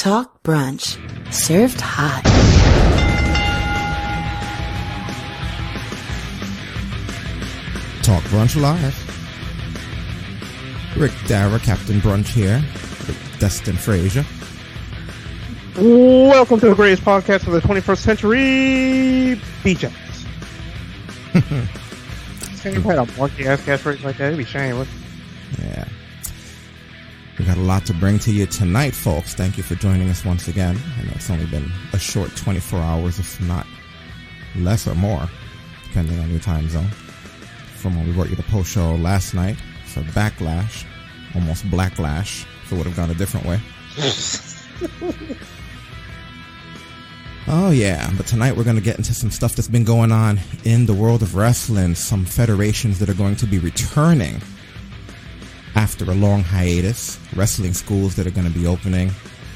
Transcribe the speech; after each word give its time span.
Talk 0.00 0.42
Brunch. 0.42 0.96
Served 1.30 1.78
hot. 1.78 2.22
Talk 8.02 8.22
Brunch 8.30 8.58
Live. 8.58 8.96
Rick 10.96 11.12
Dara, 11.26 11.58
Captain 11.58 12.00
Brunch 12.00 12.28
here 12.28 12.64
with 13.06 13.36
Destin 13.40 13.76
Frazier. 13.76 14.24
Welcome 15.76 16.60
to 16.60 16.70
the 16.70 16.74
greatest 16.74 17.02
podcast 17.02 17.46
of 17.46 17.52
the 17.52 17.60
21st 17.60 17.98
century, 17.98 19.38
Beach 19.62 19.84
Ass. 19.84 20.24
Can 22.62 22.72
you 22.72 22.80
had 22.80 23.00
a 23.00 23.18
monkey 23.18 23.46
ass 23.46 23.60
catchphrase 23.60 24.02
like 24.02 24.16
that? 24.16 24.28
It'd 24.28 24.38
be 24.38 24.46
shameless. 24.46 24.88
Yeah. 25.62 25.86
We 27.40 27.46
got 27.46 27.56
a 27.56 27.62
lot 27.62 27.86
to 27.86 27.94
bring 27.94 28.18
to 28.18 28.30
you 28.30 28.44
tonight, 28.44 28.90
folks. 28.90 29.32
Thank 29.32 29.56
you 29.56 29.62
for 29.62 29.74
joining 29.74 30.10
us 30.10 30.26
once 30.26 30.46
again. 30.46 30.78
I 30.98 31.04
know 31.04 31.12
it's 31.14 31.30
only 31.30 31.46
been 31.46 31.72
a 31.94 31.98
short 31.98 32.36
24 32.36 32.78
hours, 32.78 33.18
if 33.18 33.40
not 33.40 33.66
less 34.56 34.86
or 34.86 34.94
more, 34.94 35.26
depending 35.84 36.18
on 36.18 36.28
your 36.28 36.40
time 36.40 36.68
zone, 36.68 36.90
from 37.76 37.96
when 37.96 38.06
we 38.06 38.12
brought 38.12 38.28
you 38.28 38.36
the 38.36 38.42
post 38.42 38.70
show 38.70 38.94
last 38.96 39.32
night 39.32 39.56
for 39.86 40.00
Backlash, 40.00 40.84
almost 41.34 41.64
Blacklash, 41.70 42.44
if 42.64 42.72
it 42.72 42.76
would 42.76 42.84
have 42.84 42.96
gone 42.96 43.10
a 43.10 43.14
different 43.14 43.46
way. 43.46 43.58
Oh, 47.52 47.70
yeah, 47.70 48.08
but 48.16 48.26
tonight 48.26 48.54
we're 48.54 48.64
going 48.64 48.76
to 48.76 48.82
get 48.82 48.98
into 48.98 49.12
some 49.12 49.30
stuff 49.30 49.56
that's 49.56 49.66
been 49.66 49.82
going 49.82 50.12
on 50.12 50.38
in 50.62 50.86
the 50.86 50.94
world 50.94 51.20
of 51.20 51.34
wrestling, 51.34 51.96
some 51.96 52.24
federations 52.24 53.00
that 53.00 53.08
are 53.08 53.14
going 53.14 53.34
to 53.36 53.46
be 53.46 53.58
returning 53.58 54.40
after 55.74 56.04
a 56.04 56.14
long 56.14 56.42
hiatus, 56.42 57.18
wrestling 57.36 57.74
schools 57.74 58.16
that 58.16 58.26
are 58.26 58.30
going 58.30 58.46
to 58.46 58.58
be 58.58 58.66
opening, 58.66 59.10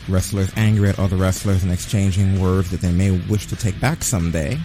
wrestlers 0.08 0.52
angry 0.56 0.88
at 0.88 0.98
other 0.98 1.16
wrestlers 1.16 1.62
and 1.62 1.72
exchanging 1.72 2.40
words 2.40 2.70
that 2.70 2.80
they 2.80 2.92
may 2.92 3.10
wish 3.28 3.46
to 3.46 3.56
take 3.56 3.78
back 3.80 4.02
someday, 4.02 4.58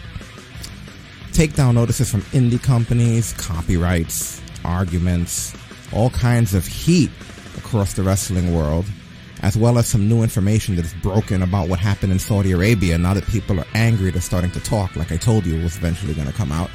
takedown 1.31 1.75
notices 1.75 2.09
from 2.09 2.21
indie 2.33 2.61
companies, 2.61 3.33
copyrights, 3.33 4.41
arguments, 4.65 5.55
all 5.93 6.09
kinds 6.09 6.53
of 6.53 6.65
heat 6.65 7.11
across 7.57 7.93
the 7.93 8.03
wrestling 8.03 8.53
world 8.53 8.85
as 9.41 9.55
well 9.55 9.77
as 9.77 9.87
some 9.87 10.07
new 10.07 10.21
information 10.21 10.75
that 10.75 10.85
is 10.85 10.93
broken 10.95 11.41
about 11.41 11.69
what 11.69 11.79
happened 11.79 12.11
in 12.11 12.19
Saudi 12.19 12.51
Arabia. 12.51 12.97
Now 12.97 13.13
that 13.13 13.25
people 13.27 13.59
are 13.59 13.65
angry, 13.73 14.11
they're 14.11 14.21
starting 14.21 14.51
to 14.51 14.59
talk, 14.59 14.95
like 14.95 15.11
I 15.11 15.17
told 15.17 15.45
you, 15.45 15.61
was 15.61 15.77
eventually 15.77 16.13
going 16.13 16.27
to 16.27 16.33
come 16.33 16.51
out. 16.51 16.69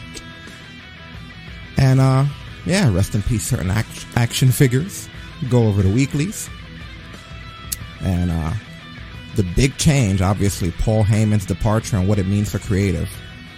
And, 1.76 2.00
uh, 2.00 2.24
yeah, 2.66 2.92
rest 2.92 3.14
in 3.14 3.22
peace, 3.22 3.46
certain 3.46 3.70
act- 3.70 4.06
action 4.16 4.50
figures. 4.50 5.08
Go 5.50 5.66
over 5.66 5.82
the 5.82 5.92
weeklies. 5.92 6.48
And, 8.00 8.30
uh, 8.30 8.52
the 9.36 9.42
big 9.56 9.76
change, 9.78 10.22
obviously, 10.22 10.70
Paul 10.72 11.04
Heyman's 11.04 11.46
departure 11.46 11.96
and 11.96 12.08
what 12.08 12.18
it 12.18 12.26
means 12.26 12.50
for 12.50 12.58
creative. 12.60 13.08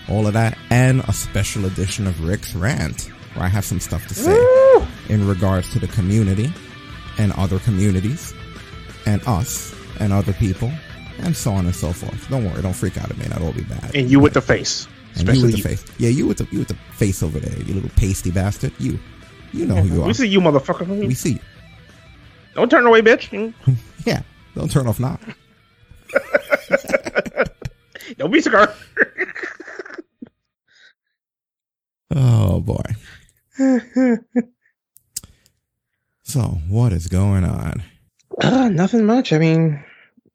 All 0.08 0.26
of 0.26 0.32
that, 0.34 0.56
and 0.70 1.00
a 1.00 1.12
special 1.12 1.66
edition 1.66 2.06
of 2.06 2.24
Rick's 2.24 2.54
Rant, 2.54 3.10
where 3.34 3.44
I 3.44 3.48
have 3.48 3.64
some 3.64 3.80
stuff 3.80 4.06
to 4.06 4.14
say 4.14 4.32
Woo! 4.32 4.86
in 5.08 5.26
regards 5.28 5.70
to 5.72 5.78
the 5.78 5.88
community 5.88 6.52
and 7.18 7.32
other 7.32 7.58
communities 7.58 8.32
and 9.04 9.20
us 9.26 9.74
and 9.98 10.12
other 10.12 10.32
people 10.32 10.72
and 11.18 11.36
so 11.36 11.52
on 11.52 11.66
and 11.66 11.74
so 11.74 11.92
forth. 11.92 12.28
Don't 12.28 12.44
worry, 12.44 12.62
don't 12.62 12.74
freak 12.74 12.98
out. 12.98 13.10
It 13.10 13.18
may 13.18 13.26
not 13.26 13.42
all 13.42 13.52
be 13.52 13.62
bad. 13.62 13.94
And 13.94 14.10
you 14.10 14.20
with 14.20 14.34
the 14.34 14.41
face. 14.41 14.86
And 15.17 15.27
you 15.27 15.33
Especially 15.33 15.53
with 15.53 15.56
the 15.56 15.62
face. 15.62 15.84
Yeah, 15.98 16.09
you 16.11 16.27
with 16.27 16.39
the 16.39 16.47
you 16.50 16.59
with 16.61 16.69
the 16.69 16.75
face 16.92 17.22
over 17.22 17.39
there, 17.41 17.56
you 17.62 17.75
little 17.75 17.91
pasty 17.97 18.31
bastard. 18.31 18.72
You, 18.78 18.98
you 19.53 19.67
know 19.67 19.77
who 19.77 19.95
you 19.95 20.03
are. 20.03 20.06
We 20.06 20.14
see 20.14 20.28
you, 20.28 20.41
motherfucker. 20.41 20.86
We 20.86 21.14
see 21.14 21.33
you. 21.34 21.41
Don't 22.55 22.70
turn 22.70 22.86
away, 22.86 23.03
bitch. 23.03 23.53
Yeah, 24.06 24.22
don't 24.55 24.70
turn 24.70 24.87
off 24.87 25.00
now. 25.00 25.19
Don't 28.19 28.31
be 28.31 28.41
scared. 28.41 28.70
Oh 32.15 32.60
boy. 32.60 32.82
So 36.22 36.41
what 36.69 36.93
is 36.93 37.09
going 37.09 37.43
on? 37.44 37.82
Uh, 38.41 38.69
nothing 38.69 39.06
much. 39.06 39.32
I 39.32 39.38
mean, 39.38 39.82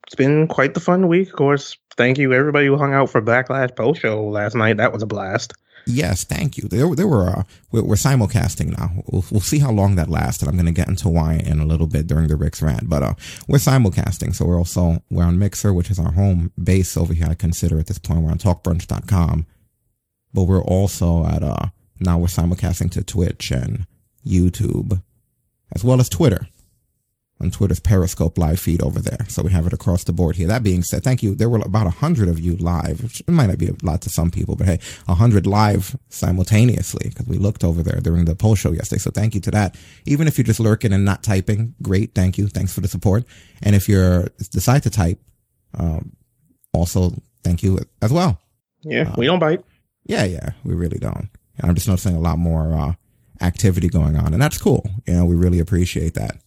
it's 0.06 0.16
been 0.16 0.50
quite 0.50 0.74
the 0.74 0.81
fun 0.81 1.08
week. 1.08 1.30
Of 1.30 1.36
course, 1.36 1.78
thank 2.01 2.17
you 2.17 2.34
everybody 2.34 2.66
who 2.66 2.78
hung 2.78 2.95
out 2.95 3.12
for 3.12 3.22
Backlash 3.22 3.75
post 3.75 4.01
show 4.01 4.23
last 4.23 4.56
night. 4.56 4.78
That 4.78 4.91
was 4.91 5.03
a 5.03 5.06
blast. 5.06 5.53
Yes, 5.85 6.23
thank 6.23 6.57
you. 6.57 6.67
There, 6.67 6.95
there 6.95 7.07
were 7.07 7.29
uh, 7.29 7.44
we're, 7.72 7.84
we're 7.84 7.95
simulcasting 7.95 8.75
now. 8.75 9.03
We'll, 9.06 9.23
we'll 9.29 9.39
see 9.39 9.59
how 9.59 9.72
long 9.72 9.95
that 9.95 10.09
lasted. 10.09 10.47
I'm 10.47 10.56
going 10.56 10.66
to 10.66 10.72
get 10.72 10.88
into 10.88 11.09
why 11.09 11.35
in 11.35 11.59
a 11.59 11.66
little 11.66 11.85
bit 11.85 12.07
during 12.07 12.28
the 12.28 12.35
Rick's 12.35 12.61
rant, 12.61 12.90
but 12.90 13.03
uh, 13.03 13.13
we're 13.47 13.59
simulcasting. 13.59 14.34
So 14.34 14.45
we're 14.45 14.57
also 14.57 15.03
we're 15.11 15.23
on 15.23 15.38
Mixer, 15.38 15.73
which 15.73 15.91
is 15.91 16.00
our 16.00 16.11
home 16.13 16.51
base 16.61 16.97
over 16.97 17.13
here. 17.13 17.28
I 17.29 17.35
consider 17.35 17.78
at 17.78 17.85
this 17.85 18.00
point 18.00 18.22
we're 18.22 18.31
on 18.31 18.40
TalkBrunch.com, 18.40 19.45
but 20.34 20.44
we're 20.44 20.63
also 20.63 21.25
at 21.28 21.44
uh 21.44 21.67
now 22.00 22.17
we're 22.17 22.28
simulcasting 22.28 22.90
to 22.91 23.03
Twitch 23.03 23.51
and 23.51 23.85
YouTube, 24.25 25.03
as 25.75 25.84
well 25.84 26.00
as 26.00 26.09
Twitter. 26.09 26.47
On 27.41 27.50
Twitter's 27.50 27.79
Periscope 27.79 28.38
live 28.38 28.59
feed 28.59 28.84
over 28.84 29.00
there. 29.00 29.25
So 29.28 29.41
we 29.41 29.52
have 29.52 29.66
it 29.66 29.74
across 29.74 30.03
the 30.03 30.13
board 30.13 30.35
here. 30.35 30.47
That 30.47 30.62
being 30.62 30.84
said, 30.84 31.03
thank 31.03 31.24
you. 31.24 31.34
There 31.34 31.50
were 31.50 31.59
about 31.59 31.88
a 31.88 31.91
hundred 31.91 32.29
of 32.29 32.40
you 32.40 32.56
live, 32.57 33.02
which 33.02 33.28
might 33.28 33.47
not 33.47 33.57
be 33.57 33.69
a 33.69 33.75
lot 33.81 34.02
to 34.03 34.09
some 34.09 34.29
people, 34.29 34.56
but 34.56 34.68
hey, 34.68 34.79
a 35.07 35.16
hundred 35.16 35.47
live 35.47 35.96
simultaneously 36.09 37.09
because 37.09 37.25
we 37.25 37.38
looked 37.38 37.63
over 37.63 37.81
there 37.81 38.00
during 38.00 38.25
the 38.25 38.35
poll 38.35 38.53
show 38.53 38.72
yesterday. 38.72 39.00
So 39.00 39.09
thank 39.09 39.34
you 39.34 39.41
to 39.41 39.52
that. 39.52 39.75
Even 40.06 40.28
if 40.28 40.38
you're 40.38 40.46
just 40.46 40.59
lurking 40.59 40.94
and 40.94 41.03
not 41.03 41.24
typing, 41.24 41.74
great. 41.81 42.13
Thank 42.13 42.38
you. 42.38 42.47
Thanks 42.47 42.74
for 42.74 42.81
the 42.81 42.88
support. 42.88 43.24
And 43.63 43.75
if 43.75 43.90
you're 43.90 44.28
decide 44.52 44.84
to 44.84 44.91
type, 44.91 45.19
um, 45.73 46.16
also 46.73 47.12
thank 47.44 47.63
you 47.63 47.79
as 48.02 48.12
well. 48.12 48.40
Yeah, 48.84 49.13
we 49.18 49.25
don't 49.25 49.40
bite. 49.40 49.63
Yeah, 50.06 50.25
yeah, 50.25 50.52
we 50.63 50.75
really 50.75 51.00
don't. 51.00 51.29
And 51.58 51.69
I'm 51.69 51.75
just 51.75 51.88
noticing 51.88 52.16
a 52.16 52.19
lot 52.19 52.38
more 52.38 52.73
uh, 52.73 52.94
activity 53.44 53.90
going 53.90 54.16
on, 54.16 54.34
and 54.34 54.41
that's 54.41 54.58
cool. 54.58 54.88
You 55.08 55.16
know, 55.16 55.25
we 55.25 55.35
really 55.35 55.59
appreciate 55.59 56.13
that. 56.16 56.41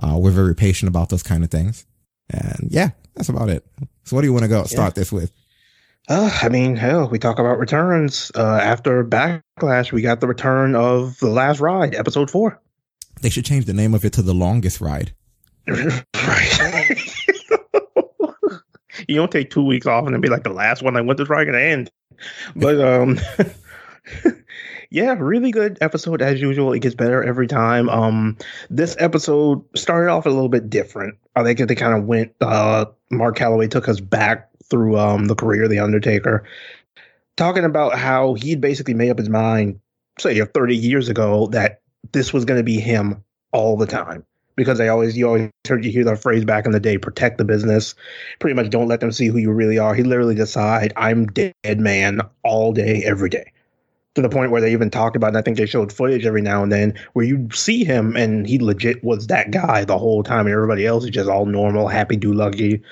Uh, 0.00 0.16
we're 0.18 0.30
very 0.30 0.54
patient 0.54 0.88
about 0.88 1.08
those 1.08 1.22
kind 1.22 1.42
of 1.42 1.50
things, 1.50 1.86
and 2.30 2.68
yeah, 2.70 2.90
that's 3.14 3.28
about 3.28 3.48
it. 3.48 3.66
So, 4.04 4.16
what 4.16 4.22
do 4.22 4.28
you 4.28 4.32
want 4.32 4.44
to 4.44 4.48
go 4.48 4.64
start 4.64 4.94
this 4.94 5.12
with? 5.12 5.32
Uh, 6.08 6.36
I 6.42 6.48
mean, 6.48 6.74
hell, 6.76 7.08
we 7.08 7.18
talk 7.18 7.38
about 7.38 7.58
returns. 7.58 8.32
Uh, 8.34 8.58
after 8.62 9.04
Backlash, 9.04 9.92
we 9.92 10.02
got 10.02 10.20
the 10.20 10.26
return 10.26 10.74
of 10.74 11.18
The 11.18 11.28
Last 11.28 11.60
Ride, 11.60 11.94
episode 11.94 12.30
four. 12.30 12.60
They 13.20 13.30
should 13.30 13.44
change 13.44 13.66
the 13.66 13.72
name 13.72 13.94
of 13.94 14.04
it 14.04 14.12
to 14.14 14.22
the 14.22 14.34
longest 14.34 14.80
ride. 14.80 15.12
right. 15.68 16.02
you 19.08 19.14
don't 19.14 19.30
take 19.30 19.50
two 19.50 19.64
weeks 19.64 19.86
off 19.86 20.04
and 20.04 20.14
then 20.14 20.20
be 20.20 20.28
like, 20.28 20.42
the 20.42 20.50
last 20.50 20.82
one 20.82 20.96
I 20.96 21.02
went 21.02 21.18
to 21.18 21.24
try 21.24 21.44
to 21.44 21.60
end. 21.60 21.88
But, 22.56 22.80
um, 22.80 23.20
yeah, 24.92 25.14
really 25.18 25.50
good 25.50 25.78
episode 25.80 26.20
as 26.20 26.40
usual. 26.40 26.74
It 26.74 26.80
gets 26.80 26.94
better 26.94 27.24
every 27.24 27.46
time. 27.46 27.88
Um, 27.88 28.36
this 28.68 28.94
episode 28.98 29.64
started 29.74 30.10
off 30.10 30.26
a 30.26 30.30
little 30.30 30.50
bit 30.50 30.68
different. 30.68 31.16
I 31.34 31.42
think 31.42 31.66
they 31.66 31.74
kind 31.74 31.96
of 31.96 32.04
went, 32.04 32.34
uh, 32.42 32.84
Mark 33.10 33.38
Calaway 33.38 33.70
took 33.70 33.88
us 33.88 34.00
back 34.00 34.50
through, 34.64 34.98
um, 34.98 35.24
the 35.26 35.34
career 35.34 35.64
of 35.64 35.70
The 35.70 35.78
Undertaker, 35.78 36.44
talking 37.38 37.64
about 37.64 37.96
how 37.96 38.34
he'd 38.34 38.60
basically 38.60 38.92
made 38.92 39.08
up 39.08 39.18
his 39.18 39.30
mind, 39.30 39.80
say, 40.18 40.38
30 40.38 40.76
years 40.76 41.08
ago 41.08 41.46
that 41.48 41.80
this 42.12 42.34
was 42.34 42.44
going 42.44 42.60
to 42.60 42.64
be 42.64 42.78
him 42.78 43.24
all 43.50 43.78
the 43.78 43.86
time 43.86 44.26
because 44.56 44.76
they 44.76 44.90
always 44.90 45.16
you 45.16 45.26
always 45.26 45.50
heard 45.66 45.84
you 45.84 45.90
hear 45.90 46.04
that 46.04 46.20
phrase 46.20 46.44
back 46.44 46.66
in 46.66 46.72
the 46.72 46.80
day 46.80 46.98
protect 46.98 47.38
the 47.38 47.44
business 47.44 47.94
pretty 48.38 48.54
much 48.54 48.68
don't 48.68 48.88
let 48.88 49.00
them 49.00 49.12
see 49.12 49.28
who 49.28 49.38
you 49.38 49.50
really 49.50 49.78
are 49.78 49.94
he 49.94 50.02
literally 50.02 50.34
decide 50.34 50.92
i'm 50.96 51.26
dead 51.26 51.54
man 51.80 52.20
all 52.42 52.72
day 52.72 53.02
every 53.04 53.30
day 53.30 53.50
to 54.14 54.20
the 54.22 54.28
point 54.28 54.50
where 54.50 54.60
they 54.60 54.72
even 54.72 54.90
talked 54.90 55.16
about 55.16 55.28
and 55.28 55.38
i 55.38 55.42
think 55.42 55.56
they 55.56 55.64
showed 55.66 55.90
footage 55.92 56.26
every 56.26 56.42
now 56.42 56.62
and 56.62 56.70
then 56.70 56.92
where 57.14 57.24
you 57.24 57.48
see 57.52 57.82
him 57.84 58.14
and 58.16 58.46
he 58.46 58.58
legit 58.58 59.02
was 59.02 59.26
that 59.28 59.50
guy 59.50 59.84
the 59.84 59.96
whole 59.96 60.22
time 60.22 60.46
and 60.46 60.54
everybody 60.54 60.86
else 60.86 61.04
is 61.04 61.10
just 61.10 61.30
all 61.30 61.46
normal 61.46 61.88
happy 61.88 62.16
do 62.16 62.32
lucky 62.32 62.82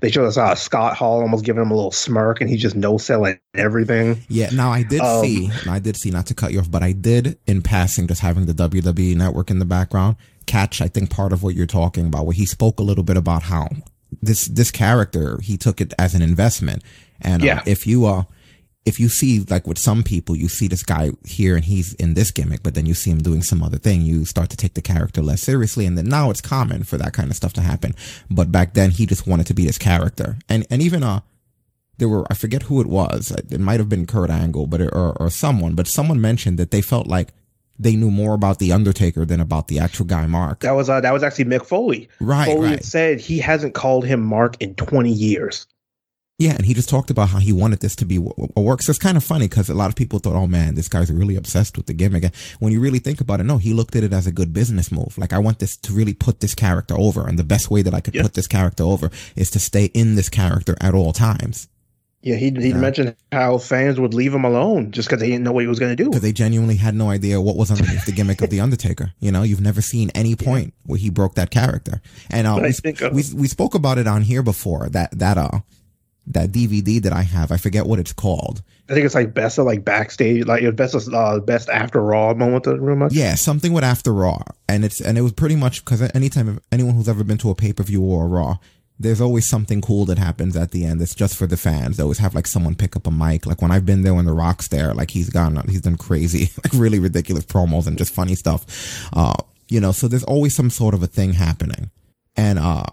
they 0.00 0.10
showed 0.10 0.26
us 0.26 0.38
uh, 0.38 0.54
scott 0.54 0.96
hall 0.96 1.20
almost 1.20 1.44
giving 1.44 1.62
him 1.62 1.70
a 1.70 1.74
little 1.74 1.90
smirk 1.90 2.40
and 2.40 2.48
he's 2.48 2.62
just 2.62 2.76
no 2.76 2.96
selling 2.96 3.38
everything 3.54 4.16
Yeah, 4.28 4.48
now 4.52 4.70
I 4.70 4.82
did 4.84 5.00
Um, 5.00 5.22
see, 5.24 5.50
I 5.68 5.80
did 5.80 5.96
see, 5.96 6.10
not 6.10 6.26
to 6.26 6.34
cut 6.34 6.52
you 6.52 6.60
off, 6.60 6.70
but 6.70 6.82
I 6.82 6.92
did 6.92 7.38
in 7.46 7.62
passing, 7.62 8.06
just 8.06 8.20
having 8.20 8.46
the 8.46 8.52
WWE 8.54 9.16
network 9.16 9.50
in 9.50 9.58
the 9.58 9.64
background, 9.64 10.16
catch, 10.46 10.80
I 10.80 10.86
think, 10.88 11.10
part 11.10 11.32
of 11.32 11.42
what 11.42 11.54
you're 11.56 11.66
talking 11.66 12.06
about, 12.06 12.26
where 12.26 12.32
he 12.32 12.46
spoke 12.46 12.78
a 12.78 12.82
little 12.84 13.02
bit 13.04 13.16
about 13.16 13.42
how 13.42 13.68
this, 14.22 14.46
this 14.46 14.70
character, 14.70 15.40
he 15.42 15.56
took 15.56 15.80
it 15.80 15.92
as 15.98 16.14
an 16.14 16.22
investment. 16.22 16.82
And 17.20 17.42
uh, 17.42 17.46
Yeah. 17.46 17.62
if 17.66 17.86
you, 17.86 18.06
uh, 18.06 18.22
if 18.84 18.98
you 18.98 19.08
see, 19.08 19.40
like 19.40 19.66
with 19.66 19.78
some 19.78 20.02
people, 20.02 20.34
you 20.34 20.48
see 20.48 20.66
this 20.66 20.82
guy 20.82 21.10
here 21.24 21.54
and 21.54 21.64
he's 21.64 21.94
in 21.94 22.14
this 22.14 22.30
gimmick, 22.30 22.62
but 22.62 22.74
then 22.74 22.86
you 22.86 22.94
see 22.94 23.10
him 23.10 23.22
doing 23.22 23.42
some 23.42 23.62
other 23.62 23.78
thing, 23.78 24.02
you 24.02 24.24
start 24.24 24.48
to 24.50 24.56
take 24.56 24.74
the 24.74 24.82
character 24.82 25.20
less 25.20 25.42
seriously. 25.42 25.84
And 25.84 25.98
then 25.98 26.08
now 26.08 26.30
it's 26.30 26.40
common 26.40 26.84
for 26.84 26.96
that 26.96 27.12
kind 27.12 27.30
of 27.30 27.36
stuff 27.36 27.52
to 27.54 27.60
happen. 27.60 27.94
But 28.30 28.50
back 28.50 28.74
then 28.74 28.90
he 28.90 29.04
just 29.04 29.26
wanted 29.26 29.46
to 29.48 29.54
be 29.54 29.66
this 29.66 29.78
character. 29.78 30.38
And, 30.48 30.66
and 30.70 30.80
even, 30.80 31.02
uh, 31.02 31.20
there 31.98 32.08
were 32.08 32.26
I 32.30 32.34
forget 32.34 32.62
who 32.64 32.80
it 32.80 32.86
was. 32.86 33.30
It 33.30 33.60
might 33.60 33.78
have 33.78 33.88
been 33.88 34.06
Kurt 34.06 34.30
Angle, 34.30 34.66
but 34.66 34.80
it, 34.80 34.90
or 34.92 35.12
or 35.20 35.30
someone, 35.30 35.74
but 35.74 35.86
someone 35.86 36.20
mentioned 36.20 36.58
that 36.58 36.70
they 36.70 36.80
felt 36.80 37.06
like 37.06 37.28
they 37.78 37.94
knew 37.94 38.10
more 38.10 38.34
about 38.34 38.58
the 38.58 38.72
Undertaker 38.72 39.24
than 39.24 39.40
about 39.40 39.68
the 39.68 39.78
actual 39.78 40.06
guy 40.06 40.26
Mark. 40.26 40.60
That 40.60 40.72
was 40.72 40.90
uh, 40.90 41.00
that 41.00 41.12
was 41.12 41.22
actually 41.22 41.44
Mick 41.44 41.64
Foley. 41.64 42.08
Right, 42.18 42.46
Foley 42.46 42.70
right. 42.70 42.84
said 42.84 43.20
he 43.20 43.38
hasn't 43.38 43.74
called 43.74 44.04
him 44.04 44.20
Mark 44.22 44.56
in 44.60 44.74
20 44.74 45.12
years. 45.12 45.66
Yeah, 46.40 46.52
and 46.56 46.64
he 46.64 46.72
just 46.74 46.88
talked 46.88 47.10
about 47.10 47.28
how 47.28 47.38
he 47.38 47.52
wanted 47.52 47.80
this 47.80 47.94
to 47.96 48.06
be 48.06 48.16
a 48.56 48.60
work. 48.60 48.80
So 48.82 48.90
it's 48.90 48.98
kind 48.98 49.16
of 49.18 49.22
funny 49.22 49.46
because 49.46 49.68
a 49.68 49.74
lot 49.74 49.90
of 49.90 49.94
people 49.94 50.18
thought, 50.18 50.34
"Oh 50.34 50.46
man, 50.46 50.74
this 50.74 50.88
guy's 50.88 51.10
really 51.12 51.36
obsessed 51.36 51.76
with 51.76 51.84
the 51.86 51.92
gimmick." 51.92 52.24
And 52.24 52.32
when 52.60 52.72
you 52.72 52.80
really 52.80 52.98
think 52.98 53.20
about 53.20 53.40
it, 53.40 53.44
no, 53.44 53.58
he 53.58 53.74
looked 53.74 53.94
at 53.94 54.02
it 54.04 54.12
as 54.14 54.26
a 54.26 54.32
good 54.32 54.52
business 54.54 54.90
move. 54.90 55.18
Like, 55.18 55.32
I 55.34 55.38
want 55.38 55.58
this 55.58 55.76
to 55.76 55.92
really 55.92 56.14
put 56.14 56.40
this 56.40 56.54
character 56.54 56.94
over, 56.98 57.28
and 57.28 57.38
the 57.38 57.44
best 57.44 57.70
way 57.70 57.82
that 57.82 57.92
I 57.94 58.00
could 58.00 58.14
Yeah. 58.14 58.22
put 58.22 58.34
this 58.34 58.46
character 58.46 58.84
over 58.84 59.10
is 59.36 59.50
to 59.50 59.58
stay 59.60 59.84
in 59.92 60.14
this 60.16 60.28
character 60.30 60.76
at 60.80 60.94
all 60.94 61.12
times 61.12 61.68
Yeah, 62.22 62.36
he 62.36 62.50
he 62.50 62.68
Yeah. 62.68 62.76
mentioned 62.76 63.14
how 63.32 63.56
fans 63.58 63.98
would 63.98 64.12
leave 64.12 64.34
him 64.34 64.44
alone 64.44 64.90
just 64.92 65.08
because 65.08 65.20
they 65.20 65.28
didn't 65.30 65.44
know 65.44 65.52
what 65.52 65.62
he 65.64 65.68
was 65.68 65.78
going 65.78 65.94
to 65.96 66.02
do. 66.04 66.10
because 66.10 66.20
they 66.20 66.32
genuinely 66.34 66.76
had 66.76 66.94
no 66.94 67.08
idea 67.10 67.40
what 67.40 67.56
was 67.56 67.70
underneath 67.70 68.04
the 68.04 68.12
gimmick 68.12 68.42
of 68.42 68.50
the 68.50 68.60
Undertaker. 68.66 69.12
You 69.20 69.30
know, 69.32 69.42
you've 69.42 69.62
never 69.70 69.80
seen 69.82 70.10
any 70.14 70.36
point 70.36 70.74
where 70.84 70.98
he 70.98 71.08
broke 71.08 71.34
that 71.36 71.50
character. 71.50 72.02
And 72.30 72.46
uh, 72.46 72.58
we, 72.62 72.72
think, 72.72 73.00
uh, 73.02 73.08
we 73.12 73.24
we 73.34 73.48
spoke 73.48 73.74
about 73.74 73.96
it 73.98 74.06
on 74.06 74.20
here 74.22 74.42
before. 74.42 74.88
That 74.90 75.18
that 75.18 75.38
uh 75.38 75.60
that 76.26 76.52
DVD 76.52 77.02
that 77.02 77.12
I 77.12 77.22
have, 77.22 77.50
I 77.50 77.56
forget 77.56 77.86
what 77.86 77.98
it's 77.98 78.12
called. 78.12 78.62
I 78.88 78.94
think 78.94 79.06
it's 79.06 79.14
like 79.14 79.34
best 79.34 79.58
of 79.58 79.66
like 79.66 79.84
backstage, 79.84 80.46
like 80.46 80.74
best 80.74 80.94
of, 80.94 81.14
uh, 81.14 81.38
best 81.40 81.68
after 81.68 82.00
Raw 82.02 82.34
moment, 82.34 82.66
uh, 82.66 82.78
real 82.78 82.96
much. 82.96 83.12
Yeah, 83.12 83.36
something 83.36 83.72
with 83.72 83.84
After 83.84 84.12
Raw, 84.12 84.42
and 84.68 84.84
it's 84.84 85.00
and 85.00 85.16
it 85.16 85.22
was 85.22 85.32
pretty 85.32 85.54
much 85.54 85.84
because 85.84 86.02
anytime 86.14 86.60
anyone 86.72 86.94
who's 86.94 87.08
ever 87.08 87.22
been 87.22 87.38
to 87.38 87.50
a 87.50 87.54
pay 87.54 87.72
per 87.72 87.84
view 87.84 88.02
or 88.02 88.24
a 88.24 88.28
Raw, 88.28 88.58
there's 88.98 89.20
always 89.20 89.48
something 89.48 89.80
cool 89.80 90.04
that 90.06 90.18
happens 90.18 90.56
at 90.56 90.72
the 90.72 90.84
end. 90.84 91.00
It's 91.00 91.14
just 91.14 91.36
for 91.36 91.46
the 91.46 91.56
fans. 91.56 91.96
They 91.96 92.02
always 92.02 92.18
have 92.18 92.34
like 92.34 92.48
someone 92.48 92.74
pick 92.74 92.96
up 92.96 93.06
a 93.06 93.12
mic. 93.12 93.46
Like 93.46 93.62
when 93.62 93.70
I've 93.70 93.86
been 93.86 94.02
there 94.02 94.14
when 94.14 94.24
The 94.24 94.32
Rock's 94.32 94.68
there, 94.68 94.92
like 94.92 95.10
he's 95.10 95.30
gone, 95.30 95.56
he's 95.68 95.82
done 95.82 95.96
crazy, 95.96 96.50
like 96.64 96.72
really 96.74 96.98
ridiculous 96.98 97.44
promos 97.44 97.86
and 97.86 97.96
just 97.96 98.12
funny 98.12 98.34
stuff. 98.34 99.08
Uh, 99.12 99.34
you 99.68 99.80
know, 99.80 99.92
so 99.92 100.08
there's 100.08 100.24
always 100.24 100.54
some 100.54 100.68
sort 100.68 100.94
of 100.94 101.02
a 101.02 101.08
thing 101.08 101.34
happening, 101.34 101.90
and 102.36 102.58
uh. 102.58 102.84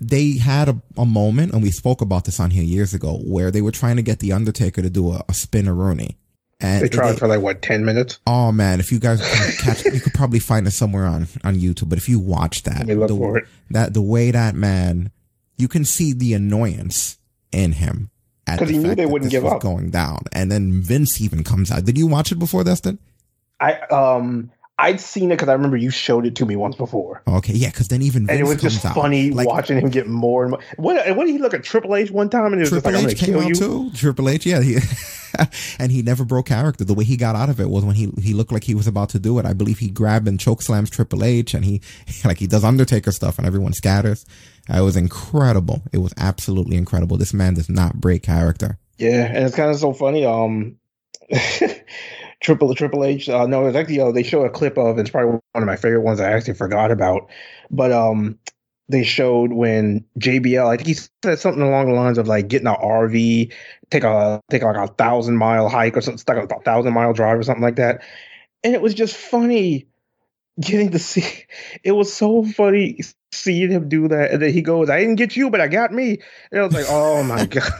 They 0.00 0.38
had 0.38 0.68
a, 0.68 0.80
a 0.96 1.04
moment, 1.04 1.52
and 1.52 1.62
we 1.62 1.70
spoke 1.70 2.00
about 2.00 2.24
this 2.24 2.38
on 2.38 2.50
here 2.50 2.62
years 2.62 2.94
ago, 2.94 3.18
where 3.24 3.50
they 3.50 3.60
were 3.62 3.72
trying 3.72 3.96
to 3.96 4.02
get 4.02 4.20
the 4.20 4.32
Undertaker 4.32 4.80
to 4.82 4.90
do 4.90 5.10
a, 5.12 5.24
spin 5.32 5.66
a 5.66 5.72
Spinaroonie, 5.72 6.14
and 6.60 6.84
They 6.84 6.88
tried 6.88 7.18
for 7.18 7.26
like 7.26 7.40
what 7.40 7.62
ten 7.62 7.84
minutes. 7.84 8.20
Oh 8.26 8.52
man, 8.52 8.78
if 8.80 8.92
you 8.92 8.98
guys 9.00 9.20
can 9.20 9.52
catch, 9.74 9.84
you 9.86 10.00
could 10.00 10.14
probably 10.14 10.38
find 10.38 10.66
it 10.66 10.70
somewhere 10.72 11.06
on 11.06 11.26
on 11.44 11.56
YouTube. 11.56 11.88
But 11.88 11.98
if 11.98 12.08
you 12.08 12.18
watch 12.20 12.62
that, 12.64 12.78
Let 12.78 12.86
me 12.86 12.94
look 12.94 13.08
the, 13.08 13.16
for 13.16 13.38
it. 13.38 13.48
that 13.70 13.94
the 13.94 14.02
way 14.02 14.30
that 14.30 14.54
man, 14.54 15.10
you 15.56 15.66
can 15.68 15.84
see 15.84 16.12
the 16.12 16.32
annoyance 16.34 17.18
in 17.52 17.72
him 17.72 18.10
at 18.46 18.58
'Cause 18.60 18.68
the 18.68 18.74
he 18.74 18.78
knew 18.80 18.94
they 18.94 19.06
wouldn't 19.06 19.30
give 19.32 19.44
up. 19.44 19.60
going 19.60 19.90
down, 19.90 20.22
and 20.32 20.50
then 20.52 20.80
Vince 20.80 21.20
even 21.20 21.42
comes 21.42 21.70
out. 21.72 21.84
Did 21.84 21.98
you 21.98 22.06
watch 22.06 22.30
it 22.32 22.38
before, 22.38 22.62
Dustin? 22.62 22.98
I 23.60 23.74
um 23.90 24.50
I'd 24.80 25.00
seen 25.00 25.32
it 25.32 25.34
because 25.34 25.48
I 25.48 25.54
remember 25.54 25.76
you 25.76 25.90
showed 25.90 26.24
it 26.24 26.36
to 26.36 26.46
me 26.46 26.54
once 26.54 26.76
before, 26.76 27.20
Okay, 27.26 27.52
yeah, 27.52 27.68
because 27.70 27.88
then 27.88 28.00
even 28.02 28.26
Vince 28.26 28.38
and 28.38 28.40
it 28.40 28.48
was 28.48 28.62
just 28.62 28.84
out. 28.86 28.94
funny 28.94 29.30
Like, 29.30 29.48
watching 29.48 29.76
him 29.78 29.90
get 29.90 30.06
more 30.06 30.42
and 30.44 30.52
more. 30.52 30.60
What 30.76 31.16
what 31.16 31.26
did 31.26 31.32
he 31.32 31.38
look 31.38 31.52
at 31.52 31.64
Triple 31.64 31.96
H 31.96 32.10
one 32.12 32.30
time 32.30 32.52
and 32.52 32.56
it 32.56 32.60
was 32.60 32.68
Triple 32.70 32.92
just 32.92 32.94
like 32.94 33.04
I'm 33.04 33.10
H 33.10 33.20
gonna 33.20 33.26
came 33.26 33.34
kill 33.34 33.42
out 33.42 33.48
you. 33.48 33.90
too. 33.90 33.96
Triple 33.98 34.28
H, 34.28 34.46
yeah, 34.46 34.62
he, 34.62 34.78
and 35.80 35.90
he 35.90 36.02
never 36.02 36.24
broke 36.24 36.46
character. 36.46 36.84
The 36.84 36.94
way 36.94 37.02
he 37.04 37.16
got 37.16 37.34
out 37.34 37.48
of 37.48 37.58
it 37.60 37.68
was 37.68 37.84
when 37.84 37.96
he 37.96 38.08
he 38.22 38.34
looked 38.34 38.52
like 38.52 38.62
he 38.64 38.74
was 38.76 38.86
about 38.86 39.08
to 39.10 39.18
do 39.18 39.38
it. 39.40 39.46
I 39.46 39.52
believe 39.52 39.78
he 39.80 39.88
grabbed 39.90 40.28
and 40.28 40.38
choke 40.38 40.62
slams 40.62 40.90
Triple 40.90 41.24
H, 41.24 41.54
and 41.54 41.64
he 41.64 41.80
like 42.24 42.38
he 42.38 42.46
does 42.46 42.62
Undertaker 42.62 43.10
stuff, 43.10 43.38
and 43.38 43.46
everyone 43.48 43.72
scatters. 43.72 44.24
It 44.68 44.80
was 44.82 44.96
incredible. 44.96 45.82
It 45.92 45.98
was 45.98 46.14
absolutely 46.18 46.76
incredible. 46.76 47.16
This 47.16 47.34
man 47.34 47.54
does 47.54 47.68
not 47.68 48.00
break 48.00 48.22
character. 48.22 48.78
Yeah, 48.96 49.24
and 49.26 49.44
it's 49.46 49.56
kind 49.56 49.70
of 49.70 49.76
so 49.78 49.92
funny. 49.92 50.24
Um, 50.24 50.76
Triple 52.40 52.74
Triple 52.74 53.04
H. 53.04 53.28
Uh, 53.28 53.46
no, 53.46 53.66
it's 53.66 53.76
actually 53.76 54.00
uh, 54.00 54.12
they 54.12 54.22
show 54.22 54.44
a 54.44 54.50
clip 54.50 54.78
of. 54.78 54.98
It's 54.98 55.10
probably 55.10 55.32
one 55.32 55.62
of 55.62 55.66
my 55.66 55.76
favorite 55.76 56.02
ones. 56.02 56.20
I 56.20 56.32
actually 56.32 56.54
forgot 56.54 56.90
about, 56.90 57.28
but 57.70 57.90
um, 57.90 58.38
they 58.88 59.02
showed 59.02 59.52
when 59.52 60.04
JBL. 60.18 60.66
I 60.66 60.76
think 60.76 60.86
he 60.88 60.94
said 60.94 61.38
something 61.38 61.62
along 61.62 61.88
the 61.88 61.94
lines 61.94 62.18
of 62.18 62.28
like 62.28 62.48
getting 62.48 62.68
an 62.68 62.76
RV, 62.76 63.52
take 63.90 64.04
a 64.04 64.40
take 64.50 64.62
like 64.62 64.76
a 64.76 64.92
thousand 64.92 65.36
mile 65.36 65.68
hike 65.68 65.96
or 65.96 66.00
something, 66.00 66.36
like 66.36 66.50
a 66.50 66.60
thousand 66.62 66.94
mile 66.94 67.12
drive 67.12 67.38
or 67.38 67.42
something 67.42 67.62
like 67.62 67.76
that, 67.76 68.02
and 68.62 68.74
it 68.74 68.80
was 68.80 68.94
just 68.94 69.16
funny 69.16 69.88
getting 70.60 70.90
to 70.92 70.98
see. 70.98 71.44
It 71.82 71.92
was 71.92 72.12
so 72.12 72.44
funny 72.44 73.00
seeing 73.32 73.70
him 73.70 73.88
do 73.88 74.08
that, 74.08 74.30
and 74.30 74.42
then 74.42 74.52
he 74.52 74.62
goes, 74.62 74.90
"I 74.90 75.00
didn't 75.00 75.16
get 75.16 75.36
you, 75.36 75.50
but 75.50 75.60
I 75.60 75.68
got 75.68 75.92
me," 75.92 76.20
and 76.50 76.60
I 76.60 76.64
was 76.64 76.74
like, 76.74 76.86
"Oh 76.88 77.22
my 77.22 77.46
god." 77.46 77.72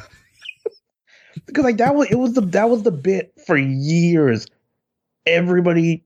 Because 1.48 1.64
like 1.64 1.78
that 1.78 1.94
was 1.96 2.08
it 2.10 2.14
was 2.14 2.34
the 2.34 2.42
that 2.42 2.70
was 2.70 2.84
the 2.84 2.92
bit 2.92 3.32
for 3.46 3.56
years. 3.56 4.46
Everybody 5.26 6.04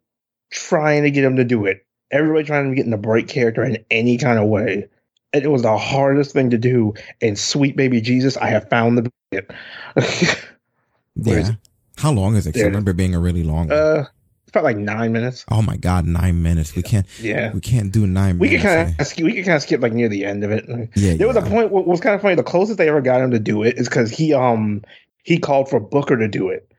trying 0.51 1.03
to 1.05 1.11
get 1.11 1.25
him 1.25 1.37
to 1.37 1.45
do 1.45 1.67
it. 1.67 1.85
Everybody 2.11 2.45
trying 2.45 2.71
to 2.71 2.75
get 2.77 2.87
him 2.87 2.91
to 2.93 2.97
break 2.99 3.29
character 3.29 3.63
in 3.65 3.79
any 3.91 4.19
kind 4.19 4.39
of 4.39 4.49
way. 4.49 4.87
And 5.35 5.43
it 5.45 5.49
was 5.49 5.63
the 5.63 5.79
hardest 5.79 6.33
thing 6.33 6.51
to 6.51 6.59
do. 6.59 6.95
And 7.21 7.39
sweet 7.39 7.77
baby 7.77 8.01
Jesus, 8.01 8.37
I 8.37 8.49
have 8.49 8.69
found 8.69 8.99
the 8.99 9.11
bit. 9.31 9.51
Yeah. 11.15 11.51
How 11.99 12.11
long 12.11 12.37
is 12.37 12.47
it? 12.47 12.53
'Cause 12.53 12.63
I 12.63 12.67
remember 12.67 12.93
being 12.95 13.15
a 13.15 13.21
really 13.21 13.43
long. 13.43 13.69
one. 13.69 13.73
uh, 13.79 14.05
it's 14.45 14.49
about 14.51 14.65
like 14.65 14.79
nine 14.79 15.13
minutes. 15.13 15.45
oh 15.51 15.61
my 15.63 15.77
god, 15.77 16.07
nine 16.07 16.43
minutes. 16.43 16.75
We 16.75 16.83
can't. 16.83 17.07
Yeah. 17.21 17.53
We 17.53 17.61
can't 17.61 17.93
do 17.93 18.07
nine 18.07 18.39
We 18.39 18.49
could 18.49 18.63
minutes. 18.63 19.13
kind 19.13 19.19
of 19.21 19.25
we 19.27 19.35
could 19.35 19.45
kind 19.45 19.57
of 19.57 19.63
skip 19.63 19.83
like 19.83 19.93
near 19.93 20.09
the 20.09 20.25
end 20.25 20.43
of 20.43 20.51
it. 20.51 20.65
yeah, 20.97 21.15
There 21.15 21.29
was 21.29 21.37
a 21.37 21.43
point 21.43 21.71
what 21.71 21.87
was 21.87 22.01
kind 22.01 22.15
of 22.15 22.23
funny. 22.23 22.35
The 22.35 22.43
closest 22.43 22.79
they 22.79 22.89
ever 22.89 23.03
got 23.03 23.21
him 23.21 23.31
to 23.33 23.39
do 23.39 23.63
it 23.63 23.77
is 23.79 23.89
because 23.89 24.11
he 24.11 24.33
um 24.35 24.83
he 25.23 25.39
called 25.39 25.69
for 25.69 25.81
Booker 25.81 26.17
to 26.17 26.29
do 26.29 26.49
it, 26.49 26.73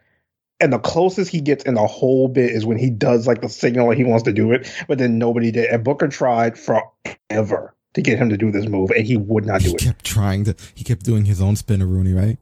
and 0.60 0.72
the 0.72 0.80
closest 0.80 1.32
he 1.32 1.42
gets 1.42 1.64
in 1.66 1.74
the 1.74 1.88
whole 1.88 2.28
bit 2.28 2.52
is 2.52 2.66
when 2.66 2.78
he 2.78 2.90
does 2.90 3.28
like 3.28 3.42
the 3.42 3.50
signal 3.50 3.90
that 3.90 3.98
he 3.98 4.04
wants 4.04 4.24
to 4.24 4.34
do 4.34 4.52
it, 4.52 4.72
but 4.88 4.98
then 4.98 5.18
nobody 5.18 5.52
did. 5.52 5.66
And 5.66 5.84
Booker 5.84 6.08
tried 6.08 6.58
forever 6.58 7.76
to 7.94 8.02
get 8.02 8.18
him 8.18 8.30
to 8.30 8.38
do 8.38 8.52
this 8.52 8.68
move, 8.68 8.92
and 8.92 9.06
he 9.06 9.18
would 9.18 9.46
not 9.46 9.62
do 9.62 9.70
He 9.70 9.76
it. 9.76 9.82
He 9.82 9.88
kept 9.88 10.06
trying 10.06 10.46
to. 10.46 10.56
He 10.74 10.84
kept 10.84 11.04
doing 11.04 11.26
his 11.26 11.42
own 11.42 11.56
Spinaroonie, 11.56 12.16
right? 12.16 12.38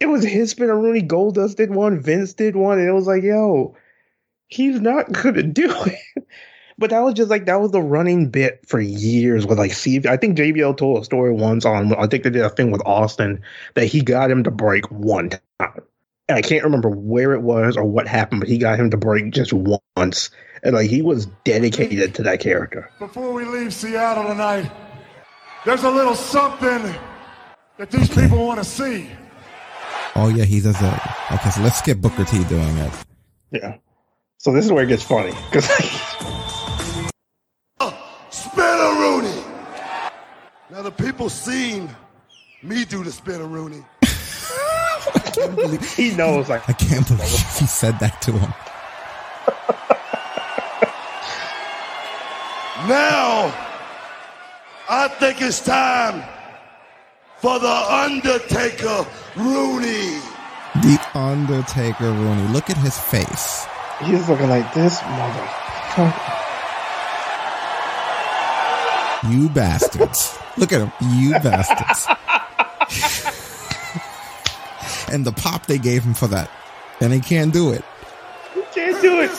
It 0.00 0.06
was 0.06 0.24
his 0.24 0.50
spin. 0.50 0.68
Rooney 0.68 1.02
Goldust 1.02 1.56
did 1.56 1.70
one, 1.70 2.00
Vince 2.00 2.34
did 2.34 2.54
one, 2.54 2.78
and 2.78 2.88
it 2.88 2.92
was 2.92 3.06
like, 3.06 3.22
yo, 3.22 3.74
he's 4.48 4.80
not 4.80 5.10
gonna 5.12 5.42
do 5.42 5.72
it. 5.84 6.26
But 6.78 6.90
that 6.90 7.00
was 7.00 7.14
just 7.14 7.30
like 7.30 7.46
that 7.46 7.60
was 7.60 7.70
the 7.70 7.80
running 7.80 8.28
bit 8.28 8.60
for 8.66 8.78
years 8.78 9.46
with 9.46 9.58
like 9.58 9.72
Steve. 9.72 10.06
I 10.06 10.16
think 10.16 10.36
JBL 10.36 10.76
told 10.76 11.00
a 11.00 11.04
story 11.04 11.32
once 11.32 11.64
on 11.64 11.94
I 11.94 12.06
think 12.06 12.24
they 12.24 12.30
did 12.30 12.42
a 12.42 12.50
thing 12.50 12.70
with 12.70 12.82
Austin 12.84 13.42
that 13.74 13.86
he 13.86 14.02
got 14.02 14.30
him 14.30 14.44
to 14.44 14.50
break 14.50 14.90
one 14.90 15.30
time. 15.30 15.82
And 16.28 16.36
I 16.36 16.42
can't 16.42 16.64
remember 16.64 16.90
where 16.90 17.32
it 17.32 17.40
was 17.40 17.76
or 17.76 17.84
what 17.84 18.08
happened, 18.08 18.40
but 18.40 18.48
he 18.48 18.58
got 18.58 18.78
him 18.78 18.90
to 18.90 18.96
break 18.96 19.30
just 19.30 19.52
once. 19.52 20.30
And 20.62 20.74
like 20.74 20.90
he 20.90 21.00
was 21.00 21.26
dedicated 21.44 22.14
to 22.16 22.22
that 22.24 22.40
character. 22.40 22.90
Before 22.98 23.32
we 23.32 23.44
leave 23.44 23.72
Seattle 23.72 24.24
tonight, 24.24 24.70
there's 25.64 25.84
a 25.84 25.90
little 25.90 26.14
something 26.14 26.94
that 27.78 27.90
these 27.90 28.08
people 28.08 28.46
want 28.46 28.58
to 28.58 28.64
see. 28.64 29.08
Oh 30.14 30.28
yeah, 30.28 30.44
he 30.44 30.60
does 30.60 30.78
that. 30.80 31.28
Okay, 31.32 31.50
so 31.50 31.62
let's 31.62 31.78
skip 31.78 31.98
Booker 31.98 32.24
T 32.24 32.42
doing 32.44 32.76
it. 32.78 32.92
Yeah. 33.50 33.76
So 34.38 34.52
this 34.52 34.64
is 34.64 34.72
where 34.72 34.84
it 34.84 34.88
gets 34.88 35.02
funny. 35.02 35.32
Because 35.50 35.66
Spinaroonie. 35.66 35.95
Now 40.68 40.82
the 40.82 40.90
people 40.90 41.30
seen 41.30 41.88
me 42.62 42.84
do 42.84 43.04
the 43.04 43.10
Spinaroonie. 43.10 43.84
he 45.96 46.10
knows 46.16 46.48
like 46.48 46.68
I 46.68 46.72
can't 46.72 47.06
believe 47.06 47.20
he 47.20 47.66
said 47.66 47.98
that 48.00 48.20
to 48.22 48.32
him. 48.32 48.52
Now, 52.88 53.52
I 54.88 55.08
think 55.08 55.40
it's 55.40 55.60
time 55.60 56.22
for 57.38 57.58
the 57.58 57.68
Undertaker 57.68 59.06
Rooney. 59.36 60.20
The 60.82 61.00
Undertaker 61.14 62.10
Rooney. 62.10 62.46
Look 62.52 62.70
at 62.70 62.76
his 62.76 62.98
face. 62.98 63.66
he's 64.04 64.28
looking 64.28 64.48
like 64.48 64.72
this 64.74 65.00
mother. 65.02 65.48
You 69.30 69.48
bastards. 69.48 70.38
Look 70.56 70.72
at 70.72 70.80
him. 70.80 70.92
You 71.18 71.30
bastards. 71.42 72.06
and 75.12 75.24
the 75.24 75.32
pop 75.32 75.66
they 75.66 75.78
gave 75.78 76.02
him 76.02 76.14
for 76.14 76.26
that. 76.28 76.50
And 77.00 77.12
he 77.12 77.20
can't 77.20 77.52
do 77.52 77.72
it. 77.72 77.84
He 78.54 78.62
can't 78.74 79.00
do 79.02 79.20
it. 79.20 79.30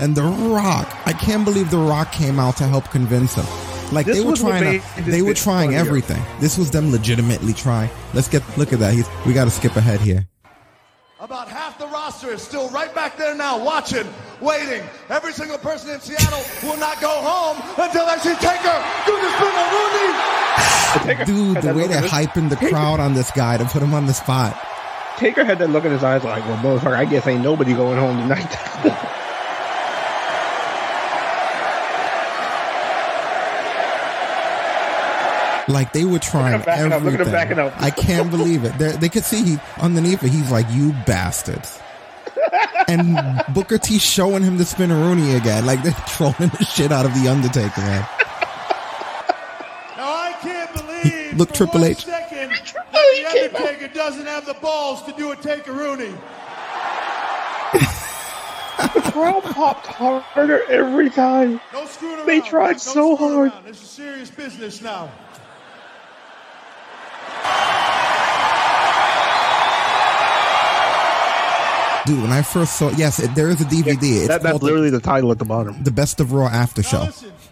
And 0.00 0.16
The 0.16 0.22
Rock. 0.24 0.88
I 1.06 1.12
can't 1.12 1.44
believe 1.44 1.70
The 1.70 1.78
Rock 1.78 2.10
came 2.12 2.38
out 2.40 2.56
to 2.56 2.64
help 2.64 2.90
convince 2.90 3.34
him. 3.34 3.46
Like 3.92 4.06
This 4.06 4.18
they 4.18 4.24
were 4.24 4.34
trying 4.34 4.80
to, 4.80 5.02
they 5.02 5.22
were 5.22 5.34
trying 5.34 5.68
funnier. 5.68 5.80
everything. 5.80 6.22
This 6.40 6.58
was 6.58 6.70
them 6.70 6.90
legitimately 6.90 7.52
trying. 7.52 7.90
Let's 8.12 8.28
get 8.28 8.42
look 8.58 8.72
at 8.72 8.80
that. 8.80 8.92
He's, 8.94 9.06
we 9.26 9.32
got 9.34 9.44
to 9.44 9.50
skip 9.50 9.76
ahead 9.76 10.00
here. 10.00 10.26
About 11.24 11.48
half 11.48 11.78
the 11.78 11.86
roster 11.86 12.32
is 12.32 12.42
still 12.42 12.68
right 12.68 12.94
back 12.94 13.16
there 13.16 13.34
now, 13.34 13.64
watching, 13.64 14.06
waiting. 14.42 14.86
Every 15.08 15.32
single 15.32 15.56
person 15.56 15.88
in 15.88 15.98
Seattle 15.98 16.44
will 16.62 16.76
not 16.76 17.00
go 17.00 17.08
home 17.08 17.56
until 17.82 18.04
they 18.04 18.18
see 18.18 18.34
Taker 18.34 18.84
do 19.06 19.16
the 19.16 19.28
Spinaroonie. 19.32 21.24
Dude, 21.24 21.62
the 21.62 21.72
way 21.72 21.88
they're 21.88 22.04
in 22.04 22.10
hyping 22.10 22.50
the 22.50 22.56
crowd 22.56 23.00
on 23.00 23.14
this 23.14 23.30
guy 23.30 23.56
to 23.56 23.64
put 23.64 23.80
him 23.82 23.94
on 23.94 24.04
the 24.04 24.12
spot. 24.12 24.54
Taker 25.16 25.46
had 25.46 25.58
that 25.60 25.70
look 25.70 25.86
in 25.86 25.92
his 25.92 26.04
eyes 26.04 26.24
like, 26.24 26.44
well, 26.44 26.58
motherfucker, 26.58 26.94
I 26.94 27.06
guess 27.06 27.26
ain't 27.26 27.42
nobody 27.42 27.72
going 27.72 27.96
home 27.96 28.20
tonight. 28.20 29.10
Like 35.68 35.92
they 35.92 36.04
were 36.04 36.18
trying 36.18 36.60
back 36.60 36.78
it 36.80 36.92
up. 36.92 37.02
Look 37.02 37.14
at 37.14 37.20
everything. 37.20 37.26
him 37.26 37.32
backing 37.32 37.58
up. 37.58 37.74
I 37.80 37.90
can't 37.90 38.30
believe 38.30 38.64
it. 38.64 38.76
They're, 38.78 38.92
they 38.92 39.08
could 39.08 39.24
see 39.24 39.42
he 39.42 39.58
underneath 39.80 40.22
it. 40.22 40.28
He's 40.30 40.50
like, 40.50 40.66
"You 40.70 40.92
bastards!" 41.06 41.80
And 42.86 43.42
Booker 43.54 43.78
T 43.78 43.98
showing 43.98 44.42
him 44.42 44.58
the 44.58 44.64
spinneroonie 44.64 45.36
again. 45.36 45.64
Like 45.64 45.82
they're 45.82 45.92
trolling 46.06 46.50
the 46.58 46.64
shit 46.64 46.92
out 46.92 47.06
of 47.06 47.14
the 47.14 47.28
Undertaker, 47.28 47.80
man. 47.80 48.06
Now 49.96 50.12
I 50.12 50.36
can't 50.42 50.72
believe 50.74 51.38
Look, 51.38 51.48
for 51.48 51.54
Triple 51.54 51.80
one 51.80 51.90
H. 51.92 52.04
second 52.04 52.50
the 52.92 53.26
Undertaker 53.56 53.88
doesn't 53.94 54.26
have 54.26 54.44
the 54.44 54.54
balls 54.54 55.02
to 55.04 55.12
do 55.12 55.32
a 55.32 55.36
takerooney. 55.36 56.14
Crowd 59.12 59.42
popped 59.44 59.86
harder 59.86 60.62
every 60.70 61.08
time. 61.08 61.60
No. 61.72 61.86
They 62.26 62.40
tried 62.40 62.72
No 62.72 62.78
so 62.78 63.16
hard. 63.16 63.52
around. 63.52 63.64
This 63.64 63.80
is 63.82 63.88
serious 63.88 64.30
business 64.30 64.82
now. 64.82 65.10
Dude, 72.06 72.20
when 72.20 72.32
I 72.32 72.42
first 72.42 72.76
saw, 72.78 72.90
yes, 72.90 73.18
it, 73.18 73.34
there 73.34 73.48
is 73.48 73.60
a 73.62 73.64
DVD. 73.64 73.86
it's 74.02 74.28
That, 74.28 74.42
that's 74.42 74.50
called 74.52 74.60
the- 74.60 74.66
literally 74.66 74.90
the 74.90 75.00
title 75.00 75.30
at 75.32 75.38
the 75.38 75.44
bottom. 75.46 75.82
the 75.82 75.90
Best 75.90 76.20
of 76.20 76.32
Raw 76.32 76.48
After 76.48 76.82
Show, 76.82 77.08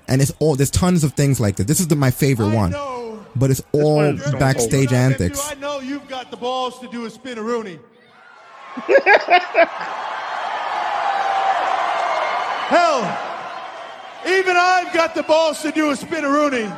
and 0.09 0.21
it's 0.21 0.31
all 0.41 0.57
there's 0.57 0.71
tons 0.71 1.05
of 1.05 1.15
things 1.15 1.41
like 1.41 1.57
this. 1.57 1.67
This 1.67 1.81
is 1.81 1.89
the, 1.89 1.97
my 1.97 2.11
favorite 2.11 2.51
I 2.51 2.55
one, 2.55 2.71
know. 2.73 3.25
but 3.35 3.51
it's 3.51 3.63
all 3.73 3.97
one 3.97 4.17
is 4.17 4.23
Stone 4.25 4.39
backstage 4.39 4.91
When 4.91 5.01
I 5.01 5.05
antics. 5.05 5.51
I 5.51 5.55
know 5.55 5.81
you've 5.81 6.07
got 6.07 6.31
the 6.31 6.37
balls 6.37 6.79
to 6.81 6.89
do 6.89 7.07
a 7.07 7.11
spinneroonie. 7.11 7.79
Hell, 12.69 13.01
even 14.27 14.57
I've 14.57 14.93
got 14.95 15.15
the 15.15 15.23
balls 15.23 15.61
to 15.63 15.71
do 15.73 15.91
a 15.91 15.95
spinneroonie. 15.95 16.71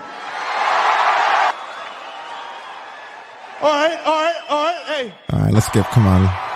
All 3.62 3.70
right, 3.70 3.98
all 4.04 4.22
right, 4.22 4.34
all 4.48 4.64
right. 4.64 4.82
Hey, 4.86 5.14
All 5.32 5.38
right, 5.40 5.52
let's 5.52 5.66
skip. 5.66 5.86
Come 5.86 6.06
on. 6.06 6.53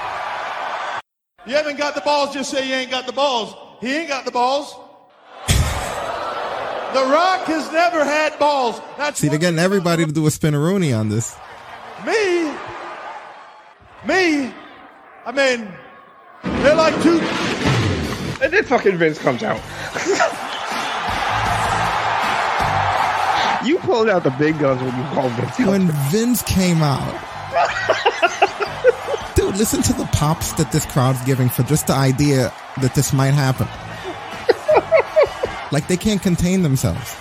You 1.48 1.56
haven't 1.56 1.78
got 1.78 1.94
the 1.94 2.00
balls, 2.02 2.34
just 2.34 2.50
say 2.50 2.68
you 2.68 2.74
ain't 2.74 2.90
got 2.90 3.06
the 3.06 3.12
balls. 3.12 3.54
He 3.80 3.94
ain't 3.96 4.08
got 4.08 4.24
the 4.24 4.30
balls. 4.30 4.74
The 6.92 7.04
Rock 7.04 7.44
has 7.46 7.70
never 7.72 8.04
had 8.04 8.38
balls. 8.38 8.80
That's 8.96 9.20
See, 9.20 9.28
they're 9.28 9.38
getting 9.38 9.58
everybody 9.58 10.06
to 10.06 10.12
do 10.12 10.26
a 10.26 10.30
spinneroonie 10.30 10.98
on 10.98 11.10
this. 11.10 11.36
Me? 12.06 12.50
Me? 14.06 14.52
I 15.26 15.32
mean, 15.32 15.70
they're 16.62 16.74
like 16.74 16.94
two. 17.02 17.20
And 18.42 18.52
then 18.52 18.64
fucking 18.64 18.96
Vince 18.96 19.18
comes 19.18 19.42
out. 19.42 19.56
you 23.66 23.78
pulled 23.78 24.08
out 24.08 24.24
the 24.24 24.30
big 24.38 24.58
guns 24.58 24.80
when 24.80 24.96
you 24.96 25.02
called 25.14 25.32
Vince. 25.32 25.58
When 25.58 25.90
Vince 26.10 26.40
came 26.42 26.82
out, 26.82 27.14
listen 29.56 29.82
to 29.82 29.92
the 29.92 30.06
pops 30.12 30.52
that 30.54 30.72
this 30.72 30.84
crowd's 30.86 31.24
giving 31.24 31.48
for 31.48 31.62
just 31.64 31.86
the 31.86 31.94
idea 31.94 32.52
that 32.80 32.94
this 32.94 33.12
might 33.12 33.34
happen. 33.34 33.68
Like 35.70 35.86
they 35.86 35.96
can't 35.96 36.22
contain 36.22 36.62
themselves. 36.62 37.14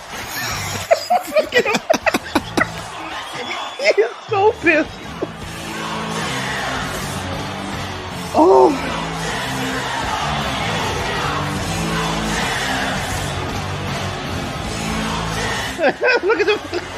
He 3.79 4.01
is 4.01 4.11
so 4.29 4.51
pissed. 4.53 4.89
Oh. 8.39 8.83
Look 16.23 16.39
at 16.41 16.47
him. 16.47 16.96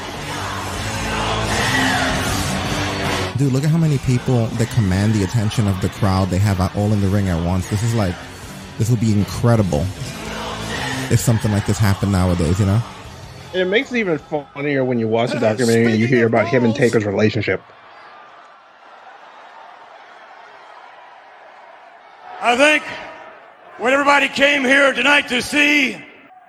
Dude, 3.39 3.53
look 3.53 3.63
at 3.63 3.69
how 3.69 3.77
many 3.77 3.98
people 4.00 4.48
that 4.48 4.67
command 4.72 5.13
the 5.13 5.24
attention 5.24 5.65
of 5.65 5.79
the 5.79 5.88
crowd 5.88 6.27
they 6.27 6.39
have 6.39 6.60
all 6.75 6.91
in 6.91 7.00
the 7.00 7.08
ring 7.08 7.29
at 7.29 7.41
once. 7.46 7.69
This 7.69 7.81
is 7.84 7.96
like, 7.96 8.13
this 8.77 8.89
would 8.89 9.00
be 9.00 9.13
incredible 9.13 9.86
if 11.10 11.22
something 11.22 11.50
like 11.50 11.65
this 11.65 11.77
happened 11.77 12.12
nowadays, 12.12 12.60
you 12.60 12.65
know? 12.65 12.84
And 13.53 13.62
it 13.62 13.65
makes 13.65 13.93
it 13.93 13.98
even 14.00 14.17
funnier 14.17 14.84
when 14.84 15.00
you 15.00 15.08
watch 15.08 15.31
the 15.31 15.39
documentary 15.39 15.86
and 15.86 16.01
you 16.01 16.05
hear 16.05 16.27
about 16.27 16.50
him 16.50 16.65
and 16.65 16.75
Taker's 16.75 17.05
relationship. 17.05 17.62
I 22.41 22.58
think 22.58 22.84
what 23.77 23.93
everybody 23.93 24.27
came 24.27 24.65
here 24.65 24.91
tonight 24.91 25.29
to 25.29 25.41
see 25.41 25.93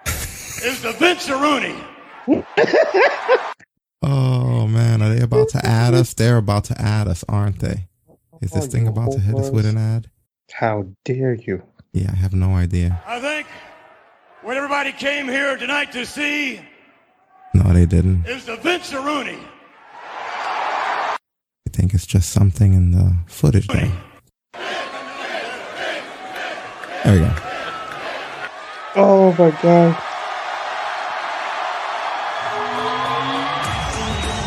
is 0.05 0.83
the 0.83 0.91
Vince 0.99 1.31
Rooney. 1.31 1.77
Oh 4.03 4.67
man, 4.67 5.03
are 5.03 5.15
they 5.15 5.23
about 5.23 5.51
to 5.51 5.65
add 5.65 5.93
us? 5.95 6.15
They're 6.15 6.39
about 6.39 6.65
to 6.65 6.81
add 6.81 7.07
us, 7.07 7.25
aren't 7.29 7.59
they? 7.61 7.87
Is 8.41 8.51
this 8.53 8.67
thing 8.67 8.89
about 8.89 9.13
to 9.13 9.21
hit 9.21 9.35
us 9.35 9.51
with 9.51 9.67
an 9.67 9.77
ad? 9.77 10.11
How 10.53 10.87
dare 11.05 11.35
you? 11.35 11.63
Yeah, 11.93 12.11
I 12.13 12.17
have 12.17 12.33
no 12.33 12.55
idea. 12.55 13.03
I 13.07 13.21
think 13.21 13.47
what 14.43 14.57
everybody 14.57 14.93
came 14.93 15.27
here 15.29 15.57
tonight 15.59 15.93
to 15.93 16.07
see 16.07 16.61
No, 17.53 17.73
they 17.75 17.85
didn't. 17.85 18.27
is 18.27 18.47
the 18.47 18.57
Vince 18.57 18.93
Rooney. 18.95 19.39
I 20.03 21.17
think 21.73 21.93
it's 21.95 22.07
just 22.07 22.31
something 22.31 22.73
in 22.73 22.93
the 22.93 23.17
footage 23.27 23.67
though. 23.69 23.93
There 27.05 27.13
we 27.15 27.19
go. 27.21 27.35
Oh 28.97 29.35
my 29.39 29.51
god. 29.63 30.03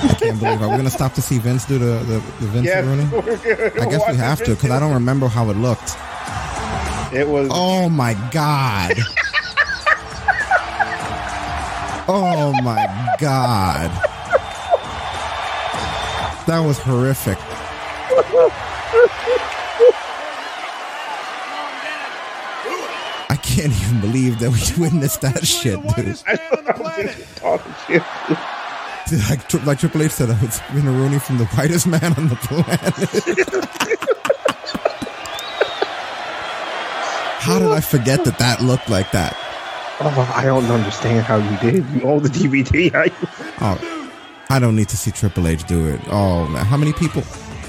I 0.04 0.14
can't 0.16 0.40
believe 0.40 0.62
it. 0.62 0.64
Are 0.64 0.70
we 0.70 0.78
gonna 0.78 0.90
stop 0.90 1.14
to 1.14 1.22
see 1.22 1.38
Vince 1.40 1.66
do 1.66 1.80
the 1.80 2.00
the, 2.06 2.14
the 2.40 2.48
Vince 2.48 2.66
Yes, 2.66 2.86
Rooney? 2.86 3.04
I 3.82 3.90
guess 3.90 4.10
we 4.10 4.16
have 4.18 4.40
to 4.44 4.52
because 4.52 4.70
I 4.72 4.80
don't 4.80 4.94
remember 4.94 5.28
how 5.28 5.50
it 5.50 5.58
looked. 5.58 5.96
It 7.14 7.28
was. 7.28 7.50
Oh 7.52 7.90
my 7.90 8.14
god. 8.32 8.94
Oh 12.08 12.54
my 12.64 13.16
god. 13.20 13.90
That 16.48 16.60
was 16.60 16.78
horrific. 16.80 17.38
I 23.30 23.38
can't 23.42 23.72
even 23.72 24.02
believe 24.02 24.40
that 24.40 24.52
we 24.52 24.60
witnessed 24.84 25.22
that 25.22 25.46
shit, 25.48 25.82
dude. 25.96 26.20
I'm 26.28 26.38
on 26.52 26.66
the 26.66 27.64
dude. 27.88 28.38
Like, 29.30 29.48
Tri- 29.48 29.64
like 29.64 29.80
Triple 29.80 30.02
H 30.04 30.12
said, 30.12 30.30
it's 30.42 30.60
been 30.72 30.88
a 30.88 30.92
Rooney 30.92 31.20
from 31.20 31.38
the 31.38 31.46
whitest 31.46 31.88
man 31.88 32.14
on 32.18 32.28
the 32.30 32.36
planet. 32.36 32.74
How 37.44 37.60
did 37.60 37.72
I 37.72 37.82
forget 37.82 38.24
that 38.24 38.40
that 38.40 38.62
looked 38.62 38.90
like 38.90 39.12
that? 39.12 39.36
Oh, 40.00 40.34
I 40.36 40.46
don't 40.46 40.66
understand 40.72 41.24
how 41.26 41.36
you 41.38 41.58
did. 41.60 41.86
You 41.92 42.02
own 42.04 42.24
the 42.24 42.30
DVD. 42.30 43.06
You- 43.06 43.12
Oh, 43.62 44.10
I 44.50 44.58
don't 44.60 44.76
need 44.76 44.90
to 44.90 44.98
see 44.98 45.12
Triple 45.12 45.48
H 45.48 45.64
do 45.66 45.88
it. 45.88 46.00
Oh 46.10 46.48
man, 46.48 46.66
how 46.66 46.78
many 46.78 46.94
people? 46.94 47.22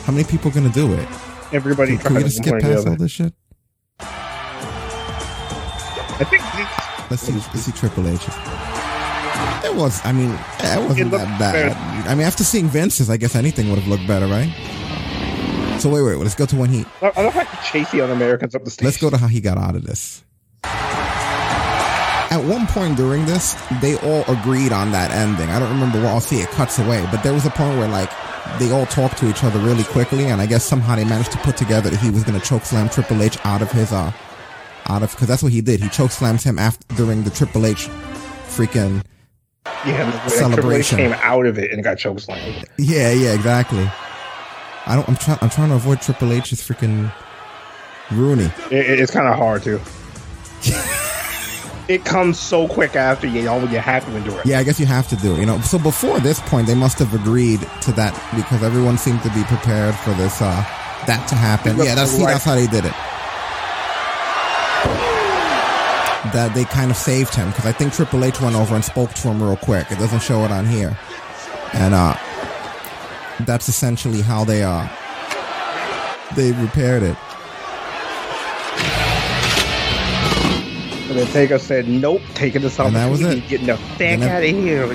How 0.04 0.12
many 0.12 0.24
people 0.24 0.50
gonna 0.50 0.70
do 0.70 0.92
it? 0.94 1.06
Everybody 1.52 1.98
Can 1.98 2.14
we 2.14 2.22
just 2.22 2.38
skip 2.38 2.52
way 2.54 2.58
or 2.58 2.62
the 2.62 2.74
past 2.74 2.88
all 2.88 2.96
this 2.96 3.10
shit? 3.10 3.34
I 4.00 4.04
think 6.24 6.42
this- 6.42 7.10
Let's 7.10 7.22
see. 7.22 7.32
Let's 7.32 7.60
see 7.62 7.72
Triple 7.72 8.08
H. 8.08 8.26
It 9.64 9.74
was. 9.74 10.04
I 10.04 10.12
mean, 10.12 10.30
it 10.60 10.88
wasn't 10.88 11.10
that 11.12 11.38
bad. 11.38 12.06
I 12.06 12.14
mean, 12.14 12.26
after 12.26 12.44
seeing 12.44 12.68
Vince's, 12.68 13.08
I 13.08 13.16
guess 13.16 13.34
anything 13.34 13.70
would 13.70 13.78
have 13.78 13.88
looked 13.88 14.06
better, 14.06 14.26
right? 14.26 14.52
So 15.80 15.88
wait, 15.90 16.02
wait. 16.02 16.16
Let's 16.16 16.34
go 16.34 16.46
to 16.46 16.56
when 16.56 16.70
he. 16.70 16.84
I 17.02 17.10
how 17.10 17.44
he 17.44 17.70
chased 17.70 17.92
the 17.92 18.02
un-Americans 18.02 18.54
up 18.54 18.64
the 18.64 18.70
stage. 18.70 18.84
Let's 18.84 18.98
go 18.98 19.10
to 19.10 19.16
how 19.16 19.26
he 19.26 19.40
got 19.40 19.58
out 19.58 19.74
of 19.74 19.84
this. 19.84 20.22
At 22.34 22.42
one 22.44 22.66
point 22.66 22.96
during 22.96 23.26
this, 23.26 23.54
they 23.80 23.96
all 23.98 24.24
agreed 24.26 24.72
on 24.72 24.92
that 24.92 25.10
ending. 25.10 25.48
I 25.50 25.58
don't 25.58 25.70
remember 25.70 25.98
what. 25.98 26.08
I'll 26.08 26.20
see. 26.20 26.40
It 26.40 26.48
cuts 26.50 26.78
away, 26.78 27.06
but 27.10 27.22
there 27.22 27.32
was 27.32 27.46
a 27.46 27.50
point 27.50 27.78
where 27.78 27.88
like 27.88 28.10
they 28.58 28.70
all 28.70 28.86
talked 28.86 29.18
to 29.18 29.30
each 29.30 29.44
other 29.44 29.58
really 29.60 29.84
quickly, 29.84 30.26
and 30.26 30.40
I 30.40 30.46
guess 30.46 30.64
somehow 30.64 30.96
they 30.96 31.04
managed 31.04 31.32
to 31.32 31.38
put 31.38 31.56
together 31.56 31.90
that 31.90 32.00
he 32.00 32.10
was 32.10 32.24
going 32.24 32.38
to 32.38 32.44
choke 32.44 32.64
slam 32.64 32.88
Triple 32.88 33.22
H 33.22 33.38
out 33.44 33.62
of 33.62 33.70
his 33.70 33.92
uh 33.92 34.12
out 34.88 35.02
of 35.02 35.10
because 35.12 35.28
that's 35.28 35.42
what 35.42 35.52
he 35.52 35.60
did. 35.60 35.80
He 35.80 35.88
choke 35.88 36.10
slams 36.10 36.42
him 36.42 36.58
after 36.58 36.94
during 36.96 37.22
the 37.22 37.30
Triple 37.30 37.66
H 37.66 37.88
freaking 38.48 39.02
yeah, 39.86 40.10
the 40.24 40.30
celebration. 40.30 40.98
Triple 40.98 41.14
H 41.14 41.20
came 41.20 41.30
out 41.30 41.46
of 41.46 41.58
it 41.58 41.70
and 41.72 41.82
got 41.82 41.96
chokeslammed. 41.98 42.64
yeah 42.78 43.10
yeah 43.10 43.32
exactly. 43.34 43.88
I 44.86 44.94
don't. 44.96 45.08
I'm 45.08 45.16
trying. 45.16 45.38
I'm 45.40 45.50
trying 45.50 45.70
to 45.70 45.76
avoid 45.76 46.02
Triple 46.02 46.32
H's 46.32 46.60
freaking 46.60 47.12
Rooney. 48.10 48.50
It, 48.70 48.90
it- 48.90 49.00
it's 49.00 49.10
kind 49.12 49.26
of 49.28 49.36
hard 49.36 49.62
to. 49.62 49.80
it 51.88 52.04
comes 52.04 52.38
so 52.38 52.66
quick 52.68 52.96
after 52.96 53.26
you 53.26 53.40
you 53.42 53.48
have 53.78 54.04
to 54.06 54.16
endure 54.16 54.40
it. 54.40 54.46
Yeah, 54.46 54.58
I 54.58 54.64
guess 54.64 54.78
you 54.80 54.86
have 54.86 55.08
to 55.08 55.16
do 55.16 55.34
it. 55.34 55.40
You 55.40 55.46
know, 55.46 55.60
so 55.62 55.78
before 55.78 56.20
this 56.20 56.40
point, 56.40 56.66
they 56.66 56.74
must 56.74 56.98
have 56.98 57.14
agreed 57.14 57.60
to 57.82 57.92
that 57.92 58.12
because 58.36 58.62
everyone 58.62 58.98
seemed 58.98 59.22
to 59.22 59.30
be 59.30 59.42
prepared 59.44 59.94
for 59.94 60.12
this. 60.14 60.40
uh 60.42 60.64
That 61.06 61.26
to 61.28 61.34
happen. 61.34 61.76
Yeah, 61.78 61.94
that's 61.94 62.10
see, 62.12 62.24
that's 62.24 62.44
how 62.44 62.54
they 62.54 62.66
did 62.66 62.84
it. 62.84 62.92
That 66.34 66.52
they 66.54 66.64
kind 66.64 66.90
of 66.90 66.96
saved 66.96 67.34
him 67.34 67.48
because 67.50 67.64
I 67.64 67.72
think 67.72 67.94
Triple 67.94 68.24
H 68.24 68.40
went 68.40 68.56
over 68.56 68.74
and 68.74 68.84
spoke 68.84 69.14
to 69.14 69.28
him 69.28 69.42
real 69.42 69.56
quick. 69.56 69.90
It 69.90 69.98
doesn't 69.98 70.20
show 70.20 70.44
it 70.44 70.50
on 70.50 70.66
here, 70.66 70.98
and 71.72 71.94
uh, 71.94 72.16
that's 73.46 73.68
essentially 73.68 74.20
how 74.20 74.44
they 74.44 74.62
uh 74.64 74.88
they 76.34 76.50
repaired 76.52 77.04
it. 77.04 77.16
And 81.08 81.18
then 81.18 81.26
Taker 81.28 81.58
said, 81.58 81.86
"Nope, 81.86 82.22
taking 82.34 82.62
this 82.62 82.80
off. 82.80 82.88
And 82.88 82.96
that 82.96 83.08
was 83.08 83.22
it. 83.22 83.46
Getting 83.46 83.66
the 83.66 83.76
fuck 83.76 84.20
out 84.28 84.42
of 84.42 84.48
here." 84.50 84.88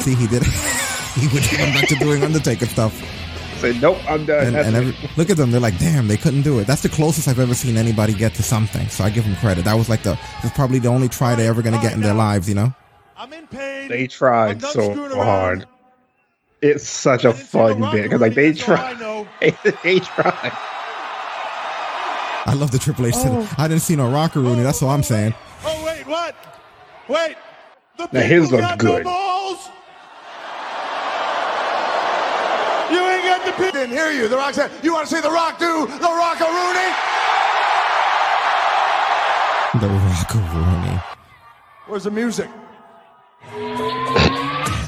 See, 0.00 0.16
he 0.16 0.26
did. 0.26 0.42
he 1.14 1.28
would 1.28 1.44
went 1.52 1.74
back 1.74 1.88
to 1.88 1.94
doing 1.96 2.24
Undertaker 2.24 2.66
stuff. 2.66 3.23
Said, 3.72 3.80
"Nope, 3.82 3.98
I'm 4.08 4.26
done." 4.26 4.46
And, 4.48 4.56
and 4.56 4.76
every, 4.76 4.94
look 5.16 5.30
at 5.30 5.36
them. 5.36 5.50
They're 5.50 5.60
like, 5.60 5.78
damn, 5.78 6.06
they 6.08 6.16
couldn't 6.16 6.42
do 6.42 6.58
it. 6.58 6.66
That's 6.66 6.82
the 6.82 6.88
closest 6.88 7.28
I've 7.28 7.38
ever 7.38 7.54
seen 7.54 7.76
anybody 7.76 8.12
get 8.14 8.34
to 8.34 8.42
something. 8.42 8.88
So 8.88 9.04
I 9.04 9.10
give 9.10 9.24
them 9.24 9.36
credit. 9.36 9.64
That 9.64 9.74
was 9.74 9.88
like 9.88 10.02
the, 10.02 10.18
that's 10.42 10.54
probably 10.54 10.78
the 10.78 10.88
only 10.88 11.08
try 11.08 11.34
they're 11.34 11.48
ever 11.48 11.62
going 11.62 11.74
to 11.74 11.80
get 11.80 11.92
in 11.94 12.00
their 12.00 12.14
lives, 12.14 12.48
you 12.48 12.54
know? 12.54 12.74
I'm 13.16 13.32
in 13.32 13.46
pain. 13.46 13.88
they 13.88 14.06
tried 14.06 14.60
so 14.62 14.92
hard. 15.14 15.66
It's 16.60 16.86
such 16.86 17.24
a 17.24 17.28
I 17.28 17.32
didn't 17.32 17.44
see 17.44 17.44
the 17.44 17.74
fun 17.74 17.92
bit 17.92 18.02
because 18.04 18.20
like 18.20 18.34
they 18.34 18.48
Rooney, 18.48 18.60
I 18.60 18.64
tried. 18.64 19.00
know. 19.00 19.28
they 19.82 19.98
tried. 20.00 20.52
I 22.46 22.54
love 22.54 22.70
the 22.70 22.78
Triple 22.78 23.06
H. 23.06 23.14
said, 23.14 23.32
oh. 23.32 23.54
I 23.56 23.68
didn't 23.68 23.82
see 23.82 23.96
no 23.96 24.10
Rocker 24.10 24.40
Rooney. 24.40 24.62
That's 24.62 24.82
all 24.82 24.90
I'm 24.90 25.02
saying. 25.02 25.34
Oh 25.64 25.84
wait, 25.84 26.06
what? 26.06 26.34
Wait. 27.08 27.36
The 27.96 28.08
Now 28.12 28.20
his 28.20 28.50
people 28.50 28.66
look 28.68 28.78
good. 28.78 29.04
No 29.04 29.10
balls? 29.10 29.68
You 32.90 33.00
ain't 33.00 33.24
got 33.24 33.44
the 33.46 33.52
people. 33.52 33.73
Didn't 33.84 33.98
hear 33.98 34.12
you. 34.12 34.28
The 34.28 34.36
Rock 34.38 34.54
said, 34.54 34.70
"You 34.82 34.94
want 34.94 35.06
to 35.06 35.14
see 35.14 35.20
The 35.20 35.30
Rock 35.30 35.58
do 35.58 35.86
the 35.86 36.08
Rock 36.08 36.40
Rooney? 36.40 36.90
The 39.78 39.88
Rocker 39.88 40.38
Rooney. 40.38 41.00
Where's 41.86 42.04
the 42.04 42.10
music? 42.10 42.48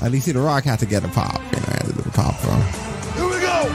At 0.00 0.10
least 0.10 0.24
see, 0.24 0.32
The 0.32 0.40
Rock 0.40 0.64
had 0.64 0.78
to 0.78 0.86
get 0.86 1.04
a 1.04 1.08
pop. 1.08 1.34
You 1.34 1.60
know, 1.60 1.66
had 1.66 1.80
to 1.80 1.92
do 1.92 2.00
the 2.00 2.10
pop 2.10 2.36
for 2.36 2.48
him. 2.48 2.62
Here 3.16 3.28
we 3.28 3.38
go. 3.38 3.68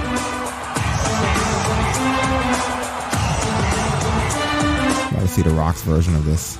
Gotta 5.11 5.27
see 5.27 5.43
The 5.43 5.51
Rock's 5.51 5.83
version 5.83 6.15
of 6.15 6.25
this. 6.25 6.57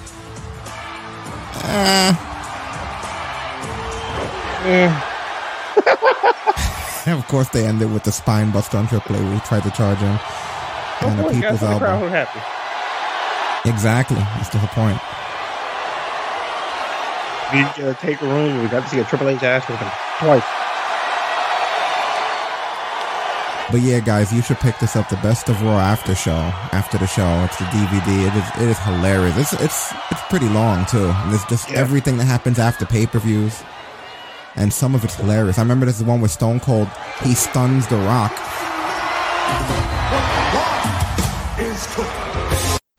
Eh. 1.63 2.15
and 4.63 5.10
of 7.07 7.27
course, 7.27 7.49
they 7.49 7.65
ended 7.65 7.91
with 7.91 8.03
the 8.03 8.11
spine 8.11 8.51
buster 8.51 8.77
on 8.77 8.87
Triple 8.87 9.15
H. 9.15 9.21
where 9.21 9.33
He 9.33 9.39
tried 9.41 9.63
to 9.63 9.71
charge 9.71 9.97
him. 9.99 10.19
And 11.01 11.19
a 11.19 11.25
Oh, 11.25 11.29
people's 11.31 11.59
the 11.61 11.77
crowd 11.77 12.03
elbow. 12.03 12.09
happy. 12.09 13.69
Exactly. 13.69 14.17
That's 14.17 14.49
the 14.49 14.57
whole 14.59 14.69
point. 14.69 14.99
We 17.53 17.59
didn't 17.63 17.75
get 17.75 18.21
a 18.21 18.25
room. 18.25 18.61
We 18.63 18.69
got 18.69 18.83
to 18.83 18.89
see 18.89 18.99
a 18.99 19.03
Triple 19.03 19.29
H 19.29 19.43
ass 19.43 19.67
with 19.67 19.77
him 19.79 19.89
twice. 20.19 20.43
But 23.71 23.79
yeah, 23.81 23.99
guys, 24.01 24.33
you 24.33 24.41
should 24.41 24.57
pick 24.59 24.77
this 24.79 24.95
up. 24.97 25.07
The 25.07 25.15
best 25.17 25.47
of 25.47 25.61
Raw 25.61 25.79
after 25.79 26.13
show. 26.13 26.31
After 26.73 26.97
the 26.97 27.07
show, 27.07 27.41
it's 27.45 27.57
the 27.57 27.63
DVD. 27.65 28.27
It 28.27 28.35
is 28.35 28.61
it 28.63 28.69
is 28.69 28.79
hilarious. 28.79 29.37
It's 29.37 29.53
it's 29.53 29.93
it's 30.11 30.21
pretty 30.29 30.49
long 30.49 30.85
too. 30.87 31.05
And 31.09 31.33
it's 31.33 31.45
just 31.45 31.69
Yeah. 31.69 31.77
everything 31.77 32.17
everything 32.17 32.17
that 32.17 32.25
happens 32.25 32.59
after 32.59 32.85
pay 32.85 33.05
per 33.05 33.19
views, 33.19 33.63
and 34.55 34.73
some 34.73 34.95
of 34.95 35.03
it's 35.03 35.15
hilarious. 35.15 35.57
I 35.57 35.61
remember 35.61 35.85
this 35.85 35.95
is 35.99 36.03
the 36.03 36.09
one 36.09 36.21
with 36.21 36.31
Stone 36.31 36.59
Cold. 36.61 36.87
He 37.23 37.33
stuns 37.33 37.87
The 37.87 37.97
Rock, 37.97 38.31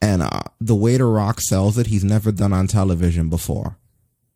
and 0.01 0.23
uh, 0.23 0.43
the 0.61 0.75
way 0.75 0.97
The 0.97 1.05
Rock 1.05 1.41
sells 1.41 1.79
it, 1.79 1.87
he's 1.87 2.05
never 2.05 2.33
done 2.33 2.53
on 2.53 2.67
television 2.67 3.29
before. 3.29 3.77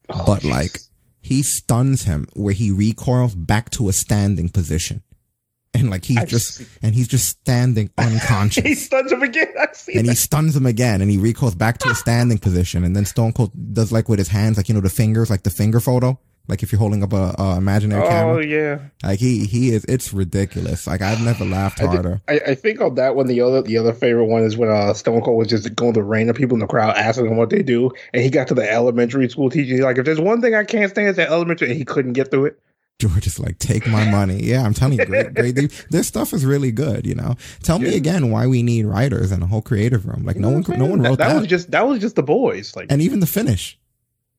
but 0.09 0.45
like, 0.45 0.79
he 1.21 1.43
stuns 1.43 2.05
him 2.05 2.27
where 2.35 2.55
he 2.55 2.71
recoils 2.71 3.35
back 3.35 3.71
to 3.71 3.89
a 3.89 3.93
standing 3.93 4.49
position. 4.49 5.03
And 5.75 5.91
like 5.91 6.05
he's 6.07 6.17
I've 6.17 6.29
just 6.29 6.55
seen- 6.55 6.67
and 6.83 6.95
he's 6.95 7.09
just 7.09 7.29
standing 7.29 7.91
unconscious. 7.99 8.65
He 8.65 8.75
stuns 8.75 9.13
him 9.13 9.23
again. 9.23 9.49
I 9.61 9.67
see 9.75 9.99
and 9.99 10.07
he 10.09 10.15
stuns 10.15 10.57
him 10.57 10.65
again 10.65 11.03
and 11.03 11.11
he 11.11 11.19
recoils 11.19 11.55
back 11.55 11.77
to 11.79 11.91
a 11.91 11.95
standing 11.95 12.39
position 12.39 12.83
and 12.83 12.97
then 12.97 13.05
stone 13.05 13.33
cold 13.35 13.51
does 13.75 13.93
like 13.93 14.09
with 14.09 14.19
his 14.19 14.29
hands 14.29 14.57
like 14.57 14.69
you 14.71 14.75
know 14.75 14.81
the 14.81 14.89
fingers 14.89 15.29
like 15.29 15.43
the 15.43 15.51
finger 15.51 15.79
photo 15.79 16.19
like 16.49 16.63
if 16.63 16.71
you're 16.73 16.79
holding 16.79 17.03
up 17.03 17.13
a, 17.13 17.35
a 17.39 17.57
imaginary 17.57 18.03
Oh 18.03 18.09
camera 18.09 18.35
Oh 18.37 18.41
yeah. 18.41 18.79
like 19.03 19.19
he 19.19 19.47
he 19.47 19.71
is 19.71 19.85
it's 19.87 20.13
ridiculous 20.13 20.87
like 20.87 21.03
i've 21.03 21.21
never 21.23 21.45
laughed 21.45 21.81
I, 21.81 21.85
thi- 21.85 21.89
harder 21.89 22.21
I, 22.29 22.41
I 22.49 22.55
think 22.55 22.81
on 22.81 22.95
that 22.97 23.17
one, 23.17 23.27
the 23.27 23.41
other 23.41 23.63
the 23.63 23.79
other 23.79 23.93
favorite 23.93 24.27
one 24.27 24.43
is 24.43 24.57
when 24.57 24.69
uh, 24.71 24.93
Stone 24.95 25.23
Cold 25.23 25.39
was 25.39 25.49
just 25.49 25.75
going 25.75 25.95
to 25.95 26.03
rain 26.03 26.29
of 26.29 26.37
people 26.37 26.55
in 26.55 26.61
the 26.61 26.67
crowd, 26.67 26.97
asking 26.97 27.27
them 27.27 27.37
what 27.37 27.51
they 27.51 27.63
do, 27.63 27.91
and 28.13 28.23
he 28.23 28.31
got 28.31 28.49
to 28.49 28.55
the 28.55 28.71
elementary 28.71 29.29
school 29.29 29.51
teacher. 29.51 29.73
He's 29.73 29.81
like, 29.81 29.99
"If 29.99 30.05
there's 30.05 30.21
one 30.21 30.41
thing 30.41 30.55
I 30.55 30.65
can't 30.65 30.91
stand, 30.91 31.09
it's 31.09 31.17
that 31.17 31.29
elementary," 31.31 31.69
and 31.69 31.77
he 31.77 31.85
couldn't 31.85 32.13
get 32.15 32.31
through 32.31 32.47
it. 32.47 32.59
george 33.01 33.27
is 33.27 33.39
like 33.39 33.59
take 33.59 33.87
my 33.87 34.09
money 34.19 34.43
yeah 34.43 34.63
i'm 34.65 34.73
telling 34.73 34.99
you 34.99 35.05
great 35.05 35.35
great 35.35 35.55
they, 35.55 35.67
their 35.91 36.03
stuff 36.03 36.33
is 36.33 36.47
really 36.47 36.73
good 36.73 37.05
you 37.07 37.15
know 37.15 37.35
tell 37.63 37.79
me 37.79 37.91
Yeah. 37.91 37.97
again 37.97 38.31
why 38.31 38.47
we 38.47 38.63
need 38.63 38.87
writers 38.87 39.33
and 39.33 39.43
a 39.43 39.47
whole 39.47 39.61
creative 39.63 40.07
room 40.07 40.25
like 40.25 40.37
no 40.37 40.49
one 40.51 40.65
no 40.79 40.87
one 40.87 41.03
wrote 41.03 41.19
that, 41.19 41.29
that, 41.29 41.35
that 41.35 41.39
was 41.41 41.47
just 41.47 41.71
that 41.73 41.87
was 41.87 42.01
just 42.01 42.17
the 42.17 42.23
boys. 42.23 42.75
Like 42.75 42.87
and 42.91 43.03
even 43.03 43.21
the 43.21 43.27
finish 43.27 43.79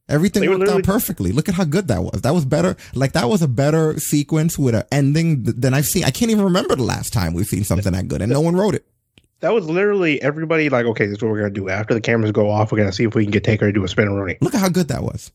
Everything 0.09 0.41
They 0.41 0.49
worked 0.49 0.69
out 0.69 0.83
perfectly. 0.83 1.33
Look 1.33 1.49
at 1.49 1.55
how 1.55 1.65
good 1.65 1.89
that 1.89 2.01
was. 2.01 2.21
That 2.21 2.33
was 2.33 2.45
better. 2.45 2.77
Like 2.93 3.11
that 3.11 3.27
was 3.27 3.41
a 3.41 3.47
better 3.47 3.99
sequence 3.99 4.57
with 4.57 4.73
an 4.73 4.83
ending 4.89 5.43
than 5.43 5.73
I've 5.73 5.85
seen. 5.85 6.05
I 6.05 6.11
can't 6.11 6.31
even 6.31 6.45
remember 6.45 6.75
the 6.75 6.83
last 6.83 7.11
time 7.11 7.33
we've 7.33 7.45
seen 7.45 7.65
something 7.65 7.91
that 7.91 8.07
good, 8.07 8.21
and 8.21 8.31
no 8.31 8.39
one 8.39 8.55
wrote 8.55 8.75
it. 8.75 8.85
that 9.41 9.53
was 9.53 9.69
literally 9.69 10.21
everybody. 10.21 10.69
Like, 10.69 10.85
okay, 10.85 11.07
this 11.07 11.17
is 11.17 11.21
what 11.21 11.31
we're 11.31 11.39
gonna 11.39 11.49
do 11.49 11.67
after 11.67 11.93
the 11.93 11.99
cameras 11.99 12.31
go 12.31 12.49
off. 12.49 12.71
We're 12.71 12.77
gonna 12.77 12.93
see 12.93 13.03
if 13.03 13.15
we 13.15 13.23
can 13.23 13.31
get 13.31 13.43
Taker 13.43 13.65
to 13.65 13.73
do 13.73 13.83
a 13.83 13.87
spin 13.87 14.07
and 14.07 14.15
Rooney. 14.15 14.37
Look 14.39 14.55
at 14.55 14.61
how 14.61 14.69
good 14.69 14.87
that 14.87 15.03
was. 15.03 15.31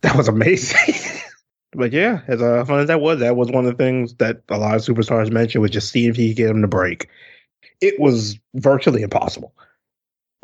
That 0.00 0.16
was 0.16 0.26
amazing. 0.26 0.94
but 1.72 1.92
yeah, 1.92 2.22
as 2.26 2.42
uh, 2.42 2.64
fun 2.64 2.80
as 2.80 2.88
that 2.88 3.00
was, 3.00 3.20
that 3.20 3.36
was 3.36 3.48
one 3.50 3.64
of 3.64 3.76
the 3.76 3.82
things 3.82 4.14
that 4.14 4.42
a 4.48 4.58
lot 4.58 4.74
of 4.74 4.82
superstars 4.82 5.30
mentioned 5.30 5.62
was 5.62 5.70
just 5.70 5.90
seeing 5.90 6.10
if 6.10 6.16
he 6.16 6.30
could 6.30 6.36
get 6.36 6.50
him 6.50 6.62
to 6.62 6.68
break. 6.68 7.08
It 7.80 8.00
was 8.00 8.38
virtually 8.54 9.02
impossible 9.02 9.52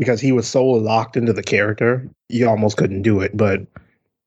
because 0.03 0.21
he 0.21 0.33
was 0.33 0.49
so 0.49 0.65
locked 0.65 1.17
into 1.17 1.33
the 1.33 1.45
character, 1.45 2.09
you 2.29 2.49
almost 2.49 2.77
couldn't 2.77 3.03
do 3.03 3.21
it. 3.21 3.37
But 3.37 3.61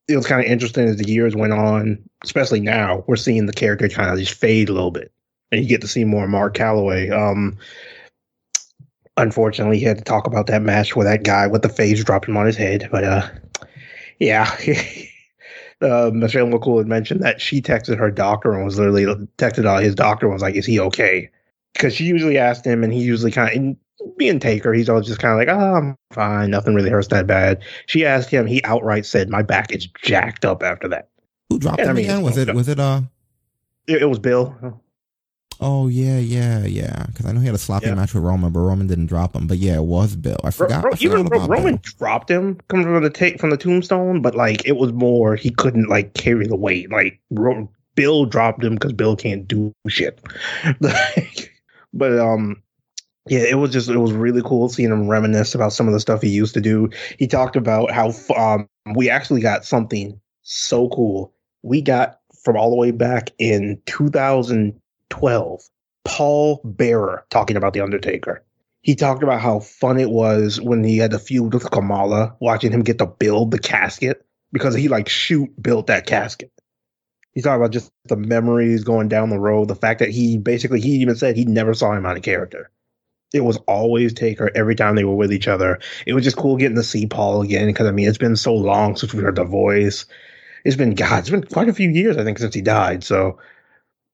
it 0.08 0.16
was 0.16 0.26
kind 0.26 0.40
of 0.40 0.50
interesting 0.50 0.88
as 0.88 0.96
the 0.96 1.12
years 1.12 1.36
went 1.36 1.52
on, 1.52 2.00
especially 2.24 2.62
now, 2.62 3.04
we're 3.08 3.18
seeing 3.18 3.46
the 3.46 3.52
character 3.52 3.90
kind 3.90 4.10
of 4.10 4.18
just 4.18 4.34
fade 4.34 4.70
a 4.70 4.74
little 4.74 4.92
bit, 4.92 5.12
and 5.52 5.62
you 5.62 5.68
get 5.68 5.82
to 5.82 5.88
see 5.88 6.06
more 6.06 6.28
Mark 6.28 6.56
Calaway. 6.56 7.12
Um, 7.12 7.58
unfortunately, 9.18 9.80
he 9.80 9.84
had 9.84 9.98
to 9.98 10.04
talk 10.04 10.28
about 10.28 10.48
that 10.48 10.62
match 10.62 10.96
where 10.96 11.06
that 11.06 11.24
guy 11.24 11.46
with 11.48 11.62
the 11.62 11.70
face 11.70 12.02
dropped 12.04 12.30
him 12.30 12.38
on 12.38 12.46
his 12.46 12.56
head, 12.56 12.88
but 12.90 13.04
uh, 13.04 13.28
yeah. 14.20 14.50
uh, 15.82 16.10
Michelle 16.14 16.48
McCool 16.48 16.78
had 16.78 16.88
mentioned 16.88 17.22
that 17.22 17.42
she 17.42 17.62
texted 17.62 17.98
her 17.98 18.12
doctor 18.12 18.54
and 18.54 18.64
was 18.64 18.80
literally 18.80 19.06
texted 19.38 19.66
out 19.66 19.84
his 19.84 19.96
doctor 19.96 20.28
and 20.28 20.34
was 20.34 20.42
like, 20.42 20.56
"Is 20.56 20.66
he 20.66 20.80
okay?" 20.80 21.30
Because 21.74 21.94
she 21.94 22.06
usually 22.06 22.38
asked 22.38 22.66
him, 22.66 22.82
and 22.82 22.94
he 22.94 23.02
usually 23.02 23.32
kind 23.32 23.50
of 23.50 23.76
being 24.18 24.40
Taker, 24.40 24.74
he's 24.74 24.90
always 24.90 25.08
just 25.08 25.20
kind 25.20 25.34
of 25.34 25.38
like, 25.40 25.48
"Oh, 25.56 25.76
I'm 25.76 25.96
fine, 26.14 26.52
nothing 26.52 26.76
really 26.76 26.90
hurts 26.90 27.08
that 27.10 27.28
bad." 27.28 27.62
She 27.88 28.06
asked 28.06 28.30
him, 28.30 28.46
he 28.46 28.64
outright 28.64 29.06
said, 29.06 29.30
"My 29.30 29.42
back 29.42 29.72
is 29.72 29.88
jacked 30.04 30.46
up 30.46 30.64
after 30.64 30.88
that." 30.90 31.10
Who 31.50 31.60
dropped 31.60 31.82
I 31.82 31.86
him 31.86 31.96
mean, 31.96 32.06
again? 32.06 32.22
Was 32.24 32.38
it 32.38 32.54
was 32.54 32.68
it 32.68 32.80
uh? 32.80 33.02
It, 33.88 34.02
it 34.02 34.06
was 34.06 34.20
Bill. 34.20 34.82
Oh 35.62 35.88
yeah, 35.88 36.18
yeah, 36.20 36.66
yeah. 36.66 37.06
Because 37.08 37.26
I 37.26 37.32
know 37.32 37.40
he 37.40 37.46
had 37.46 37.56
a 37.56 37.60
sloppy 37.60 37.88
Yeah. 37.88 37.96
match 37.96 38.14
with 38.14 38.24
Roman, 38.24 38.52
but 38.52 38.60
Roman 38.60 38.88
didn't 38.88 39.06
drop 39.06 39.36
him. 39.36 39.48
But 39.48 39.58
yeah, 39.58 39.76
it 39.76 39.86
was 39.86 40.16
Bill. 40.16 40.38
I 40.44 40.52
forgot. 40.52 40.84
Ro- 40.84 40.92
I 40.92 40.96
forgot 40.96 41.02
even 41.02 41.26
Ro- 41.28 41.48
Roman 41.48 41.76
Bill. 41.76 41.82
dropped 41.98 42.30
him 42.30 42.60
coming 42.68 42.86
from 42.86 43.02
the 43.04 43.10
take 43.10 43.40
from 43.40 43.52
the 43.52 43.58
tombstone, 43.58 44.22
but 44.22 44.36
like 44.36 44.66
it 44.66 44.76
was 44.76 44.92
more 44.92 45.36
he 45.36 45.52
couldn't 45.52 45.88
like 45.88 46.14
carry 46.14 46.46
the 46.48 46.58
weight. 46.58 46.92
Like 46.92 47.22
Ro- 47.32 47.70
Bill 47.96 48.26
dropped 48.26 48.64
him 48.64 48.74
because 48.74 48.92
Bill 48.92 49.16
can't 49.16 49.48
do 49.48 49.72
shit. 49.88 50.20
But 51.98 52.20
um, 52.20 52.62
yeah, 53.28 53.40
it 53.40 53.58
was 53.58 53.72
just 53.72 53.90
it 53.90 53.98
was 53.98 54.14
really 54.14 54.42
cool 54.44 54.70
seeing 54.70 54.92
him 54.92 55.08
reminisce 55.08 55.56
about 55.56 55.74
some 55.74 55.88
of 55.88 55.94
the 55.94 56.00
stuff 56.00 56.22
he 56.22 56.30
used 56.30 56.54
to 56.54 56.62
do. 56.62 56.90
He 57.18 57.28
talked 57.28 57.56
about 57.56 57.92
how 57.92 58.14
um 58.36 58.68
we 58.96 59.10
actually 59.10 59.42
got 59.42 59.66
something 59.66 60.20
so 60.44 60.90
cool. 60.90 61.34
We 61.64 61.82
got 61.82 62.20
from 62.44 62.58
all 62.58 62.70
the 62.70 62.76
way 62.76 62.92
back 62.92 63.32
in 63.40 63.82
2012, 63.88 65.62
Paul 66.04 66.62
Bearer 66.64 67.26
talking 67.30 67.58
about 67.58 67.74
the 67.74 67.82
Undertaker 67.82 68.44
he 68.86 68.94
talked 68.94 69.24
about 69.24 69.42
how 69.42 69.62
fun 69.62 70.00
it 70.00 70.12
was 70.12 70.62
when 70.62 70.84
he 70.84 71.00
had 71.00 71.10
the 71.10 71.18
feud 71.18 71.56
with 71.56 71.72
Kamala, 71.72 72.36
watching 72.40 72.72
him 72.72 72.84
get 72.84 73.00
to 73.00 73.08
build 73.08 73.50
the 73.50 73.58
casket 73.58 74.24
because 74.52 74.76
he 74.76 74.90
like 74.90 75.10
shoot 75.10 75.50
built 75.60 75.88
that 75.88 76.06
casket. 76.06 76.52
He 77.34 77.42
talked 77.42 77.58
about 77.58 77.72
just 77.72 77.92
the 78.04 78.16
memories 78.16 78.84
going 78.84 79.08
down 79.08 79.32
the 79.32 79.40
road, 79.40 79.70
the 79.70 79.76
fact 79.76 80.02
that 80.02 80.12
he 80.12 80.38
basically 80.38 80.82
he 80.82 80.98
even 80.98 81.16
said 81.16 81.36
he 81.36 81.46
never 81.46 81.74
saw 81.74 81.94
him 81.94 82.06
out 82.06 82.16
of 82.16 82.22
character. 82.22 82.70
It 83.34 83.44
was 83.44 83.58
always 83.68 84.14
Taker 84.14 84.52
every 84.56 84.76
time 84.76 84.96
they 84.96 85.04
were 85.04 85.16
with 85.16 85.34
each 85.34 85.48
other. 85.48 85.80
It 86.06 86.14
was 86.14 86.24
just 86.24 86.38
cool 86.38 86.58
getting 86.58 86.78
to 86.78 86.84
see 86.84 87.06
Paul 87.06 87.42
again 87.42 87.68
because 87.68 87.88
I 87.88 87.92
mean 87.92 88.08
it's 88.08 88.18
been 88.18 88.36
so 88.36 88.54
long 88.54 88.96
since 88.96 89.14
we 89.14 89.24
heard 89.24 89.36
the 89.36 89.44
voice. 89.44 90.06
It's 90.64 90.76
been 90.76 90.96
God, 90.96 91.20
it's 91.20 91.30
been 91.30 91.44
quite 91.44 91.70
a 91.70 91.74
few 91.74 91.90
years 91.90 92.18
I 92.18 92.24
think 92.24 92.40
since 92.40 92.56
he 92.56 92.62
died. 92.62 93.04
So 93.04 93.38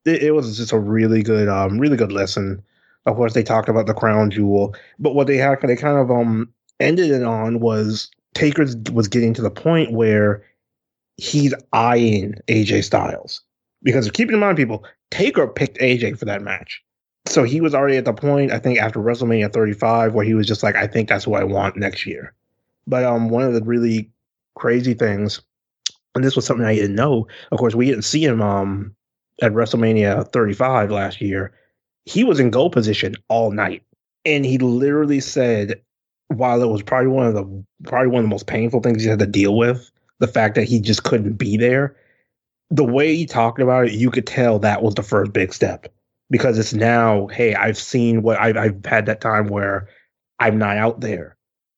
it, 0.05 0.23
it 0.23 0.31
was 0.31 0.57
just 0.57 0.71
a 0.71 0.79
really 0.79 1.23
good, 1.23 1.47
um, 1.47 1.79
really 1.79 1.97
good 1.97 2.11
lesson. 2.11 2.63
Of 3.05 3.15
course, 3.15 3.33
they 3.33 3.43
talked 3.43 3.69
about 3.69 3.87
the 3.87 3.93
crown 3.93 4.29
jewel, 4.29 4.75
but 4.99 5.15
what 5.15 5.27
they 5.27 5.37
had, 5.37 5.59
they 5.61 5.75
kind 5.75 5.97
of 5.97 6.11
um 6.11 6.51
ended 6.79 7.11
it 7.11 7.23
on 7.23 7.59
was 7.59 8.09
Taker 8.33 8.65
was 8.91 9.07
getting 9.07 9.33
to 9.33 9.41
the 9.41 9.51
point 9.51 9.91
where 9.91 10.43
he's 11.17 11.53
eyeing 11.73 12.35
AJ 12.47 12.83
Styles. 12.83 13.41
Because 13.83 14.09
keeping 14.11 14.35
in 14.35 14.39
mind, 14.39 14.57
people, 14.57 14.85
Taker 15.09 15.47
picked 15.47 15.79
AJ 15.79 16.19
for 16.19 16.25
that 16.25 16.41
match. 16.41 16.81
So 17.25 17.43
he 17.43 17.61
was 17.61 17.75
already 17.75 17.97
at 17.97 18.05
the 18.05 18.13
point, 18.13 18.51
I 18.51 18.59
think, 18.59 18.79
after 18.79 18.99
WrestleMania 18.99 19.53
35, 19.53 20.13
where 20.13 20.25
he 20.25 20.33
was 20.33 20.47
just 20.47 20.63
like, 20.63 20.75
I 20.75 20.87
think 20.87 21.07
that's 21.07 21.27
what 21.27 21.41
I 21.41 21.45
want 21.45 21.77
next 21.77 22.05
year. 22.05 22.33
But 22.87 23.03
um, 23.03 23.29
one 23.29 23.43
of 23.43 23.53
the 23.53 23.61
really 23.61 24.09
crazy 24.55 24.93
things, 24.95 25.41
and 26.15 26.23
this 26.23 26.35
was 26.35 26.45
something 26.45 26.65
I 26.65 26.75
didn't 26.75 26.95
know. 26.95 27.27
Of 27.51 27.59
course, 27.59 27.75
we 27.75 27.85
didn't 27.85 28.03
see 28.03 28.25
him 28.25 28.41
um 28.41 28.95
at 29.41 29.53
WrestleMania 29.53 30.31
35 30.31 30.91
last 30.91 31.21
year. 31.21 31.53
He 32.05 32.23
was 32.23 32.39
in 32.39 32.49
goal 32.49 32.69
position 32.69 33.15
all 33.27 33.51
night, 33.51 33.83
and 34.25 34.45
he 34.45 34.57
literally 34.57 35.19
said, 35.19 35.81
while 36.27 36.61
it 36.61 36.69
was 36.69 36.81
probably 36.81 37.07
one 37.09 37.27
of 37.27 37.33
the 37.33 37.65
probably 37.83 38.07
one 38.07 38.19
of 38.19 38.25
the 38.25 38.29
most 38.33 38.47
painful 38.47 38.81
things 38.81 39.03
he 39.03 39.09
had 39.09 39.19
to 39.19 39.27
deal 39.27 39.55
with, 39.55 39.91
the 40.19 40.27
fact 40.27 40.55
that 40.55 40.65
he 40.65 40.79
just 40.79 41.03
couldn't 41.03 41.33
be 41.33 41.57
there. 41.57 41.95
The 42.71 42.83
way 42.83 43.15
he 43.15 43.25
talked 43.25 43.59
about 43.59 43.87
it, 43.87 43.93
you 43.93 44.09
could 44.09 44.25
tell 44.25 44.59
that 44.59 44.81
was 44.81 44.95
the 44.95 45.03
first 45.03 45.33
big 45.33 45.53
step 45.53 45.93
because 46.31 46.57
it's 46.57 46.73
now, 46.73 47.27
hey, 47.27 47.53
I've 47.53 47.77
seen 47.77 48.23
what 48.23 48.39
I've, 48.39 48.57
I've 48.57 48.85
had 48.85 49.05
that 49.05 49.21
time 49.21 49.47
where 49.47 49.89
I'm 50.39 50.57
not 50.57 50.77
out 50.77 51.01
there. 51.01 51.37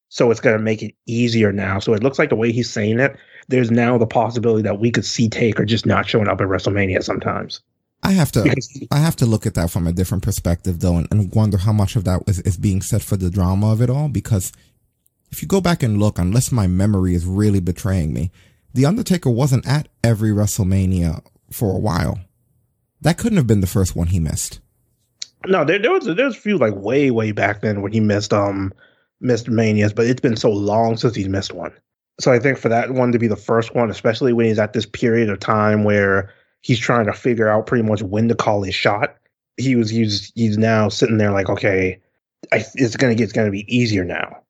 So 0.10 0.30
it's 0.30 0.40
going 0.40 0.56
to 0.56 0.64
make 0.64 0.84
it 0.84 0.94
easier 1.08 1.52
now. 1.52 1.80
So 1.80 1.94
it 1.94 2.04
looks 2.04 2.20
like 2.20 2.30
the 2.30 2.36
way 2.36 2.52
he's 2.52 2.70
saying 2.70 3.00
it, 3.00 3.18
there's 3.48 3.72
now 3.72 3.98
the 3.98 4.06
possibility 4.06 4.62
that 4.62 4.80
we 4.80 4.92
could 4.92 5.06
see 5.06 5.28
Taker 5.28 5.66
just 5.66 5.88
not 5.88 6.08
showing 6.08 6.28
up 6.28 6.40
at 6.40 6.48
WrestleMania 6.48 7.04
sometimes. 7.04 7.62
I 8.04 8.12
have 8.12 8.32
to 8.34 8.44
Because- 8.44 8.88
I 8.92 8.98
have 9.00 9.16
to 9.18 9.26
look 9.26 9.46
at 9.48 9.56
that 9.56 9.72
from 9.72 9.88
a 9.88 9.92
different 9.92 10.24
perspective 10.24 10.80
though 10.82 10.98
and, 10.98 11.08
and 11.10 11.34
wonder 11.34 11.58
how 11.58 11.74
much 11.74 11.96
of 11.96 12.04
that 12.04 12.22
is, 12.28 12.40
is 12.42 12.58
being 12.58 12.82
said 12.82 13.02
for 13.02 13.18
the 13.18 13.30
drama 13.32 13.72
of 13.72 13.82
it 13.82 13.90
all 13.90 14.08
because 14.08 14.52
if 15.32 15.42
you 15.42 15.48
go 15.48 15.62
back 15.62 15.82
and 15.82 16.00
look, 16.00 16.20
unless 16.20 16.52
my 16.52 16.68
memory 16.68 17.16
is 17.16 17.26
really 17.26 17.60
betraying 17.60 18.14
me, 18.14 18.30
The 18.76 18.86
Undertaker 18.86 19.32
wasn't 19.32 19.68
at 19.68 19.88
every 20.04 20.30
WrestleMania 20.30 21.24
for 21.52 21.72
a 21.76 21.80
while. 21.80 22.20
That 23.04 23.18
couldn't 23.18 23.38
have 23.38 23.48
been 23.48 23.62
the 23.62 23.68
first 23.68 23.96
one 23.96 24.08
he 24.08 24.20
missed. 24.20 24.60
No, 25.46 25.66
there, 25.66 25.78
there 25.78 25.92
was 25.92 26.06
there's 26.06 26.36
a 26.36 26.40
few 26.40 26.58
like 26.58 26.74
way 26.74 27.12
way 27.12 27.34
back 27.34 27.62
then 27.62 27.82
when 27.82 27.92
he 27.92 28.00
missed 28.00 28.34
um 28.34 28.74
missed 29.20 29.50
manias, 29.50 29.94
but 29.94 30.08
it's 30.08 30.22
been 30.22 30.38
so 30.38 30.52
long 30.52 30.96
since 30.98 31.16
he's 31.16 31.28
missed 31.28 31.54
one. 31.54 31.74
So 32.20 32.32
I 32.32 32.40
think 32.40 32.58
for 32.58 32.70
that 32.70 32.92
one 32.92 33.12
to 33.12 33.20
be 33.20 33.28
the 33.28 33.36
first 33.36 33.76
one, 33.76 33.90
especially 33.90 34.32
when 34.32 34.46
he's 34.46 34.60
at 34.60 34.74
this 34.74 34.86
period 34.86 35.30
of 35.30 35.40
time 35.40 35.84
where 35.84 36.32
he's 36.62 36.80
trying 36.80 37.06
to 37.08 37.14
figure 37.14 37.50
out 37.50 37.68
pretty 37.68 37.84
much 37.84 38.02
when 38.02 38.30
to 38.30 38.36
call 38.36 38.64
his 38.64 38.76
shot, 38.76 39.18
he 39.58 39.76
was 39.76 39.90
he's 39.90 40.32
he's 40.36 40.58
now 40.58 40.88
sitting 40.88 41.18
there 41.18 41.32
like, 41.32 41.50
okay, 41.50 42.00
I, 42.54 42.64
it's 42.76 42.96
gonna 42.96 43.16
get 43.16 43.26
it's 43.26 43.34
gonna 43.34 43.52
be 43.52 43.76
easier 43.76 44.06
now. 44.06 44.44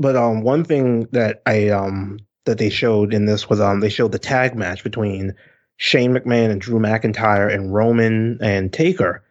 But 0.00 0.16
um, 0.16 0.42
one 0.42 0.64
thing 0.64 1.06
that 1.12 1.42
I 1.46 1.68
um 1.68 2.18
that 2.46 2.58
they 2.58 2.70
showed 2.70 3.14
in 3.14 3.26
this 3.26 3.48
was 3.48 3.60
um 3.60 3.78
they 3.78 3.90
showed 3.90 4.10
the 4.10 4.18
tag 4.18 4.56
match 4.56 4.82
between 4.82 5.36
Shane 5.76 6.12
McMahon 6.14 6.50
and 6.50 6.60
Drew 6.60 6.78
McIntyre 6.78 7.52
and 7.52 7.74
Roman 7.74 8.38
and 8.40 8.72
Taker. 8.72 9.24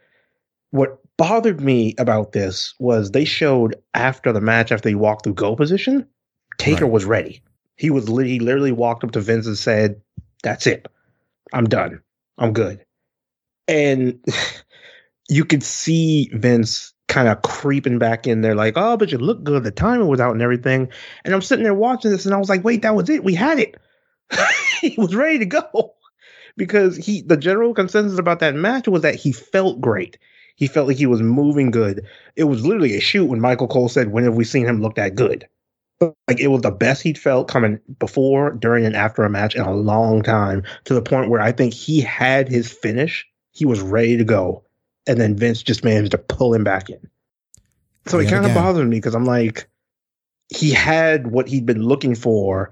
What 0.71 0.99
bothered 1.17 1.61
me 1.61 1.95
about 1.97 2.31
this 2.31 2.73
was 2.79 3.11
they 3.11 3.25
showed 3.25 3.75
after 3.93 4.31
the 4.33 4.41
match, 4.41 4.71
after 4.71 4.89
he 4.89 4.95
walked 4.95 5.23
through 5.23 5.35
go 5.35 5.55
position, 5.55 6.07
Taker 6.57 6.85
Right. 6.85 6.91
was 6.93 7.05
ready. 7.05 7.41
He 7.75 7.89
was 7.89 8.07
he 8.07 8.39
literally 8.39 8.71
walked 8.71 9.03
up 9.03 9.11
to 9.11 9.21
Vince 9.21 9.47
and 9.47 9.57
said, 9.57 10.01
"That's 10.43 10.67
it, 10.67 10.87
I'm 11.53 11.65
done, 11.65 12.01
I'm 12.37 12.53
good." 12.53 12.85
And 13.67 14.23
you 15.29 15.45
could 15.45 15.63
see 15.63 16.29
Vince 16.33 16.93
kind 17.07 17.27
of 17.27 17.41
creeping 17.41 17.99
back 17.99 18.27
in 18.27 18.41
there, 18.41 18.55
like, 18.55 18.73
"Oh, 18.75 18.97
but 18.97 19.11
you 19.11 19.17
look 19.17 19.43
good. 19.43 19.63
The 19.63 19.71
timing 19.71 20.07
was 20.07 20.19
out 20.19 20.33
and 20.33 20.41
everything." 20.41 20.89
And 21.23 21.33
I'm 21.33 21.41
sitting 21.41 21.63
there 21.63 21.73
watching 21.73 22.11
this, 22.11 22.25
and 22.25 22.33
I 22.33 22.37
was 22.37 22.49
like, 22.49 22.63
"Wait, 22.63 22.81
that 22.83 22.95
was 22.95 23.09
it. 23.09 23.23
We 23.23 23.33
had 23.35 23.59
it. 23.59 23.75
he 24.81 24.95
was 24.97 25.15
ready 25.15 25.39
to 25.39 25.45
go." 25.45 25.95
Because 26.57 26.97
he, 26.97 27.21
the 27.21 27.37
general 27.37 27.73
consensus 27.73 28.19
about 28.19 28.39
that 28.39 28.55
match 28.55 28.87
was 28.87 29.01
that 29.01 29.15
he 29.15 29.31
felt 29.31 29.81
great. 29.81 30.17
He 30.55 30.67
felt 30.67 30.87
like 30.87 30.97
he 30.97 31.05
was 31.05 31.21
moving 31.21 31.71
good. 31.71 32.05
It 32.35 32.43
was 32.43 32.65
literally 32.65 32.95
a 32.95 33.01
shoot 33.01 33.25
when 33.25 33.39
Michael 33.39 33.67
Cole 33.67 33.89
said, 33.89 34.11
"When 34.11 34.25
have 34.25 34.35
we 34.35 34.43
seen 34.43 34.65
him 34.65 34.81
look 34.81 34.95
that 34.95 35.15
good?" 35.15 35.47
Like 36.01 36.39
it 36.39 36.49
was 36.49 36.61
the 36.61 36.71
best 36.71 37.03
he'd 37.03 37.17
felt 37.17 37.47
coming 37.47 37.79
before, 37.99 38.51
during, 38.51 38.85
and 38.85 38.95
after 38.95 39.23
a 39.23 39.29
match 39.29 39.55
in 39.55 39.61
a 39.61 39.73
long 39.73 40.23
time. 40.23 40.63
To 40.85 40.93
the 40.93 41.01
point 41.01 41.29
where 41.29 41.41
I 41.41 41.51
think 41.51 41.73
he 41.73 42.01
had 42.01 42.49
his 42.49 42.71
finish. 42.71 43.25
He 43.53 43.65
was 43.65 43.81
ready 43.81 44.17
to 44.17 44.23
go, 44.23 44.63
and 45.07 45.19
then 45.19 45.35
Vince 45.35 45.61
just 45.61 45.83
managed 45.83 46.11
to 46.11 46.17
pull 46.17 46.53
him 46.53 46.63
back 46.63 46.89
in. 46.89 47.09
So 48.05 48.17
it 48.19 48.29
kind 48.29 48.45
of 48.45 48.53
bothered 48.53 48.87
me 48.87 48.97
because 48.97 49.13
I'm 49.13 49.25
like, 49.25 49.67
he 50.49 50.71
had 50.71 51.27
what 51.27 51.47
he'd 51.47 51.65
been 51.65 51.83
looking 51.83 52.15
for, 52.15 52.71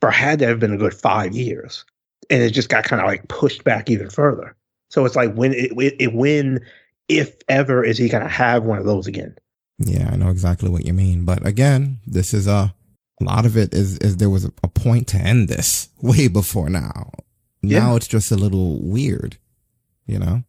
for 0.00 0.10
had 0.10 0.38
to 0.40 0.46
have 0.46 0.60
been 0.60 0.72
a 0.72 0.78
good 0.78 0.94
five 0.94 1.34
years, 1.34 1.84
and 2.30 2.42
it 2.42 2.50
just 2.50 2.68
got 2.68 2.84
kind 2.84 3.02
of 3.02 3.08
like 3.08 3.28
pushed 3.28 3.64
back 3.64 3.90
even 3.90 4.08
further. 4.08 4.56
So 4.88 5.04
it's 5.04 5.16
like 5.16 5.34
when 5.34 5.52
it, 5.52 5.72
it, 5.76 5.96
it 5.98 6.14
when 6.14 6.60
if 7.08 7.36
ever 7.48 7.84
is 7.84 7.98
he 7.98 8.08
gonna 8.08 8.28
have 8.28 8.64
one 8.64 8.78
of 8.78 8.84
those 8.86 9.06
again? 9.06 9.36
Yeah, 9.78 10.10
I 10.12 10.16
know 10.16 10.28
exactly 10.30 10.68
what 10.68 10.84
you 10.86 10.92
mean. 10.92 11.24
But 11.24 11.46
again, 11.46 11.98
this 12.06 12.32
is 12.34 12.46
a, 12.46 12.74
a 13.20 13.24
lot 13.24 13.46
of 13.46 13.56
it 13.56 13.72
is, 13.74 13.98
is 13.98 14.18
there 14.18 14.30
was 14.30 14.44
a, 14.44 14.50
point 14.68 15.08
to 15.08 15.16
end 15.18 15.48
this 15.48 15.88
way 16.02 16.28
before 16.28 16.70
now. 16.70 17.10
Now 17.62 17.90
Yeah. 17.90 17.96
it's 17.96 18.08
just 18.08 18.30
a 18.32 18.36
little 18.36 18.80
weird, 18.82 19.36
you 20.06 20.18
know? 20.18 20.42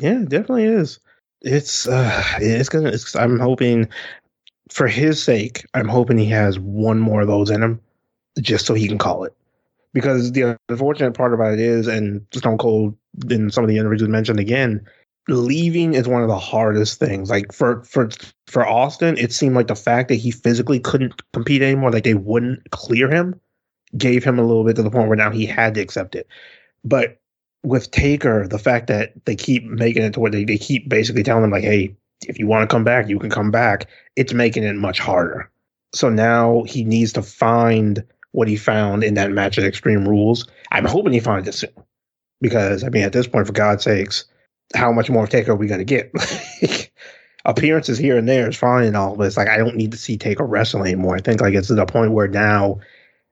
Yeah, 0.00 0.22
it 0.22 0.28
definitely 0.28 0.64
is. 0.64 0.98
It's 1.40 1.86
uh 1.86 2.22
it's 2.40 2.68
gonna 2.68 2.88
it's 2.90 3.14
I'm 3.14 3.38
hoping 3.38 3.88
for 4.70 4.88
his 4.88 5.22
sake, 5.22 5.64
I'm 5.74 5.88
hoping 5.88 6.18
he 6.18 6.26
has 6.26 6.58
one 6.58 6.98
more 6.98 7.20
of 7.22 7.28
those 7.28 7.50
in 7.50 7.62
him 7.62 7.80
just 8.40 8.66
so 8.66 8.74
he 8.74 8.88
can 8.88 8.98
call 8.98 9.24
it. 9.24 9.34
Because 9.94 10.32
the 10.32 10.58
unfortunate 10.68 11.14
part 11.14 11.32
about 11.32 11.54
it 11.54 11.60
is, 11.60 11.86
and 11.86 12.24
Stone 12.34 12.58
Cold 12.58 12.96
in 13.30 13.50
some 13.50 13.64
of 13.64 13.68
the 13.68 13.78
interviews 13.78 14.06
mentioned 14.08 14.38
again, 14.38 14.86
leaving 15.28 15.94
is 15.94 16.08
one 16.08 16.22
of 16.22 16.28
the 16.28 16.38
hardest 16.38 16.98
things. 16.98 17.30
Like 17.30 17.52
for 17.52 17.82
for 17.84 18.10
for 18.46 18.66
Austin, 18.66 19.16
it 19.18 19.32
seemed 19.32 19.54
like 19.54 19.68
the 19.68 19.76
fact 19.76 20.08
that 20.08 20.16
he 20.16 20.30
physically 20.30 20.80
couldn't 20.80 21.20
compete 21.32 21.62
anymore, 21.62 21.90
like 21.90 22.04
they 22.04 22.14
wouldn't 22.14 22.70
clear 22.70 23.10
him, 23.10 23.40
gave 23.96 24.24
him 24.24 24.38
a 24.38 24.44
little 24.46 24.64
bit 24.64 24.76
to 24.76 24.82
the 24.82 24.90
point 24.90 25.08
where 25.08 25.16
now 25.16 25.30
he 25.30 25.46
had 25.46 25.74
to 25.74 25.80
accept 25.80 26.14
it. 26.14 26.26
But 26.84 27.20
with 27.62 27.90
Taker, 27.90 28.46
the 28.46 28.58
fact 28.58 28.86
that 28.86 29.12
they 29.24 29.36
keep 29.36 29.64
making 29.64 30.02
it 30.02 30.14
to 30.14 30.20
where 30.20 30.30
they, 30.30 30.44
they 30.44 30.58
keep 30.58 30.88
basically 30.88 31.22
telling 31.22 31.44
him 31.44 31.50
like, 31.50 31.64
hey, 31.64 31.94
if 32.26 32.38
you 32.38 32.46
want 32.46 32.68
to 32.68 32.72
come 32.72 32.84
back, 32.84 33.08
you 33.08 33.18
can 33.18 33.30
come 33.30 33.50
back. 33.50 33.86
It's 34.16 34.32
making 34.32 34.64
it 34.64 34.76
much 34.76 34.98
harder. 34.98 35.50
So 35.92 36.08
now 36.08 36.64
he 36.64 36.84
needs 36.84 37.12
to 37.14 37.22
find 37.22 38.04
what 38.38 38.46
he 38.46 38.56
found 38.56 39.02
in 39.02 39.14
that 39.14 39.32
match 39.32 39.58
at 39.58 39.64
Extreme 39.64 40.08
Rules. 40.08 40.46
I'm 40.70 40.84
hoping 40.84 41.12
he 41.12 41.18
finds 41.18 41.48
it 41.48 41.54
soon. 41.54 41.70
Because 42.40 42.84
I 42.84 42.88
mean, 42.88 43.02
at 43.02 43.12
this 43.12 43.26
point, 43.26 43.48
for 43.48 43.52
God's 43.52 43.82
sakes, 43.82 44.24
how 44.76 44.92
much 44.92 45.10
more 45.10 45.24
of 45.24 45.30
Taker 45.30 45.52
are 45.52 45.56
we 45.56 45.66
gonna 45.66 45.82
get? 45.82 46.12
Appearances 47.44 47.98
here 47.98 48.16
and 48.16 48.28
there 48.28 48.48
is 48.48 48.56
fine 48.56 48.86
and 48.86 48.96
all, 48.96 49.16
but 49.16 49.26
it's 49.26 49.36
like 49.36 49.48
I 49.48 49.56
don't 49.56 49.74
need 49.74 49.90
to 49.90 49.98
see 49.98 50.16
Taker 50.16 50.44
wrestle 50.44 50.84
anymore. 50.84 51.16
I 51.16 51.20
think 51.20 51.40
like 51.40 51.54
it's 51.54 51.66
to 51.66 51.74
the 51.74 51.84
point 51.84 52.12
where 52.12 52.28
now, 52.28 52.78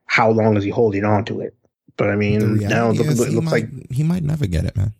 how 0.07 0.29
long 0.29 0.57
is 0.57 0.65
he 0.65 0.69
holding 0.69 1.05
on 1.05 1.23
to 1.25 1.39
it? 1.39 1.55
But 1.95 2.09
I 2.09 2.17
mean, 2.17 2.57
now 2.57 2.89
reality 2.91 2.97
look, 2.97 3.27
it 3.29 3.33
looks 3.33 3.45
might, 3.45 3.51
like 3.51 3.91
he 3.91 4.03
might 4.03 4.23
never 4.23 4.45
get 4.45 4.65
it, 4.65 4.75
man. 4.75 4.93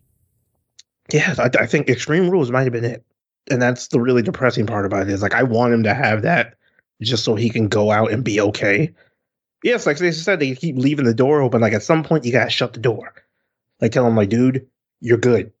yeah, 1.12 1.34
I, 1.38 1.50
I 1.60 1.66
think 1.66 1.90
Extreme 1.90 2.30
Rules 2.30 2.50
might 2.50 2.64
have 2.64 2.72
been 2.72 2.84
it, 2.84 3.04
and 3.50 3.60
that's 3.60 3.88
the 3.88 4.00
really 4.00 4.22
depressing 4.22 4.66
part 4.66 4.86
about 4.86 5.02
it. 5.02 5.10
Is 5.10 5.20
like 5.20 5.34
I 5.34 5.42
want 5.42 5.74
him 5.74 5.82
to 5.82 5.92
have 5.92 6.22
that 6.22 6.54
just 7.02 7.24
so 7.24 7.34
he 7.34 7.50
can 7.50 7.68
go 7.68 7.90
out 7.90 8.10
and 8.10 8.24
be 8.24 8.40
okay. 8.40 8.94
Yes, 9.62 9.86
like 9.86 9.98
they 9.98 10.12
said, 10.12 10.40
they 10.40 10.54
keep 10.54 10.76
leaving 10.76 11.04
the 11.04 11.14
door 11.14 11.40
open. 11.40 11.60
Like 11.60 11.72
at 11.72 11.82
some 11.82 12.04
point, 12.04 12.24
you 12.24 12.32
gotta 12.32 12.50
shut 12.50 12.72
the 12.72 12.80
door. 12.80 13.12
Like 13.80 13.92
tell 13.92 14.06
him, 14.06 14.16
like, 14.16 14.28
dude, 14.28 14.66
you're 15.00 15.18
good. 15.18 15.52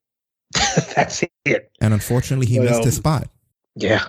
that's 0.94 1.24
it. 1.44 1.70
And 1.80 1.92
unfortunately, 1.92 2.46
he 2.46 2.58
missed 2.58 2.84
his 2.84 2.96
um, 2.96 3.02
spot. 3.02 3.28
Yeah, 3.74 4.04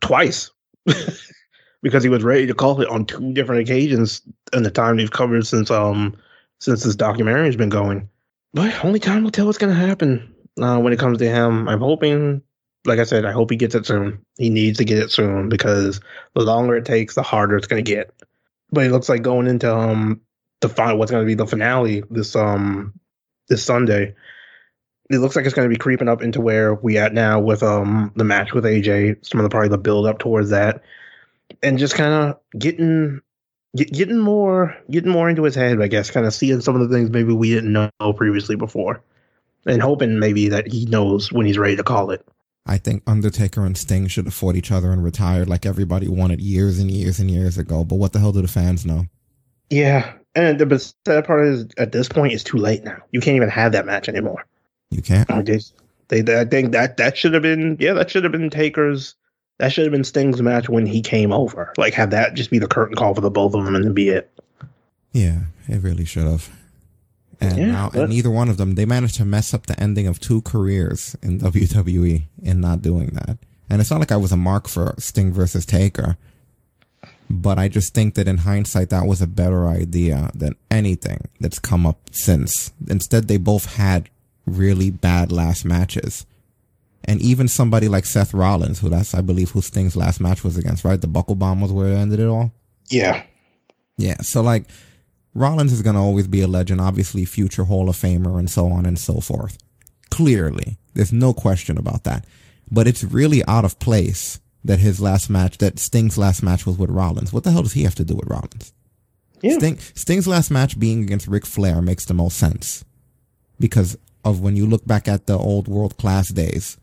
twice 0.00 0.50
because 1.82 2.02
he 2.02 2.08
was 2.08 2.22
ready 2.22 2.46
to 2.46 2.54
call 2.54 2.80
it 2.80 2.88
on 2.88 3.06
two 3.06 3.32
different 3.32 3.62
occasions 3.62 4.22
in 4.52 4.62
the 4.62 4.70
time 4.70 4.96
they've 4.96 5.10
covered 5.10 5.46
since 5.46 5.70
um 5.70 6.16
since 6.58 6.82
this 6.82 6.96
documentary 6.96 7.46
has 7.46 7.56
been 7.56 7.68
going. 7.68 8.08
But 8.54 8.84
only 8.84 8.98
time 8.98 9.24
will 9.24 9.30
tell 9.30 9.46
what's 9.46 9.58
gonna 9.58 9.74
happen 9.74 10.34
uh, 10.60 10.78
when 10.78 10.92
it 10.92 10.98
comes 10.98 11.18
to 11.18 11.28
him. 11.28 11.68
I'm 11.68 11.80
hoping, 11.80 12.42
like 12.86 12.98
I 12.98 13.04
said, 13.04 13.24
I 13.24 13.32
hope 13.32 13.50
he 13.50 13.56
gets 13.56 13.74
it 13.74 13.86
soon. 13.86 14.18
He 14.38 14.48
needs 14.48 14.78
to 14.78 14.84
get 14.84 14.98
it 14.98 15.10
soon 15.10 15.48
because 15.48 16.00
the 16.34 16.42
longer 16.42 16.76
it 16.76 16.84
takes, 16.84 17.14
the 17.14 17.22
harder 17.22 17.56
it's 17.56 17.66
gonna 17.66 17.82
get. 17.82 18.12
But 18.70 18.86
it 18.86 18.90
looks 18.90 19.08
like 19.08 19.22
going 19.22 19.46
into 19.46 19.74
um 19.74 20.20
the 20.60 20.68
final, 20.68 20.98
what's 20.98 21.10
gonna 21.10 21.24
be 21.24 21.34
the 21.34 21.46
finale 21.46 22.02
this 22.10 22.34
um 22.36 22.94
this 23.48 23.64
Sunday 23.64 24.14
it 25.10 25.18
looks 25.18 25.36
like 25.36 25.44
it's 25.44 25.54
going 25.54 25.68
to 25.68 25.72
be 25.72 25.78
creeping 25.78 26.08
up 26.08 26.22
into 26.22 26.40
where 26.40 26.74
we 26.74 26.98
at 26.98 27.14
now 27.14 27.38
with 27.38 27.62
um 27.62 28.12
the 28.16 28.24
match 28.24 28.52
with 28.52 28.64
AJ, 28.64 29.24
some 29.24 29.38
of 29.38 29.44
the 29.44 29.50
probably 29.50 29.68
the 29.68 29.78
build 29.78 30.06
up 30.06 30.18
towards 30.18 30.50
that, 30.50 30.82
and 31.62 31.78
just 31.78 31.94
kind 31.94 32.12
of 32.12 32.38
getting 32.58 33.20
get, 33.76 33.92
getting 33.92 34.18
more 34.18 34.76
getting 34.90 35.12
more 35.12 35.28
into 35.28 35.44
his 35.44 35.54
head, 35.54 35.80
I 35.80 35.88
guess, 35.88 36.10
kind 36.10 36.26
of 36.26 36.34
seeing 36.34 36.60
some 36.60 36.74
of 36.80 36.88
the 36.88 36.94
things 36.94 37.10
maybe 37.10 37.32
we 37.32 37.50
didn't 37.50 37.72
know 37.72 37.90
previously 38.16 38.56
before, 38.56 39.00
and 39.64 39.80
hoping 39.80 40.18
maybe 40.18 40.48
that 40.48 40.66
he 40.66 40.86
knows 40.86 41.32
when 41.32 41.46
he's 41.46 41.58
ready 41.58 41.76
to 41.76 41.84
call 41.84 42.10
it. 42.10 42.26
I 42.66 42.78
think 42.78 43.02
Undertaker 43.06 43.64
and 43.64 43.78
Sting 43.78 44.08
should 44.08 44.24
have 44.24 44.34
fought 44.34 44.56
each 44.56 44.72
other 44.72 44.90
and 44.90 45.04
retired 45.04 45.48
like 45.48 45.64
everybody 45.64 46.08
wanted 46.08 46.40
years 46.40 46.78
and 46.80 46.90
years 46.90 47.20
and 47.20 47.30
years 47.30 47.56
ago. 47.56 47.84
But 47.84 47.96
what 47.96 48.12
the 48.12 48.18
hell 48.18 48.32
do 48.32 48.42
the 48.42 48.48
fans 48.48 48.84
know? 48.84 49.06
Yeah, 49.70 50.12
And 50.36 50.58
the 50.58 50.94
sad 51.06 51.24
part 51.24 51.46
is, 51.46 51.66
at 51.78 51.92
this 51.92 52.08
point, 52.08 52.34
it's 52.34 52.44
too 52.44 52.58
late 52.58 52.84
now. 52.84 52.98
You 53.10 53.20
can't 53.20 53.36
even 53.36 53.48
have 53.48 53.72
that 53.72 53.86
match 53.86 54.08
anymore. 54.08 54.44
You 54.90 55.00
can't. 55.00 55.26
They, 56.08 56.20
they, 56.20 56.40
I 56.40 56.44
think 56.44 56.72
that 56.72 56.98
that 56.98 57.16
should 57.16 57.32
have 57.32 57.42
been, 57.42 57.76
yeah, 57.80 57.94
that 57.94 58.10
should 58.10 58.22
have 58.22 58.32
been 58.32 58.50
Taker's. 58.50 59.14
That 59.58 59.72
should 59.72 59.84
have 59.84 59.92
been 59.92 60.04
Sting's 60.04 60.42
match 60.42 60.68
when 60.68 60.84
he 60.84 61.00
came 61.00 61.32
over. 61.32 61.72
Like, 61.78 61.94
have 61.94 62.10
that 62.10 62.34
just 62.34 62.50
be 62.50 62.58
the 62.58 62.68
curtain 62.68 62.94
call 62.94 63.14
for 63.14 63.22
the 63.22 63.30
both 63.30 63.54
of 63.54 63.64
them 63.64 63.74
and 63.74 63.84
then 63.84 63.94
be 63.94 64.10
it. 64.10 64.30
Yeah, 65.12 65.38
it 65.66 65.82
really 65.82 66.04
should 66.04 66.26
have. 66.26 66.50
And 67.40 67.58
Yeah, 67.58 67.66
now, 67.66 67.90
and 67.92 68.08
neither 68.08 68.30
one 68.30 68.48
of 68.48 68.56
them, 68.56 68.74
they 68.74 68.86
managed 68.86 69.16
to 69.16 69.24
mess 69.24 69.52
up 69.52 69.66
the 69.66 69.78
ending 69.78 70.06
of 70.06 70.20
two 70.20 70.42
careers 70.42 71.16
in 71.22 71.38
WWE 71.40 72.22
in 72.42 72.60
not 72.60 72.82
doing 72.82 73.08
that. 73.14 73.38
And 73.68 73.80
it's 73.80 73.90
not 73.90 74.00
like 74.00 74.12
I 74.12 74.16
was 74.16 74.32
a 74.32 74.36
mark 74.36 74.68
for 74.68 74.94
Sting 74.98 75.32
versus 75.32 75.66
Taker, 75.66 76.16
but 77.28 77.58
I 77.58 77.68
just 77.68 77.94
think 77.94 78.14
that 78.14 78.28
in 78.28 78.38
hindsight, 78.38 78.90
that 78.90 79.06
was 79.06 79.20
a 79.20 79.26
better 79.26 79.66
idea 79.66 80.30
than 80.34 80.54
anything 80.70 81.28
that's 81.40 81.58
come 81.58 81.84
up 81.84 81.98
since. 82.12 82.72
Instead, 82.88 83.26
they 83.26 83.36
both 83.38 83.74
had 83.74 84.08
really 84.46 84.90
bad 84.90 85.32
last 85.32 85.64
matches. 85.64 86.24
And 87.04 87.20
even 87.20 87.48
somebody 87.48 87.88
like 87.88 88.04
Seth 88.04 88.32
Rollins, 88.32 88.80
who 88.80 88.88
that's, 88.88 89.14
I 89.14 89.20
believe, 89.20 89.50
who 89.50 89.62
Sting's 89.62 89.96
last 89.96 90.20
match 90.20 90.42
was 90.44 90.56
against, 90.56 90.84
right? 90.84 91.00
The 91.00 91.06
buckle 91.06 91.34
bomb 91.34 91.60
was 91.60 91.72
where 91.72 91.88
it 91.88 91.96
ended 91.96 92.20
it 92.20 92.26
all. 92.26 92.52
Yeah. 92.88 93.24
Yeah. 93.96 94.18
So 94.22 94.42
like 94.42 94.66
Rollins 95.36 95.72
is 95.72 95.82
going 95.82 95.94
to 95.94 96.00
always 96.00 96.26
be 96.26 96.40
a 96.40 96.46
legend, 96.46 96.80
obviously 96.80 97.24
future 97.24 97.64
Hall 97.64 97.88
of 97.88 97.96
Famer 97.96 98.38
and 98.38 98.50
so 98.50 98.68
on 98.68 98.86
and 98.86 98.98
so 98.98 99.20
forth. 99.20 99.58
Clearly, 100.10 100.78
there's 100.94 101.12
no 101.12 101.34
question 101.34 101.76
about 101.76 102.04
that. 102.04 102.24
But 102.70 102.88
it's 102.88 103.04
really 103.04 103.44
out 103.44 103.64
of 103.64 103.78
place 103.78 104.40
that 104.64 104.78
his 104.78 105.00
last 105.00 105.28
match, 105.28 105.58
that 105.58 105.78
Sting's 105.78 106.18
last 106.18 106.42
match 106.42 106.66
was 106.66 106.78
with 106.78 106.90
Rollins. 106.90 107.32
What 107.32 107.44
the 107.44 107.52
hell 107.52 107.62
does 107.62 107.74
he 107.74 107.84
have 107.84 107.94
to 107.96 108.04
do 108.04 108.16
with 108.16 108.28
Rollins? 108.28 108.72
Yeah. 109.42 109.58
Sting, 109.58 109.78
Sting's 109.78 110.26
last 110.26 110.50
match 110.50 110.78
being 110.78 111.02
against 111.02 111.28
Ric 111.28 111.44
Flair 111.44 111.82
makes 111.82 112.06
the 112.06 112.14
most 112.14 112.38
sense 112.38 112.84
because 113.60 113.96
of 114.24 114.40
when 114.40 114.56
you 114.56 114.66
look 114.66 114.86
back 114.86 115.06
at 115.06 115.26
the 115.26 115.36
old 115.36 115.68
world 115.68 115.98
class 115.98 116.28
days, 116.30 116.78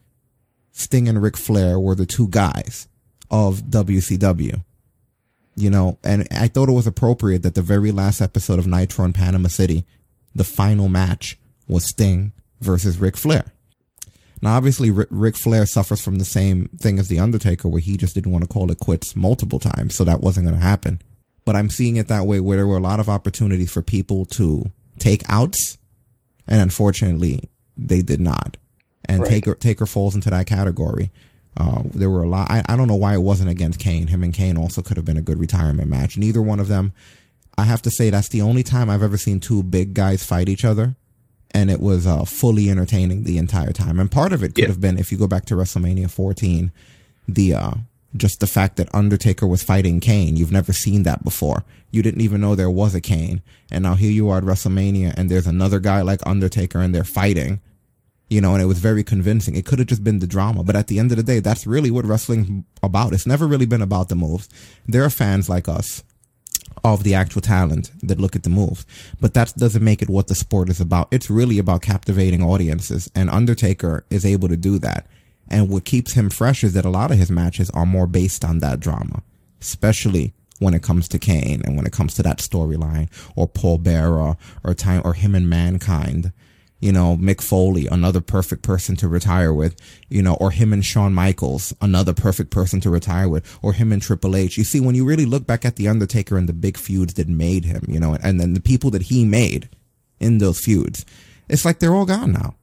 Sting 0.71 1.09
and 1.09 1.21
Ric 1.21 1.35
Flair 1.35 1.79
were 1.79 1.95
the 1.95 2.05
two 2.05 2.27
guys 2.27 2.87
of 3.31 3.63
WCW 3.63 4.63
you 5.55 5.69
know, 5.69 5.97
and 6.03 6.27
I 6.31 6.47
thought 6.47 6.69
it 6.69 6.73
was 6.73 6.87
appropriate 6.87 7.43
that 7.43 7.55
the 7.55 7.61
very 7.61 7.91
last 7.91 8.21
episode 8.21 8.59
of 8.59 8.67
Nitro 8.67 9.05
in 9.05 9.13
Panama 9.13 9.49
City, 9.49 9.85
the 10.33 10.43
final 10.43 10.89
match 10.89 11.37
was 11.67 11.85
Sting 11.85 12.33
versus 12.59 12.97
Ric 12.97 13.15
Flair. 13.17 13.53
Now, 14.41 14.57
obviously, 14.57 14.91
Ric 14.91 15.07
Ric 15.09 15.37
Flair 15.37 15.65
suffers 15.65 16.01
from 16.01 16.17
the 16.19 16.25
same 16.25 16.69
thing 16.77 16.99
as 16.99 17.07
The 17.07 17.19
Undertaker, 17.19 17.69
where 17.69 17.79
he 17.79 17.95
just 17.95 18.13
didn't 18.15 18.31
want 18.31 18.43
to 18.43 18.49
call 18.53 18.71
it 18.71 18.79
quits 18.79 19.15
multiple 19.15 19.59
times, 19.59 19.95
so 19.95 20.03
that 20.03 20.21
wasn't 20.21 20.47
going 20.47 20.59
to 20.59 20.65
happen. 20.65 21.01
But 21.45 21.55
I'm 21.55 21.69
seeing 21.69 21.95
it 21.95 22.07
that 22.09 22.25
way, 22.25 22.39
where 22.39 22.57
there 22.57 22.67
were 22.67 22.77
a 22.77 22.81
lot 22.81 22.99
of 22.99 23.07
opportunities 23.07 23.71
for 23.71 23.81
people 23.81 24.25
to 24.25 24.69
take 24.99 25.23
outs, 25.29 25.77
and 26.47 26.61
unfortunately, 26.61 27.49
they 27.77 28.01
did 28.01 28.19
not. 28.19 28.57
And 29.05 29.21
Right. 29.21 29.29
Taker 29.29 29.55
Taker 29.55 29.85
falls 29.85 30.15
into 30.15 30.29
that 30.29 30.45
category. 30.47 31.11
Uh, 31.55 31.83
there 31.85 32.09
were 32.09 32.23
a 32.23 32.27
lot. 32.29 32.49
I, 32.49 32.63
I 32.67 32.75
don't 32.75 32.87
know 32.87 32.95
why 32.95 33.13
it 33.13 33.21
wasn't 33.21 33.49
against 33.49 33.79
Kane. 33.79 34.07
Him 34.07 34.23
and 34.23 34.33
Kane 34.33 34.57
also 34.57 34.81
could 34.81 34.97
have 34.97 35.05
been 35.05 35.17
a 35.17 35.21
good 35.21 35.39
retirement 35.39 35.89
match. 35.89 36.17
Neither 36.17 36.41
one 36.41 36.59
of 36.59 36.67
them. 36.67 36.93
I 37.57 37.65
have 37.65 37.81
to 37.83 37.91
say 37.91 38.09
that's 38.09 38.29
the 38.29 38.41
only 38.41 38.63
time 38.63 38.89
I've 38.89 39.03
ever 39.03 39.17
seen 39.17 39.39
two 39.39 39.61
big 39.61 39.93
guys 39.93 40.23
fight 40.23 40.49
each 40.49 40.65
other, 40.65 40.95
and 41.51 41.69
it 41.69 41.79
was 41.79 42.07
uh, 42.07 42.25
fully 42.25 42.69
entertaining 42.71 43.23
the 43.23 43.37
entire 43.37 43.71
time. 43.71 43.99
And 43.99 44.09
part 44.11 44.33
of 44.33 44.41
it 44.43 44.55
could 44.55 44.63
Yeah. 44.63 44.67
have 44.69 44.81
been 44.81 44.97
if 44.97 45.11
you 45.11 45.17
go 45.19 45.27
back 45.27 45.45
to 45.45 45.55
WrestleMania 45.55 46.09
14, 46.09 46.71
the 47.27 47.53
uh, 47.53 47.71
just 48.17 48.39
the 48.39 48.47
fact 48.47 48.77
that 48.77 48.93
Undertaker 48.93 49.45
was 49.45 49.61
fighting 49.61 49.99
Kane. 49.99 50.35
You've 50.35 50.51
never 50.51 50.73
seen 50.73 51.03
that 51.03 51.23
before. 51.23 51.63
You 51.91 52.01
didn't 52.01 52.21
even 52.21 52.41
know 52.41 52.55
there 52.55 52.69
was 52.71 52.95
a 52.95 53.01
Kane, 53.01 53.43
and 53.71 53.83
now 53.83 53.93
here 53.93 54.11
you 54.11 54.29
are 54.29 54.39
at 54.39 54.43
WrestleMania, 54.43 55.13
and 55.15 55.29
there's 55.29 55.45
another 55.47 55.79
guy 55.79 56.01
like 56.01 56.25
Undertaker, 56.25 56.79
and 56.79 56.93
they're 56.95 57.03
fighting 57.03 57.59
you 58.33 58.41
know, 58.41 58.53
and 58.53 58.61
it 58.61 58.65
was 58.65 58.79
very 58.79 59.03
convincing. 59.03 59.55
It 59.55 59.65
could 59.65 59.79
have 59.79 59.87
just 59.87 60.03
been 60.03 60.19
the 60.19 60.27
drama, 60.27 60.63
but 60.63 60.75
at 60.75 60.87
the 60.87 60.97
end 60.97 61.11
of 61.11 61.17
the 61.17 61.23
day, 61.23 61.39
that's 61.39 61.67
really 61.67 61.91
what 61.91 62.05
wrestling's 62.05 62.65
about. 62.81 63.13
It's 63.13 63.27
never 63.27 63.47
really 63.47 63.67
been 63.67 63.81
about 63.81 64.09
the 64.09 64.15
moves. 64.15 64.49
There 64.87 65.03
are 65.03 65.09
fans 65.09 65.47
like 65.47 65.69
us 65.69 66.03
of 66.83 67.03
the 67.03 67.13
actual 67.13 67.41
talent 67.41 67.91
that 68.01 68.19
look 68.19 68.35
at 68.35 68.41
the 68.43 68.49
moves, 68.49 68.85
but 69.21 69.35
that 69.35 69.53
doesn't 69.55 69.83
make 69.83 70.01
it 70.01 70.09
what 70.09 70.27
the 70.27 70.35
sport 70.35 70.69
is 70.69 70.81
about. 70.81 71.07
It's 71.11 71.29
really 71.29 71.59
about 71.59 71.83
captivating 71.83 72.41
audiences, 72.41 73.09
and 73.13 73.29
Undertaker 73.29 74.03
is 74.09 74.25
able 74.25 74.47
to 74.47 74.57
do 74.57 74.79
that. 74.79 75.05
And 75.47 75.69
what 75.69 75.85
keeps 75.85 76.13
him 76.13 76.31
fresh 76.31 76.63
is 76.63 76.73
that 76.73 76.85
a 76.85 76.89
lot 76.89 77.11
of 77.11 77.17
his 77.17 77.29
matches 77.29 77.69
are 77.69 77.85
more 77.85 78.07
based 78.07 78.43
on 78.43 78.59
that 78.59 78.79
drama, 78.79 79.21
especially 79.61 80.33
when 80.57 80.73
it 80.73 80.81
comes 80.81 81.07
to 81.09 81.19
Kane 81.19 81.61
and 81.63 81.75
when 81.75 81.85
it 81.85 81.91
comes 81.91 82.15
to 82.15 82.23
that 82.23 82.39
storyline 82.39 83.09
or 83.35 83.47
Paul 83.47 83.77
Bearer 83.77 84.37
or 84.63 84.73
time 84.73 85.01
or 85.05 85.13
him 85.13 85.35
and 85.35 85.49
Mankind 85.49 86.31
you 86.83 86.91
know, 86.91 87.15
Mick 87.15 87.41
Foley, 87.41 87.87
another 87.87 88.19
perfect 88.19 88.61
person 88.61 88.97
to 88.97 89.07
retire 89.07 89.53
with, 89.53 89.77
you 90.09 90.21
know, 90.21 90.33
or 90.33 90.51
him 90.51 90.73
and 90.73 90.83
Shawn 90.83 91.13
Michaels, 91.13 91.73
another 91.79 92.13
perfect 92.13 92.51
person 92.51 92.81
to 92.81 92.89
retire 92.89 93.29
with, 93.29 93.57
or 93.61 93.71
him 93.71 93.93
and 93.93 94.01
Triple 94.01 94.35
H. 94.35 94.57
You 94.57 94.65
see, 94.65 94.81
when 94.81 94.93
you 94.93 95.05
really 95.05 95.25
look 95.25 95.47
back 95.47 95.63
at 95.63 95.77
The 95.77 95.87
Undertaker 95.87 96.37
and 96.37 96.49
the 96.49 96.51
big 96.51 96.77
feuds 96.77 97.13
that 97.13 97.29
made 97.29 97.63
him, 97.63 97.85
you 97.87 98.01
know, 98.01 98.17
and 98.21 98.37
then 98.37 98.53
the 98.53 98.59
people 98.59 98.91
that 98.91 99.03
he 99.03 99.23
made 99.23 99.69
in 100.19 100.39
those 100.39 100.59
feuds, 100.59 101.05
it's 101.47 101.63
like 101.63 101.79
they're 101.79 101.95
all 101.95 102.05
gone 102.05 102.33
now. 102.33 102.55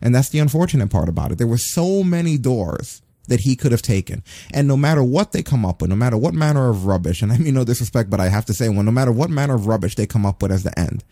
And 0.00 0.14
that's 0.14 0.30
the 0.30 0.38
unfortunate 0.38 0.88
part 0.88 1.10
about 1.10 1.30
it. 1.30 1.36
There 1.36 1.46
were 1.46 1.58
so 1.58 2.02
many 2.02 2.38
doors 2.38 3.02
that 3.28 3.40
he 3.40 3.56
could 3.56 3.72
have 3.72 3.82
taken. 3.82 4.24
And 4.54 4.68
no 4.68 4.76
matter 4.78 5.02
what 5.02 5.32
they 5.32 5.42
come 5.42 5.66
up 5.66 5.82
with, 5.82 5.90
no 5.90 5.96
matter 5.96 6.16
what 6.16 6.32
manner 6.32 6.70
of 6.70 6.86
rubbish, 6.86 7.20
and 7.20 7.30
I 7.30 7.36
mean 7.36 7.52
no 7.52 7.64
disrespect, 7.64 8.08
but 8.08 8.20
I 8.20 8.30
have 8.30 8.46
to 8.46 8.54
say, 8.54 8.70
well, 8.70 8.84
no 8.84 8.90
matter 8.90 9.12
what 9.12 9.28
manner 9.28 9.54
of 9.54 9.66
rubbish 9.66 9.96
they 9.96 10.06
come 10.06 10.24
up 10.24 10.40
with 10.40 10.50
as 10.50 10.62
the 10.62 10.76
end, 10.78 11.04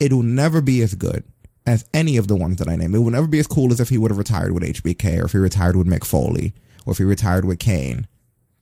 it 0.00 0.12
will 0.12 0.24
never 0.24 0.60
be 0.60 0.82
as 0.82 0.96
good 0.96 1.22
as 1.68 1.84
any 1.92 2.16
of 2.16 2.28
the 2.28 2.36
ones 2.36 2.56
that 2.56 2.68
I 2.68 2.76
named. 2.76 2.94
It 2.94 2.98
will 2.98 3.10
never 3.10 3.26
be 3.26 3.38
as 3.38 3.46
cool 3.46 3.72
as 3.72 3.78
if 3.78 3.90
he 3.90 3.98
would 3.98 4.10
have 4.10 4.18
retired 4.18 4.52
with 4.52 4.62
HBK 4.62 5.20
or 5.20 5.26
if 5.26 5.32
he 5.32 5.38
retired 5.38 5.76
with 5.76 5.86
Mick 5.86 6.04
Foley 6.04 6.54
or 6.86 6.92
if 6.92 6.98
he 6.98 7.04
retired 7.04 7.44
with 7.44 7.58
Kane. 7.58 8.08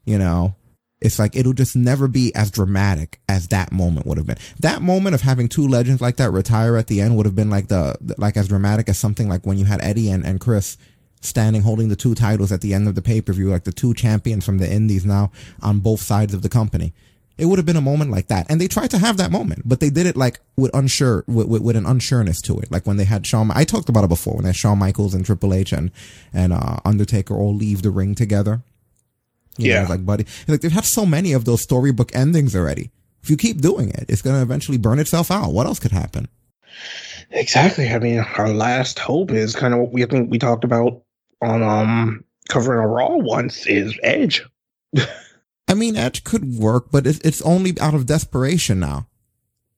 You 0.05 0.19
know, 0.19 0.57
it's 1.01 1.19
like 1.19 1.37
it'll 1.37 1.53
just 1.53 1.77
never 1.77 2.09
be 2.09 2.35
as 2.35 2.51
dramatic 2.51 3.21
as 3.29 3.49
that 3.49 3.71
moment 3.71 4.07
would 4.07 4.19
have 4.19 4.27
been. 4.27 4.39
That 4.59 4.83
moment 4.83 5.15
of 5.15 5.21
having 5.21 5.49
two 5.49 5.69
legends 5.69 6.03
like 6.03 6.17
that 6.17 6.33
retire 6.33 6.77
at 6.77 6.89
the 6.89 7.01
end 7.01 7.17
would 7.17 7.27
have 7.27 7.37
been 7.37 7.51
like 7.51 7.69
the 7.69 7.97
like 8.19 8.37
as 8.37 8.49
dramatic 8.49 8.89
as 8.89 8.99
something 8.99 9.29
like 9.29 9.47
when 9.47 9.57
you 9.57 9.67
had 9.67 9.83
Eddie 9.83 10.11
and, 10.11 10.27
and 10.27 10.41
Chris 10.41 10.77
standing 11.21 11.63
holding 11.63 11.89
the 11.89 11.97
two 11.97 12.15
titles 12.15 12.51
at 12.51 12.61
the 12.61 12.75
end 12.75 12.89
of 12.89 12.97
the 12.97 13.03
pay 13.03 13.21
per 13.21 13.33
view, 13.33 13.51
like 13.51 13.65
the 13.65 13.73
two 13.73 13.95
champions 13.95 14.45
from 14.45 14.59
the 14.59 14.71
Indies 14.71 15.07
now 15.07 15.31
on 15.63 15.79
both 15.79 16.01
sides 16.01 16.35
of 16.35 16.43
the 16.43 16.49
company. 16.49 16.93
It 17.39 17.47
would 17.47 17.59
have 17.59 17.67
been 17.67 17.77
a 17.77 17.83
moment 17.83 18.11
like 18.11 18.29
that. 18.29 18.47
And 18.49 18.59
they 18.61 18.67
tried 18.69 18.91
to 18.93 18.99
have 18.99 19.19
that 19.19 19.31
moment, 19.31 19.63
but 19.67 19.81
they 19.81 19.91
did 19.91 20.07
it 20.07 20.17
like 20.17 20.41
with 20.57 20.71
unsure, 20.75 21.23
with, 21.27 21.49
with, 21.49 21.61
with 21.63 21.77
an 21.77 21.85
unsureness 21.85 22.41
to 22.45 22.59
it. 22.61 22.71
Like 22.73 22.87
when 22.87 22.97
they 22.97 23.05
had 23.05 23.27
Shawn, 23.27 23.51
I 23.55 23.65
talked 23.65 23.89
about 23.91 24.05
it 24.05 24.09
before, 24.09 24.35
when 24.37 24.45
they 24.45 24.49
had 24.51 24.57
Shawn 24.57 24.79
Michaels 24.79 25.13
and 25.15 25.25
Triple 25.25 25.53
H 25.53 25.73
and, 25.73 25.91
and, 26.33 26.53
uh, 26.55 26.77
Undertaker 26.85 27.35
all 27.37 27.55
leave 27.55 27.83
the 27.83 27.91
ring 27.91 28.15
together. 28.15 28.63
You 29.59 29.73
Yeah. 29.73 29.83
it's 29.83 29.91
like, 29.91 30.07
buddy, 30.07 30.25
like 30.49 30.63
they've 30.63 30.73
had 30.73 30.87
so 30.87 31.05
many 31.05 31.33
of 31.35 31.45
those 31.45 31.63
storybook 31.63 32.15
endings 32.17 32.57
already. 32.57 32.91
If 33.23 33.29
you 33.31 33.37
keep 33.37 33.61
doing 33.61 33.91
it, 33.91 34.07
it's 34.09 34.23
going 34.23 34.37
to 34.37 34.43
eventually 34.43 34.79
burn 34.79 34.99
itself 34.99 35.31
out. 35.31 35.53
What 35.53 35.67
else 35.67 35.79
could 35.79 35.93
happen? 35.93 36.29
Exactly. 37.31 37.89
I 37.89 37.99
mean, 37.99 38.21
our 38.37 38.49
last 38.51 38.99
hope 38.99 39.31
is 39.31 39.55
kind 39.55 39.75
of 39.75 39.81
what 39.81 39.93
we 39.93 40.03
I 40.05 40.07
think 40.07 40.31
we 40.31 40.39
talked 40.39 40.65
about 40.65 41.03
on 41.43 41.63
um 41.63 42.25
covering 42.49 42.83
a 42.83 42.87
Raw 42.87 43.17
once 43.17 43.67
is 43.67 43.99
Edge. 44.03 44.43
I 45.69 45.75
mean, 45.75 45.97
Edge 45.97 46.25
could 46.25 46.55
work, 46.55 46.91
but 46.91 47.07
it's, 47.07 47.19
it's 47.21 47.43
only 47.43 47.79
out 47.81 47.95
of 47.95 48.07
desperation 48.07 48.79
now. 48.81 49.09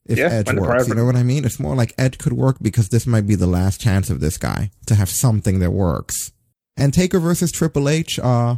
If 0.06 0.18
Yeah, 0.18 0.28
Edge 0.30 0.52
works, 0.52 0.88
you 0.88 0.94
know 0.94 1.04
what 1.04 1.16
I 1.16 1.22
mean? 1.22 1.44
It's 1.44 1.60
more 1.60 1.74
like 1.74 1.94
Edge 1.98 2.18
could 2.18 2.32
work 2.32 2.56
because 2.60 2.88
this 2.88 3.06
might 3.06 3.26
be 3.26 3.34
the 3.34 3.46
last 3.46 3.80
chance 3.80 4.08
of 4.10 4.20
this 4.20 4.38
guy 4.38 4.70
to 4.86 4.94
have 4.94 5.08
something 5.10 5.58
that 5.60 5.70
works. 5.70 6.32
And 6.76 6.94
Taker 6.94 7.18
versus 7.18 7.52
Triple 7.52 7.88
H, 7.88 8.18
uh, 8.18 8.56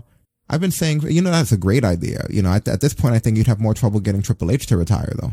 I've 0.49 0.61
been 0.61 0.71
saying, 0.71 1.03
you 1.03 1.23
know, 1.23 1.31
that's 1.31 1.53
a 1.53 1.57
great 1.57 1.85
idea. 1.85 2.27
You 2.31 2.43
know, 2.43 2.53
at, 2.53 2.69
at 2.69 2.81
this 2.81 2.95
point, 2.95 3.15
I 3.15 3.19
think 3.19 3.37
you'd 3.37 3.47
have 3.47 3.61
more 3.61 3.75
trouble 3.75 4.01
getting 4.01 4.23
Triple 4.23 4.51
H 4.51 4.67
to 4.67 4.77
retire, 4.77 5.13
though. 5.21 5.33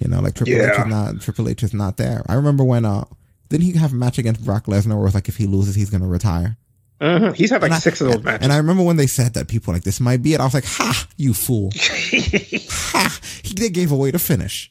You 0.00 0.08
know, 0.08 0.20
like 0.20 0.34
Triple 0.34 0.54
H 0.54 0.78
is 0.80 0.86
not 0.86 1.20
Triple 1.20 1.48
H 1.48 1.62
is 1.62 1.74
not 1.74 1.96
there. 1.96 2.22
I 2.28 2.34
remember 2.34 2.64
when 2.64 2.84
uh, 2.84 3.04
didn't 3.48 3.64
he 3.64 3.72
have 3.72 3.92
a 3.92 3.96
match 3.96 4.18
against 4.18 4.44
Brock 4.44 4.66
Lesnar 4.66 4.90
where 4.90 4.98
it 4.98 5.02
was 5.02 5.14
like 5.14 5.28
if 5.28 5.36
he 5.36 5.46
loses, 5.46 5.74
he's 5.74 5.90
gonna 5.90 6.06
retire? 6.06 6.56
Mhm. 7.00 7.34
He's 7.34 7.50
had 7.50 7.60
like 7.62 7.70
And 7.70 7.76
I- 7.76 7.80
six 7.80 8.00
of 8.00 8.08
those 8.12 8.22
matches. 8.22 8.44
And 8.44 8.52
I 8.52 8.56
remember 8.58 8.82
when 8.82 8.96
they 8.96 9.06
said 9.06 9.34
that, 9.34 9.48
people 9.48 9.72
were 9.72 9.76
like, 9.76 9.84
this 9.84 10.00
might 10.00 10.22
be 10.22 10.34
it. 10.34 10.40
I 10.40 10.44
was 10.44 10.54
like, 10.54 10.64
ha, 10.64 11.06
you 11.16 11.34
fool. 11.34 11.70
ha, 11.76 13.18
he, 13.42 13.54
they 13.54 13.68
gave 13.70 13.92
away 13.92 14.10
the 14.10 14.18
finish. 14.18 14.70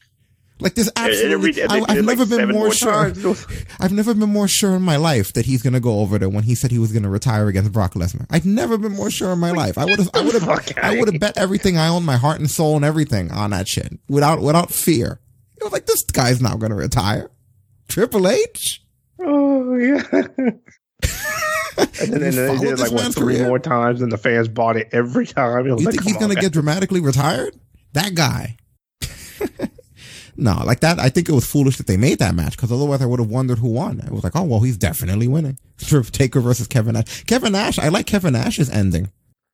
Like 0.60 0.76
this 0.76 0.90
absolutely, 0.96 1.52
they 1.52 1.64
I, 1.64 1.82
I've 1.90 1.98
it, 1.98 2.06
like, 2.06 2.18
never 2.20 2.26
been 2.26 2.48
more 2.50 2.66
more 2.66 2.74
sure. 2.74 3.12
I've 3.82 3.92
never 3.92 4.14
been 4.14 4.30
more 4.30 4.48
sure 4.48 4.76
in 4.76 4.82
my 4.84 4.96
life 4.96 5.34
that 5.34 5.46
he's 5.46 5.62
gonna 5.62 5.82
go 5.82 6.00
over 6.00 6.18
there 6.18 6.30
when 6.30 6.44
he 6.44 6.56
said 6.56 6.72
he 6.72 6.80
was 6.80 6.94
gonna 6.94 7.10
retire 7.10 7.48
against 7.50 7.74
Brock 7.74 7.96
Lesnar. 7.96 8.26
I've 8.30 8.46
never 8.46 8.78
been 8.78 8.94
more 8.94 9.10
sure 9.10 9.34
in 9.34 9.40
my 9.40 9.52
life. 9.52 9.78
I 9.78 9.84
would 9.86 10.00
have, 10.00 10.10
I 10.14 10.22
would 10.22 10.34
have, 10.36 10.48
I 10.82 10.98
would 10.98 11.12
have 11.12 11.20
bet 11.20 11.38
everything 11.38 11.78
I 11.78 11.88
own, 11.90 12.06
my 12.06 12.16
heart 12.18 12.40
and 12.40 12.50
soul 12.50 12.78
and 12.78 12.86
everything 12.86 13.32
on 13.32 13.50
that 13.50 13.68
shit 13.68 13.98
without, 14.08 14.42
without 14.42 14.72
fear. 14.72 15.20
It 15.58 15.64
was 15.64 15.74
like 15.74 15.86
this 15.88 16.04
guy's 16.04 16.40
not 16.42 16.60
gonna 16.60 16.76
retire. 16.76 17.30
Triple 17.90 18.28
H. 18.30 18.82
oh 19.20 19.76
yeah. 19.76 20.04
and 21.78 21.88
then, 22.14 22.24
and 22.24 22.34
then 22.34 22.48
they 22.48 22.58
did 22.60 22.74
it 22.74 22.80
like 22.80 22.92
what 22.92 23.14
three 23.14 23.36
career? 23.36 23.48
more 23.48 23.60
times, 23.60 24.02
and 24.02 24.12
the 24.12 24.18
fans 24.18 24.48
bought 24.48 24.78
it 24.78 24.90
every 24.92 25.26
time. 25.28 25.66
It 25.66 25.70
You 25.70 25.76
like, 25.86 25.96
think 25.96 26.04
he's 26.04 26.18
gonna 26.18 26.36
guys. 26.36 26.44
get 26.44 26.54
dramatically 26.54 27.00
retired? 27.00 27.56
That 27.94 28.14
guy. 28.16 28.58
No, 30.36 30.64
like 30.66 30.80
that. 30.80 31.00
I 31.00 31.10
think 31.10 31.30
it 31.30 31.32
was 31.32 31.46
foolish 31.46 31.78
that 31.78 31.86
they 31.86 31.96
made 31.96 32.18
that 32.18 32.34
match 32.34 32.54
because 32.58 32.72
otherwise 32.72 33.04
I 33.04 33.06
would 33.06 33.20
have 33.20 33.30
wondered 33.30 33.60
who 33.60 33.70
won. 33.70 34.00
It 34.00 34.12
was 34.12 34.24
like, 34.24 34.36
oh 34.36 34.42
well, 34.44 34.62
he's 34.62 34.78
definitely 34.78 35.28
winning. 35.28 35.60
Taker 35.78 36.40
versus 36.42 36.68
Kevin 36.68 36.94
Nash. 36.94 37.24
Kevin 37.26 37.52
Nash. 37.52 37.78
I 37.78 37.90
like 37.90 38.08
Kevin 38.08 38.34
Nash's 38.34 38.70
ending. 38.70 39.12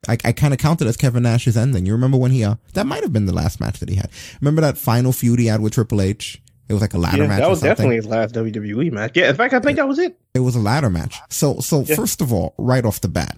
I, 0.08 0.17
I 0.23 0.32
kind 0.32 0.53
of 0.53 0.60
counted 0.60 0.88
as 0.88 0.95
Kevin 0.95 1.23
Nash's 1.23 1.58
ending. 1.58 1.86
You 1.86 1.91
remember 1.91 2.15
when 2.15 2.32
he, 2.32 2.45
uh, 2.45 2.55
that 2.75 2.86
might 2.88 3.03
have 3.03 3.12
been 3.12 3.25
the 3.25 3.34
last 3.34 3.60
match 3.60 3.79
that 3.82 3.89
he 3.89 3.95
had. 3.95 4.10
Remember 4.39 4.62
that 4.62 4.77
final 4.77 5.12
feud 5.12 5.39
he 5.39 5.47
had 5.47 5.60
with 5.60 5.73
Triple 5.73 6.01
H? 6.01 6.41
It 6.69 6.73
was 6.73 6.82
like 6.82 6.93
a 6.93 6.99
ladder 6.99 7.23
Yeah, 7.23 7.27
match. 7.29 7.39
that 7.39 7.49
was 7.49 7.62
definitely 7.62 7.95
his 7.95 8.05
last 8.05 8.34
WWE 8.36 8.91
match. 8.91 9.13
Yeah, 9.17 9.29
in 9.29 9.36
fact, 9.36 9.53
I 9.55 9.60
think 9.60 9.77
that 9.77 9.88
was 9.88 9.97
it. 9.99 10.17
It 10.36 10.39
was 10.41 10.55
a 10.55 10.60
ladder 10.60 10.89
match. 10.89 11.15
So, 11.29 11.60
so 11.60 11.82
Yeah. 11.84 11.95
first 11.95 12.21
of 12.21 12.32
all, 12.32 12.53
right 12.60 12.86
off 12.86 13.01
the 13.01 13.08
bat, 13.08 13.38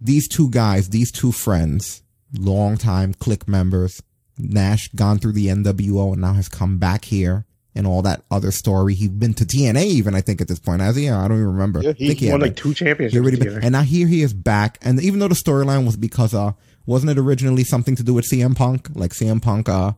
these 0.00 0.28
two 0.28 0.48
guys, 0.50 0.90
these 0.90 1.10
two 1.10 1.32
friends, 1.32 2.02
long 2.38 2.76
time 2.76 3.14
Kliq 3.14 3.48
members, 3.48 4.02
Nash 4.38 4.88
gone 4.94 5.18
through 5.18 5.32
the 5.32 5.48
NWO 5.48 6.12
and 6.12 6.20
now 6.20 6.34
has 6.34 6.48
come 6.48 6.76
back 6.78 7.06
here 7.06 7.46
and 7.74 7.86
all 7.86 8.02
that 8.02 8.22
other 8.30 8.50
story. 8.50 8.94
He's 8.94 9.08
been 9.08 9.32
to 9.34 9.44
TNA 9.46 9.84
even, 9.86 10.14
I 10.14 10.20
think, 10.20 10.40
at 10.40 10.46
this 10.48 10.58
point. 10.58 10.82
Has 10.82 10.94
he? 10.96 11.08
I 11.10 11.26
don't 11.26 11.38
even 11.38 11.46
remember. 11.52 11.80
Yeah, 11.82 11.92
he 11.92 12.14
had 12.14 12.32
won 12.32 12.40
like 12.42 12.54
two 12.56 12.68
He 12.68 12.74
championships 12.74 13.20
already 13.20 13.38
been- 13.38 13.62
and 13.62 13.72
now 13.72 13.82
here 13.82 14.06
he 14.06 14.22
is 14.22 14.34
back. 14.34 14.78
And 14.82 15.00
even 15.00 15.18
though 15.20 15.28
the 15.28 15.34
storyline 15.34 15.84
was 15.86 15.96
because, 15.96 16.34
uh, 16.34 16.52
wasn't 16.84 17.10
it 17.12 17.18
originally 17.18 17.64
something 17.64 17.96
to 17.96 18.02
do 18.02 18.12
with 18.14 18.26
CM 18.26 18.54
Punk? 18.54 18.90
Like 18.94 19.12
CM 19.14 19.40
Punk, 19.40 19.68
uh, 19.70 19.92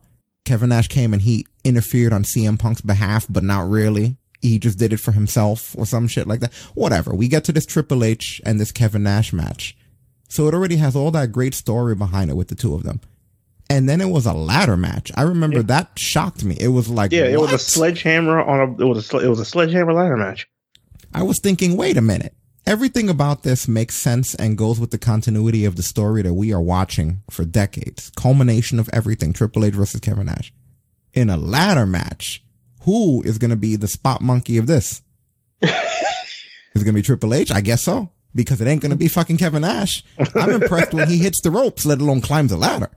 Kevin 0.49 0.69
Nash 0.69 0.87
came 0.87 1.13
and 1.13 1.21
he 1.21 1.45
interfered 1.63 2.11
on 2.11 2.23
CM 2.23 2.57
Punk's 2.57 2.81
behalf, 2.81 3.27
but 3.29 3.43
not 3.43 3.69
really. 3.69 4.17
He 4.41 4.57
just 4.57 4.79
did 4.79 4.91
it 4.91 4.99
for 4.99 5.11
himself 5.11 5.75
or 5.77 5.85
some 5.85 6.07
shit 6.07 6.25
like 6.25 6.39
that. 6.39 6.51
Whatever. 6.73 7.13
We 7.13 7.27
get 7.27 7.43
to 7.43 7.51
this 7.51 7.67
Triple 7.67 8.03
H 8.03 8.41
and 8.43 8.59
this 8.59 8.71
Kevin 8.71 9.03
Nash 9.03 9.31
match. 9.31 9.77
So 10.27 10.47
it 10.47 10.55
already 10.55 10.77
has 10.77 10.95
all 10.95 11.11
that 11.11 11.31
great 11.31 11.53
story 11.53 11.93
behind 11.93 12.31
it 12.31 12.33
with 12.33 12.47
the 12.47 12.55
two 12.55 12.73
of 12.73 12.81
them. 12.81 12.99
And 13.69 13.87
then 13.87 14.01
it 14.01 14.09
was 14.09 14.25
a 14.25 14.33
ladder 14.33 14.75
match. 14.75 15.11
I 15.15 15.21
remember 15.21 15.61
that 15.61 15.91
shocked 15.99 16.43
me. 16.43 16.57
It 16.59 16.69
was 16.69 16.89
like, 16.89 17.11
yeah, 17.11 17.25
it 17.25 17.39
was 17.39 17.53
a 17.53 17.59
sledgehammer 17.59 18.41
on 18.41 18.59
a. 18.59 18.81
It 18.81 18.87
was 18.87 19.13
a. 19.13 19.17
It 19.19 19.27
was 19.29 19.39
a 19.39 19.45
sledgehammer 19.45 19.93
ladder 19.93 20.17
match. 20.17 20.47
I 21.13 21.21
was 21.21 21.39
thinking, 21.39 21.77
wait 21.77 21.95
a 21.95 22.01
minute. 22.01 22.33
Everything 22.65 23.09
about 23.09 23.43
this 23.43 23.67
makes 23.67 23.95
sense 23.95 24.35
and 24.35 24.57
goes 24.57 24.79
with 24.79 24.91
the 24.91 24.97
continuity 24.97 25.65
of 25.65 25.75
the 25.75 25.83
story 25.83 26.21
that 26.21 26.33
we 26.33 26.53
are 26.53 26.61
watching 26.61 27.23
for 27.29 27.43
decades. 27.45 28.11
Culmination 28.15 28.79
of 28.79 28.89
everything. 28.93 29.33
Triple 29.33 29.65
H 29.65 29.73
versus 29.73 29.99
Kevin 30.01 30.27
Nash. 30.27 30.53
In 31.13 31.29
a 31.29 31.37
ladder 31.37 31.85
match, 31.85 32.43
who 32.83 33.23
is 33.23 33.37
going 33.37 33.49
to 33.49 33.57
be 33.57 33.75
the 33.75 33.87
spot 33.87 34.21
monkey 34.21 34.57
of 34.57 34.67
this? 34.67 35.01
is 35.61 35.71
it 35.71 36.85
going 36.85 36.85
to 36.85 36.93
be 36.93 37.01
Triple 37.01 37.33
H? 37.33 37.51
I 37.51 37.61
guess 37.61 37.81
so. 37.81 38.11
Because 38.35 38.61
it 38.61 38.67
ain't 38.67 38.81
going 38.81 38.91
to 38.91 38.97
be 38.97 39.07
fucking 39.07 39.37
Kevin 39.37 39.63
Nash. 39.63 40.03
I'm 40.35 40.51
impressed 40.51 40.93
when 40.93 41.09
he 41.09 41.17
hits 41.17 41.41
the 41.41 41.49
ropes, 41.49 41.85
let 41.85 41.99
alone 41.99 42.21
climbs 42.21 42.51
a 42.51 42.57
ladder. 42.57 42.91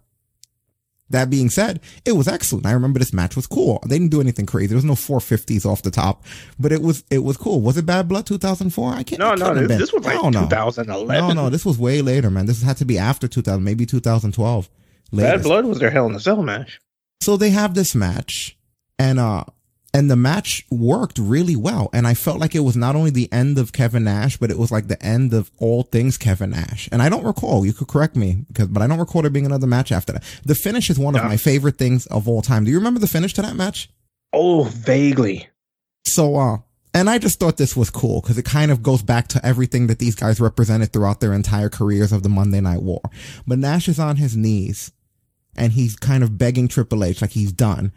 That 1.12 1.30
being 1.30 1.48
said, 1.48 1.80
it 2.04 2.12
was 2.12 2.26
excellent. 2.28 2.66
I 2.66 2.72
remember 2.72 2.98
this 2.98 3.12
match 3.12 3.36
was 3.36 3.46
cool. 3.46 3.82
They 3.86 3.98
didn't 3.98 4.10
do 4.10 4.20
anything 4.20 4.46
crazy. 4.46 4.68
There 4.68 4.76
was 4.76 4.84
no 4.84 4.94
450s 4.94 5.64
off 5.64 5.82
the 5.82 5.90
top, 5.90 6.24
but 6.58 6.72
it 6.72 6.82
was 6.82 7.04
it 7.10 7.18
was 7.18 7.36
cool. 7.36 7.60
Was 7.60 7.76
it 7.76 7.86
Bad 7.86 8.08
Blood 8.08 8.26
2004? 8.26 8.92
I 8.92 9.02
can't. 9.02 9.18
No, 9.20 9.34
no, 9.34 9.54
this, 9.54 9.78
this 9.78 9.92
was 9.92 10.04
like 10.04 10.18
2011. 10.20 11.06
No, 11.08 11.32
no, 11.44 11.50
this 11.50 11.64
was 11.64 11.78
way 11.78 12.02
later, 12.02 12.30
man. 12.30 12.46
This 12.46 12.62
had 12.62 12.76
to 12.78 12.84
be 12.84 12.98
after 12.98 13.28
2000, 13.28 13.62
maybe 13.62 13.86
2012. 13.86 14.68
Bad. 15.12 15.42
Blood 15.42 15.66
was 15.66 15.78
their 15.78 15.90
Hell 15.90 16.06
in 16.06 16.14
a 16.14 16.20
Cell 16.20 16.42
match. 16.42 16.80
So 17.20 17.36
they 17.36 17.50
have 17.50 17.74
this 17.74 17.94
match 17.94 18.56
and, 18.98 19.18
uh, 19.20 19.44
and 19.94 20.10
the 20.10 20.16
match 20.16 20.64
worked 20.70 21.18
really 21.18 21.56
well. 21.56 21.90
And 21.92 22.06
I 22.06 22.14
felt 22.14 22.38
like 22.38 22.54
it 22.54 22.60
was 22.60 22.76
not 22.76 22.96
only 22.96 23.10
the 23.10 23.30
end 23.30 23.58
of 23.58 23.72
Kevin 23.72 24.04
Nash, 24.04 24.38
but 24.38 24.50
it 24.50 24.58
was 24.58 24.72
like 24.72 24.88
the 24.88 25.02
end 25.04 25.34
of 25.34 25.50
all 25.58 25.82
things 25.82 26.16
Kevin 26.16 26.50
Nash. 26.50 26.88
And 26.90 27.02
I 27.02 27.08
don't 27.08 27.24
recall, 27.24 27.66
you 27.66 27.72
could 27.72 27.88
correct 27.88 28.16
me 28.16 28.44
because, 28.48 28.68
but 28.68 28.82
I 28.82 28.86
don't 28.86 28.98
recall 28.98 29.22
there 29.22 29.30
being 29.30 29.46
another 29.46 29.66
match 29.66 29.92
after 29.92 30.12
that. 30.14 30.24
The 30.44 30.54
finish 30.54 30.88
is 30.88 30.98
one 30.98 31.14
of 31.14 31.24
my 31.24 31.36
favorite 31.36 31.76
things 31.76 32.06
of 32.06 32.26
all 32.28 32.42
time. 32.42 32.64
Do 32.64 32.70
you 32.70 32.78
remember 32.78 33.00
the 33.00 33.06
finish 33.06 33.34
to 33.34 33.42
that 33.42 33.56
match? 33.56 33.90
Oh, 34.32 34.64
vaguely. 34.64 35.48
So, 36.06 36.36
uh, 36.36 36.58
and 36.94 37.08
I 37.08 37.18
just 37.18 37.38
thought 37.38 37.58
this 37.58 37.76
was 37.76 37.90
cool 37.90 38.20
because 38.20 38.38
it 38.38 38.44
kind 38.44 38.70
of 38.70 38.82
goes 38.82 39.02
back 39.02 39.28
to 39.28 39.44
everything 39.44 39.86
that 39.86 39.98
these 39.98 40.14
guys 40.14 40.40
represented 40.40 40.92
throughout 40.92 41.20
their 41.20 41.32
entire 41.32 41.68
careers 41.68 42.12
of 42.12 42.22
the 42.22 42.28
Monday 42.28 42.60
Night 42.60 42.82
War. 42.82 43.00
But 43.46 43.58
Nash 43.58 43.88
is 43.88 43.98
on 43.98 44.16
his 44.16 44.36
knees 44.36 44.92
and 45.54 45.72
he's 45.72 45.96
kind 45.96 46.22
of 46.22 46.38
begging 46.38 46.68
Triple 46.68 47.04
H 47.04 47.20
like 47.20 47.30
he's 47.30 47.52
done. 47.52 47.92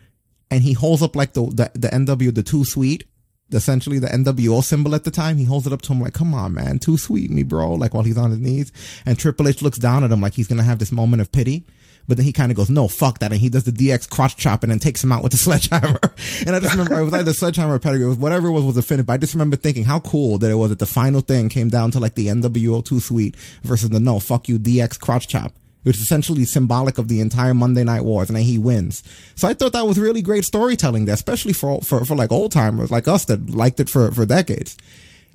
And 0.52 0.64
he 0.64 0.74
holds 0.74 1.02
up 1.02 1.16
like 1.16 1.34
the, 1.34 1.44
the, 1.46 1.72
the 1.74 1.88
NW, 1.90 2.34
the 2.34 2.44
too 2.44 2.66
sweet, 2.66 3.06
essentially 3.52 4.00
the 4.00 4.08
NWO 4.08 4.64
symbol 4.64 4.96
at 4.96 5.04
the 5.04 5.12
time. 5.12 5.38
He 5.38 5.46
holds 5.46 5.68
it 5.68 5.74
up 5.74 5.82
to 5.84 5.94
him 5.94 6.02
like, 6.02 6.14
come 6.14 6.34
on, 6.34 6.54
man, 6.54 6.80
too 6.80 6.98
sweet 6.98 7.32
me, 7.32 7.44
bro. 7.44 7.74
Like 7.74 7.94
while 7.94 8.04
he's 8.04 8.18
on 8.18 8.32
his 8.32 8.40
knees 8.40 8.72
and 9.06 9.18
Triple 9.18 9.48
H 9.48 9.62
looks 9.62 9.78
down 9.78 10.04
at 10.04 10.12
him 10.12 10.22
like 10.22 10.34
he's 10.34 10.48
going 10.48 10.58
to 10.58 10.64
have 10.64 10.80
this 10.80 10.92
moment 10.92 11.22
of 11.22 11.32
pity. 11.32 11.66
But 12.08 12.18
then 12.18 12.26
he 12.26 12.34
kind 12.34 12.52
of 12.52 12.56
goes, 12.56 12.70
no, 12.70 12.88
fuck 12.88 13.20
that. 13.20 13.32
And 13.32 13.42
he 13.42 13.50
does 13.50 13.64
the 13.64 13.72
DX 13.72 14.08
crotch 14.10 14.38
chop 14.38 14.62
and 14.62 14.72
then 14.72 14.78
takes 14.80 15.04
him 15.04 15.12
out 15.12 15.24
with 15.24 15.32
the 15.32 15.38
sledgehammer. 15.40 16.00
and 16.46 16.56
I 16.56 16.60
just 16.60 16.74
remember 16.74 17.00
it 17.00 17.06
was 17.06 17.14
either 17.14 17.34
sledgehammer 17.34 17.74
or 17.74 17.80
pedigree. 17.80 18.06
It 18.06 18.10
was 18.10 18.18
whatever 18.18 18.48
it 18.48 18.52
was 18.52 18.64
was 18.64 18.78
a 18.78 18.84
finish. 18.84 19.06
But 19.06 19.14
I 19.14 19.18
just 19.18 19.34
remember 19.34 19.56
thinking 19.56 19.86
how 19.86 20.00
cool 20.02 20.38
that 20.38 20.52
it 20.52 20.56
was 20.56 20.70
that 20.70 20.80
the 20.80 20.86
final 20.86 21.22
thing 21.22 21.50
came 21.50 21.70
down 21.70 21.92
to 21.92 22.00
like 22.00 22.16
the 22.16 22.28
NWO 22.28 22.86
too 22.86 23.00
sweet 23.00 23.36
versus 23.64 23.90
the 23.90 24.00
no, 24.00 24.20
fuck 24.20 24.48
you 24.48 24.60
DX 24.60 25.00
crotch 25.00 25.28
chop. 25.28 25.54
Which 25.86 25.98
is 25.98 26.02
essentially 26.02 26.46
symbolic 26.46 26.98
of 26.98 27.08
the 27.08 27.22
entire 27.22 27.54
Monday 27.54 27.84
Night 27.84 28.04
Wars, 28.04 28.28
and 28.30 28.36
then 28.36 28.44
he 28.44 28.58
wins. 28.58 29.04
So 29.36 29.48
I 29.48 29.54
thought 29.54 29.72
that 29.74 29.86
was 29.88 29.98
really 30.00 30.22
great 30.22 30.44
storytelling 30.44 31.06
there, 31.06 31.14
especially 31.16 31.54
for 31.54 31.80
for, 31.82 32.04
for 32.06 32.16
like 32.16 32.32
old 32.32 32.52
timers 32.52 32.90
like 32.92 33.08
us 33.08 33.26
that 33.26 33.50
liked 33.52 33.80
it 33.80 33.90
for 33.90 34.12
for 34.12 34.26
decades. 34.26 34.76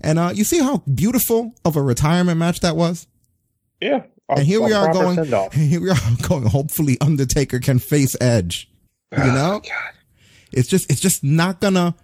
And 0.01 0.19
uh, 0.19 0.33
you 0.35 0.45
see 0.45 0.59
how 0.59 0.79
beautiful 0.93 1.55
of 1.65 1.77
a 1.77 1.83
retirement 1.83 2.39
match 2.39 2.61
that 2.61 2.75
was. 2.75 3.07
Yeah. 3.81 4.03
And 4.29 4.41
here 4.47 4.61
we 4.63 4.73
are 4.73 4.93
going. 4.93 5.25
Here 5.53 5.81
we 5.81 5.91
are 5.91 5.97
going. 6.23 6.47
Hopefully, 6.47 6.97
Undertaker 7.01 7.61
can 7.61 7.79
face 7.79 8.17
Edge. 8.21 8.69
You 9.13 9.19
know, 9.25 9.55
Oh, 9.57 9.61
God. 9.61 9.93
it's 10.53 10.69
just 10.69 10.91
it's 10.91 11.01
just 11.01 11.23
not 11.25 11.61
gonna 11.61 11.95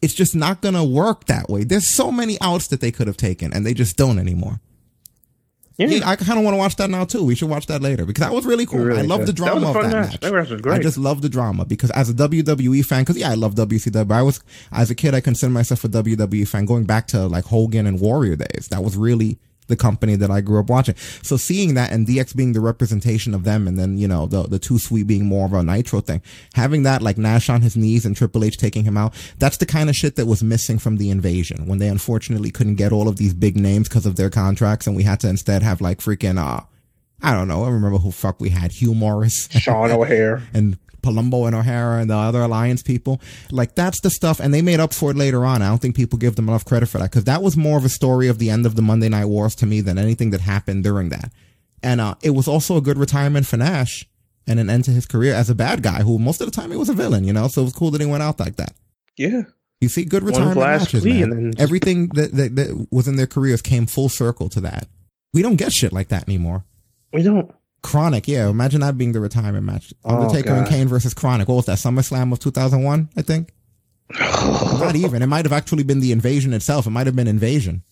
it's 0.00 0.14
just 0.14 0.34
not 0.34 0.62
gonna 0.62 0.84
work 0.84 1.26
that 1.26 1.48
way. 1.48 1.64
There's 1.64 1.88
so 1.88 2.10
many 2.12 2.38
outs 2.40 2.68
that 2.68 2.80
they 2.80 2.90
could 2.90 3.06
have 3.06 3.16
taken, 3.16 3.52
and 3.52 3.64
they 3.66 3.74
just 3.74 3.96
don't 3.96 4.18
anymore. 4.18 4.60
Yeah. 5.90 5.98
Yeah, 5.98 6.08
I 6.08 6.16
kind 6.16 6.38
of 6.38 6.44
want 6.44 6.54
to 6.54 6.58
watch 6.58 6.76
that 6.76 6.90
now 6.90 7.04
too. 7.04 7.24
We 7.24 7.34
should 7.34 7.48
watch 7.48 7.66
that 7.66 7.82
later 7.82 8.04
because 8.04 8.22
that 8.22 8.32
was 8.32 8.44
really 8.46 8.66
cool. 8.66 8.80
Really 8.80 9.00
I 9.00 9.02
love 9.02 9.20
the 9.20 9.26
That 9.26 9.32
drama 9.36 9.66
a 9.66 9.68
of 9.70 9.74
that 9.74 9.82
match. 9.92 10.10
match. 10.12 10.20
That 10.20 10.32
match 10.32 10.48
was 10.50 10.60
great. 10.60 10.74
I 10.74 10.82
just 10.82 10.98
love 10.98 11.22
the 11.22 11.28
drama 11.28 11.64
because 11.64 11.90
as 11.92 12.08
a 12.10 12.14
WWE 12.14 12.84
fan, 12.84 13.02
because 13.02 13.16
yeah, 13.18 13.30
I 13.30 13.34
love 13.34 13.54
WCW. 13.54 14.10
I 14.12 14.22
was 14.22 14.40
as 14.70 14.90
a 14.90 14.94
kid, 14.94 15.14
I 15.14 15.20
considered 15.20 15.52
myself 15.52 15.84
a 15.84 15.88
WWE 15.88 16.46
fan. 16.48 16.64
Going 16.66 16.84
back 16.84 17.06
to 17.08 17.26
like 17.26 17.44
Hogan 17.44 17.86
and 17.86 18.00
Warrior 18.00 18.36
days, 18.36 18.68
that 18.70 18.82
was 18.82 18.96
really 18.96 19.38
the 19.68 19.76
company 19.76 20.16
that 20.16 20.30
I 20.30 20.40
grew 20.40 20.58
up 20.60 20.68
watching. 20.68 20.96
So 21.22 21.36
seeing 21.36 21.74
that 21.74 21.92
and 21.92 22.06
DX 22.06 22.34
being 22.36 22.52
the 22.52 22.60
representation 22.60 23.32
of 23.34 23.44
them, 23.44 23.66
and 23.68 23.78
then 23.78 23.96
you 23.96 24.08
know 24.08 24.26
the 24.26 24.42
the 24.42 24.58
Too 24.58 24.78
Sweet 24.78 25.06
being 25.06 25.24
more 25.24 25.46
of 25.46 25.52
a 25.52 25.62
Nitro 25.62 26.00
thing, 26.00 26.22
having 26.54 26.82
that 26.82 27.02
like 27.02 27.18
Nash 27.18 27.48
on 27.48 27.62
his 27.62 27.76
knees 27.76 28.04
and 28.04 28.16
Triple 28.16 28.44
H 28.44 28.56
taking 28.56 28.84
him 28.84 28.96
out, 28.96 29.14
that's 29.38 29.56
the 29.56 29.66
kind 29.66 29.88
of 29.88 29.96
shit 29.96 30.16
that 30.16 30.26
was 30.26 30.42
missing 30.42 30.78
from 30.78 30.96
the 30.96 31.10
Invasion 31.10 31.66
when 31.66 31.78
they 31.78 31.88
unfortunately 31.88 32.50
couldn't 32.50 32.74
get 32.76 32.92
all 32.92 33.08
of 33.08 33.16
these 33.16 33.34
big 33.34 33.56
names 33.56 33.88
because 33.88 34.06
of 34.06 34.16
their 34.16 34.30
contracts, 34.30 34.86
and 34.86 34.96
we 34.96 35.04
had 35.04 35.20
to 35.20 35.28
instead 35.28 35.62
have 35.62 35.80
like 35.80 35.98
freaking 35.98 36.38
uh. 36.38 36.62
I 37.24 37.34
don't 37.34 37.46
know. 37.46 37.62
I 37.62 37.68
remember 37.68 37.98
who 37.98 38.10
fuck 38.10 38.40
we 38.40 38.48
had. 38.48 38.72
Hugh 38.72 38.94
Morrus 38.94 39.48
Sean 39.52 39.90
O'Haire. 39.92 40.42
and 40.52 40.76
Palumbo 41.02 41.46
and 41.46 41.54
O'Hara 41.54 42.00
and 42.00 42.08
the 42.10 42.16
other 42.16 42.42
alliance 42.42 42.82
people. 42.82 43.20
Like 43.50 43.74
that's 43.74 44.00
the 44.00 44.10
stuff, 44.10 44.40
and 44.40 44.52
they 44.54 44.62
made 44.62 44.80
up 44.80 44.92
for 44.94 45.10
it 45.10 45.16
later 45.16 45.44
on. 45.44 45.62
I 45.62 45.68
don't 45.68 45.78
think 45.78 45.96
people 45.96 46.18
give 46.18 46.36
them 46.36 46.48
enough 46.48 46.64
credit 46.64 46.86
for 46.86 46.98
that 46.98 47.10
because 47.10 47.24
that 47.24 47.42
was 47.42 47.56
more 47.56 47.76
of 47.78 47.84
a 47.84 47.88
story 47.88 48.28
of 48.28 48.38
the 48.38 48.50
end 48.50 48.66
of 48.66 48.76
the 48.76 48.82
Monday 48.82 49.08
Night 49.08 49.26
Wars 49.26 49.54
to 49.56 49.66
me 49.66 49.80
than 49.80 49.98
anything 49.98 50.30
that 50.30 50.40
happened 50.40 50.84
during 50.84 51.08
that. 51.10 51.32
And 51.82 52.00
uh, 52.00 52.14
it 52.22 52.30
was 52.30 52.46
also 52.46 52.76
a 52.76 52.80
good 52.80 52.96
retirement 52.98 53.46
for 53.46 53.56
Nash 53.56 54.06
and 54.46 54.58
an 54.60 54.70
end 54.70 54.84
to 54.84 54.90
his 54.92 55.06
career 55.06 55.34
as 55.34 55.50
a 55.50 55.54
bad 55.54 55.82
guy 55.82 56.02
who 56.02 56.18
most 56.18 56.40
of 56.40 56.46
the 56.46 56.52
time 56.52 56.70
he 56.70 56.76
was 56.76 56.88
a 56.88 56.94
villain, 56.94 57.24
you 57.24 57.32
know. 57.32 57.48
So 57.48 57.60
it 57.62 57.64
was 57.64 57.72
cool 57.74 57.90
that 57.90 58.00
he 58.00 58.06
went 58.06 58.22
out 58.22 58.38
like 58.40 58.56
that. 58.56 58.72
Yeah. 59.16 59.42
You 59.80 59.88
see, 59.88 60.04
good 60.04 60.22
retirement 60.22 60.58
matches, 60.78 61.04
man. 61.04 61.22
and 61.32 61.32
then- 61.32 61.52
Everything 61.58 62.06
that, 62.14 62.32
that 62.32 62.54
that 62.56 62.86
was 62.92 63.08
in 63.08 63.16
their 63.16 63.26
careers 63.26 63.60
came 63.62 63.86
full 63.86 64.08
circle 64.08 64.48
to 64.50 64.60
that. 64.60 64.86
We 65.34 65.42
don't 65.42 65.56
get 65.56 65.72
shit 65.72 65.92
like 65.92 66.08
that 66.08 66.28
anymore. 66.28 66.64
We 67.12 67.22
don't. 67.24 67.52
KroniK, 67.82 68.28
yeah. 68.28 68.48
Imagine 68.48 68.80
that 68.82 68.96
being 68.96 69.12
the 69.12 69.20
retirement 69.20 69.64
match. 69.64 69.92
Oh, 70.04 70.16
Undertaker 70.16 70.54
and 70.54 70.66
Kane 70.68 70.88
versus 70.88 71.14
KroniK. 71.14 71.48
What 71.48 71.56
was 71.56 71.66
that? 71.66 71.78
SummerSlam 71.78 72.32
of 72.32 72.38
2001, 72.38 73.08
I 73.16 73.22
think? 73.22 73.50
Not 74.18 74.94
even. 74.96 75.22
It 75.22 75.26
might 75.26 75.44
have 75.44 75.52
actually 75.52 75.82
been 75.82 76.00
the 76.00 76.12
invasion 76.12 76.52
itself. 76.52 76.86
It 76.86 76.90
might 76.90 77.06
have 77.06 77.16
been 77.16 77.28
invasion. 77.28 77.82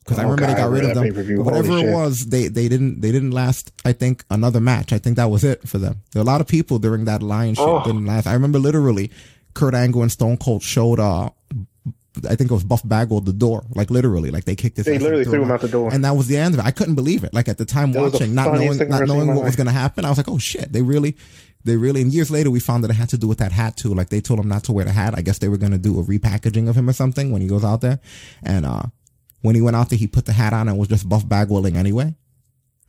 Because 0.00 0.18
I 0.18 0.22
Oh, 0.24 0.30
remember 0.30 0.46
they 0.46 0.52
God, 0.54 0.58
I 0.58 0.62
got 0.62 0.70
rid 0.70 0.84
of 0.84 0.94
them. 0.94 1.12
that. 1.36 1.42
Whatever 1.44 1.68
Holy 1.68 1.80
it 1.82 1.84
shit. 1.86 1.94
was, 1.94 2.26
they, 2.26 2.48
they 2.48 2.68
didn't 2.68 3.00
they 3.00 3.12
didn't 3.12 3.32
last. 3.32 3.70
I 3.84 3.92
think 3.92 4.24
another 4.30 4.60
match. 4.60 4.92
I 4.92 4.98
think 4.98 5.16
that 5.16 5.30
was 5.30 5.44
it 5.44 5.68
for 5.68 5.78
them. 5.78 6.02
There 6.12 6.22
a 6.22 6.24
lot 6.24 6.40
of 6.40 6.46
people 6.48 6.78
during 6.78 7.04
that 7.04 7.22
lion 7.22 7.54
shit 7.54 7.66
Oh. 7.66 7.82
didn't 7.84 8.06
last. 8.06 8.26
I 8.26 8.32
remember 8.32 8.58
literally, 8.58 9.10
Kurt 9.54 9.74
Angle 9.74 10.02
and 10.02 10.10
Stone 10.10 10.38
Cold 10.38 10.62
showed 10.62 10.98
uh 11.00 11.30
I 12.28 12.34
think 12.34 12.50
it 12.50 12.54
was 12.54 12.64
Buff 12.64 12.82
Bagwell 12.86 13.20
the 13.20 13.32
door, 13.32 13.64
like 13.76 13.88
literally, 13.90 14.30
like 14.30 14.44
they 14.44 14.56
kicked 14.56 14.76
his. 14.76 14.86
They 14.86 14.98
literally 14.98 15.24
threw 15.24 15.42
him 15.42 15.50
out 15.50 15.60
the 15.60 15.68
door. 15.68 15.92
and 15.92 16.04
that 16.04 16.16
was 16.16 16.26
the 16.26 16.36
end 16.36 16.54
of 16.54 16.60
it. 16.60 16.66
I 16.66 16.72
couldn't 16.72 16.96
believe 16.96 17.22
it. 17.24 17.32
Like 17.32 17.48
at 17.48 17.58
the 17.58 17.64
time 17.64 17.92
That 17.92 18.02
watching, 18.02 18.34
not 18.34 18.52
knowing, 18.52 18.76
not 18.88 19.06
knowing 19.06 19.28
what 19.34 19.44
was 19.44 19.56
going 19.56 19.68
to 19.68 19.72
happen, 19.72 20.04
I 20.04 20.08
was 20.08 20.18
like, 20.18 20.28
oh 20.28 20.38
shit, 20.38 20.72
they 20.72 20.82
really, 20.82 21.16
they 21.64 21.76
really. 21.76 22.02
And 22.02 22.12
years 22.12 22.30
later, 22.30 22.50
we 22.50 22.58
found 22.58 22.82
that 22.82 22.90
it 22.90 22.94
had 22.94 23.08
to 23.10 23.18
do 23.18 23.28
with 23.28 23.38
that 23.38 23.52
hat 23.52 23.76
too. 23.76 23.94
Like 23.94 24.08
they 24.08 24.20
told 24.20 24.40
him 24.40 24.48
not 24.48 24.64
to 24.64 24.72
wear 24.72 24.84
the 24.84 24.92
hat. 24.92 25.14
I 25.16 25.22
guess 25.22 25.38
they 25.38 25.48
were 25.48 25.56
going 25.58 25.72
to 25.72 25.78
do 25.78 26.00
a 26.00 26.02
repackaging 26.04 26.68
of 26.68 26.76
him 26.76 26.88
or 26.88 26.92
something 26.92 27.30
when 27.30 27.42
he 27.42 27.48
goes 27.48 27.64
out 27.64 27.80
there. 27.80 28.00
And 28.42 28.66
uh 28.66 28.82
when 29.42 29.54
he 29.54 29.62
went 29.62 29.76
out 29.76 29.88
there, 29.88 29.98
he 29.98 30.06
put 30.06 30.26
the 30.26 30.32
hat 30.34 30.52
on 30.52 30.68
and 30.68 30.76
was 30.78 30.88
just 30.88 31.08
Buff 31.08 31.24
Bagwelling 31.26 31.76
anyway. 31.76 32.14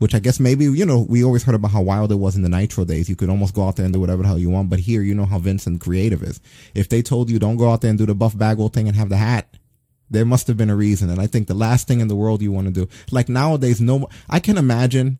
Which 0.01 0.15
I 0.15 0.19
guess 0.19 0.39
maybe, 0.39 0.65
you 0.65 0.83
know, 0.83 1.05
we 1.07 1.23
always 1.23 1.43
heard 1.43 1.53
about 1.53 1.69
how 1.69 1.83
wild 1.83 2.11
it 2.11 2.15
was 2.15 2.35
in 2.35 2.41
the 2.41 2.49
Nitro 2.49 2.85
days. 2.85 3.07
You 3.07 3.15
could 3.15 3.29
almost 3.29 3.53
go 3.53 3.67
out 3.67 3.75
there 3.75 3.85
and 3.85 3.93
do 3.93 3.99
whatever 3.99 4.23
the 4.23 4.29
hell 4.29 4.39
you 4.39 4.49
want. 4.49 4.67
But 4.67 4.79
here, 4.79 5.03
you 5.03 5.13
know 5.13 5.27
how 5.27 5.37
Vincent 5.37 5.79
creative 5.79 6.23
is. 6.23 6.41
If 6.73 6.89
they 6.89 7.03
told 7.03 7.29
you 7.29 7.37
don't 7.37 7.57
go 7.57 7.69
out 7.69 7.81
there 7.81 7.91
and 7.91 7.99
do 7.99 8.07
the 8.07 8.15
Buff 8.15 8.35
Bagwell 8.35 8.69
thing 8.69 8.87
and 8.87 8.97
have 8.97 9.09
the 9.09 9.17
hat, 9.17 9.57
there 10.09 10.25
must 10.25 10.47
have 10.47 10.57
been 10.57 10.71
a 10.71 10.75
reason. 10.75 11.11
And 11.11 11.21
I 11.21 11.27
think 11.27 11.45
the 11.45 11.53
last 11.53 11.87
thing 11.87 11.99
in 11.99 12.07
the 12.07 12.15
world 12.15 12.41
you 12.41 12.51
want 12.51 12.65
to 12.65 12.73
do, 12.73 12.89
like 13.11 13.29
nowadays, 13.29 13.79
no, 13.79 14.07
I 14.27 14.39
can 14.39 14.57
imagine 14.57 15.19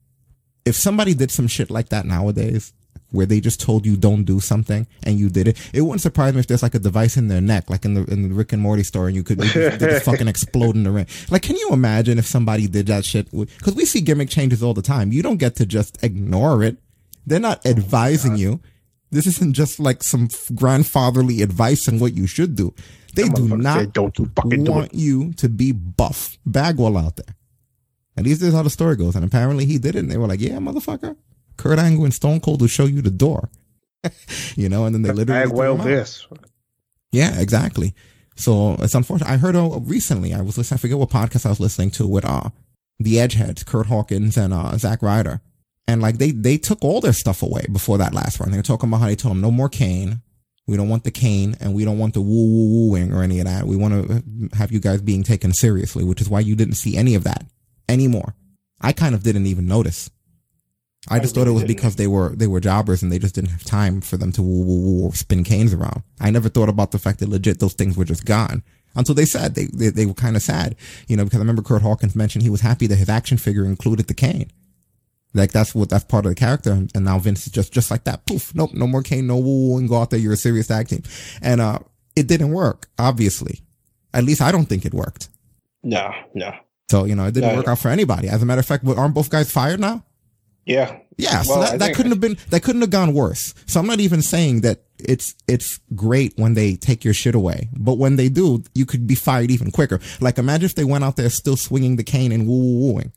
if 0.65 0.75
somebody 0.75 1.13
did 1.13 1.29
some 1.29 1.47
shit 1.47 1.69
like 1.69 1.89
that 1.89 2.07
nowadays, 2.07 2.73
where 3.11 3.25
they 3.25 3.39
just 3.39 3.61
told 3.61 3.85
you 3.85 3.95
don't 3.95 4.23
do 4.23 4.39
something 4.39 4.87
and 5.03 5.19
you 5.19 5.29
did 5.29 5.47
it. 5.47 5.69
It 5.73 5.81
wouldn't 5.81 6.01
surprise 6.01 6.33
me 6.33 6.39
if 6.39 6.47
there's 6.47 6.63
like 6.63 6.75
a 6.75 6.79
device 6.79 7.17
in 7.17 7.27
their 7.27 7.41
neck, 7.41 7.69
like 7.69 7.85
in 7.85 7.93
the 7.93 8.03
in 8.05 8.29
the 8.29 8.33
Rick 8.33 8.53
and 8.53 8.61
Morty 8.61 8.83
story, 8.83 9.09
and 9.09 9.15
you 9.15 9.23
could 9.23 9.39
just, 9.39 9.79
just 9.79 10.05
fucking 10.05 10.27
explode 10.35 10.75
in 10.75 10.83
the 10.83 10.91
ring. 10.91 11.07
Like, 11.29 11.41
can 11.41 11.55
you 11.55 11.69
imagine 11.71 12.17
if 12.17 12.25
somebody 12.25 12.67
did 12.67 12.87
that 12.87 13.05
shit? 13.05 13.29
Because 13.31 13.75
we 13.75 13.85
see 13.85 14.01
gimmick 14.01 14.29
changes 14.29 14.63
all 14.63 14.73
the 14.73 14.81
time. 14.81 15.11
You 15.11 15.21
don't 15.21 15.37
get 15.37 15.55
to 15.57 15.65
just 15.65 16.03
ignore 16.03 16.63
it. 16.63 16.77
They're 17.25 17.39
not 17.39 17.61
oh 17.65 17.69
advising 17.69 18.37
you. 18.37 18.61
This 19.11 19.27
isn't 19.27 19.53
just 19.53 19.79
like 19.79 20.03
some 20.03 20.29
grandfatherly 20.55 21.41
advice 21.41 21.87
on 21.87 21.99
what 21.99 22.13
you 22.13 22.27
should 22.27 22.55
do. 22.55 22.73
They 23.13 23.27
do 23.27 23.57
not 23.57 23.79
said, 23.79 23.93
"Don't 23.93 24.15
do 24.15 24.29
want 24.71 24.93
you 24.93 25.33
to 25.33 25.49
be 25.49 25.73
buff 25.73 26.37
Bagwell 26.45 26.97
out 26.97 27.17
there. 27.17 27.35
At 28.17 28.25
least 28.25 28.41
this 28.41 28.49
is 28.49 28.55
how 28.55 28.63
the 28.63 28.69
story 28.69 28.95
goes. 28.95 29.15
And 29.15 29.25
apparently 29.25 29.65
he 29.65 29.77
did 29.77 29.95
it. 29.95 29.99
And 29.99 30.11
they 30.11 30.17
were 30.17 30.27
like, 30.27 30.41
yeah, 30.41 30.57
motherfucker. 30.57 31.15
Kurt 31.61 31.77
Angle 31.77 32.05
and 32.05 32.13
Stone 32.13 32.39
Cold 32.39 32.59
will 32.59 32.67
show 32.67 32.85
you 32.85 33.03
the 33.03 33.11
door. 33.11 33.51
you 34.55 34.67
know, 34.67 34.85
and 34.85 34.95
then 34.95 35.03
they 35.03 35.11
literally. 35.11 35.71
him 35.73 35.81
out. 35.81 35.85
this. 35.85 36.27
Yeah, 37.11 37.39
exactly. 37.39 37.93
So 38.35 38.77
it's 38.79 38.95
unfortunate. 38.95 39.29
I 39.29 39.37
heard 39.37 39.55
uh, 39.55 39.79
recently, 39.81 40.33
I 40.33 40.41
was 40.41 40.57
listening, 40.57 40.77
I 40.77 40.81
forget 40.81 40.97
what 40.97 41.11
podcast 41.11 41.45
I 41.45 41.49
was 41.49 41.59
listening 41.59 41.91
to 41.91 42.07
with, 42.07 42.25
uh, 42.25 42.49
the 42.99 43.15
Edgeheads, 43.15 43.63
Curt 43.63 43.85
Hawkins 43.85 44.37
and, 44.37 44.55
uh, 44.55 44.75
Zack 44.77 45.03
Ryder. 45.03 45.39
And 45.87 46.01
like 46.01 46.17
they, 46.17 46.31
they 46.31 46.57
took 46.57 46.83
all 46.83 46.99
their 46.99 47.13
stuff 47.13 47.43
away 47.43 47.65
before 47.71 47.99
that 47.99 48.13
last 48.13 48.39
run. 48.39 48.49
They 48.49 48.57
were 48.57 48.63
talking 48.63 48.89
about 48.89 49.01
how 49.01 49.07
they 49.07 49.15
told 49.15 49.35
them 49.35 49.41
no 49.41 49.51
more 49.51 49.69
cane. 49.69 50.21
We 50.65 50.77
don't 50.77 50.89
want 50.89 51.03
the 51.03 51.11
cane 51.11 51.57
and 51.59 51.75
we 51.75 51.85
don't 51.85 51.99
want 51.99 52.15
the 52.15 52.21
woo 52.21 52.47
woo 52.47 52.89
wooing 52.89 53.13
or 53.13 53.21
any 53.21 53.39
of 53.39 53.45
that. 53.45 53.67
We 53.67 53.75
want 53.75 53.93
to 53.93 54.57
have 54.57 54.71
you 54.71 54.79
guys 54.79 55.01
being 55.01 55.21
taken 55.21 55.53
seriously, 55.53 56.03
which 56.03 56.21
is 56.21 56.29
why 56.29 56.39
you 56.39 56.55
didn't 56.55 56.75
see 56.75 56.97
any 56.97 57.13
of 57.13 57.23
that 57.25 57.45
anymore. 57.87 58.33
I 58.79 58.93
kind 58.93 59.13
of 59.13 59.21
didn't 59.21 59.45
even 59.45 59.67
notice. 59.67 60.09
I 61.09 61.19
just 61.19 61.33
thought 61.33 61.47
it 61.47 61.51
was 61.51 61.63
because 61.63 61.95
they 61.95 62.07
were 62.07 62.29
they 62.35 62.47
were 62.47 62.59
jobbers 62.59 63.01
and 63.01 63.11
they 63.11 63.17
just 63.19 63.33
didn't 63.35 63.49
have 63.49 63.63
time 63.63 64.01
for 64.01 64.17
them 64.17 64.31
to 64.33 64.41
woo 64.41 64.63
woo 64.63 65.01
woo 65.01 65.11
spin 65.13 65.43
canes 65.43 65.73
around. 65.73 66.03
I 66.19 66.29
never 66.29 66.47
thought 66.49 66.69
about 66.69 66.91
the 66.91 66.99
fact 66.99 67.19
that 67.19 67.29
legit 67.29 67.59
those 67.59 67.73
things 67.73 67.97
were 67.97 68.05
just 68.05 68.23
gone 68.25 68.61
until 68.95 69.15
they 69.15 69.25
said 69.25 69.55
they 69.55 69.65
they, 69.73 69.89
they 69.89 70.05
were 70.05 70.13
kind 70.13 70.35
of 70.35 70.43
sad, 70.43 70.75
you 71.07 71.17
know, 71.17 71.23
because 71.23 71.37
I 71.37 71.41
remember 71.41 71.63
Curt 71.63 71.81
Hawkins 71.81 72.15
mentioned 72.15 72.43
he 72.43 72.51
was 72.51 72.61
happy 72.61 72.85
that 72.87 72.97
his 72.97 73.09
action 73.09 73.37
figure 73.39 73.65
included 73.65 74.07
the 74.07 74.13
cane. 74.13 74.51
Like 75.33 75.51
that's 75.51 75.73
what 75.73 75.89
that's 75.89 76.03
part 76.03 76.25
of 76.25 76.31
the 76.31 76.35
character, 76.35 76.71
and 76.93 77.05
now 77.05 77.17
Vince 77.17 77.47
is 77.47 77.51
just 77.53 77.73
just 77.73 77.89
like 77.89 78.03
that. 78.03 78.25
Poof, 78.27 78.53
nope, 78.53 78.73
no 78.73 78.85
more 78.85 79.01
cane, 79.01 79.25
no 79.27 79.37
woo 79.37 79.69
woo, 79.69 79.77
and 79.79 79.89
go 79.89 79.97
out 79.99 80.09
there. 80.11 80.19
You're 80.19 80.33
a 80.33 80.37
serious 80.37 80.67
tag 80.67 80.89
team, 80.89 81.01
and 81.41 81.61
uh, 81.61 81.79
it 82.15 82.27
didn't 82.27 82.51
work. 82.51 82.89
Obviously, 82.99 83.61
at 84.13 84.23
least 84.23 84.41
I 84.41 84.51
don't 84.51 84.65
think 84.65 84.85
it 84.85 84.93
worked. 84.93 85.29
No, 85.83 86.13
no. 86.35 86.51
So 86.91 87.05
you 87.05 87.15
know, 87.15 87.25
it 87.25 87.33
didn't 87.33 87.51
No. 87.51 87.55
work 87.55 87.69
out 87.69 87.79
for 87.79 87.87
anybody. 87.87 88.27
As 88.27 88.43
a 88.43 88.45
matter 88.45 88.59
of 88.59 88.65
fact, 88.65 88.85
aren't 88.85 89.15
both 89.15 89.29
guys 89.29 89.49
fired 89.49 89.79
now? 89.79 90.03
Yeah. 90.65 90.99
Yeah, 91.17 91.41
so 91.41 91.59
Well, 91.59 91.71
that, 91.71 91.79
that 91.79 91.95
couldn't 91.95 92.11
have 92.11 92.19
been 92.19 92.37
that 92.49 92.63
couldn't 92.63 92.81
have 92.81 92.89
gone 92.89 93.13
worse. 93.13 93.53
So 93.65 93.79
I'm 93.79 93.87
not 93.87 93.99
even 93.99 94.21
saying 94.21 94.61
that 94.61 94.81
it's 94.99 95.35
it's 95.47 95.79
great 95.95 96.33
when 96.37 96.53
they 96.53 96.75
take 96.75 97.03
your 97.03 97.13
shit 97.13 97.35
away, 97.35 97.69
but 97.77 97.97
when 97.97 98.15
they 98.15 98.29
do, 98.29 98.63
you 98.73 98.85
could 98.85 99.07
be 99.07 99.15
fired 99.15 99.51
even 99.51 99.71
quicker. 99.71 99.99
Like 100.19 100.37
imagine 100.37 100.65
if 100.65 100.75
they 100.75 100.83
went 100.83 101.03
out 101.03 101.15
there 101.15 101.29
still 101.29 101.57
swinging 101.57 101.95
the 101.95 102.03
cane 102.03 102.31
and 102.31 102.47
woo 102.47 102.57
woo 102.57 102.93
wooing. 102.93 103.11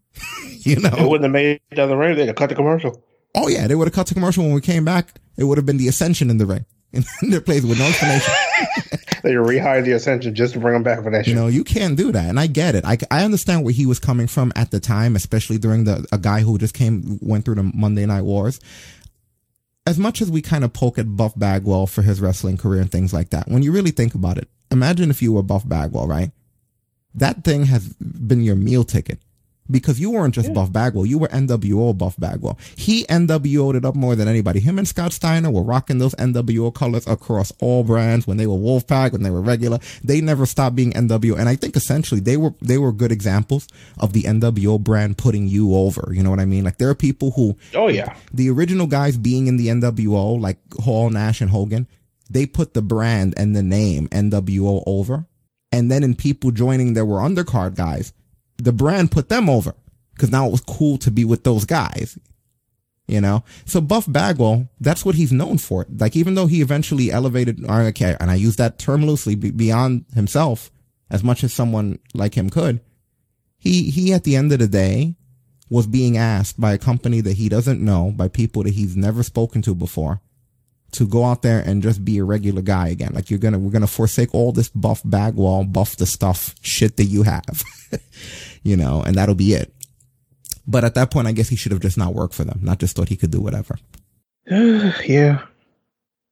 you 0.60 0.76
know, 0.76 0.90
It 0.90 1.08
wouldn't 1.08 1.24
have 1.24 1.32
made 1.32 1.60
it 1.70 1.74
down 1.74 1.88
the 1.88 1.96
ring. 1.96 2.16
They'd 2.16 2.26
have 2.26 2.36
cut 2.36 2.48
the 2.48 2.54
commercial. 2.54 3.02
Oh 3.34 3.48
yeah, 3.48 3.66
they 3.66 3.74
would 3.74 3.88
have 3.88 3.94
cut 3.94 4.06
the 4.06 4.14
commercial 4.14 4.44
when 4.44 4.52
we 4.54 4.60
came 4.60 4.84
back. 4.84 5.14
It 5.36 5.44
would 5.44 5.58
have 5.58 5.66
been 5.66 5.78
the 5.78 5.88
Ascension 5.88 6.30
in 6.30 6.38
the 6.38 6.46
ring 6.46 6.64
in 6.92 7.04
their 7.30 7.40
place 7.40 7.62
with 7.64 7.78
no 7.78 7.86
explanation. 7.86 8.32
They 9.28 9.34
rehired 9.34 9.84
the 9.84 9.92
Ascension 9.92 10.34
just 10.34 10.54
to 10.54 10.60
bring 10.60 10.74
them 10.74 10.82
back 10.82 11.02
for 11.02 11.10
that 11.10 11.26
You 11.26 11.32
shit. 11.32 11.34
know, 11.36 11.46
you 11.46 11.62
can't 11.64 11.96
do 11.96 12.10
that. 12.12 12.28
And 12.28 12.40
I 12.40 12.48
get 12.48 12.74
it. 12.74 12.84
I, 12.84 12.98
I 13.10 13.24
understand 13.24 13.62
where 13.64 13.72
he 13.72 13.86
was 13.86 13.98
coming 13.98 14.26
from 14.26 14.52
at 14.56 14.70
the 14.72 14.80
time, 14.80 15.14
especially 15.14 15.58
during 15.58 15.84
the, 15.84 16.04
a 16.10 16.18
guy 16.18 16.40
who 16.40 16.58
just 16.58 16.74
came, 16.74 17.18
went 17.22 17.44
through 17.44 17.54
the 17.56 17.70
Monday 17.74 18.04
Night 18.04 18.22
Wars. 18.22 18.58
As 19.86 19.98
much 19.98 20.20
as 20.22 20.30
we 20.30 20.42
kind 20.42 20.64
of 20.64 20.72
poke 20.72 20.98
at 20.98 21.16
Buff 21.16 21.32
Bagwell 21.36 21.86
for 21.86 22.02
his 22.02 22.20
wrestling 22.20 22.56
career 22.56 22.80
and 22.80 22.90
things 22.90 23.12
like 23.12 23.30
that, 23.30 23.48
when 23.48 23.62
you 23.62 23.72
really 23.72 23.90
think 23.90 24.14
about 24.14 24.38
it, 24.38 24.48
imagine 24.70 25.10
if 25.10 25.22
you 25.22 25.32
were 25.32 25.42
Buff 25.42 25.68
Bagwell, 25.68 26.06
right? 26.06 26.30
That 27.14 27.44
thing 27.44 27.64
has 27.66 27.88
been 27.94 28.42
your 28.42 28.56
meal 28.56 28.84
ticket 28.84 29.18
because 29.72 29.98
you 29.98 30.10
weren't 30.10 30.34
just 30.34 30.52
Buff 30.54 30.70
Bagwell, 30.72 31.06
you 31.06 31.18
were 31.18 31.28
NWO 31.28 31.96
Buff 31.96 32.14
Bagwell. 32.18 32.58
He 32.76 33.04
NWO'd 33.06 33.74
it 33.74 33.84
up 33.84 33.96
more 33.96 34.14
than 34.14 34.28
anybody. 34.28 34.60
Him 34.60 34.78
and 34.78 34.86
Scott 34.86 35.12
Steiner 35.12 35.50
were 35.50 35.62
rocking 35.62 35.98
those 35.98 36.14
NWO 36.14 36.72
colors 36.72 37.06
across 37.06 37.52
all 37.60 37.82
brands 37.82 38.26
when 38.26 38.36
they 38.36 38.46
were 38.46 38.56
Wolfpack, 38.56 39.12
when 39.12 39.22
they 39.22 39.30
were 39.30 39.40
regular. 39.40 39.78
They 40.04 40.20
never 40.20 40.46
stopped 40.46 40.76
being 40.76 40.92
NWO. 40.92 41.36
And 41.38 41.48
I 41.48 41.56
think 41.56 41.74
essentially 41.74 42.20
they 42.20 42.36
were, 42.36 42.54
they 42.60 42.78
were 42.78 42.92
good 42.92 43.10
examples 43.10 43.66
of 43.98 44.12
the 44.12 44.22
NWO 44.24 44.78
brand 44.80 45.18
putting 45.18 45.48
you 45.48 45.74
over. 45.74 46.12
You 46.12 46.22
know 46.22 46.30
what 46.30 46.40
I 46.40 46.44
mean? 46.44 46.62
Like 46.64 46.78
there 46.78 46.90
are 46.90 46.94
people 46.94 47.32
who, 47.32 47.56
Oh 47.74 47.88
yeah. 47.88 48.14
the 48.32 48.50
original 48.50 48.86
guys 48.86 49.16
being 49.16 49.46
in 49.46 49.56
the 49.56 49.68
NWO, 49.68 50.40
like 50.40 50.58
Hall, 50.74 51.10
Nash, 51.10 51.40
and 51.40 51.50
Hogan, 51.50 51.88
they 52.30 52.46
put 52.46 52.74
the 52.74 52.82
brand 52.82 53.34
and 53.36 53.56
the 53.56 53.62
name 53.62 54.08
NWO 54.08 54.82
over. 54.86 55.26
And 55.70 55.90
then 55.90 56.02
in 56.02 56.14
people 56.14 56.50
joining 56.50 56.92
there 56.92 57.06
were 57.06 57.18
undercard 57.18 57.74
guys, 57.74 58.12
the 58.62 58.72
brand 58.72 59.10
put 59.10 59.28
them 59.28 59.48
over 59.48 59.74
because 60.14 60.30
now 60.30 60.46
it 60.46 60.52
was 60.52 60.60
cool 60.60 60.98
to 60.98 61.10
be 61.10 61.24
with 61.24 61.44
those 61.44 61.64
guys. 61.64 62.18
You 63.08 63.20
know, 63.20 63.42
so 63.66 63.80
Buff 63.80 64.10
Bagwell, 64.10 64.68
that's 64.80 65.04
what 65.04 65.16
he's 65.16 65.32
known 65.32 65.58
for. 65.58 65.84
Like, 65.98 66.14
even 66.14 66.34
though 66.34 66.46
he 66.46 66.62
eventually 66.62 67.10
elevated, 67.10 67.62
okay, 67.68 68.16
and 68.18 68.30
I 68.30 68.36
use 68.36 68.56
that 68.56 68.78
term 68.78 69.04
loosely, 69.04 69.34
beyond 69.34 70.06
himself 70.14 70.70
as 71.10 71.22
much 71.22 71.42
as 71.42 71.52
someone 71.52 71.98
like 72.14 72.34
him 72.34 72.48
could, 72.48 72.80
he, 73.58 73.90
he 73.90 74.12
at 74.14 74.24
the 74.24 74.36
end 74.36 74.52
of 74.52 74.60
the 74.60 74.68
day 74.68 75.16
was 75.68 75.86
being 75.86 76.16
asked 76.16 76.60
by 76.60 76.72
a 76.72 76.78
company 76.78 77.20
that 77.22 77.36
he 77.36 77.48
doesn't 77.48 77.84
know, 77.84 78.12
by 78.14 78.28
people 78.28 78.62
that 78.62 78.74
he's 78.74 78.96
never 78.96 79.22
spoken 79.22 79.62
to 79.62 79.74
before, 79.74 80.20
to 80.92 81.06
go 81.06 81.24
out 81.24 81.42
there 81.42 81.60
and 81.60 81.82
just 81.82 82.04
be 82.04 82.18
a 82.18 82.24
regular 82.24 82.62
guy 82.62 82.88
again. 82.88 83.12
Like 83.14 83.30
you're 83.30 83.38
gonna, 83.38 83.58
we're 83.58 83.70
gonna 83.70 83.86
forsake 83.86 84.34
all 84.34 84.52
this 84.52 84.68
buff 84.68 85.02
Bagwell, 85.04 85.64
buff 85.64 85.96
the 85.96 86.06
stuff 86.06 86.54
shit 86.62 86.96
that 86.98 87.04
you 87.04 87.24
have, 87.24 87.64
you 88.62 88.76
know, 88.76 89.02
and 89.02 89.14
that'll 89.16 89.34
be 89.34 89.54
it. 89.54 89.72
But 90.66 90.84
at 90.84 90.94
that 90.94 91.10
point, 91.10 91.26
I 91.26 91.32
guess 91.32 91.48
he 91.48 91.56
should 91.56 91.72
have 91.72 91.80
just 91.80 91.98
not 91.98 92.14
worked 92.14 92.34
for 92.34 92.44
them, 92.44 92.60
not 92.62 92.78
just 92.78 92.94
thought 92.96 93.08
he 93.08 93.16
could 93.16 93.30
do 93.32 93.40
whatever. 93.40 93.76
yeah. 94.46 95.42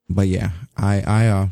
But 0.09 0.29
yeah, 0.29 0.51
I, 0.77 1.03
I, 1.07 1.27
uh, 1.29 1.49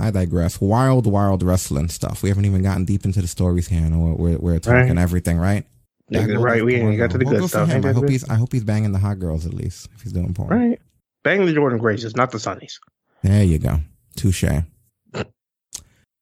I 0.00 0.10
digress. 0.10 0.60
Wild, 0.60 1.06
wild 1.06 1.42
wrestling 1.42 1.88
stuff. 1.88 2.22
We 2.22 2.28
haven't 2.30 2.44
even 2.46 2.62
gotten 2.62 2.84
deep 2.84 3.04
into 3.04 3.20
the 3.20 3.28
stories 3.28 3.68
here, 3.68 3.80
and 3.84 4.02
we're, 4.02 4.14
we're, 4.14 4.38
we're 4.38 4.58
talking 4.58 4.88
Right. 4.88 4.98
everything, 4.98 5.38
right? 5.38 5.64
Yeah, 6.08 6.26
right, 6.32 6.62
we 6.64 6.74
ain't 6.74 6.98
got 6.98 7.10
to 7.12 7.18
the 7.18 7.24
good 7.24 7.48
stuff. 7.48 7.68
him. 7.68 7.84
I 7.86 7.92
hope 7.92 8.08
he's, 8.08 8.28
I 8.28 8.34
hope 8.34 8.52
he's 8.52 8.64
banging 8.64 8.92
the 8.92 8.98
hot 8.98 9.18
girls 9.18 9.46
at 9.46 9.54
least 9.54 9.88
if 9.94 10.02
he's 10.02 10.12
doing 10.12 10.34
porn. 10.34 10.50
Right. 10.50 10.80
Bang 11.24 11.46
the 11.46 11.52
Jordynne 11.54 11.78
Graces, 11.78 12.16
not 12.16 12.30
the 12.32 12.38
Sunnies. 12.38 12.78
There 13.22 13.42
you 13.44 13.58
go. 13.58 13.80
Touche. 14.16 14.44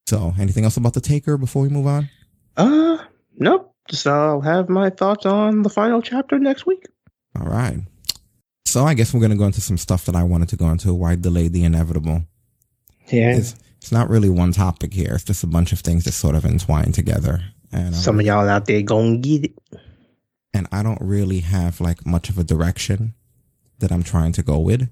So, 0.08 0.34
anything 0.38 0.64
else 0.64 0.76
about 0.76 0.94
the 0.94 1.00
Taker 1.00 1.36
before 1.36 1.62
we 1.62 1.68
move 1.68 1.86
on? 1.86 2.08
Uh, 2.56 2.98
nope. 3.40 3.74
Just 3.88 4.06
I'll 4.06 4.40
have 4.42 4.68
my 4.68 4.90
thoughts 4.90 5.26
on 5.26 5.62
the 5.62 5.68
final 5.70 6.00
chapter 6.00 6.38
next 6.38 6.64
week. 6.66 6.86
All 7.38 7.46
right. 7.46 7.78
So, 8.66 8.84
I 8.84 8.94
guess 8.94 9.12
we're 9.12 9.18
going 9.20 9.32
to 9.32 9.36
go 9.36 9.46
into 9.46 9.60
some 9.60 9.76
stuff 9.78 10.04
that 10.06 10.14
I 10.14 10.22
wanted 10.22 10.48
to 10.50 10.56
go 10.56 10.68
into. 10.70 10.94
Why 10.94 11.16
delay 11.16 11.48
the 11.48 11.64
inevitable? 11.64 12.22
Yeah. 13.08 13.34
It's, 13.36 13.56
it's 13.78 13.90
not 13.90 14.08
really 14.08 14.28
one 14.28 14.52
topic 14.52 14.92
here. 14.94 15.14
It's 15.14 15.24
just 15.24 15.42
a 15.42 15.48
bunch 15.48 15.72
of 15.72 15.80
things 15.80 16.04
that 16.04 16.12
sort 16.12 16.36
of 16.36 16.44
entwine 16.44 16.92
together. 16.92 17.40
And, 17.72 17.88
um, 17.88 17.92
Some 17.94 18.20
of 18.20 18.26
y'all 18.26 18.48
out 18.48 18.66
there 18.66 18.82
gonna 18.82 19.16
get 19.18 19.46
it. 19.46 19.58
and 20.54 20.68
I 20.70 20.84
don't 20.84 21.00
really 21.00 21.40
have 21.40 21.80
like 21.80 22.06
much 22.06 22.28
of 22.28 22.38
a 22.38 22.44
direction 22.44 23.14
that 23.80 23.90
I'm 23.90 24.02
trying 24.04 24.32
to 24.32 24.42
go 24.44 24.58
with 24.60 24.88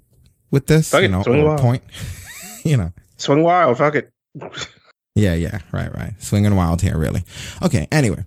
with 0.51 0.66
this, 0.66 0.90
Fuck 0.90 1.01
you 1.03 1.07
it, 1.07 1.11
know, 1.11 1.22
swing 1.22 1.44
wild. 1.44 1.61
point, 1.61 1.82
you 2.64 2.76
know. 2.76 2.92
Swing 3.16 3.42
wild, 3.44 3.78
fuck 3.78 3.94
it. 3.94 4.11
Yeah, 5.18 5.34
yeah, 5.34 5.58
right, 5.72 5.92
right. 5.92 6.14
Swinging 6.20 6.54
wild 6.54 6.80
here, 6.80 6.96
really. 6.96 7.24
Okay, 7.60 7.88
anyway, 7.90 8.24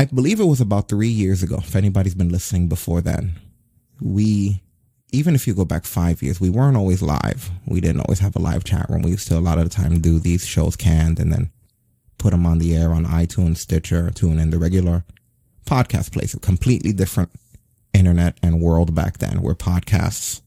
I 0.00 0.06
believe 0.06 0.40
it 0.40 0.46
was 0.46 0.60
about 0.60 0.88
three 0.88 1.08
years 1.08 1.44
ago. 1.44 1.58
If 1.58 1.76
anybody's 1.76 2.16
been 2.16 2.30
listening 2.30 2.68
before 2.68 3.00
then, 3.00 3.36
we, 4.00 4.60
even 5.12 5.36
if 5.36 5.46
you 5.46 5.54
go 5.54 5.64
back 5.64 5.84
five 5.84 6.20
years, 6.20 6.40
we 6.40 6.50
weren't 6.50 6.76
always 6.76 7.02
live. 7.02 7.50
We 7.66 7.80
didn't 7.80 8.00
always 8.00 8.18
have 8.18 8.34
a 8.34 8.40
live 8.40 8.64
chat 8.64 8.90
room. 8.90 9.02
We 9.02 9.12
used 9.12 9.28
to 9.28 9.38
a 9.38 9.40
lot 9.40 9.58
of 9.58 9.64
the 9.64 9.70
time 9.70 10.00
do 10.00 10.18
these 10.18 10.44
shows 10.44 10.74
canned 10.74 11.20
and 11.20 11.32
then 11.32 11.52
put 12.18 12.32
them 12.32 12.46
on 12.46 12.58
the 12.58 12.74
air 12.74 12.92
on 12.92 13.06
iTunes, 13.06 13.58
Stitcher, 13.58 14.10
TuneIn 14.10 14.50
the 14.50 14.58
regular 14.58 15.04
podcast 15.66 16.12
place. 16.12 16.34
A 16.34 16.40
completely 16.40 16.92
different 16.92 17.30
internet 17.94 18.36
and 18.42 18.60
world 18.60 18.92
back 18.92 19.18
then 19.18 19.40
where 19.40 19.54
podcasts 19.54 20.40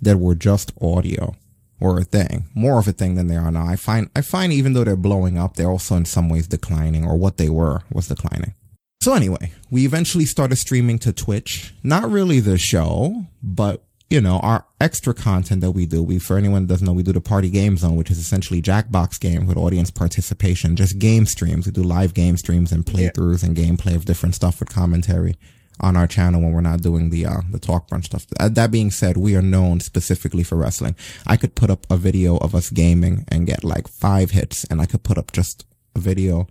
that 0.00 0.18
were 0.18 0.34
just 0.34 0.72
audio 0.80 1.36
were 1.82 1.98
a 1.98 2.04
thing, 2.04 2.46
more 2.54 2.78
of 2.78 2.88
a 2.88 2.92
thing 2.92 3.16
than 3.16 3.26
they 3.26 3.36
are 3.36 3.50
now. 3.50 3.66
I 3.66 3.76
find, 3.76 4.08
I 4.16 4.22
find 4.22 4.52
even 4.52 4.72
though 4.72 4.84
they're 4.84 4.96
blowing 4.96 5.36
up, 5.36 5.56
they're 5.56 5.70
also 5.70 5.96
in 5.96 6.04
some 6.04 6.28
ways 6.28 6.46
declining 6.46 7.04
or 7.04 7.16
what 7.16 7.36
they 7.36 7.48
were 7.48 7.82
was 7.92 8.08
declining. 8.08 8.54
So 9.02 9.14
anyway, 9.14 9.52
we 9.70 9.84
eventually 9.84 10.24
started 10.24 10.56
streaming 10.56 11.00
to 11.00 11.12
Twitch. 11.12 11.74
Not 11.82 12.08
really 12.08 12.38
the 12.38 12.56
show, 12.56 13.26
but 13.42 13.82
you 14.08 14.20
know, 14.20 14.40
our 14.40 14.66
extra 14.78 15.14
content 15.14 15.62
that 15.62 15.70
we 15.70 15.86
do. 15.86 16.02
We, 16.02 16.18
for 16.18 16.36
anyone 16.36 16.66
that 16.66 16.68
doesn't 16.68 16.86
know, 16.86 16.92
we 16.92 17.02
do 17.02 17.14
the 17.14 17.20
party 17.22 17.48
game 17.48 17.78
zone, 17.78 17.96
which 17.96 18.10
is 18.10 18.18
essentially 18.18 18.60
Jackbox 18.60 19.18
games 19.18 19.46
with 19.46 19.56
audience 19.56 19.90
participation, 19.90 20.76
just 20.76 20.98
game 20.98 21.24
streams. 21.24 21.64
We 21.64 21.72
do 21.72 21.82
live 21.82 22.12
game 22.12 22.36
streams 22.36 22.72
and 22.72 22.84
playthroughs 22.84 23.42
and 23.42 23.56
gameplay 23.56 23.96
of 23.96 24.04
different 24.04 24.34
stuff 24.34 24.60
with 24.60 24.68
commentary 24.68 25.36
on 25.80 25.96
our 25.96 26.06
channel 26.06 26.40
when 26.40 26.52
we're 26.52 26.60
not 26.60 26.82
doing 26.82 27.10
the, 27.10 27.26
uh, 27.26 27.40
the 27.50 27.58
talk 27.58 27.88
brunch 27.88 28.04
stuff. 28.04 28.26
Uh, 28.38 28.48
that 28.48 28.70
being 28.70 28.90
said, 28.90 29.16
we 29.16 29.34
are 29.34 29.42
known 29.42 29.80
specifically 29.80 30.42
for 30.42 30.56
wrestling. 30.56 30.94
I 31.26 31.36
could 31.36 31.54
put 31.54 31.70
up 31.70 31.86
a 31.90 31.96
video 31.96 32.36
of 32.36 32.54
us 32.54 32.70
gaming 32.70 33.24
and 33.28 33.46
get 33.46 33.64
like 33.64 33.88
five 33.88 34.30
hits 34.30 34.64
and 34.64 34.80
I 34.80 34.86
could 34.86 35.02
put 35.02 35.18
up 35.18 35.32
just 35.32 35.64
a 35.96 35.98
video, 35.98 36.46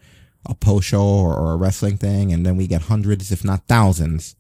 a 0.45 0.55
post 0.55 0.87
show 0.87 1.03
or, 1.03 1.33
or 1.35 1.53
a 1.53 1.57
wrestling 1.57 1.97
thing. 1.97 2.33
And 2.33 2.45
then 2.45 2.57
we 2.57 2.67
get 2.67 2.83
hundreds, 2.83 3.31
if 3.31 3.43
not 3.43 3.67
thousands 3.67 4.35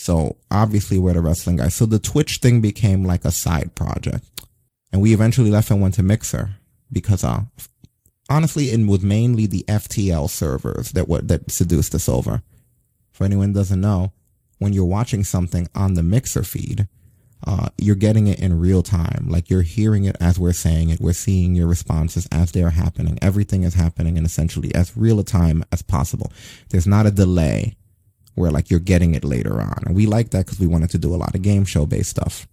so 0.00 0.36
obviously 0.50 0.98
we're 0.98 1.12
the 1.12 1.20
wrestling 1.20 1.56
guys. 1.56 1.74
So 1.74 1.84
the 1.84 1.98
Twitch 1.98 2.38
thing 2.38 2.62
became 2.62 3.04
like 3.04 3.26
a 3.26 3.30
side 3.30 3.74
project. 3.74 4.24
And 4.90 5.02
we 5.02 5.12
eventually 5.12 5.50
left 5.50 5.70
and 5.70 5.82
went 5.82 5.94
to 5.94 6.02
Mixer 6.02 6.56
because, 6.90 7.22
uh, 7.22 7.42
honestly, 8.30 8.70
it 8.70 8.86
was 8.86 9.02
mainly 9.02 9.44
the 9.44 9.62
FTL 9.68 10.30
servers 10.30 10.92
that 10.92 11.06
were, 11.06 11.20
that 11.20 11.50
seduced 11.50 11.94
us 11.94 12.08
over. 12.08 12.42
For 13.20 13.26
anyone 13.26 13.52
doesn't 13.52 13.82
know, 13.82 14.14
when 14.60 14.72
you're 14.72 14.86
watching 14.86 15.24
something 15.24 15.68
on 15.74 15.92
the 15.92 16.02
Mixer 16.02 16.42
feed, 16.42 16.88
uh, 17.46 17.68
you're 17.76 17.94
getting 17.94 18.28
it 18.28 18.40
in 18.40 18.58
real 18.58 18.82
time. 18.82 19.26
Like 19.28 19.50
you're 19.50 19.60
hearing 19.60 20.04
it 20.04 20.16
as 20.22 20.38
we're 20.38 20.54
saying 20.54 20.88
it. 20.88 21.02
We're 21.02 21.12
seeing 21.12 21.54
your 21.54 21.66
responses 21.66 22.26
as 22.32 22.52
they're 22.52 22.70
happening. 22.70 23.18
Everything 23.20 23.62
is 23.62 23.74
happening 23.74 24.16
in 24.16 24.24
essentially 24.24 24.74
as 24.74 24.96
real 24.96 25.20
a 25.20 25.22
time 25.22 25.62
as 25.70 25.82
possible. 25.82 26.32
There's 26.70 26.86
not 26.86 27.04
a 27.04 27.10
delay 27.10 27.76
where 28.36 28.50
like 28.50 28.70
you're 28.70 28.80
getting 28.80 29.14
it 29.14 29.22
later 29.22 29.60
on. 29.60 29.82
And 29.84 29.94
we 29.94 30.06
like 30.06 30.30
that 30.30 30.46
because 30.46 30.58
we 30.58 30.66
wanted 30.66 30.88
to 30.88 30.98
do 30.98 31.14
a 31.14 31.20
lot 31.20 31.34
of 31.34 31.42
game 31.42 31.66
show 31.66 31.84
based 31.84 32.08
stuff. 32.08 32.48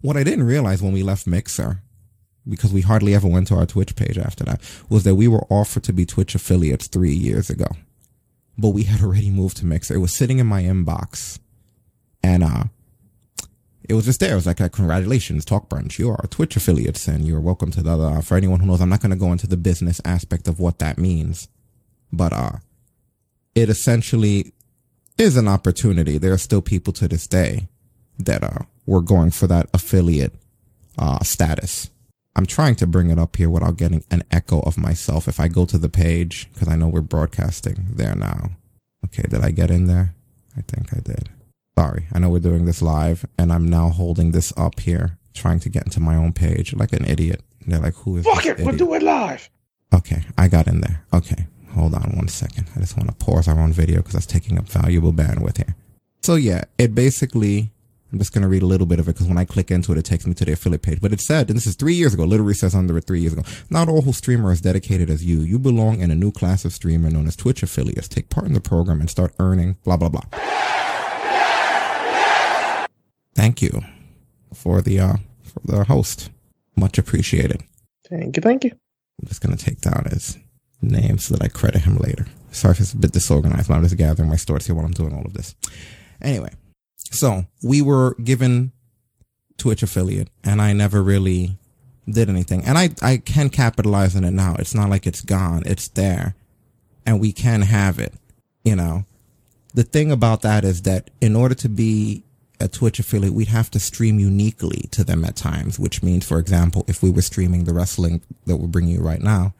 What 0.00 0.16
I 0.16 0.24
didn't 0.24 0.46
realize 0.46 0.80
when 0.80 0.94
we 0.94 1.02
left 1.02 1.26
Mixer, 1.26 1.82
because 2.48 2.72
we 2.72 2.80
hardly 2.80 3.14
ever 3.14 3.28
went 3.28 3.48
to 3.48 3.56
our 3.56 3.66
Twitch 3.66 3.94
page 3.94 4.16
after 4.16 4.42
that, 4.44 4.62
was 4.88 5.04
that 5.04 5.16
we 5.16 5.28
were 5.28 5.44
offered 5.50 5.82
to 5.82 5.92
be 5.92 6.06
Twitch 6.06 6.34
affiliates 6.34 6.86
three 6.86 7.12
years 7.12 7.50
ago. 7.50 7.66
But 8.58 8.70
we 8.70 8.84
had 8.84 9.02
already 9.02 9.30
moved 9.30 9.58
to 9.58 9.66
Mixer. 9.66 9.94
It 9.94 9.98
was 9.98 10.14
sitting 10.14 10.38
in 10.38 10.46
my 10.46 10.62
inbox. 10.62 11.38
And 12.22 12.42
uh 12.42 12.64
it 13.88 13.94
was 13.94 14.04
just 14.04 14.20
there. 14.20 14.32
It 14.32 14.36
was 14.36 14.46
like, 14.46 14.58
congratulations, 14.72 15.44
Talk 15.44 15.68
Brunch. 15.68 15.98
You 15.98 16.10
are 16.10 16.20
a 16.22 16.26
Twitch 16.26 16.56
affiliates 16.56 17.06
and 17.06 17.26
you're 17.26 17.40
welcome 17.40 17.70
to 17.70 17.82
the, 17.82 17.96
uh, 17.96 18.20
for 18.20 18.36
anyone 18.36 18.60
who 18.60 18.66
knows, 18.66 18.80
I'm 18.80 18.88
not 18.88 19.00
going 19.00 19.10
to 19.10 19.16
go 19.16 19.30
into 19.30 19.46
the 19.46 19.56
business 19.56 20.00
aspect 20.04 20.48
of 20.48 20.58
what 20.58 20.80
that 20.80 20.98
means, 20.98 21.48
but, 22.12 22.32
uh, 22.32 22.52
it 23.54 23.70
essentially 23.70 24.52
is 25.18 25.36
an 25.36 25.48
opportunity. 25.48 26.18
There 26.18 26.32
are 26.32 26.38
still 26.38 26.62
people 26.62 26.92
to 26.94 27.08
this 27.08 27.26
day 27.26 27.68
that 28.18 28.42
uh, 28.42 28.64
were 28.86 29.00
going 29.00 29.30
for 29.30 29.46
that 29.46 29.68
affiliate 29.72 30.34
uh, 30.98 31.22
status. 31.22 31.88
I'm 32.36 32.46
trying 32.46 32.74
to 32.76 32.86
bring 32.86 33.10
it 33.10 33.18
up 33.18 33.36
here 33.36 33.48
without 33.48 33.78
getting 33.78 34.04
an 34.10 34.22
echo 34.30 34.60
of 34.60 34.76
myself. 34.76 35.26
If 35.26 35.40
I 35.40 35.48
go 35.48 35.64
to 35.64 35.78
the 35.78 35.88
page, 35.88 36.48
because 36.52 36.68
I 36.68 36.76
know 36.76 36.86
we're 36.86 37.00
broadcasting 37.00 37.86
there 37.90 38.14
now. 38.14 38.50
Okay, 39.06 39.22
did 39.22 39.42
I 39.42 39.50
get 39.50 39.70
in 39.70 39.86
there? 39.86 40.14
I 40.56 40.60
think 40.60 40.92
I 40.92 41.00
did. 41.00 41.30
Sorry, 41.78 42.06
I 42.12 42.18
know 42.18 42.28
we're 42.28 42.40
doing 42.40 42.66
this 42.66 42.82
live, 42.82 43.24
and 43.38 43.50
I'm 43.52 43.66
now 43.68 43.88
holding 43.88 44.32
this 44.32 44.52
up 44.56 44.80
here, 44.80 45.18
trying 45.32 45.60
to 45.60 45.70
get 45.70 45.84
into 45.84 46.00
my 46.00 46.14
own 46.14 46.34
page 46.34 46.74
like 46.74 46.92
an 46.92 47.06
idiot. 47.06 47.42
They're 47.66 47.80
like, 47.80 47.94
"Who 47.94 48.18
is?" 48.18 48.24
Fuck 48.24 48.44
it, 48.44 48.52
idiot? 48.52 48.66
we'll 48.66 48.76
do 48.76 48.94
it 48.94 49.02
live. 49.02 49.48
Okay, 49.94 50.24
I 50.36 50.48
got 50.48 50.66
in 50.66 50.82
there. 50.82 51.04
Okay, 51.14 51.46
hold 51.72 51.94
on 51.94 52.16
one 52.16 52.28
second. 52.28 52.68
I 52.76 52.80
just 52.80 52.96
want 52.96 53.08
to 53.08 53.14
pause 53.24 53.48
our 53.48 53.58
own 53.58 53.72
video 53.72 53.98
because 53.98 54.12
that's 54.12 54.26
taking 54.26 54.58
up 54.58 54.68
valuable 54.68 55.12
bandwidth 55.12 55.56
here. 55.56 55.74
So 56.22 56.34
yeah, 56.34 56.64
it 56.76 56.94
basically, 56.94 57.72
I'm 58.12 58.18
just 58.18 58.32
going 58.32 58.42
to 58.42 58.48
read 58.48 58.62
a 58.62 58.66
little 58.66 58.86
bit 58.86 59.00
of 59.00 59.08
it 59.08 59.12
because 59.14 59.26
when 59.26 59.38
I 59.38 59.44
click 59.44 59.70
into 59.70 59.90
it, 59.92 59.98
it 59.98 60.04
takes 60.04 60.26
me 60.26 60.34
to 60.34 60.44
the 60.44 60.52
affiliate 60.52 60.82
page. 60.82 61.00
But 61.00 61.12
it 61.12 61.20
said, 61.20 61.48
and 61.48 61.56
this 61.56 61.66
is 61.66 61.74
three 61.74 61.94
years 61.94 62.14
ago, 62.14 62.24
literally 62.24 62.54
says 62.54 62.74
under 62.74 62.96
it 62.96 63.04
three 63.04 63.20
years 63.20 63.32
ago, 63.32 63.42
not 63.68 63.88
all 63.88 64.02
who 64.02 64.12
streamer 64.12 64.52
is 64.52 64.60
dedicated 64.60 65.10
as 65.10 65.24
you. 65.24 65.40
You 65.40 65.58
belong 65.58 66.00
in 66.00 66.10
a 66.12 66.14
new 66.14 66.30
class 66.30 66.64
of 66.64 66.72
streamer 66.72 67.10
known 67.10 67.26
as 67.26 67.34
Twitch 67.34 67.62
affiliates. 67.64 68.06
Take 68.06 68.30
part 68.30 68.46
in 68.46 68.52
the 68.52 68.60
program 68.60 69.00
and 69.00 69.10
start 69.10 69.34
earning 69.40 69.76
blah, 69.82 69.96
blah, 69.96 70.08
blah. 70.08 70.22
Thank 73.34 73.60
you 73.60 73.82
for 74.54 74.80
the, 74.80 75.00
uh, 75.00 75.16
for 75.42 75.60
the 75.64 75.84
host. 75.84 76.30
Much 76.76 76.98
appreciated. 76.98 77.62
Thank 78.08 78.36
you, 78.36 78.40
thank 78.40 78.64
you. 78.64 78.70
I'm 79.20 79.28
just 79.28 79.40
going 79.40 79.56
to 79.56 79.62
take 79.62 79.80
down 79.80 80.06
his 80.10 80.38
name 80.80 81.18
so 81.18 81.34
that 81.34 81.44
I 81.44 81.48
credit 81.48 81.82
him 81.82 81.96
later. 81.96 82.26
Sorry 82.52 82.72
if 82.72 82.80
it's 82.80 82.92
a 82.92 82.96
bit 82.96 83.12
disorganized, 83.12 83.68
but 83.68 83.74
I'm 83.74 83.82
just 83.82 83.96
gathering 83.96 84.28
my 84.28 84.36
thoughts 84.36 84.66
here 84.66 84.74
while 84.74 84.84
I'm 84.84 84.92
doing 84.92 85.14
all 85.14 85.24
of 85.24 85.34
this. 85.34 85.54
Anyway, 86.22 86.50
so 86.96 87.46
we 87.62 87.82
were 87.82 88.14
given 88.22 88.72
Twitch 89.58 89.82
affiliate 89.82 90.28
and 90.44 90.60
I 90.60 90.72
never 90.72 91.02
really 91.02 91.58
did 92.08 92.28
anything. 92.28 92.64
And 92.64 92.78
I, 92.78 92.90
I 93.02 93.16
can 93.18 93.48
capitalize 93.48 94.14
on 94.16 94.24
it 94.24 94.32
now. 94.32 94.56
It's 94.58 94.74
not 94.74 94.90
like 94.90 95.06
it's 95.06 95.22
gone. 95.22 95.62
It's 95.66 95.88
there 95.88 96.34
and 97.04 97.20
we 97.20 97.32
can 97.32 97.62
have 97.62 97.98
it, 97.98 98.12
you 98.64 98.76
know. 98.76 99.04
The 99.74 99.84
thing 99.84 100.10
about 100.10 100.42
that 100.42 100.64
is 100.64 100.82
that 100.82 101.10
in 101.20 101.36
order 101.36 101.54
to 101.56 101.68
be 101.68 102.24
a 102.60 102.68
Twitch 102.68 102.98
affiliate, 102.98 103.34
we'd 103.34 103.48
have 103.48 103.70
to 103.72 103.78
stream 103.78 104.18
uniquely 104.18 104.88
to 104.90 105.04
them 105.04 105.24
at 105.24 105.36
times, 105.36 105.78
which 105.78 106.02
means, 106.02 106.26
for 106.26 106.38
example, 106.38 106.84
if 106.88 107.02
we 107.02 107.10
were 107.10 107.22
streaming 107.22 107.64
the 107.64 107.74
wrestling 107.74 108.22
that 108.46 108.56
we're 108.56 108.66
bringing 108.66 108.94
you 108.94 109.02
right 109.02 109.20
now, 109.20 109.54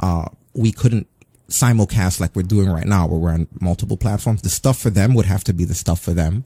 uh, 0.00 0.26
we 0.54 0.70
couldn't 0.70 1.08
simulcast 1.48 2.20
like 2.20 2.34
we're 2.36 2.42
doing 2.42 2.70
right 2.70 2.86
now, 2.86 3.06
where 3.06 3.18
we're 3.18 3.32
on 3.32 3.48
multiple 3.60 3.96
platforms. 3.96 4.42
The 4.42 4.48
stuff 4.48 4.78
for 4.78 4.90
them 4.90 5.14
would 5.14 5.26
have 5.26 5.44
to 5.44 5.52
be 5.52 5.64
the 5.64 5.74
stuff 5.74 6.00
for 6.00 6.12
them, 6.12 6.44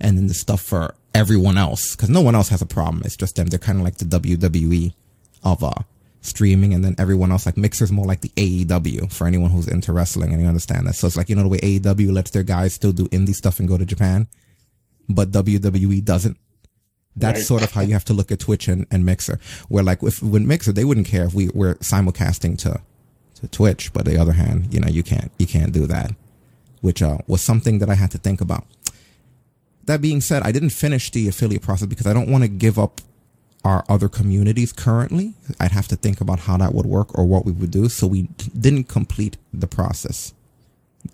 and 0.00 0.16
then 0.18 0.26
the 0.28 0.34
stuff 0.34 0.60
for 0.60 0.94
everyone 1.14 1.58
else, 1.58 1.94
because 1.96 2.10
no 2.10 2.20
one 2.20 2.34
else 2.34 2.48
has 2.50 2.62
a 2.62 2.66
problem. 2.66 3.02
It's 3.04 3.16
just 3.16 3.36
them. 3.36 3.46
They're 3.48 3.58
kind 3.58 3.78
of 3.78 3.84
like 3.84 3.96
the 3.98 4.04
WWE 4.04 4.92
of 5.44 5.62
uh 5.64 5.72
streaming, 6.20 6.74
and 6.74 6.84
then 6.84 6.94
everyone 6.98 7.30
else 7.32 7.46
like 7.46 7.56
Mixer's 7.56 7.92
more 7.92 8.04
like 8.06 8.20
the 8.20 8.30
AEW 8.30 9.10
for 9.12 9.26
anyone 9.26 9.50
who's 9.50 9.68
into 9.68 9.92
wrestling 9.92 10.32
and 10.32 10.42
you 10.42 10.48
understand 10.48 10.86
that. 10.86 10.94
So 10.94 11.06
it's 11.06 11.16
like 11.16 11.28
you 11.28 11.36
know 11.36 11.42
the 11.42 11.48
way 11.48 11.58
AEW 11.58 12.12
lets 12.12 12.30
their 12.32 12.42
guys 12.42 12.74
still 12.74 12.92
do 12.92 13.06
indie 13.08 13.34
stuff 13.34 13.58
and 13.60 13.68
go 13.68 13.78
to 13.78 13.84
Japan, 13.86 14.26
but 15.08 15.30
WWE 15.30 16.04
doesn't. 16.04 16.36
That's 17.16 17.38
Right. 17.38 17.46
sort 17.46 17.62
of 17.64 17.72
how 17.72 17.80
you 17.80 17.94
have 17.94 18.04
to 18.04 18.12
look 18.12 18.30
at 18.30 18.38
Twitch 18.38 18.68
and, 18.68 18.86
and 18.92 19.04
Mixer. 19.04 19.40
Where 19.68 19.82
like 19.82 20.02
if 20.04 20.22
with 20.22 20.42
Mixer, 20.42 20.72
they 20.72 20.84
wouldn't 20.84 21.06
care 21.08 21.24
if 21.24 21.34
we 21.34 21.48
were 21.54 21.74
simulcasting 21.76 22.56
to 22.58 22.80
to 23.40 23.48
Twitch, 23.48 23.92
but 23.92 24.04
the 24.04 24.16
other 24.20 24.32
hand, 24.32 24.72
you 24.72 24.80
know, 24.80 24.88
you 24.88 25.02
can't 25.02 25.30
you 25.38 25.46
can't 25.46 25.72
do 25.72 25.86
that, 25.86 26.12
which 26.80 27.02
uh, 27.02 27.18
was 27.26 27.40
something 27.42 27.78
that 27.80 27.88
I 27.90 27.94
had 27.94 28.10
to 28.12 28.18
think 28.18 28.40
about. 28.40 28.66
That 29.88 30.02
being 30.02 30.20
said, 30.20 30.42
I 30.42 30.52
didn't 30.52 30.70
finish 30.70 31.10
the 31.10 31.28
affiliate 31.28 31.62
process 31.62 31.88
because 31.88 32.06
I 32.06 32.12
don't 32.12 32.30
want 32.30 32.44
to 32.44 32.48
give 32.48 32.78
up 32.78 33.00
our 33.64 33.86
other 33.88 34.08
communities 34.08 34.70
currently. 34.70 35.32
I'd 35.58 35.72
have 35.72 35.88
to 35.88 35.96
think 35.96 36.20
about 36.20 36.40
how 36.40 36.58
that 36.58 36.74
would 36.74 36.84
work 36.84 37.18
or 37.18 37.24
what 37.24 37.46
we 37.46 37.52
would 37.52 37.70
do. 37.70 37.88
So 37.88 38.06
we 38.06 38.28
didn't 38.58 38.84
complete 38.84 39.38
the 39.50 39.66
process 39.66 40.34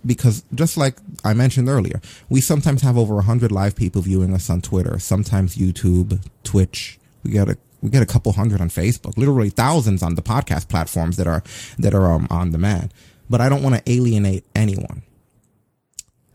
because 0.05 0.43
just 0.53 0.77
like 0.77 0.97
I 1.25 1.35
mentioned 1.35 1.69
earlier, 1.69 2.01
we 2.29 2.41
sometimes 2.41 2.83
have 2.83 2.99
over 2.99 3.15
100 3.15 3.53
live 3.53 3.77
people 3.77 4.03
viewing 4.03 4.35
us 4.35 4.51
on 4.51 4.61
Twitter, 4.61 4.99
sometimes 4.99 5.57
YouTube, 5.57 6.21
Twitch. 6.43 6.99
We 7.23 7.31
get 7.31 7.49
a 7.49 7.57
we 7.81 7.91
get 7.91 8.03
a 8.03 8.07
couple 8.07 8.33
hundred 8.33 8.61
on 8.61 8.71
Facebook, 8.71 9.17
literally 9.17 9.51
thousands 9.51 10.03
on 10.03 10.15
the 10.15 10.23
podcast 10.23 10.69
platforms 10.69 11.17
that 11.17 11.29
are 11.29 11.45
that 11.79 11.95
are 11.95 12.11
um, 12.11 12.27
on 12.29 12.51
demand. 12.51 12.93
But 13.31 13.41
I 13.41 13.49
don't 13.49 13.63
want 13.63 13.77
to 13.77 13.91
alienate 13.91 14.45
anyone. 14.55 15.03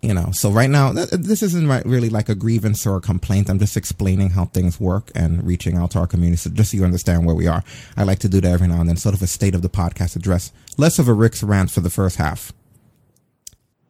You 0.01 0.13
know, 0.13 0.31
so 0.31 0.49
right 0.49 0.69
now, 0.69 0.93
th- 0.93 1.09
this 1.09 1.43
isn't 1.43 1.67
right, 1.67 1.85
really 1.85 2.07
like 2.07 2.29
a 2.29 2.35
grievance 2.35 2.87
or 2.87 2.95
a 2.95 3.01
complaint. 3.01 3.49
I'm 3.49 3.59
just 3.59 3.75
explaining 3.75 4.29
how 4.29 4.45
things 4.45 4.79
work 4.79 5.11
and 5.13 5.45
reaching 5.45 5.75
out 5.75 5.91
to 5.91 5.99
our 5.99 6.07
community, 6.07 6.37
so 6.37 6.49
just 6.51 6.71
so 6.71 6.77
you 6.77 6.85
understand 6.85 7.25
where 7.25 7.35
we 7.35 7.47
are. 7.47 7.65
I 7.97 8.03
like 8.03 8.19
to 8.19 8.29
do 8.29 8.39
that 8.39 8.49
every 8.49 8.67
now 8.69 8.79
and 8.79 8.87
then, 8.87 8.95
sort 8.95 9.13
of 9.13 9.21
a 9.21 9.27
state 9.27 9.55
of 9.55 9.61
the 9.61 9.67
podcast 9.67 10.15
address, 10.15 10.53
less 10.77 10.99
of 10.99 11.09
a 11.09 11.13
Rick's 11.13 11.43
rant 11.43 11.69
for 11.71 11.81
the 11.81 11.89
first 11.89 12.15
half. 12.15 12.53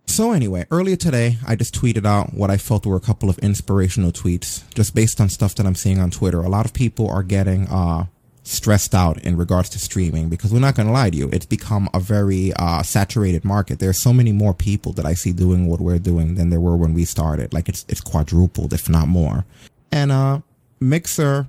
So 0.07 0.32
anyway, 0.32 0.66
earlier 0.72 0.95
today, 0.95 1.38
I 1.47 1.55
just 1.55 1.76
tweeted 1.76 2.07
out 2.07 2.34
what 2.34 2.49
I 2.49 2.57
felt 2.57 2.88
were 2.88 2.95
a 2.95 2.99
couple 2.99 3.30
of 3.30 3.38
inspirational 3.39 4.12
tweets, 4.12 4.64
just 4.74 4.95
based 4.95 5.22
on 5.22 5.30
stuff 5.30 5.53
that 5.55 5.68
I'm 5.68 5.76
seeing 5.76 5.99
on 5.99 6.10
Twitter. 6.10 6.41
A 6.41 6.49
lot 6.49 6.66
of 6.66 6.74
people 6.74 7.07
are 7.07 7.22
getting 7.22 7.68
uh, 7.68 8.07
stressed 8.44 8.96
out 8.96 9.18
in 9.20 9.38
regards 9.38 9.70
to 9.70 9.80
streaming 9.80 10.30
because 10.30 10.52
we're 10.52 10.60
not 10.60 10.76
going 10.76 10.88
to 10.88 10.94
lie 10.94 11.10
to 11.10 11.18
you, 11.18 11.30
it's 11.32 11.46
become 11.46 11.90
a 11.94 12.00
very 12.00 12.54
uh, 12.54 12.82
saturated 12.82 13.46
market. 13.46 13.80
There 13.80 13.90
are 13.90 13.94
so 13.94 14.14
many 14.14 14.32
more 14.32 14.54
people 14.54 14.94
that 14.94 15.06
I 15.06 15.14
see 15.14 15.32
doing 15.32 15.68
what 15.68 15.80
we're 15.80 16.00
doing 16.00 16.36
than 16.36 16.50
there 16.50 16.60
were 16.60 16.76
when 16.76 16.94
we 16.94 17.06
started. 17.06 17.54
Like 17.54 17.70
it's 17.70 17.86
it's 17.88 18.02
quadrupled, 18.02 18.74
if 18.74 18.90
not 18.90 19.08
more. 19.08 19.46
And 19.92 20.12
uh, 20.12 20.42
Mixer 20.80 21.48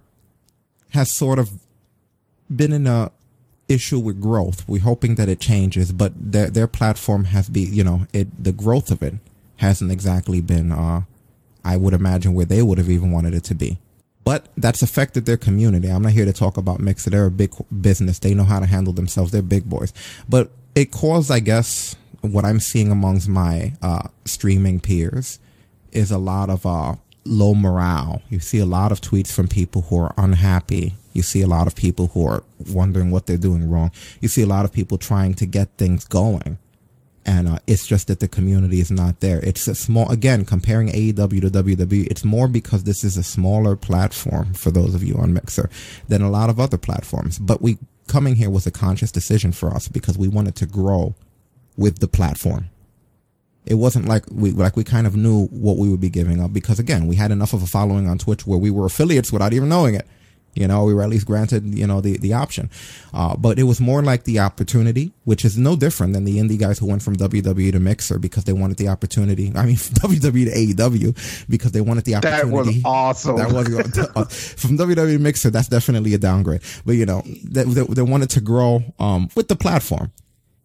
has 0.91 1.15
sort 1.15 1.39
of 1.39 1.51
been 2.55 2.73
in 2.73 2.87
a 2.87 3.13
issue 3.69 4.01
with 4.01 4.21
growth. 4.21 4.69
We're 4.69 4.83
hoping 4.83 5.15
that 5.15 5.29
it 5.29 5.41
changes, 5.41 5.93
but 5.93 6.13
their 6.17 6.51
their 6.51 6.67
platform 6.67 7.25
has 7.27 7.49
been, 7.49 7.73
you 7.73 7.85
know, 7.85 8.07
it 8.13 8.43
the 8.43 8.53
growth 8.53 8.91
of 8.91 9.03
it 9.03 9.15
hasn't 9.57 9.93
exactly 9.93 10.41
been 10.41 10.73
uh 10.73 11.03
I 11.65 11.77
would 11.77 11.93
imagine 11.93 12.35
where 12.35 12.47
they 12.47 12.63
would 12.63 12.79
have 12.79 12.91
even 12.91 13.11
wanted 13.11 13.35
it 13.35 13.45
to 13.45 13.55
be. 13.55 13.79
But 14.25 14.47
that's 14.57 14.83
affected 14.83 15.25
their 15.27 15.37
community. 15.37 15.89
I'm 15.89 16.03
not 16.03 16.13
here 16.13 16.27
to 16.27 16.33
talk 16.33 16.57
about 16.57 16.81
Mixer. 16.81 17.11
They're 17.11 17.27
a 17.27 17.31
big 17.31 17.53
business. 17.81 18.19
They 18.19 18.35
know 18.35 18.45
how 18.45 18.61
to 18.61 18.67
handle 18.67 18.93
themselves. 18.93 19.33
They're 19.33 19.43
big 19.43 19.69
boys. 19.69 19.93
But 20.29 20.51
it 20.75 20.91
caused, 20.93 21.31
I 21.31 21.41
guess, 21.41 21.97
what 22.21 22.45
I'm 22.45 22.61
seeing 22.61 22.91
amongst 22.91 23.29
my 23.29 23.73
uh, 23.83 24.09
streaming 24.25 24.81
peers 24.81 25.39
is 25.93 26.11
a 26.11 26.19
lot 26.19 26.51
of 26.51 26.67
uh, 26.67 26.97
low 27.25 27.55
morale. 27.55 28.23
You 28.29 28.41
see 28.41 28.59
a 28.59 28.67
lot 28.67 28.93
of 28.93 29.01
tweets 29.01 29.33
from 29.33 29.49
people 29.49 29.83
who 29.83 29.99
are 29.99 30.15
unhappy. 30.17 30.95
You 31.13 31.23
see 31.23 31.43
a 31.43 31.47
lot 31.47 31.67
of 31.67 31.75
people 31.75 32.09
who 32.09 32.27
are 32.27 32.45
wondering 32.69 33.11
what 33.11 33.27
they're 33.27 33.37
doing 33.37 33.69
wrong. 33.69 33.91
You 34.21 34.29
see 34.29 34.43
a 34.43 34.47
lot 34.47 34.65
of 34.65 34.73
people 34.73 34.99
trying 34.99 35.35
to 35.35 35.47
get 35.47 35.69
things 35.77 36.05
going. 36.05 36.59
And 37.27 37.49
uh, 37.49 37.59
it's 37.67 37.87
just 37.87 38.09
that 38.09 38.21
the 38.21 38.29
community 38.29 38.81
is 38.81 38.91
not 38.91 39.21
there. 39.21 39.41
It's 39.41 39.69
a 39.69 39.75
small, 39.75 40.11
again, 40.11 40.47
comparing 40.47 40.89
AEW 40.89 41.43
to 41.43 41.51
WWE, 41.51 42.07
it's 42.07 42.25
more 42.25 42.49
because 42.49 42.85
this 42.85 43.05
is 43.05 43.19
a 43.19 43.23
smaller 43.23 43.77
platform 43.77 44.55
for 44.55 44.71
those 44.71 44.95
of 44.95 45.05
you 45.05 45.17
on 45.17 45.35
Mixer 45.35 45.69
than 46.09 46.23
a 46.23 46.31
lot 46.31 46.49
of 46.49 46.59
other 46.59 46.79
platforms. 46.79 47.39
But 47.39 47.61
we 47.61 47.77
coming 48.09 48.37
here 48.37 48.51
was 48.51 48.67
a 48.67 48.71
conscious 48.71 49.13
decision 49.13 49.53
for 49.53 49.71
us 49.71 49.87
because 49.87 50.19
we 50.19 50.29
wanted 50.29 50.57
to 50.57 50.67
grow 50.67 51.15
with 51.77 52.01
the 52.01 52.09
platform. 52.09 52.71
It 53.67 53.75
wasn't 53.75 54.09
like 54.09 54.25
we 54.31 54.51
like 54.51 54.77
we 54.77 54.85
kind 54.85 55.07
of 55.07 55.15
knew 55.15 55.47
what 55.49 55.77
we 55.77 55.89
would 55.89 56.01
be 56.01 56.11
giving 56.11 56.41
up 56.41 56.53
because 56.53 56.79
again, 56.79 57.07
we 57.07 57.17
had 57.17 57.31
enough 57.31 57.53
of 57.53 57.63
a 57.63 57.67
following 57.67 58.09
on 58.09 58.19
Twitch 58.19 58.47
where 58.47 58.59
we 58.59 58.71
were 58.71 58.87
affiliates 58.87 59.31
without 59.31 59.53
even 59.53 59.69
knowing 59.69 59.95
it. 59.95 60.07
You 60.55 60.67
know, 60.67 60.85
we 60.85 60.95
were 60.95 61.03
at 61.03 61.11
least 61.11 61.27
granted, 61.27 61.79
you 61.79 61.87
know, 61.87 62.01
the, 62.01 62.19
the 62.19 62.33
option. 62.33 62.71
Uh, 63.15 63.37
but 63.37 63.59
it 63.59 63.63
was 63.65 63.81
more 63.81 64.03
like 64.03 64.25
the 64.25 64.41
opportunity, 64.41 65.13
which 65.25 65.45
is 65.45 65.57
no 65.57 65.77
different 65.77 66.13
than 66.13 66.25
the 66.25 66.39
indie 66.39 66.59
guys 66.59 66.79
who 66.79 66.87
went 66.87 67.03
from 67.03 67.17
WWE 67.17 67.73
to 67.73 67.81
Mixer 67.81 68.19
because 68.19 68.45
they 68.45 68.53
wanted 68.53 68.77
the 68.77 68.89
opportunity. 68.89 69.53
I 69.55 69.65
mean, 69.65 69.77
WWE 69.77 70.77
to 70.77 70.89
AEW 70.91 71.49
because 71.49 71.73
they 71.73 71.81
wanted 71.81 72.05
the 72.05 72.17
opportunity. 72.17 72.49
That 72.49 72.53
was 72.53 72.81
awesome. 72.85 73.37
That 73.37 73.53
was 73.53 73.99
uh, 73.99 74.25
from 74.25 74.77
WWE 74.77 75.13
to 75.13 75.19
Mixer. 75.19 75.51
That's 75.51 75.69
definitely 75.69 76.15
a 76.15 76.19
downgrade. 76.19 76.63
But 76.85 76.93
you 76.93 77.07
know, 77.07 77.23
they, 77.45 77.65
they, 77.65 77.83
they 77.83 78.03
wanted 78.03 78.31
to 78.31 78.41
grow, 78.41 78.83
um, 78.99 79.29
with 79.37 79.49
the 79.49 79.57
platform, 79.57 80.11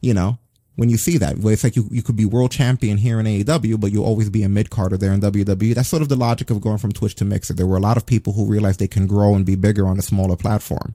you 0.01 0.13
know, 0.13 0.39
when 0.75 0.89
you 0.89 0.97
see 0.97 1.17
that, 1.17 1.37
it's 1.37 1.63
like 1.63 1.75
you, 1.75 1.87
you 1.89 2.03
could 2.03 2.17
be 2.17 2.25
world 2.25 2.51
champion 2.51 2.97
here 2.97 3.19
in 3.19 3.25
AEW, 3.25 3.79
but 3.79 3.91
you'll 3.91 4.05
always 4.05 4.29
be 4.29 4.43
a 4.43 4.49
mid 4.49 4.69
carder 4.69 4.97
there 4.97 5.13
in 5.13 5.21
WWE. 5.21 5.73
That's 5.73 5.87
sort 5.87 6.01
of 6.01 6.09
the 6.09 6.17
logic 6.17 6.49
of 6.49 6.61
going 6.61 6.79
from 6.79 6.91
Twitch 6.91 7.15
to 7.15 7.25
Mixer. 7.25 7.53
There 7.53 7.67
were 7.67 7.77
a 7.77 7.81
lot 7.81 7.97
of 7.97 8.05
people 8.05 8.33
who 8.33 8.45
realized 8.45 8.79
they 8.79 8.87
can 8.87 9.07
grow 9.07 9.35
and 9.35 9.45
be 9.45 9.55
bigger 9.55 9.87
on 9.87 9.97
a 9.97 10.01
smaller 10.01 10.35
platform, 10.35 10.93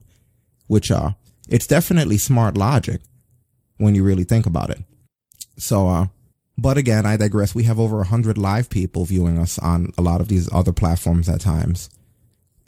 which, 0.67 0.91
uh, 0.91 1.11
it's 1.49 1.67
definitely 1.67 2.17
smart 2.17 2.55
logic 2.55 3.01
when 3.77 3.95
you 3.95 4.03
really 4.03 4.23
think 4.23 4.45
about 4.45 4.69
it. 4.69 4.79
So, 5.57 5.87
uh, 5.87 6.07
but 6.57 6.77
again, 6.77 7.05
I 7.05 7.17
digress. 7.17 7.55
We 7.55 7.63
have 7.63 7.79
over 7.79 8.01
a 8.01 8.05
hundred 8.05 8.37
live 8.37 8.69
people 8.69 9.05
viewing 9.05 9.39
us 9.39 9.57
on 9.57 9.91
a 9.97 10.01
lot 10.01 10.21
of 10.21 10.27
these 10.27 10.51
other 10.53 10.71
platforms 10.71 11.27
at 11.27 11.41
times. 11.41 11.89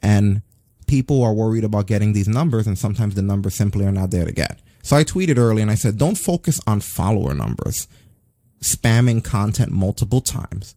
And 0.01 0.41
people 0.87 1.23
are 1.23 1.33
worried 1.33 1.63
about 1.63 1.87
getting 1.87 2.13
these 2.13 2.27
numbers 2.27 2.65
and 2.65 2.77
sometimes 2.77 3.15
the 3.15 3.21
numbers 3.21 3.55
simply 3.55 3.85
are 3.85 3.91
not 3.91 4.11
there 4.11 4.25
to 4.25 4.31
get. 4.31 4.59
So 4.83 4.97
I 4.97 5.05
tweeted 5.05 5.37
early 5.37 5.61
and 5.61 5.71
I 5.71 5.75
said, 5.75 5.97
don't 5.97 6.17
focus 6.17 6.59
on 6.67 6.81
follower 6.81 7.33
numbers, 7.33 7.87
spamming 8.59 9.23
content 9.23 9.71
multiple 9.71 10.19
times, 10.19 10.75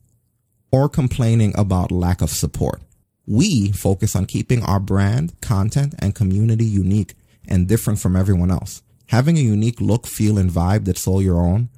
or 0.70 0.88
complaining 0.88 1.52
about 1.58 1.90
lack 1.90 2.22
of 2.22 2.30
support. 2.30 2.80
We 3.26 3.72
focus 3.72 4.14
on 4.14 4.26
keeping 4.26 4.62
our 4.62 4.78
brand, 4.78 5.40
content, 5.40 5.96
and 5.98 6.14
community 6.14 6.64
unique 6.64 7.14
and 7.48 7.66
different 7.66 7.98
from 7.98 8.14
everyone 8.14 8.52
else. 8.52 8.80
Having 9.08 9.38
a 9.38 9.42
unique 9.42 9.80
look, 9.80 10.06
feel, 10.06 10.38
and 10.38 10.50
vibe 10.50 10.84
that's 10.84 11.08
all 11.08 11.20
your 11.20 11.40
own 11.40 11.68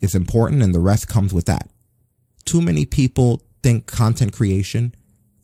is 0.00 0.14
important 0.14 0.62
and 0.62 0.74
the 0.74 0.80
rest 0.80 1.08
comes 1.08 1.34
with 1.34 1.44
that. 1.44 1.68
Too 2.46 2.62
many 2.62 2.86
people 2.86 3.42
think 3.62 3.84
content 3.84 4.32
creation 4.32 4.94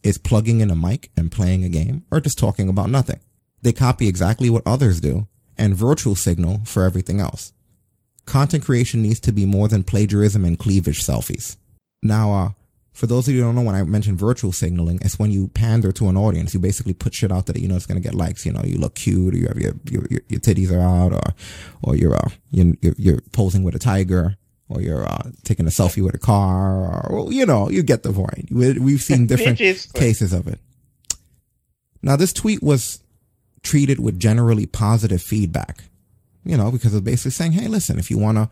is 0.02 0.16
plugging 0.16 0.60
in 0.60 0.70
a 0.70 0.76
mic 0.76 1.10
and 1.14 1.30
playing 1.30 1.62
a 1.62 1.68
game 1.68 2.04
or 2.10 2.20
just 2.20 2.38
talking 2.38 2.70
about 2.70 2.88
nothing. 2.88 3.20
They 3.60 3.74
copy 3.74 4.08
exactly 4.08 4.48
what 4.48 4.62
others 4.64 4.98
do 4.98 5.28
and 5.59 5.74
virtual 5.74 6.14
signal 6.14 6.61
for 6.64 6.84
everything 6.84 7.20
else. 7.20 7.52
Content 8.24 8.64
creation 8.64 9.02
needs 9.02 9.20
to 9.20 9.32
be 9.32 9.46
more 9.46 9.68
than 9.68 9.84
plagiarism 9.84 10.44
and 10.44 10.59
cleavage 10.59 11.04
selfies. 11.04 11.57
Now, 12.02 12.32
uh, 12.32 12.48
for 12.92 13.07
those 13.07 13.28
of 13.28 13.34
you 13.34 13.40
who 13.40 13.46
don't 13.46 13.54
know, 13.54 13.62
when 13.62 13.74
I 13.74 13.82
mentioned 13.82 14.18
virtual 14.18 14.52
signaling, 14.52 14.98
it's 15.02 15.18
when 15.18 15.30
you 15.30 15.48
pander 15.48 15.92
to 15.92 16.09
an 16.09 16.16
audience. 16.16 16.54
You 16.54 16.61
basically 16.61 16.94
put 16.94 17.14
shit 17.14 17.30
out 17.30 17.44
that 17.46 17.59
you 17.59 17.68
know 17.68 17.76
it's 17.76 17.84
going 17.84 18.00
to 18.00 18.07
get 18.07 18.14
likes. 18.14 18.46
You 18.46 18.52
know, 18.52 18.62
you 18.64 18.78
look 18.78 18.94
cute, 18.94 19.34
or 19.34 19.36
you 19.36 19.46
have 19.48 19.59
your 19.59 19.74
your, 19.84 20.07
your 20.28 20.40
titties 20.40 20.72
are 20.72 20.80
out, 20.80 21.12
or 21.12 21.34
or 21.82 21.94
you're 21.94 22.16
uh, 22.16 22.30
you're, 22.50 22.74
you're 22.96 23.20
posing 23.32 23.64
with 23.64 23.74
a 23.74 23.78
tiger, 23.78 24.36
or 24.70 24.80
you're 24.80 25.07
uh, 25.07 25.30
taking 25.44 25.66
a 25.66 25.70
selfie 25.70 26.02
with 26.02 26.14
a 26.14 26.18
car, 26.18 27.07
or 27.07 27.30
you 27.30 27.44
know, 27.44 27.68
you 27.68 27.82
get 27.82 28.02
the 28.02 28.12
point. 28.12 28.48
We've 28.50 29.02
seen 29.02 29.26
different 29.28 29.59
cases 29.59 30.32
of 30.32 30.48
it. 30.48 30.59
Now, 32.02 32.16
this 32.16 32.32
tweet 32.32 32.62
was 32.62 33.00
treated 33.66 33.98
with 33.98 34.18
generally 34.18 34.66
positive 34.66 35.20
feedback. 35.20 35.84
You 36.44 36.56
know, 36.56 36.70
because 36.70 36.94
it's 36.94 37.04
basically 37.04 37.32
saying, 37.32 37.52
hey, 37.52 37.66
listen, 37.66 37.98
if 37.98 38.08
you 38.08 38.18
want 38.18 38.38
to, 38.38 38.48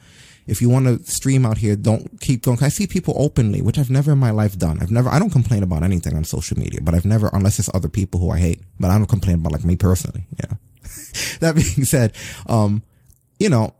if 0.48 0.60
you 0.60 0.68
want 0.68 0.86
to 0.86 1.10
stream 1.10 1.46
out 1.46 1.58
here, 1.58 1.76
don't 1.76 2.20
keep 2.20 2.42
going. 2.42 2.58
I 2.60 2.68
see 2.68 2.88
people 2.88 3.14
openly, 3.16 3.62
which 3.62 3.78
I've 3.78 3.88
never 3.88 4.10
in 4.12 4.18
my 4.18 4.32
life 4.32 4.58
done. 4.58 4.80
I've 4.82 4.90
never, 4.90 5.08
I 5.08 5.20
don't 5.20 5.30
complain 5.30 5.62
about 5.62 5.84
anything 5.84 6.16
on 6.16 6.24
social 6.24 6.58
media, 6.58 6.80
but 6.82 6.92
I've 6.92 7.04
never, 7.04 7.30
unless 7.32 7.60
it's 7.60 7.70
other 7.72 7.88
people 7.88 8.18
who 8.18 8.30
I 8.30 8.40
hate, 8.40 8.60
but 8.80 8.90
I 8.90 8.98
don't 8.98 9.06
complain 9.06 9.36
about 9.36 9.52
like 9.52 9.64
me 9.64 9.76
personally. 9.76 10.26
Yeah. 10.40 10.56
that 11.38 11.54
being 11.54 11.86
said, 11.86 12.16
um, 12.48 12.82
you 13.38 13.48
know, 13.48 13.74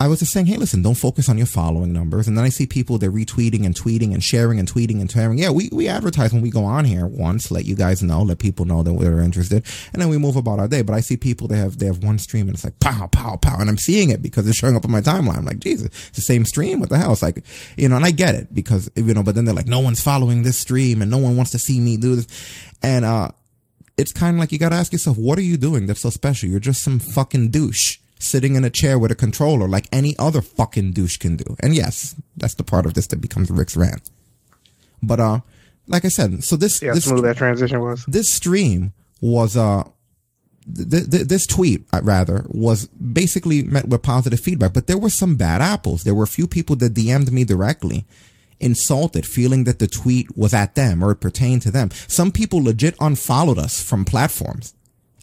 I 0.00 0.08
was 0.08 0.20
just 0.20 0.32
saying, 0.32 0.46
hey, 0.46 0.56
listen, 0.56 0.80
don't 0.80 0.94
focus 0.94 1.28
on 1.28 1.36
your 1.36 1.46
following 1.46 1.92
numbers. 1.92 2.26
And 2.26 2.36
then 2.36 2.42
I 2.42 2.48
see 2.48 2.64
people, 2.64 2.96
they're 2.96 3.12
retweeting 3.12 3.66
and 3.66 3.74
tweeting 3.74 4.14
and 4.14 4.24
sharing 4.24 4.58
and 4.58 4.66
tweeting 4.66 4.98
and 4.98 5.10
sharing. 5.10 5.36
Yeah, 5.36 5.50
we, 5.50 5.68
we 5.72 5.88
advertise 5.88 6.32
when 6.32 6.40
we 6.40 6.48
go 6.48 6.64
on 6.64 6.86
here 6.86 7.06
once, 7.06 7.50
let 7.50 7.66
you 7.66 7.76
guys 7.76 8.02
know, 8.02 8.22
let 8.22 8.38
people 8.38 8.64
know 8.64 8.82
that 8.82 8.94
we're 8.94 9.20
interested. 9.20 9.62
And 9.92 10.00
then 10.00 10.08
we 10.08 10.16
move 10.16 10.36
about 10.36 10.58
our 10.58 10.68
day. 10.68 10.80
But 10.80 10.94
I 10.94 11.00
see 11.00 11.18
people, 11.18 11.48
they 11.48 11.58
have, 11.58 11.78
they 11.78 11.84
have 11.84 12.02
one 12.02 12.18
stream 12.18 12.48
and 12.48 12.54
it's 12.54 12.64
like 12.64 12.80
pow, 12.80 13.08
pow, 13.08 13.36
pow. 13.36 13.58
And 13.60 13.68
I'm 13.68 13.76
seeing 13.76 14.08
it 14.08 14.22
because 14.22 14.48
it's 14.48 14.56
showing 14.56 14.74
up 14.74 14.86
on 14.86 14.90
my 14.90 15.02
timeline. 15.02 15.36
I'm 15.36 15.44
like, 15.44 15.60
Jesus, 15.60 15.88
it's 15.88 16.16
the 16.16 16.22
same 16.22 16.46
stream. 16.46 16.80
What 16.80 16.88
the 16.88 16.96
hell? 16.96 17.12
It's 17.12 17.22
like, 17.22 17.44
you 17.76 17.86
know, 17.86 17.96
and 17.96 18.06
I 18.06 18.10
get 18.10 18.34
it 18.34 18.54
because, 18.54 18.90
you 18.96 19.12
know, 19.12 19.22
but 19.22 19.34
then 19.34 19.44
they're 19.44 19.54
like, 19.54 19.66
no 19.66 19.80
one's 19.80 20.00
following 20.00 20.44
this 20.44 20.56
stream 20.56 21.02
and 21.02 21.10
no 21.10 21.18
one 21.18 21.36
wants 21.36 21.50
to 21.50 21.58
see 21.58 21.78
me 21.78 21.98
do 21.98 22.16
this. 22.16 22.26
And, 22.82 23.04
uh, 23.04 23.32
it's 23.98 24.12
kind 24.12 24.34
of 24.34 24.40
like 24.40 24.50
you 24.50 24.58
got 24.58 24.70
to 24.70 24.76
ask 24.76 24.92
yourself, 24.92 25.18
what 25.18 25.38
are 25.38 25.42
you 25.42 25.58
doing 25.58 25.84
that's 25.84 26.00
so 26.00 26.08
special? 26.08 26.48
You're 26.48 26.58
just 26.58 26.82
some 26.82 27.00
fucking 27.00 27.50
douche 27.50 27.98
sitting 28.20 28.54
in 28.54 28.64
a 28.64 28.70
chair 28.70 28.98
with 28.98 29.10
a 29.10 29.14
controller 29.14 29.66
like 29.66 29.88
any 29.90 30.16
other 30.18 30.42
fucking 30.42 30.92
douche 30.92 31.16
can 31.16 31.36
do. 31.36 31.56
And 31.60 31.74
yes, 31.74 32.14
that's 32.36 32.54
the 32.54 32.62
part 32.62 32.86
of 32.86 32.94
this 32.94 33.08
that 33.08 33.20
becomes 33.20 33.50
Rick's 33.50 33.76
rant. 33.76 34.10
But, 35.02 35.18
uh, 35.18 35.40
like 35.88 36.04
I 36.04 36.08
said, 36.08 36.44
so 36.44 36.56
this, 36.56 36.80
yeah, 36.82 36.92
this, 36.92 37.06
smooth 37.06 37.24
that 37.24 37.36
transition 37.36 37.80
was. 37.80 38.04
This 38.06 38.32
stream 38.32 38.92
was, 39.20 39.56
uh, 39.56 39.84
th- 40.72 41.10
th- 41.10 41.26
this 41.26 41.46
tweet, 41.46 41.86
uh, 41.92 42.00
rather, 42.04 42.44
was 42.48 42.86
basically 42.88 43.62
met 43.62 43.88
with 43.88 44.02
positive 44.02 44.38
feedback, 44.38 44.74
but 44.74 44.86
there 44.86 44.98
were 44.98 45.10
some 45.10 45.36
bad 45.36 45.62
apples. 45.62 46.04
There 46.04 46.14
were 46.14 46.24
a 46.24 46.28
few 46.28 46.46
people 46.46 46.76
that 46.76 46.94
DM'd 46.94 47.32
me 47.32 47.44
directly, 47.44 48.04
insulted, 48.60 49.26
feeling 49.26 49.64
that 49.64 49.78
the 49.78 49.88
tweet 49.88 50.36
was 50.36 50.52
at 50.52 50.74
them 50.74 51.02
or 51.02 51.12
it 51.12 51.20
pertained 51.20 51.62
to 51.62 51.70
them. 51.70 51.90
Some 52.06 52.30
people 52.30 52.62
legit 52.62 52.94
unfollowed 53.00 53.58
us 53.58 53.82
from 53.82 54.04
platforms 54.04 54.74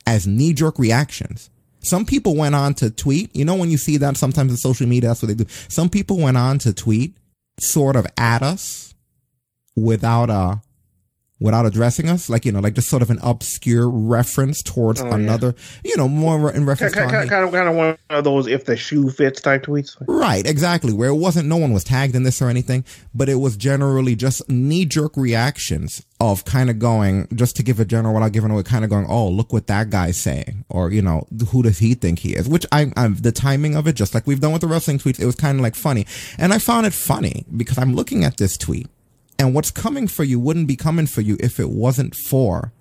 as 0.08 0.26
knee 0.26 0.54
jerk 0.54 0.80
reactions 0.80 1.52
some 1.80 2.06
people 2.06 2.36
went 2.36 2.56
on 2.56 2.74
to 2.76 2.90
tweet. 2.90 3.36
You 3.36 3.46
know, 3.46 3.56
when 3.56 3.70
you 3.70 3.78
see 3.78 3.98
that 3.98 4.18
sometimes 4.18 4.52
in 4.52 4.58
social 4.58 4.88
media, 4.88 5.10
that's 5.10 5.22
what 5.22 5.30
they 5.30 5.44
do. 5.44 5.50
Some 5.70 5.90
people 5.90 6.18
went 6.18 6.38
on 6.38 6.60
to 6.60 6.74
tweet 6.74 7.16
sort 7.60 7.96
of 7.96 8.06
at 8.18 8.44
us 8.44 8.94
without 9.76 10.30
a 10.30 10.62
without 11.40 11.66
addressing 11.66 12.10
us, 12.10 12.30
like 12.30 12.46
you 12.46 12.52
know, 12.52 12.60
like 12.60 12.74
just 12.74 12.90
sort 12.90 13.02
of 13.02 13.10
an 13.10 13.20
obscure 13.22 13.90
reference 13.90 14.62
towards 14.64 15.02
oh, 15.02 15.12
another, 15.12 15.54
yeah. 15.84 15.92
you 15.92 15.98
know, 15.98 16.08
more 16.08 16.52
in 16.52 16.66
reference 16.66 16.96
kind, 16.96 17.10
to 17.10 17.16
kind, 17.16 17.46
of 17.46 17.52
kind 17.52 17.70
of 17.70 17.76
one 17.76 17.98
of 18.10 18.24
those 18.24 18.48
if 18.48 18.66
the 18.66 18.76
shoe 18.76 19.10
fits 19.10 19.42
type 19.42 19.64
tweets. 19.64 19.96
Right, 20.08 20.46
exactly. 20.46 20.94
Where 20.94 21.10
it 21.10 21.16
wasn't, 21.16 21.48
no 21.48 21.58
one 21.58 21.74
was 21.74 21.84
tagged 21.84 22.16
in 22.16 22.24
this 22.24 22.42
or 22.42 22.50
anything, 22.50 22.86
but 23.14 23.30
it 23.30 23.36
was 23.36 23.56
generally 23.56 24.16
just 24.16 24.48
knee 24.50 24.86
jerk 24.86 25.16
reactions 25.16 26.04
of 26.20 26.46
kind 26.46 26.70
of 26.70 26.80
going, 26.80 27.28
just 27.36 27.56
to 27.58 27.64
give 27.64 27.80
a 27.80 27.86
general 27.86 28.16
without 28.16 28.32
giving 28.32 28.50
away, 28.50 28.64
kind 28.64 28.84
of 28.84 28.90
going, 28.90 29.06
oh, 29.08 29.30
look 29.30 29.54
what 29.54 29.68
that 29.68 29.92
guy's 29.92 30.20
saying, 30.20 30.66
or 30.70 30.92
you 30.92 31.02
know, 31.02 31.28
who 31.50 31.62
does 31.62 31.78
he 31.78 31.94
think 31.94 32.20
he 32.20 32.36
is? 32.36 32.48
Which 32.48 32.66
I, 32.72 32.92
I'm 32.98 33.16
the 33.16 33.32
timing 33.32 33.76
of 33.76 33.88
it, 33.88 33.94
just 33.94 34.16
like 34.16 34.26
we've 34.26 34.40
done 34.40 34.52
with 34.52 34.62
the 34.62 34.68
wrestling 34.68 34.98
tweets, 34.98 35.20
it 35.20 35.26
was 35.26 35.36
kind 35.36 35.60
of 35.60 35.64
like 35.64 35.76
funny, 35.76 36.08
and 36.40 36.54
I 36.54 36.58
found 36.58 36.88
it 36.88 36.94
funny 36.94 37.46
because 37.56 37.78
I'm 37.78 37.94
looking 37.94 38.24
at 38.24 38.38
this 38.38 38.58
tweet 38.58 38.88
and 39.40 39.54
what's 39.54 39.72
coming 39.72 40.08
for 40.08 40.24
you 40.24 40.40
wouldn't 40.40 40.68
be 40.68 40.76
coming 40.76 41.08
for 41.08 41.22
you 41.22 41.38
if 41.40 41.60
it 41.60 41.70
wasn't 41.70 42.16
for 42.16 42.72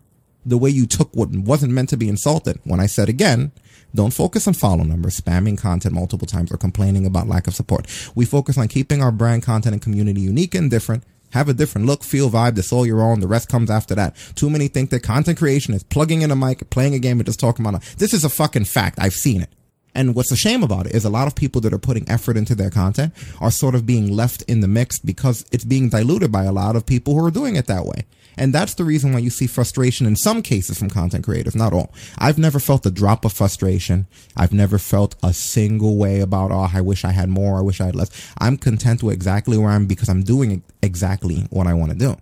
the 0.44 0.56
way 0.56 0.70
you 0.70 0.86
took 0.86 1.14
what 1.14 1.30
wasn't 1.30 1.72
meant 1.72 1.88
to 1.90 1.96
be 1.96 2.08
insulted. 2.08 2.60
When 2.64 2.80
I 2.80 2.86
said 2.86 3.08
again, 3.08 3.52
don't 3.94 4.12
focus 4.12 4.46
on 4.46 4.54
follow 4.54 4.84
numbers, 4.84 5.20
spamming 5.20 5.58
content 5.58 5.94
multiple 5.94 6.26
times, 6.26 6.52
or 6.52 6.56
complaining 6.56 7.06
about 7.06 7.28
lack 7.28 7.46
of 7.46 7.54
support. 7.54 7.86
We 8.14 8.24
focus 8.24 8.56
on 8.56 8.68
keeping 8.68 9.02
our 9.02 9.10
brand 9.10 9.42
content 9.42 9.74
and 9.74 9.82
community 9.82 10.20
unique 10.20 10.54
and 10.54 10.70
different. 10.70 11.02
Have 11.30 11.48
a 11.48 11.54
different 11.54 11.86
look, 11.86 12.04
feel, 12.04 12.30
vibe 12.30 12.54
that's 12.54 12.72
all 12.72 12.86
your 12.86 13.02
own. 13.02 13.20
The 13.20 13.26
rest 13.26 13.48
comes 13.48 13.70
after 13.70 13.94
that. 13.96 14.16
Too 14.36 14.48
many 14.48 14.68
think 14.68 14.90
that 14.90 15.02
content 15.02 15.38
creation 15.38 15.74
is 15.74 15.82
plugging 15.82 16.22
in 16.22 16.30
a 16.30 16.36
mic, 16.36 16.70
playing 16.70 16.94
a 16.94 16.98
game, 16.98 17.18
and 17.18 17.26
just 17.26 17.40
talking 17.40 17.66
about 17.66 17.82
it. 17.82 17.98
This 17.98 18.14
is 18.14 18.24
a 18.24 18.28
fucking 18.28 18.64
fact. 18.64 18.98
I've 19.00 19.12
seen 19.12 19.42
it. 19.42 19.50
And 19.96 20.14
what's 20.14 20.30
a 20.30 20.36
shame 20.36 20.62
about 20.62 20.86
it 20.86 20.94
is 20.94 21.06
a 21.06 21.10
lot 21.10 21.26
of 21.26 21.34
people 21.34 21.62
that 21.62 21.72
are 21.72 21.78
putting 21.78 22.08
effort 22.08 22.36
into 22.36 22.54
their 22.54 22.70
content 22.70 23.14
are 23.40 23.50
sort 23.50 23.74
of 23.74 23.86
being 23.86 24.14
left 24.14 24.42
in 24.42 24.60
the 24.60 24.68
mix 24.68 24.98
because 24.98 25.46
it's 25.50 25.64
being 25.64 25.88
diluted 25.88 26.30
by 26.30 26.44
a 26.44 26.52
lot 26.52 26.76
of 26.76 26.84
people 26.84 27.14
who 27.14 27.24
are 27.24 27.30
doing 27.30 27.56
it 27.56 27.66
that 27.66 27.86
way. 27.86 28.04
And 28.36 28.52
that's 28.52 28.74
the 28.74 28.84
reason 28.84 29.14
why 29.14 29.20
you 29.20 29.30
see 29.30 29.46
frustration 29.46 30.06
in 30.06 30.14
some 30.14 30.42
cases 30.42 30.78
from 30.78 30.90
content 30.90 31.24
creators, 31.24 31.56
not 31.56 31.72
all. 31.72 31.94
I've 32.18 32.36
never 32.36 32.60
felt 32.60 32.84
a 32.84 32.90
drop 32.90 33.24
of 33.24 33.32
frustration. 33.32 34.06
I've 34.36 34.52
never 34.52 34.76
felt 34.76 35.14
a 35.22 35.32
single 35.32 35.96
way 35.96 36.20
about, 36.20 36.52
oh, 36.52 36.68
I 36.70 36.82
wish 36.82 37.02
I 37.02 37.12
had 37.12 37.30
more. 37.30 37.56
I 37.56 37.62
wish 37.62 37.80
I 37.80 37.86
had 37.86 37.96
less. 37.96 38.10
I'm 38.36 38.58
content 38.58 39.02
with 39.02 39.14
exactly 39.14 39.56
where 39.56 39.70
I'm 39.70 39.86
because 39.86 40.10
I'm 40.10 40.22
doing 40.22 40.62
exactly 40.82 41.46
what 41.48 41.66
I 41.66 41.72
want 41.72 41.92
to 41.92 41.98
do. 41.98 42.18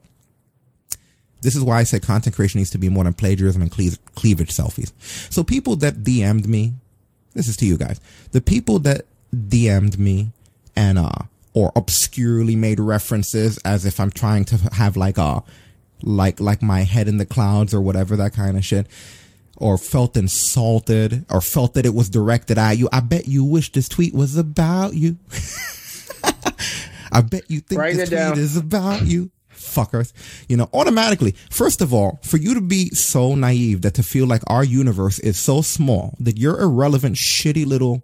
This 1.42 1.56
is 1.56 1.64
why 1.64 1.80
I 1.80 1.82
say 1.82 1.98
content 1.98 2.36
creation 2.36 2.58
needs 2.58 2.70
to 2.70 2.78
be 2.78 2.88
more 2.88 3.02
than 3.02 3.14
plagiarism 3.14 3.60
and 3.60 3.70
cleavage 3.70 4.56
selfies. 4.56 4.92
So 5.32 5.42
people 5.42 5.74
that 5.76 6.04
DM'd 6.04 6.48
me, 6.48 6.74
this 7.34 7.48
is 7.48 7.56
to 7.58 7.66
you 7.66 7.76
guys, 7.76 8.00
the 8.32 8.40
people 8.40 8.78
that 8.80 9.02
DM'd 9.34 9.98
me 9.98 10.30
and, 10.76 10.98
uh, 10.98 11.10
or 11.52 11.72
obscurely 11.76 12.56
made 12.56 12.80
references 12.80 13.58
as 13.58 13.84
if 13.84 14.00
I'm 14.00 14.10
trying 14.10 14.44
to 14.46 14.56
have 14.74 14.96
like 14.96 15.18
a, 15.18 15.42
like, 16.02 16.40
like 16.40 16.62
my 16.62 16.80
head 16.82 17.08
in 17.08 17.18
the 17.18 17.26
clouds 17.26 17.72
or 17.72 17.80
whatever, 17.80 18.16
that 18.16 18.32
kind 18.32 18.56
of 18.56 18.64
shit, 18.64 18.86
or 19.56 19.78
felt 19.78 20.16
insulted 20.16 21.24
or 21.30 21.40
felt 21.40 21.74
that 21.74 21.86
it 21.86 21.94
was 21.94 22.08
directed 22.08 22.58
at 22.58 22.72
you. 22.78 22.88
I 22.92 23.00
bet 23.00 23.28
you 23.28 23.44
wish 23.44 23.70
this 23.72 23.88
tweet 23.88 24.14
was 24.14 24.36
about 24.36 24.94
you. 24.94 25.16
I 27.12 27.20
bet 27.20 27.48
you 27.48 27.60
think 27.60 27.80
Write 27.80 27.96
this 27.96 28.08
tweet 28.08 28.18
down. 28.18 28.38
is 28.38 28.56
about 28.56 29.02
you 29.06 29.30
fuckers. 29.64 30.12
You 30.48 30.56
know, 30.56 30.68
automatically, 30.72 31.32
first 31.50 31.80
of 31.80 31.92
all, 31.92 32.20
for 32.22 32.36
you 32.36 32.54
to 32.54 32.60
be 32.60 32.90
so 32.90 33.34
naive 33.34 33.82
that 33.82 33.94
to 33.94 34.02
feel 34.02 34.26
like 34.26 34.42
our 34.46 34.64
universe 34.64 35.18
is 35.18 35.38
so 35.38 35.62
small 35.62 36.16
that 36.20 36.38
your 36.38 36.60
irrelevant, 36.60 37.16
shitty 37.16 37.66
little 37.66 38.02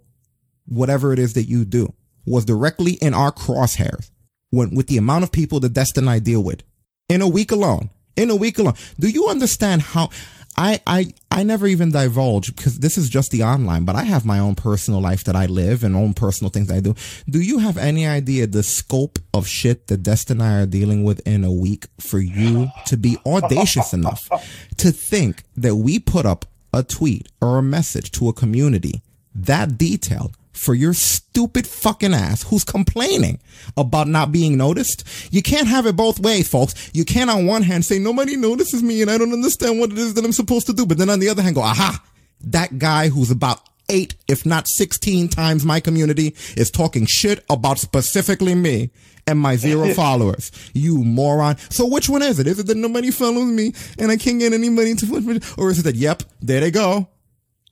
whatever 0.67 1.13
it 1.13 1.19
is 1.19 1.33
that 1.33 1.43
you 1.43 1.65
do 1.65 1.93
was 2.25 2.45
directly 2.45 2.93
in 2.93 3.13
our 3.13 3.31
crosshairs 3.31 4.11
when, 4.49 4.75
with 4.75 4.87
the 4.87 4.97
amount 4.97 5.23
of 5.23 5.31
people 5.31 5.59
that 5.59 5.73
Destin 5.73 6.07
I 6.07 6.19
deal 6.19 6.43
with 6.43 6.63
in 7.09 7.21
a 7.21 7.27
week 7.27 7.51
alone. 7.51 7.89
In 8.15 8.29
a 8.29 8.35
week 8.35 8.59
alone. 8.59 8.73
Do 8.99 9.09
you 9.09 9.29
understand 9.29 9.81
how 9.81 10.09
I, 10.57 10.81
I, 10.85 11.13
I 11.31 11.43
never 11.43 11.65
even 11.65 11.91
divulge 11.91 12.55
because 12.55 12.79
this 12.79 12.97
is 12.97 13.09
just 13.09 13.31
the 13.31 13.43
online, 13.43 13.85
but 13.85 13.95
I 13.95 14.03
have 14.03 14.25
my 14.25 14.39
own 14.39 14.55
personal 14.55 15.01
life 15.01 15.23
that 15.23 15.35
I 15.35 15.45
live 15.45 15.83
and 15.83 15.95
own 15.95 16.13
personal 16.13 16.49
things 16.51 16.71
I 16.71 16.81
do. 16.81 16.93
Do 17.29 17.41
you 17.41 17.59
have 17.59 17.77
any 17.77 18.05
idea 18.05 18.47
the 18.47 18.63
scope 18.63 19.17
of 19.33 19.47
shit 19.47 19.87
that 19.87 20.03
Destin 20.03 20.41
and 20.41 20.49
I 20.49 20.61
are 20.61 20.65
dealing 20.65 21.03
with 21.03 21.25
in 21.25 21.43
a 21.43 21.51
week 21.51 21.87
for 21.99 22.19
you 22.19 22.69
to 22.85 22.97
be 22.97 23.17
audacious 23.25 23.93
enough 23.93 24.29
to 24.77 24.91
think 24.91 25.43
that 25.55 25.75
we 25.75 25.99
put 25.99 26.25
up 26.25 26.45
a 26.73 26.83
tweet 26.83 27.27
or 27.41 27.57
a 27.57 27.63
message 27.63 28.11
to 28.11 28.29
a 28.29 28.33
community 28.33 29.01
that 29.33 29.77
detailed 29.77 30.35
for 30.61 30.75
your 30.75 30.93
stupid 30.93 31.65
fucking 31.65 32.13
ass 32.13 32.43
who's 32.43 32.63
complaining 32.63 33.39
about 33.75 34.07
not 34.07 34.31
being 34.31 34.57
noticed. 34.57 35.03
You 35.33 35.41
can't 35.41 35.67
have 35.67 35.87
it 35.87 35.95
both 35.95 36.19
ways, 36.19 36.47
folks. 36.47 36.91
You 36.93 37.03
can't 37.03 37.31
on 37.31 37.47
one 37.47 37.63
hand 37.63 37.83
say 37.83 37.97
nobody 37.97 38.35
notices 38.35 38.83
me 38.83 39.01
and 39.01 39.09
I 39.09 39.17
don't 39.17 39.33
understand 39.33 39.79
what 39.79 39.91
it 39.91 39.97
is 39.97 40.13
that 40.13 40.23
I'm 40.23 40.31
supposed 40.31 40.67
to 40.67 40.73
do. 40.73 40.85
But 40.85 40.99
then 40.99 41.09
on 41.09 41.19
the 41.19 41.29
other 41.29 41.41
hand 41.41 41.55
go, 41.55 41.61
aha, 41.61 42.03
that 42.41 42.77
guy 42.77 43.09
who's 43.09 43.31
about 43.31 43.59
eight, 43.89 44.13
if 44.27 44.45
not 44.45 44.67
16 44.67 45.29
times 45.29 45.65
my 45.65 45.79
community 45.79 46.35
is 46.55 46.69
talking 46.69 47.07
shit 47.07 47.43
about 47.49 47.79
specifically 47.79 48.53
me 48.53 48.91
and 49.25 49.39
my 49.39 49.55
zero 49.55 49.93
followers. 49.95 50.51
You 50.73 51.03
moron. 51.03 51.57
So 51.69 51.87
which 51.87 52.07
one 52.07 52.21
is 52.21 52.37
it? 52.39 52.45
Is 52.45 52.59
it 52.59 52.67
that 52.67 52.77
nobody 52.77 53.09
follows 53.09 53.47
me 53.47 53.73
and 53.97 54.11
I 54.11 54.17
can't 54.17 54.39
get 54.39 54.53
anybody 54.53 54.93
to, 54.93 55.41
or 55.57 55.71
is 55.71 55.79
it 55.79 55.83
that, 55.83 55.95
yep, 55.95 56.21
there 56.39 56.59
they 56.59 56.69
go. 56.69 57.09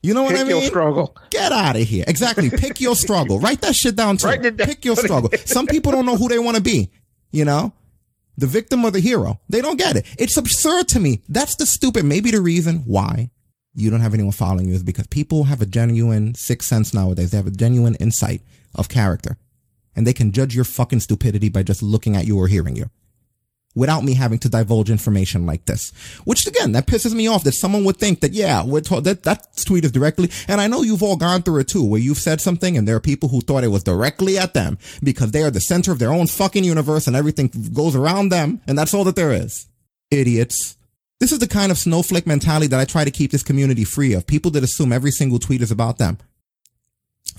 You 0.02 0.14
know 0.14 0.22
what 0.22 0.32
Pick 0.32 0.40
I 0.40 0.44
mean? 0.44 0.56
your 0.56 0.62
struggle. 0.62 1.16
Get 1.30 1.52
out 1.52 1.76
of 1.76 1.82
here. 1.82 2.04
Exactly. 2.08 2.48
Pick 2.50 2.80
your 2.80 2.96
struggle. 2.96 3.38
Write 3.40 3.60
that 3.60 3.74
shit 3.74 3.96
down 3.96 4.16
too. 4.16 4.34
Down. 4.34 4.56
Pick 4.56 4.84
your 4.84 4.96
struggle. 4.96 5.30
Some 5.44 5.66
people 5.66 5.92
don't 5.92 6.06
know 6.06 6.16
who 6.16 6.28
they 6.28 6.38
want 6.38 6.56
to 6.56 6.62
be. 6.62 6.90
You 7.32 7.44
know, 7.44 7.72
the 8.38 8.46
victim 8.46 8.84
or 8.84 8.90
the 8.90 9.00
hero. 9.00 9.40
They 9.48 9.60
don't 9.60 9.76
get 9.78 9.96
it. 9.96 10.06
It's 10.18 10.36
absurd 10.36 10.88
to 10.88 11.00
me. 11.00 11.22
That's 11.28 11.56
the 11.56 11.66
stupid. 11.66 12.04
Maybe 12.04 12.30
the 12.30 12.40
reason 12.40 12.78
why 12.86 13.30
you 13.74 13.90
don't 13.90 14.00
have 14.00 14.14
anyone 14.14 14.32
following 14.32 14.68
you 14.68 14.74
is 14.74 14.82
because 14.82 15.06
people 15.06 15.44
have 15.44 15.60
a 15.62 15.66
genuine 15.66 16.34
sixth 16.34 16.68
sense 16.68 16.92
nowadays. 16.94 17.30
They 17.30 17.36
have 17.36 17.46
a 17.46 17.52
genuine 17.52 17.94
insight 17.96 18.40
of 18.74 18.88
character 18.88 19.36
and 19.94 20.06
they 20.06 20.12
can 20.12 20.32
judge 20.32 20.54
your 20.54 20.64
fucking 20.64 21.00
stupidity 21.00 21.48
by 21.50 21.62
just 21.62 21.82
looking 21.82 22.16
at 22.16 22.26
you 22.26 22.38
or 22.38 22.48
hearing 22.48 22.74
you 22.76 22.90
without 23.74 24.02
me 24.02 24.14
having 24.14 24.38
to 24.40 24.48
divulge 24.48 24.90
information 24.90 25.46
like 25.46 25.66
this. 25.66 25.90
Which 26.24 26.46
again, 26.46 26.72
that 26.72 26.86
pisses 26.86 27.14
me 27.14 27.28
off 27.28 27.44
that 27.44 27.52
someone 27.52 27.84
would 27.84 27.96
think 27.96 28.20
that, 28.20 28.32
yeah, 28.32 28.64
we're 28.64 28.80
that, 28.80 29.22
that 29.22 29.56
tweet 29.56 29.84
is 29.84 29.92
directly, 29.92 30.30
and 30.48 30.60
I 30.60 30.66
know 30.66 30.82
you've 30.82 31.02
all 31.02 31.16
gone 31.16 31.42
through 31.42 31.60
it 31.60 31.68
too, 31.68 31.84
where 31.84 32.00
you've 32.00 32.18
said 32.18 32.40
something 32.40 32.76
and 32.76 32.86
there 32.86 32.96
are 32.96 33.00
people 33.00 33.28
who 33.28 33.40
thought 33.40 33.64
it 33.64 33.68
was 33.68 33.84
directly 33.84 34.38
at 34.38 34.54
them 34.54 34.78
because 35.02 35.30
they 35.30 35.42
are 35.42 35.50
the 35.50 35.60
center 35.60 35.92
of 35.92 35.98
their 35.98 36.12
own 36.12 36.26
fucking 36.26 36.64
universe 36.64 37.06
and 37.06 37.16
everything 37.16 37.50
goes 37.72 37.94
around 37.94 38.30
them 38.30 38.60
and 38.66 38.78
that's 38.78 38.94
all 38.94 39.04
that 39.04 39.16
there 39.16 39.32
is. 39.32 39.66
Idiots. 40.10 40.76
This 41.20 41.32
is 41.32 41.38
the 41.38 41.46
kind 41.46 41.70
of 41.70 41.78
snowflake 41.78 42.26
mentality 42.26 42.66
that 42.68 42.80
I 42.80 42.86
try 42.86 43.04
to 43.04 43.10
keep 43.10 43.30
this 43.30 43.42
community 43.42 43.84
free 43.84 44.14
of. 44.14 44.26
People 44.26 44.50
that 44.52 44.64
assume 44.64 44.90
every 44.90 45.10
single 45.10 45.38
tweet 45.38 45.60
is 45.60 45.70
about 45.70 45.98
them. 45.98 46.18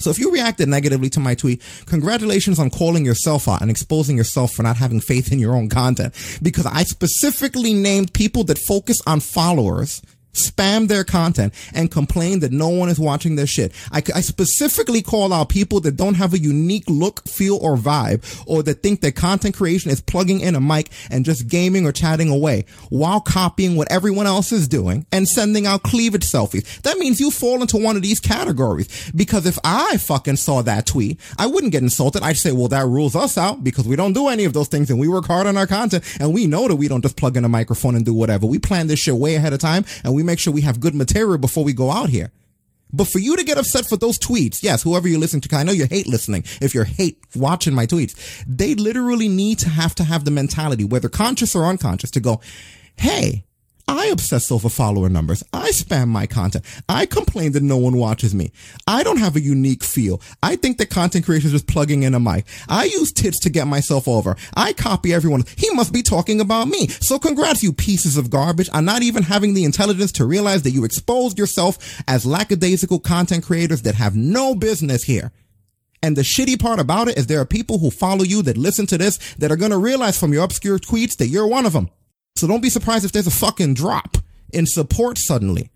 So 0.01 0.09
if 0.09 0.19
you 0.19 0.31
reacted 0.31 0.67
negatively 0.67 1.09
to 1.11 1.19
my 1.19 1.35
tweet, 1.35 1.61
congratulations 1.85 2.59
on 2.59 2.69
calling 2.69 3.05
yourself 3.05 3.47
out 3.47 3.61
and 3.61 3.71
exposing 3.71 4.17
yourself 4.17 4.53
for 4.53 4.63
not 4.63 4.77
having 4.77 4.99
faith 4.99 5.31
in 5.31 5.39
your 5.39 5.55
own 5.55 5.69
content. 5.69 6.13
Because 6.41 6.65
I 6.65 6.83
specifically 6.83 7.73
named 7.73 8.13
people 8.13 8.43
that 8.45 8.57
focus 8.57 9.01
on 9.05 9.19
followers, 9.19 10.01
spam 10.33 10.87
their 10.87 11.03
content, 11.03 11.53
and 11.73 11.91
complain 11.91 12.39
that 12.39 12.51
no 12.51 12.69
one 12.69 12.89
is 12.89 12.99
watching 12.99 13.35
their 13.35 13.47
shit. 13.47 13.71
I, 13.91 14.01
I 14.15 14.21
specifically 14.21 15.01
call 15.01 15.33
out 15.33 15.49
people 15.49 15.79
that 15.81 15.97
don't 15.97 16.15
have 16.15 16.33
a 16.33 16.39
unique 16.39 16.85
look, 16.87 17.27
feel, 17.27 17.57
or 17.57 17.75
vibe, 17.75 18.23
or 18.47 18.63
that 18.63 18.83
think 18.83 19.01
that 19.01 19.15
content 19.15 19.55
creation 19.55 19.91
is 19.91 20.01
plugging 20.01 20.39
in 20.41 20.55
a 20.55 20.61
mic 20.61 20.89
and 21.09 21.25
just 21.25 21.47
gaming 21.47 21.85
or 21.85 21.91
chatting 21.91 22.29
away 22.29 22.65
while 22.89 23.21
copying 23.21 23.75
what 23.75 23.91
everyone 23.91 24.27
else 24.27 24.51
is 24.51 24.67
doing 24.67 25.05
and 25.11 25.27
sending 25.27 25.65
out 25.65 25.83
cleavage 25.83 26.23
selfies. 26.23 26.81
That 26.81 26.97
means 26.97 27.19
you 27.19 27.31
fall 27.31 27.61
into 27.61 27.77
one 27.77 27.95
of 27.95 28.01
these 28.01 28.19
categories. 28.19 29.11
Because 29.15 29.45
if 29.45 29.57
I 29.63 29.97
fucking 29.97 30.37
saw 30.37 30.61
that 30.63 30.85
tweet, 30.85 31.19
I 31.37 31.47
wouldn't 31.47 31.71
get 31.71 31.83
insulted. 31.83 32.23
I'd 32.23 32.37
say, 32.37 32.51
well, 32.51 32.67
that 32.69 32.85
rules 32.85 33.15
us 33.15 33.37
out 33.37 33.63
because 33.63 33.87
we 33.87 33.95
don't 33.95 34.13
do 34.13 34.27
any 34.27 34.45
of 34.45 34.53
those 34.53 34.67
things 34.67 34.89
and 34.89 34.99
we 34.99 35.07
work 35.07 35.25
hard 35.25 35.47
on 35.47 35.57
our 35.57 35.67
content 35.67 36.03
and 36.19 36.33
we 36.33 36.47
know 36.47 36.67
that 36.67 36.75
we 36.75 36.87
don't 36.87 37.01
just 37.01 37.17
plug 37.17 37.37
in 37.37 37.45
a 37.45 37.49
microphone 37.49 37.95
and 37.95 38.05
do 38.05 38.13
whatever. 38.13 38.45
We 38.45 38.59
plan 38.59 38.87
this 38.87 38.99
shit 38.99 39.15
way 39.15 39.35
ahead 39.35 39.53
of 39.53 39.59
time 39.59 39.85
and 40.03 40.13
we 40.13 40.20
make 40.23 40.39
sure 40.39 40.53
we 40.53 40.61
have 40.61 40.79
good 40.79 40.95
material 40.95 41.37
before 41.37 41.63
we 41.63 41.73
go 41.73 41.91
out 41.91 42.09
here. 42.09 42.31
But 42.93 43.07
for 43.07 43.19
you 43.19 43.37
to 43.37 43.43
get 43.43 43.57
upset 43.57 43.85
for 43.85 43.95
those 43.95 44.19
tweets, 44.19 44.63
yes, 44.63 44.83
whoever 44.83 45.07
you 45.07 45.17
listen 45.17 45.39
to, 45.41 45.55
I 45.55 45.63
know 45.63 45.71
you 45.71 45.85
hate 45.85 46.07
listening. 46.07 46.43
If 46.61 46.73
you're 46.73 46.83
hate 46.83 47.17
watching 47.35 47.73
my 47.73 47.85
tweets, 47.85 48.43
they 48.45 48.75
literally 48.75 49.29
need 49.29 49.59
to 49.59 49.69
have 49.69 49.95
to 49.95 50.03
have 50.03 50.25
the 50.25 50.31
mentality, 50.31 50.83
whether 50.83 51.07
conscious 51.07 51.55
or 51.55 51.65
unconscious, 51.65 52.11
to 52.11 52.19
go, 52.19 52.41
Hey, 52.97 53.45
I 53.91 54.05
obsess 54.05 54.53
over 54.53 54.69
follower 54.69 55.09
numbers. 55.09 55.43
I 55.51 55.71
spam 55.71 56.07
my 56.07 56.25
content. 56.25 56.63
I 56.87 57.05
complain 57.05 57.51
that 57.51 57.61
no 57.61 57.75
one 57.75 57.97
watches 57.97 58.33
me. 58.33 58.53
I 58.87 59.03
don't 59.03 59.19
have 59.19 59.35
a 59.35 59.41
unique 59.41 59.83
feel. 59.83 60.21
I 60.41 60.55
think 60.55 60.77
that 60.77 60.89
content 60.89 61.25
creation 61.25 61.47
is 61.47 61.51
just 61.51 61.67
plugging 61.67 62.03
in 62.03 62.15
a 62.15 62.19
mic. 62.19 62.45
I 62.69 62.85
use 62.85 63.11
tits 63.11 63.37
to 63.39 63.49
get 63.49 63.67
myself 63.67 64.07
over. 64.07 64.37
I 64.55 64.71
copy 64.71 65.13
everyone. 65.13 65.43
He 65.57 65.69
must 65.71 65.91
be 65.91 66.03
talking 66.03 66.39
about 66.39 66.69
me. 66.69 66.87
So 66.87 67.19
congrats, 67.19 67.63
you 67.63 67.73
pieces 67.73 68.15
of 68.15 68.29
garbage, 68.29 68.69
on 68.71 68.85
not 68.85 69.03
even 69.03 69.23
having 69.23 69.55
the 69.55 69.65
intelligence 69.65 70.13
to 70.13 70.25
realize 70.25 70.61
that 70.61 70.71
you 70.71 70.85
exposed 70.85 71.37
yourself 71.37 72.01
as 72.07 72.25
lackadaisical 72.25 72.99
content 72.99 73.43
creators 73.43 73.81
that 73.81 73.95
have 73.95 74.15
no 74.15 74.55
business 74.55 75.03
here. 75.03 75.33
And 76.01 76.15
the 76.15 76.21
shitty 76.21 76.61
part 76.61 76.79
about 76.79 77.09
it 77.09 77.17
is 77.17 77.27
there 77.27 77.41
are 77.41 77.45
people 77.45 77.79
who 77.79 77.91
follow 77.91 78.23
you 78.23 78.41
that 78.43 78.55
listen 78.55 78.85
to 78.87 78.97
this 78.97 79.17
that 79.35 79.51
are 79.51 79.57
going 79.57 79.71
to 79.71 79.77
realize 79.77 80.17
from 80.17 80.31
your 80.31 80.45
obscure 80.45 80.79
tweets 80.79 81.17
that 81.17 81.27
you're 81.27 81.45
one 81.45 81.65
of 81.65 81.73
them. 81.73 81.89
So 82.41 82.47
don't 82.47 82.61
be 82.61 82.71
surprised 82.71 83.05
if 83.05 83.11
there's 83.11 83.27
a 83.27 83.31
fucking 83.31 83.75
drop 83.75 84.17
in 84.51 84.65
support 84.65 85.19
suddenly. 85.19 85.69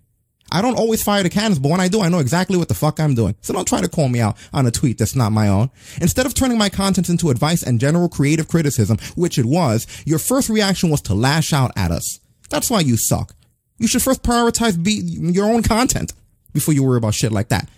I 0.52 0.64
don't 0.64 0.80
always 0.80 1.04
fire 1.04 1.22
the 1.22 1.30
cannons, 1.30 1.60
but 1.60 1.70
when 1.70 1.80
I 1.80 1.88
do, 1.88 2.02
I 2.02 2.10
know 2.10 2.18
exactly 2.18 2.58
what 2.58 2.70
the 2.70 2.74
fuck 2.74 3.00
I'm 3.00 3.14
doing. 3.14 3.36
So 3.42 3.54
don't 3.54 3.68
try 3.68 3.82
to 3.82 3.88
call 3.88 4.10
me 4.10 4.20
out 4.20 4.36
on 4.52 4.66
a 4.66 4.72
tweet 4.72 4.98
that's 4.98 5.16
not 5.16 5.32
my 5.32 5.48
own. 5.48 5.70
Instead 6.02 6.26
of 6.26 6.34
turning 6.34 6.58
my 6.58 6.70
content 6.70 7.08
into 7.08 7.30
advice 7.30 7.62
and 7.62 7.80
general 7.80 8.10
creative 8.10 8.48
criticism, 8.48 8.98
which 9.16 9.38
it 9.38 9.46
was, 9.46 9.86
your 10.08 10.18
first 10.18 10.50
reaction 10.50 10.90
was 10.90 11.02
to 11.02 11.14
lash 11.14 11.54
out 11.54 11.72
at 11.76 11.92
us. 11.92 12.20
That's 12.50 12.72
why 12.72 12.80
you 12.80 12.98
suck. 12.98 13.36
You 13.78 13.88
should 13.88 14.02
first 14.02 14.24
prioritize 14.24 14.84
be 14.84 14.94
your 14.94 15.46
own 15.46 15.62
content 15.62 16.14
before 16.52 16.74
you 16.74 16.82
worry 16.82 16.98
about 16.98 17.14
shit 17.14 17.32
like 17.32 17.50
that. 17.50 17.70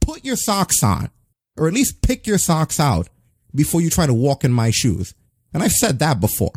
Put 0.00 0.24
your 0.24 0.36
socks 0.36 0.84
on, 0.84 1.10
or 1.56 1.66
at 1.66 1.74
least 1.74 2.00
pick 2.00 2.28
your 2.28 2.38
socks 2.38 2.78
out 2.78 3.08
before 3.52 3.80
you 3.80 3.90
try 3.90 4.06
to 4.06 4.14
walk 4.14 4.44
in 4.44 4.52
my 4.52 4.70
shoes. 4.70 5.14
And 5.52 5.64
I've 5.64 5.72
said 5.72 5.98
that 5.98 6.20
before. 6.20 6.52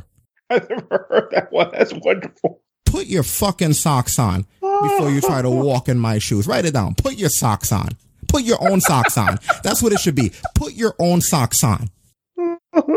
I've 0.53 0.69
never 0.69 1.07
heard 1.09 1.29
that 1.31 1.51
one. 1.51 1.71
That's 1.71 1.93
wonderful. 1.93 2.61
Put 2.85 3.07
your 3.07 3.23
fucking 3.23 3.73
socks 3.73 4.19
on 4.19 4.45
before 4.61 5.09
you 5.09 5.21
try 5.21 5.41
to 5.41 5.49
walk 5.49 5.89
in 5.89 5.97
my 5.97 6.19
shoes. 6.19 6.47
Write 6.47 6.65
it 6.65 6.73
down. 6.73 6.95
Put 6.95 7.15
your 7.15 7.29
socks 7.29 7.71
on. 7.71 7.89
Put 8.27 8.43
your 8.43 8.57
own 8.67 8.81
socks 8.81 9.17
on. 9.17 9.39
That's 9.63 9.81
what 9.81 9.93
it 9.93 9.99
should 9.99 10.15
be. 10.15 10.31
Put 10.55 10.73
your 10.73 10.95
own 10.99 11.21
socks 11.21 11.63
on 11.63 11.89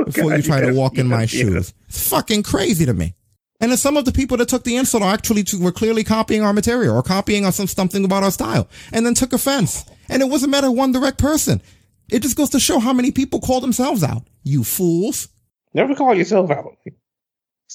before 0.05 0.37
you 0.37 0.43
try 0.43 0.61
to 0.61 0.69
yes, 0.69 0.77
walk 0.77 0.99
in 0.99 1.07
my 1.07 1.23
yes. 1.23 1.31
shoes. 1.31 1.75
It's 1.89 2.09
fucking 2.09 2.43
crazy 2.43 2.87
to 2.87 2.95
me. 2.95 3.15
And 3.61 3.71
then 3.71 3.79
some 3.79 3.97
of 3.97 4.05
the 4.05 4.13
people 4.13 4.37
that 4.37 4.49
took 4.49 4.65
the 4.65 4.77
insult 4.77 5.03
are 5.03 5.13
actually 5.13 5.43
to, 5.45 5.61
were 5.61 5.73
clearly 5.73 6.05
copying 6.05 6.43
our 6.43 6.53
material 6.53 6.95
or 6.95 7.03
copying 7.03 7.47
us 7.47 7.57
some 7.57 7.67
something 7.67 8.05
about 8.05 8.23
our 8.23 8.31
style 8.31 8.69
and 8.93 9.05
then 9.05 9.15
took 9.15 9.33
offense. 9.33 9.85
And 10.09 10.23
it 10.23 10.27
wasn't 10.27 10.51
matter 10.51 10.71
one 10.71 10.93
direct 10.93 11.19
person. 11.19 11.63
It 12.11 12.23
just 12.23 12.37
goes 12.37 12.51
to 12.51 12.61
show 12.61 12.79
how 12.79 12.93
many 12.93 13.11
people 13.11 13.41
call 13.41 13.61
themselves 13.61 14.05
out. 14.05 14.23
You 14.43 14.63
fools. 14.63 15.29
Never 15.75 15.95
call 15.95 16.15
yourself 16.15 16.51
out. 16.51 16.77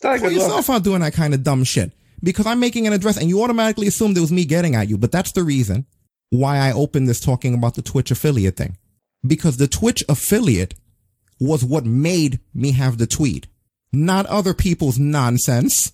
It's 0.02 0.06
not 0.06 0.16
a 0.16 0.20
Call 0.20 0.30
good 0.30 0.38
look. 0.38 0.47
yourself 0.47 0.70
out 0.72 0.84
doing 0.84 1.02
that 1.02 1.14
kind 1.14 1.36
of 1.36 1.43
dumb 1.43 1.64
shit. 1.64 1.91
Because 2.24 2.47
I'm 2.47 2.60
making 2.60 2.88
an 2.88 2.93
address 2.93 3.18
and 3.18 3.30
you 3.30 3.43
automatically 3.43 3.86
assumed 3.86 4.18
it 4.18 4.22
was 4.22 4.32
me 4.32 4.45
getting 4.45 4.74
at 4.74 4.89
you. 4.89 4.97
But 4.97 5.12
that's 5.12 5.32
the 5.32 5.43
reason 5.43 5.86
why 6.32 6.58
I 6.58 6.72
opened 6.72 7.08
this 7.08 7.20
talking 7.20 7.54
about 7.54 7.76
the 7.76 7.84
Twitch 7.84 8.10
affiliate 8.10 8.58
thing. 8.58 8.78
Because 9.26 9.58
the 9.58 9.68
Twitch 9.68 10.04
affiliate 10.10 10.74
was 11.39 11.64
what 11.64 11.86
made 11.86 12.39
me 12.52 12.72
have 12.72 12.97
the 12.97 13.06
tweet, 13.06 13.45
not 13.93 14.26
other 14.26 14.56
people's 14.56 14.97
nonsense. 14.97 15.91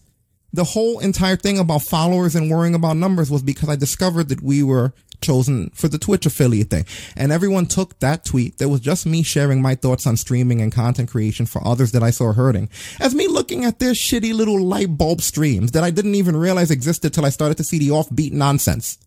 The 0.53 0.63
whole 0.63 0.99
entire 0.99 1.35
thing 1.35 1.59
about 1.59 1.81
followers 1.81 2.33
and 2.33 2.49
worrying 2.49 2.75
about 2.75 2.95
numbers 2.95 3.29
was 3.29 3.43
because 3.43 3.67
I 3.67 3.75
discovered 3.75 4.29
that 4.29 4.41
we 4.41 4.63
were 4.63 4.93
chosen 5.21 5.69
for 5.71 5.87
the 5.87 5.97
Twitch 5.97 6.25
affiliate 6.25 6.69
thing. 6.69 6.85
And 7.15 7.31
everyone 7.31 7.65
took 7.65 7.99
that 7.99 8.25
tweet 8.25 8.57
that 8.57 8.69
was 8.69 8.79
just 8.79 9.05
me 9.05 9.23
sharing 9.23 9.61
my 9.61 9.75
thoughts 9.75 10.07
on 10.07 10.17
streaming 10.17 10.61
and 10.61 10.71
content 10.71 11.09
creation 11.09 11.45
for 11.45 11.65
others 11.65 11.91
that 11.91 12.03
I 12.03 12.09
saw 12.09 12.33
hurting 12.33 12.69
as 12.99 13.15
me 13.15 13.27
looking 13.27 13.65
at 13.65 13.79
their 13.79 13.93
shitty 13.93 14.33
little 14.33 14.61
light 14.61 14.97
bulb 14.97 15.21
streams 15.21 15.71
that 15.71 15.83
I 15.83 15.91
didn't 15.91 16.15
even 16.15 16.35
realize 16.35 16.71
existed 16.71 17.13
till 17.13 17.25
I 17.25 17.29
started 17.29 17.57
to 17.57 17.63
see 17.63 17.79
the 17.79 17.89
offbeat 17.89 18.31
nonsense. 18.31 18.97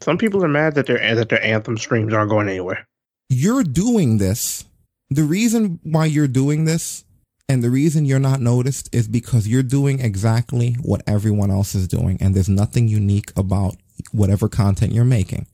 Some 0.00 0.18
people 0.18 0.44
are 0.44 0.48
mad 0.48 0.74
that 0.74 0.86
their 0.86 1.14
that 1.14 1.28
their 1.28 1.42
anthem 1.42 1.76
streams 1.76 2.12
aren't 2.12 2.30
going 2.30 2.48
anywhere. 2.48 2.86
You're 3.28 3.64
doing 3.64 4.18
this. 4.18 4.64
The 5.10 5.24
reason 5.24 5.78
why 5.82 6.06
you're 6.06 6.28
doing 6.28 6.64
this 6.64 7.04
and 7.48 7.62
the 7.62 7.70
reason 7.70 8.04
you're 8.04 8.18
not 8.18 8.40
noticed 8.40 8.92
is 8.92 9.06
because 9.06 9.46
you're 9.46 9.62
doing 9.62 10.00
exactly 10.00 10.72
what 10.82 11.02
everyone 11.06 11.50
else 11.50 11.74
is 11.74 11.86
doing. 11.86 12.18
And 12.20 12.34
there's 12.34 12.48
nothing 12.48 12.88
unique 12.88 13.32
about 13.36 13.76
whatever 14.12 14.48
content 14.48 14.92
you're 14.92 15.04
making. 15.04 15.46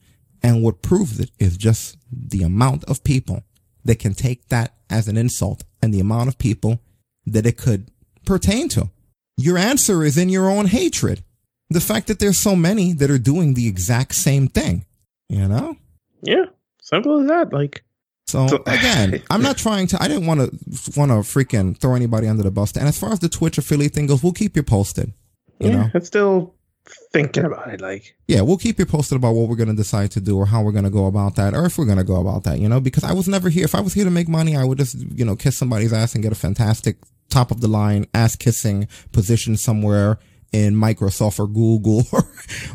And 0.42 0.62
what 0.62 0.82
proves 0.82 1.20
it 1.20 1.30
is 1.38 1.56
just 1.56 1.96
the 2.10 2.42
amount 2.42 2.84
of 2.84 3.04
people 3.04 3.44
that 3.84 3.98
can 3.98 4.14
take 4.14 4.48
that 4.48 4.74
as 4.90 5.08
an 5.08 5.16
insult 5.16 5.64
and 5.80 5.92
the 5.92 6.00
amount 6.00 6.28
of 6.28 6.38
people 6.38 6.80
that 7.26 7.46
it 7.46 7.56
could 7.56 7.90
pertain 8.24 8.68
to. 8.70 8.90
Your 9.36 9.56
answer 9.58 10.04
is 10.04 10.18
in 10.18 10.28
your 10.28 10.50
own 10.50 10.66
hatred. 10.66 11.22
The 11.70 11.80
fact 11.80 12.06
that 12.08 12.18
there's 12.18 12.38
so 12.38 12.54
many 12.54 12.92
that 12.94 13.10
are 13.10 13.18
doing 13.18 13.54
the 13.54 13.66
exact 13.66 14.14
same 14.14 14.46
thing, 14.48 14.84
you 15.28 15.48
know? 15.48 15.76
Yeah, 16.22 16.44
simple 16.82 17.20
as 17.20 17.28
that. 17.28 17.52
Like, 17.52 17.82
So, 18.26 18.46
So- 18.48 18.62
again, 18.66 19.22
I'm 19.30 19.42
not 19.42 19.56
trying 19.58 19.86
to. 19.88 20.02
I 20.02 20.06
didn't 20.08 20.26
want 20.26 20.40
to 20.40 21.00
want 21.00 21.10
to 21.10 21.16
freaking 21.18 21.76
throw 21.78 21.94
anybody 21.94 22.28
under 22.28 22.42
the 22.42 22.50
bus. 22.50 22.72
And 22.76 22.86
as 22.86 22.98
far 22.98 23.12
as 23.12 23.20
the 23.20 23.28
Twitch 23.28 23.58
affiliate 23.58 23.94
thing 23.94 24.06
goes, 24.06 24.22
we'll 24.22 24.32
keep 24.32 24.54
you 24.56 24.62
posted. 24.62 25.12
You 25.60 25.70
yeah, 25.70 25.76
know, 25.76 25.90
it's 25.94 26.06
still 26.08 26.54
thinking 27.12 27.44
about 27.44 27.68
it. 27.72 27.80
Like, 27.80 28.16
yeah, 28.26 28.40
we'll 28.40 28.58
keep 28.58 28.78
you 28.78 28.86
posted 28.86 29.16
about 29.16 29.34
what 29.34 29.48
we're 29.48 29.56
going 29.56 29.68
to 29.68 29.74
decide 29.74 30.10
to 30.12 30.20
do 30.20 30.36
or 30.38 30.46
how 30.46 30.62
we're 30.62 30.72
going 30.72 30.84
to 30.84 30.90
go 30.90 31.06
about 31.06 31.36
that, 31.36 31.54
or 31.54 31.64
if 31.66 31.78
we're 31.78 31.86
going 31.86 31.98
to 31.98 32.04
go 32.04 32.20
about 32.20 32.44
that. 32.44 32.58
You 32.58 32.68
know, 32.68 32.80
because 32.80 33.04
I 33.04 33.12
was 33.12 33.28
never 33.28 33.48
here. 33.48 33.64
If 33.64 33.74
I 33.74 33.80
was 33.80 33.94
here 33.94 34.04
to 34.04 34.10
make 34.10 34.28
money, 34.28 34.56
I 34.56 34.64
would 34.64 34.78
just 34.78 34.96
you 34.96 35.24
know 35.24 35.36
kiss 35.36 35.56
somebody's 35.56 35.92
ass 35.92 36.14
and 36.14 36.22
get 36.22 36.32
a 36.32 36.36
fantastic 36.36 36.96
top 37.30 37.50
of 37.50 37.60
the 37.60 37.68
line 37.68 38.06
ass 38.14 38.36
kissing 38.36 38.88
position 39.12 39.56
somewhere 39.56 40.18
in 40.52 40.74
Microsoft 40.74 41.38
or 41.38 41.46
Google 41.46 42.06
or, 42.12 42.24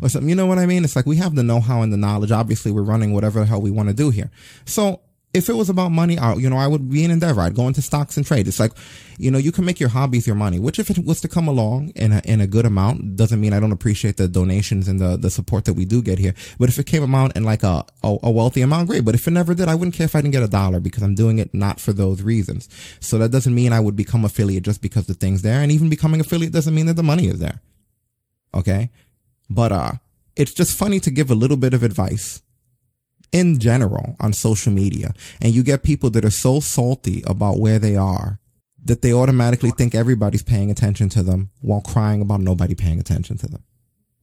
or 0.01 0.09
something. 0.09 0.29
You 0.29 0.35
know 0.35 0.47
what 0.47 0.57
I 0.57 0.65
mean? 0.65 0.83
It's 0.83 0.95
like 0.95 1.05
we 1.05 1.17
have 1.17 1.35
the 1.35 1.43
know 1.43 1.59
how 1.59 1.81
and 1.81 1.93
the 1.93 1.97
knowledge. 1.97 2.31
Obviously, 2.31 2.71
we're 2.71 2.81
running 2.81 3.13
whatever 3.13 3.39
the 3.39 3.45
hell 3.45 3.61
we 3.61 3.71
want 3.71 3.89
to 3.89 3.95
do 3.95 4.09
here. 4.09 4.31
So 4.65 5.01
if 5.37 5.49
it 5.49 5.53
was 5.53 5.69
about 5.69 5.89
money, 5.89 6.17
I, 6.17 6.33
you 6.33 6.49
know, 6.49 6.57
I 6.57 6.67
would 6.67 6.89
be 6.89 7.05
endeavor. 7.05 7.41
I'd 7.41 7.55
go 7.55 7.67
into 7.67 7.81
stocks 7.81 8.17
and 8.17 8.25
trade. 8.25 8.47
It's 8.47 8.59
like, 8.59 8.73
you 9.17 9.31
know, 9.31 9.37
you 9.37 9.51
can 9.51 9.65
make 9.65 9.79
your 9.79 9.89
hobbies 9.89 10.27
your 10.27 10.35
money, 10.35 10.59
which 10.59 10.79
if 10.79 10.89
it 10.89 10.99
was 10.99 11.21
to 11.21 11.27
come 11.27 11.47
along 11.47 11.89
in 11.95 12.11
a, 12.11 12.21
in 12.25 12.41
a 12.41 12.47
good 12.47 12.65
amount, 12.65 13.15
doesn't 13.15 13.39
mean 13.39 13.53
I 13.53 13.59
don't 13.59 13.71
appreciate 13.71 14.17
the 14.17 14.27
donations 14.27 14.87
and 14.87 14.99
the, 14.99 15.15
the 15.15 15.29
support 15.29 15.65
that 15.65 15.73
we 15.73 15.85
do 15.85 16.01
get 16.01 16.19
here. 16.19 16.33
But 16.59 16.69
if 16.69 16.79
it 16.79 16.85
came 16.85 17.03
amount 17.03 17.37
in 17.37 17.43
like 17.43 17.63
a, 17.63 17.85
a, 18.03 18.17
a 18.23 18.31
wealthy 18.31 18.61
amount, 18.61 18.89
great. 18.89 19.05
But 19.05 19.15
if 19.15 19.27
it 19.27 19.31
never 19.31 19.53
did, 19.53 19.67
I 19.67 19.75
wouldn't 19.75 19.95
care 19.95 20.05
if 20.05 20.15
I 20.15 20.21
didn't 20.21 20.33
get 20.33 20.43
a 20.43 20.47
dollar 20.47 20.79
because 20.79 21.03
I'm 21.03 21.15
doing 21.15 21.39
it 21.39 21.53
not 21.53 21.79
for 21.79 21.93
those 21.93 22.21
reasons. 22.21 22.67
So 22.99 23.17
that 23.19 23.31
doesn't 23.31 23.53
mean 23.55 23.73
I 23.73 23.79
would 23.79 23.95
become 23.95 24.25
affiliate 24.25 24.63
just 24.63 24.81
because 24.81 25.07
the 25.07 25.13
thing's 25.13 25.41
there. 25.41 25.61
And 25.61 25.71
even 25.71 25.89
becoming 25.89 26.19
affiliate 26.19 26.53
doesn't 26.53 26.75
mean 26.75 26.87
that 26.87 26.95
the 26.95 27.03
money 27.03 27.27
is 27.27 27.39
there. 27.39 27.61
Okay. 28.53 28.89
But, 29.49 29.71
uh, 29.71 29.91
it's 30.35 30.53
just 30.53 30.77
funny 30.77 30.99
to 30.99 31.09
give 31.09 31.31
a 31.31 31.35
little 31.35 31.57
bit 31.57 31.73
of 31.73 31.81
advice 31.81 32.43
in 33.31 33.59
general 33.59 34.15
on 34.19 34.33
social 34.33 34.71
media 34.71 35.13
and 35.41 35.53
you 35.53 35.63
get 35.63 35.83
people 35.83 36.09
that 36.09 36.23
are 36.23 36.31
so 36.31 36.59
salty 36.59 37.23
about 37.27 37.59
where 37.59 37.79
they 37.79 37.95
are 37.95 38.39
that 38.87 39.01
they 39.01 39.13
automatically 39.13 39.71
think 39.71 39.93
everybody's 39.93 40.43
paying 40.43 40.71
attention 40.71 41.09
to 41.09 41.23
them 41.23 41.49
while 41.61 41.81
crying 41.81 42.21
about 42.21 42.39
nobody 42.39 42.73
paying 42.73 42.99
attention 42.99 43.37
to 43.37 43.47
them. 43.47 43.63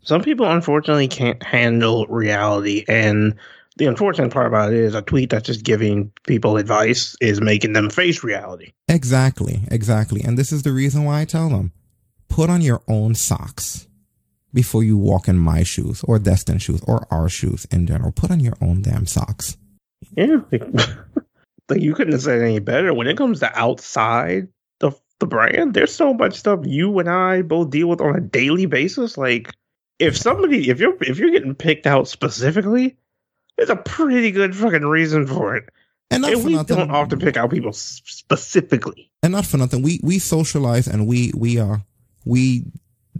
some 0.02 0.22
people 0.22 0.46
unfortunately 0.50 1.08
can't 1.08 1.42
handle 1.42 2.06
reality, 2.06 2.84
and 2.88 3.36
the 3.76 3.86
unfortunate 3.86 4.32
part 4.32 4.46
about 4.46 4.72
it 4.72 4.78
is 4.78 4.94
a 4.94 5.02
tweet 5.02 5.30
that's 5.30 5.46
just 5.46 5.64
giving 5.64 6.12
people 6.26 6.56
advice 6.56 7.16
is 7.20 7.40
making 7.40 7.72
them 7.72 7.90
face 7.90 8.22
reality. 8.22 8.72
Exactly, 8.88 9.62
exactly. 9.70 10.22
And 10.22 10.38
this 10.38 10.52
is 10.52 10.62
the 10.62 10.72
reason 10.72 11.04
why 11.04 11.22
I 11.22 11.24
tell 11.24 11.48
them 11.48 11.72
put 12.28 12.50
on 12.50 12.60
your 12.60 12.82
own 12.88 13.14
socks 13.14 13.86
before 14.54 14.82
you 14.84 14.96
walk 14.96 15.28
in 15.28 15.36
my 15.36 15.62
shoes 15.64 16.02
or 16.04 16.18
Destin's 16.18 16.62
shoes 16.62 16.80
or 16.86 17.06
our 17.10 17.28
shoes 17.28 17.66
in 17.70 17.86
general. 17.86 18.12
Put 18.12 18.30
on 18.30 18.40
your 18.40 18.54
own 18.62 18.80
damn 18.82 19.04
socks. 19.06 19.56
Yeah, 20.16 20.38
like, 21.68 21.80
you 21.80 21.94
couldn't 21.94 22.12
have 22.12 22.22
said 22.22 22.40
any 22.40 22.58
better. 22.60 22.94
When 22.94 23.06
it 23.06 23.16
comes 23.16 23.40
to 23.40 23.58
outside 23.58 24.48
the 24.80 24.92
the 25.20 25.26
brand, 25.26 25.74
there's 25.74 25.94
so 25.94 26.14
much 26.14 26.34
stuff 26.36 26.60
you 26.64 26.98
and 26.98 27.08
I 27.10 27.42
both 27.42 27.70
deal 27.70 27.88
with 27.88 28.00
on 28.00 28.16
a 28.16 28.20
daily 28.20 28.66
basis. 28.66 29.16
Like, 29.18 29.50
if 29.98 30.16
somebody, 30.16 30.70
if 30.70 30.78
you're 30.80 30.96
if 31.02 31.18
you're 31.18 31.30
getting 31.30 31.54
picked 31.54 31.86
out 31.86 32.06
specifically, 32.08 32.96
there's 33.56 33.70
a 33.70 33.76
pretty 33.76 34.30
good 34.30 34.54
fucking 34.56 34.82
reason 34.86 35.26
for 35.26 35.56
it. 35.56 35.68
And 36.10 36.22
not 36.22 36.32
And 36.32 36.40
for 36.42 36.46
we 36.46 36.54
nothing. 36.54 36.76
don't 36.76 36.90
often 36.90 37.18
pick 37.18 37.36
out 37.36 37.50
people 37.50 37.72
specifically. 37.72 39.10
and 39.22 39.32
not 39.32 39.46
for 39.46 39.56
nothing, 39.56 39.82
we 39.82 40.00
we 40.02 40.18
socialize 40.18 40.86
and 40.86 41.06
we 41.06 41.32
we 41.36 41.58
are 41.58 41.82
we 42.24 42.64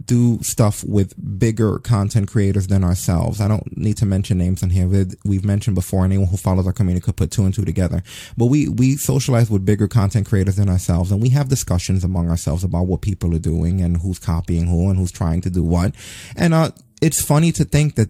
do 0.03 0.39
stuff 0.41 0.83
with 0.83 1.13
bigger 1.39 1.79
content 1.79 2.27
creators 2.29 2.67
than 2.67 2.83
ourselves. 2.83 3.39
I 3.39 3.47
don't 3.47 3.77
need 3.77 3.97
to 3.97 4.05
mention 4.05 4.37
names 4.37 4.61
on 4.61 4.69
here. 4.69 4.87
We've- 4.87 5.45
mentioned 5.45 5.75
before. 5.75 6.03
Anyone 6.03 6.27
who 6.27 6.37
follows 6.37 6.65
our 6.65 6.73
community 6.73 7.03
could 7.03 7.15
put 7.15 7.29
two 7.31 7.45
and 7.45 7.53
two 7.53 7.63
together. 7.65 8.01
But 8.35 8.47
we 8.47 8.67
we 8.67 8.97
socialize 8.97 9.49
with 9.49 9.63
bigger 9.63 9.87
content 9.87 10.25
creators 10.25 10.55
than 10.55 10.69
ourselves, 10.69 11.11
and 11.11 11.21
we 11.21 11.29
have 11.29 11.49
discussions 11.49 12.03
among 12.03 12.29
ourselves 12.29 12.63
about 12.63 12.87
what 12.87 13.01
people 13.01 13.33
are 13.35 13.39
doing 13.39 13.81
and 13.81 13.97
who's 13.97 14.17
copying 14.17 14.67
who 14.67 14.89
and 14.89 14.97
who's 14.97 15.11
trying 15.11 15.41
to 15.41 15.49
do 15.51 15.63
what. 15.63 15.93
And 16.35 16.53
uh, 16.53 16.71
it's 17.01 17.21
funny 17.21 17.51
to 17.53 17.63
think 17.63 17.95
that 17.95 18.09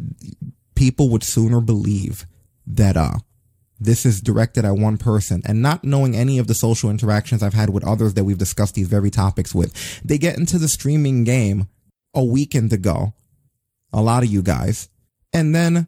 people 0.76 1.10
would 1.10 1.24
sooner 1.24 1.60
believe 1.62 2.26
that 2.68 2.98
uh 2.98 3.20
this 3.80 4.06
is 4.06 4.22
directed 4.22 4.64
at 4.64 4.78
one 4.78 4.98
person 4.98 5.42
and 5.46 5.62
not 5.62 5.84
knowing 5.84 6.16
any 6.16 6.40
of 6.40 6.48
the 6.48 6.54
social 6.54 6.90
interactions 6.90 7.44
I've 7.44 7.54
had 7.54 7.70
with 7.70 7.86
others 7.86 8.14
that 8.14 8.24
we've 8.24 8.38
discussed 8.38 8.76
these 8.76 8.88
very 8.88 9.12
topics 9.12 9.54
with. 9.54 10.02
They 10.02 10.18
get 10.18 10.38
into 10.38 10.58
the 10.58 10.70
streaming 10.70 11.26
game 11.26 11.68
a 12.16 12.24
weekend 12.24 12.74
ago. 12.74 13.13
A 13.93 14.01
lot 14.01 14.24
of 14.24 14.30
you 14.30 14.41
guys. 14.41 14.89
And 15.34 15.53
then 15.53 15.88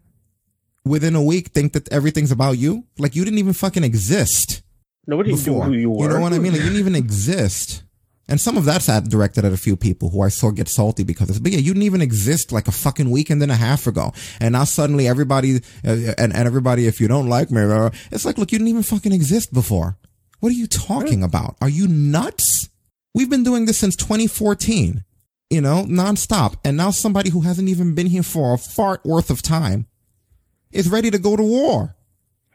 within 0.85 1.15
a 1.15 1.23
week 1.23 1.49
think 1.49 1.73
that 1.73 1.91
everything's 1.91 2.31
about 2.31 2.57
you. 2.57 2.85
Like 2.97 3.15
you 3.15 3.23
didn't 3.23 3.39
even 3.39 3.53
fucking 3.53 3.83
exist 3.83 4.61
Nobody 5.05 5.31
before. 5.31 5.67
knew 5.67 5.73
who 5.73 5.79
you 5.79 5.89
were. 5.89 6.03
You 6.03 6.09
know 6.09 6.19
what 6.19 6.33
I 6.33 6.39
mean? 6.39 6.51
Like 6.51 6.61
you 6.61 6.67
didn't 6.67 6.79
even 6.79 6.95
exist. 6.95 7.83
And 8.29 8.41
some 8.41 8.57
of 8.57 8.65
that's 8.65 8.89
at, 8.89 9.05
directed 9.05 9.45
at 9.45 9.53
a 9.53 9.57
few 9.57 9.77
people 9.77 10.09
who 10.09 10.21
I 10.21 10.27
saw 10.27 10.51
get 10.51 10.67
salty 10.67 11.05
because 11.05 11.29
it's, 11.29 11.39
but 11.39 11.53
yeah, 11.53 11.59
you 11.59 11.73
didn't 11.73 11.83
even 11.83 12.01
exist 12.01 12.51
like 12.51 12.67
a 12.67 12.73
fucking 12.73 13.09
weekend 13.09 13.41
and 13.41 13.51
a 13.51 13.55
half 13.55 13.87
ago. 13.87 14.11
And 14.41 14.51
now 14.51 14.65
suddenly 14.65 15.07
everybody, 15.07 15.57
uh, 15.85 16.13
and, 16.17 16.35
and 16.35 16.45
everybody, 16.45 16.87
if 16.87 16.99
you 16.99 17.07
don't 17.07 17.29
like 17.29 17.51
me, 17.51 17.61
it's 18.11 18.25
like, 18.25 18.37
look, 18.37 18.51
you 18.51 18.57
didn't 18.57 18.67
even 18.69 18.83
fucking 18.83 19.13
exist 19.13 19.53
before. 19.53 19.97
What 20.39 20.49
are 20.49 20.55
you 20.55 20.67
talking 20.67 21.23
about? 21.23 21.55
Are 21.61 21.69
you 21.69 21.87
nuts? 21.87 22.69
We've 23.15 23.29
been 23.29 23.43
doing 23.43 23.65
this 23.65 23.77
since 23.77 23.95
2014, 23.95 25.03
you 25.49 25.61
know, 25.61 25.85
nonstop. 25.87 26.55
And 26.63 26.77
now 26.77 26.91
somebody 26.91 27.29
who 27.29 27.41
hasn't 27.41 27.69
even 27.69 27.95
been 27.95 28.07
here 28.07 28.23
for 28.23 28.53
a 28.53 28.57
fart 28.57 29.05
worth 29.05 29.29
of 29.29 29.41
time 29.41 29.87
is 30.71 30.89
ready 30.89 31.11
to 31.11 31.19
go 31.19 31.35
to 31.35 31.43
war. 31.43 31.95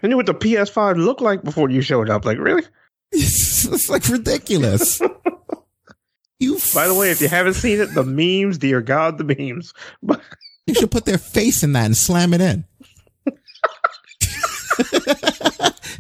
I 0.02 0.08
knew 0.08 0.16
what 0.16 0.26
the 0.26 0.34
PS5 0.34 0.96
looked 0.96 1.20
like 1.20 1.42
before 1.42 1.70
you 1.70 1.80
showed 1.80 2.10
up. 2.10 2.24
Like, 2.24 2.38
really? 2.38 2.64
it's 3.12 3.88
like 3.88 4.08
ridiculous. 4.08 5.00
you 6.40 6.58
By 6.74 6.88
the 6.88 6.94
way, 6.94 7.10
if 7.10 7.20
you 7.20 7.28
haven't 7.28 7.54
seen 7.54 7.80
it, 7.80 7.94
the 7.94 8.04
memes, 8.04 8.58
dear 8.58 8.80
God, 8.80 9.18
the 9.18 9.24
memes. 9.24 9.72
You 10.64 10.74
should 10.74 10.92
put 10.92 11.06
their 11.06 11.18
face 11.18 11.64
in 11.64 11.72
that 11.72 11.86
and 11.86 11.96
slam 11.96 12.32
it 12.32 12.40
in. 12.40 12.64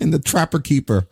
in 0.00 0.12
the 0.12 0.20
trapper 0.24 0.60
keeper. 0.60 1.08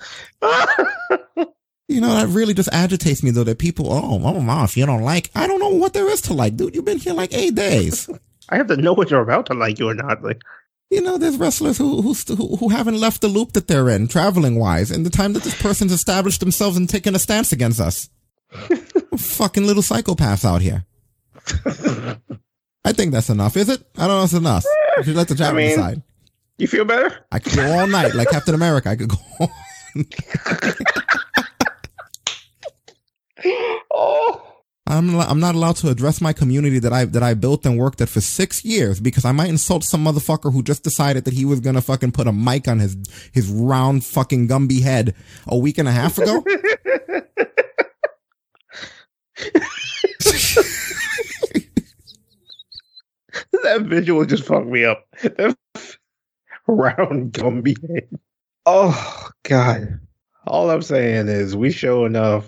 You 1.91 2.01
know, 2.01 2.15
that 2.15 2.29
really 2.29 2.55
just 2.55 2.69
agitates 2.73 3.21
me 3.25 3.33
though 3.33 3.43
that 3.43 3.59
people, 3.59 3.93
oh, 3.93 4.21
oh, 4.23 4.41
ma, 4.41 4.63
if 4.63 4.77
you 4.77 4.87
don't 4.87 5.03
like, 5.03 5.29
I 5.35 5.49
don't 5.49 5.59
know 5.59 5.71
what 5.71 5.93
there 5.93 6.09
is 6.09 6.21
to 6.23 6.35
like, 6.35 6.57
dude. 6.57 6.77
You've 6.77 6.85
been 6.85 6.99
here 6.99 7.15
like 7.15 7.35
eight 7.35 7.57
days. 7.57 8.09
I 8.49 8.59
have 8.59 8.69
to 8.69 8.77
know 8.77 8.93
what 8.93 9.11
you're 9.11 9.21
about 9.21 9.47
to 9.47 9.55
like 9.55 9.81
you 9.81 9.89
or 9.89 9.95
not. 9.95 10.23
Like, 10.23 10.41
You 10.91 11.01
know, 11.03 11.19
there's 11.19 11.37
wrestlers 11.37 11.79
who, 11.79 12.01
who, 12.01 12.15
who, 12.57 12.69
haven't 12.69 13.01
left 13.01 13.23
the 13.23 13.29
loop 13.29 13.55
that 13.55 13.67
they're 13.67 13.89
in, 13.89 14.07
traveling 14.07 14.57
wise, 14.57 14.93
in 14.93 15.03
the 15.03 15.11
time 15.11 15.33
that 15.33 15.43
this 15.43 15.61
person's 15.61 15.91
established 15.91 16.39
themselves 16.39 16.77
and 16.77 16.89
taken 16.89 17.17
a 17.17 17.19
stance 17.19 17.51
against 17.51 17.81
us. 17.81 18.09
fucking 19.17 19.67
little 19.67 19.83
psychopaths 19.83 20.45
out 20.45 20.63
here. 20.63 20.85
I 22.85 22.93
think 22.93 23.11
that's 23.11 23.31
enough. 23.31 23.57
Is 23.57 23.69
it? 23.69 23.83
I 23.97 24.07
don't 24.07 24.17
know. 24.17 24.21
if 24.21 24.25
It's 24.27 24.35
enough. 24.35 24.65
You 24.99 25.03
should 25.03 25.17
let 25.17 25.27
the 25.27 25.35
chat 25.35 25.55
I 25.55 25.57
mean- 25.57 25.71
decide. 25.71 26.03
You 26.57 26.69
feel 26.69 26.85
better? 26.85 27.27
I 27.33 27.41
could 27.41 27.57
go 27.57 27.67
all 27.81 27.87
night 27.89 28.15
like 28.15 28.29
Captain 28.29 28.55
America. 28.55 28.91
I 28.91 28.97
could 28.97 29.09
go. 29.09 29.17
Oh. 33.93 34.47
I'm 34.87 35.13
not- 35.13 35.29
I'm 35.31 35.39
not 35.41 35.55
allowed 35.55 35.77
to 35.77 35.89
address 35.89 36.21
my 36.21 36.33
community 36.33 36.79
that 36.81 36.93
I 36.93 37.05
that 37.05 37.23
I 37.23 37.35
built 37.35 37.65
and 37.65 37.79
worked 37.79 38.01
at 38.01 38.09
for 38.09 38.21
six 38.21 38.65
years 38.65 38.99
because 38.99 39.25
I 39.25 39.31
might 39.33 39.49
insult 39.49 39.85
some 39.85 40.05
motherfucker 40.05 40.53
who 40.53 40.63
just 40.65 40.83
decided 40.83 41.25
that 41.27 41.35
he 41.35 41.45
was 41.45 41.61
gonna 41.61 41.81
fucking 41.83 42.11
put 42.13 42.27
a 42.27 42.33
mic 42.33 42.67
on 42.67 42.81
his 42.81 42.97
his 43.33 43.49
round 43.49 44.05
fucking 44.05 44.49
Gumby 44.49 44.83
head 44.83 45.15
a 45.47 45.57
week 45.57 45.79
and 45.79 45.87
a 45.89 45.93
half 45.93 46.19
ago. 46.19 46.43
that 53.63 53.83
visual 53.83 54.25
just 54.25 54.45
fucked 54.45 54.67
me 54.67 54.85
up. 54.85 55.07
That 55.23 55.57
round 56.67 57.33
Gumby 57.33 57.77
head. 57.89 58.09
Oh 58.67 59.29
God! 59.45 60.01
All 60.47 60.71
I'm 60.71 60.83
saying 60.83 61.29
is 61.29 61.57
we 61.57 61.71
show 61.71 62.05
enough 62.05 62.47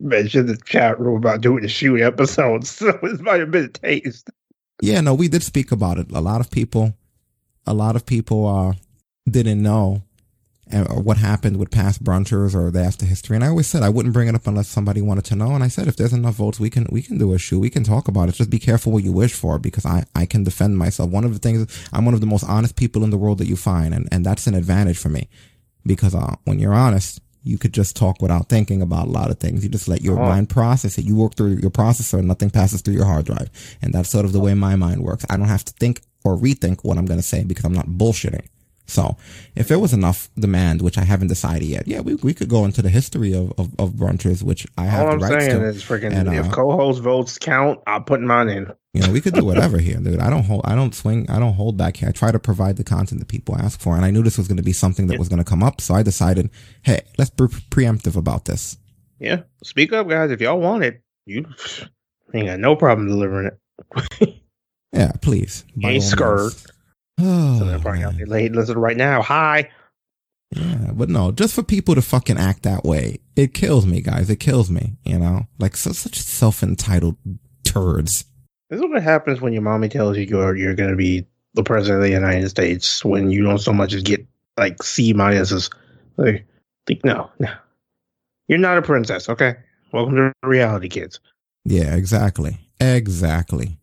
mention 0.00 0.46
the 0.46 0.56
chat 0.64 0.98
room 0.98 1.16
about 1.16 1.40
doing 1.40 1.62
the 1.62 1.68
shoot 1.68 2.00
episodes, 2.00 2.70
so 2.76 2.88
it 3.02 3.20
might 3.20 3.40
have 3.40 3.50
been 3.50 3.64
a 3.64 3.68
taste. 3.68 4.30
Yeah, 4.80 5.00
no, 5.00 5.14
we 5.14 5.28
did 5.28 5.42
speak 5.42 5.70
about 5.70 5.98
it. 5.98 6.10
A 6.12 6.20
lot 6.20 6.40
of 6.40 6.50
people, 6.50 6.94
a 7.66 7.74
lot 7.74 7.96
of 7.96 8.04
people 8.04 8.46
uh, 8.48 8.72
didn't 9.30 9.62
know 9.62 10.02
uh, 10.72 10.84
what 10.94 11.18
happened 11.18 11.58
with 11.58 11.70
past 11.70 12.02
brunchers 12.02 12.54
or 12.54 12.70
the 12.70 13.04
history. 13.04 13.36
And 13.36 13.44
I 13.44 13.48
always 13.48 13.66
said 13.66 13.82
I 13.82 13.88
wouldn't 13.88 14.14
bring 14.14 14.28
it 14.28 14.34
up 14.34 14.46
unless 14.46 14.68
somebody 14.68 15.02
wanted 15.02 15.24
to 15.26 15.36
know. 15.36 15.54
And 15.54 15.62
I 15.62 15.68
said 15.68 15.86
if 15.86 15.96
there's 15.96 16.12
enough 16.12 16.36
votes, 16.36 16.58
we 16.58 16.70
can 16.70 16.86
we 16.90 17.02
can 17.02 17.18
do 17.18 17.32
a 17.34 17.38
shoe. 17.38 17.60
We 17.60 17.70
can 17.70 17.84
talk 17.84 18.08
about 18.08 18.28
it. 18.28 18.34
Just 18.34 18.50
be 18.50 18.58
careful 18.58 18.92
what 18.92 19.04
you 19.04 19.12
wish 19.12 19.34
for 19.34 19.58
because 19.58 19.84
I 19.84 20.04
I 20.14 20.26
can 20.26 20.44
defend 20.44 20.78
myself. 20.78 21.10
One 21.10 21.24
of 21.24 21.32
the 21.32 21.38
things 21.38 21.66
I'm 21.92 22.04
one 22.04 22.14
of 22.14 22.20
the 22.20 22.26
most 22.26 22.44
honest 22.44 22.76
people 22.76 23.04
in 23.04 23.10
the 23.10 23.18
world 23.18 23.38
that 23.38 23.46
you 23.46 23.56
find, 23.56 23.92
and 23.92 24.08
and 24.10 24.24
that's 24.24 24.46
an 24.46 24.54
advantage 24.54 24.98
for 24.98 25.08
me 25.08 25.28
because 25.84 26.14
uh, 26.14 26.36
when 26.44 26.58
you're 26.58 26.74
honest. 26.74 27.20
You 27.44 27.58
could 27.58 27.72
just 27.74 27.96
talk 27.96 28.22
without 28.22 28.48
thinking 28.48 28.82
about 28.82 29.08
a 29.08 29.10
lot 29.10 29.30
of 29.30 29.38
things. 29.38 29.62
You 29.64 29.68
just 29.68 29.88
let 29.88 30.02
your 30.02 30.18
Oh. 30.20 30.28
mind 30.28 30.48
process 30.48 30.96
it. 30.98 31.04
You 31.04 31.16
work 31.16 31.34
through 31.34 31.56
your 31.56 31.70
processor 31.70 32.18
and 32.18 32.28
nothing 32.28 32.50
passes 32.50 32.80
through 32.82 32.94
your 32.94 33.04
hard 33.04 33.26
drive. 33.26 33.50
And 33.82 33.92
that's 33.92 34.08
sort 34.10 34.24
of 34.24 34.32
the 34.32 34.40
way 34.40 34.54
my 34.54 34.76
mind 34.76 35.02
works. 35.02 35.24
I 35.28 35.36
don't 35.36 35.48
have 35.48 35.64
to 35.64 35.72
think 35.80 36.02
or 36.24 36.36
rethink 36.36 36.78
what 36.82 36.98
I'm 36.98 37.06
going 37.06 37.18
to 37.20 37.26
say 37.26 37.42
because 37.42 37.64
I'm 37.64 37.72
not 37.74 37.88
bullshitting. 37.88 38.46
So 38.92 39.16
if 39.56 39.68
there 39.68 39.78
was 39.78 39.92
enough 39.92 40.28
demand, 40.38 40.82
which 40.82 40.98
I 40.98 41.04
haven't 41.04 41.28
decided 41.28 41.64
yet, 41.68 41.88
yeah, 41.88 42.00
we, 42.00 42.14
we 42.16 42.34
could 42.34 42.48
go 42.48 42.64
into 42.64 42.82
the 42.82 42.90
history 42.90 43.34
of, 43.34 43.52
of, 43.58 43.70
of 43.78 43.92
brunchers, 43.92 44.42
which 44.42 44.66
I 44.78 44.84
have 44.84 45.06
All 45.06 45.18
the 45.18 45.24
I'm 45.26 45.32
rights 45.32 45.46
saying 45.46 45.60
to. 45.60 45.66
is 45.68 45.82
freaking 45.82 46.12
And, 46.12 46.28
uh, 46.28 46.32
if 46.32 46.50
co-host 46.52 47.02
votes 47.02 47.38
count, 47.38 47.80
I'm 47.86 48.04
putting 48.04 48.26
mine 48.26 48.48
in. 48.50 48.72
You 48.94 49.02
know, 49.02 49.12
we 49.12 49.20
could 49.22 49.34
do 49.34 49.44
whatever 49.46 49.78
here, 49.78 49.96
dude. 49.96 50.20
I 50.20 50.30
don't 50.30 50.44
hold, 50.44 50.62
I 50.64 50.74
don't 50.74 50.94
swing, 50.94 51.28
I 51.30 51.38
don't 51.38 51.54
hold 51.54 51.76
back 51.78 51.96
here. 51.96 52.10
I 52.10 52.12
try 52.12 52.30
to 52.32 52.38
provide 52.38 52.76
the 52.76 52.84
content 52.84 53.20
that 53.20 53.28
people 53.28 53.56
ask 53.56 53.80
for. 53.80 53.96
And 53.96 54.04
I 54.04 54.10
knew 54.10 54.22
this 54.22 54.38
was 54.38 54.48
going 54.48 54.58
to 54.58 54.62
be 54.62 54.72
something 54.74 55.06
that 55.08 55.18
was 55.18 55.28
going 55.28 55.38
to 55.42 55.48
come 55.48 55.62
up. 55.62 55.80
So 55.80 55.94
I 55.94 56.02
decided, 56.02 56.50
hey, 56.82 57.00
let's 57.18 57.30
be 57.30 57.44
preemptive 57.44 58.16
about 58.16 58.44
this. 58.44 58.76
Yeah, 59.18 59.42
speak 59.64 59.92
up, 59.92 60.08
guys. 60.08 60.30
If 60.30 60.40
y'all 60.40 60.60
want 60.60 60.84
it, 60.84 61.02
you 61.26 61.46
ain't 62.34 62.46
got 62.46 62.60
no 62.60 62.76
problem 62.76 63.08
delivering 63.08 63.46
it. 63.48 63.58
Yeah, 64.92 65.12
please. 65.22 65.64
Ain't 65.82 66.02
scared. 66.02 66.52
means. 66.52 66.66
So 67.58 67.64
Oh, 67.64 67.64
they're 67.64 67.78
probably 67.78 68.02
out 68.02 68.16
there 68.16 68.26
late. 68.26 68.52
Listen 68.52 68.78
right 68.78 68.96
now. 68.96 69.22
Hi. 69.22 69.70
Yeah, 70.50 70.90
but 70.92 71.08
no, 71.08 71.30
just 71.30 71.54
for 71.54 71.62
people 71.62 71.94
to 71.94 72.02
fucking 72.02 72.36
act 72.36 72.64
that 72.64 72.84
way, 72.84 73.20
it 73.36 73.54
kills 73.54 73.86
me, 73.86 74.00
guys. 74.00 74.28
It 74.28 74.40
kills 74.40 74.70
me, 74.70 74.96
you 75.04 75.18
know? 75.18 75.46
Like, 75.58 75.76
so, 75.76 75.92
such 75.92 76.18
self-entitled 76.20 77.16
turds. 77.64 78.24
This 78.68 78.80
is 78.80 78.86
what 78.88 79.02
happens 79.02 79.40
when 79.40 79.52
your 79.52 79.62
mommy 79.62 79.88
tells 79.88 80.16
you 80.16 80.24
you're 80.24 80.56
you're 80.56 80.74
gonna 80.74 80.96
be 80.96 81.26
the 81.54 81.62
president 81.62 82.02
of 82.02 82.08
the 82.08 82.14
United 82.14 82.48
States 82.48 83.04
when 83.04 83.30
you 83.30 83.42
don't 83.44 83.58
so 83.58 83.72
much 83.72 83.92
as 83.92 84.02
get 84.02 84.26
like 84.56 84.82
C 84.82 85.14
minuses. 85.14 85.70
Like, 86.16 86.46
think 86.86 87.04
no, 87.04 87.30
no. 87.38 87.52
You're 88.48 88.58
not 88.58 88.78
a 88.78 88.82
princess, 88.82 89.28
okay? 89.28 89.56
Welcome 89.92 90.16
to 90.16 90.32
reality, 90.42 90.88
kids. 90.88 91.20
Yeah, 91.64 91.94
exactly. 91.94 92.58
Exactly. 92.80 93.78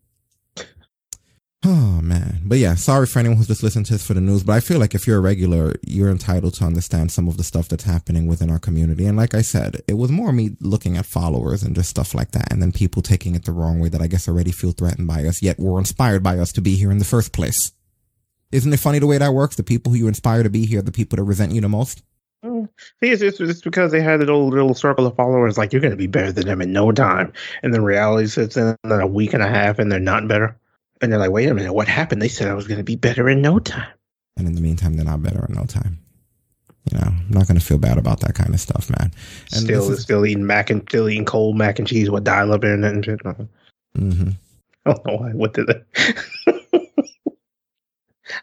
Oh 1.62 2.00
man. 2.00 2.40
But 2.42 2.56
yeah, 2.56 2.74
sorry 2.74 3.06
for 3.06 3.18
anyone 3.18 3.36
who's 3.36 3.46
just 3.46 3.62
listening 3.62 3.84
to 3.84 3.92
this 3.92 4.06
for 4.06 4.14
the 4.14 4.20
news, 4.20 4.42
but 4.42 4.54
I 4.54 4.60
feel 4.60 4.78
like 4.78 4.94
if 4.94 5.06
you're 5.06 5.18
a 5.18 5.20
regular, 5.20 5.74
you're 5.86 6.08
entitled 6.08 6.54
to 6.54 6.64
understand 6.64 7.12
some 7.12 7.28
of 7.28 7.36
the 7.36 7.44
stuff 7.44 7.68
that's 7.68 7.84
happening 7.84 8.26
within 8.26 8.50
our 8.50 8.58
community. 8.58 9.04
And 9.04 9.18
like 9.18 9.34
I 9.34 9.42
said, 9.42 9.82
it 9.86 9.94
was 9.94 10.10
more 10.10 10.32
me 10.32 10.56
looking 10.60 10.96
at 10.96 11.04
followers 11.04 11.62
and 11.62 11.74
just 11.74 11.90
stuff 11.90 12.14
like 12.14 12.30
that, 12.30 12.50
and 12.50 12.62
then 12.62 12.72
people 12.72 13.02
taking 13.02 13.34
it 13.34 13.44
the 13.44 13.52
wrong 13.52 13.78
way 13.78 13.90
that 13.90 14.00
I 14.00 14.06
guess 14.06 14.26
already 14.26 14.52
feel 14.52 14.72
threatened 14.72 15.06
by 15.06 15.26
us, 15.26 15.42
yet 15.42 15.58
were 15.58 15.78
inspired 15.78 16.22
by 16.22 16.38
us 16.38 16.50
to 16.52 16.62
be 16.62 16.76
here 16.76 16.90
in 16.90 16.98
the 16.98 17.04
first 17.04 17.34
place. 17.34 17.72
Isn't 18.52 18.72
it 18.72 18.80
funny 18.80 18.98
the 18.98 19.06
way 19.06 19.18
that 19.18 19.34
works? 19.34 19.56
The 19.56 19.62
people 19.62 19.92
who 19.92 19.98
you 19.98 20.08
inspire 20.08 20.42
to 20.42 20.50
be 20.50 20.64
here, 20.64 20.80
the 20.80 20.90
people 20.90 21.16
that 21.16 21.24
resent 21.24 21.52
you 21.52 21.60
the 21.60 21.68
most. 21.68 22.02
Mm. 22.42 22.70
See, 23.00 23.10
it's, 23.10 23.22
it's 23.22 23.60
because 23.60 23.92
they 23.92 24.00
had 24.00 24.20
that 24.20 24.30
old 24.30 24.54
little 24.54 24.72
circle 24.72 25.06
of 25.06 25.14
followers. 25.14 25.58
Like 25.58 25.74
you're 25.74 25.82
gonna 25.82 25.94
be 25.94 26.06
better 26.06 26.32
than 26.32 26.46
them 26.46 26.62
in 26.62 26.72
no 26.72 26.90
time, 26.90 27.34
and 27.62 27.74
then 27.74 27.84
reality 27.84 28.28
sits 28.28 28.56
in 28.56 28.74
in 28.82 28.92
a 28.92 29.06
week 29.06 29.34
and 29.34 29.42
a 29.42 29.48
half, 29.48 29.78
and 29.78 29.92
they're 29.92 30.00
not 30.00 30.26
better. 30.26 30.56
And 31.02 31.10
they're 31.12 31.18
like, 31.18 31.30
wait 31.30 31.48
a 31.48 31.54
minute, 31.54 31.72
what 31.72 31.88
happened? 31.88 32.20
They 32.20 32.28
said 32.28 32.48
I 32.48 32.54
was 32.54 32.66
gonna 32.68 32.82
be 32.84 32.96
better 32.96 33.28
in 33.28 33.40
no 33.42 33.58
time. 33.58 33.88
And 34.36 34.46
in 34.46 34.54
the 34.54 34.60
meantime, 34.60 34.94
they're 34.96 35.04
not 35.04 35.22
better 35.22 35.44
in 35.48 35.54
no 35.54 35.64
time. 35.64 35.98
You 36.90 36.98
know, 36.98 37.04
I'm 37.06 37.26
not 37.28 37.46
going 37.46 37.58
to 37.60 37.64
feel 37.64 37.76
bad 37.76 37.98
about 37.98 38.20
that 38.20 38.34
kind 38.34 38.54
of 38.54 38.60
stuff, 38.60 38.88
man. 38.88 39.12
And 39.52 39.62
still, 39.62 39.90
is- 39.92 40.00
still 40.02 40.24
eating 40.24 40.46
mac 40.46 40.70
and 40.70 40.80
still 40.88 41.10
eating 41.10 41.26
cold 41.26 41.56
mac 41.58 41.78
and 41.78 41.86
cheese 41.86 42.08
with 42.10 42.24
dial 42.24 42.52
up 42.54 42.64
internet 42.64 42.94
and 42.94 43.04
shit. 43.04 43.20
I 43.26 43.34
Mhm. 43.98 44.36
don't 44.86 45.06
know 45.06 45.16
why. 45.18 45.30
What 45.32 45.52
did 45.52 45.68
it? 45.68 45.84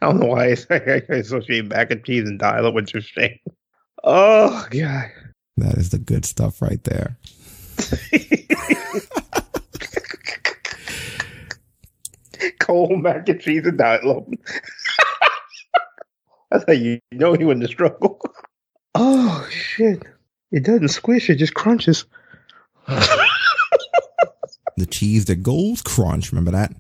I 0.01 0.05
don't 0.05 0.19
know 0.19 0.27
why 0.27 0.49
I, 0.69 1.01
I 1.09 1.13
associate 1.15 1.65
mac 1.65 1.89
and 1.91 2.03
cheese 2.03 2.27
and 2.27 2.37
dial 2.37 2.67
up 2.67 2.73
with 2.75 2.93
your 2.93 3.01
shame. 3.01 3.39
Oh 4.03 4.67
god. 4.69 5.09
That 5.57 5.75
is 5.77 5.89
the 5.89 5.97
good 5.97 6.25
stuff 6.25 6.61
right 6.61 6.83
there. 6.83 7.17
cold 12.59 13.01
mac 13.01 13.29
and 13.29 13.39
cheese 13.39 13.65
and 13.65 13.77
dial 13.77 14.11
up. 14.11 14.27
That's 16.51 16.63
how 16.65 16.73
you 16.73 16.99
know 17.11 17.35
you 17.35 17.51
in 17.51 17.59
the 17.59 17.67
struggle. 17.67 18.21
Oh 18.99 19.47
shit! 19.51 20.01
It 20.51 20.63
doesn't 20.63 20.88
squish; 20.88 21.29
it 21.29 21.35
just 21.35 21.53
crunches. 21.53 22.05
The 22.88 24.88
cheese 24.89 25.25
that 25.25 25.43
goes 25.43 25.83
crunch. 25.83 26.31
Remember 26.31 26.49
that? 26.49 26.71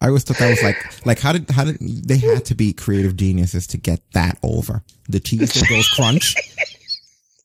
I 0.00 0.08
always 0.08 0.24
thought 0.24 0.38
that 0.38 0.50
was 0.50 0.62
like, 0.62 1.06
like 1.06 1.18
how 1.18 1.32
did 1.32 1.50
how 1.50 1.64
did 1.64 1.78
they 1.80 2.18
had 2.18 2.44
to 2.46 2.54
be 2.54 2.72
creative 2.74 3.16
geniuses 3.16 3.66
to 3.68 3.78
get 3.78 4.02
that 4.12 4.38
over? 4.42 4.82
The 5.08 5.20
cheese 5.20 5.54
that 5.54 5.68
goes 5.68 5.88
crunch. 5.88 6.34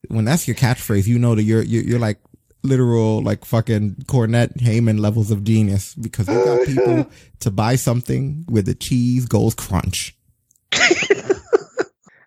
When 0.10 0.26
that's 0.26 0.46
your 0.48 0.56
catchphrase, 0.56 1.08
you 1.08 1.20
know 1.20 1.36
that 1.36 1.44
you're 1.44 1.62
you're, 1.62 1.84
you're 1.84 2.00
like 2.00 2.20
literal 2.64 3.22
like 3.22 3.46
fucking 3.46 3.96
Cornette 4.06 4.58
Heyman 4.58 5.00
levels 5.00 5.32
of 5.32 5.44
genius 5.44 5.96
because 5.96 6.28
you 6.28 6.36
got 6.36 6.66
people 6.66 7.12
to 7.40 7.52
buy 7.52 7.76
something 7.76 8.46
where 8.48 8.62
the 8.62 8.76
cheese 8.76 9.26
goes 9.26 9.56
crunch. 9.56 10.16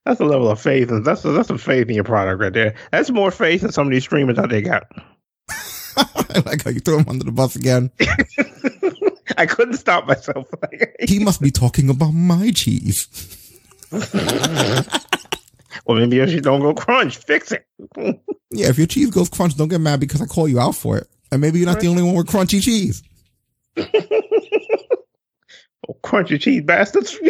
That's 0.04 0.20
a 0.20 0.24
level 0.24 0.50
of 0.50 0.60
faith, 0.60 0.90
and 0.90 1.02
that's 1.02 1.24
a, 1.24 1.30
that's 1.30 1.48
some 1.48 1.56
faith 1.56 1.88
in 1.88 1.94
your 1.94 2.04
product 2.04 2.38
right 2.38 2.52
there. 2.52 2.74
That's 2.92 3.10
more 3.10 3.30
faith 3.30 3.62
than 3.62 3.72
some 3.72 3.86
of 3.86 3.90
these 3.90 4.04
streamers 4.04 4.38
out 4.38 4.50
there 4.50 4.60
got. 4.60 4.82
I 5.96 6.42
like 6.44 6.62
how 6.62 6.70
you 6.70 6.80
throw 6.80 6.98
him 6.98 7.08
under 7.08 7.24
the 7.24 7.32
bus 7.32 7.56
again. 7.56 7.90
I 9.38 9.46
couldn't 9.46 9.78
stop 9.78 10.06
myself. 10.06 10.46
He 11.00 11.20
must 11.20 11.40
be 11.40 11.50
talking 11.50 11.88
about 11.88 12.10
my 12.10 12.50
cheese. 12.50 13.08
Well, 15.86 15.98
maybe 15.98 16.18
if 16.20 16.30
you 16.30 16.40
don't 16.40 16.60
go 16.60 16.74
crunch, 16.74 17.16
fix 17.26 17.52
it. 17.52 17.66
Yeah, 18.50 18.68
if 18.68 18.78
your 18.78 18.86
cheese 18.86 19.10
goes 19.10 19.28
crunch, 19.28 19.56
don't 19.56 19.68
get 19.68 19.80
mad 19.80 20.00
because 20.00 20.20
I 20.22 20.26
call 20.26 20.48
you 20.48 20.60
out 20.60 20.74
for 20.74 20.96
it. 20.98 21.08
And 21.32 21.40
maybe 21.40 21.58
you're 21.58 21.66
not 21.68 21.80
the 21.80 21.88
only 21.88 22.02
one 22.02 22.14
with 22.14 22.26
crunchy 22.28 22.62
cheese. 22.62 23.02
Oh, 25.86 25.94
crunchy 26.02 26.40
cheese 26.40 26.62
bastards. 26.62 27.12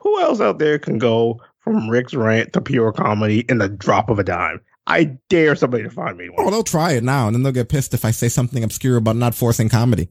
Who 0.00 0.20
else 0.20 0.40
out 0.40 0.58
there 0.58 0.78
can 0.78 0.98
go 0.98 1.40
from 1.60 1.88
Rick's 1.90 2.14
rant 2.14 2.52
to 2.54 2.60
pure 2.60 2.92
comedy 2.92 3.40
in 3.48 3.58
the 3.58 3.68
drop 3.68 4.08
of 4.08 4.18
a 4.18 4.24
dime? 4.24 4.60
I 4.86 5.16
dare 5.28 5.54
somebody 5.54 5.84
to 5.84 5.90
find 5.90 6.16
me 6.16 6.28
Oh, 6.36 6.44
one. 6.44 6.52
they'll 6.52 6.62
try 6.62 6.92
it 6.92 7.04
now, 7.04 7.26
and 7.26 7.34
then 7.36 7.42
they'll 7.42 7.52
get 7.52 7.68
pissed 7.68 7.94
if 7.94 8.04
I 8.04 8.10
say 8.10 8.28
something 8.28 8.64
obscure 8.64 8.96
about 8.96 9.16
not 9.16 9.34
forcing 9.34 9.68
comedy. 9.68 10.08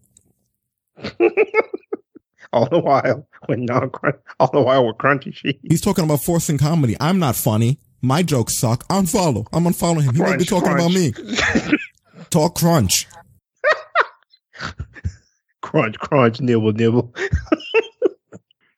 All 2.54 2.68
the 2.68 2.80
while, 2.80 3.26
when 3.46 3.64
non 3.64 3.90
all 4.38 4.50
the 4.52 4.62
while 4.62 4.86
with 4.86 4.98
crunchy 4.98 5.34
cheese. 5.34 5.56
He's 5.64 5.80
talking 5.80 6.04
about 6.04 6.22
forcing 6.22 6.58
comedy. 6.58 6.98
I'm 7.00 7.18
not 7.18 7.38
funny. 7.38 7.80
My 8.02 8.24
jokes 8.24 8.56
suck. 8.56 8.86
Unfollow. 8.90 9.48
I'm 9.54 9.64
unfollowing 9.64 10.04
him. 10.04 10.16
He 10.16 10.22
might 10.22 10.38
be 10.38 10.46
Crunch, 10.46 10.50
talking 10.50 10.74
about 10.74 10.92
me. 10.92 11.14
Talk 12.30 12.56
crunch. 12.56 13.08
crunch, 15.62 15.98
crunch, 16.00 16.42
nibble, 16.42 16.74
nibble. 16.74 17.14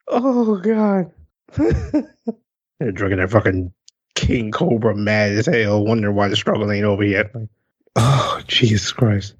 oh 0.07 0.57
God. 0.57 1.11
They're 1.57 2.91
drinking 2.91 3.19
that 3.19 3.31
fucking 3.31 3.73
King 4.13 4.51
Cobra 4.51 4.95
mad 4.95 5.31
as 5.31 5.47
hell, 5.47 5.83
wondering 5.83 6.15
why 6.15 6.27
the 6.27 6.35
struggle 6.35 6.71
ain't 6.71 6.85
over 6.85 7.03
yet. 7.03 7.33
Like, 7.33 7.49
oh, 7.95 8.41
Jesus 8.47 8.91
Christ. 8.91 9.33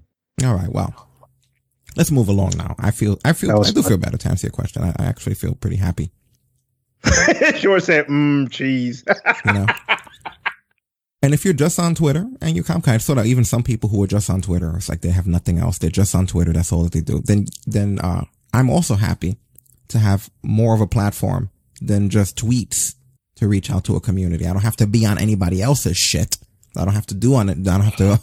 All 0.43 0.55
right, 0.55 0.69
well, 0.69 1.07
let's 1.95 2.11
move 2.11 2.27
along 2.29 2.53
now. 2.57 2.75
I 2.79 2.91
feel, 2.91 3.19
I 3.23 3.33
feel, 3.33 3.51
I 3.51 3.71
do 3.71 3.81
fun. 3.81 3.91
feel 3.91 3.97
better 3.97 4.17
to 4.17 4.29
answer 4.29 4.47
your 4.47 4.51
question. 4.51 4.83
I, 4.83 4.89
I 4.97 5.05
actually 5.05 5.35
feel 5.35 5.55
pretty 5.55 5.77
happy. 5.77 6.11
sure 7.55 7.79
said, 7.79 8.07
mmm, 8.07 8.49
cheese. 8.49 9.03
You 9.45 9.53
know. 9.53 9.65
and 11.21 11.33
if 11.33 11.43
you're 11.43 11.53
just 11.53 11.79
on 11.79 11.95
Twitter 11.95 12.25
and 12.41 12.55
you 12.55 12.63
come 12.63 12.81
kind 12.81 12.95
of 12.95 13.01
sort 13.01 13.17
of 13.19 13.25
even 13.25 13.43
some 13.43 13.63
people 13.63 13.89
who 13.89 14.01
are 14.03 14.07
just 14.07 14.29
on 14.29 14.41
Twitter, 14.41 14.75
it's 14.75 14.89
like 14.89 15.01
they 15.01 15.09
have 15.09 15.27
nothing 15.27 15.59
else. 15.59 15.77
They're 15.77 15.89
just 15.89 16.15
on 16.15 16.27
Twitter. 16.27 16.53
That's 16.53 16.71
all 16.71 16.83
that 16.83 16.93
they 16.93 17.01
do. 17.01 17.19
Then, 17.19 17.47
then, 17.65 17.99
uh, 17.99 18.25
I'm 18.53 18.69
also 18.69 18.95
happy 18.95 19.37
to 19.89 19.99
have 19.99 20.29
more 20.43 20.75
of 20.75 20.81
a 20.81 20.87
platform 20.87 21.49
than 21.81 22.09
just 22.09 22.37
tweets 22.37 22.95
to 23.35 23.47
reach 23.47 23.71
out 23.71 23.83
to 23.85 23.95
a 23.95 23.99
community. 23.99 24.45
I 24.45 24.53
don't 24.53 24.61
have 24.61 24.77
to 24.77 24.87
be 24.87 25.05
on 25.05 25.17
anybody 25.17 25.61
else's 25.61 25.97
shit. 25.97 26.37
I 26.75 26.85
don't 26.85 26.93
have 26.93 27.05
to 27.07 27.15
do 27.15 27.35
on 27.35 27.49
it. 27.49 27.57
I 27.59 27.61
don't 27.61 27.81
have 27.81 27.95
to 27.97 28.19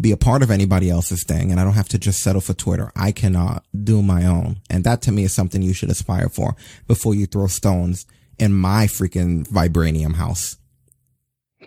be 0.00 0.12
a 0.12 0.16
part 0.16 0.42
of 0.42 0.50
anybody 0.50 0.88
else's 0.90 1.24
thing 1.24 1.50
and 1.50 1.60
I 1.60 1.64
don't 1.64 1.74
have 1.74 1.88
to 1.90 1.98
just 1.98 2.20
settle 2.20 2.40
for 2.40 2.54
Twitter. 2.54 2.90
I 2.96 3.12
can, 3.12 3.36
uh, 3.36 3.60
do 3.84 4.02
my 4.02 4.24
own. 4.26 4.60
And 4.70 4.84
that 4.84 5.02
to 5.02 5.12
me 5.12 5.24
is 5.24 5.34
something 5.34 5.62
you 5.62 5.74
should 5.74 5.90
aspire 5.90 6.28
for 6.28 6.56
before 6.86 7.14
you 7.14 7.26
throw 7.26 7.46
stones 7.46 8.06
in 8.38 8.52
my 8.54 8.86
freaking 8.86 9.46
vibranium 9.46 10.14
house. 10.14 10.56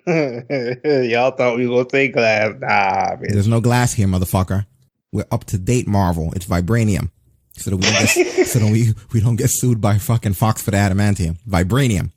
Y'all 0.07 1.31
thought 1.31 1.55
we 1.55 1.67
were 1.67 1.77
gonna 1.83 1.89
say 1.89 2.07
glass. 2.09 2.55
Nah, 2.59 3.15
man. 3.15 3.31
There's 3.31 3.47
no 3.47 3.61
glass 3.61 3.93
here, 3.93 4.07
motherfucker. 4.07 4.65
We're 5.11 5.25
up 5.31 5.45
to 5.45 5.57
date, 5.57 5.87
Marvel. 5.87 6.33
It's 6.35 6.45
vibranium. 6.45 7.11
So 7.55 7.69
that 7.69 7.77
we 7.77 7.83
don't 7.83 7.93
get, 7.93 8.47
so 8.47 8.59
that 8.59 8.71
we, 8.71 8.93
we 9.13 9.21
don't 9.21 9.35
get 9.35 9.49
sued 9.49 9.79
by 9.79 9.99
fucking 9.99 10.33
Fox 10.33 10.61
for 10.61 10.71
the 10.71 10.77
adamantium. 10.77 11.37
Vibranium. 11.47 12.11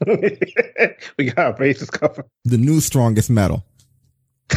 we 1.18 1.24
got 1.26 1.38
our 1.38 1.52
bases 1.52 1.90
covered. 1.90 2.26
The 2.44 2.58
new 2.58 2.80
strongest 2.80 3.30
metal. 3.30 3.64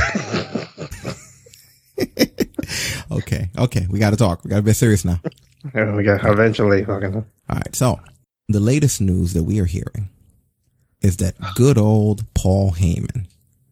okay. 3.11 3.49
Okay. 3.57 3.87
We 3.89 3.99
gotta 3.99 4.17
talk. 4.17 4.43
We 4.43 4.49
gotta 4.49 4.61
be 4.61 4.73
serious 4.73 5.05
now. 5.05 5.21
Yeah, 5.73 5.95
we 5.95 6.03
got 6.03 6.23
eventually 6.25 6.83
fucking. 6.83 7.15
All 7.15 7.25
right. 7.49 7.75
So 7.75 7.99
the 8.47 8.59
latest 8.59 9.01
news 9.01 9.33
that 9.33 9.43
we 9.43 9.59
are 9.59 9.65
hearing 9.65 10.09
is 11.01 11.17
that 11.17 11.35
good 11.55 11.77
old 11.77 12.23
Paul 12.33 12.71
Heyman 12.71 13.27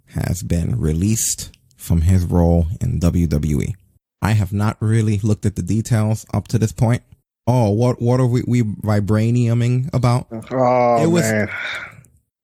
has 0.07 0.43
been 0.43 0.79
released 0.79 1.55
from 1.75 2.01
his 2.01 2.23
role 2.25 2.67
in 2.81 2.99
WWE. 2.99 3.73
I 4.21 4.31
have 4.31 4.53
not 4.53 4.77
really 4.79 5.19
looked 5.19 5.45
at 5.45 5.55
the 5.55 5.61
details 5.61 6.25
up 6.33 6.47
to 6.49 6.57
this 6.57 6.71
point. 6.71 7.03
Oh, 7.47 7.69
what 7.69 8.01
what 8.01 8.19
are 8.19 8.25
we 8.25 8.43
we 8.47 8.63
vibraniuming 8.63 9.93
about? 9.93 10.27
Oh 10.51 11.03
It 11.03 11.07
was- 11.07 11.23
man, 11.31 11.49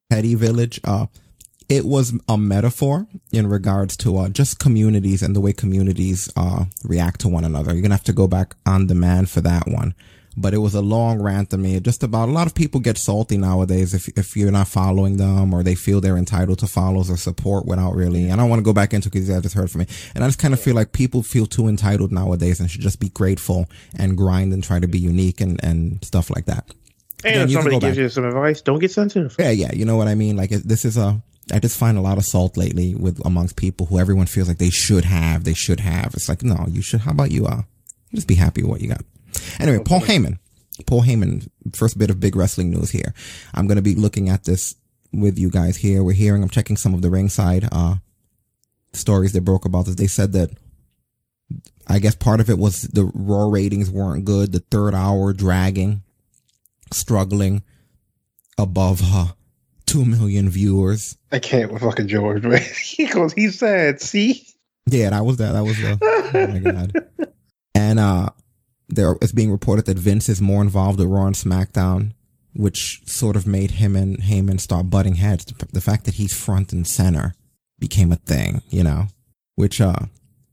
Petty 0.09 0.35
Village. 0.35 0.79
Uh, 0.83 1.07
it 1.69 1.85
was 1.85 2.13
a 2.27 2.37
metaphor 2.37 3.07
in 3.31 3.47
regards 3.47 3.95
to 3.97 4.17
uh, 4.17 4.29
just 4.29 4.59
communities 4.59 5.21
and 5.23 5.33
the 5.35 5.39
way 5.39 5.53
communities 5.53 6.29
uh, 6.35 6.65
react 6.83 7.21
to 7.21 7.29
one 7.29 7.45
another. 7.45 7.71
You're 7.73 7.81
gonna 7.81 7.93
have 7.95 8.03
to 8.05 8.13
go 8.13 8.27
back 8.27 8.55
on 8.65 8.87
demand 8.87 9.29
for 9.29 9.41
that 9.41 9.67
one. 9.67 9.95
But 10.37 10.53
it 10.53 10.59
was 10.59 10.73
a 10.75 10.81
long 10.81 11.21
rant 11.21 11.49
to 11.49 11.57
me, 11.57 11.77
just 11.81 12.03
about 12.03 12.29
a 12.29 12.31
lot 12.31 12.47
of 12.47 12.55
people 12.55 12.79
get 12.79 12.97
salty 12.97 13.37
nowadays 13.37 13.93
if 13.93 14.07
if 14.17 14.37
you're 14.37 14.49
not 14.51 14.69
following 14.69 15.17
them 15.17 15.53
or 15.53 15.61
they 15.61 15.75
feel 15.75 15.99
they're 15.99 16.17
entitled 16.17 16.59
to 16.59 16.67
follows 16.67 17.11
or 17.11 17.17
support 17.17 17.65
without 17.65 17.95
really. 17.95 18.23
And 18.23 18.33
I 18.33 18.35
don't 18.37 18.49
want 18.49 18.61
to 18.61 18.63
go 18.63 18.71
back 18.71 18.93
into 18.93 19.09
because 19.09 19.29
I 19.29 19.41
just 19.41 19.55
heard 19.55 19.69
from 19.69 19.79
me, 19.79 19.87
and 20.15 20.23
I 20.23 20.27
just 20.27 20.39
kind 20.39 20.53
of 20.53 20.61
feel 20.61 20.73
like 20.73 20.93
people 20.93 21.21
feel 21.21 21.45
too 21.45 21.67
entitled 21.67 22.13
nowadays 22.13 22.61
and 22.61 22.71
should 22.71 22.79
just 22.79 23.01
be 23.01 23.09
grateful 23.09 23.69
and 23.97 24.15
grind 24.15 24.53
and 24.53 24.63
try 24.63 24.79
to 24.79 24.87
be 24.87 24.99
unique 24.99 25.41
and 25.41 25.61
and 25.63 26.03
stuff 26.03 26.29
like 26.29 26.45
that. 26.45 26.63
and 27.25 27.35
Again, 27.35 27.47
if 27.47 27.51
somebody 27.51 27.79
gives 27.79 27.97
back. 27.97 28.01
you 28.03 28.09
some 28.09 28.23
advice, 28.25 28.61
don't 28.61 28.79
get 28.79 28.91
sensitive. 28.91 29.35
Yeah, 29.37 29.51
yeah, 29.51 29.73
you 29.73 29.83
know 29.83 29.97
what 29.97 30.07
I 30.07 30.15
mean. 30.15 30.37
Like 30.37 30.51
this 30.51 30.85
is 30.85 30.95
a. 30.97 31.21
I 31.51 31.59
just 31.59 31.77
find 31.77 31.97
a 31.97 32.01
lot 32.01 32.17
of 32.17 32.23
salt 32.23 32.55
lately 32.55 32.95
with 32.95 33.19
amongst 33.25 33.57
people 33.57 33.87
who 33.87 33.99
everyone 33.99 34.27
feels 34.27 34.47
like 34.47 34.59
they 34.59 34.69
should 34.69 35.03
have. 35.03 35.43
They 35.43 35.53
should 35.55 35.81
have. 35.81 36.13
It's 36.13 36.29
like 36.29 36.41
no, 36.41 36.67
you 36.69 36.81
should. 36.81 37.01
How 37.01 37.11
about 37.11 37.31
you? 37.31 37.47
Uh, 37.47 37.63
just 38.13 38.27
be 38.27 38.35
happy 38.35 38.61
with 38.61 38.71
what 38.71 38.81
you 38.81 38.87
got. 38.89 39.03
Anyway, 39.59 39.83
Paul 39.83 40.01
Heyman. 40.01 40.39
Paul 40.85 41.03
Heyman. 41.03 41.49
First 41.73 41.97
bit 41.97 42.09
of 42.09 42.19
big 42.19 42.35
wrestling 42.35 42.71
news 42.71 42.91
here. 42.91 43.13
I'm 43.53 43.67
going 43.67 43.77
to 43.77 43.81
be 43.81 43.95
looking 43.95 44.29
at 44.29 44.43
this 44.43 44.75
with 45.13 45.37
you 45.37 45.49
guys 45.49 45.77
here. 45.77 46.03
We're 46.03 46.13
hearing. 46.13 46.43
I'm 46.43 46.49
checking 46.49 46.77
some 46.77 46.93
of 46.93 47.01
the 47.01 47.09
ringside 47.09 47.67
uh 47.71 47.95
stories 48.93 49.33
that 49.33 49.41
broke 49.41 49.65
about 49.65 49.85
this. 49.85 49.95
They 49.95 50.07
said 50.07 50.33
that. 50.33 50.51
I 51.87 51.99
guess 51.99 52.15
part 52.15 52.39
of 52.39 52.49
it 52.49 52.57
was 52.57 52.83
the 52.83 53.11
raw 53.13 53.49
ratings 53.49 53.89
weren't 53.89 54.23
good. 54.23 54.53
The 54.53 54.59
third 54.59 54.93
hour 54.93 55.33
dragging, 55.33 56.03
struggling 56.93 57.63
above 58.57 59.01
uh, 59.03 59.33
2 59.87 60.05
million 60.05 60.49
viewers. 60.49 61.17
I 61.31 61.39
can't 61.39 61.71
with 61.73 61.81
fucking 61.81 62.07
George, 62.07 62.43
man. 62.43 62.61
he 62.83 63.07
goes, 63.07 63.33
he 63.33 63.49
said, 63.49 63.99
see? 63.99 64.47
Yeah, 64.85 65.09
that 65.09 65.25
was 65.25 65.37
that. 65.37 65.51
That 65.51 65.63
was 65.63 65.77
the, 65.77 65.97
oh 66.01 66.47
my 66.47 66.59
God. 66.59 66.93
And, 67.73 67.99
uh, 67.99 68.29
there 68.91 69.15
it's 69.21 69.31
being 69.31 69.51
reported 69.51 69.85
that 69.85 69.97
Vince 69.97 70.29
is 70.29 70.41
more 70.41 70.61
involved 70.61 70.99
with 70.99 71.07
Raw 71.07 71.25
and 71.25 71.35
SmackDown, 71.35 72.13
which 72.53 73.01
sort 73.05 73.35
of 73.35 73.47
made 73.47 73.71
him 73.71 73.95
and 73.95 74.19
Heyman 74.19 74.59
start 74.59 74.89
butting 74.89 75.15
heads. 75.15 75.45
The, 75.45 75.81
fact 75.81 76.05
that 76.05 76.15
he's 76.15 76.33
front 76.33 76.73
and 76.73 76.87
center 76.87 77.33
became 77.79 78.11
a 78.11 78.17
thing, 78.17 78.61
you 78.69 78.83
know, 78.83 79.07
which, 79.55 79.81
uh, 79.81 80.05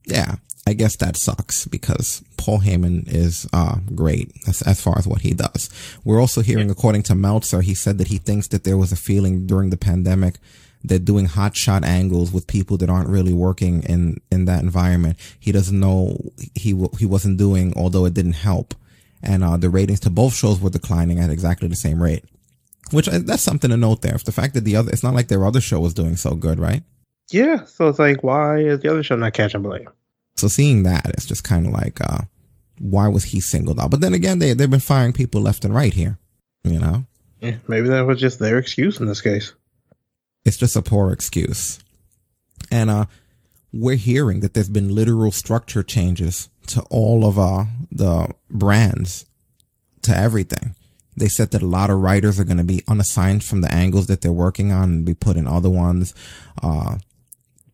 yeah, 0.05 0.35
I 0.65 0.73
guess 0.73 0.95
that 0.97 1.17
sucks 1.17 1.65
because 1.65 2.23
Paul 2.37 2.59
Heyman 2.59 3.07
is, 3.07 3.47
uh, 3.53 3.77
great 3.93 4.31
as, 4.47 4.61
as 4.63 4.81
far 4.81 4.97
as 4.97 5.07
what 5.07 5.21
he 5.21 5.33
does. 5.33 5.69
We're 6.03 6.21
also 6.21 6.41
hearing, 6.41 6.69
according 6.69 7.03
to 7.03 7.15
Meltzer, 7.15 7.61
he 7.61 7.73
said 7.73 7.97
that 7.97 8.07
he 8.07 8.17
thinks 8.17 8.47
that 8.47 8.63
there 8.63 8.77
was 8.77 8.91
a 8.91 8.97
feeling 8.97 9.45
during 9.45 9.69
the 9.69 9.77
pandemic 9.77 10.35
that 10.83 11.05
doing 11.05 11.25
hot 11.25 11.55
shot 11.55 11.83
angles 11.83 12.31
with 12.31 12.47
people 12.47 12.77
that 12.77 12.89
aren't 12.89 13.09
really 13.09 13.33
working 13.33 13.83
in, 13.83 14.21
in 14.31 14.45
that 14.45 14.63
environment, 14.63 15.17
he 15.39 15.51
doesn't 15.51 15.79
know 15.79 16.17
he, 16.55 16.71
w- 16.71 16.91
he 16.97 17.05
wasn't 17.05 17.37
doing, 17.37 17.73
although 17.75 18.05
it 18.05 18.13
didn't 18.13 18.33
help. 18.33 18.73
And, 19.21 19.43
uh, 19.43 19.57
the 19.57 19.69
ratings 19.69 19.99
to 20.01 20.09
both 20.09 20.33
shows 20.33 20.59
were 20.61 20.69
declining 20.69 21.19
at 21.19 21.29
exactly 21.29 21.67
the 21.67 21.75
same 21.75 22.01
rate. 22.01 22.23
Which, 22.91 23.09
uh, 23.09 23.19
that's 23.23 23.43
something 23.43 23.69
to 23.69 23.77
note 23.77 24.01
there. 24.01 24.15
If 24.15 24.23
the 24.23 24.31
fact 24.31 24.53
that 24.53 24.63
the 24.63 24.77
other, 24.77 24.91
it's 24.91 25.03
not 25.03 25.13
like 25.13 25.27
their 25.27 25.45
other 25.45 25.61
show 25.61 25.79
was 25.79 25.93
doing 25.93 26.15
so 26.15 26.35
good, 26.35 26.59
right? 26.59 26.83
Yeah, 27.29 27.65
so 27.65 27.89
it's 27.89 27.99
like, 27.99 28.23
why 28.23 28.59
is 28.59 28.79
the 28.79 28.89
other 28.89 29.03
show 29.03 29.15
not 29.15 29.33
catching 29.33 29.61
blame? 29.61 29.89
So 30.37 30.47
seeing 30.47 30.83
that, 30.83 31.05
it's 31.09 31.25
just 31.25 31.43
kind 31.43 31.67
of 31.67 31.73
like, 31.73 31.99
uh, 32.01 32.21
why 32.79 33.09
was 33.09 33.25
he 33.25 33.41
singled 33.41 33.79
out? 33.79 33.91
But 33.91 33.99
then 33.99 34.13
again, 34.13 34.39
they, 34.39 34.53
they've 34.53 34.69
been 34.69 34.79
firing 34.79 35.13
people 35.13 35.41
left 35.41 35.65
and 35.65 35.75
right 35.75 35.93
here, 35.93 36.17
you 36.63 36.79
know? 36.79 37.05
Yeah, 37.41 37.57
maybe 37.67 37.89
that 37.89 38.07
was 38.07 38.19
just 38.19 38.39
their 38.39 38.57
excuse 38.57 38.99
in 38.99 39.05
this 39.05 39.21
case. 39.21 39.53
It's 40.45 40.57
just 40.57 40.75
a 40.75 40.81
poor 40.81 41.11
excuse. 41.11 41.79
And, 42.71 42.89
uh, 42.89 43.05
we're 43.71 43.95
hearing 43.95 44.39
that 44.39 44.53
there's 44.53 44.69
been 44.69 44.95
literal 44.95 45.31
structure 45.31 45.83
changes 45.83 46.49
to 46.67 46.81
all 46.89 47.25
of, 47.25 47.37
uh, 47.37 47.65
the 47.91 48.29
brands, 48.49 49.25
to 50.03 50.15
everything. 50.15 50.75
They 51.15 51.27
said 51.27 51.51
that 51.51 51.61
a 51.61 51.67
lot 51.67 51.89
of 51.89 51.99
writers 51.99 52.39
are 52.39 52.45
going 52.45 52.57
to 52.57 52.63
be 52.63 52.83
unassigned 52.87 53.43
from 53.43 53.61
the 53.61 53.73
angles 53.73 54.07
that 54.07 54.21
they're 54.21 54.31
working 54.31 54.71
on 54.71 54.83
and 54.83 55.05
be 55.05 55.13
put 55.13 55.35
in 55.37 55.47
other 55.47 55.69
ones. 55.69 56.13
Uh, 56.63 56.97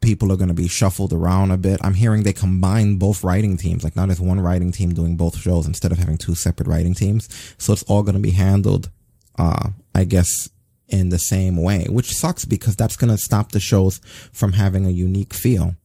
people 0.02 0.32
are 0.32 0.38
going 0.38 0.50
to 0.50 0.54
be 0.54 0.68
shuffled 0.68 1.14
around 1.14 1.52
a 1.52 1.58
bit. 1.58 1.80
I'm 1.84 1.94
hearing 1.94 2.24
they 2.24 2.34
combine 2.34 2.98
both 2.98 3.24
writing 3.24 3.58
teams. 3.58 3.84
Like 3.84 3.96
not 3.96 4.08
there's 4.08 4.22
one 4.22 4.40
writing 4.40 4.72
team 4.72 4.94
doing 4.94 5.16
both 5.16 5.38
shows 5.38 5.68
instead 5.68 5.92
of 5.92 5.98
having 5.98 6.18
two 6.18 6.36
separate 6.36 6.68
writing 6.68 6.94
teams. 6.94 7.28
So 7.58 7.74
it's 7.74 7.84
all 7.84 8.04
going 8.04 8.16
to 8.16 8.22
be 8.22 8.32
handled, 8.32 8.90
uh, 9.38 9.70
I 9.94 10.04
guess 10.06 10.50
in 10.88 11.10
the 11.10 11.20
same 11.20 11.58
way, 11.58 11.86
which 11.90 12.14
sucks 12.16 12.46
because 12.46 12.76
that's 12.76 12.96
going 12.98 13.10
to 13.12 13.18
stop 13.18 13.52
the 13.52 13.60
shows 13.60 14.00
from 14.32 14.54
having 14.54 14.86
a 14.86 14.92
unique 14.92 15.34
feel, 15.34 15.76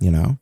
you 0.00 0.10
know? 0.10 0.38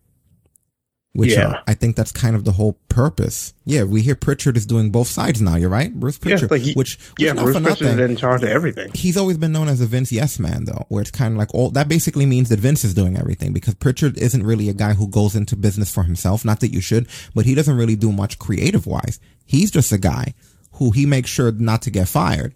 Which 1.15 1.33
Yeah. 1.33 1.49
uh, 1.49 1.61
I 1.67 1.75
think 1.75 1.95
that's 1.95 2.11
kind 2.11 2.35
of 2.35 2.45
the 2.47 2.53
whole 2.53 2.79
purpose. 2.89 3.53
Yeah, 3.67 3.83
we 3.83 4.01
hear 4.01 4.15
Pritchard 4.15 4.57
is 4.57 4.65
doing 4.65 4.91
both 4.91 5.09
sides 5.09 5.43
now. 5.43 5.57
You're 5.57 5.69
right, 5.69 5.93
Bruce 5.95 6.15
Yeah, 6.23 6.31
Pritchard. 6.31 6.51
like 6.51 6.63
he- 6.63 6.73
which, 6.73 6.97
which 7.19 7.27
Yeah, 7.27 7.35
not 7.35 7.45
Bruce 7.45 7.61
Pritchard 7.61 8.01
is 8.01 8.11
in 8.11 8.17
charge 8.17 8.43
of 8.43 8.49
everything. 8.49 8.91
he's 8.95 9.19
always 9.19 9.37
been 9.37 9.53
known 9.53 9.69
as 9.69 9.83
a 9.83 9.87
Vince 9.87 10.11
yes 10.11 10.39
man 10.39 10.65
though, 10.65 10.87
where 10.89 11.03
it's 11.03 11.11
kind 11.11 11.35
of 11.35 11.39
like 11.39 11.55
all 11.55 11.69
that 11.73 11.87
basically 11.87 12.25
means 12.25 12.49
that 12.49 12.61
Vince 12.61 12.83
is 12.83 12.95
doing 12.95 13.19
everything 13.19 13.53
because 13.53 13.75
Pritchard 13.75 14.17
isn't 14.17 14.43
really 14.43 14.71
a 14.71 14.73
guy 14.73 14.95
who 14.95 15.07
goes 15.07 15.37
into 15.37 15.55
business 15.55 15.93
for 15.93 16.05
himself. 16.05 16.47
Not 16.47 16.61
that 16.61 16.73
you 16.73 16.81
should, 16.81 17.07
but 17.35 17.45
he 17.45 17.55
doesn't 17.55 17.77
really 17.77 17.97
do 17.97 18.11
much 18.11 18.39
creative 18.39 18.87
wise. 18.87 19.21
He's 19.45 19.71
just 19.71 19.93
a 19.93 19.99
guy 19.99 20.33
who 20.77 20.93
he 20.93 21.05
makes 21.05 21.29
sure 21.29 21.53
not 21.53 21.83
to 21.83 21.91
get 21.91 22.09
fired. 22.09 22.55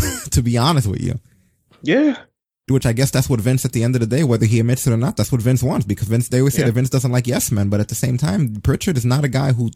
to 0.30 0.42
be 0.42 0.56
honest 0.58 0.86
with 0.86 1.00
you. 1.00 1.18
Yeah. 1.82 2.16
Which 2.68 2.84
I 2.84 2.92
guess 2.92 3.12
that's 3.12 3.30
what 3.30 3.40
Vince 3.40 3.64
at 3.64 3.70
the 3.70 3.84
end 3.84 3.94
of 3.94 4.00
the 4.00 4.08
day, 4.08 4.24
whether 4.24 4.44
he 4.44 4.58
admits 4.58 4.88
it 4.88 4.92
or 4.92 4.96
not, 4.96 5.16
that's 5.16 5.30
what 5.30 5.40
Vince 5.40 5.62
wants 5.62 5.86
because 5.86 6.08
Vince, 6.08 6.28
they 6.30 6.40
always 6.40 6.54
say 6.54 6.62
Yeah. 6.62 6.66
that 6.66 6.72
Vince 6.72 6.90
doesn't 6.90 7.12
like 7.12 7.28
yes 7.28 7.52
men, 7.52 7.68
but 7.68 7.78
at 7.78 7.86
the 7.86 7.94
same 7.94 8.18
time, 8.18 8.56
Pritchard 8.56 8.96
is 8.96 9.04
not 9.04 9.22
a 9.24 9.28
guy 9.28 9.52
who, 9.52 9.70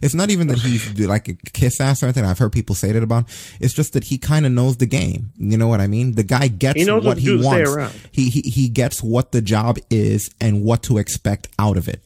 it's 0.00 0.14
not 0.14 0.30
even 0.30 0.46
that 0.46 0.58
he's 0.58 0.96
like 1.08 1.26
a 1.26 1.34
kiss 1.34 1.80
ass 1.80 2.04
or 2.04 2.06
anything. 2.06 2.24
I've 2.24 2.38
heard 2.38 2.52
people 2.52 2.76
say 2.76 2.92
that 2.92 3.02
about 3.02 3.24
him. 3.24 3.34
It's 3.58 3.74
just 3.74 3.94
that 3.94 4.04
he 4.04 4.16
kind 4.16 4.46
of 4.46 4.52
knows 4.52 4.76
the 4.76 4.86
game. 4.86 5.32
You 5.38 5.58
know 5.58 5.66
what 5.66 5.80
I 5.80 5.88
mean? 5.88 6.12
The 6.12 6.22
guy 6.22 6.46
gets 6.46 6.78
He 6.78 6.84
knows 6.86 7.04
what 7.04 7.18
he 7.18 7.26
do 7.26 7.38
to 7.38 7.42
stay 7.42 7.64
wants. 7.64 7.96
He, 8.12 8.30
he, 8.30 8.42
he 8.42 8.68
gets 8.68 9.02
what 9.02 9.32
the 9.32 9.42
job 9.42 9.78
is 9.90 10.30
and 10.40 10.62
what 10.62 10.84
to 10.84 10.98
expect 10.98 11.48
out 11.58 11.76
of 11.76 11.88
it. 11.88 12.00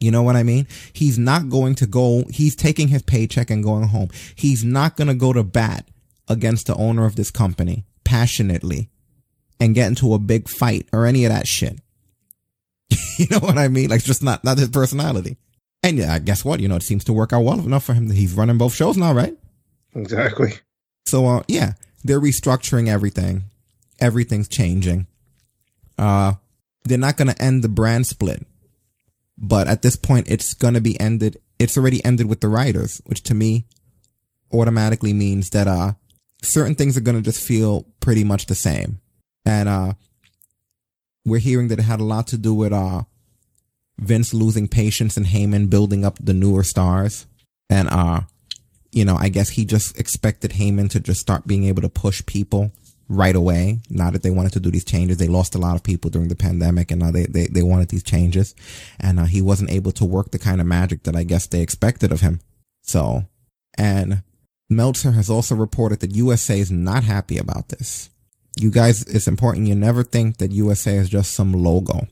You 0.00 0.10
know 0.10 0.24
what 0.24 0.34
I 0.34 0.42
mean? 0.42 0.66
He's 0.92 1.16
not 1.16 1.48
going 1.48 1.76
to 1.76 1.86
go, 1.86 2.24
he's 2.28 2.56
taking 2.56 2.88
his 2.88 3.02
paycheck 3.02 3.50
and 3.50 3.62
going 3.62 3.86
home. 3.86 4.08
He's 4.34 4.64
not 4.64 4.96
going 4.96 5.08
to 5.08 5.14
go 5.14 5.32
to 5.32 5.44
bat 5.44 5.86
against 6.28 6.66
the 6.66 6.74
owner 6.74 7.04
of 7.04 7.16
this 7.16 7.30
company 7.30 7.84
passionately 8.04 8.90
and 9.60 9.74
get 9.74 9.88
into 9.88 10.14
a 10.14 10.18
big 10.18 10.48
fight 10.48 10.88
or 10.92 11.06
any 11.06 11.24
of 11.24 11.32
that 11.32 11.46
shit. 11.46 11.80
you 13.18 13.26
know 13.30 13.38
what 13.40 13.58
I 13.58 13.68
mean? 13.68 13.90
Like 13.90 14.02
just 14.02 14.22
not 14.22 14.44
not 14.44 14.58
his 14.58 14.68
personality. 14.68 15.36
And 15.82 15.98
yeah, 15.98 16.18
guess 16.18 16.44
what? 16.44 16.60
You 16.60 16.68
know, 16.68 16.76
it 16.76 16.82
seems 16.82 17.04
to 17.04 17.12
work 17.12 17.32
out 17.32 17.44
well 17.44 17.60
enough 17.60 17.84
for 17.84 17.94
him. 17.94 18.08
That 18.08 18.16
he's 18.16 18.34
running 18.34 18.58
both 18.58 18.74
shows 18.74 18.96
now, 18.96 19.12
right? 19.12 19.36
Exactly. 19.94 20.54
So 21.06 21.26
uh 21.26 21.42
yeah, 21.48 21.72
they're 22.04 22.20
restructuring 22.20 22.88
everything. 22.88 23.44
Everything's 24.00 24.48
changing. 24.48 25.06
Uh 25.98 26.34
they're 26.84 26.98
not 26.98 27.16
going 27.18 27.28
to 27.28 27.42
end 27.42 27.62
the 27.62 27.68
brand 27.68 28.06
split. 28.06 28.46
But 29.36 29.68
at 29.68 29.82
this 29.82 29.96
point 29.96 30.28
it's 30.28 30.54
going 30.54 30.74
to 30.74 30.80
be 30.80 30.98
ended. 30.98 31.38
It's 31.58 31.76
already 31.76 32.02
ended 32.04 32.28
with 32.28 32.40
the 32.40 32.48
writers, 32.48 33.02
which 33.04 33.22
to 33.24 33.34
me 33.34 33.66
automatically 34.52 35.12
means 35.12 35.50
that 35.50 35.66
uh 35.68 35.92
certain 36.42 36.74
things 36.74 36.96
are 36.96 37.02
going 37.02 37.16
to 37.16 37.22
just 37.22 37.46
feel 37.46 37.86
pretty 38.00 38.24
much 38.24 38.46
the 38.46 38.54
same. 38.54 39.00
And 39.44 39.68
uh 39.68 39.92
we're 41.24 41.38
hearing 41.38 41.68
that 41.68 41.78
it 41.78 41.82
had 41.82 42.00
a 42.00 42.04
lot 42.04 42.26
to 42.28 42.38
do 42.38 42.54
with 42.54 42.72
uh 42.72 43.02
Vince 43.98 44.32
losing 44.32 44.68
patience 44.68 45.16
and 45.16 45.26
Heyman 45.26 45.68
building 45.68 46.04
up 46.04 46.18
the 46.20 46.34
newer 46.34 46.62
stars. 46.62 47.26
And 47.68 47.88
uh 47.88 48.22
you 48.90 49.04
know, 49.04 49.16
I 49.16 49.28
guess 49.28 49.50
he 49.50 49.64
just 49.64 49.98
expected 49.98 50.52
Heyman 50.52 50.90
to 50.90 51.00
just 51.00 51.20
start 51.20 51.46
being 51.46 51.64
able 51.64 51.82
to 51.82 51.88
push 51.90 52.24
people 52.24 52.72
right 53.08 53.36
away. 53.36 53.80
Now 53.90 54.10
that 54.10 54.22
they 54.22 54.30
wanted 54.30 54.52
to 54.52 54.60
do 54.60 54.70
these 54.70 54.84
changes, 54.84 55.16
they 55.16 55.28
lost 55.28 55.54
a 55.54 55.58
lot 55.58 55.76
of 55.76 55.82
people 55.82 56.10
during 56.10 56.28
the 56.28 56.36
pandemic 56.36 56.90
and 56.90 57.00
now 57.00 57.10
they, 57.10 57.26
they, 57.26 57.46
they 57.46 57.62
wanted 57.62 57.88
these 57.88 58.02
changes. 58.02 58.54
And 59.00 59.18
uh, 59.18 59.24
he 59.24 59.42
wasn't 59.42 59.70
able 59.70 59.92
to 59.92 60.04
work 60.04 60.30
the 60.30 60.38
kind 60.38 60.60
of 60.60 60.66
magic 60.66 61.04
that 61.04 61.16
I 61.16 61.24
guess 61.24 61.46
they 61.46 61.60
expected 61.60 62.12
of 62.12 62.20
him. 62.20 62.40
So, 62.82 63.24
and 63.76 64.22
Meltzer 64.70 65.12
has 65.12 65.30
also 65.30 65.54
reported 65.54 66.00
that 66.00 66.14
USA 66.14 66.58
is 66.58 66.70
not 66.70 67.04
happy 67.04 67.38
about 67.38 67.68
this. 67.68 68.10
You 68.58 68.70
guys, 68.70 69.02
it's 69.02 69.28
important 69.28 69.68
you 69.68 69.74
never 69.74 70.02
think 70.02 70.38
that 70.38 70.52
USA 70.52 70.96
is 70.96 71.08
just 71.08 71.32
some 71.32 71.52
logo 71.52 72.06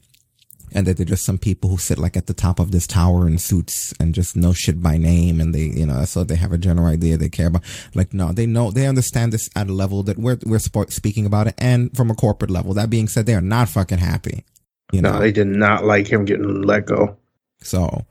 and 0.72 0.86
that 0.86 0.96
they're 0.96 1.06
just 1.06 1.24
some 1.24 1.38
people 1.38 1.70
who 1.70 1.76
sit 1.76 1.98
like 1.98 2.16
at 2.16 2.26
the 2.26 2.34
top 2.34 2.58
of 2.58 2.70
this 2.70 2.86
tower 2.86 3.26
in 3.26 3.38
suits 3.38 3.92
and 4.00 4.14
just 4.14 4.36
know 4.36 4.52
shit 4.52 4.82
by 4.82 4.96
name 4.96 5.40
and 5.40 5.54
they, 5.54 5.64
you 5.64 5.86
know, 5.86 6.04
so 6.04 6.24
they 6.24 6.36
have 6.36 6.52
a 6.52 6.58
general 6.58 6.86
idea 6.86 7.16
they 7.16 7.28
care 7.28 7.48
about. 7.48 7.64
Like, 7.94 8.14
no, 8.14 8.32
they 8.32 8.46
know, 8.46 8.70
they 8.70 8.86
understand 8.86 9.32
this 9.32 9.50
at 9.56 9.68
a 9.68 9.72
level 9.72 10.02
that 10.04 10.18
we're, 10.18 10.38
we're 10.44 10.58
speaking 10.58 11.26
about 11.26 11.46
it 11.48 11.54
and 11.58 11.94
from 11.96 12.10
a 12.10 12.14
corporate 12.14 12.50
level. 12.50 12.74
That 12.74 12.90
being 12.90 13.08
said, 13.08 13.26
they 13.26 13.34
are 13.34 13.40
not 13.40 13.68
fucking 13.68 13.98
happy. 13.98 14.44
You 14.92 15.02
know, 15.02 15.18
they 15.18 15.32
did 15.32 15.48
not 15.48 15.84
like 15.84 16.06
him 16.06 16.24
getting 16.24 16.62
let 16.62 16.86
go. 16.86 17.16
So 17.60 18.06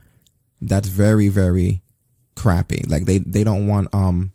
that's 0.60 0.90
very, 0.90 1.30
very 1.30 1.82
crappy. 2.36 2.84
Like 2.88 3.06
they, 3.06 3.20
they 3.20 3.44
don't 3.44 3.68
want, 3.68 3.94
um, 3.94 4.32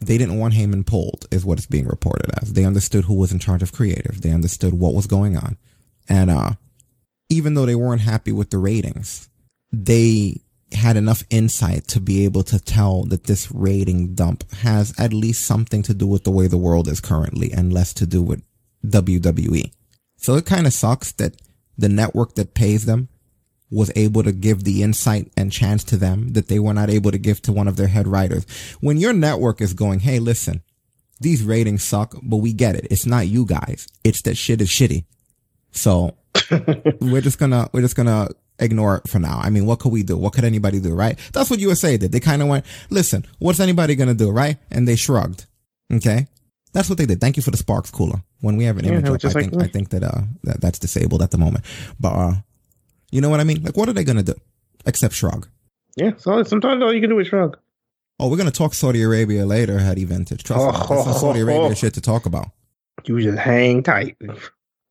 they 0.00 0.18
didn't 0.18 0.38
want 0.38 0.54
Heyman 0.54 0.86
pulled 0.86 1.26
is 1.30 1.44
what 1.44 1.58
it's 1.58 1.66
being 1.66 1.86
reported 1.86 2.30
as. 2.40 2.52
They 2.52 2.64
understood 2.64 3.04
who 3.04 3.14
was 3.14 3.32
in 3.32 3.38
charge 3.38 3.62
of 3.62 3.72
creative. 3.72 4.20
They 4.20 4.32
understood 4.32 4.74
what 4.74 4.94
was 4.94 5.06
going 5.06 5.36
on. 5.36 5.56
And, 6.08 6.30
uh, 6.30 6.52
even 7.28 7.54
though 7.54 7.64
they 7.64 7.74
weren't 7.74 8.02
happy 8.02 8.30
with 8.30 8.50
the 8.50 8.58
ratings, 8.58 9.30
they 9.72 10.42
had 10.74 10.96
enough 10.96 11.22
insight 11.30 11.86
to 11.88 12.00
be 12.00 12.24
able 12.24 12.42
to 12.42 12.58
tell 12.58 13.04
that 13.04 13.24
this 13.24 13.50
rating 13.52 14.14
dump 14.14 14.50
has 14.52 14.94
at 14.98 15.12
least 15.12 15.46
something 15.46 15.82
to 15.82 15.94
do 15.94 16.06
with 16.06 16.24
the 16.24 16.30
way 16.30 16.46
the 16.46 16.58
world 16.58 16.88
is 16.88 17.00
currently 17.00 17.52
and 17.52 17.72
less 17.72 17.92
to 17.94 18.06
do 18.06 18.22
with 18.22 18.42
WWE. 18.86 19.72
So 20.16 20.34
it 20.34 20.46
kind 20.46 20.66
of 20.66 20.72
sucks 20.72 21.12
that 21.12 21.40
the 21.76 21.88
network 21.88 22.34
that 22.34 22.54
pays 22.54 22.84
them 22.86 23.08
was 23.72 23.90
able 23.96 24.22
to 24.22 24.32
give 24.32 24.64
the 24.64 24.82
insight 24.82 25.32
and 25.36 25.50
chance 25.50 25.82
to 25.82 25.96
them 25.96 26.34
that 26.34 26.48
they 26.48 26.58
were 26.58 26.74
not 26.74 26.90
able 26.90 27.10
to 27.10 27.18
give 27.18 27.40
to 27.42 27.52
one 27.52 27.66
of 27.66 27.76
their 27.76 27.88
head 27.88 28.06
writers. 28.06 28.44
When 28.80 28.98
your 28.98 29.14
network 29.14 29.60
is 29.60 29.72
going, 29.72 30.00
Hey, 30.00 30.18
listen, 30.18 30.62
these 31.20 31.42
ratings 31.42 31.82
suck, 31.82 32.14
but 32.22 32.36
we 32.36 32.52
get 32.52 32.76
it. 32.76 32.86
It's 32.90 33.06
not 33.06 33.28
you 33.28 33.46
guys. 33.46 33.88
It's 34.04 34.22
that 34.22 34.36
shit 34.36 34.60
is 34.60 34.68
shitty. 34.68 35.04
So 35.70 36.16
we're 37.00 37.22
just 37.22 37.38
gonna 37.38 37.70
we're 37.72 37.80
just 37.80 37.96
gonna 37.96 38.28
ignore 38.58 38.96
it 38.96 39.08
for 39.08 39.18
now. 39.18 39.40
I 39.42 39.48
mean, 39.48 39.64
what 39.64 39.78
could 39.78 39.92
we 39.92 40.02
do? 40.02 40.16
What 40.16 40.34
could 40.34 40.44
anybody 40.44 40.78
do, 40.78 40.94
right? 40.94 41.18
That's 41.32 41.48
what 41.48 41.58
USA 41.60 41.96
did. 41.96 42.12
They 42.12 42.20
kind 42.20 42.42
of 42.42 42.48
went, 42.48 42.66
listen, 42.90 43.24
what's 43.38 43.60
anybody 43.60 43.94
gonna 43.94 44.14
do, 44.14 44.30
right? 44.30 44.58
And 44.70 44.86
they 44.86 44.96
shrugged. 44.96 45.46
Okay. 45.92 46.26
That's 46.72 46.88
what 46.88 46.98
they 46.98 47.06
did. 47.06 47.20
Thank 47.20 47.36
you 47.36 47.42
for 47.42 47.50
the 47.50 47.56
Sparks 47.56 47.90
cooler. 47.90 48.22
When 48.40 48.56
we 48.56 48.64
have 48.64 48.78
an 48.78 48.84
yeah, 48.84 48.92
image 48.92 49.24
up, 49.24 49.24
I 49.24 49.40
like 49.40 49.50
think, 49.50 49.62
I 49.62 49.66
think 49.66 49.90
that, 49.90 50.02
uh, 50.02 50.22
that, 50.44 50.60
that's 50.60 50.78
disabled 50.78 51.22
at 51.22 51.30
the 51.30 51.38
moment. 51.38 51.64
But, 52.00 52.12
uh, 52.12 52.34
you 53.12 53.20
know 53.20 53.28
what 53.28 53.38
I 53.38 53.44
mean? 53.44 53.62
Like, 53.62 53.76
what 53.76 53.88
are 53.88 53.92
they 53.92 54.02
gonna 54.02 54.24
do? 54.24 54.34
Except 54.84 55.14
shrug. 55.14 55.46
Yeah. 55.96 56.12
So 56.16 56.42
sometimes 56.42 56.82
all 56.82 56.92
you 56.92 57.00
can 57.00 57.10
do 57.10 57.20
is 57.20 57.28
shrug. 57.28 57.56
Oh, 58.18 58.28
we're 58.28 58.36
gonna 58.36 58.50
talk 58.50 58.74
Saudi 58.74 59.02
Arabia 59.02 59.46
later, 59.46 59.78
Hadi 59.78 60.04
Vintage. 60.04 60.42
Trust 60.42 60.60
oh, 60.60 60.96
me. 60.96 61.04
That's 61.04 61.20
Saudi 61.20 61.40
Arabia 61.40 61.68
oh, 61.70 61.74
shit 61.74 61.94
to 61.94 62.00
talk 62.00 62.26
about. 62.26 62.50
You 63.04 63.20
just 63.20 63.38
hang 63.38 63.84
tight. 63.84 64.16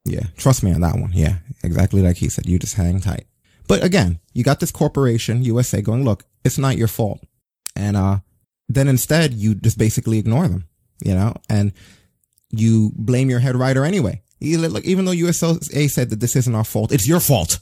Yeah, 0.06 0.24
trust 0.38 0.64
me 0.64 0.74
on 0.74 0.82
that 0.82 0.96
one. 0.96 1.12
Yeah, 1.14 1.38
exactly 1.64 2.02
like 2.02 2.18
he 2.18 2.30
said. 2.30 2.46
You 2.46 2.58
just 2.58 2.76
hang 2.76 3.02
tight. 3.02 3.26
But 3.68 3.84
again, 3.84 4.20
you 4.34 4.44
got 4.44 4.60
this 4.60 4.72
corporation, 4.72 5.44
USA, 5.44 5.82
going, 5.82 6.04
look, 6.04 6.26
it's 6.44 6.58
not 6.58 6.78
your 6.78 6.88
fault. 6.88 7.22
And, 7.76 7.96
uh, 7.96 8.20
then 8.68 8.88
instead 8.88 9.34
you 9.34 9.56
just 9.56 9.78
basically 9.78 10.18
ignore 10.18 10.48
them, 10.48 10.68
you 11.04 11.14
know, 11.14 11.36
and 11.50 11.74
you 12.50 12.92
blame 12.96 13.30
your 13.30 13.40
head 13.40 13.56
writer 13.56 13.86
anyway. 13.86 14.22
Even 14.40 15.06
though 15.06 15.12
USA 15.12 15.88
said 15.88 16.10
that 16.10 16.20
this 16.20 16.36
isn't 16.36 16.56
our 16.56 16.64
fault, 16.64 16.92
it's 16.92 17.08
your 17.08 17.20
fault. 17.20 17.60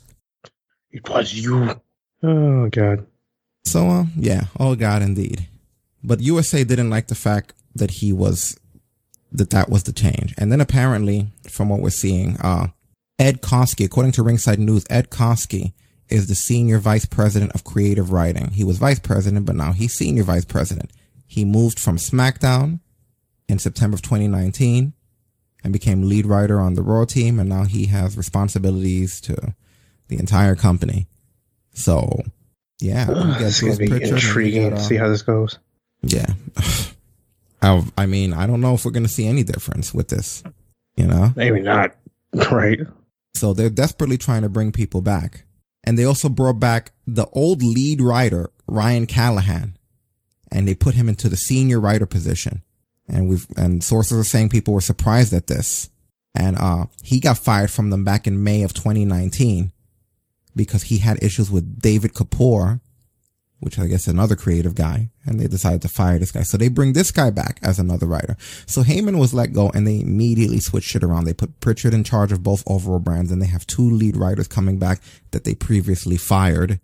It 0.92 1.08
was 1.10 1.34
you. 1.34 1.80
Oh, 2.24 2.70
God. 2.70 3.06
So, 3.66 3.88
uh, 3.88 4.06
yeah. 4.16 4.46
Oh, 4.60 4.76
God, 4.76 5.02
indeed. 5.02 5.48
But 6.04 6.22
USA 6.22 6.64
didn't 6.64 6.90
like 6.90 7.08
the 7.08 7.16
fact 7.16 7.54
that 7.76 7.92
he 7.92 8.14
was 8.14 8.58
that 9.32 9.52
that 9.52 9.70
was 9.70 9.84
the 9.84 9.94
change. 9.94 10.34
And 10.38 10.52
then 10.52 10.62
apparently, 10.62 11.28
from 11.48 11.70
what 11.70 11.82
we're 11.82 11.92
seeing, 11.92 12.38
uh, 12.38 12.68
Ed 13.20 13.42
Koskey, 13.42 13.86
according 13.86 14.14
to 14.14 14.24
Ringside 14.24 14.60
News, 14.60 14.86
Ed 14.90 15.10
Koskey 15.12 15.74
is 16.08 16.28
the 16.28 16.36
senior 16.36 16.80
vice 16.80 17.06
president 17.06 17.52
of 17.52 17.64
creative 17.64 18.12
writing. 18.12 18.52
He 18.52 18.64
was 18.64 18.80
vice 18.80 19.00
president, 19.00 19.46
but 19.46 19.56
now 19.56 19.72
he's 19.72 19.94
senior 19.94 20.24
vice 20.24 20.46
president. 20.46 20.92
He 21.28 21.46
moved 21.46 21.80
from 21.80 21.98
SmackDown 21.98 22.80
in 23.48 23.60
September 23.60 23.96
of 23.96 24.02
2019 24.02 24.94
and 25.64 25.74
became 25.74 26.10
lead 26.10 26.26
writer 26.26 26.60
on 26.60 26.74
the 26.74 26.82
Raw 26.82 27.06
team. 27.06 27.40
And 27.40 27.50
now 27.50 27.66
he 27.66 27.86
has 27.88 28.18
responsibilities 28.18 29.22
to 29.22 29.54
the 30.10 30.20
entire 30.20 30.56
company. 30.56 31.08
So 31.74 32.22
yeah, 32.82 33.08
it's 33.40 33.62
going 33.62 33.78
to 33.78 33.80
be 33.80 34.04
intriguing 34.04 34.72
to 34.72 34.80
see 34.80 34.96
how 34.96 35.08
this 35.08 35.22
goes. 35.22 35.60
Yeah. 36.02 36.34
I, 37.62 37.84
I 37.98 38.06
mean, 38.06 38.34
I 38.34 38.48
don't 38.48 38.62
know 38.62 38.74
if 38.74 38.86
we're 38.86 38.92
going 38.92 39.04
to 39.04 39.10
see 39.10 39.28
any 39.28 39.44
difference 39.44 39.94
with 39.94 40.08
this, 40.08 40.44
you 40.96 41.06
know? 41.06 41.34
Maybe 41.36 41.62
not. 41.62 41.96
Right. 42.52 42.80
So 43.34 43.56
they're 43.56 43.72
desperately 43.72 44.20
trying 44.20 44.44
to 44.44 44.50
bring 44.50 44.72
people 44.72 45.02
back. 45.02 45.46
And 45.84 45.98
they 45.98 46.04
also 46.04 46.30
brought 46.30 46.60
back 46.60 46.92
the 47.08 47.26
old 47.34 47.64
lead 47.64 48.02
writer, 48.02 48.52
Ryan 48.68 49.08
Callahan, 49.08 49.80
and 50.52 50.68
they 50.68 50.76
put 50.76 50.94
him 50.94 51.10
into 51.10 51.28
the 51.28 51.38
senior 51.38 51.80
writer 51.80 52.06
position. 52.06 52.62
And 53.08 53.28
we've, 53.28 53.48
and 53.58 53.84
sources 53.84 54.20
are 54.20 54.24
saying 54.24 54.50
people 54.50 54.76
were 54.76 54.82
surprised 54.82 55.34
at 55.34 55.48
this. 55.48 55.90
And, 56.36 56.56
uh, 56.56 56.86
he 57.02 57.20
got 57.20 57.40
fired 57.40 57.72
from 57.72 57.90
them 57.90 58.04
back 58.04 58.28
in 58.28 58.44
May 58.44 58.62
of 58.62 58.76
2019 58.76 59.72
because 60.56 60.84
he 60.84 61.00
had 61.00 61.22
issues 61.24 61.50
with 61.50 61.82
David 61.82 62.14
Kapoor, 62.14 62.82
which 63.60 63.78
I 63.78 63.88
guess 63.88 64.04
is 64.04 64.14
another 64.14 64.36
creative 64.36 64.76
guy, 64.76 65.10
and 65.26 65.40
they 65.40 65.48
decided 65.48 65.82
to 65.82 65.90
fire 65.90 66.18
this 66.18 66.32
guy. 66.32 66.44
So 66.44 66.58
they 66.58 66.70
bring 66.70 66.94
this 66.94 67.12
guy 67.12 67.30
back 67.30 67.60
as 67.62 67.78
another 67.78 68.08
writer. 68.08 68.38
So 68.66 68.84
Heyman 68.84 69.20
was 69.20 69.34
let 69.34 69.54
go 69.54 69.70
and 69.70 69.86
they 69.86 70.00
immediately 70.00 70.60
switched 70.60 70.96
it 70.96 71.04
around. 71.04 71.26
They 71.26 71.34
put 71.34 71.60
Pritchard 71.60 71.94
in 71.94 72.04
charge 72.04 72.32
of 72.32 72.44
both 72.44 72.64
overall 72.68 73.00
brands 73.00 73.32
and 73.32 73.42
they 73.42 73.48
have 73.48 73.68
two 73.68 73.90
lead 73.90 74.16
writers 74.16 74.48
coming 74.48 74.80
back 74.80 75.02
that 75.32 75.44
they 75.44 75.56
previously 75.56 76.18
fired. 76.18 76.80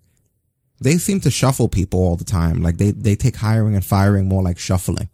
They 0.81 0.97
seem 0.97 1.21
to 1.21 1.31
shuffle 1.31 1.69
people 1.69 2.01
all 2.01 2.17
the 2.17 2.25
time. 2.25 2.61
Like 2.61 2.77
they, 2.77 2.91
they 2.91 3.15
take 3.15 3.37
hiring 3.37 3.75
and 3.75 3.85
firing 3.85 4.27
more 4.27 4.43
like 4.43 4.59
shuffling. 4.59 5.09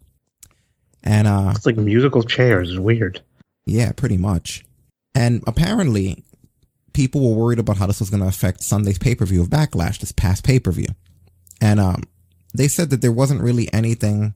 And, 1.04 1.28
uh, 1.28 1.52
it's 1.54 1.66
like 1.66 1.76
musical 1.76 2.24
chairs. 2.24 2.70
It's 2.70 2.78
weird. 2.78 3.20
Yeah, 3.66 3.92
pretty 3.92 4.16
much. 4.16 4.64
And 5.14 5.44
apparently 5.46 6.24
people 6.92 7.20
were 7.20 7.36
worried 7.36 7.58
about 7.58 7.78
how 7.78 7.86
this 7.86 8.00
was 8.00 8.10
going 8.10 8.22
to 8.22 8.28
affect 8.28 8.62
Sunday's 8.62 8.98
pay-per-view 8.98 9.42
of 9.42 9.48
Backlash, 9.48 9.98
this 9.98 10.12
past 10.12 10.44
pay-per-view. 10.44 10.88
And 11.60 11.80
um, 11.80 12.02
they 12.54 12.68
said 12.68 12.90
that 12.90 13.00
there 13.00 13.12
wasn't 13.12 13.42
really 13.42 13.72
anything 13.72 14.34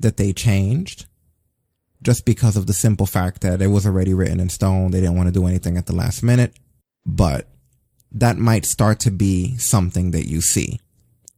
that 0.00 0.16
they 0.16 0.32
changed 0.32 1.06
just 2.02 2.24
because 2.24 2.56
of 2.56 2.66
the 2.66 2.72
simple 2.72 3.06
fact 3.06 3.40
that 3.40 3.60
it 3.60 3.68
was 3.68 3.86
already 3.86 4.14
written 4.14 4.40
in 4.40 4.48
stone. 4.48 4.90
They 4.90 5.00
didn't 5.00 5.16
want 5.16 5.28
to 5.28 5.32
do 5.32 5.46
anything 5.46 5.76
at 5.76 5.86
the 5.86 5.94
last 5.94 6.22
minute, 6.22 6.54
but 7.04 7.48
that 8.12 8.38
might 8.38 8.64
start 8.64 9.00
to 9.00 9.10
be 9.10 9.56
something 9.58 10.12
that 10.12 10.28
you 10.28 10.40
see. 10.40 10.80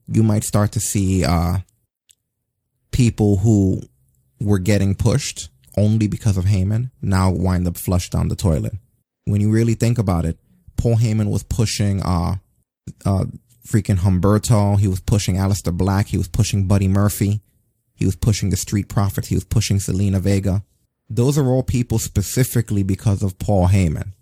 You 0.07 0.23
might 0.23 0.45
start 0.45 0.73
to 0.73 0.81
see, 0.81 1.25
uh, 1.25 1.59
people 2.91 3.39
who 3.39 3.81
were 4.41 4.59
getting 4.59 4.95
pushed 4.95 5.49
only 5.77 6.09
because 6.09 6.37
of 6.37 6.45
Heyman 6.45 6.91
now 7.01 7.31
wind 7.31 7.67
up 7.67 7.77
flushed 7.77 8.13
down 8.13 8.29
the 8.29 8.37
toilet. 8.37 8.75
When 9.25 9.41
you 9.41 9.51
really 9.51 9.75
think 9.75 9.99
about 9.99 10.25
it, 10.25 10.39
Paul 10.77 10.97
Heyman 10.97 11.31
was 11.31 11.43
pushing, 11.43 12.03
uh, 12.03 12.37
uh, 13.05 13.25
freaking 13.67 13.99
Humberto. 13.99 14.79
He 14.79 14.89
was 14.89 15.01
pushing 15.01 15.37
Aleister 15.37 15.77
Black. 15.77 16.09
He 16.09 16.19
was 16.19 16.29
pushing 16.29 16.67
Buddy 16.67 16.89
Murphy. 16.89 17.41
He 17.95 18.07
was 18.07 18.17
pushing 18.17 18.51
the 18.51 18.57
Street 18.57 18.89
Profits. 18.89 19.29
He 19.29 19.35
was 19.35 19.45
pushing 19.45 19.77
Zelina 19.79 20.21
Vega. 20.21 20.65
those 21.13 21.37
are 21.37 21.47
all 21.47 21.63
people 21.65 21.99
specifically 21.99 22.85
because 22.85 23.23
of 23.23 23.39
Paul 23.39 23.69
Heyman. 23.69 24.13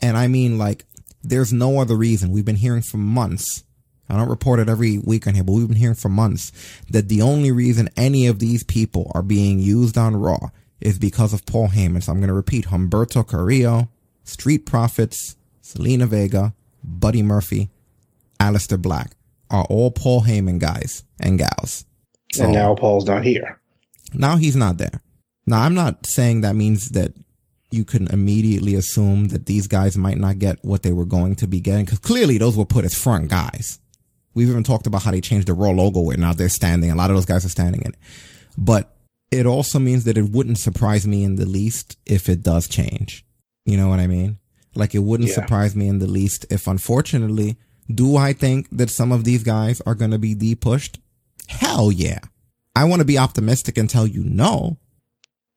And 0.00 0.16
I 0.16 0.28
mean, 0.28 0.56
like, 0.56 0.86
there's 1.22 1.52
no 1.52 1.78
other 1.78 1.94
reason. 1.94 2.30
We've 2.32 2.44
been 2.44 2.56
hearing 2.56 2.82
for 2.82 2.96
months. 2.96 3.64
I 4.08 4.16
don't 4.16 4.30
report 4.30 4.58
it 4.58 4.68
every 4.68 4.98
week 4.98 5.26
on 5.26 5.34
here, 5.34 5.44
but 5.44 5.52
we've 5.52 5.68
been 5.68 5.76
hearing 5.76 5.94
for 5.94 6.08
months 6.08 6.50
that 6.88 7.08
the 7.08 7.20
only 7.20 7.52
reason 7.52 7.90
any 7.96 8.26
of 8.26 8.38
these 8.38 8.64
people 8.64 9.12
are 9.14 9.22
being 9.22 9.58
used 9.58 9.98
on 9.98 10.16
Raw 10.16 10.48
is 10.80 10.98
because 10.98 11.34
of 11.34 11.44
Paul 11.44 11.68
Heyman. 11.68 12.02
So 12.02 12.12
I'm 12.12 12.18
going 12.18 12.28
to 12.28 12.34
repeat 12.34 12.66
Humberto 12.66 13.26
Carrillo, 13.26 13.90
Street 14.28 14.66
Profits, 14.66 15.36
Zelina 15.62 16.06
Vega, 16.06 16.54
Buddy 16.84 17.22
Murphy, 17.22 17.70
Aleister 18.38 18.80
Black 18.80 19.12
are 19.50 19.64
all 19.64 19.90
Paul 19.90 20.22
Heyman 20.22 20.58
guys 20.58 21.02
and 21.18 21.38
gals. 21.38 21.84
So 22.32 22.44
and 22.44 22.52
now 22.52 22.74
Paul's 22.74 23.06
not 23.06 23.24
here. 23.24 23.58
now 24.12 24.36
he's 24.36 24.56
not 24.56 24.76
there. 24.76 25.02
Now 25.46 25.62
I'm 25.62 25.74
not 25.74 26.04
saying 26.04 26.42
that 26.42 26.54
means 26.54 26.90
that 26.90 27.14
you 27.70 27.84
can 27.84 28.06
immediately 28.08 28.74
assume 28.74 29.28
that 29.28 29.46
these 29.46 29.66
guys 29.66 29.96
might 29.96 30.18
not 30.18 30.38
get 30.38 30.62
what 30.62 30.82
they 30.82 30.92
were 30.92 31.06
going 31.06 31.34
to 31.36 31.46
be 31.46 31.60
getting 31.60 31.84
because 31.84 31.98
clearly 31.98 32.38
those 32.38 32.56
were 32.56 32.64
put 32.66 32.84
as 32.84 32.94
front 32.94 33.28
guys. 33.30 33.80
We've 34.34 34.48
even 34.50 34.62
talked 34.62 34.86
about 34.86 35.02
how 35.02 35.10
they 35.10 35.20
changed 35.20 35.48
the 35.48 35.54
Raw 35.54 35.70
logo 35.70 36.00
where 36.00 36.16
now 36.16 36.32
they're 36.32 36.48
standing. 36.48 36.90
A 36.90 36.94
lot 36.94 37.10
of 37.10 37.16
those 37.16 37.26
guys 37.26 37.44
are 37.44 37.50
standing 37.50 37.82
in 37.82 37.92
it. 37.92 37.98
But 38.56 38.94
it 39.30 39.46
also 39.46 39.78
means 39.78 40.04
that 40.04 40.16
it 40.18 40.30
wouldn't 40.30 40.58
surprise 40.58 41.06
me 41.06 41.24
in 41.24 41.36
the 41.36 41.46
least 41.46 41.96
if 42.06 42.28
it 42.28 42.42
does 42.42 42.68
change. 42.68 43.24
You 43.68 43.76
know 43.76 43.88
what 43.88 44.00
I 44.00 44.06
mean? 44.06 44.38
Like 44.74 44.94
it 44.94 45.00
wouldn't 45.00 45.28
Yeah. 45.28 45.34
surprise 45.34 45.76
me 45.76 45.88
in 45.88 45.98
the 45.98 46.06
least 46.06 46.46
if 46.48 46.66
unfortunately, 46.66 47.58
do 47.94 48.16
I 48.16 48.32
think 48.32 48.66
that 48.72 48.88
some 48.88 49.12
of 49.12 49.24
these 49.24 49.42
guys 49.42 49.82
are 49.82 49.94
going 49.94 50.10
to 50.10 50.18
be 50.18 50.34
de-pushed? 50.34 50.98
Hell 51.48 51.92
yeah. 51.92 52.20
I 52.74 52.84
want 52.84 53.00
to 53.00 53.04
be 53.04 53.18
optimistic 53.18 53.76
and 53.76 53.90
tell 53.90 54.06
you 54.06 54.24
no, 54.24 54.78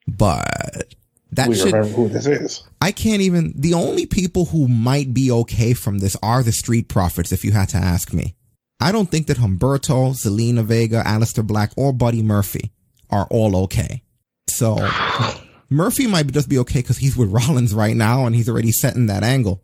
but 0.07 0.93
that 1.31 1.47
we 1.47 1.55
should, 1.55 1.71
remember 1.71 1.87
who 1.95 2.09
this 2.09 2.25
is. 2.25 2.63
I 2.81 2.91
can't 2.91 3.21
even, 3.21 3.53
the 3.55 3.75
only 3.75 4.05
people 4.05 4.45
who 4.45 4.67
might 4.67 5.13
be 5.13 5.31
okay 5.31 5.73
from 5.73 5.99
this 5.99 6.17
are 6.21 6.43
the 6.43 6.51
street 6.51 6.89
profits, 6.89 7.31
if 7.31 7.45
you 7.45 7.51
had 7.53 7.69
to 7.69 7.77
ask 7.77 8.11
me. 8.11 8.35
I 8.81 8.91
don't 8.91 9.09
think 9.09 9.27
that 9.27 9.37
Humberto, 9.37 10.13
Zelina 10.13 10.65
Vega, 10.65 11.03
Aleister 11.05 11.45
Black, 11.45 11.71
or 11.77 11.93
Buddy 11.93 12.23
Murphy 12.23 12.71
are 13.09 13.27
all 13.29 13.55
okay. 13.55 14.03
So 14.47 14.75
Murphy 15.71 16.05
might 16.05 16.27
just 16.31 16.49
be 16.49 16.57
okay 16.59 16.79
because 16.79 16.97
he's 16.97 17.17
with 17.17 17.31
Rollins 17.31 17.73
right 17.73 17.95
now 17.95 18.25
and 18.25 18.35
he's 18.35 18.49
already 18.49 18.71
setting 18.71 19.07
that 19.07 19.23
angle. 19.23 19.63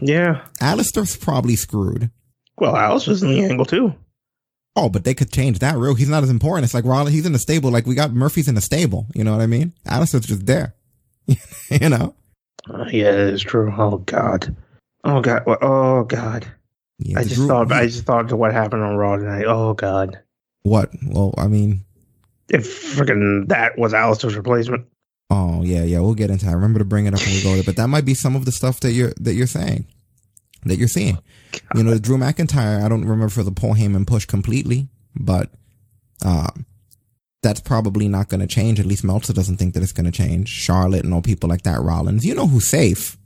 Yeah. 0.00 0.44
Aleister's 0.60 1.16
probably 1.16 1.56
screwed. 1.56 2.10
Well, 2.56 2.72
was 2.94 3.22
in 3.22 3.30
the 3.30 3.44
angle 3.44 3.64
too. 3.66 3.94
Oh, 4.76 4.88
but 4.88 5.04
they 5.04 5.14
could 5.14 5.32
change 5.32 5.58
that 5.58 5.76
real. 5.76 5.94
He's 5.94 6.08
not 6.08 6.22
as 6.22 6.30
important. 6.30 6.64
It's 6.64 6.74
like 6.74 6.84
Rollins, 6.84 7.12
he's 7.14 7.26
in 7.26 7.32
the 7.32 7.38
stable. 7.38 7.70
Like 7.70 7.86
we 7.86 7.94
got 7.94 8.12
Murphy's 8.12 8.48
in 8.48 8.54
the 8.54 8.60
stable. 8.60 9.06
You 9.14 9.24
know 9.24 9.32
what 9.32 9.40
I 9.40 9.46
mean? 9.46 9.72
Aleister's 9.86 10.26
just 10.26 10.46
there. 10.46 10.74
you 11.26 11.88
know? 11.88 12.14
Uh, 12.70 12.84
yeah, 12.90 13.10
it 13.10 13.34
is 13.34 13.42
true. 13.42 13.72
Oh 13.76 13.98
God. 13.98 14.54
Oh 15.04 15.20
God. 15.20 15.42
Oh 15.46 16.04
God. 16.04 16.46
Yeah, 16.98 17.20
I 17.20 17.22
just 17.24 17.36
Drew- 17.36 17.48
thought. 17.48 17.72
I 17.72 17.86
just 17.86 18.04
thought 18.04 18.30
of 18.30 18.38
what 18.38 18.52
happened 18.52 18.82
on 18.82 18.96
Raw 18.96 19.16
tonight. 19.16 19.44
Oh 19.46 19.74
God. 19.74 20.18
what? 20.62 20.90
Well, 21.06 21.34
I 21.38 21.46
mean, 21.48 21.84
If 22.48 22.96
freaking 22.96 23.48
that 23.48 23.78
was 23.78 23.92
Aleister's 23.92 24.36
replacement. 24.36 24.86
Oh 25.30 25.62
yeah, 25.62 25.82
yeah, 25.82 26.00
we'll 26.00 26.14
get 26.14 26.30
into 26.30 26.46
that. 26.46 26.54
Remember 26.54 26.78
to 26.78 26.84
bring 26.84 27.06
it 27.06 27.14
up 27.14 27.20
when 27.20 27.34
we 27.34 27.42
go 27.42 27.54
there. 27.54 27.62
But 27.62 27.76
that 27.76 27.88
might 27.88 28.04
be 28.04 28.14
some 28.14 28.34
of 28.34 28.44
the 28.44 28.52
stuff 28.52 28.80
that 28.80 28.92
you're 28.92 29.12
that 29.20 29.34
you're 29.34 29.46
saying, 29.46 29.86
that 30.64 30.76
you're 30.76 30.88
seeing. 30.88 31.18
You 31.74 31.82
know, 31.82 31.98
Drew 31.98 32.16
McIntyre. 32.16 32.82
I 32.82 32.88
don't 32.88 33.02
remember 33.02 33.28
for 33.28 33.42
the 33.42 33.52
Paul 33.52 33.74
Heyman 33.74 34.06
push 34.06 34.24
completely, 34.24 34.88
but 35.14 35.50
um, 36.24 36.64
that's 37.42 37.60
probably 37.60 38.08
not 38.08 38.28
going 38.28 38.40
to 38.40 38.46
change. 38.46 38.80
At 38.80 38.86
least 38.86 39.04
Meltzer 39.04 39.34
doesn't 39.34 39.58
think 39.58 39.74
that 39.74 39.82
it's 39.82 39.92
going 39.92 40.06
to 40.06 40.12
change. 40.12 40.48
Charlotte 40.48 41.04
and 41.04 41.12
all 41.12 41.22
people 41.22 41.48
like 41.48 41.62
that. 41.62 41.80
Rollins, 41.80 42.24
you 42.24 42.34
know 42.34 42.46
who's 42.46 42.66
safe. 42.66 43.17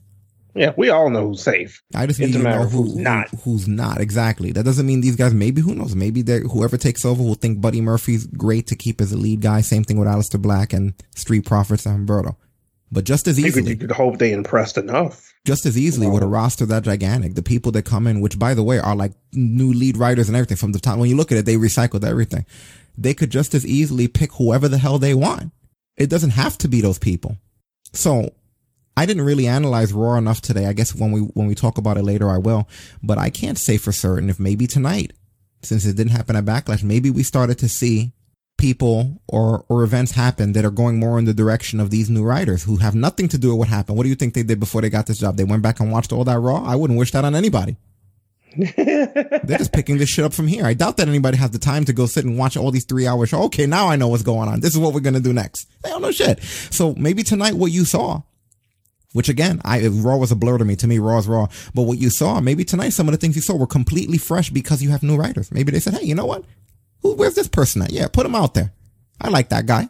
Yeah, 0.54 0.72
we 0.76 0.90
all 0.90 1.08
know 1.10 1.28
who's 1.28 1.46
oh. 1.46 1.52
safe. 1.52 1.82
I 1.94 2.06
just 2.06 2.20
It's 2.20 2.34
need 2.34 2.38
to 2.42 2.44
know 2.44 2.64
who, 2.64 2.82
who's 2.82 2.96
not. 2.96 3.28
who- 3.30 3.36
who's 3.38 3.68
not 3.68 4.00
exactly. 4.00 4.52
That 4.52 4.64
doesn't 4.64 4.86
mean 4.86 5.00
these 5.00 5.16
guys. 5.16 5.32
Maybe 5.32 5.62
who 5.62 5.74
knows? 5.74 5.94
Maybe 5.94 6.22
whoever 6.22 6.76
takes 6.76 7.04
over 7.04 7.22
will 7.22 7.34
think 7.34 7.60
Buddy 7.60 7.80
Murphy's 7.80 8.26
great 8.26 8.66
to 8.68 8.76
keep 8.76 9.00
as 9.00 9.12
a 9.12 9.16
lead 9.16 9.40
guy. 9.40 9.60
Same 9.62 9.84
thing 9.84 9.98
with 9.98 10.08
Aleister 10.08 10.40
Black 10.40 10.72
and 10.72 10.94
Street 11.14 11.46
Profits 11.46 11.86
and 11.86 12.06
Humberto. 12.06 12.36
But 12.90 13.04
just 13.04 13.26
as 13.26 13.40
easily, 13.40 13.70
you 13.70 13.76
could 13.76 13.92
hope 13.92 14.18
they 14.18 14.32
impressed 14.32 14.76
enough. 14.76 15.32
just 15.46 15.64
as 15.64 15.78
easily 15.78 16.06
with 16.06 16.22
a 16.22 16.26
roster 16.26 16.66
that 16.66 16.82
gigantic, 16.82 17.34
the 17.34 17.42
people 17.42 17.72
that 17.72 17.84
come 17.86 18.06
in, 18.06 18.20
which 18.20 18.38
by 18.38 18.52
the 18.52 18.62
way 18.62 18.78
are 18.78 18.94
like 18.94 19.12
new 19.32 19.72
lead 19.72 19.96
writers 19.96 20.28
and 20.28 20.36
everything 20.36 20.58
from 20.58 20.72
the 20.72 20.78
top. 20.78 20.98
When 20.98 21.08
you 21.08 21.16
look 21.16 21.32
at 21.32 21.38
it, 21.38 21.46
they 21.46 21.56
recycled 21.56 22.04
everything. 22.04 22.44
They 22.98 23.14
could 23.14 23.30
just 23.30 23.54
as 23.54 23.64
easily 23.66 24.08
pick 24.08 24.34
whoever 24.34 24.68
the 24.68 24.76
hell 24.76 24.98
they 24.98 25.14
want. 25.14 25.52
It 25.96 26.10
doesn't 26.10 26.30
have 26.30 26.58
to 26.58 26.68
be 26.68 26.82
those 26.82 26.98
people. 26.98 27.38
So 27.94 28.34
I 28.96 29.06
didn't 29.06 29.24
really 29.24 29.46
analyze 29.46 29.92
Raw 29.92 30.16
enough 30.16 30.40
today. 30.40 30.66
I 30.66 30.72
guess 30.72 30.94
when 30.94 31.12
we 31.12 31.20
when 31.20 31.46
we 31.46 31.54
talk 31.54 31.78
about 31.78 31.96
it 31.96 32.02
later, 32.02 32.28
I 32.28 32.38
will. 32.38 32.68
But 33.02 33.18
I 33.18 33.30
can't 33.30 33.58
say 33.58 33.78
for 33.78 33.92
certain 33.92 34.28
if 34.28 34.38
maybe 34.38 34.66
tonight, 34.66 35.12
since 35.62 35.86
it 35.86 35.96
didn't 35.96 36.12
happen 36.12 36.36
at 36.36 36.44
Backlash, 36.44 36.82
maybe 36.82 37.10
we 37.10 37.22
started 37.22 37.58
to 37.58 37.68
see 37.68 38.12
people 38.58 39.20
or 39.26 39.64
or 39.68 39.82
events 39.82 40.12
happen 40.12 40.52
that 40.52 40.64
are 40.64 40.70
going 40.70 40.98
more 40.98 41.18
in 41.18 41.24
the 41.24 41.34
direction 41.34 41.80
of 41.80 41.90
these 41.90 42.10
new 42.10 42.22
writers 42.22 42.62
who 42.62 42.76
have 42.76 42.94
nothing 42.94 43.28
to 43.28 43.38
do 43.38 43.48
with 43.48 43.58
what 43.58 43.68
happened. 43.68 43.96
What 43.96 44.04
do 44.04 44.10
you 44.10 44.14
think 44.14 44.34
they 44.34 44.42
did 44.42 44.60
before 44.60 44.82
they 44.82 44.90
got 44.90 45.06
this 45.06 45.18
job? 45.18 45.36
They 45.36 45.44
went 45.44 45.62
back 45.62 45.80
and 45.80 45.90
watched 45.90 46.12
all 46.12 46.24
that 46.24 46.38
Raw. 46.38 46.62
I 46.62 46.76
wouldn't 46.76 46.98
wish 46.98 47.12
that 47.12 47.24
on 47.24 47.34
anybody. 47.34 47.76
They're 48.56 49.58
just 49.58 49.72
picking 49.72 49.96
this 49.96 50.10
shit 50.10 50.26
up 50.26 50.34
from 50.34 50.46
here. 50.46 50.66
I 50.66 50.74
doubt 50.74 50.98
that 50.98 51.08
anybody 51.08 51.38
has 51.38 51.50
the 51.50 51.58
time 51.58 51.86
to 51.86 51.92
go 51.94 52.04
sit 52.04 52.24
and 52.24 52.36
watch 52.36 52.56
all 52.56 52.70
these 52.70 52.84
three 52.84 53.06
hour 53.06 53.26
shows. 53.26 53.46
Okay, 53.46 53.66
now 53.66 53.88
I 53.88 53.96
know 53.96 54.08
what's 54.08 54.22
going 54.22 54.48
on. 54.48 54.60
This 54.60 54.74
is 54.74 54.78
what 54.78 54.92
we're 54.92 55.00
gonna 55.00 55.20
do 55.20 55.32
next. 55.32 55.68
They 55.82 55.88
don't 55.88 56.02
know 56.02 56.12
shit. 56.12 56.42
So 56.42 56.94
maybe 56.94 57.22
tonight 57.22 57.54
what 57.54 57.72
you 57.72 57.84
saw, 57.84 58.22
which 59.12 59.28
again, 59.28 59.60
I 59.64 59.86
Raw 59.86 60.16
was 60.16 60.32
a 60.32 60.36
blur 60.36 60.58
to 60.58 60.64
me. 60.64 60.76
To 60.76 60.86
me, 60.86 60.98
Raw 60.98 61.18
is 61.18 61.28
Raw. 61.28 61.48
But 61.74 61.82
what 61.82 61.98
you 61.98 62.10
saw, 62.10 62.40
maybe 62.40 62.64
tonight 62.64 62.90
some 62.90 63.08
of 63.08 63.12
the 63.12 63.18
things 63.18 63.36
you 63.36 63.42
saw 63.42 63.56
were 63.56 63.66
completely 63.66 64.18
fresh 64.18 64.50
because 64.50 64.82
you 64.82 64.90
have 64.90 65.02
new 65.02 65.16
writers. 65.16 65.52
Maybe 65.52 65.72
they 65.72 65.80
said, 65.80 65.94
hey, 65.94 66.06
you 66.06 66.14
know 66.14 66.26
what? 66.26 66.44
Who, 67.02 67.14
where's 67.14 67.34
this 67.34 67.48
person 67.48 67.82
at? 67.82 67.92
Yeah, 67.92 68.08
put 68.08 68.26
him 68.26 68.34
out 68.34 68.54
there. 68.54 68.72
I 69.20 69.28
like 69.28 69.50
that 69.50 69.66
guy. 69.66 69.88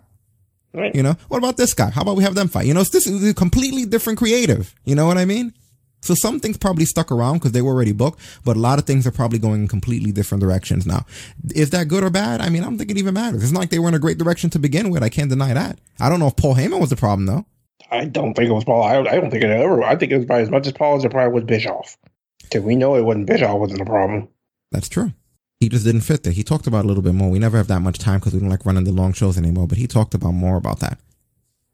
Right. 0.75 0.95
You 0.95 1.03
know, 1.03 1.17
what 1.29 1.39
about 1.39 1.57
this 1.57 1.75
guy? 1.75 1.91
How 1.91 2.03
about 2.03 2.17
we 2.17 2.25
have 2.25 2.35
them 2.35 2.49
fight? 2.49 2.67
You 2.67 2.75
know, 2.75 2.81
it's 2.81 2.91
this 2.91 3.07
is 3.07 3.29
a 3.29 3.35
completely 3.35 3.85
different 3.85 4.19
creative. 4.19 4.75
You 4.85 4.95
know 4.95 5.07
what 5.07 5.19
I 5.19 5.25
mean? 5.25 5.53
So 6.01 6.15
some 6.15 6.41
things 6.41 6.57
probably 6.57 6.85
stuck 6.85 7.13
around 7.13 7.35
because 7.35 7.53
they 7.53 7.63
were 7.63 7.73
already 7.73 7.93
booked, 7.93 8.19
but 8.45 8.57
a 8.57 8.59
lot 8.59 8.81
of 8.81 8.87
things 8.87 9.07
are 9.07 9.13
probably 9.13 9.39
going 9.39 9.63
in 9.63 9.69
completely 9.69 10.11
different 10.11 10.43
directions 10.43 10.85
now. 10.85 11.07
Is 11.55 11.71
that 11.71 11.87
good 11.87 12.03
or 12.03 12.11
bad? 12.11 12.41
I 12.41 12.49
mean, 12.49 12.63
I 12.63 12.65
don't 12.65 12.77
think 12.77 12.91
it 12.91 12.99
even 12.99 13.15
matters. 13.15 13.43
It's 13.43 13.53
not 13.53 13.61
like 13.61 13.71
they 13.71 13.79
were 13.79 13.89
in 13.89 13.95
a 13.95 14.01
great 14.01 14.19
direction 14.19 14.51
to 14.51 14.59
begin 14.59 14.91
with. 14.91 15.03
I 15.03 15.09
can't 15.09 15.31
deny 15.31 15.55
that. 15.55 15.79
I 16.01 16.09
don't 16.09 16.19
know 16.19 16.27
if 16.27 16.37
Paul 16.37 16.57
Heyman 16.57 16.81
was 16.81 16.91
the 16.91 16.97
problem 16.97 17.27
though. 17.27 17.47
I 17.91 18.05
don't 18.07 18.35
think 18.35 18.49
it 18.49 18.53
was 18.53 18.65
Paul. 18.65 18.83
I, 18.83 18.99
I 18.99 19.21
don't 19.21 19.31
think 19.31 19.45
it 19.45 19.51
ever. 19.51 19.83
I 19.83 19.97
think 19.97 20.13
it 20.13 20.17
was 20.17 20.27
probably 20.27 20.45
as 20.45 20.51
much 20.51 20.67
as 20.67 20.73
Paul 20.73 20.97
as 20.97 21.05
it 21.05 21.11
probably 21.11 21.35
was 21.35 21.45
Bischoff. 21.45 21.97
Because 22.43 22.63
we 22.63 22.77
know 22.77 22.97
it 22.97 23.03
wasn't 23.03 23.27
Bischoff 23.27 23.59
wasn't 23.59 23.79
the 23.79 23.85
problem. 23.85 24.29
That's 24.71 24.89
true. 24.89 25.13
He 25.61 25.69
just 25.69 25.85
didn't 25.85 26.01
fit 26.01 26.25
there. 26.25 26.33
He 26.33 26.43
talked 26.43 26.67
about 26.67 26.81
it 26.81 26.85
a 26.87 26.89
little 26.89 27.03
bit 27.03 27.15
more. 27.15 27.31
We 27.31 27.39
never 27.39 27.57
have 27.57 27.69
that 27.69 27.81
much 27.81 27.99
time 27.99 28.19
because 28.19 28.35
we 28.35 28.41
don't 28.41 28.49
like 28.49 28.67
running 28.67 28.85
the 28.85 28.91
long 28.93 29.13
shows 29.13 29.39
anymore, 29.39 29.69
but 29.69 29.79
he 29.79 29.87
talked 29.87 30.15
about 30.15 30.33
more 30.33 30.57
about 30.57 30.81
that. 30.81 30.99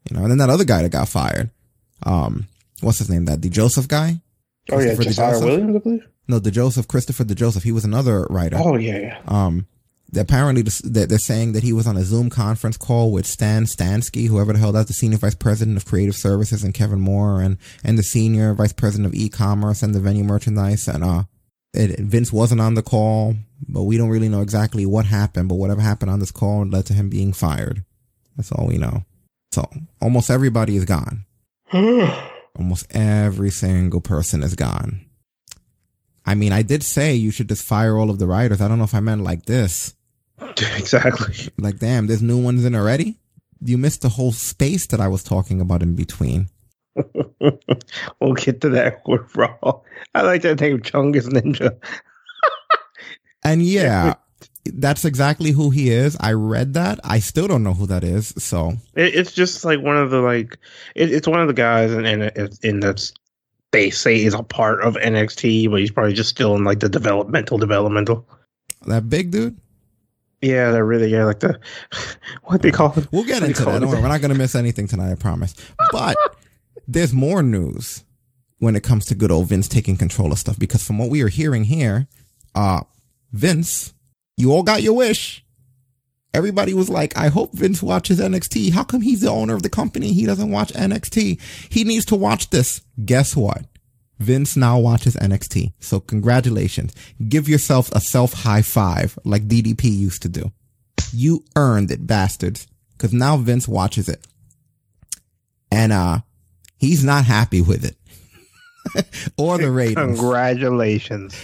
You 0.09 0.17
know, 0.17 0.23
and 0.23 0.31
then 0.31 0.39
that 0.39 0.51
other 0.51 0.65
guy 0.65 0.83
that 0.83 0.93
got 0.93 1.09
fired. 1.09 1.51
Um, 2.05 2.49
what's 2.81 2.99
his 2.99 3.09
name? 3.09 3.25
That 3.25 3.43
the 3.43 3.49
Joseph 3.49 3.89
guy? 3.89 4.21
Oh 4.71 4.79
yeah, 4.79 4.95
Josiah? 4.95 5.41
Williams, 5.41 5.77
I 5.77 5.79
believe. 5.79 6.07
No, 6.29 6.39
the 6.39 6.51
Joseph, 6.51 6.89
Christopher 6.89 7.25
the 7.25 7.35
Joseph. 7.35 7.63
He 7.63 7.73
was 7.73 7.85
another 7.85 8.27
writer. 8.29 8.59
Oh 8.59 8.77
yeah, 8.77 8.99
yeah. 8.99 9.19
Um, 9.27 9.67
apparently 10.17 10.63
they're 10.63 11.07
they're 11.07 11.19
saying 11.19 11.53
that 11.53 11.63
he 11.63 11.73
was 11.73 11.87
on 11.87 11.97
a 11.97 12.05
Zoom 12.05 12.31
conference 12.31 12.77
call 12.77 13.13
with 13.13 13.27
Stan 13.27 13.65
Stanski, 13.65 14.29
whoever 14.29 14.53
the 14.53 14.59
hell 14.59 14.73
that's 14.73 14.89
the 14.89 14.95
senior 14.95 15.19
vice 15.19 15.35
president 15.35 15.77
of 15.77 15.85
creative 15.85 16.15
services, 16.17 16.65
and 16.65 16.75
Kevin 16.75 17.01
Moore, 17.01 17.41
and 17.41 17.59
and 17.85 17.99
the 17.99 18.03
senior 18.03 18.55
vice 18.55 18.73
president 18.73 19.07
of 19.07 19.15
e-commerce 19.15 19.83
and 19.83 19.95
the 19.95 20.01
venue 20.01 20.25
merchandise. 20.25 20.89
And 20.89 21.05
uh, 21.05 21.25
it, 21.75 21.99
Vince 21.99 22.33
wasn't 22.33 22.61
on 22.61 22.75
the 22.75 22.83
call, 22.83 23.35
but 23.69 23.83
we 23.83 23.99
don't 23.99 24.09
really 24.09 24.29
know 24.29 24.43
exactly 24.43 24.87
what 24.87 25.07
happened. 25.07 25.49
But 25.49 25.57
whatever 25.57 25.81
happened 25.81 26.11
on 26.11 26.21
this 26.21 26.31
call 26.31 26.67
led 26.67 26.87
to 26.87 26.95
him 26.95 27.11
being 27.11 27.33
fired. 27.33 27.85
That's 28.37 28.53
all 28.53 28.67
we 28.67 28.79
know. 28.79 29.05
So 29.53 29.69
almost 30.01 30.31
everybody 30.31 30.77
is 30.77 30.85
gone. 30.85 31.25
Almost 32.59 32.87
every 32.91 33.51
single 33.51 34.01
person 34.01 34.43
is 34.43 34.57
gone. 34.57 35.05
I 36.27 36.35
mean, 36.35 36.53
I 36.53 36.63
did 36.63 36.83
say 36.83 37.15
you 37.15 37.31
should 37.31 37.49
just 37.49 37.65
fire 37.65 37.97
all 37.97 38.11
of 38.11 38.19
the 38.19 38.27
writers. 38.27 38.61
I 38.61 38.69
don't 38.69 38.79
know 38.79 38.85
if 38.85 38.95
I 38.95 39.01
meant 39.01 39.23
like 39.23 39.47
this. 39.47 39.95
exactly. 40.77 41.53
Like, 41.59 41.79
damn, 41.79 42.07
there's 42.07 42.23
new 42.23 42.43
ones 42.43 42.65
in 42.65 42.75
already? 42.75 43.19
You 43.61 43.79
missed 43.79 44.03
the 44.03 44.09
whole 44.09 44.33
space 44.33 44.87
that 44.89 45.01
I 45.01 45.09
was 45.09 45.23
talking 45.23 45.61
about 45.61 45.83
in 45.83 45.95
between. 45.95 46.49
we'll 48.21 48.35
get 48.35 48.61
to 48.61 48.71
that 48.71 49.03
with 49.07 49.35
Raw. 49.37 49.81
I 50.15 50.23
like 50.23 50.43
that 50.43 50.61
name, 50.61 50.81
Chungus 50.81 51.29
Ninja. 51.29 51.79
And 53.45 53.63
yeah, 53.63 54.15
that's 54.65 55.05
exactly 55.05 55.53
who 55.53 55.71
he 55.71 55.91
is. 55.91 56.17
I 56.21 56.33
read 56.33 56.75
that. 56.75 56.99
I 57.05 57.21
still 57.21 57.47
don't 57.47 57.63
know 57.63 57.73
who 57.73 57.87
that 57.87 58.03
is. 58.03 58.35
So 58.37 58.73
It, 58.95 59.15
it's 59.15 59.33
just 59.33 59.65
like 59.65 59.81
one 59.81 59.97
of 59.97 60.11
the 60.11 60.21
like. 60.21 60.59
It, 60.97 61.13
it's 61.13 61.29
one 61.29 61.41
of 61.41 61.47
the 61.47 61.55
guys, 61.55 61.93
and 61.93 62.05
and 62.07 62.59
and 62.63 62.83
that's 62.83 63.13
they 63.71 63.91
say 63.91 64.23
is 64.23 64.35
a 64.35 64.43
part 64.43 64.83
of 64.83 64.95
NXT, 64.97 65.71
but 65.71 65.81
he's 65.81 65.91
probably 65.91 66.15
just 66.15 66.31
still 66.31 66.57
in 66.57 66.65
like 66.65 66.81
the 66.81 66.89
developmental 66.89 67.59
developmental. 67.59 68.27
that 68.87 69.09
big 69.09 69.31
dude, 69.31 69.57
Yeah, 70.41 70.71
they're 70.71 70.85
really 70.85 71.09
yeah, 71.09 71.25
like 71.25 71.41
the 71.41 71.59
what 72.45 72.63
they 72.63 72.71
call 72.71 72.97
it. 72.97 73.09
We'll 73.11 73.25
get 73.25 73.43
into 73.43 73.65
that. 73.65 73.81
Don't 73.81 73.89
worry, 73.89 74.01
we're 74.01 74.09
not 74.09 74.21
going 74.21 74.33
to 74.33 74.39
miss 74.39 74.55
anything 74.55 74.87
tonight, 74.87 75.11
I 75.11 75.15
promise. 75.17 75.55
But 75.91 76.17
there's 76.89 77.13
more 77.13 77.43
news 77.43 78.05
when 78.59 78.77
it 78.77 78.83
comes 78.83 79.05
to 79.07 79.15
good 79.15 79.31
old 79.31 79.49
Vince 79.49 79.69
taking 79.69 79.97
control 79.97 80.33
of 80.33 80.39
stuff 80.39 80.59
because 80.59 80.85
from 80.85 80.99
what 80.99 81.11
we 81.11 81.23
are 81.23 81.29
hearing 81.29 81.65
here, 81.65 82.07
uh, 82.55 82.81
Vince, 83.33 83.95
you 84.37 84.53
all 84.53 84.63
got 84.63 84.83
your 84.83 84.95
wish. 84.95 85.45
Everybody 86.35 86.75
was 86.75 86.89
like, 86.89 87.17
I 87.17 87.29
hope 87.29 87.53
Vince 87.55 87.83
watches 87.83 88.21
NXT. 88.21 88.73
How 88.73 88.85
come 88.85 89.01
he's 89.01 89.23
the 89.23 89.31
owner 89.31 89.55
of 89.55 89.63
the 89.63 89.71
company? 89.71 90.13
He 90.13 90.27
doesn't 90.27 90.51
watch 90.51 90.73
NXT. 90.73 91.41
He 91.73 91.85
needs 91.85 92.05
to 92.07 92.17
watch 92.17 92.51
this. 92.51 92.83
Guess 93.05 93.35
what? 93.35 93.65
Vince 94.19 94.57
now 94.57 94.79
watches 94.79 95.17
NXT. 95.17 95.73
So 95.81 96.01
congratulations. 96.01 96.93
Give 97.29 97.49
yourself 97.49 97.91
a 97.93 98.01
self 98.01 98.33
high 98.33 98.63
five 98.63 99.19
like 99.25 99.49
DDP 99.49 99.85
used 99.85 100.23
to 100.23 100.29
do. 100.29 100.53
You 101.13 101.45
earned 101.57 101.91
it, 101.91 102.07
bastards. 102.07 102.67
Cause 102.99 103.13
now 103.13 103.37
Vince 103.37 103.69
watches 103.69 104.09
it. 104.09 104.27
And, 105.71 105.93
uh, 105.93 106.21
he's 106.79 107.05
not 107.05 107.25
happy 107.25 107.61
with 107.61 107.85
it. 107.85 107.97
or 109.37 109.59
the 109.59 109.71
ratings. 109.71 110.19
Congratulations. 110.19 111.37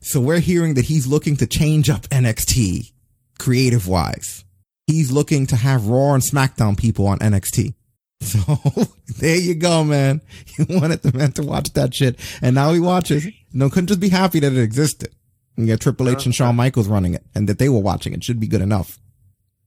So 0.00 0.20
we're 0.20 0.40
hearing 0.40 0.74
that 0.74 0.84
he's 0.84 1.06
looking 1.06 1.36
to 1.36 1.46
change 1.46 1.88
up 1.88 2.02
NXT 2.08 2.92
creative 3.38 3.86
wise. 3.86 4.44
He's 4.86 5.10
looking 5.10 5.46
to 5.48 5.56
have 5.56 5.86
Raw 5.86 6.14
and 6.14 6.22
SmackDown 6.22 6.76
people 6.76 7.06
on 7.06 7.18
NXT. 7.18 7.74
So 8.28 8.38
there 9.18 9.36
you 9.36 9.54
go, 9.54 9.84
man. 9.84 10.20
He 10.46 10.64
wanted 10.68 11.02
the 11.02 11.16
man 11.16 11.32
to 11.32 11.42
watch 11.42 11.72
that 11.74 11.94
shit. 11.94 12.18
And 12.42 12.54
now 12.54 12.72
he 12.72 12.80
watches. 12.80 13.26
No, 13.52 13.70
couldn't 13.70 13.86
just 13.88 14.00
be 14.00 14.08
happy 14.08 14.40
that 14.40 14.52
it 14.52 14.58
existed. 14.58 15.14
And 15.56 15.66
get 15.66 15.80
Triple 15.80 16.08
H 16.08 16.24
and 16.26 16.34
Shawn 16.34 16.56
Michaels 16.56 16.88
running 16.88 17.14
it 17.14 17.24
and 17.34 17.48
that 17.48 17.58
they 17.58 17.68
were 17.68 17.80
watching 17.80 18.12
it 18.12 18.22
should 18.22 18.38
be 18.40 18.46
good 18.46 18.60
enough. 18.60 18.98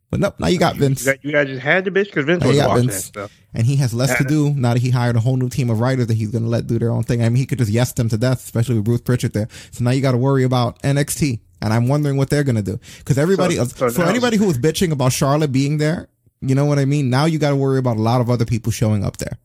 But 0.09 0.19
nope, 0.19 0.35
now 0.39 0.47
you 0.47 0.59
got 0.59 0.75
Vince. 0.75 1.05
You, 1.05 1.13
got, 1.13 1.23
you 1.25 1.31
guys 1.31 1.47
just 1.47 1.61
had 1.61 1.85
the 1.85 1.91
bitch 1.91 2.05
because 2.05 2.25
Vince 2.25 2.43
Now 2.43 2.49
was 2.49 2.57
watching 2.57 2.75
Vince. 2.89 2.95
that 2.95 3.01
stuff. 3.07 3.37
And 3.53 3.65
he 3.65 3.77
has 3.77 3.93
less 3.93 4.15
to 4.17 4.25
uh, 4.25 4.27
do 4.27 4.49
now 4.53 4.73
that 4.73 4.81
he 4.81 4.89
hired 4.89 5.15
a 5.15 5.21
whole 5.21 5.37
new 5.37 5.47
team 5.49 5.69
of 5.69 5.79
writers 5.79 6.07
that 6.07 6.15
he's 6.15 6.31
going 6.31 6.43
to 6.43 6.49
let 6.49 6.67
do 6.67 6.77
their 6.77 6.91
own 6.91 7.03
thing. 7.03 7.21
I 7.23 7.29
mean, 7.29 7.37
he 7.37 7.45
could 7.45 7.57
just 7.59 7.71
yes 7.71 7.93
them 7.93 8.09
to 8.09 8.17
death, 8.17 8.43
especially 8.43 8.75
with 8.75 8.83
Bruce 8.85 9.01
Pritchard 9.01 9.31
there. 9.33 9.47
So 9.71 9.83
now 9.85 9.91
you 9.91 10.01
got 10.01 10.11
to 10.11 10.17
worry 10.17 10.43
about 10.43 10.81
NXT. 10.81 11.39
And 11.61 11.71
I'm 11.71 11.87
wondering 11.87 12.17
what 12.17 12.29
they're 12.29 12.43
going 12.43 12.55
to 12.55 12.61
do. 12.61 12.79
Cause 13.05 13.17
everybody, 13.17 13.55
So- 13.55 13.65
so 13.65 13.89
for 13.91 14.03
anybody 14.03 14.35
who 14.37 14.47
was 14.47 14.57
bitching 14.57 14.91
about 14.91 15.13
Charlotte 15.13 15.51
being 15.51 15.77
there, 15.77 16.07
you 16.41 16.55
know 16.55 16.65
what 16.65 16.79
I 16.79 16.85
mean? 16.85 17.09
Now 17.09 17.25
you 17.25 17.39
got 17.39 17.51
to 17.51 17.55
worry 17.55 17.79
about 17.79 17.97
a 17.97 18.01
lot 18.01 18.21
of 18.21 18.29
other 18.29 18.45
people 18.45 18.71
showing 18.71 19.03
up 19.03 19.17
there. 19.17 19.37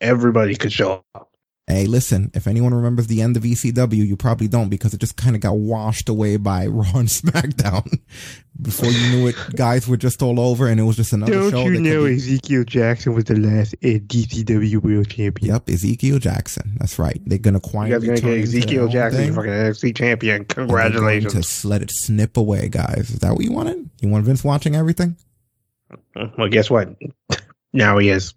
Everybody 0.00 0.54
could 0.56 0.72
show 0.72 1.04
up. 1.14 1.30
Hey, 1.68 1.86
listen, 1.86 2.30
if 2.32 2.46
anyone 2.46 2.72
remembers 2.72 3.08
the 3.08 3.20
end 3.20 3.36
of 3.36 3.42
ECW, 3.42 3.94
you 4.06 4.16
probably 4.16 4.46
don't 4.46 4.68
because 4.68 4.94
it 4.94 5.00
just 5.00 5.16
kind 5.16 5.34
of 5.34 5.42
got 5.42 5.56
washed 5.56 6.08
away 6.08 6.36
by 6.36 6.66
Raw 6.68 6.84
and 6.94 7.08
SmackDown. 7.08 7.98
Before 8.62 8.88
you 8.88 9.10
knew 9.10 9.26
it, 9.26 9.34
guys 9.56 9.88
were 9.88 9.96
just 9.96 10.22
all 10.22 10.38
over 10.38 10.68
and 10.68 10.78
it 10.78 10.84
was 10.84 10.94
just 10.94 11.12
another 11.12 11.32
show. 11.50 11.64
that 11.64 11.64
could 11.74 11.82
be- 12.04 12.14
Ezekiel 12.14 12.62
Jackson 12.62 13.14
was 13.14 13.24
the 13.24 13.34
last 13.34 13.74
ECW 13.80 14.76
World 14.80 15.10
Champion? 15.10 15.54
Yep, 15.54 15.68
Ezekiel 15.68 16.18
Jackson. 16.20 16.76
That's 16.78 17.00
right. 17.00 17.20
They're 17.26 17.38
gonna 17.38 17.58
you 17.58 17.94
guys 17.94 18.04
are 18.04 18.06
gonna 18.06 18.20
turn 18.20 18.30
get 18.36 18.42
Ezekiel 18.44 18.88
Jackson, 18.88 19.20
thing, 19.24 19.34
fucking 19.34 19.50
NXT 19.50 19.96
champion. 19.96 20.36
going 20.44 20.68
Congratulations. 20.68 21.62
To 21.62 21.68
let 21.68 21.82
it 21.82 21.90
snip 21.90 22.36
away, 22.36 22.68
guys. 22.68 23.10
Is 23.10 23.18
that 23.18 23.32
what 23.34 23.42
you 23.42 23.50
wanted? 23.50 23.90
You 24.00 24.08
want 24.08 24.24
Vince 24.24 24.44
watching 24.44 24.76
everything? 24.76 25.16
Well, 26.38 26.48
guess 26.48 26.70
what? 26.70 26.88
Now 27.72 27.98
he 27.98 28.08
is. 28.10 28.34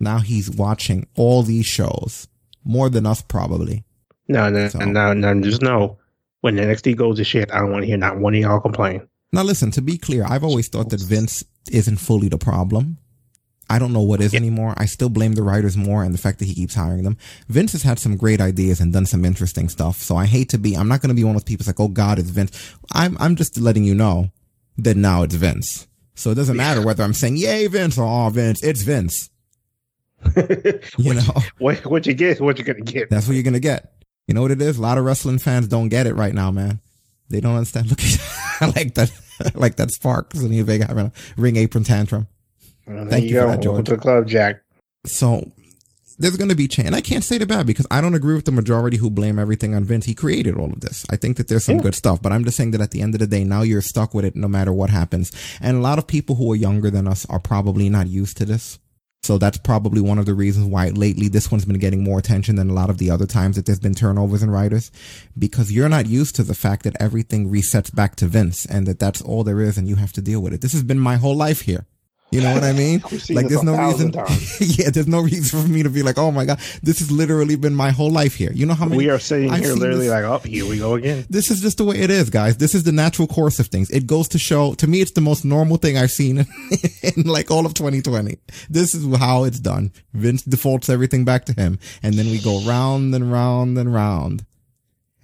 Now 0.00 0.18
he's 0.18 0.50
watching 0.50 1.06
all 1.16 1.42
these 1.42 1.66
shows 1.66 2.28
more 2.64 2.90
than 2.90 3.06
us, 3.06 3.22
probably. 3.22 3.84
No, 4.28 4.50
no, 4.50 4.68
So- 4.68 4.78
no, 4.80 5.12
no. 5.12 5.40
Just 5.40 5.62
know 5.62 5.98
when 6.40 6.56
NXT 6.56 6.96
goes 6.96 7.16
to 7.18 7.24
shit, 7.24 7.52
I 7.52 7.60
don't 7.60 7.70
want 7.70 7.82
to 7.82 7.86
hear 7.86 7.96
not 7.96 8.18
one 8.18 8.34
of 8.34 8.40
y'all 8.40 8.60
complain. 8.60 9.02
Now, 9.32 9.42
listen. 9.42 9.70
To 9.72 9.80
be 9.82 9.96
clear, 9.96 10.24
I've 10.28 10.44
always 10.44 10.68
thought 10.68 10.90
that 10.90 11.00
Vince 11.00 11.44
isn't 11.70 11.96
fully 11.96 12.28
the 12.28 12.38
problem. 12.38 12.98
I 13.70 13.78
don't 13.78 13.94
know 13.94 14.02
what 14.02 14.20
is 14.20 14.34
anymore. 14.34 14.74
I 14.76 14.84
still 14.84 15.08
blame 15.08 15.32
the 15.32 15.42
writers 15.42 15.78
more 15.78 16.04
and 16.04 16.12
the 16.12 16.18
fact 16.18 16.40
that 16.40 16.44
he 16.44 16.54
keeps 16.54 16.74
hiring 16.74 17.04
them. 17.04 17.16
Vince 17.48 17.72
has 17.72 17.82
had 17.82 17.98
some 17.98 18.18
great 18.18 18.38
ideas 18.38 18.80
and 18.80 18.92
done 18.92 19.06
some 19.06 19.24
interesting 19.24 19.70
stuff. 19.70 19.96
So 20.02 20.14
I 20.16 20.26
hate 20.26 20.50
to 20.50 20.58
be, 20.58 20.76
I'm 20.76 20.88
not 20.88 21.00
going 21.00 21.08
to 21.08 21.14
be 21.14 21.24
one 21.24 21.34
of 21.36 21.40
those 21.42 21.48
people 21.48 21.64
that's 21.64 21.78
like, 21.78 21.80
oh 21.82 21.90
God, 21.90 22.18
it's 22.18 22.28
Vince. 22.28 22.74
I'm, 22.92 23.16
I'm 23.18 23.34
just 23.34 23.56
letting 23.58 23.84
you 23.84 23.94
know 23.94 24.30
that 24.76 24.96
now 24.98 25.22
it's 25.22 25.34
Vince. 25.36 25.86
So 26.14 26.30
it 26.30 26.34
doesn't 26.34 26.56
matter 26.56 26.82
whether 26.82 27.02
I'm 27.02 27.14
saying, 27.14 27.36
yay, 27.36 27.66
Vince 27.66 27.98
or 27.98 28.04
oh, 28.04 28.28
Vince, 28.28 28.62
it's 28.62 28.82
Vince. 28.82 29.30
You 30.98 31.14
know, 31.14 31.34
what 31.58 31.84
what 31.84 32.06
you 32.06 32.14
get, 32.14 32.30
is 32.30 32.40
what 32.40 32.56
you're 32.56 32.66
gonna 32.66 32.80
get. 32.84 33.10
that's 33.10 33.26
what 33.26 33.34
you're 33.34 33.42
going 33.42 33.54
to 33.54 33.60
get. 33.60 33.92
You 34.28 34.34
know 34.34 34.42
what 34.42 34.50
it 34.50 34.62
is? 34.62 34.78
A 34.78 34.80
lot 34.80 34.98
of 34.98 35.04
wrestling 35.04 35.38
fans 35.38 35.66
don't 35.66 35.88
get 35.88 36.06
it 36.06 36.14
right 36.14 36.32
now, 36.32 36.50
man. 36.50 36.80
They 37.28 37.40
don't 37.40 37.56
understand. 37.56 37.86
Look 37.90 38.00
at, 38.00 38.20
I 38.60 38.66
like 38.76 38.94
that, 38.94 39.10
like 39.54 39.76
that 39.76 39.90
spark. 39.90 40.32
Sonny 40.34 40.60
Vega 40.62 40.86
having 40.86 41.06
a 41.06 41.12
ring 41.36 41.56
apron 41.56 41.84
tantrum. 41.84 42.28
Well, 42.86 43.06
Thank 43.08 43.24
you 43.24 43.40
for 43.40 43.46
that, 43.46 43.64
Welcome 43.64 43.84
to 43.84 43.92
the 43.92 44.00
club, 44.00 44.28
Jack. 44.28 44.62
So 45.06 45.50
there's 46.22 46.36
going 46.36 46.48
to 46.48 46.54
be 46.56 46.68
change. 46.68 46.86
And 46.86 46.96
I 46.96 47.00
can't 47.00 47.22
say 47.24 47.36
the 47.36 47.46
bad 47.46 47.66
because 47.66 47.86
I 47.90 48.00
don't 48.00 48.14
agree 48.14 48.34
with 48.34 48.44
the 48.46 48.52
majority 48.52 48.96
who 48.96 49.10
blame 49.10 49.38
everything 49.38 49.74
on 49.74 49.84
Vince. 49.84 50.06
He 50.06 50.14
created 50.14 50.56
all 50.56 50.72
of 50.72 50.80
this. 50.80 51.04
I 51.10 51.16
think 51.16 51.36
that 51.36 51.48
there's 51.48 51.64
some 51.64 51.76
Yeah. 51.76 51.82
good 51.82 51.94
stuff, 51.94 52.22
but 52.22 52.32
I'm 52.32 52.44
just 52.44 52.56
saying 52.56 52.70
that 52.70 52.80
at 52.80 52.92
the 52.92 53.02
end 53.02 53.14
of 53.14 53.18
the 53.20 53.26
day, 53.26 53.44
now 53.44 53.62
you're 53.62 53.82
stuck 53.82 54.14
with 54.14 54.24
it 54.24 54.34
no 54.36 54.48
matter 54.48 54.72
what 54.72 54.88
happens. 54.90 55.32
And 55.60 55.76
a 55.76 55.80
lot 55.80 55.98
of 55.98 56.06
people 56.06 56.36
who 56.36 56.50
are 56.52 56.56
younger 56.56 56.90
than 56.90 57.06
us 57.06 57.26
are 57.28 57.40
probably 57.40 57.88
not 57.90 58.08
used 58.08 58.36
to 58.38 58.44
this. 58.44 58.78
So 59.24 59.38
that's 59.38 59.58
probably 59.58 60.00
one 60.00 60.18
of 60.18 60.26
the 60.26 60.34
reasons 60.34 60.66
why 60.66 60.88
lately 60.88 61.28
this 61.28 61.48
one's 61.50 61.64
been 61.64 61.78
getting 61.78 62.02
more 62.02 62.18
attention 62.18 62.56
than 62.56 62.70
a 62.70 62.74
lot 62.74 62.90
of 62.90 62.98
the 62.98 63.08
other 63.10 63.26
times 63.26 63.54
that 63.54 63.66
there's 63.66 63.78
been 63.78 63.94
turnovers 63.94 64.42
in 64.42 64.50
writers 64.50 64.90
because 65.38 65.70
you're 65.70 65.88
not 65.88 66.06
used 66.06 66.34
to 66.36 66.42
the 66.42 66.54
fact 66.54 66.82
that 66.82 66.96
everything 66.98 67.48
resets 67.48 67.94
back 67.94 68.16
to 68.16 68.26
Vince 68.26 68.66
and 68.66 68.84
that 68.88 68.98
that's 68.98 69.22
all 69.22 69.44
there 69.44 69.60
is 69.60 69.78
and 69.78 69.86
you 69.88 69.94
have 69.96 70.12
to 70.14 70.20
deal 70.20 70.40
with 70.40 70.52
it. 70.52 70.60
This 70.60 70.72
has 70.72 70.82
been 70.82 70.98
my 70.98 71.16
whole 71.16 71.36
life 71.36 71.60
here. 71.60 71.86
You 72.32 72.40
know 72.40 72.54
what 72.54 72.64
I 72.64 72.72
mean? 72.72 73.00
Like 73.30 73.48
there's 73.48 73.62
no 73.62 73.76
reason. 73.76 74.12
yeah, 74.60 74.90
there's 74.90 75.06
no 75.06 75.20
reason 75.20 75.60
for 75.60 75.68
me 75.68 75.82
to 75.82 75.90
be 75.90 76.02
like, 76.02 76.16
oh 76.18 76.30
my 76.30 76.44
god, 76.46 76.58
this 76.82 76.98
has 77.00 77.10
literally 77.12 77.56
been 77.56 77.74
my 77.74 77.90
whole 77.90 78.10
life 78.10 78.34
here. 78.34 78.50
You 78.52 78.64
know 78.66 78.74
how 78.74 78.86
many 78.86 78.96
We 78.96 79.10
are 79.10 79.18
sitting 79.18 79.50
I've 79.50 79.60
here 79.60 79.74
literally 79.74 80.06
this- 80.08 80.10
like, 80.10 80.24
oh, 80.24 80.38
here 80.38 80.66
we 80.66 80.78
go 80.78 80.94
again. 80.94 81.26
this 81.28 81.50
is 81.50 81.60
just 81.60 81.76
the 81.78 81.84
way 81.84 81.98
it 81.98 82.10
is, 82.10 82.30
guys. 82.30 82.56
This 82.56 82.74
is 82.74 82.84
the 82.84 82.92
natural 82.92 83.28
course 83.28 83.58
of 83.58 83.66
things. 83.66 83.90
It 83.90 84.06
goes 84.06 84.28
to 84.28 84.38
show, 84.38 84.74
to 84.74 84.86
me, 84.86 85.00
it's 85.02 85.10
the 85.12 85.20
most 85.20 85.44
normal 85.44 85.76
thing 85.76 85.98
I've 85.98 86.10
seen 86.10 86.38
in, 86.38 86.46
in 87.02 87.22
like 87.24 87.50
all 87.50 87.66
of 87.66 87.74
2020. 87.74 88.38
This 88.70 88.94
is 88.94 89.14
how 89.18 89.44
it's 89.44 89.60
done. 89.60 89.92
Vince 90.14 90.42
defaults 90.42 90.88
everything 90.88 91.24
back 91.24 91.44
to 91.46 91.52
him. 91.52 91.78
And 92.02 92.14
then 92.14 92.26
we 92.26 92.38
go 92.40 92.60
round 92.62 93.14
and 93.14 93.30
round 93.30 93.76
and 93.78 93.92
round. 93.92 94.44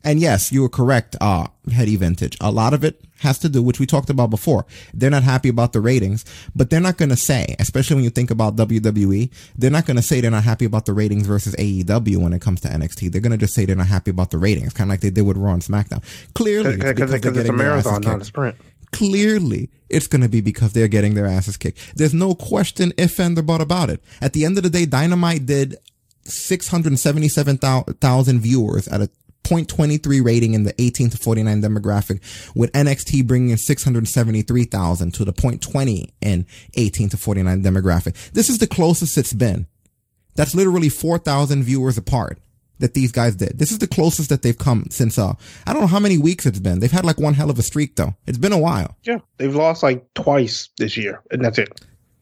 And 0.04 0.20
yes, 0.20 0.52
you 0.52 0.62
were 0.62 0.68
correct, 0.68 1.16
uh, 1.20 1.48
Heady 1.70 1.96
Vintage. 1.96 2.36
A 2.40 2.50
lot 2.50 2.74
of 2.74 2.84
it 2.84 3.00
has 3.20 3.38
to 3.40 3.48
do, 3.48 3.62
which 3.62 3.80
we 3.80 3.86
talked 3.86 4.10
about 4.10 4.30
before. 4.30 4.66
They're 4.94 5.10
not 5.10 5.22
happy 5.22 5.48
about 5.48 5.72
the 5.72 5.80
ratings, 5.80 6.24
but 6.54 6.70
they're 6.70 6.80
not 6.80 6.96
going 6.96 7.08
to 7.08 7.16
say, 7.16 7.56
especially 7.58 7.96
when 7.96 8.04
you 8.04 8.10
think 8.10 8.30
about 8.30 8.56
WWE, 8.56 9.30
they're 9.56 9.70
not 9.70 9.86
going 9.86 9.96
to 9.96 10.02
say 10.02 10.20
they're 10.20 10.30
not 10.30 10.44
happy 10.44 10.64
about 10.64 10.86
the 10.86 10.92
ratings 10.92 11.26
versus 11.26 11.54
AEW 11.56 12.18
when 12.18 12.32
it 12.32 12.40
comes 12.40 12.60
to 12.62 12.68
NXT. 12.68 13.10
They're 13.10 13.20
going 13.20 13.32
to 13.32 13.38
just 13.38 13.54
say 13.54 13.64
they're 13.64 13.76
not 13.76 13.88
happy 13.88 14.10
about 14.10 14.30
the 14.30 14.38
ratings, 14.38 14.72
kind 14.72 14.88
of 14.88 14.92
like 14.92 15.00
they 15.00 15.10
did 15.10 15.22
with 15.22 15.36
Raw 15.36 15.52
and 15.52 15.62
SmackDown. 15.62 16.02
Clearly, 16.34 16.74
it's 16.74 16.76
Because 16.76 16.94
because 16.94 17.14
it's 17.14 17.26
a 17.26 17.30
getting 17.30 17.56
their 17.56 17.72
asses 17.72 17.92
marathon, 17.92 18.12
not 18.12 18.22
a 18.22 18.24
sprint. 18.24 18.56
Clearly, 18.90 19.70
it's 19.90 20.06
going 20.06 20.22
to 20.22 20.28
be 20.28 20.40
because 20.40 20.72
they're 20.72 20.88
getting 20.88 21.14
their 21.14 21.26
asses 21.26 21.56
kicked. 21.56 21.96
There's 21.96 22.14
no 22.14 22.34
question 22.34 22.92
if 22.96 23.18
and 23.18 23.46
but 23.46 23.60
about 23.60 23.90
it. 23.90 24.02
At 24.20 24.32
the 24.32 24.44
end 24.44 24.56
of 24.56 24.62
the 24.62 24.70
day, 24.70 24.86
Dynamite 24.86 25.46
did 25.46 25.76
677,000 26.24 28.40
viewers 28.40 28.88
at 28.88 29.02
a 29.02 29.10
0.23 29.48 30.24
rating 30.24 30.54
in 30.54 30.64
the 30.64 30.74
18 30.80 31.10
to 31.10 31.16
49 31.16 31.62
demographic, 31.62 32.20
with 32.54 32.72
NXT 32.72 33.26
bringing 33.26 33.50
in 33.50 33.58
673,000 33.58 35.14
to 35.14 35.24
the 35.24 35.32
0.20 35.32 36.10
in 36.20 36.46
18 36.74 37.08
to 37.10 37.16
49 37.16 37.62
demographic. 37.62 38.30
This 38.32 38.48
is 38.48 38.58
the 38.58 38.66
closest 38.66 39.16
it's 39.18 39.32
been. 39.32 39.66
That's 40.36 40.54
literally 40.54 40.88
4,000 40.88 41.64
viewers 41.64 41.98
apart 41.98 42.38
that 42.78 42.94
these 42.94 43.12
guys 43.12 43.34
did. 43.34 43.58
This 43.58 43.72
is 43.72 43.78
the 43.78 43.88
closest 43.88 44.28
that 44.28 44.42
they've 44.42 44.56
come 44.56 44.86
since, 44.90 45.18
uh, 45.18 45.34
I 45.66 45.72
don't 45.72 45.82
know 45.82 45.88
how 45.88 45.98
many 45.98 46.18
weeks 46.18 46.46
it's 46.46 46.60
been. 46.60 46.78
They've 46.78 46.92
had 46.92 47.04
like 47.04 47.18
one 47.18 47.34
hell 47.34 47.50
of 47.50 47.58
a 47.58 47.62
streak 47.62 47.96
though. 47.96 48.14
It's 48.26 48.38
been 48.38 48.52
a 48.52 48.58
while. 48.58 48.96
Yeah, 49.02 49.18
they've 49.36 49.54
lost 49.54 49.82
like 49.82 50.04
twice 50.14 50.68
this 50.78 50.96
year, 50.96 51.20
and 51.30 51.44
that's 51.44 51.58
it. 51.58 51.80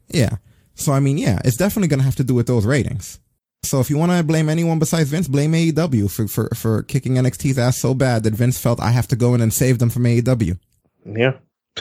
Yeah. 0.08 0.36
So 0.74 0.92
I 0.92 1.00
mean, 1.00 1.18
yeah, 1.18 1.40
it's 1.44 1.56
definitely 1.56 1.88
going 1.88 2.00
to 2.00 2.04
have 2.04 2.16
to 2.16 2.24
do 2.24 2.34
with 2.34 2.46
those 2.46 2.66
ratings. 2.66 3.20
So 3.68 3.80
if 3.80 3.90
you 3.90 3.98
want 3.98 4.12
to 4.12 4.22
blame 4.22 4.48
anyone 4.48 4.78
besides 4.78 5.10
Vince, 5.10 5.28
blame 5.28 5.52
AEW 5.52 6.10
for, 6.10 6.28
for, 6.28 6.48
for 6.54 6.82
kicking 6.84 7.14
NXT's 7.14 7.58
ass 7.58 7.78
so 7.78 7.94
bad 7.94 8.22
that 8.22 8.34
Vince 8.34 8.58
felt 8.58 8.80
I 8.80 8.90
have 8.90 9.08
to 9.08 9.16
go 9.16 9.34
in 9.34 9.40
and 9.40 9.52
save 9.52 9.78
them 9.78 9.90
from 9.90 10.04
AEW. 10.04 10.58
Yeah. 11.04 11.32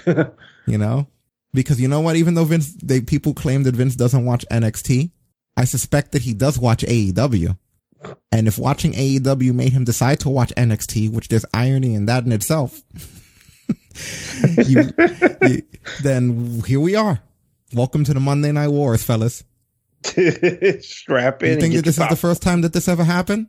You 0.68 0.80
know? 0.80 1.07
Because 1.53 1.80
you 1.80 1.88
know 1.88 1.99
what? 2.02 2.16
Even 2.16 2.34
though 2.34 2.44
Vince, 2.44 2.74
they, 2.74 2.99
people 2.99 3.34
claim 3.34 3.64
that 3.64 3.76
Vince 3.76 3.95
doesn't 3.95 4.26
watch 4.26 4.45
NXT, 4.52 5.12
I 5.56 5.66
suspect 5.66 6.12
that 6.12 6.24
he 6.24 6.34
does 6.34 6.60
watch 6.60 6.84
AEW. 6.84 7.57
And 8.32 8.48
if 8.48 8.57
watching 8.57 8.94
AEW 8.94 9.53
made 9.53 9.74
him 9.74 9.84
decide 9.84 10.20
to 10.22 10.30
watch 10.30 10.53
NXT, 10.56 11.12
which 11.12 11.28
there's 11.30 11.45
irony 11.53 11.95
in 11.95 12.07
that 12.07 12.26
in 12.26 12.32
itself, 12.32 12.82
you, 14.66 14.90
you, 15.48 15.62
then 16.02 16.62
here 16.66 16.80
we 16.80 16.95
are. 16.95 17.22
Welcome 17.74 18.03
to 18.06 18.14
the 18.14 18.20
Monday 18.20 18.52
Night 18.52 18.68
Wars, 18.70 19.03
fellas. 19.03 19.44
Strap 20.82 21.44
in. 21.44 21.49
You 21.56 21.60
think 21.61 21.73
get 21.73 21.77
that 21.80 21.86
this 21.86 21.95
is 21.95 21.99
your 21.99 22.07
the 22.10 22.15
first 22.15 22.41
time 22.41 22.61
that 22.61 22.73
this 22.73 22.88
ever 22.88 23.03
happened? 23.03 23.48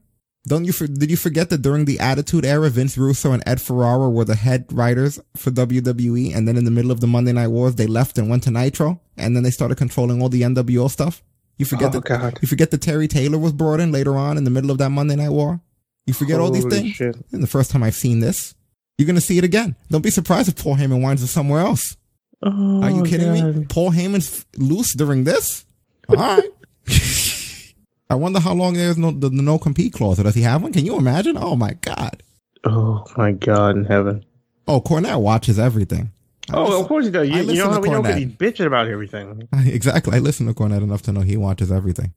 Don't 0.48 0.64
you 0.64 0.72
for, 0.72 0.86
did 0.86 1.10
you 1.10 1.16
forget 1.16 1.50
that 1.50 1.62
during 1.62 1.86
the 1.86 1.98
Attitude 1.98 2.44
Era, 2.44 2.70
Vince 2.70 2.96
Russo 2.96 3.32
and 3.32 3.42
Ed 3.46 3.60
Ferrara 3.60 4.08
were 4.08 4.24
the 4.24 4.36
head 4.36 4.66
writers 4.70 5.18
for 5.36 5.50
WWE, 5.50 6.34
and 6.36 6.46
then 6.46 6.56
in 6.56 6.64
the 6.64 6.70
middle 6.70 6.92
of 6.92 7.00
the 7.00 7.08
Monday 7.08 7.32
Night 7.32 7.48
Wars, 7.48 7.74
they 7.74 7.88
left 7.88 8.16
and 8.16 8.28
went 8.30 8.44
to 8.44 8.52
Nitro, 8.52 9.00
and 9.16 9.34
then 9.34 9.42
they 9.42 9.50
started 9.50 9.76
controlling 9.76 10.22
all 10.22 10.28
the 10.28 10.42
NWO 10.42 10.88
stuff. 10.88 11.22
You 11.58 11.64
forget 11.64 11.88
Oh, 11.88 11.98
that 12.00 12.04
God. 12.04 12.38
you 12.42 12.46
forget 12.46 12.70
that 12.70 12.80
Terry 12.82 13.08
Taylor 13.08 13.38
was 13.38 13.52
brought 13.52 13.80
in 13.80 13.90
later 13.90 14.16
on 14.16 14.38
in 14.38 14.44
the 14.44 14.50
middle 14.50 14.70
of 14.70 14.78
that 14.78 14.90
Monday 14.90 15.16
Night 15.16 15.30
War. 15.30 15.60
You 16.06 16.14
forget 16.14 16.38
all 16.38 16.52
these 16.52 16.64
things. 16.66 16.92
shit. 16.92 17.16
And 17.32 17.42
the 17.42 17.46
first 17.48 17.72
time 17.72 17.82
I've 17.82 17.94
seen 17.96 18.20
this, 18.20 18.54
you're 18.98 19.06
gonna 19.06 19.20
see 19.20 19.38
it 19.38 19.44
again. 19.44 19.74
Don't 19.90 20.02
be 20.02 20.10
surprised 20.10 20.48
if 20.48 20.54
Paul 20.56 20.76
Heyman 20.76 21.02
winds 21.02 21.24
up 21.24 21.28
somewhere 21.28 21.60
else. 21.60 21.96
Oh, 22.42 22.82
Are 22.82 22.90
you 22.90 23.02
kidding 23.02 23.32
me? 23.32 23.64
Paul 23.68 23.90
Heyman's 23.90 24.46
loose 24.56 24.94
during 24.94 25.24
this? 25.24 25.64
All 26.08 26.16
right. 26.16 26.44
I 28.10 28.14
wonder 28.14 28.38
how 28.40 28.54
long 28.54 28.74
there's 28.74 28.96
no 28.98 29.10
the, 29.10 29.28
the 29.28 29.42
no 29.42 29.58
compete 29.58 29.92
clause. 29.92 30.18
Does 30.18 30.34
he 30.34 30.42
have 30.42 30.62
one? 30.62 30.72
Can 30.72 30.86
you 30.86 30.96
imagine? 30.96 31.36
Oh 31.36 31.56
my 31.56 31.72
god. 31.80 32.22
Oh 32.64 33.04
my 33.16 33.32
God 33.32 33.76
in 33.76 33.84
heaven. 33.84 34.24
Oh, 34.68 34.80
Cornette 34.80 35.20
watches 35.20 35.58
everything. 35.58 36.10
I 36.50 36.56
Oh, 36.56 36.64
listen- 36.64 36.80
of 36.82 36.88
course 36.88 37.04
he 37.06 37.10
does. 37.10 37.28
You, 37.28 37.42
you 37.42 37.64
know 37.64 37.70
how 37.70 37.80
we 37.80 37.90
know 37.90 38.02
he's 38.02 38.26
bitching 38.28 38.66
about 38.66 38.86
everything. 38.86 39.48
exactly. 39.66 40.16
I 40.16 40.20
listen 40.20 40.46
to 40.46 40.54
Cornette 40.54 40.82
enough 40.82 41.02
to 41.02 41.12
know 41.12 41.20
he 41.22 41.36
watches 41.36 41.72
everything. 41.72 42.14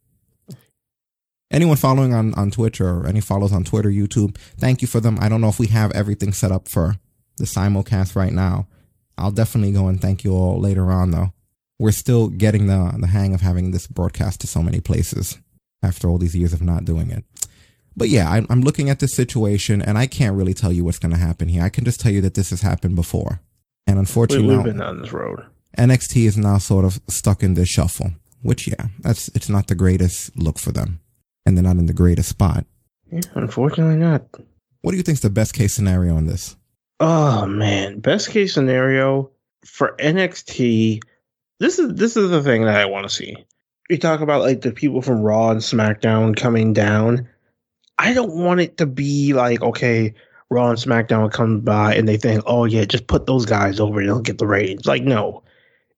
Anyone 1.52 1.78
following 1.78 2.14
on, 2.14 2.36
on 2.36 2.52
Twitch 2.52 2.80
or 2.80 3.08
any 3.08 3.22
follows 3.22 3.52
on 3.52 3.64
Twitter, 3.64 3.90
YouTube, 3.90 4.38
thank 4.60 4.84
you 4.84 4.88
for 4.88 5.00
them. 5.00 5.18
I 5.20 5.30
don't 5.30 5.42
know 5.42 5.50
if 5.50 5.58
we 5.58 5.66
have 5.68 5.92
everything 5.94 6.32
set 6.32 6.52
up 6.52 6.68
for 6.68 6.98
the 7.38 7.46
simulcast 7.46 8.16
right 8.16 8.32
now. 8.32 8.68
I'll 9.18 9.32
definitely 9.32 9.72
go 9.72 9.88
and 9.88 10.00
thank 10.00 10.24
you 10.24 10.34
all 10.36 10.60
later 10.60 10.92
on 10.92 11.10
though. 11.10 11.34
We're 11.80 11.92
still 11.92 12.28
getting 12.28 12.68
the, 12.68 12.96
the 13.00 13.08
hang 13.08 13.34
of 13.34 13.42
having 13.42 13.72
this 13.72 13.88
broadcast 13.88 14.42
to 14.42 14.48
so 14.48 14.62
many 14.62 14.82
places 14.82 15.40
after 15.82 16.10
all 16.10 16.18
these 16.18 16.36
years 16.36 16.54
of 16.54 16.62
not 16.62 16.86
doing 16.86 17.10
it. 17.10 17.24
But 17.96 18.10
yeah, 18.10 18.30
I'm, 18.30 18.46
I'm 18.50 18.62
looking 18.62 18.90
at 18.90 19.00
this 19.00 19.14
situation 19.14 19.82
and 19.82 19.98
I 19.98 20.06
can't 20.06 20.36
really 20.36 20.54
tell 20.54 20.72
you 20.72 20.84
what's 20.84 21.00
going 21.00 21.14
to 21.14 21.18
happen 21.18 21.48
here. 21.48 21.64
I 21.64 21.70
can 21.70 21.86
just 21.86 22.00
tell 22.00 22.12
you 22.12 22.22
that 22.22 22.34
this 22.34 22.50
has 22.50 22.62
happened 22.62 22.96
before. 22.96 23.42
And 23.88 23.98
unfortunately, 23.98 24.56
we've 24.56 24.66
been 24.66 24.78
down 24.78 25.02
this 25.02 25.12
road. 25.12 25.44
NXT 25.78 26.26
is 26.26 26.38
now 26.38 26.58
sort 26.58 26.86
of 26.86 27.00
stuck 27.08 27.44
in 27.44 27.56
this 27.56 27.70
shuffle, 27.70 28.12
which 28.42 28.68
yeah, 28.68 28.88
that's 29.00 29.30
it's 29.30 29.50
not 29.50 29.68
the 29.68 29.76
greatest 29.76 30.38
look 30.38 30.60
for 30.60 30.72
them, 30.72 31.00
and 31.46 31.58
they're 31.58 31.64
not 31.64 31.78
in 31.78 31.88
the 31.88 31.94
greatest 31.94 32.30
spot. 32.30 32.66
Yeah, 33.12 33.22
unfortunately 33.34 33.98
not. 33.98 34.24
What 34.82 34.92
do 34.92 34.98
you 34.98 35.04
think's 35.04 35.22
the 35.22 35.30
best 35.30 35.54
case 35.54 35.74
scenario 35.74 36.16
on 36.16 36.28
this? 36.28 36.56
Oh 37.00 37.46
man, 37.46 38.00
best 38.00 38.30
case 38.30 38.54
scenario 38.54 39.32
for 39.66 39.96
NXT. 40.00 41.02
This 41.60 41.78
is 41.80 41.94
this 41.96 42.16
is 42.16 42.30
the 42.30 42.42
thing 42.42 42.66
that 42.66 42.80
I 42.80 42.86
want 42.86 43.08
to 43.08 43.14
see. 43.14 43.36
You 43.90 43.98
talk 43.98 44.22
about 44.22 44.42
like 44.42 44.62
the 44.62 44.72
people 44.72 45.02
from 45.02 45.22
Raw 45.22 45.52
and 45.52 45.60
SmackDown 45.60 46.36
coming 46.36 46.74
down. 46.74 47.28
I 47.98 48.14
don't 48.14 48.36
want 48.36 48.62
it 48.62 48.78
to 48.78 48.86
be 48.86 49.34
like 49.34 49.62
okay, 49.62 50.14
Raw 50.50 50.70
and 50.70 50.80
SmackDown 50.80 51.32
come 51.32 51.62
by 51.62 51.96
and 51.96 52.08
they 52.08 52.18
think, 52.18 52.44
oh 52.46 52.66
yeah, 52.66 52.86
just 52.86 53.08
put 53.08 53.26
those 53.26 53.46
guys 53.46 53.80
over 53.80 54.00
and 54.00 54.08
they'll 54.08 54.22
get 54.22 54.38
the 54.38 54.48
ratings. 54.48 54.86
Like 54.86 55.04
no, 55.04 55.44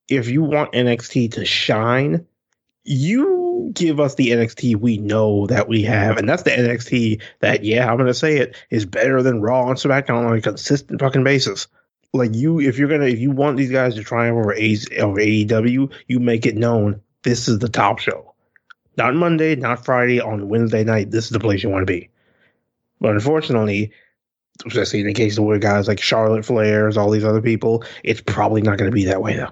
if 0.08 0.28
you 0.28 0.42
want 0.42 0.72
NXT 0.72 1.32
to 1.34 1.44
shine, 1.44 2.26
you 2.84 3.70
give 3.72 4.00
us 4.00 4.14
the 4.16 4.30
NXT 4.30 4.76
we 4.76 4.98
know 4.98 5.46
that 5.46 5.68
we 5.68 5.82
have, 5.82 6.16
and 6.16 6.28
that's 6.28 6.42
the 6.42 6.50
NXT 6.50 7.22
that, 7.40 7.64
yeah, 7.64 7.90
I'm 7.90 7.96
gonna 7.96 8.14
say 8.14 8.38
it 8.38 8.56
is 8.70 8.84
better 8.84 9.22
than 9.22 9.40
Raw 9.40 9.68
and 9.68 9.78
SmackDown 9.78 10.26
on 10.26 10.36
a 10.36 10.42
consistent 10.42 11.00
fucking 11.00 11.24
basis. 11.24 11.68
Like 12.12 12.34
you, 12.34 12.60
if 12.60 12.78
you're 12.78 12.88
gonna, 12.88 13.06
if 13.06 13.18
you 13.18 13.30
want 13.30 13.56
these 13.56 13.70
guys 13.70 13.94
to 13.94 14.04
triumph 14.04 14.36
over, 14.36 14.52
A- 14.52 15.00
over 15.00 15.18
AEW, 15.18 15.92
you 16.08 16.20
make 16.20 16.44
it 16.46 16.56
known 16.56 17.00
this 17.22 17.48
is 17.48 17.58
the 17.58 17.68
top 17.68 17.98
show. 17.98 18.34
Not 18.98 19.14
Monday, 19.14 19.56
not 19.56 19.84
Friday, 19.84 20.20
on 20.20 20.48
Wednesday 20.48 20.84
night. 20.84 21.10
This 21.10 21.24
is 21.24 21.30
the 21.30 21.40
place 21.40 21.62
you 21.62 21.70
want 21.70 21.82
to 21.82 21.92
be. 21.92 22.10
But 23.00 23.12
unfortunately, 23.12 23.92
especially 24.66 25.00
in 25.00 25.06
the 25.06 25.14
case 25.14 25.38
of 25.38 25.44
where 25.44 25.58
guys 25.58 25.88
like 25.88 26.00
Charlotte 26.00 26.44
Flairs, 26.44 26.96
all 26.96 27.10
these 27.10 27.24
other 27.24 27.40
people, 27.40 27.84
it's 28.04 28.20
probably 28.20 28.60
not 28.60 28.78
to 28.78 28.90
be 28.90 29.06
that 29.06 29.22
way 29.22 29.36
though. 29.36 29.50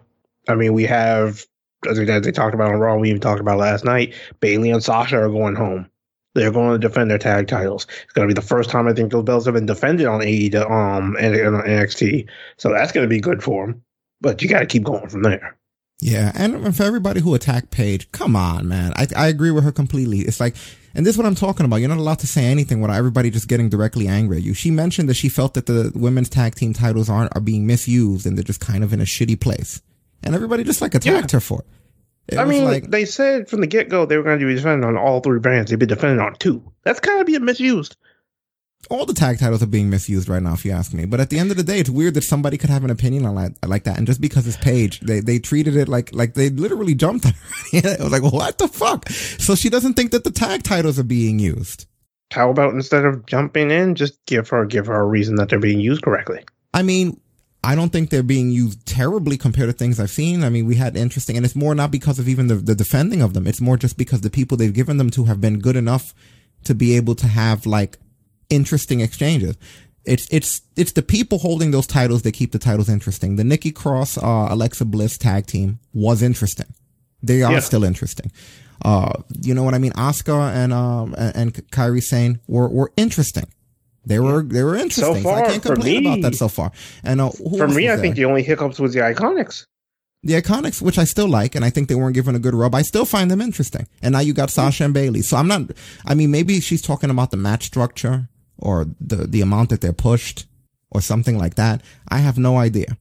I 0.49 0.55
mean, 0.55 0.75
we 0.75 0.85
have 0.85 1.47
as 1.89 1.99
they 1.99 2.33
talked 2.33 2.55
about 2.55 2.73
on 2.73 2.81
Raw, 2.81 2.97
we 2.97 3.09
even 3.09 3.21
talked 3.21 3.41
about 3.41 3.59
last 3.59 3.85
night. 3.85 4.15
Bayley 4.41 4.71
and 4.71 4.83
Sasha 4.83 5.19
are 5.19 5.31
going 5.31 5.55
home. 5.55 5.89
They're 6.35 6.53
going 6.53 6.81
to 6.81 6.89
defend 6.89 7.11
their 7.11 7.19
tag 7.19 7.49
titles. 7.49 7.87
It's 8.05 8.13
going 8.13 8.29
to 8.29 8.35
be 8.35 8.39
the 8.39 8.47
first 8.47 8.71
time 8.71 8.87
I 8.87 8.93
think 8.93 9.11
those 9.11 9.25
belts 9.25 9.47
have 9.47 9.55
been 9.55 9.67
defended 9.67 10.07
on 10.07 10.21
AEW, 10.21 10.71
um, 10.71 11.17
and, 11.19 11.35
and 11.35 11.57
on 11.57 11.63
NXT. 11.63 12.29
So 12.57 12.71
that's 12.71 12.93
going 12.93 13.05
to 13.05 13.09
be 13.09 13.21
good 13.21 13.43
for 13.43 13.67
them. 13.67 13.83
But 14.21 14.43
you 14.43 14.49
got 14.49 14.61
to 14.61 14.67
keep 14.67 14.85
going 14.85 15.09
from 15.09 15.23
there. 15.23 15.57
Yeah, 16.01 16.33
and 16.35 16.75
for 16.75 16.83
everybody 16.83 17.21
who 17.21 17.35
attacked 17.35 17.71
Paige, 17.71 18.11
come 18.11 18.35
on, 18.35 18.67
man. 18.67 18.93
I 18.97 19.07
I 19.15 19.29
agree 19.29 19.51
with 19.51 19.65
her 19.65 19.73
completely. 19.73 20.21
It's 20.21 20.41
like, 20.41 20.57
and 20.95 21.05
this 21.05 21.15
is 21.15 21.19
what 21.19 21.27
I'm 21.27 21.35
talking 21.35 21.67
about. 21.67 21.77
You're 21.77 21.91
not 21.91 21.99
allowed 21.99 22.21
to 22.21 22.27
say 22.27 22.45
anything 22.47 22.81
without 22.81 22.97
everybody 22.97 23.31
just 23.31 23.49
getting 23.49 23.69
directly 23.69 24.09
angry 24.09 24.39
at 24.39 24.43
you. 24.43 24.55
She 24.55 24.71
mentioned 24.71 25.11
that 25.11 25.15
she 25.15 25.29
felt 25.29 25.53
that 25.55 25.67
the 25.67 25.93
women's 25.95 26.31
tag 26.31 26.55
team 26.55 26.73
titles 26.73 27.11
aren't 27.11 27.37
are 27.37 27.41
being 27.41 27.67
misused 27.67 28.27
and 28.27 28.37
they're 28.37 28.45
just 28.45 28.61
kind 28.61 28.83
of 28.83 28.95
in 28.95 29.01
a 29.01 29.05
shitty 29.05 29.39
place, 29.39 29.83
and 30.23 30.35
everybody 30.35 30.65
just 30.65 30.81
like 30.81 30.95
attacked 30.95 31.33
her 31.33 31.41
for 31.41 31.61
it. 31.61 31.67
It 32.33 32.39
I 32.39 32.45
mean, 32.45 32.65
like, 32.65 32.91
they 32.91 33.05
said 33.05 33.49
from 33.49 33.61
the 33.61 33.67
get 33.67 33.89
go 33.89 34.07
they 34.07 34.17
were 34.17 34.23
going 34.23 34.39
to 34.39 34.47
be 34.47 34.55
defending 34.55 34.89
on 34.89 34.97
all 34.97 35.21
three 35.21 35.39
brands. 35.41 35.71
They've 35.71 35.79
been 35.79 35.89
defending 35.89 36.25
on 36.25 36.35
two. 36.35 36.63
That's 36.85 37.01
kind 37.01 37.21
of 37.21 37.27
being 37.27 37.45
misused. 37.45 37.97
all 38.89 39.05
the 39.05 39.13
tag 39.13 39.39
titles 39.39 39.63
are 39.63 39.67
being 39.67 39.91
misused 39.91 40.29
right 40.29 40.43
now, 40.43 40.55
if 40.55 40.65
you 40.65 40.73
ask 40.73 40.93
me. 40.95 41.05
But 41.05 41.21
at 41.21 41.31
the 41.31 41.39
end 41.39 41.51
of 41.51 41.57
the 41.57 41.63
day, 41.63 41.81
it's 41.81 41.91
weird 41.91 42.15
that 42.15 42.23
somebody 42.23 42.57
could 42.57 42.71
have 42.71 42.85
an 42.85 42.91
opinion 42.91 43.27
on 43.27 43.35
like, 43.35 43.53
like 43.67 43.85
that. 43.85 43.99
And 43.99 44.07
just 44.07 44.21
because 44.21 44.47
it's 44.47 44.57
Paige, 44.57 45.01
they, 45.01 45.21
they 45.21 45.39
treated 45.39 45.77
it 45.77 45.89
like, 45.89 46.15
like 46.15 46.35
they 46.35 46.49
literally 46.49 46.95
jumped 46.95 47.27
on 47.27 47.33
her. 47.33 47.39
it 47.73 48.01
was 48.01 48.13
like, 48.13 48.23
what 48.23 48.59
the 48.59 48.69
fuck? 48.69 49.09
So 49.11 49.55
she 49.55 49.69
doesn't 49.69 49.95
think 49.95 50.13
that 50.13 50.25
the 50.25 50.31
tag 50.31 50.63
titles 50.63 50.99
are 50.99 51.05
being 51.05 51.39
used. 51.39 51.87
How 52.33 52.51
about 52.51 52.75
instead 52.75 53.05
of 53.05 53.27
jumping 53.27 53.71
in, 53.71 53.97
just 53.97 54.25
give 54.27 54.49
her 54.51 54.65
give 54.65 54.87
her 54.87 55.01
a 55.01 55.07
reason 55.07 55.35
that 55.37 55.49
they're 55.49 55.59
being 55.59 55.81
used 55.81 56.03
correctly? 56.03 56.45
I 56.73 56.83
mean, 56.83 57.21
I 57.63 57.75
don't 57.75 57.91
think 57.91 58.09
they're 58.09 58.23
being 58.23 58.51
used 58.51 58.87
terribly 58.87 59.37
compared 59.37 59.69
to 59.69 59.73
things 59.75 60.01
I've 60.01 60.11
seen. 60.11 60.43
I 60.45 60.49
mean, 60.49 60.65
we 60.67 60.77
had 60.77 60.97
interesting, 60.97 61.37
and 61.37 61.45
it's 61.45 61.55
more 61.57 61.75
not 61.75 61.91
because 61.91 62.19
of 62.19 62.27
even 62.29 62.47
the, 62.47 62.55
the 62.55 62.75
defending 62.75 63.21
of 63.21 63.35
them. 63.35 63.47
It's 63.47 63.61
more 63.61 63.77
just 63.77 63.99
because 63.99 64.23
the 64.23 64.31
people 64.31 64.57
they've 64.57 64.73
given 64.73 64.97
them 64.97 65.11
to 65.11 65.25
have 65.25 65.41
been 65.41 65.59
good 65.59 65.77
enough 65.77 66.15
to 66.65 66.75
be 66.75 66.97
able 66.97 67.15
to 67.17 67.27
have 67.27 67.67
like 67.67 67.99
interesting 68.49 69.01
exchanges. 69.01 69.57
It's, 70.07 70.27
it's, 70.33 70.63
it's 70.77 70.93
the 70.93 71.03
people 71.03 71.39
holding 71.39 71.71
those 71.71 71.87
titles 71.87 72.23
that 72.23 72.33
keep 72.33 72.53
the 72.53 72.59
titles 72.59 72.89
interesting. 72.89 73.37
The 73.37 73.45
Nikki 73.45 73.71
Cross, 73.73 74.17
uh, 74.17 74.47
Alexa 74.51 74.87
Bliss 74.87 75.19
tag 75.19 75.47
team 75.47 75.79
was 75.93 76.23
interesting. 76.23 76.67
They 77.23 77.43
are 77.43 77.53
Yeah. 77.53 77.61
still 77.61 77.85
interesting. 77.85 78.33
Uh, 78.83 79.13
you 79.43 79.53
know 79.53 79.63
what 79.63 79.75
I 79.75 79.79
mean? 79.79 79.93
Asuka 79.93 80.55
and, 80.55 80.73
um, 80.73 81.15
and, 81.19 81.37
and 81.37 81.55
Kairi 81.71 82.03
Sane 82.03 82.41
were, 82.47 82.69
were 82.71 82.91
interesting. 82.97 83.45
They 84.07 84.19
were, 84.19 84.43
they 84.43 84.63
were 84.63 84.77
interesting. 84.77 85.15
So 85.17 85.21
far, 85.21 85.45
I 85.45 85.49
can't 85.51 85.63
complain 85.63 86.05
me- 86.05 86.13
about 86.13 86.23
that 86.31 86.37
so 86.37 86.49
far. 86.49 86.73
And, 87.05 87.21
uh, 87.21 87.31
who 87.31 87.59
For 87.59 87.69
me, 87.69 87.89
I 87.89 87.97
there? 87.97 87.99
think 88.03 88.17
the 88.17 88.25
only 88.25 88.43
hiccups 88.43 88.79
was 88.81 88.95
the 88.95 89.01
Iconics. 89.01 89.67
the 90.23 90.35
Iconics, 90.35 90.81
which 90.83 90.99
I 90.99 91.05
still 91.05 91.29
like, 91.29 91.55
and 91.55 91.65
I 91.65 91.71
think 91.71 91.89
they 91.89 91.95
weren't 91.95 92.15
given 92.15 92.35
a 92.35 92.39
good 92.39 92.55
rub. 92.55 92.75
I 92.75 92.83
still 92.83 93.05
find 93.05 93.31
them 93.31 93.41
interesting. 93.41 93.87
And 94.03 94.13
now 94.13 94.21
you 94.21 94.33
got 94.33 94.51
Sasha 94.51 94.85
and 94.85 94.95
Bayley. 94.95 95.23
So 95.23 95.37
I'm 95.37 95.49
not, 95.49 95.71
I 96.07 96.15
mean, 96.15 96.31
maybe 96.31 96.61
she's 96.61 96.83
talking 96.83 97.11
about 97.11 97.31
the 97.31 97.37
match 97.37 97.65
structure 97.65 98.29
or 98.59 98.87
the, 99.01 99.27
the 99.27 99.41
amount 99.43 99.71
that 99.71 99.81
they're 99.83 99.93
pushed 99.93 100.47
or 100.91 101.01
something 101.01 101.39
like 101.39 101.55
that. 101.57 101.83
I 102.09 102.19
have 102.19 102.37
no 102.39 102.57
idea. 102.59 102.97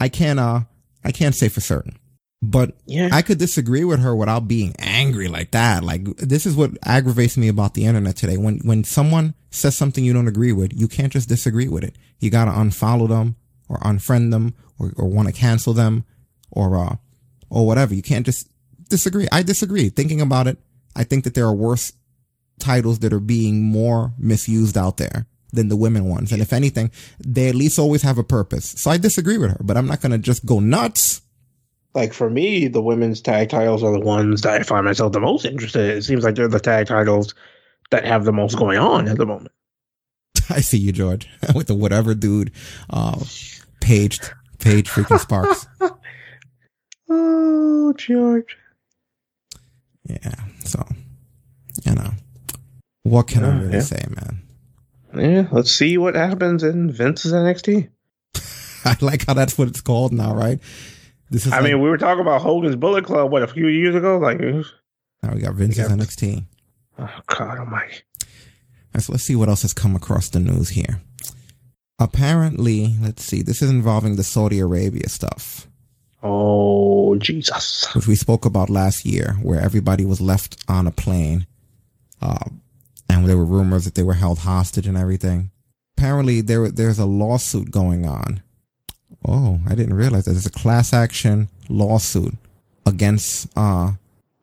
I 0.00 0.08
can't, 0.08 0.38
uh, 0.40 0.60
I 1.04 1.10
can't 1.12 1.34
say 1.34 1.48
for 1.48 1.60
certain, 1.60 1.96
but 2.42 2.76
Yeah. 2.86 3.08
I 3.12 3.22
could 3.22 3.38
disagree 3.38 3.84
with 3.84 4.00
her 4.00 4.14
without 4.14 4.48
being 4.48 4.74
angry 4.78 5.28
like 5.28 5.52
that. 5.52 5.84
Like 5.84 6.04
this 6.16 6.44
is 6.44 6.56
what 6.56 6.72
aggravates 6.84 7.36
me 7.36 7.48
about 7.48 7.74
the 7.74 7.84
internet 7.86 8.16
today. 8.16 8.36
When, 8.36 8.58
when 8.64 8.82
someone 8.84 9.34
says 9.50 9.76
something 9.76 10.04
you 10.04 10.12
don't 10.12 10.28
agree 10.28 10.52
with, 10.52 10.72
you 10.78 10.88
can't 10.88 11.12
just 11.12 11.28
disagree 11.28 11.68
with 11.68 11.84
it. 11.84 11.96
You 12.18 12.30
gotta 12.30 12.50
unfollow 12.50 13.08
them 13.08 13.36
or 13.68 13.78
unfriend 13.78 14.32
them 14.32 14.54
or, 14.78 14.92
or 14.96 15.08
want 15.08 15.28
to 15.28 15.32
cancel 15.32 15.72
them 15.72 16.04
or, 16.50 16.76
uh, 16.76 16.96
or 17.48 17.66
whatever. 17.66 17.94
You 17.94 18.02
can't 18.02 18.26
just 18.26 18.48
disagree. 18.88 19.28
I 19.32 19.42
disagree. 19.42 19.88
Thinking 19.88 20.20
about 20.20 20.46
it, 20.46 20.58
I 20.94 21.04
think 21.04 21.24
that 21.24 21.34
there 21.34 21.46
are 21.46 21.54
worse 21.54 21.92
titles 22.58 22.98
that 23.00 23.12
are 23.12 23.20
being 23.20 23.62
more 23.62 24.12
misused 24.18 24.76
out 24.76 24.98
there 24.98 25.26
than 25.52 25.68
the 25.68 25.76
women 25.76 26.06
ones. 26.06 26.32
And 26.32 26.42
if 26.42 26.52
anything, 26.52 26.90
they 27.18 27.48
at 27.48 27.54
least 27.54 27.78
always 27.78 28.02
have 28.02 28.18
a 28.18 28.24
purpose. 28.24 28.70
So 28.70 28.90
I 28.90 28.98
disagree 28.98 29.38
with 29.38 29.50
her, 29.50 29.60
but 29.62 29.76
I'm 29.76 29.86
not 29.86 30.00
going 30.00 30.12
to 30.12 30.18
just 30.18 30.44
go 30.44 30.60
nuts. 30.60 31.21
Like 31.94 32.12
for 32.12 32.30
me, 32.30 32.68
the 32.68 32.82
women's 32.82 33.20
tag 33.20 33.50
titles 33.50 33.82
are 33.82 33.92
the 33.92 34.00
ones 34.00 34.42
that 34.42 34.60
I 34.60 34.62
find 34.62 34.84
myself 34.84 35.12
the 35.12 35.20
most 35.20 35.44
interested 35.44 35.90
in. 35.90 35.98
It 35.98 36.02
seems 36.02 36.24
like 36.24 36.34
they're 36.34 36.48
the 36.48 36.60
tag 36.60 36.86
titles 36.86 37.34
that 37.90 38.04
have 38.04 38.24
the 38.24 38.32
most 38.32 38.56
going 38.56 38.78
on 38.78 39.08
at 39.08 39.18
the 39.18 39.26
moment. 39.26 39.52
I 40.50 40.60
see 40.60 40.78
you, 40.78 40.92
George, 40.92 41.28
with 41.54 41.66
the 41.66 41.74
whatever 41.74 42.14
dude, 42.14 42.52
uh, 42.88 43.22
paged, 43.80 44.32
page 44.58 44.88
freaking 44.88 45.20
sparks. 45.20 45.66
Oh, 47.14 47.92
George. 47.92 48.56
Yeah. 50.08 50.34
So, 50.64 50.82
you 51.84 51.94
know, 51.94 52.12
what 53.02 53.26
can 53.26 53.44
I 53.44 53.58
really 53.58 53.74
yeah. 53.74 53.80
say, 53.80 54.04
man? 54.08 54.42
Yeah, 55.14 55.48
let's 55.52 55.70
see 55.70 55.98
what 55.98 56.14
happens 56.14 56.62
in 56.62 56.90
Vince's 56.90 57.34
NXT. 57.34 57.90
I 58.84 58.96
like 59.00 59.26
how 59.26 59.34
that's 59.34 59.58
what 59.58 59.68
it's 59.68 59.82
called 59.82 60.12
now, 60.12 60.34
right? 60.34 60.58
This 61.32 61.46
is 61.46 61.52
I 61.52 61.56
like- 61.60 61.64
mean, 61.72 61.80
we 61.80 61.88
were 61.88 61.96
talking 61.98 62.20
about 62.20 62.42
Hogan's 62.42 62.76
Bullet 62.76 63.04
Club, 63.06 63.32
what, 63.32 63.42
a 63.42 63.46
few 63.46 63.66
years 63.66 63.94
ago? 63.94 64.18
Like, 64.18 64.38
now 64.40 65.32
we 65.34 65.40
got 65.40 65.54
Vince's 65.54 65.78
Yeah. 65.78 65.88
NXT. 65.96 66.44
oh, 66.98 67.08
God 67.26 67.58
almighty. 67.58 68.02
Right, 68.94 69.02
so 69.02 69.12
let's 69.12 69.24
see 69.24 69.34
what 69.34 69.48
else 69.48 69.62
has 69.62 69.72
come 69.72 69.96
across 69.96 70.28
the 70.28 70.40
news 70.40 70.68
here. 70.68 71.00
Apparently, 71.98 72.96
let's 73.00 73.24
see, 73.24 73.42
this 73.42 73.62
is 73.62 73.70
involving 73.70 74.16
the 74.16 74.24
Saudi 74.24 74.58
Arabia 74.58 75.08
stuff. 75.08 75.68
Oh 76.22 77.16
Jesus! 77.16 77.92
Which 77.94 78.06
we 78.06 78.14
spoke 78.14 78.44
about 78.44 78.70
last 78.70 79.04
year, 79.04 79.36
where 79.42 79.60
everybody 79.60 80.04
was 80.04 80.20
left 80.20 80.56
on 80.68 80.86
a 80.86 80.92
plane, 80.92 81.46
uh, 82.20 82.44
and 83.08 83.26
there 83.26 83.36
were 83.36 83.44
rumors 83.44 83.84
that 83.86 83.94
they 83.96 84.02
were 84.04 84.14
held 84.14 84.40
hostage 84.40 84.86
and 84.86 84.96
everything. 84.96 85.50
Apparently, 85.96 86.40
there 86.40 86.70
there's 86.70 86.98
a 87.00 87.06
lawsuit 87.06 87.70
going 87.72 88.06
on. 88.06 88.42
Oh, 89.26 89.60
I 89.66 89.74
didn't 89.74 89.94
realize 89.94 90.24
that 90.24 90.32
there's 90.32 90.46
a 90.46 90.50
class 90.50 90.92
action 90.92 91.48
lawsuit 91.68 92.34
against 92.84 93.48
uh, 93.56 93.92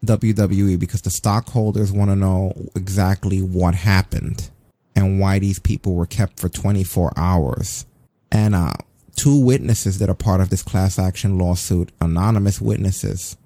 WWE 0.06 0.80
because 0.80 1.01
the 1.01 1.10
stockholders 1.10 1.91
want 1.91 2.10
to 2.11 2.15
know 2.15 2.53
exactly 2.76 3.41
what 3.41 3.76
happened 3.76 4.49
and 4.95 5.19
why 5.19 5.39
these 5.39 5.60
people 5.60 5.95
were 5.95 6.06
kept 6.06 6.39
for 6.39 6.49
24 6.49 7.14
hours. 7.18 7.85
And 8.31 8.56
uh, 8.56 8.73
two 9.15 9.38
witnesses 9.38 9.99
that 9.99 10.10
are 10.10 10.15
part 10.15 10.41
of 10.41 10.49
this 10.49 10.64
class 10.64 10.97
action 10.97 11.38
lawsuit, 11.38 11.91
anonymous 11.99 12.61
witnesses, 12.61 13.38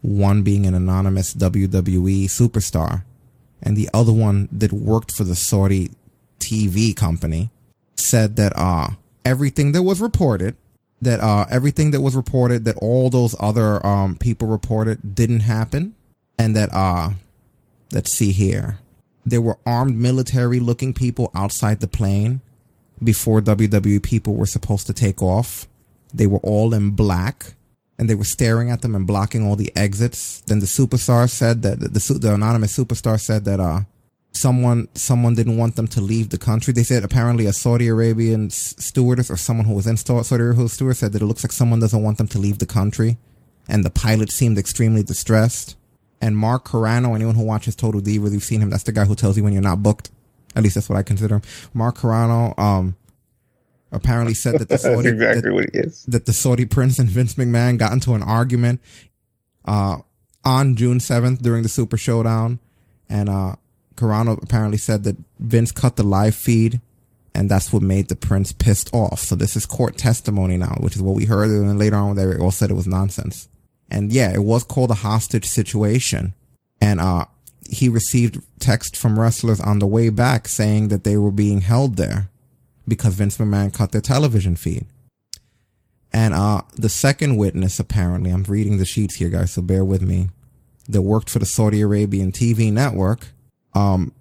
one 0.00 0.42
being 0.42 0.66
an 0.66 0.74
anonymous 0.74 1.34
WWE 1.34 2.24
superstar, 2.24 3.04
and 3.62 3.76
the 3.76 3.90
other 3.92 4.12
one 4.12 4.48
that 4.50 4.72
worked 4.72 5.12
for 5.12 5.24
the 5.24 5.34
Saudi 5.34 5.90
TV 6.38 6.96
company, 6.96 7.50
said 7.96 8.36
that 8.36 8.54
uh, 8.56 8.88
everything 9.24 9.72
that 9.72 9.82
was 9.82 10.00
reported 10.00 10.56
that 11.02 11.20
uh, 11.20 11.46
everything 11.50 11.90
that 11.92 12.00
was 12.00 12.14
reported 12.14 12.64
that 12.64 12.76
all 12.76 13.10
those 13.10 13.34
other 13.40 13.84
um, 13.86 14.16
people 14.16 14.48
reported 14.48 15.14
didn't 15.14 15.40
happen. 15.40 15.94
And 16.38 16.56
that 16.56 16.72
uh 16.72 17.10
let's 17.92 18.12
see 18.12 18.32
here. 18.32 18.78
There 19.26 19.42
were 19.42 19.58
armed 19.66 19.96
military 19.96 20.58
looking 20.58 20.94
people 20.94 21.30
outside 21.34 21.80
the 21.80 21.86
plane 21.88 22.40
before 23.02 23.42
WWE 23.42 24.02
people 24.02 24.34
were 24.34 24.46
supposed 24.46 24.86
to 24.86 24.94
take 24.94 25.22
off. 25.22 25.68
They 26.14 26.26
were 26.26 26.38
all 26.38 26.72
in 26.72 26.92
black 26.92 27.54
and 27.98 28.08
they 28.08 28.14
were 28.14 28.24
staring 28.24 28.70
at 28.70 28.80
them 28.80 28.94
and 28.94 29.06
blocking 29.06 29.46
all 29.46 29.56
the 29.56 29.70
exits. 29.76 30.40
Then 30.46 30.60
the 30.60 30.66
superstar 30.66 31.28
said 31.28 31.60
that 31.60 31.80
the, 31.80 31.88
the, 31.88 32.18
the 32.18 32.34
anonymous 32.34 32.76
superstar 32.76 33.20
said 33.20 33.44
that 33.44 33.60
uh 33.60 33.80
someone 34.32 34.88
someone 34.94 35.34
didn't 35.34 35.56
want 35.56 35.76
them 35.76 35.88
to 35.88 36.00
leave 36.00 36.30
the 36.30 36.38
country. 36.38 36.72
They 36.72 36.82
said 36.82 37.04
apparently 37.04 37.46
a 37.46 37.52
Saudi 37.52 37.88
Arabian 37.88 38.50
stewardess 38.50 39.30
or 39.30 39.36
someone 39.36 39.66
who 39.66 39.74
was 39.74 39.86
in 39.86 39.96
Saudi 39.96 40.42
Arabia 40.42 40.68
steward 40.68 40.96
said 40.96 41.12
that 41.12 41.22
it 41.22 41.26
looks 41.26 41.44
like 41.44 41.52
someone 41.52 41.80
doesn't 41.80 42.02
want 42.02 42.18
them 42.18 42.28
to 42.28 42.38
leave 42.38 42.58
the 42.58 42.66
country, 42.66 43.18
and 43.68 43.84
the 43.84 43.90
pilot 43.90 44.30
seemed 44.30 44.58
extremely 44.58 45.02
distressed. 45.02 45.76
And 46.22 46.36
Mark 46.36 46.66
Carrano, 46.66 47.14
anyone 47.14 47.34
who 47.34 47.44
watches 47.44 47.74
Total 47.74 48.00
Divas, 48.00 48.32
you've 48.32 48.44
seen 48.44 48.60
him. 48.60 48.68
That's 48.68 48.82
the 48.82 48.92
guy 48.92 49.06
who 49.06 49.14
tells 49.14 49.38
you 49.38 49.44
when 49.44 49.54
you're 49.54 49.62
not 49.62 49.82
booked. 49.82 50.10
At 50.54 50.62
least 50.62 50.74
that's 50.74 50.88
what 50.88 50.98
I 50.98 51.02
consider 51.02 51.36
him. 51.36 51.42
Mark 51.72 51.96
Carrano, 51.98 52.58
um, 52.58 52.96
apparently 53.92 54.34
said 54.34 54.58
that 54.58 54.68
the 54.68 54.78
Saudi 54.78 55.08
exactly 55.08 55.42
that, 55.42 55.54
what 55.54 55.70
he 55.72 55.78
is. 55.78 56.04
that 56.04 56.26
the 56.26 56.32
Saudi 56.32 56.64
prince 56.64 56.98
and 56.98 57.08
Vince 57.08 57.34
McMahon 57.34 57.78
got 57.78 57.92
into 57.92 58.14
an 58.14 58.22
argument 58.22 58.80
uh, 59.64 59.98
on 60.44 60.76
June 60.76 60.98
7th 60.98 61.40
during 61.42 61.62
the 61.62 61.68
Super 61.68 61.96
Showdown, 61.96 62.58
and 63.08 63.28
uh, 63.28 63.56
Carrano 64.00 64.42
apparently 64.42 64.78
said 64.78 65.04
that 65.04 65.16
Vince 65.38 65.72
cut 65.72 65.96
the 65.96 66.02
live 66.02 66.34
feed 66.34 66.80
and 67.34 67.48
that's 67.48 67.72
what 67.72 67.82
made 67.82 68.08
the 68.08 68.16
prince 68.16 68.52
pissed 68.52 68.92
off. 68.92 69.20
So 69.20 69.34
this 69.34 69.56
is 69.56 69.66
court 69.66 69.96
testimony 69.96 70.56
now, 70.56 70.76
which 70.80 70.96
is 70.96 71.02
what 71.02 71.14
we 71.14 71.26
heard. 71.26 71.48
And 71.50 71.68
then 71.68 71.78
later 71.78 71.96
on, 71.96 72.16
they 72.16 72.36
all 72.36 72.50
said 72.50 72.70
it 72.70 72.74
was 72.74 72.86
nonsense. 72.86 73.48
And 73.90 74.12
yeah, 74.12 74.32
it 74.32 74.42
was 74.42 74.64
called 74.64 74.90
a 74.90 74.94
hostage 74.94 75.46
situation. 75.46 76.34
And, 76.80 77.00
uh, 77.00 77.26
he 77.68 77.88
received 77.88 78.42
text 78.58 78.96
from 78.96 79.18
wrestlers 79.18 79.60
on 79.60 79.78
the 79.78 79.86
way 79.86 80.08
back 80.08 80.48
saying 80.48 80.88
that 80.88 81.04
they 81.04 81.16
were 81.16 81.30
being 81.30 81.60
held 81.60 81.96
there 81.96 82.28
because 82.88 83.14
Vince 83.14 83.38
McMahon 83.38 83.72
cut 83.72 83.92
their 83.92 84.00
television 84.00 84.56
feed. 84.56 84.86
And, 86.12 86.34
uh, 86.34 86.62
the 86.74 86.88
second 86.88 87.36
witness, 87.36 87.78
apparently, 87.78 88.32
I'm 88.32 88.42
reading 88.42 88.78
the 88.78 88.84
sheets 88.84 89.16
here, 89.16 89.28
guys, 89.28 89.52
so 89.52 89.62
bear 89.62 89.84
with 89.84 90.02
me, 90.02 90.30
that 90.88 91.02
worked 91.02 91.30
for 91.30 91.38
the 91.38 91.46
Saudi 91.46 91.80
Arabian 91.80 92.32
TV 92.32 92.72
network 92.72 93.28
um, 93.74 94.12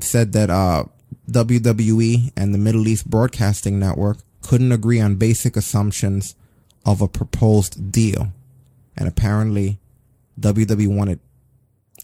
said 0.00 0.32
that 0.32 0.50
uh, 0.50 0.84
WWE 1.30 2.32
and 2.36 2.54
the 2.54 2.58
Middle 2.58 2.86
East 2.88 3.08
Broadcasting 3.08 3.78
Network 3.78 4.18
couldn't 4.42 4.72
agree 4.72 5.00
on 5.00 5.16
basic 5.16 5.56
assumptions 5.56 6.34
of 6.84 7.00
a 7.00 7.08
proposed 7.08 7.90
deal. 7.90 8.32
And 8.96 9.08
apparently, 9.08 9.78
WWE 10.38 10.94
wanted 10.94 11.20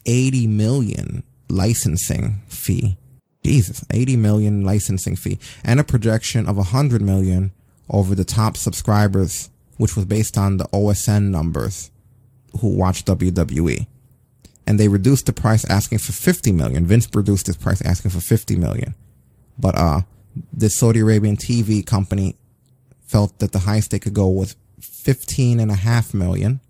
80 0.06 0.46
million 0.46 1.22
licensing 1.48 2.42
fee. 2.48 2.96
Jesus, 3.44 3.84
80 3.90 4.16
million 4.16 4.64
licensing 4.64 5.16
fee 5.16 5.38
and 5.64 5.80
a 5.80 5.84
projection 5.84 6.46
of 6.46 6.56
100 6.56 7.00
million 7.00 7.52
over 7.88 8.14
the 8.14 8.24
top 8.24 8.56
subscribers, 8.56 9.48
which 9.78 9.96
was 9.96 10.04
based 10.04 10.36
on 10.36 10.58
the 10.58 10.64
OSN 10.66 11.30
numbers 11.30 11.90
who 12.60 12.68
watch 12.68 13.04
WWE 13.04 13.86
and 14.70 14.78
they 14.78 14.86
reduced 14.86 15.26
the 15.26 15.32
price 15.32 15.68
asking 15.68 15.98
for 15.98 16.12
50 16.12 16.52
million. 16.52 16.86
Vince 16.86 17.08
reduced 17.12 17.48
his 17.48 17.56
price 17.56 17.82
asking 17.82 18.12
for 18.12 18.20
50 18.20 18.54
million. 18.54 18.94
But, 19.58 19.76
uh, 19.76 20.02
the 20.52 20.70
Saudi 20.70 21.00
Arabian 21.00 21.36
TV 21.36 21.84
company 21.84 22.36
felt 23.02 23.40
that 23.40 23.50
the 23.50 23.58
highest 23.58 23.90
they 23.90 23.98
could 23.98 24.14
go 24.14 24.28
was 24.28 24.54
15 24.80 25.58
and 25.58 25.72
a 25.72 25.74
half 25.74 26.14
million 26.14 26.60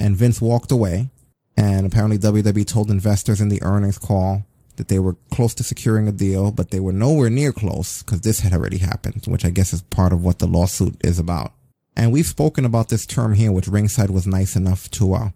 and 0.00 0.16
Vince 0.16 0.40
walked 0.40 0.72
away. 0.72 1.10
And 1.56 1.86
apparently 1.86 2.18
WWE 2.18 2.66
told 2.66 2.90
investors 2.90 3.40
in 3.40 3.48
the 3.48 3.62
earnings 3.62 3.96
call 3.96 4.44
that 4.74 4.88
they 4.88 4.98
were 4.98 5.14
close 5.30 5.54
to 5.54 5.62
securing 5.62 6.08
a 6.08 6.12
deal, 6.12 6.50
but 6.50 6.72
they 6.72 6.80
were 6.80 6.92
nowhere 6.92 7.30
near 7.30 7.52
close 7.52 8.02
because 8.02 8.22
this 8.22 8.40
had 8.40 8.54
already 8.54 8.78
happened, 8.78 9.22
which 9.28 9.44
I 9.44 9.50
guess 9.50 9.72
is 9.72 9.82
part 9.82 10.12
of 10.12 10.24
what 10.24 10.40
the 10.40 10.48
lawsuit 10.48 10.96
is 11.04 11.20
about. 11.20 11.52
And 11.96 12.10
we've 12.10 12.26
spoken 12.26 12.64
about 12.64 12.88
this 12.88 13.06
term 13.06 13.34
here, 13.34 13.52
which 13.52 13.68
Ringside 13.68 14.10
was 14.10 14.26
nice 14.26 14.56
enough 14.56 14.90
to, 14.90 15.14
uh, 15.14 15.30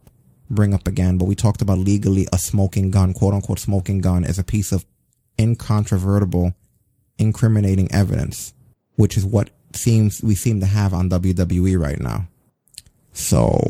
bring 0.50 0.74
up 0.74 0.86
again, 0.86 1.16
but 1.16 1.26
we 1.26 1.34
talked 1.34 1.62
about 1.62 1.78
legally 1.78 2.26
a 2.32 2.38
smoking 2.38 2.90
gun, 2.90 3.14
quote 3.14 3.34
unquote 3.34 3.58
smoking 3.58 4.00
gun 4.00 4.24
is 4.24 4.38
a 4.38 4.44
piece 4.44 4.72
of 4.72 4.84
incontrovertible, 5.38 6.54
incriminating 7.18 7.90
evidence, 7.92 8.52
which 8.96 9.16
is 9.16 9.24
what 9.24 9.50
seems 9.72 10.22
we 10.22 10.34
seem 10.34 10.60
to 10.60 10.66
have 10.66 10.92
on 10.92 11.08
WWE 11.08 11.80
right 11.80 12.00
now. 12.00 12.26
So, 13.12 13.60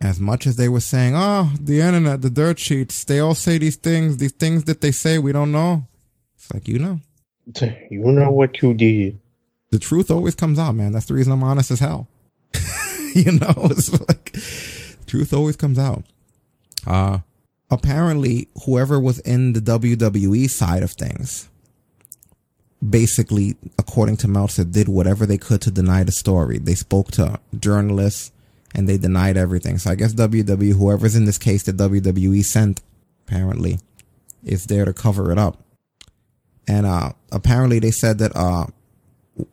as 0.00 0.18
much 0.18 0.46
as 0.46 0.56
they 0.56 0.68
were 0.68 0.80
saying, 0.80 1.14
oh, 1.16 1.52
the 1.60 1.80
internet, 1.80 2.22
the 2.22 2.30
dirt 2.30 2.58
sheets, 2.58 3.04
they 3.04 3.20
all 3.20 3.34
say 3.34 3.58
these 3.58 3.76
things, 3.76 4.16
these 4.16 4.32
things 4.32 4.64
that 4.64 4.80
they 4.80 4.92
say 4.92 5.18
we 5.18 5.32
don't 5.32 5.52
know. 5.52 5.86
It's 6.36 6.52
like, 6.52 6.68
you 6.68 6.78
know. 6.78 7.00
You 7.90 8.12
know 8.12 8.30
what 8.30 8.62
you 8.62 8.74
did. 8.74 9.18
The 9.70 9.78
truth 9.78 10.10
always 10.10 10.34
comes 10.34 10.58
out, 10.58 10.72
man. 10.72 10.92
That's 10.92 11.06
the 11.06 11.14
reason 11.14 11.32
I'm 11.32 11.42
honest 11.42 11.70
as 11.70 11.80
hell. 11.80 12.08
you 13.14 13.32
know, 13.32 13.54
it's 13.70 13.92
like, 13.92 14.36
truth 15.10 15.32
always 15.32 15.56
comes 15.56 15.78
out. 15.78 16.04
Uh, 16.86 17.18
apparently 17.70 18.48
whoever 18.64 18.98
was 19.00 19.18
in 19.20 19.52
the 19.52 19.60
WWE 19.60 20.48
side 20.48 20.82
of 20.82 20.92
things, 20.92 21.48
basically, 22.88 23.56
according 23.78 24.16
to 24.18 24.28
Meltzer, 24.28 24.64
did 24.64 24.88
whatever 24.88 25.26
they 25.26 25.36
could 25.36 25.60
to 25.62 25.70
deny 25.70 26.04
the 26.04 26.12
story. 26.12 26.58
They 26.58 26.76
spoke 26.76 27.10
to 27.12 27.40
journalists 27.58 28.30
and 28.74 28.88
they 28.88 28.98
denied 28.98 29.36
everything. 29.36 29.78
So 29.78 29.90
I 29.90 29.96
guess 29.96 30.14
WWE, 30.14 30.74
whoever's 30.74 31.16
in 31.16 31.24
this 31.24 31.38
case 31.38 31.64
that 31.64 31.76
WWE 31.76 32.44
sent, 32.44 32.80
apparently, 33.26 33.80
is 34.44 34.66
there 34.66 34.84
to 34.84 34.92
cover 34.92 35.32
it 35.32 35.38
up. 35.38 35.58
And, 36.68 36.86
uh, 36.86 37.12
apparently 37.32 37.80
they 37.80 37.90
said 37.90 38.18
that, 38.18 38.34
uh, 38.36 38.66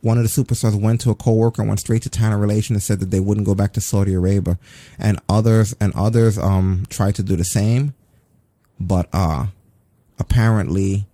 one 0.01 0.17
of 0.17 0.23
the 0.23 0.29
superstars 0.29 0.79
went 0.79 1.01
to 1.01 1.09
a 1.09 1.15
coworker 1.15 1.61
and 1.61 1.69
went 1.69 1.79
straight 1.79 2.01
to 2.03 2.09
Talent 2.09 2.41
Relation 2.41 2.75
and 2.75 2.83
said 2.83 2.99
that 2.99 3.11
they 3.11 3.19
wouldn't 3.19 3.45
go 3.45 3.55
back 3.55 3.73
to 3.73 3.81
Saudi 3.81 4.13
Arabia, 4.13 4.57
and 4.97 5.19
others 5.27 5.75
and 5.79 5.93
others 5.95 6.37
um 6.37 6.85
tried 6.89 7.15
to 7.15 7.23
do 7.23 7.35
the 7.35 7.45
same, 7.45 7.93
but 8.79 9.07
uh 9.13 9.47
apparently 10.19 11.05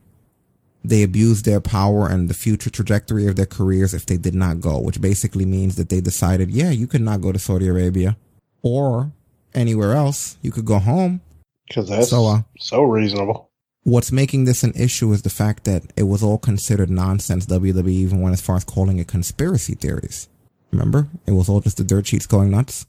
they 0.84 1.04
abused 1.04 1.46
their 1.46 1.62
power 1.62 2.08
and 2.10 2.30
the 2.30 2.34
future 2.34 2.70
trajectory 2.70 3.26
of 3.28 3.38
their 3.38 3.46
careers 3.46 3.94
if 3.94 4.06
they 4.06 4.18
did 4.18 4.36
not 4.36 4.60
go, 4.60 4.80
which 4.80 5.00
basically 5.00 5.46
means 5.46 5.78
that 5.78 5.90
they 5.90 6.02
decided, 6.02 6.52
yeah, 6.52 6.72
you 6.72 6.88
could 6.88 7.02
not 7.02 7.22
go 7.22 7.32
to 7.32 7.40
Saudi 7.40 7.70
Arabia 7.70 8.18
or 8.62 9.12
anywhere 9.54 9.94
else. 9.94 10.38
You 10.42 10.52
could 10.52 10.66
go 10.66 10.80
home. 10.80 11.22
Because 11.68 11.88
that's 11.88 12.10
so, 12.10 12.26
uh, 12.26 12.42
so 12.60 12.84
reasonable 12.84 13.50
what's 13.84 14.12
making 14.12 14.46
this 14.46 14.64
an 14.64 14.74
issue 14.76 15.12
is 15.12 15.22
the 15.22 15.30
fact 15.30 15.66
that 15.66 15.84
it 15.96 16.04
was 16.04 16.24
all 16.24 16.38
considered 16.38 16.90
nonsense. 16.90 17.46
WWE 17.46 17.90
even 17.90 18.22
went 18.22 18.34
as 18.34 18.42
far 18.42 18.56
as 18.56 18.64
calling 18.64 18.98
it 19.00 19.08
conspiracy 19.08 19.76
theories. 19.76 20.28
Remember, 20.72 21.08
it 21.28 21.32
was 21.32 21.50
all 21.50 21.62
just 21.62 21.78
the 21.78 21.84
dirt 21.84 22.08
sheets 22.08 22.26
going 22.26 22.50
nuts. 22.50 22.86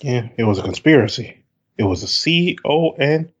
Yeah, 0.00 0.28
it 0.36 0.44
was 0.44 0.58
a 0.58 0.62
conspiracy. 0.62 1.44
It 1.76 1.84
was 1.84 2.02
a 2.02 2.08
C 2.08 2.56
O 2.64 2.90
N 2.92 3.32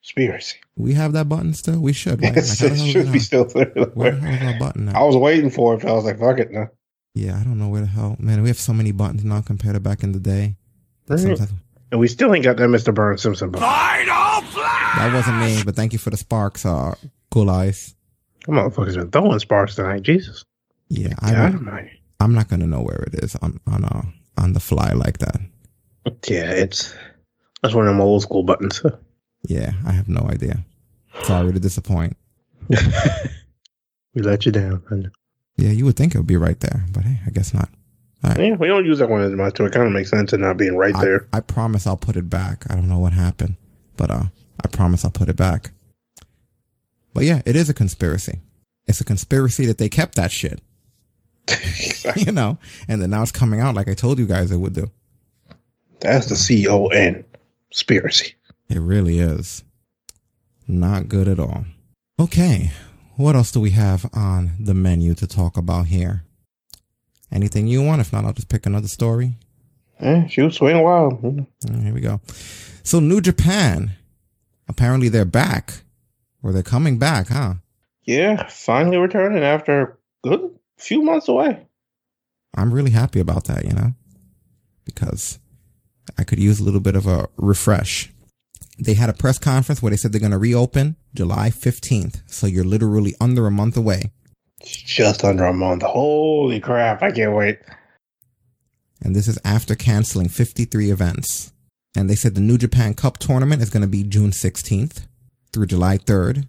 conspiracy. 0.00 0.58
We 0.76 0.94
have 0.94 1.12
that 1.12 1.28
button 1.28 1.54
still. 1.54 1.80
We 1.80 1.92
should. 1.92 2.22
Right? 2.22 2.34
Yes, 2.34 2.62
like, 2.62 2.72
it 2.72 2.90
should 2.90 3.12
be 3.12 3.18
still 3.18 3.44
there. 3.44 3.66
Where 3.94 4.12
the 4.12 4.20
hell 4.20 4.58
button? 4.58 4.86
Now? 4.86 5.00
I 5.00 5.04
was 5.04 5.16
waiting 5.16 5.50
for 5.50 5.74
it. 5.74 5.84
I 5.84 5.92
was 5.92 6.04
like, 6.04 6.18
fuck 6.18 6.38
it 6.38 6.50
now. 6.50 6.70
Yeah, 7.14 7.38
I 7.38 7.44
don't 7.44 7.58
know 7.58 7.68
where 7.68 7.82
the 7.82 7.88
hell. 7.88 8.16
Man, 8.18 8.42
we 8.42 8.48
have 8.48 8.58
so 8.58 8.72
many 8.72 8.92
buttons 8.92 9.24
now 9.24 9.42
compared 9.42 9.74
to 9.74 9.80
back 9.80 10.02
in 10.02 10.12
the 10.12 10.20
day. 10.20 10.56
And 11.08 12.00
we 12.00 12.08
still 12.08 12.34
ain't 12.34 12.44
got 12.44 12.56
that 12.56 12.68
Mr. 12.68 12.94
Burns 12.94 13.22
Simpson 13.22 13.50
button. 13.50 13.68
That 14.96 15.12
wasn't 15.14 15.38
me, 15.38 15.62
but 15.64 15.74
thank 15.74 15.92
you 15.92 15.98
for 15.98 16.10
the 16.10 16.16
sparks, 16.16 16.66
uh, 16.66 16.94
cool 17.30 17.50
eyes. 17.50 17.94
Them 18.46 18.56
motherfuckers 18.56 18.94
been 18.94 19.10
throwing 19.10 19.38
sparks 19.38 19.76
tonight. 19.76 20.02
Jesus. 20.02 20.44
Yeah, 20.88 21.14
I 21.20 21.32
God. 21.32 21.90
I'm 22.20 22.34
not 22.34 22.48
gonna 22.48 22.66
know 22.66 22.82
where 22.82 23.04
it 23.06 23.24
is 23.24 23.34
on 23.36 23.58
on 23.66 23.84
uh, 23.84 24.02
on 24.36 24.52
the 24.52 24.60
fly 24.60 24.92
like 24.92 25.18
that. 25.18 25.40
Yeah, 26.28 26.50
it's 26.50 26.94
that's 27.62 27.74
one 27.74 27.88
of 27.88 27.96
my 27.96 28.02
old 28.02 28.22
school 28.22 28.42
buttons. 28.42 28.82
Yeah, 29.48 29.72
I 29.84 29.90
have 29.90 30.08
no 30.08 30.20
idea. 30.30 30.64
Sorry 31.24 31.52
to 31.52 31.58
disappoint. 31.58 32.16
we 32.68 34.22
let 34.22 34.46
you 34.46 34.52
down. 34.52 34.84
Know. 34.88 35.10
Yeah, 35.56 35.70
you 35.70 35.84
would 35.84 35.96
think 35.96 36.14
it 36.14 36.18
would 36.18 36.28
be 36.28 36.36
right 36.36 36.60
there, 36.60 36.84
but 36.92 37.02
hey, 37.02 37.18
I 37.26 37.30
guess 37.30 37.52
not. 37.52 37.68
Yeah, 38.22 38.54
we 38.54 38.68
don't 38.68 38.86
use 38.86 39.00
that 39.00 39.08
one 39.10 39.20
as 39.20 39.32
much, 39.32 39.56
so 39.56 39.64
it 39.64 39.72
kind 39.72 39.88
of 39.88 39.92
makes 39.92 40.10
sense 40.10 40.32
it 40.32 40.38
not 40.38 40.56
being 40.58 40.76
right 40.76 40.94
I, 40.94 41.04
there. 41.04 41.28
I 41.32 41.40
promise 41.40 41.88
I'll 41.88 41.96
put 41.96 42.14
it 42.14 42.30
back. 42.30 42.64
I 42.70 42.76
don't 42.76 42.88
know 42.88 43.00
what 43.00 43.12
happened, 43.12 43.56
but 43.96 44.12
uh, 44.12 44.24
I 44.64 44.68
promise 44.68 45.04
I'll 45.04 45.10
put 45.10 45.28
it 45.28 45.36
back. 45.36 45.72
But 47.14 47.24
yeah, 47.24 47.42
it 47.44 47.56
is 47.56 47.68
a 47.68 47.74
conspiracy. 47.74 48.40
It's 48.86 49.00
a 49.00 49.04
conspiracy 49.04 49.66
that 49.66 49.78
they 49.78 49.88
kept 49.88 50.16
that 50.16 50.32
shit, 50.32 50.60
you 52.16 52.32
know, 52.32 52.58
and 52.88 53.00
then 53.00 53.10
now 53.10 53.22
it's 53.22 53.30
coming 53.30 53.60
out 53.60 53.74
like 53.74 53.88
I 53.88 53.94
told 53.94 54.18
you 54.18 54.26
guys 54.26 54.50
it 54.50 54.56
would 54.56 54.72
do. 54.72 54.90
That's 56.00 56.26
the 56.26 56.36
C 56.36 56.66
O 56.68 56.88
N 56.88 57.24
conspiracy. 57.70 58.34
It 58.68 58.80
really 58.80 59.18
is. 59.18 59.62
Not 60.66 61.08
good 61.08 61.28
at 61.28 61.38
all. 61.38 61.64
Okay. 62.18 62.72
What 63.16 63.36
else 63.36 63.52
do 63.52 63.60
we 63.60 63.70
have 63.70 64.08
on 64.14 64.52
the 64.58 64.74
menu 64.74 65.14
to 65.14 65.26
talk 65.26 65.56
about 65.56 65.86
here? 65.86 66.24
Anything 67.30 67.66
you 67.66 67.82
want? 67.82 68.00
If 68.00 68.12
not, 68.12 68.24
I'll 68.24 68.32
just 68.32 68.48
pick 68.48 68.66
another 68.66 68.88
story. 68.88 69.34
Yeah, 70.00 70.26
shoot, 70.26 70.54
swing 70.54 70.82
wild. 70.82 71.20
Here 71.22 71.94
we 71.94 72.00
go. 72.00 72.20
So 72.82 72.98
New 73.00 73.20
Japan, 73.20 73.92
apparently 74.72 75.08
they're 75.08 75.24
back, 75.24 75.82
or 76.42 76.52
they're 76.52 76.62
coming 76.62 76.98
back, 76.98 77.28
huh? 77.28 77.54
Yeah, 78.04 78.48
finally 78.48 78.96
returning 78.96 79.42
after 79.42 79.82
a 79.82 79.96
good 80.28 80.58
few 80.76 81.02
months 81.02 81.28
away. 81.28 81.66
I'm 82.56 82.72
really 82.72 82.90
happy 82.90 83.20
about 83.20 83.44
that, 83.44 83.64
you 83.64 83.72
know, 83.72 83.94
because 84.84 85.38
I 86.18 86.24
could 86.24 86.40
use 86.40 86.58
a 86.58 86.64
little 86.64 86.80
bit 86.80 86.96
of 86.96 87.06
a 87.06 87.28
refresh. 87.36 88.10
They 88.78 88.94
had 88.94 89.10
a 89.10 89.14
press 89.14 89.38
conference 89.38 89.82
where 89.82 89.90
they 89.90 89.96
said 89.96 90.12
they're 90.12 90.20
going 90.20 90.32
to 90.32 90.38
reopen 90.38 90.96
July 91.14 91.50
15th. 91.50 92.22
So 92.26 92.46
you're 92.46 92.64
literally 92.64 93.14
under 93.20 93.46
a 93.46 93.50
month 93.50 93.76
away. 93.76 94.10
It's 94.60 94.70
just 94.70 95.24
under 95.24 95.44
a 95.44 95.52
month. 95.52 95.82
Holy 95.82 96.60
crap! 96.60 97.02
I 97.02 97.10
can't 97.10 97.34
wait. 97.34 97.58
And 99.02 99.14
this 99.14 99.28
is 99.28 99.38
after 99.44 99.74
canceling 99.74 100.28
53 100.28 100.90
events. 100.90 101.52
And 101.94 102.08
they 102.08 102.14
said 102.14 102.34
the 102.34 102.40
New 102.40 102.58
Japan 102.58 102.94
Cup 102.94 103.18
tournament 103.18 103.62
is 103.62 103.70
going 103.70 103.82
to 103.82 103.86
be 103.88 104.02
June 104.02 104.30
16th 104.30 105.06
through 105.52 105.66
July 105.66 105.98
3rd. 105.98 106.46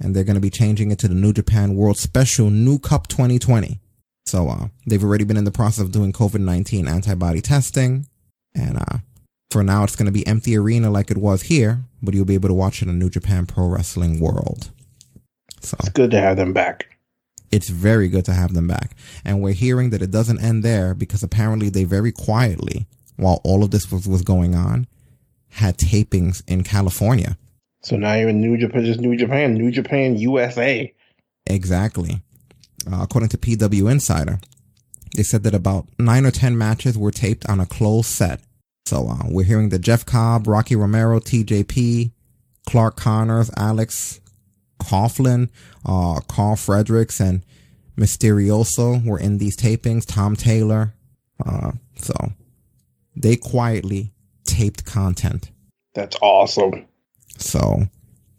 And 0.00 0.16
they're 0.16 0.24
going 0.24 0.36
to 0.36 0.40
be 0.40 0.50
changing 0.50 0.90
it 0.90 0.98
to 1.00 1.08
the 1.08 1.14
New 1.14 1.32
Japan 1.34 1.76
World 1.76 1.98
Special 1.98 2.48
New 2.48 2.78
Cup 2.78 3.06
2020. 3.08 3.78
So, 4.24 4.48
uh, 4.48 4.68
they've 4.86 5.02
already 5.04 5.24
been 5.24 5.36
in 5.36 5.44
the 5.44 5.50
process 5.50 5.84
of 5.84 5.92
doing 5.92 6.12
COVID-19 6.12 6.88
antibody 6.88 7.40
testing. 7.42 8.06
And, 8.54 8.78
uh, 8.78 8.98
for 9.50 9.62
now, 9.62 9.84
it's 9.84 9.96
going 9.96 10.06
to 10.06 10.12
be 10.12 10.26
empty 10.26 10.56
arena 10.56 10.90
like 10.90 11.10
it 11.10 11.18
was 11.18 11.42
here, 11.42 11.82
but 12.00 12.14
you'll 12.14 12.24
be 12.24 12.34
able 12.34 12.48
to 12.48 12.54
watch 12.54 12.80
it 12.82 12.88
on 12.88 12.98
New 12.98 13.10
Japan 13.10 13.44
Pro 13.46 13.66
Wrestling 13.66 14.20
World. 14.20 14.70
So 15.60 15.76
It's 15.80 15.88
good 15.90 16.10
to 16.12 16.20
have 16.20 16.36
them 16.36 16.52
back. 16.54 16.86
it's 17.50 17.68
very 17.68 18.08
good 18.08 18.24
to 18.26 18.32
have 18.32 18.54
them 18.54 18.68
back. 18.68 18.96
And 19.24 19.42
we're 19.42 19.52
hearing 19.54 19.90
that 19.90 20.00
it 20.02 20.10
doesn't 20.12 20.40
end 20.40 20.62
there 20.62 20.94
because 20.94 21.22
apparently 21.24 21.68
they 21.68 21.82
very 21.84 22.12
quietly, 22.12 22.86
while 23.20 23.40
all 23.44 23.62
of 23.62 23.70
this 23.70 23.90
was, 23.92 24.08
was 24.08 24.22
going 24.22 24.54
on, 24.54 24.86
had 25.50 25.76
tapings 25.76 26.42
in 26.46 26.64
California. 26.64 27.36
So 27.82 27.96
now 27.96 28.14
you're 28.14 28.28
in 28.28 28.40
New 28.40 28.56
Japan, 28.58 28.84
just 28.84 29.00
New 29.00 29.16
Japan, 29.16 29.54
New 29.54 29.70
Japan 29.70 30.16
USA. 30.16 30.92
Exactly. 31.46 32.22
Uh, 32.90 33.00
according 33.02 33.28
to 33.30 33.38
PW 33.38 33.90
Insider, 33.90 34.40
they 35.16 35.22
said 35.22 35.42
that 35.42 35.54
about 35.54 35.86
nine 35.98 36.24
or 36.24 36.30
10 36.30 36.56
matches 36.56 36.96
were 36.96 37.10
taped 37.10 37.48
on 37.48 37.60
a 37.60 37.66
closed 37.66 38.08
set. 38.08 38.40
So 38.86 39.08
uh, 39.08 39.24
we're 39.26 39.44
hearing 39.44 39.68
that 39.70 39.80
Jeff 39.80 40.04
Cobb, 40.06 40.46
Rocky 40.46 40.76
Romero, 40.76 41.20
TJP, 41.20 42.10
Clark 42.66 42.96
Connors, 42.96 43.50
Alex 43.56 44.20
Coughlin, 44.80 45.48
uh, 45.84 46.20
Karl 46.28 46.56
Fredericks, 46.56 47.20
and 47.20 47.44
Misterioso 47.96 49.04
were 49.04 49.18
in 49.18 49.38
these 49.38 49.56
tapings. 49.56 50.06
Tom 50.06 50.36
Taylor. 50.36 50.94
Uh, 51.44 51.72
so 51.96 52.14
they 53.22 53.36
quietly 53.36 54.12
taped 54.44 54.84
content. 54.84 55.50
That's 55.94 56.16
awesome. 56.22 56.86
So 57.38 57.82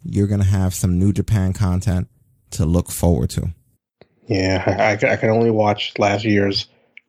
you're 0.04 0.26
going 0.26 0.40
to 0.40 0.46
have 0.46 0.74
some 0.74 0.98
New 0.98 1.12
Japan 1.12 1.52
content 1.52 2.08
to 2.52 2.64
look 2.66 2.90
forward 2.90 3.30
to. 3.30 3.52
Yeah, 4.26 4.62
I, 4.66 4.92
I, 4.92 5.16
can- 5.16 5.30
only 5.30 5.50
watch 5.50 5.92
last 5.98 6.24
year's 6.24 6.66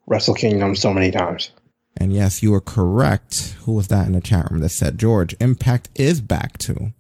Wrestle 0.07 0.33
Kingdom 0.35 0.75
so 0.75 0.93
many 0.93 1.11
times. 1.11 1.51
And 1.97 2.11
yes, 2.11 2.41
you 2.41 2.53
are 2.55 2.61
correct. 2.61 3.55
Who 3.65 3.73
was 3.73 3.87
that 3.89 4.07
in 4.07 4.13
the 4.13 4.21
chat 4.21 4.49
room 4.49 4.61
that 4.61 4.69
said 4.69 4.97
George 4.97 5.35
Impact 5.39 5.89
is 5.95 6.21
back 6.21 6.57
too? 6.57 6.91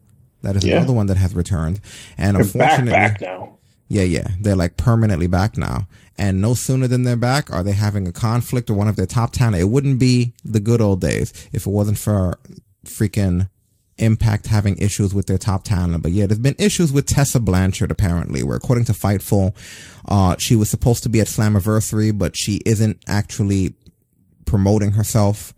That 0.43 0.55
is 0.55 0.63
Yeah. 0.63 0.77
another 0.77 0.93
one 0.93 1.07
that 1.07 1.17
has 1.17 1.33
returned. 1.33 1.81
And 2.17 2.37
They're 2.37 2.43
back, 2.45 2.79
unfortunately, 2.79 2.91
back 2.91 3.21
now. 3.21 3.57
yeah, 3.87 4.03
yeah, 4.03 4.27
they're 4.39 4.55
like 4.55 4.77
permanently 4.77 5.27
back 5.27 5.57
now. 5.57 5.87
And 6.17 6.41
no 6.41 6.53
sooner 6.53 6.87
than 6.87 7.03
they're 7.03 7.15
back 7.15 7.51
are 7.51 7.63
they 7.63 7.71
having 7.71 8.07
a 8.07 8.11
conflict 8.11 8.69
or 8.69 8.75
one 8.75 8.87
of 8.87 8.95
their 8.95 9.05
top 9.05 9.31
talent. 9.31 9.61
It 9.61 9.65
wouldn't 9.65 9.99
be 9.99 10.33
the 10.45 10.59
good 10.59 10.79
old 10.79 11.01
days 11.01 11.33
if 11.51 11.65
it 11.65 11.71
wasn't 11.71 11.97
for 11.97 12.39
freaking 12.85 13.49
Impact 13.99 14.47
having 14.47 14.75
issues 14.79 15.13
with 15.13 15.27
their 15.27 15.37
top 15.37 15.63
talent. 15.63 16.01
But 16.01 16.13
yeah, 16.13 16.25
there's 16.25 16.39
been 16.39 16.55
issues 16.57 16.91
with 16.91 17.05
Tessa 17.05 17.39
Blanchard 17.39 17.91
apparently, 17.91 18.41
where 18.41 18.57
according 18.57 18.85
to 18.85 18.91
Fightful, 18.91 19.55
uh, 20.07 20.35
she 20.39 20.55
was 20.55 20.67
supposed 20.67 21.03
to 21.03 21.09
be 21.09 21.21
at 21.21 21.27
Slammiversary, 21.27 22.17
but 22.17 22.35
she 22.35 22.59
isn't 22.65 22.97
actually 23.07 23.75
promoting 24.45 24.93
herself. 24.93 25.53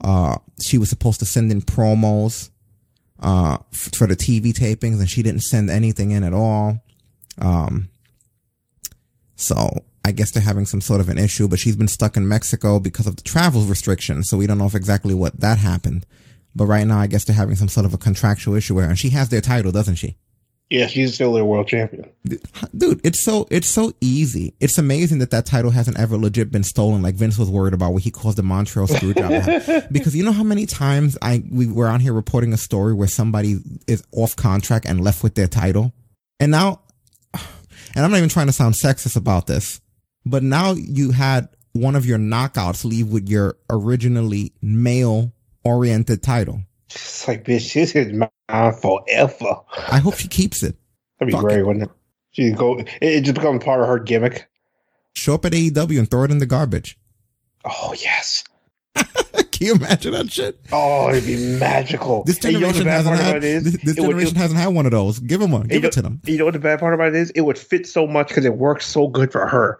Uh, 0.00 0.36
she 0.60 0.78
was 0.78 0.88
supposed 0.88 1.18
to 1.18 1.26
send 1.26 1.50
in 1.50 1.62
promos, 1.62 2.50
uh, 3.18 3.58
for 3.72 4.06
the 4.06 4.16
TV 4.16 4.52
tapings 4.52 5.00
and 5.00 5.10
she 5.10 5.22
didn't 5.22 5.42
send 5.42 5.68
anything 5.68 6.12
in 6.12 6.22
at 6.22 6.32
all. 6.32 6.78
Um, 7.40 7.88
so 9.36 9.84
I 10.04 10.12
guess 10.12 10.30
they're 10.30 10.42
having 10.42 10.66
some 10.66 10.80
sort 10.80 11.00
of 11.00 11.08
an 11.08 11.18
issue, 11.18 11.48
but 11.48 11.58
she's 11.58 11.76
been 11.76 11.88
stuck 11.88 12.16
in 12.16 12.28
Mexico 12.28 12.78
because 12.78 13.06
of 13.06 13.16
the 13.16 13.22
travel 13.22 13.62
restrictions. 13.62 14.28
So 14.28 14.36
we 14.36 14.46
don't 14.46 14.58
know 14.58 14.66
if 14.66 14.74
exactly 14.74 15.14
what 15.14 15.40
that 15.40 15.58
happened. 15.58 16.06
But 16.54 16.66
right 16.66 16.86
now, 16.86 16.98
I 16.98 17.06
guess 17.06 17.24
they're 17.24 17.34
having 17.34 17.56
some 17.56 17.68
sort 17.68 17.86
of 17.86 17.94
a 17.94 17.98
contractual 17.98 18.54
issue 18.54 18.74
where, 18.74 18.88
and 18.88 18.98
she 18.98 19.10
has 19.10 19.30
their 19.30 19.40
title, 19.40 19.72
doesn't 19.72 19.96
she? 19.96 20.16
Yeah, 20.70 20.86
she's 20.86 21.14
still 21.14 21.32
their 21.32 21.44
world 21.44 21.68
champion. 21.68 22.08
Dude, 22.76 23.00
it's 23.04 23.22
so, 23.22 23.46
it's 23.50 23.68
so 23.68 23.92
easy. 24.00 24.54
It's 24.60 24.78
amazing 24.78 25.18
that 25.18 25.30
that 25.30 25.46
title 25.46 25.70
hasn't 25.70 25.98
ever 25.98 26.16
legit 26.16 26.50
been 26.50 26.64
stolen 26.64 27.02
like 27.02 27.16
Vince 27.16 27.38
was 27.38 27.50
worried 27.50 27.74
about 27.74 27.92
what 27.92 28.02
he 28.02 28.10
calls 28.10 28.34
the 28.34 28.42
Montreal 28.42 28.88
Screwjob. 28.88 29.88
because 29.92 30.16
you 30.16 30.24
know 30.24 30.32
how 30.32 30.42
many 30.42 30.66
times 30.66 31.18
I, 31.20 31.42
we 31.50 31.66
were 31.66 31.86
on 31.86 32.00
here 32.00 32.12
reporting 32.12 32.52
a 32.52 32.56
story 32.56 32.94
where 32.94 33.08
somebody 33.08 33.58
is 33.86 34.02
off 34.12 34.36
contract 34.36 34.86
and 34.86 35.02
left 35.02 35.22
with 35.22 35.34
their 35.34 35.48
title? 35.48 35.92
And 36.40 36.50
now, 36.50 36.80
and 37.94 38.04
I'm 38.04 38.10
not 38.10 38.18
even 38.18 38.28
trying 38.28 38.46
to 38.46 38.52
sound 38.52 38.74
sexist 38.74 39.16
about 39.16 39.46
this, 39.46 39.80
but 40.26 40.42
now 40.42 40.72
you 40.72 41.10
had 41.12 41.48
one 41.72 41.96
of 41.96 42.06
your 42.06 42.18
knockouts 42.18 42.84
leave 42.84 43.08
with 43.08 43.28
your 43.28 43.56
originally 43.70 44.52
male 44.62 45.32
oriented 45.64 46.22
title. 46.22 46.62
It's 46.90 47.26
like, 47.26 47.44
bitch, 47.44 47.72
this 47.74 47.94
is 47.96 48.12
mine 48.12 48.72
forever. 48.74 49.60
I 49.90 49.98
hope 49.98 50.14
she 50.16 50.28
keeps 50.28 50.62
it. 50.62 50.76
That'd 51.18 51.32
be 51.32 51.32
Fuck 51.32 51.42
great, 51.42 51.58
it. 51.60 51.66
wouldn't 51.66 51.84
it? 51.84 51.90
She 52.30 52.50
go, 52.50 52.78
it, 52.78 52.88
it 53.00 53.20
just 53.22 53.34
becomes 53.34 53.64
part 53.64 53.80
of 53.80 53.88
her 53.88 53.98
gimmick. 53.98 54.48
Show 55.14 55.34
up 55.34 55.44
at 55.44 55.52
AEW 55.52 55.98
and 55.98 56.10
throw 56.10 56.24
it 56.24 56.30
in 56.30 56.38
the 56.38 56.46
garbage. 56.46 56.98
Oh 57.64 57.94
yes. 57.96 58.33
Can 59.54 59.66
you 59.68 59.74
imagine 59.74 60.12
that 60.12 60.32
shit? 60.32 60.58
Oh, 60.72 61.10
it'd 61.10 61.24
be 61.26 61.36
magical. 61.60 62.24
This 62.24 62.44
And 62.44 62.54
you 62.54 62.58
know 62.60 62.66
what 62.66 62.72
the 62.76 62.80
generation 62.80 63.06
hasn't 63.06 63.16
had. 63.20 63.30
about 63.30 63.36
it 63.36 63.44
is? 63.44 63.62
This, 63.64 63.82
this 63.82 63.98
It 63.98 64.00
would- 64.06 64.36
hasn't 64.36 64.58
had 64.58 64.68
one 64.68 64.84
of 64.84 64.90
those. 64.90 65.20
Give 65.20 65.38
them 65.38 65.52
one. 65.52 65.68
Give 65.68 65.80
know- 65.82 65.88
it 65.88 65.92
to 65.92 66.02
them. 66.02 66.20
You 66.24 66.38
know 66.38 66.44
what 66.44 66.54
the 66.54 66.58
bad 66.60 66.80
part 66.80 66.92
about 66.92 67.08
it 67.08 67.14
is? 67.14 67.30
It 67.30 67.42
would 67.42 67.56
fit 67.56 67.86
so 67.86 68.04
much 68.06 68.28
because 68.28 68.44
it 68.44 68.56
works 68.56 68.84
so 68.84 69.06
good 69.06 69.30
for 69.30 69.46
her. 69.46 69.78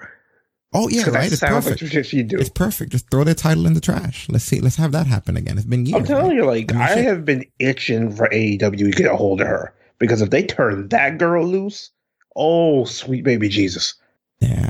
Oh 0.73 0.89
yeah, 0.89 1.09
right. 1.11 1.31
It's 1.31 1.41
sounds 1.41 1.65
perfect. 1.65 1.83
like 1.83 1.91
the 1.91 1.95
shit 1.97 2.07
she'd 2.07 2.29
do. 2.29 2.39
It's 2.39 2.49
perfect. 2.51 2.93
Just 2.93 3.11
throw 3.11 3.25
their 3.25 3.35
title 3.35 3.67
in 3.67 3.75
the 3.75 3.81
trash. 3.81 4.29
Let's 4.29 4.45
see. 4.45 4.61
Let's 4.61 4.77
have 4.77 4.93
that 4.93 5.07
happen 5.09 5.37
again. 5.37 5.57
It's 5.59 5.67
been 5.67 5.87
years. 5.87 5.97
I'm 6.01 6.05
telling 6.07 6.29
man. 6.29 6.37
you, 6.37 6.45
like 6.45 6.73
I 6.75 6.85
I 6.93 6.95
shit. 6.95 7.05
have 7.05 7.25
been 7.25 7.45
itching 7.59 8.15
for 8.15 8.29
AEW 8.33 8.79
to 8.79 8.91
get 8.91 9.11
a 9.11 9.17
hold 9.17 9.41
of 9.41 9.47
her 9.49 9.75
because 9.99 10.21
if 10.23 10.31
they 10.31 10.43
turn 10.45 10.89
that 10.91 11.19
girl 11.19 11.45
loose, 11.45 11.91
oh 12.37 12.85
sweet 12.85 13.25
baby 13.25 13.49
Jesus. 13.49 13.95
Yeah. 14.41 14.69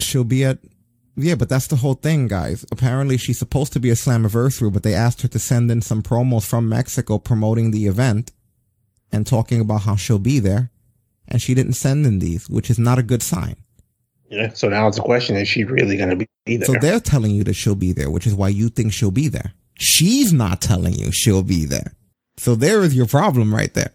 She'll 0.00 0.24
be 0.24 0.44
at. 0.44 0.58
Yeah, 1.22 1.34
but 1.34 1.48
that's 1.48 1.66
the 1.66 1.76
whole 1.76 1.94
thing, 1.94 2.28
guys. 2.28 2.64
Apparently, 2.70 3.16
she's 3.16 3.38
supposed 3.38 3.72
to 3.74 3.80
be 3.80 3.90
a 3.90 3.94
Slammiversary, 3.94 4.72
but 4.72 4.82
they 4.82 4.94
asked 4.94 5.22
her 5.22 5.28
to 5.28 5.38
send 5.38 5.70
in 5.70 5.82
some 5.82 6.02
promos 6.02 6.46
from 6.46 6.68
Mexico 6.68 7.18
promoting 7.18 7.70
the 7.70 7.86
event 7.86 8.32
and 9.12 9.26
talking 9.26 9.60
about 9.60 9.82
how 9.82 9.96
she'll 9.96 10.18
be 10.18 10.38
there, 10.38 10.70
and 11.28 11.42
she 11.42 11.54
didn't 11.54 11.74
send 11.74 12.06
in 12.06 12.18
these, 12.18 12.48
which 12.48 12.70
is 12.70 12.78
not 12.78 12.98
a 12.98 13.02
good 13.02 13.22
sign. 13.22 13.56
Yeah. 14.30 14.52
So 14.54 14.68
now 14.68 14.88
it's 14.88 14.98
a 14.98 15.02
question: 15.02 15.36
Is 15.36 15.48
she 15.48 15.64
really 15.64 15.96
going 15.96 16.10
to 16.10 16.26
be 16.46 16.56
there? 16.56 16.66
So 16.66 16.74
they're 16.80 17.00
telling 17.00 17.32
you 17.32 17.44
that 17.44 17.54
she'll 17.54 17.74
be 17.74 17.92
there, 17.92 18.10
which 18.10 18.26
is 18.26 18.34
why 18.34 18.48
you 18.48 18.68
think 18.68 18.92
she'll 18.92 19.10
be 19.10 19.28
there. 19.28 19.52
She's 19.74 20.32
not 20.32 20.60
telling 20.60 20.94
you 20.94 21.10
she'll 21.10 21.42
be 21.42 21.64
there. 21.64 21.94
So 22.36 22.54
there 22.54 22.82
is 22.82 22.94
your 22.94 23.06
problem 23.06 23.54
right 23.54 23.72
there. 23.74 23.92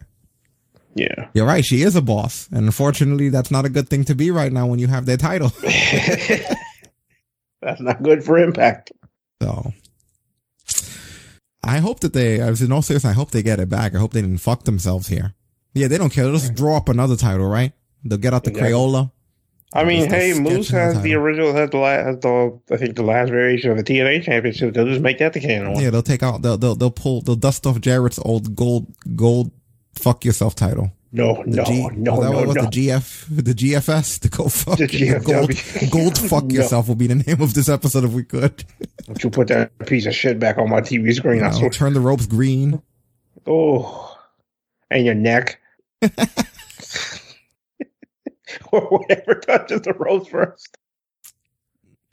Yeah. 0.95 1.27
You're 1.33 1.45
right. 1.45 1.63
She 1.63 1.81
is 1.81 1.95
a 1.95 2.01
boss. 2.01 2.47
And 2.51 2.65
unfortunately, 2.65 3.29
that's 3.29 3.51
not 3.51 3.65
a 3.65 3.69
good 3.69 3.89
thing 3.89 4.05
to 4.05 4.15
be 4.15 4.31
right 4.31 4.51
now 4.51 4.65
when 4.65 4.79
you 4.79 4.87
have 4.87 5.05
their 5.05 5.17
title. 5.17 5.51
That's 7.65 7.81
not 7.81 8.03
good 8.03 8.23
for 8.23 8.37
Impact. 8.37 8.91
So 9.41 9.73
I 11.63 11.79
hope 11.79 12.01
that 12.01 12.13
they, 12.13 12.41
I 12.41 12.49
was 12.49 12.61
in 12.61 12.71
all 12.71 12.83
seriousness, 12.83 13.09
I 13.11 13.15
hope 13.15 13.31
they 13.31 13.41
get 13.41 13.59
it 13.59 13.69
back. 13.69 13.95
I 13.95 13.97
hope 13.97 14.13
they 14.13 14.21
didn't 14.21 14.37
fuck 14.37 14.63
themselves 14.63 15.07
here. 15.07 15.33
Yeah, 15.73 15.87
they 15.87 15.97
don't 15.97 16.11
care. 16.11 16.25
They'll 16.25 16.33
just 16.33 16.53
draw 16.53 16.77
up 16.77 16.89
another 16.89 17.17
title, 17.17 17.47
right? 17.47 17.73
They'll 18.03 18.19
get 18.19 18.33
out 18.35 18.43
the 18.43 18.51
Exactly. 18.51 18.71
Crayola. 18.71 19.11
I 19.73 19.83
mean, 19.83 20.09
hey, 20.09 20.39
Moose 20.39 20.69
in 20.69 20.75
the 20.75 20.81
has 20.81 21.01
the 21.01 21.15
original, 21.15 21.53
has 21.53 21.71
the 21.71 21.77
last, 21.77 22.05
has 22.05 22.19
the 22.19 22.59
I 22.71 22.77
think 22.77 22.95
the 22.95 23.03
last 23.03 23.29
variation 23.29 23.71
of 23.71 23.77
the 23.77 23.83
TNA 23.83 24.23
Championship. 24.23 24.73
They'll 24.73 24.85
just 24.85 25.01
make 25.01 25.17
that 25.17 25.33
the 25.33 25.41
canon 25.41 25.73
one. 25.73 25.83
Yeah, 25.83 25.89
they'll 25.89 26.03
take 26.03 26.23
out, 26.23 26.43
they'll, 26.43 26.57
they'll, 26.57 26.75
they'll 26.75 26.91
pull, 26.91 27.21
they'll 27.21 27.35
dust 27.35 27.65
off 27.65 27.81
Jarrett's 27.81 28.19
old 28.23 28.55
gold, 28.55 28.93
gold 29.15 29.51
fuck 29.95 30.23
yourself 30.23 30.55
title. 30.55 30.91
No, 31.15 31.43
The 31.43 31.55
no, 31.57 31.63
G, 31.63 31.87
no, 31.95 32.19
that 32.21 32.31
no, 32.31 32.31
what 32.31 32.47
was 32.47 32.55
no. 32.57 32.61
the 32.63 32.67
GF, 32.67 33.25
the 33.43 33.53
GFS, 33.53 34.19
the 34.19 34.27
go 34.29 34.49
fuck, 34.49 34.77
The 34.77 34.87
gold, 35.23 35.49
GFW. 35.51 35.91
gold 35.91 36.17
fuck 36.29 36.43
No. 36.45 36.55
yourself 36.55 36.87
will 36.89 36.95
be 36.95 37.07
the 37.07 37.15
name 37.15 37.41
of 37.41 37.53
this 37.53 37.69
episode 37.69 38.03
if 38.03 38.11
we 38.11 38.23
could. 38.23 38.63
Don't 39.05 39.23
you 39.23 39.29
put 39.29 39.47
that 39.47 39.71
piece 39.87 40.05
of 40.05 40.13
shit 40.13 40.39
back 40.39 40.57
on 40.57 40.69
my 40.69 40.81
TV 40.81 41.13
screen? 41.13 41.41
I 41.41 41.47
You 41.47 41.51
know, 41.53 41.57
swear. 41.59 41.69
turn 41.69 41.93
the 41.93 42.01
ropes 42.01 42.25
green. 42.25 42.81
Oh, 43.47 44.17
and 44.91 45.05
your 45.05 45.15
neck. 45.15 45.59
or 48.71 48.81
whatever 48.81 49.35
touches 49.35 49.81
the 49.81 49.93
ropes 49.93 50.27
first. 50.29 50.77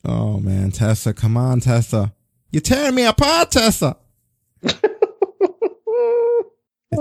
Oh 0.04 0.38
man, 0.40 0.70
Tessa, 0.70 1.12
come 1.14 1.36
on, 1.36 1.60
Tessa. 1.60 2.12
You're 2.50 2.60
tearing 2.62 2.94
me 2.94 3.04
apart, 3.04 3.50
Tessa. 3.50 3.96
You're 4.62 4.72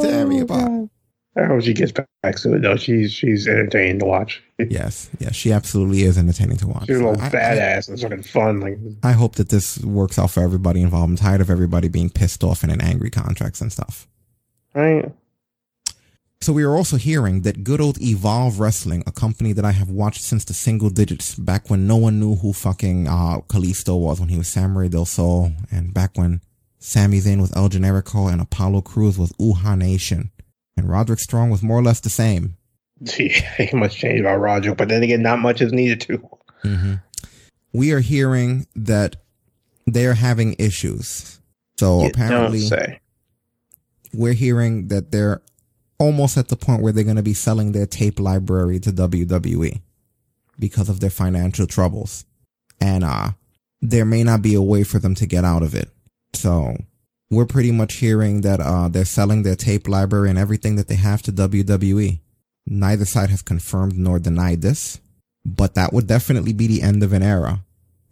tearing 0.01 0.29
me 0.29 0.39
oh, 0.41 0.43
apart. 0.45 0.71
I 0.71 0.87
hope 1.37 1.61
she 1.63 1.73
gets 1.73 1.91
back 1.93 2.37
soon. 2.37 2.61
though. 2.61 2.75
she's 2.75 3.11
she's 3.11 3.47
entertaining 3.47 3.99
to 3.99 4.05
watch. 4.05 4.43
Yes, 4.59 5.09
yes, 5.19 5.33
she 5.35 5.51
absolutely 5.51 6.01
is 6.03 6.17
entertaining 6.17 6.57
to 6.57 6.67
watch. 6.67 6.87
She's 6.87 6.97
a 6.99 7.03
little 7.05 7.21
I- 7.21 7.27
I- 7.27 7.29
badass 7.29 7.87
and 7.89 7.99
fucking 7.99 8.23
fun. 8.23 8.59
Like 8.59 8.77
I 9.03 9.13
hope 9.13 9.35
that 9.35 9.49
this 9.49 9.79
works 9.79 10.19
out 10.19 10.31
for 10.31 10.43
everybody 10.43 10.81
involved. 10.81 11.09
I'm 11.11 11.15
tired 11.17 11.41
of 11.41 11.49
everybody 11.49 11.87
being 11.87 12.09
pissed 12.09 12.43
off 12.43 12.63
and 12.63 12.71
in 12.71 12.81
angry 12.81 13.09
contracts 13.09 13.61
and 13.61 13.71
stuff. 13.71 14.07
right. 14.75 15.11
So 16.43 16.51
we 16.53 16.63
are 16.63 16.75
also 16.75 16.97
hearing 16.97 17.41
that 17.43 17.63
good 17.63 17.79
old 17.79 18.01
Evolve 18.01 18.59
Wrestling, 18.59 19.03
a 19.05 19.11
company 19.11 19.53
that 19.53 19.63
I 19.63 19.73
have 19.73 19.91
watched 19.91 20.23
since 20.23 20.43
the 20.43 20.55
single 20.55 20.89
digits, 20.89 21.35
back 21.35 21.69
when 21.69 21.85
no 21.85 21.97
one 21.97 22.19
knew 22.19 22.33
who 22.35 22.51
fucking 22.51 23.07
uh, 23.07 23.41
Kalisto 23.47 23.99
was, 23.99 24.19
when 24.19 24.29
he 24.29 24.39
was 24.39 24.47
Samurai 24.47 24.87
Del 24.87 25.05
Sol, 25.05 25.51
and 25.71 25.93
back 25.93 26.17
when 26.17 26.41
Sami 26.79 27.19
Zayn 27.19 27.39
was 27.41 27.55
El 27.55 27.69
Generico 27.69 28.31
and 28.31 28.41
Apollo 28.41 28.81
Cruz 28.81 29.19
was 29.19 29.31
Uhaa 29.33 29.77
Nation, 29.77 30.31
and 30.77 30.89
Roderick 30.89 31.19
Strong 31.19 31.49
was 31.49 31.63
more 31.63 31.77
or 31.77 31.83
less 31.83 31.99
the 31.99 32.09
same. 32.09 32.57
Ain't 33.19 33.73
much 33.73 33.95
change 33.95 34.19
about 34.19 34.37
Roger, 34.37 34.75
but 34.75 34.89
then 34.89 35.03
again, 35.03 35.21
not 35.21 35.39
much 35.39 35.61
is 35.61 35.73
needed 35.73 36.01
to. 36.01 36.17
Mm-hmm. 36.63 36.93
We 37.73 37.91
are 37.93 37.99
hearing 37.99 38.67
that 38.75 39.15
they're 39.85 40.13
having 40.13 40.55
issues. 40.59 41.39
So 41.79 42.01
You 42.01 42.09
apparently, 42.09 42.69
we're 44.13 44.33
hearing 44.33 44.89
that 44.89 45.11
they're 45.11 45.41
almost 45.97 46.37
at 46.37 46.49
the 46.49 46.55
point 46.55 46.81
where 46.81 46.91
they're 46.91 47.03
going 47.03 47.15
to 47.15 47.23
be 47.23 47.33
selling 47.33 47.71
their 47.71 47.85
tape 47.85 48.19
library 48.19 48.79
to 48.81 48.91
WWE 48.91 49.81
because 50.59 50.89
of 50.89 50.99
their 50.99 51.09
financial 51.09 51.65
troubles. 51.65 52.25
And, 52.79 53.03
uh, 53.03 53.31
there 53.81 54.05
may 54.05 54.23
not 54.23 54.41
be 54.41 54.53
a 54.53 54.61
way 54.61 54.83
for 54.83 54.99
them 54.99 55.15
to 55.15 55.25
get 55.25 55.43
out 55.43 55.63
of 55.63 55.73
it. 55.73 55.89
So 56.33 56.77
we're 57.31 57.45
pretty 57.45 57.71
much 57.71 57.95
hearing 57.95 58.41
that, 58.41 58.59
uh, 58.59 58.87
they're 58.89 59.05
selling 59.05 59.41
their 59.41 59.55
tape 59.55 59.87
library 59.87 60.29
and 60.29 60.37
everything 60.37 60.75
that 60.75 60.87
they 60.87 60.95
have 60.95 61.23
to 61.23 61.31
WWE. 61.31 62.19
Neither 62.67 63.05
side 63.05 63.31
has 63.31 63.41
confirmed 63.41 63.97
nor 63.97 64.19
denied 64.19 64.61
this, 64.61 64.99
but 65.43 65.73
that 65.73 65.93
would 65.93 66.05
definitely 66.05 66.53
be 66.53 66.67
the 66.67 66.83
end 66.83 67.01
of 67.01 67.13
an 67.13 67.23
era 67.23 67.63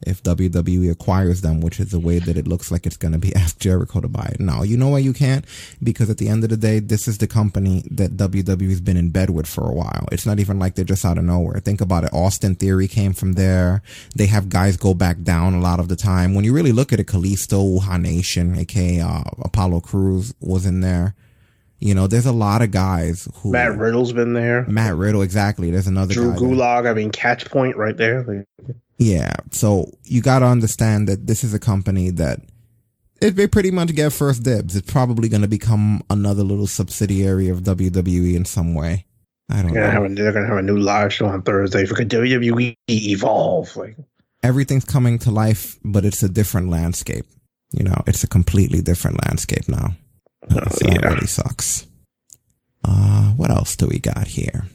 if 0.06 0.24
WWE 0.24 0.92
acquires 0.92 1.42
them, 1.42 1.62
which 1.62 1.80
is 1.80 1.92
the 1.92 2.00
way 2.00 2.20
that 2.20 2.38
it 2.38 2.48
looks 2.48 2.72
like 2.72 2.86
it's 2.86 2.98
going 2.98 3.12
to 3.12 3.18
be 3.18 3.36
ask 3.40 3.60
Jericho 3.60 4.02
to 4.02 4.08
buy 4.08 4.32
it. 4.34 4.40
No, 4.40 4.64
you 4.64 4.78
know 4.78 4.90
why 4.90 5.00
you 5.00 5.14
can't? 5.14 5.46
Because 5.82 6.10
at 6.10 6.18
the 6.18 6.30
end 6.30 6.44
of 6.44 6.50
the 6.50 6.58
day, 6.58 6.80
this 6.80 7.08
is 7.08 7.18
the 7.18 7.28
company 7.28 7.84
that 7.92 8.18
WWE's 8.18 8.82
been 8.82 8.98
in 8.98 9.10
bed 9.10 9.30
with 9.30 9.48
for 9.48 9.70
a 9.70 9.74
while. 9.74 10.08
It's 10.12 10.26
not 10.26 10.40
even 10.40 10.60
like 10.60 10.76
they're 10.76 10.86
just 10.86 11.06
out 11.06 11.18
of 11.18 11.24
nowhere. 11.24 11.60
Think 11.60 11.82
about 11.82 12.04
it. 12.04 12.14
Austin 12.14 12.56
Theory 12.56 12.88
came 12.88 13.14
from 13.14 13.34
there. 13.34 13.82
They 14.16 14.28
have 14.28 14.50
guys 14.50 14.78
go 14.78 14.94
back 14.94 15.22
down 15.24 15.54
a 15.54 15.60
lot 15.60 15.80
of 15.80 15.88
the 15.88 15.96
time. 15.96 16.34
When 16.34 16.46
you 16.46 16.54
really 16.54 16.72
look 16.72 16.94
at 16.94 17.00
it, 17.00 17.08
Kalisto, 17.08 17.80
Uhaa 17.80 18.02
Nation, 18.02 18.58
aka 18.58 19.00
uh, 19.00 19.24
Apollo 19.40 19.82
Cruz 19.82 20.34
was 20.40 20.66
in 20.66 20.82
there. 20.82 21.16
You 21.80 21.96
know, 21.96 22.08
there's 22.08 22.26
a 22.26 22.34
lot 22.34 22.62
of 22.62 22.72
guys 22.72 23.30
who 23.36 23.52
Matt 23.52 23.78
Riddle's 23.78 24.12
been 24.12 24.34
there. 24.34 24.66
Matt 24.68 24.96
Riddle, 24.96 25.22
exactly. 25.22 25.72
There's 25.72 25.88
another 25.88 26.14
Drew 26.14 26.32
guy 26.32 26.40
there. 26.40 26.50
Gulak. 26.50 26.90
I 26.90 26.94
mean, 26.94 27.10
Catch 27.10 27.46
Point 27.46 27.78
right 27.78 27.96
there. 27.96 28.24
Like, 28.24 28.76
Yeah. 29.00 29.34
So 29.52 29.92
you 30.04 30.22
got 30.22 30.40
to 30.40 30.46
understand 30.46 31.08
that 31.08 31.26
this 31.26 31.44
is 31.44 31.54
a 31.54 31.60
company 31.60 32.12
that 32.12 32.42
it 33.22 33.32
they 33.32 33.48
pretty 33.48 33.72
much 33.72 33.96
get 33.96 34.14
first 34.14 34.44
dibs. 34.44 34.76
It's 34.76 34.92
probably 34.92 35.30
going 35.30 35.42
to 35.42 35.48
become 35.48 36.04
another 36.10 36.44
little 36.44 36.68
subsidiary 36.68 37.50
of 37.50 37.62
WWE 37.62 38.36
in 38.36 38.46
some 38.46 38.76
way. 38.76 39.06
I 39.50 39.64
don't 39.64 39.74
they're 39.74 39.94
know. 39.94 40.06
a, 40.06 40.10
they're 40.10 40.32
gonna 40.32 40.48
have 40.48 40.58
a 40.58 40.62
new 40.62 40.78
live 40.78 41.12
show 41.12 41.26
on 41.26 41.42
Thursday 41.42 41.86
for 41.86 41.96
WWE 41.96 42.76
Evolve. 42.88 43.76
Like, 43.76 43.98
Everything's 44.44 44.86
coming 44.86 45.18
to 45.20 45.32
life, 45.32 45.80
but 45.84 46.06
it's 46.06 46.22
a 46.22 46.30
different 46.30 46.70
landscape. 46.70 47.26
You 47.72 47.84
know, 47.84 48.04
it's 48.06 48.24
a 48.24 48.28
completely 48.28 48.82
different 48.82 49.26
landscape 49.26 49.68
now. 49.68 49.96
Oh, 50.52 50.60
so 50.70 50.86
that 50.86 51.02
yeah. 51.02 51.08
really 51.08 51.28
sucks. 51.28 51.88
Uh, 52.84 53.32
what 53.32 53.50
else 53.50 53.76
do 53.76 53.88
we 53.88 54.00
got 54.00 54.28
here? 54.28 54.68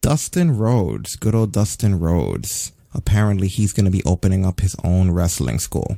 Dustin 0.00 0.56
Rhodes, 0.56 1.16
good 1.16 1.34
old 1.34 1.52
Dustin 1.52 1.98
Rhodes. 1.98 2.72
Apparently 2.94 3.48
he's 3.48 3.72
going 3.72 3.84
to 3.86 3.90
be 3.90 4.02
opening 4.04 4.44
up 4.44 4.60
his 4.60 4.76
own 4.84 5.10
wrestling 5.10 5.58
school. 5.58 5.96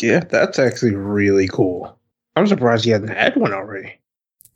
yeah, 0.00 0.20
that's 0.20 0.58
actually 0.58 0.94
really 0.94 1.48
cool. 1.48 1.98
I'm 2.36 2.46
surprised 2.46 2.84
he 2.84 2.90
hasn't 2.90 3.10
had 3.10 3.36
one 3.36 3.52
already. 3.52 3.94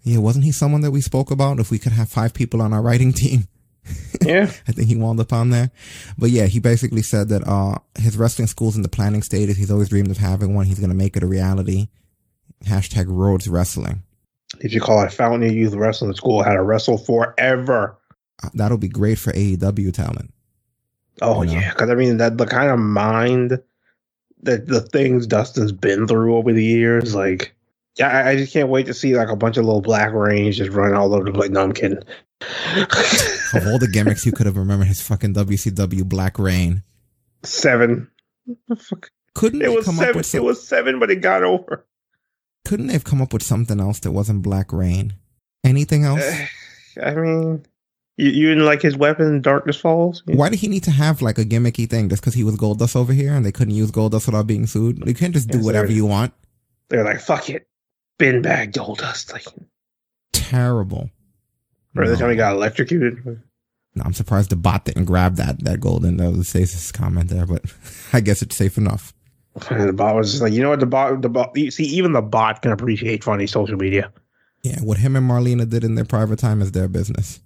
Yeah, 0.03 0.19
wasn't 0.19 0.45
he 0.45 0.53
someone 0.53 0.81
that 0.83 0.91
we 0.91 1.01
spoke 1.01 1.31
about? 1.31 1.61
If 1.61 1.71
we 1.71 1.79
could 1.79 1.93
have 1.93 2.09
five 2.09 2.35
people 2.35 2.61
on 2.63 2.73
our 2.73 2.83
writing 2.83 3.13
team, 3.13 3.47
Yeah, 4.23 4.51
I 4.67 4.73
think 4.73 4.89
he 4.89 4.97
wound 4.97 5.21
up 5.21 5.33
on 5.33 5.51
there. 5.51 5.71
But 6.19 6.31
yeah, 6.31 6.47
he 6.47 6.61
basically 6.61 7.03
said 7.03 7.29
that 7.31 7.47
uh 7.47 7.79
his 7.99 8.17
wrestling 8.17 8.49
school's 8.49 8.77
in 8.77 8.83
the 8.83 8.89
planning 8.89 9.23
stages. 9.23 9.57
He's 9.57 9.71
always 9.71 9.89
dreamed 9.89 10.11
of 10.11 10.19
having 10.19 10.55
one. 10.55 10.67
He's 10.67 10.79
gonna 10.81 10.95
make 10.95 11.17
it 11.17 11.23
a 11.23 11.27
reality. 11.27 11.89
Hashtag 12.65 13.07
Rhodes 13.09 13.49
Wrestling. 13.49 14.03
if 14.61 14.73
you 14.73 14.81
call 14.81 15.03
it 15.03 15.13
Fountain 15.13 15.53
Youth 15.53 15.75
Wrestling 15.75 16.15
School, 16.15 16.43
had 16.43 16.55
to 16.55 16.63
wrestle 16.63 16.99
forever. 16.99 17.97
Uh, 18.43 18.49
That'll 18.55 18.79
be 18.79 18.89
great 18.89 19.19
for 19.19 19.33
AEW 19.33 19.93
talent. 19.95 20.33
Oh 21.23 21.43
You 21.43 21.49
know? 21.55 21.61
yeah, 21.61 21.71
because 21.73 21.91
I 21.91 21.95
mean 21.95 22.17
that 22.19 22.39
the 22.39 22.47
kind 22.47 22.71
of 22.71 22.79
mind 22.79 23.61
that 24.43 24.67
the 24.67 24.81
things 24.81 25.27
Dustin's 25.27 25.73
been 25.73 26.07
through 26.07 26.37
over 26.37 26.53
the 26.53 26.65
years, 26.65 27.15
like 27.15 27.55
yeah, 27.97 28.09
I, 28.09 28.31
I 28.31 28.37
just 28.37 28.53
can't 28.53 28.69
wait 28.69 28.87
to 28.87 28.95
see 28.95 29.17
like 29.17 29.29
a 29.29 29.35
bunch 29.37 29.57
of 29.57 29.65
little 29.65 29.81
black 29.81 30.13
range 30.13 30.59
just 30.59 30.71
running 30.71 30.95
all 30.97 31.13
over 31.15 31.25
the 31.25 31.33
place. 31.33 31.51
No, 31.51 31.63
I'm 31.63 31.73
kidding. 31.73 31.99
Of 33.55 33.67
all 33.67 33.79
the 33.79 33.89
gimmicks 33.91 34.27
you 34.27 34.33
could 34.33 34.45
have 34.47 34.59
remembered, 34.59 34.89
his 34.89 35.01
fucking 35.01 35.33
WCW 35.35 36.05
Black 36.05 36.39
Reign. 36.39 36.83
seven. 37.43 38.11
Couldn't 39.35 39.63
It 39.63 39.69
they 39.69 39.75
was 39.75 39.87
come 39.87 39.99
up 39.99 40.05
seven. 40.05 40.17
with 40.19 40.35
It 40.35 40.43
was 40.45 40.69
seven, 40.69 40.99
but 41.01 41.11
it 41.11 41.17
got 41.23 41.43
over. 41.43 41.87
couldn't 42.67 42.89
they 42.89 42.93
have 42.93 43.05
come 43.05 43.23
up 43.23 43.33
with 43.33 43.43
something 43.43 43.81
else 43.81 44.01
that 44.01 44.13
wasn't 44.13 44.43
Black 44.43 44.73
Reign? 44.73 45.15
Anything 45.65 46.05
else? 46.05 46.23
I 47.03 47.15
mean, 47.15 47.65
you, 48.19 48.31
you 48.31 48.49
didn't 48.49 48.67
like 48.67 48.83
his 48.83 48.97
weapon, 48.97 49.41
Darkness 49.41 49.77
Falls? 49.77 50.23
Why 50.27 50.49
did 50.51 50.59
he 50.59 50.69
need 50.69 50.83
to 50.85 50.91
have 50.91 51.23
like 51.23 51.39
a 51.39 51.45
gimmicky 51.45 51.89
thing 51.89 52.09
just 52.09 52.21
because 52.21 52.35
he 52.35 52.45
was 52.45 52.57
Goldust 52.57 52.97
over 52.97 53.13
here 53.13 53.33
and 53.33 53.47
they 53.47 53.53
couldn't 53.53 53.75
use 53.75 53.91
Goldust 53.91 54.27
without 54.27 54.47
being 54.47 54.67
sued? 54.67 55.03
You 55.07 55.15
can't 55.15 55.33
just 55.33 55.49
do 55.49 55.59
Yes, 55.59 55.65
whatever 55.65 55.91
you 55.91 56.05
want. 56.05 56.35
They're 56.89 57.05
like, 57.05 57.21
fuck 57.21 57.49
it, 57.49 57.69
bin 58.19 58.43
bag 58.43 58.73
Goldust. 58.73 59.33
Like, 59.33 59.47
Terrible. 60.33 61.11
or 61.97 62.09
the 62.09 62.17
time 62.17 62.31
he 62.31 62.37
got 62.37 62.55
electrocuted. 62.55 63.25
No, 63.95 64.03
I'm 64.05 64.13
surprised 64.13 64.51
the 64.51 64.57
bot 64.57 64.85
didn't 64.85 65.07
grab 65.07 65.37
that 65.37 65.65
that 65.65 65.81
golden. 65.81 66.19
That 66.19 66.33
was 66.33 66.49
Stasis' 66.49 66.93
comment 66.93 67.31
there, 67.31 67.47
but 67.47 67.65
I 68.13 68.21
guess 68.21 68.43
it's 68.43 68.57
safe 68.57 68.77
enough. 68.79 69.15
And 69.71 69.89
the 69.89 69.93
bot 69.93 70.15
was 70.15 70.31
just 70.31 70.43
like, 70.43 70.53
you 70.53 70.63
know 70.63 70.71
what? 70.71 70.81
The 70.81 70.87
bot, 70.87 71.23
the 71.23 71.29
bot. 71.29 71.57
You 71.57 71.71
see, 71.71 71.85
even 71.85 72.13
the 72.13 72.23
bot 72.23 72.63
can 72.63 72.73
appreciate 72.73 73.25
funny 73.25 73.47
social 73.47 73.77
media. 73.77 74.13
Yeah, 74.63 74.81
what 74.81 74.99
him 74.99 75.17
and 75.17 75.29
Marlena 75.29 75.69
did 75.69 75.85
in 75.85 75.95
their 75.95 76.05
private 76.05 76.39
time 76.39 76.61
is 76.63 76.73
their 76.73 76.89
business. 76.89 77.41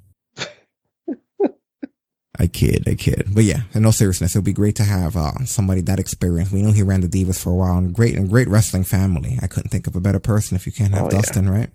I 2.38 2.46
kid, 2.46 2.84
I 2.88 2.94
kid. 2.94 3.28
But 3.32 3.44
yeah, 3.44 3.62
in 3.74 3.84
all 3.84 3.92
seriousness, 3.92 4.34
it 4.34 4.38
would 4.38 4.44
be 4.44 4.54
great 4.54 4.76
to 4.76 4.84
have 4.84 5.16
uh, 5.16 5.44
somebody 5.44 5.82
that 5.82 5.98
experienced. 6.00 6.52
We 6.52 6.62
know 6.62 6.72
he 6.72 6.82
ran 6.82 7.02
the 7.02 7.08
Divas 7.08 7.42
for 7.42 7.50
a 7.50 7.54
while 7.54 7.76
and 7.76 7.94
great 7.94 8.16
and 8.16 8.28
great 8.28 8.48
wrestling 8.48 8.84
family. 8.84 9.38
I 9.42 9.46
couldn't 9.46 9.70
think 9.70 9.86
of 9.86 9.96
a 9.96 10.00
better 10.00 10.18
person 10.18 10.56
if 10.56 10.64
you 10.66 10.72
can't 10.72 10.94
have 10.94 11.04
Oh, 11.04 11.10
yeah. 11.10 11.20
Dustin, 11.20 11.48
right? 11.48 11.70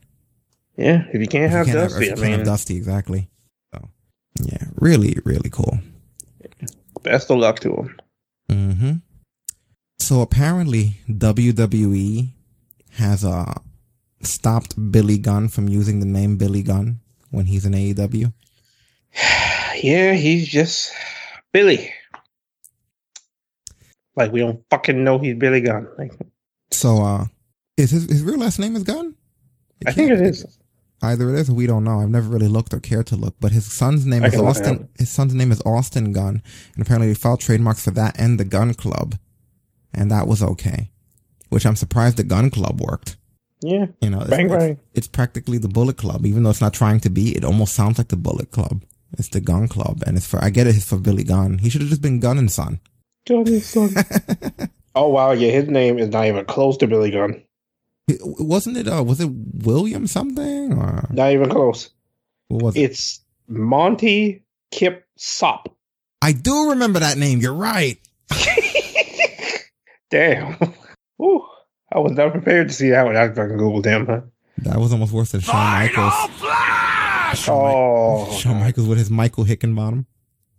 Yeah, 0.75 1.03
if 1.13 1.21
you 1.21 1.27
can't 1.27 1.45
If 1.45 1.51
you 1.51 1.57
have 1.57 1.65
can't 1.67 1.77
Dusty, 1.77 2.05
if 2.07 2.19
I 2.19 2.25
have 2.25 2.37
mean, 2.37 2.45
Dusty, 2.45 2.77
exactly. 2.77 3.29
So, 3.73 3.89
yeah, 4.43 4.65
really, 4.75 5.17
really 5.25 5.49
cool. 5.49 5.79
best 7.03 7.29
of 7.29 7.37
luck 7.37 7.59
to 7.61 7.73
him. 7.75 7.97
Mm-hmm. 8.49 8.91
So 9.99 10.21
apparently 10.21 10.99
WWE 11.09 12.29
has 12.93 13.25
uh 13.25 13.53
stopped 14.21 14.91
Billy 14.91 15.17
Gunn 15.17 15.49
from 15.49 15.67
using 15.69 15.99
the 15.99 16.05
name 16.05 16.37
Billy 16.37 16.63
Gunn 16.63 16.99
when 17.29 17.45
he's 17.45 17.65
in 17.65 17.73
AEW? 17.73 18.33
Yeah, 19.81 20.13
he's 20.13 20.47
just 20.47 20.91
Billy. 21.53 21.91
Like 24.15 24.31
we 24.31 24.39
don't 24.39 24.63
fucking 24.69 25.03
know 25.03 25.19
he's 25.19 25.35
Billy 25.35 25.61
Gunn. 25.61 25.87
Like, 25.97 26.11
So, 26.71 27.03
uh, 27.03 27.25
is 27.77 27.91
his 27.91 28.05
his 28.05 28.23
real 28.23 28.39
last 28.39 28.59
name 28.59 28.75
is 28.75 28.83
Gunn? 28.83 29.15
I 29.85 29.91
think 29.91 30.11
it 30.11 30.21
is. 30.21 30.45
Either 31.03 31.29
it 31.29 31.39
is 31.39 31.49
or 31.49 31.53
we 31.53 31.67
don't 31.67 31.83
know. 31.83 31.99
I've 31.99 32.09
never 32.09 32.27
really 32.27 32.47
looked 32.47 32.73
or 32.73 32.79
cared 32.79 33.05
to 33.07 33.15
look. 33.15 33.35
But 33.39 33.51
his 33.51 33.71
son's 33.71 34.05
name 34.07 34.23
I 34.23 34.27
is 34.27 34.33
it 34.33 34.39
Austin. 34.39 34.89
His 34.97 35.09
son's 35.11 35.35
name 35.35 35.51
is 35.51 35.61
Austin 35.63 36.11
Gunn, 36.11 36.41
and 36.73 36.81
apparently 36.81 37.09
they 37.09 37.13
filed 37.13 37.39
trademarks 37.39 37.83
for 37.83 37.91
that 37.91 38.19
and 38.19 38.39
the 38.39 38.45
Gun 38.45 38.73
Club, 38.73 39.15
and 39.93 40.09
that 40.09 40.27
was 40.27 40.41
okay. 40.41 40.89
Which 41.49 41.65
I'm 41.67 41.75
surprised 41.75 42.17
the 42.17 42.23
Gun 42.23 42.49
Club 42.49 42.81
worked. 42.81 43.17
Yeah. 43.61 43.85
You 44.01 44.09
know, 44.09 44.21
it's, 44.21 44.29
Bang, 44.29 44.47
it's- 44.47 44.77
it's 44.95 45.07
practically 45.07 45.59
the 45.59 45.69
Bullet 45.69 45.97
Club, 45.97 46.25
even 46.25 46.41
though 46.43 46.49
it's 46.49 46.61
not 46.61 46.73
trying 46.73 46.99
to 47.01 47.09
be. 47.11 47.35
It 47.37 47.43
almost 47.45 47.75
sounds 47.75 47.99
like 47.99 48.07
the 48.07 48.15
Bullet 48.17 48.49
Club. 48.49 48.83
It's 49.13 49.29
the 49.29 49.39
Gun 49.41 49.67
Club, 49.67 50.03
and 50.05 50.17
it's 50.17 50.27
for. 50.27 50.43
I 50.43 50.49
get 50.49 50.67
it. 50.67 50.75
It's 50.75 50.85
for 50.89 50.97
Billy 50.97 51.23
Gunn. 51.23 51.59
He 51.59 51.69
should 51.69 51.81
have 51.81 51.89
just 51.89 52.01
been 52.01 52.19
Gunn 52.19 52.37
and 52.37 52.51
Son. 52.51 52.79
Johnny's 53.25 53.65
son. 53.69 53.93
oh 54.95 55.09
wow, 55.09 55.31
yeah, 55.31 55.51
his 55.51 55.67
name 55.67 55.97
is 55.99 56.09
not 56.09 56.25
even 56.25 56.45
close 56.45 56.77
to 56.77 56.87
Billy 56.87 57.11
Gunn. 57.11 57.43
It- 58.07 58.19
Wasn't 58.23 58.77
it? 58.77 58.87
Uh, 58.87 59.03
was 59.03 59.19
it 59.19 59.29
William 59.29 60.07
something 60.07 60.73
or 60.73 61.07
Not 61.11 61.31
even 61.31 61.49
close. 61.49 61.89
what 62.47 62.61
was 62.63 62.75
it? 62.75 62.81
It's 62.81 63.19
Monty 63.47 64.43
Kip 64.71 65.05
Sopp. 65.17 65.67
I 66.21 66.31
do 66.31 66.69
remember 66.71 66.99
that 66.99 67.17
name. 67.17 67.39
You're 67.39 67.53
right. 67.53 67.97
Damn. 70.09 70.57
Ooh, 71.21 71.45
I 71.93 71.99
was 71.99 72.13
not 72.13 72.31
prepared 72.31 72.69
to 72.69 72.73
see 72.73 72.89
that 72.89 73.05
one. 73.05 73.17
I 73.17 73.27
fucking 73.27 73.57
googled 73.57 73.85
him, 73.85 74.05
huh? 74.05 74.21
That 74.59 74.79
was 74.79 74.91
almost 74.93 75.11
worse 75.11 75.31
than 75.31 75.41
Shawn 75.41 75.55
Michaels. 75.55 76.13
Oh, 77.47 78.31
Shawn 78.37 78.59
Michaels 78.59 78.87
with 78.87 78.97
his 78.97 79.09
Michael 79.09 79.45
Hickenbottom. 79.45 80.05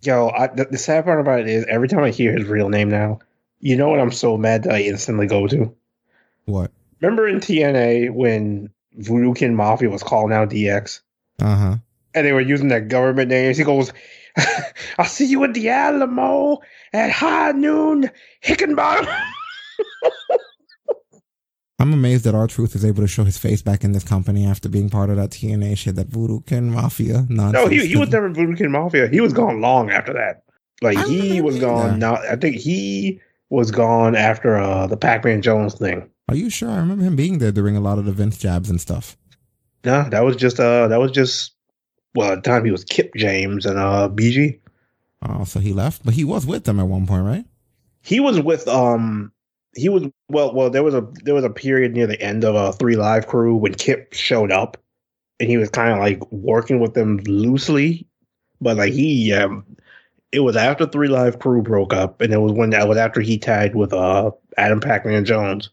yo, 0.03 0.29
I, 0.31 0.47
the, 0.49 0.67
the 0.67 0.79
sad 0.79 1.05
part 1.05 1.21
about 1.21 1.41
it 1.41 1.49
is 1.49 1.65
every 1.69 1.89
time 1.89 2.05
I 2.05 2.11
hear 2.11 2.33
his 2.33 2.47
real 2.47 2.69
name 2.69 2.89
now, 2.91 3.19
you 3.61 3.77
know 3.77 3.89
what 3.89 4.01
I'm 4.01 4.13
so 4.13 4.37
mad 4.37 4.63
that 4.65 4.75
I 4.75 4.83
instantly 4.83 5.27
go 5.27 5.47
to? 5.49 5.75
What? 6.45 6.71
Remember 7.01 7.27
in 7.29 7.41
TNA 7.41 8.11
when 8.13 8.71
Voodoo 8.95 9.35
Kin 9.35 9.55
Mafia 9.55 9.91
was 9.91 10.03
calling 10.03 10.33
out 10.33 10.51
DX 10.51 11.01
Uh 11.41 11.57
huh. 11.57 11.77
and 12.15 12.27
they 12.27 12.33
were 12.33 12.41
using 12.41 12.69
their 12.69 12.81
government 12.81 13.29
names? 13.31 13.57
He 13.59 13.65
goes, 13.65 13.93
I'll 14.99 15.05
see 15.05 15.27
you 15.27 15.43
at 15.45 15.55
the 15.55 15.69
Alamo 15.69 16.59
at 16.93 17.11
high 17.11 17.53
noon, 17.53 18.11
Hickenbottom. 18.45 19.07
I'm 21.81 21.93
amazed 21.93 22.25
that 22.25 22.35
R-Truth 22.35 22.75
is 22.75 22.85
able 22.85 23.03
to 23.03 23.09
show 23.09 23.23
his 23.23 23.39
face 23.39 23.63
back 23.63 23.85
in 23.85 23.93
this 23.93 24.03
company 24.03 24.45
after 24.45 24.69
being 24.69 24.91
part 24.91 25.11
of 25.11 25.17
that 25.17 25.31
TNA 25.31 25.79
shit, 25.79 25.95
that 25.95 26.09
Voodoo 26.09 26.41
Kin 26.41 26.73
Mafia 26.73 27.25
nonsense. 27.29 27.53
No, 27.53 27.69
he, 27.69 27.87
he 27.87 27.97
was 27.97 28.09
never 28.09 28.29
Voodoo 28.31 28.57
Kin 28.57 28.73
Mafia. 28.73 29.07
He 29.09 29.21
was 29.21 29.33
gone 29.33 29.61
long 29.61 29.91
after 29.91 30.13
that. 30.15 30.43
Like 30.83 30.99
he 31.07 31.41
was 31.41 31.59
gone. 31.59 31.99
Now 31.99 32.17
I 32.17 32.37
think 32.37 32.57
he 32.57 33.21
was 33.51 33.71
gone 33.71 34.15
after 34.15 34.57
uh, 34.57 34.87
the 34.87 34.97
Pac 34.97 35.25
Man 35.25 35.43
Jones 35.43 35.75
thing. 35.75 36.09
Are 36.29 36.37
you 36.37 36.51
sure? 36.51 36.71
I 36.71 36.77
remember 36.77 37.05
him 37.05 37.17
being 37.17 37.39
there 37.39 37.53
during 37.53 37.77
a 37.77 37.81
lot 37.81 37.99
of 37.99 38.05
the 38.05 38.13
Vince 38.13 38.37
jabs 38.39 38.71
and 38.71 38.81
stuff. 38.81 39.17
No, 39.85 40.09
that 40.11 40.25
was 40.25 40.37
just 40.37 40.61
uh 40.61 40.89
that 40.89 40.99
was 40.99 41.13
just 41.13 41.55
well 42.15 42.33
at 42.33 42.43
the 42.43 42.51
time 42.51 42.65
he 42.65 42.71
was 42.71 42.85
Kip 42.85 43.15
James 43.17 43.65
and 43.67 43.79
uh 43.79 44.09
BG. 44.09 44.61
Oh, 45.23 45.45
so 45.45 45.59
he 45.61 45.73
left, 45.73 46.05
but 46.05 46.15
he 46.15 46.25
was 46.25 46.47
with 46.47 46.65
them 46.65 46.79
at 46.79 46.87
one 46.87 47.07
point, 47.07 47.25
right? 47.25 47.45
He 48.03 48.21
was 48.21 48.41
with 48.41 48.69
um 48.69 49.33
he 49.79 49.89
was 49.89 50.05
well 50.29 50.55
well 50.55 50.71
there 50.71 50.83
was 50.83 50.95
a 50.95 51.07
there 51.25 51.35
was 51.35 51.45
a 51.45 51.51
period 51.51 51.93
near 51.95 52.07
the 52.07 52.21
end 52.21 52.45
of 52.45 52.57
uh 52.57 52.73
3Live 52.73 53.27
Kru 53.27 53.57
when 53.57 53.75
Kip 53.75 54.13
showed 54.13 54.51
up 54.53 54.77
and 55.41 55.49
he 55.49 55.57
was 55.57 55.71
kind 55.71 55.93
of 55.93 55.99
like 55.99 56.21
working 56.33 56.81
with 56.81 56.95
them 56.95 57.19
loosely, 57.19 58.07
but 58.61 58.77
like 58.77 58.93
he 58.93 59.33
um 59.33 59.65
it 60.33 60.41
was 60.41 60.57
after 60.57 60.87
3Live 60.87 61.41
Kru 61.41 61.63
broke 61.63 61.95
up 61.95 62.21
and 62.21 62.33
it 62.33 62.39
was 62.39 62.53
when 62.53 62.71
that 62.71 62.89
was 62.89 62.99
after 62.99 63.21
he 63.21 63.39
tagged 63.39 63.75
with 63.75 63.93
uh 63.93 64.31
Adam 64.57 64.81
Pac-Man 64.81 65.25
Jones. 65.25 65.71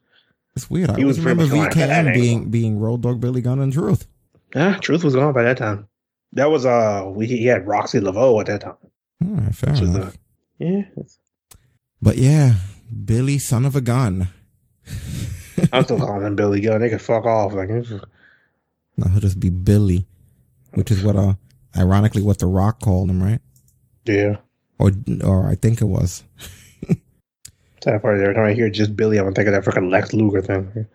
It's 0.55 0.69
weird. 0.69 0.89
I 0.89 1.03
was 1.03 1.19
remember 1.19 1.45
pretty 1.47 1.61
much 1.61 1.73
going 1.73 1.83
at 1.83 1.89
that 1.89 2.05
VKM 2.05 2.13
being 2.13 2.49
being 2.49 2.79
Road 2.79 3.01
Dog 3.01 3.19
Billy 3.19 3.41
Gunn 3.41 3.59
and 3.59 3.73
Truth. 3.73 4.07
Yeah, 4.55 4.77
Truth 4.77 5.03
was 5.03 5.15
gone 5.15 5.33
by 5.33 5.43
that 5.43 5.57
time. 5.57 5.87
That 6.33 6.49
was 6.51 6.65
uh 6.65 7.03
we 7.07 7.25
he 7.27 7.45
had 7.45 7.65
Roxxi 7.65 8.01
Laveaux 8.01 8.39
at 8.39 8.45
that 8.45 8.61
time. 8.61 8.75
Hmm, 9.21 9.47
fair 9.49 9.73
enough. 9.75 10.17
yeah, 10.59 10.81
But 12.01 12.17
yeah, 12.17 12.55
Billy, 13.03 13.37
son 13.39 13.65
of 13.65 13.75
a 13.75 13.81
gun. 13.81 14.29
I'm 15.73 15.83
still 15.83 15.97
calling 15.99 16.25
him 16.25 16.35
Billy 16.35 16.61
Gunn. 16.61 16.81
They 16.81 16.89
could 16.89 17.01
fuck 17.01 17.25
off. 17.25 17.53
Like, 17.53 17.69
it's 17.69 17.89
just- 17.89 18.05
No, 18.97 19.09
he'll 19.09 19.19
just 19.19 19.39
be 19.39 19.49
Billy, 19.49 20.05
which 20.73 20.91
is 20.91 21.03
what 21.03 21.15
uh, 21.15 21.33
ironically, 21.75 22.21
what 22.21 22.39
The 22.39 22.45
Rock 22.47 22.79
called 22.81 23.09
him, 23.09 23.21
right? 23.23 23.39
yeah. 24.05 24.37
Or 24.77 24.91
or 25.23 25.47
I 25.47 25.55
think 25.55 25.81
it 25.81 25.85
was. 25.85 26.23
Sad 27.83 28.01
part 28.01 28.19
every 28.19 28.33
time 28.33 28.45
I 28.45 28.53
hear 28.53 28.69
just 28.69 28.95
Billy, 28.95 29.17
I'm 29.17 29.33
thinking 29.33 29.53
of 29.53 29.63
that 29.63 29.71
freaking 29.73 29.89
Lex 29.89 30.11
Luger 30.13 30.41
thing. 30.41 30.85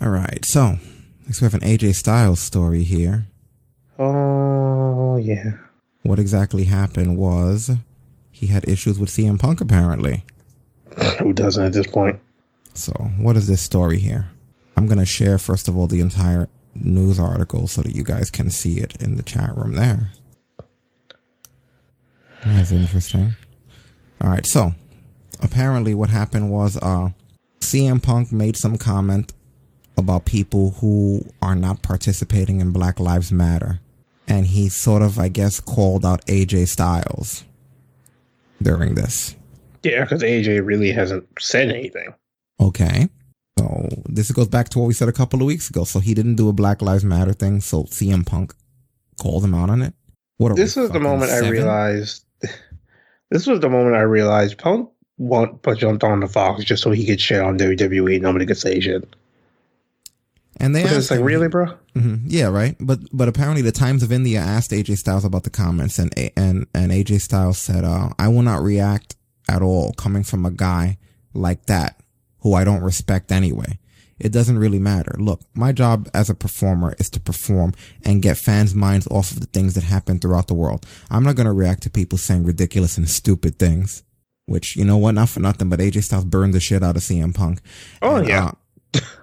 All 0.00 0.10
right, 0.10 0.44
so 0.44 0.78
next 1.26 1.40
we 1.40 1.46
have 1.46 1.54
an 1.54 1.60
AJ 1.60 1.96
Styles 1.96 2.38
story 2.40 2.84
here. 2.84 3.26
Oh 3.98 5.16
yeah. 5.16 5.54
What 6.04 6.20
exactly 6.20 6.64
happened 6.64 7.16
was 7.18 7.72
he 8.38 8.46
had 8.46 8.68
issues 8.68 9.00
with 9.00 9.10
CM 9.10 9.36
Punk 9.36 9.60
apparently. 9.60 10.24
Who 11.18 11.32
doesn't 11.32 11.64
at 11.64 11.72
this 11.72 11.88
point? 11.88 12.20
So 12.72 12.92
what 13.18 13.36
is 13.36 13.48
this 13.48 13.60
story 13.60 13.98
here? 13.98 14.30
I'm 14.76 14.86
gonna 14.86 15.04
share 15.04 15.38
first 15.38 15.66
of 15.66 15.76
all 15.76 15.88
the 15.88 16.00
entire 16.00 16.48
news 16.74 17.18
article 17.18 17.66
so 17.66 17.82
that 17.82 17.96
you 17.96 18.04
guys 18.04 18.30
can 18.30 18.50
see 18.50 18.78
it 18.78 18.94
in 19.02 19.16
the 19.16 19.24
chat 19.24 19.56
room 19.56 19.72
there. 19.72 20.12
That's 22.44 22.70
interesting. 22.70 23.34
All 24.20 24.30
right, 24.30 24.46
so 24.46 24.72
apparently 25.42 25.94
what 25.94 26.10
happened 26.10 26.50
was 26.50 26.76
uh 26.76 27.10
CM 27.58 28.00
Punk 28.00 28.30
made 28.30 28.56
some 28.56 28.78
comment 28.78 29.32
about 29.96 30.24
people 30.24 30.76
who 30.80 31.24
are 31.42 31.56
not 31.56 31.82
participating 31.82 32.60
in 32.60 32.70
Black 32.70 33.00
Lives 33.00 33.32
Matter. 33.32 33.80
And 34.28 34.46
he 34.46 34.68
sort 34.68 35.02
of, 35.02 35.18
I 35.18 35.28
guess, 35.28 35.58
called 35.58 36.04
out 36.04 36.24
AJ 36.26 36.68
Styles 36.68 37.44
during 38.62 38.94
this. 38.94 39.36
Yeah, 39.82 40.02
because 40.02 40.22
AJ 40.22 40.64
really 40.66 40.92
hasn't 40.92 41.26
said 41.38 41.70
anything. 41.70 42.14
Okay. 42.60 43.08
So 43.58 43.88
this 44.06 44.30
goes 44.30 44.48
back 44.48 44.68
to 44.70 44.78
what 44.78 44.86
we 44.86 44.94
said 44.94 45.08
a 45.08 45.12
couple 45.12 45.40
of 45.40 45.46
weeks 45.46 45.70
ago. 45.70 45.84
So 45.84 46.00
he 46.00 46.14
didn't 46.14 46.36
do 46.36 46.48
a 46.48 46.52
Black 46.52 46.82
Lives 46.82 47.04
Matter 47.04 47.32
thing. 47.32 47.60
So 47.60 47.84
CM 47.84 48.26
Punk 48.26 48.54
called 49.20 49.44
him 49.44 49.54
out 49.54 49.70
on 49.70 49.82
it. 49.82 49.94
What 50.36 50.54
This 50.56 50.76
was 50.76 50.90
the 50.90 51.00
moment 51.00 51.32
I 51.32 51.48
realized. 51.48 52.24
This 53.30 53.46
was 53.46 53.60
the 53.60 53.68
moment 53.68 53.94
I 53.94 54.00
realized 54.00 54.56
Punk 54.56 54.88
want 55.18 55.60
but 55.60 55.76
jumped 55.76 56.02
on 56.02 56.20
the 56.20 56.28
Fox 56.28 56.64
just 56.64 56.82
so 56.82 56.92
he 56.92 57.04
could 57.04 57.20
shit 57.20 57.42
on 57.42 57.58
WWE. 57.58 58.22
Nobody 58.22 58.46
could 58.46 58.56
say 58.56 58.80
shit. 58.80 59.04
And 60.60 60.74
they 60.74 60.82
asked 60.84 60.92
it's 60.96 61.10
like, 61.10 61.20
him- 61.20 61.26
really, 61.26 61.48
bro? 61.48 61.66
Mhm. 61.94 62.22
Yeah, 62.26 62.46
right. 62.46 62.76
But 62.80 63.00
but 63.12 63.28
apparently 63.28 63.62
the 63.62 63.72
Times 63.72 64.02
of 64.02 64.10
India 64.12 64.40
asked 64.40 64.72
AJ 64.72 64.96
Styles 64.98 65.24
about 65.24 65.44
the 65.44 65.50
comments, 65.50 65.98
and 65.98 66.12
and 66.36 66.66
and 66.74 66.92
AJ 66.92 67.20
Styles 67.20 67.58
said, 67.58 67.84
uh, 67.84 68.10
"I 68.18 68.28
will 68.28 68.42
not 68.42 68.62
react 68.62 69.16
at 69.48 69.62
all 69.62 69.92
coming 69.92 70.24
from 70.24 70.44
a 70.44 70.50
guy 70.50 70.98
like 71.34 71.66
that 71.66 72.00
who 72.40 72.54
I 72.54 72.64
don't 72.64 72.82
respect 72.82 73.30
anyway. 73.32 73.78
It 74.20 74.32
doesn't 74.32 74.58
really 74.58 74.80
matter. 74.80 75.14
Look, 75.18 75.42
my 75.54 75.70
job 75.72 76.08
as 76.12 76.28
a 76.28 76.34
performer 76.34 76.96
is 76.98 77.08
to 77.10 77.20
perform 77.20 77.72
and 78.04 78.20
get 78.20 78.36
fans' 78.36 78.74
minds 78.74 79.06
off 79.08 79.30
of 79.30 79.38
the 79.40 79.46
things 79.46 79.74
that 79.74 79.84
happen 79.84 80.18
throughout 80.18 80.48
the 80.48 80.54
world. 80.54 80.84
I'm 81.08 81.22
not 81.22 81.36
gonna 81.36 81.52
react 81.52 81.84
to 81.84 81.90
people 81.90 82.18
saying 82.18 82.44
ridiculous 82.44 82.98
and 82.98 83.08
stupid 83.08 83.58
things." 83.58 84.02
Which 84.46 84.76
you 84.76 84.84
know 84.86 84.96
what, 84.96 85.14
not 85.14 85.28
for 85.28 85.40
nothing, 85.40 85.68
but 85.68 85.78
AJ 85.78 86.04
Styles 86.04 86.24
burned 86.24 86.54
the 86.54 86.58
shit 86.60 86.82
out 86.82 86.96
of 86.96 87.02
CM 87.02 87.34
Punk. 87.34 87.60
Oh, 88.00 88.16
And, 88.16 88.26
yeah. 88.28 88.46
uh, 88.46 88.52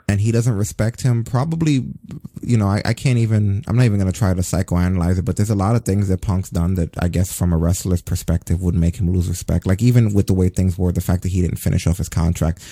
and 0.07 0.21
he 0.21 0.31
doesn't 0.31 0.55
respect 0.55 1.01
him. 1.01 1.23
Probably, 1.23 1.83
you 2.41 2.57
know, 2.57 2.67
I, 2.67 2.81
I 2.85 2.93
can't 2.93 3.17
even, 3.17 3.63
I'm 3.67 3.75
not 3.75 3.85
even 3.85 3.99
going 3.99 4.11
to 4.11 4.17
try 4.17 4.33
to 4.33 4.41
psychoanalyze 4.41 5.17
it, 5.17 5.25
but 5.25 5.35
there's 5.35 5.49
a 5.49 5.55
lot 5.55 5.75
of 5.75 5.83
things 5.83 6.09
that 6.09 6.21
Punk's 6.21 6.49
done 6.49 6.75
that 6.75 6.95
I 7.01 7.07
guess 7.07 7.35
from 7.35 7.51
a 7.51 7.57
wrestler's 7.57 8.01
perspective 8.01 8.61
would 8.61 8.75
make 8.75 8.97
him 8.97 9.11
lose 9.11 9.27
respect. 9.27 9.65
Like 9.65 9.81
even 9.81 10.13
with 10.13 10.27
the 10.27 10.33
way 10.33 10.49
things 10.49 10.77
were, 10.77 10.91
the 10.91 11.01
fact 11.01 11.23
that 11.23 11.29
he 11.29 11.41
didn't 11.41 11.57
finish 11.57 11.87
off 11.87 11.97
his 11.97 12.09
contract, 12.09 12.63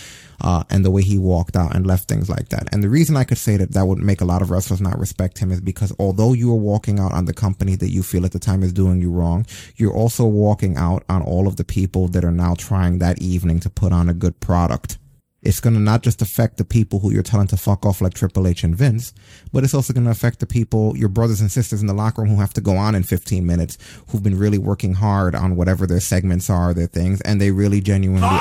uh, 0.42 0.64
and 0.70 0.84
the 0.84 0.92
way 0.92 1.02
he 1.02 1.18
walked 1.18 1.56
out 1.56 1.76
and 1.76 1.88
left 1.88 2.08
things 2.08 2.30
like 2.30 2.50
that. 2.50 2.68
And 2.72 2.84
the 2.84 2.90
reason 2.90 3.16
I 3.16 3.24
could 3.24 3.38
say 3.38 3.58
that 3.58 3.72
that 3.74 3.86
would 3.86 4.00
make 4.00 4.22
a 4.22 4.26
lot 4.26 4.42
of 4.42 4.52
wrestlers 4.52 4.82
not 4.82 5.00
respect 5.00 5.40
him 5.40 5.52
is 5.52 5.62
because 5.62 5.94
although 6.00 6.34
you 6.34 6.52
are 6.52 6.58
walking 6.58 7.00
out 7.00 7.14
on 7.14 7.26
the 7.26 7.34
company 7.34 7.76
that 7.78 7.90
you 7.90 8.04
feel 8.04 8.26
at 8.26 8.32
the 8.32 8.40
time 8.40 8.62
is 8.62 8.74
doing 8.74 9.02
you 9.02 9.12
wrong, 9.12 9.46
you're 9.76 9.94
also 9.94 10.26
walking 10.26 10.76
out 10.76 11.04
on 11.10 11.22
all 11.22 11.48
of 11.48 11.56
the 11.56 11.64
people 11.64 12.08
that 12.10 12.26
are 12.26 12.32
now 12.32 12.56
trying 12.56 13.00
that 13.00 13.22
evening 13.22 13.60
to 13.62 13.70
put 13.70 13.94
on 13.94 14.10
a 14.10 14.14
good 14.14 14.40
product 14.40 14.98
it's 15.44 15.60
going 15.60 15.74
to 15.74 15.80
not 15.80 16.04
just 16.04 16.22
affect 16.22 16.58
the 16.58 16.64
people 16.64 17.00
who 17.00 17.12
you're 17.12 17.22
telling 17.22 17.48
to 17.48 17.58
fuck 17.58 17.86
off 17.86 18.02
like 18.02 18.14
Triple 18.14 18.48
H 18.48 18.64
and 18.64 18.76
Vince, 18.76 19.14
but 19.52 19.64
it's 19.64 19.74
also 19.74 19.94
going 19.94 20.06
to 20.06 20.12
affect 20.12 20.40
the 20.40 20.46
people, 20.46 20.96
your 20.98 21.10
brothers 21.10 21.42
and 21.42 21.52
sisters 21.52 21.82
in 21.82 21.88
the 21.88 21.94
locker 21.94 22.22
room 22.22 22.32
who 22.32 22.40
have 22.40 22.54
to 22.54 22.62
go 22.62 22.78
on 22.78 22.96
in 22.96 23.04
15 23.04 23.46
minutes, 23.46 23.78
who've 24.08 24.24
been 24.24 24.38
really 24.38 24.58
working 24.58 24.94
hard 24.94 25.36
on 25.36 25.56
whatever 25.56 25.86
their 25.86 26.00
segments 26.00 26.50
are, 26.50 26.74
their 26.74 26.88
things, 26.88 27.20
and 27.22 27.42
they 27.42 27.52
really 27.52 27.82
genuinely, 27.82 28.40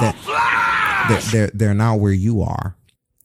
they're, 0.00 0.14
they're, 1.08 1.20
they're, 1.32 1.50
they're 1.52 1.74
not 1.74 1.98
where 1.98 2.12
you 2.12 2.40
are. 2.40 2.76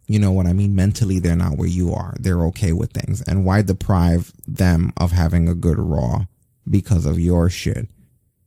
You 0.07 0.17
know 0.17 0.31
what 0.31 0.47
I 0.47 0.53
mean? 0.53 0.73
Mentally, 0.73 1.19
they're 1.19 1.35
not 1.35 1.57
where 1.57 1.67
you 1.67 1.93
are. 1.93 2.15
They're 2.19 2.43
okay 2.45 2.73
with 2.73 2.91
things. 2.93 3.21
And 3.21 3.45
why 3.45 3.61
deprive 3.61 4.33
them 4.47 4.91
of 4.97 5.11
having 5.11 5.47
a 5.47 5.53
good 5.53 5.77
Raw 5.77 6.25
because 6.67 7.05
of 7.05 7.19
your 7.19 7.47
shit? 7.51 7.87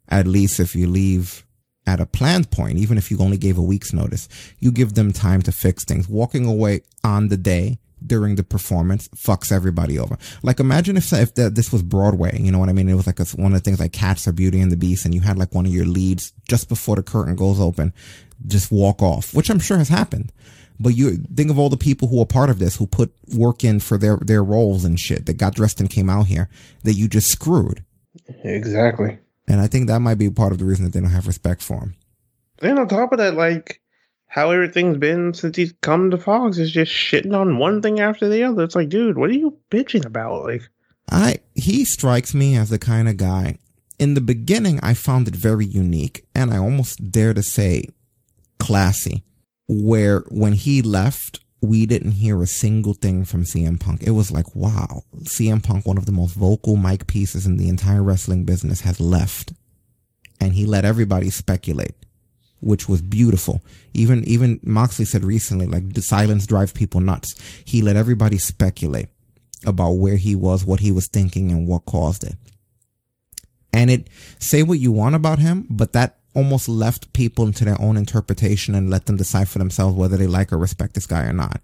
At 0.09 0.26
least 0.26 0.59
if 0.59 0.74
you 0.74 0.88
leave 0.88 1.46
at 1.86 2.00
a 2.00 2.06
planned 2.06 2.50
point, 2.50 2.78
even 2.78 2.96
if 2.98 3.10
you 3.10 3.18
only 3.18 3.36
gave 3.36 3.59
a 3.59 3.62
week's 3.62 3.92
notice, 3.92 4.28
you 4.60 4.70
give 4.70 4.94
them 4.94 5.12
time 5.12 5.42
to 5.42 5.52
fix 5.52 5.84
things. 5.84 6.09
Walking 6.09 6.46
away 6.46 6.82
on 7.02 7.28
the 7.28 7.36
day 7.36 7.78
during 8.06 8.34
the 8.36 8.44
performance 8.44 9.09
fucks 9.09 9.52
everybody 9.52 9.98
over. 9.98 10.18
Like 10.42 10.60
imagine 10.60 10.96
if 10.96 11.12
if 11.12 11.34
the, 11.34 11.50
this 11.50 11.72
was 11.72 11.82
Broadway, 11.82 12.38
you 12.40 12.50
know 12.52 12.59
what 12.59 12.68
I 12.68 12.72
mean? 12.72 12.88
It 12.88 12.94
was 12.94 13.06
like 13.06 13.20
a, 13.20 13.24
one 13.36 13.52
of 13.52 13.59
the 13.59 13.64
things 13.64 13.80
like 13.80 13.92
Cats 13.92 14.26
or 14.26 14.32
Beauty 14.32 14.60
and 14.60 14.72
the 14.72 14.76
Beast, 14.76 15.04
and 15.04 15.14
you 15.14 15.20
had 15.20 15.38
like 15.38 15.54
one 15.54 15.66
of 15.66 15.72
your 15.72 15.86
leads 15.86 16.32
just 16.48 16.68
before 16.68 16.96
the 16.96 17.02
curtain 17.02 17.36
goes 17.36 17.60
open, 17.60 17.92
just 18.46 18.72
walk 18.72 19.02
off, 19.02 19.34
which 19.34 19.50
I'm 19.50 19.60
sure 19.60 19.78
has 19.78 19.88
happened. 19.88 20.32
But 20.80 20.90
you 20.90 21.16
think 21.16 21.50
of 21.50 21.59
all 21.59 21.68
the 21.68 21.76
people 21.76 22.09
who 22.09 22.20
are 22.20 22.26
part 22.26 22.50
of 22.50 22.59
this, 22.59 22.76
who 22.76 22.86
put 22.86 23.12
work 23.34 23.62
in 23.62 23.78
for 23.80 23.98
their 23.98 24.16
their 24.16 24.42
roles 24.42 24.84
and 24.84 24.98
shit, 24.98 25.26
that 25.26 25.34
got 25.34 25.54
dressed 25.54 25.80
and 25.80 25.88
came 25.88 26.10
out 26.10 26.26
here, 26.26 26.48
that 26.82 26.94
you 26.94 27.09
just 27.09 27.30
screwed. 27.30 27.84
Exactly. 28.44 29.18
And 29.48 29.60
I 29.60 29.66
think 29.66 29.86
that 29.86 30.01
might 30.01 30.19
be 30.19 30.31
part 30.31 30.52
of 30.52 30.59
the 30.59 30.64
reason 30.64 30.85
that 30.85 30.93
they 30.93 31.01
don't 31.01 31.10
have 31.10 31.27
respect 31.27 31.62
for 31.62 31.81
him. 31.81 31.94
And 32.60 32.78
on 32.78 32.89
top 32.89 33.12
of 33.12 33.19
that, 33.19 33.35
like 33.35 33.81
how 34.32 34.51
everything's 34.51 34.97
been 34.97 35.35
since 35.35 35.56
he's 35.56 35.74
come 35.82 36.10
to 36.10 36.16
Fox 36.16 36.56
is 36.56 36.73
just 36.73 36.90
shitting 36.90 37.36
on 37.39 37.59
one 37.59 37.82
thing 37.82 38.01
after 38.01 38.31
the 38.31 38.44
other. 38.44 38.62
It's 38.62 38.74
like, 38.74 38.89
dude, 38.89 39.19
what 39.19 39.28
are 39.28 39.35
you 39.35 39.59
bitching 39.70 40.06
about? 40.06 40.44
Like, 40.44 40.62
I 41.10 41.40
he 41.55 41.85
strikes 41.85 42.32
me 42.32 42.56
as 42.56 42.70
the 42.70 42.78
kind 42.78 43.10
of 43.10 43.19
guy. 43.19 43.59
In 43.98 44.14
the 44.14 44.23
beginning, 44.23 44.81
I 44.82 44.94
found 44.94 45.28
it 45.28 45.36
very 45.36 45.66
unique, 45.66 46.24
and 46.35 46.51
I 46.51 46.56
almost 46.56 47.12
dare 47.12 47.35
to 47.35 47.43
say 47.43 47.89
classy. 48.59 49.23
Where 49.69 50.20
when 50.28 50.55
he 50.55 50.81
left, 50.81 51.40
we 51.62 51.86
didn't 51.86 52.12
hear 52.12 52.43
a 52.43 52.47
single 52.47 52.93
thing 52.93 53.24
from 53.24 53.44
CM 53.44 53.78
Punk. 53.78 54.02
It 54.02 54.10
was 54.10 54.30
like, 54.30 54.55
wow, 54.55 55.05
CM 55.22 55.62
Punk, 55.62 55.86
one 55.86 55.97
of 55.97 56.06
the 56.06 56.12
most 56.12 56.34
vocal 56.34 56.76
mic 56.76 57.06
pieces 57.06 57.47
in 57.47 57.56
the 57.56 57.68
entire 57.68 58.02
wrestling 58.02 58.44
business, 58.44 58.80
has 58.80 59.01
left, 59.01 59.52
and 60.40 60.52
he 60.55 60.66
let 60.66 60.84
everybody 60.84 61.30
speculate 61.30 61.94
which 62.62 62.89
was 62.89 63.02
beautiful. 63.02 63.60
Even 63.93 64.24
even 64.24 64.60
Moxley 64.62 65.05
said 65.05 65.24
recently, 65.24 65.66
like 65.66 65.94
the 65.94 66.01
silence 66.01 66.47
drives 66.47 66.72
people 66.72 67.01
nuts. 67.01 67.34
He 67.64 67.82
let 67.82 67.97
everybody 67.97 68.39
speculate 68.39 69.09
about 69.66 69.93
where 69.93 70.16
he 70.16 70.34
was, 70.34 70.64
what 70.64 70.80
he 70.80 70.93
was 70.93 71.09
thinking, 71.09 71.51
and 71.51 71.66
what 71.66 71.84
caused 71.84 72.24
it. 72.24 72.36
And 73.72 73.90
it 73.90 74.09
say 74.39 74.62
what 74.62 74.78
you 74.78 74.93
want 74.93 75.16
about 75.16 75.40
him, 75.40 75.66
but 75.68 75.93
that 75.93 76.18
almost 76.34 76.68
left 76.68 77.12
people 77.12 77.46
into 77.46 77.64
their 77.64 77.80
own 77.80 77.96
interpretation 77.96 78.74
and 78.74 78.90
let 78.90 79.06
them 79.06 79.16
decide 79.16 79.48
for 79.48 79.59
themselves 79.59 79.96
whether 79.96 80.16
they 80.16 80.26
like 80.26 80.52
or 80.52 80.59
respect 80.59 80.94
this 80.94 81.06
guy 81.06 81.24
or 81.24 81.32
not. 81.32 81.60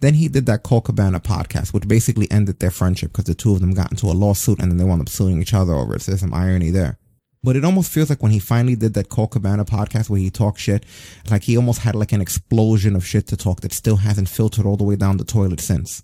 Then 0.00 0.14
he 0.14 0.28
did 0.28 0.46
that 0.46 0.62
Colt 0.62 0.84
Cabana 0.84 1.20
podcast, 1.20 1.74
which 1.74 1.86
basically 1.86 2.30
ended 2.30 2.58
their 2.58 2.70
friendship 2.70 3.12
because 3.12 3.26
the 3.26 3.34
two 3.34 3.52
of 3.52 3.60
them 3.60 3.74
got 3.74 3.90
into 3.90 4.06
a 4.06 4.12
lawsuit 4.12 4.58
and 4.58 4.70
then 4.70 4.78
they 4.78 4.84
wound 4.84 5.02
up 5.02 5.08
suing 5.08 5.42
each 5.42 5.52
other 5.52 5.74
over 5.74 5.94
it. 5.94 6.02
So 6.02 6.12
there's 6.12 6.20
some 6.20 6.32
irony 6.32 6.70
there. 6.70 6.98
But 7.42 7.56
it 7.56 7.64
almost 7.64 7.90
feels 7.90 8.10
like 8.10 8.22
when 8.22 8.32
he 8.32 8.38
finally 8.38 8.76
did 8.76 8.94
that 8.94 9.08
Colt 9.08 9.32
Cabana 9.32 9.64
podcast 9.64 10.10
where 10.10 10.20
he 10.20 10.30
talked 10.30 10.58
shit, 10.58 10.84
like 11.30 11.44
he 11.44 11.56
almost 11.56 11.80
had 11.80 11.94
like 11.94 12.12
an 12.12 12.20
explosion 12.20 12.94
of 12.96 13.06
shit 13.06 13.26
to 13.28 13.36
talk 13.36 13.60
that 13.60 13.72
still 13.72 13.96
hasn't 13.96 14.28
filtered 14.28 14.66
all 14.66 14.76
the 14.76 14.84
way 14.84 14.96
down 14.96 15.16
the 15.16 15.24
toilet 15.24 15.60
since. 15.60 16.02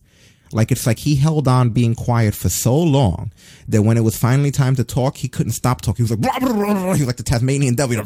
Like 0.52 0.70
it's 0.70 0.86
like 0.86 0.98
he 0.98 1.16
held 1.16 1.48
on 1.48 1.70
being 1.70 1.94
quiet 1.94 2.34
for 2.34 2.48
so 2.48 2.76
long 2.76 3.32
that 3.68 3.82
when 3.82 3.96
it 3.96 4.02
was 4.02 4.16
finally 4.16 4.50
time 4.50 4.76
to 4.76 4.84
talk, 4.84 5.16
he 5.16 5.28
couldn't 5.28 5.52
stop 5.52 5.80
talking. 5.80 6.06
He 6.06 6.12
was 6.12 6.18
like, 6.18 6.42
he 6.42 7.00
was 7.02 7.06
like 7.06 7.16
the 7.16 7.22
Tasmanian 7.22 7.74
devil, 7.74 7.96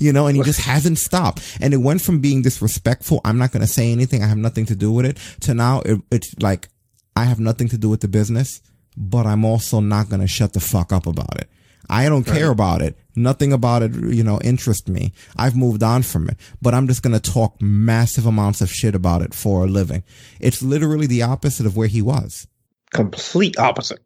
you 0.00 0.12
know, 0.12 0.26
and 0.26 0.36
he 0.36 0.42
just 0.42 0.60
hasn't 0.60 0.98
stopped. 0.98 1.58
And 1.60 1.72
it 1.72 1.78
went 1.78 2.02
from 2.02 2.20
being 2.20 2.42
disrespectful, 2.42 3.20
I'm 3.24 3.38
not 3.38 3.52
going 3.52 3.62
to 3.62 3.66
say 3.66 3.90
anything, 3.92 4.22
I 4.22 4.26
have 4.26 4.38
nothing 4.38 4.66
to 4.66 4.76
do 4.76 4.92
with 4.92 5.06
it, 5.06 5.18
to 5.40 5.54
now 5.54 5.80
it, 5.80 6.00
it's 6.10 6.34
like, 6.40 6.68
I 7.14 7.24
have 7.24 7.40
nothing 7.40 7.68
to 7.70 7.78
do 7.78 7.88
with 7.88 8.02
the 8.02 8.08
business 8.08 8.60
but 8.96 9.26
I'm 9.26 9.44
also 9.44 9.80
not 9.80 10.08
going 10.08 10.20
to 10.20 10.26
shut 10.26 10.54
the 10.54 10.60
fuck 10.60 10.92
up 10.92 11.06
about 11.06 11.38
it. 11.38 11.48
I 11.88 12.08
don't 12.08 12.24
care 12.24 12.50
about 12.50 12.82
it. 12.82 12.98
Nothing 13.14 13.52
about 13.52 13.82
it, 13.82 13.94
you 13.94 14.22
know, 14.22 14.38
interests 14.42 14.88
me. 14.88 15.12
I've 15.36 15.56
moved 15.56 15.82
on 15.82 16.02
from 16.02 16.28
it, 16.28 16.36
but 16.60 16.74
I'm 16.74 16.86
just 16.86 17.02
going 17.02 17.18
to 17.18 17.30
talk 17.32 17.60
massive 17.62 18.26
amounts 18.26 18.60
of 18.60 18.70
shit 18.70 18.94
about 18.94 19.22
it 19.22 19.32
for 19.32 19.64
a 19.64 19.66
living. 19.66 20.04
It's 20.40 20.62
literally 20.62 21.06
the 21.06 21.22
opposite 21.22 21.64
of 21.64 21.76
where 21.76 21.88
he 21.88 22.02
was. 22.02 22.46
Complete 22.92 23.58
opposite. 23.58 24.00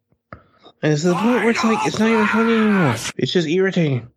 And 0.81 0.93
it's 0.93 1.03
the 1.03 1.13
point 1.13 1.43
where 1.43 1.49
it's 1.49 1.63
like, 1.63 1.85
it's 1.85 1.99
not 1.99 2.09
even 2.09 2.27
funny 2.27 2.53
anymore. 2.53 2.95
It's 3.17 3.31
just 3.31 3.47
irritating. 3.47 4.07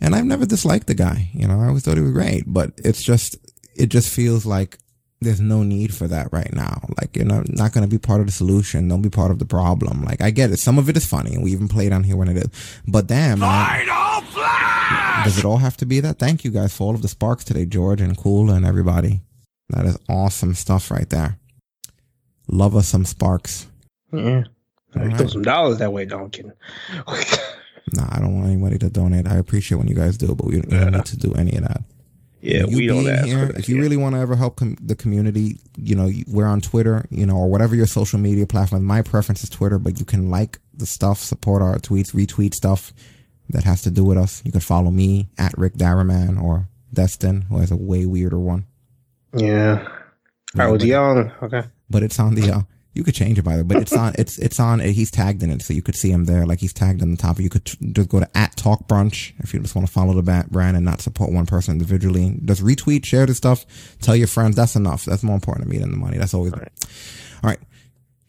And 0.00 0.14
I've 0.14 0.24
never 0.24 0.46
disliked 0.46 0.86
the 0.86 0.94
guy. 0.94 1.30
You 1.32 1.48
know, 1.48 1.60
I 1.60 1.66
always 1.66 1.84
thought 1.84 1.96
he 1.96 2.02
was 2.02 2.12
great, 2.12 2.44
but 2.46 2.72
it's 2.84 3.02
just, 3.02 3.36
it 3.76 3.86
just 3.88 4.08
feels 4.08 4.46
like 4.46 4.78
there's 5.24 5.40
no 5.40 5.62
need 5.62 5.94
for 5.94 6.06
that 6.08 6.28
right 6.32 6.52
now. 6.52 6.80
Like, 7.00 7.16
you're 7.16 7.24
not, 7.24 7.48
not 7.52 7.72
going 7.72 7.82
to 7.84 7.90
be 7.90 7.98
part 7.98 8.20
of 8.20 8.26
the 8.26 8.32
solution. 8.32 8.88
Don't 8.88 9.02
be 9.02 9.10
part 9.10 9.30
of 9.30 9.38
the 9.38 9.44
problem. 9.44 10.02
Like, 10.02 10.20
I 10.20 10.30
get 10.30 10.50
it. 10.50 10.58
Some 10.58 10.78
of 10.78 10.88
it 10.88 10.96
is 10.96 11.04
funny, 11.06 11.34
and 11.34 11.42
we 11.42 11.52
even 11.52 11.68
played 11.68 11.92
on 11.92 12.04
here 12.04 12.16
when 12.16 12.28
it 12.28 12.36
is. 12.36 12.48
But 12.86 13.06
damn, 13.06 13.40
man, 13.40 13.86
does 15.24 15.38
it 15.38 15.44
all 15.44 15.56
have 15.58 15.76
to 15.78 15.86
be 15.86 16.00
that? 16.00 16.18
Thank 16.18 16.44
you 16.44 16.50
guys 16.50 16.76
for 16.76 16.84
all 16.84 16.94
of 16.94 17.02
the 17.02 17.08
sparks 17.08 17.44
today, 17.44 17.66
George 17.66 18.00
and 18.00 18.16
Cool 18.16 18.50
and 18.50 18.64
everybody. 18.64 19.22
That 19.70 19.86
is 19.86 19.98
awesome 20.08 20.54
stuff 20.54 20.90
right 20.90 21.08
there. 21.08 21.38
Love 22.48 22.76
us 22.76 22.88
some 22.88 23.04
sparks. 23.04 23.66
Yeah. 24.12 24.44
I 24.94 25.10
All 25.10 25.16
throw 25.16 25.26
some 25.26 25.42
dollars 25.42 25.78
that 25.78 25.92
way, 25.92 26.04
don't 26.04 26.30
kidding. 26.30 26.52
Nah, 27.92 28.08
I 28.10 28.18
don't 28.18 28.34
want 28.36 28.48
anybody 28.48 28.78
to 28.78 28.88
donate. 28.88 29.28
I 29.28 29.36
appreciate 29.36 29.76
when 29.76 29.88
you 29.88 29.94
guys 29.94 30.16
do, 30.16 30.34
but 30.34 30.46
we, 30.46 30.56
we 30.56 30.62
don't 30.62 30.92
need 30.92 31.04
to 31.04 31.18
do 31.18 31.34
any 31.34 31.54
of 31.56 31.64
that. 31.64 31.82
Yeah, 32.44 32.64
you 32.68 32.76
we 32.76 32.86
don't 32.86 33.08
ask. 33.08 33.24
here, 33.26 33.50
if 33.56 33.68
you 33.68 33.74
shit. 33.76 33.82
really 33.82 33.96
want 33.96 34.14
to 34.14 34.20
ever 34.20 34.36
help 34.36 34.56
com- 34.56 34.76
the 34.80 34.94
community, 34.94 35.58
you 35.76 35.94
know, 35.94 36.06
you- 36.06 36.24
we're 36.28 36.46
on 36.46 36.60
Twitter, 36.60 37.04
you 37.10 37.24
know, 37.26 37.36
or 37.36 37.48
whatever 37.50 37.74
your 37.74 37.86
social 37.86 38.18
media 38.18 38.46
platform. 38.46 38.84
My 38.84 39.02
preference 39.02 39.42
is 39.42 39.50
Twitter, 39.50 39.78
but 39.78 39.98
you 39.98 40.04
can 40.04 40.30
like 40.30 40.58
the 40.76 40.86
stuff, 40.86 41.18
support 41.20 41.62
our 41.62 41.76
tweets, 41.78 42.12
retweet 42.12 42.54
stuff 42.54 42.92
that 43.50 43.64
has 43.64 43.82
to 43.82 43.90
do 43.90 44.04
with 44.04 44.18
us. 44.18 44.42
You 44.44 44.52
can 44.52 44.60
follow 44.60 44.90
me 44.90 45.28
at 45.38 45.56
Rick 45.58 45.74
Darraman 45.74 46.40
or 46.42 46.68
Destin, 46.92 47.42
who 47.42 47.58
has 47.58 47.70
a 47.70 47.76
way 47.76 48.06
weirder 48.06 48.38
one, 48.38 48.66
Yeah. 49.34 49.88
I 50.56 50.68
was 50.68 50.84
young. 50.84 51.32
Okay. 51.42 51.62
but 51.90 52.02
it's 52.02 52.18
on 52.20 52.34
the. 52.36 52.50
Uh, 52.50 52.62
you 52.94 53.02
could 53.02 53.14
change 53.14 53.38
it 53.38 53.42
by 53.42 53.56
the 53.56 53.64
way, 53.64 53.74
but 53.74 53.82
it's 53.82 53.92
on. 53.92 54.14
It's 54.16 54.38
it's 54.38 54.60
on. 54.60 54.80
Uh, 54.80 54.84
he's 54.84 55.10
tagged 55.10 55.42
in 55.42 55.50
it, 55.50 55.62
so 55.62 55.74
you 55.74 55.82
could 55.82 55.96
see 55.96 56.10
him 56.10 56.26
there. 56.26 56.46
Like 56.46 56.60
he's 56.60 56.72
tagged 56.72 57.02
on 57.02 57.10
the 57.10 57.16
top. 57.16 57.40
You 57.40 57.50
could 57.50 57.64
t- 57.64 57.76
just 57.92 58.08
go 58.08 58.20
to 58.20 58.36
at 58.36 58.56
Talk 58.56 58.86
Brunch 58.86 59.32
if 59.40 59.52
you 59.52 59.60
just 59.60 59.74
want 59.74 59.86
to 59.86 59.92
follow 59.92 60.14
the 60.14 60.44
brand 60.50 60.76
and 60.76 60.84
not 60.84 61.00
support 61.00 61.32
one 61.32 61.46
person 61.46 61.72
individually. 61.72 62.38
Just 62.44 62.62
retweet, 62.62 63.04
share 63.04 63.26
the 63.26 63.34
stuff, 63.34 63.66
tell 64.00 64.14
your 64.14 64.28
friends. 64.28 64.54
That's 64.54 64.76
enough. 64.76 65.04
That's 65.04 65.24
more 65.24 65.34
important 65.34 65.66
to 65.66 65.70
me 65.70 65.78
than 65.78 65.90
the 65.90 65.96
money. 65.96 66.18
That's 66.18 66.34
always. 66.34 66.52
All 66.52 66.60
right. 67.42 67.58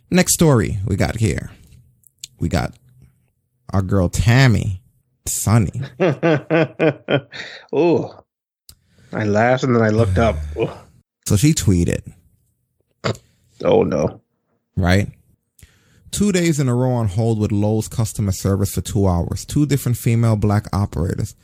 Next 0.09 0.33
story 0.33 0.79
we 0.87 0.95
got 0.95 1.17
here. 1.17 1.51
We 2.39 2.49
got 2.49 2.75
our 3.71 3.81
girl 3.83 4.09
Tammy, 4.09 4.81
Sunny. 5.27 5.81
oh. 7.71 8.19
I 9.13 9.23
laughed 9.23 9.63
and 9.63 9.75
then 9.75 9.83
I 9.83 9.89
looked 9.89 10.17
up. 10.17 10.35
So 11.27 11.35
she 11.37 11.55
tweeted. 11.55 12.13
oh 13.63 13.81
no. 13.81 14.21
Right? 14.75 15.09
Two 16.11 16.31
days 16.31 16.59
in 16.59 16.69
a 16.69 16.75
row 16.75 16.91
on 16.91 17.07
hold 17.07 17.39
with 17.39 17.51
Lowe's 17.51 17.87
customer 17.87 18.31
service 18.31 18.73
for 18.73 18.81
two 18.81 19.07
hours. 19.07 19.45
Two 19.45 19.65
different 19.65 19.97
female 19.97 20.35
black 20.35 20.65
operators. 20.73 21.35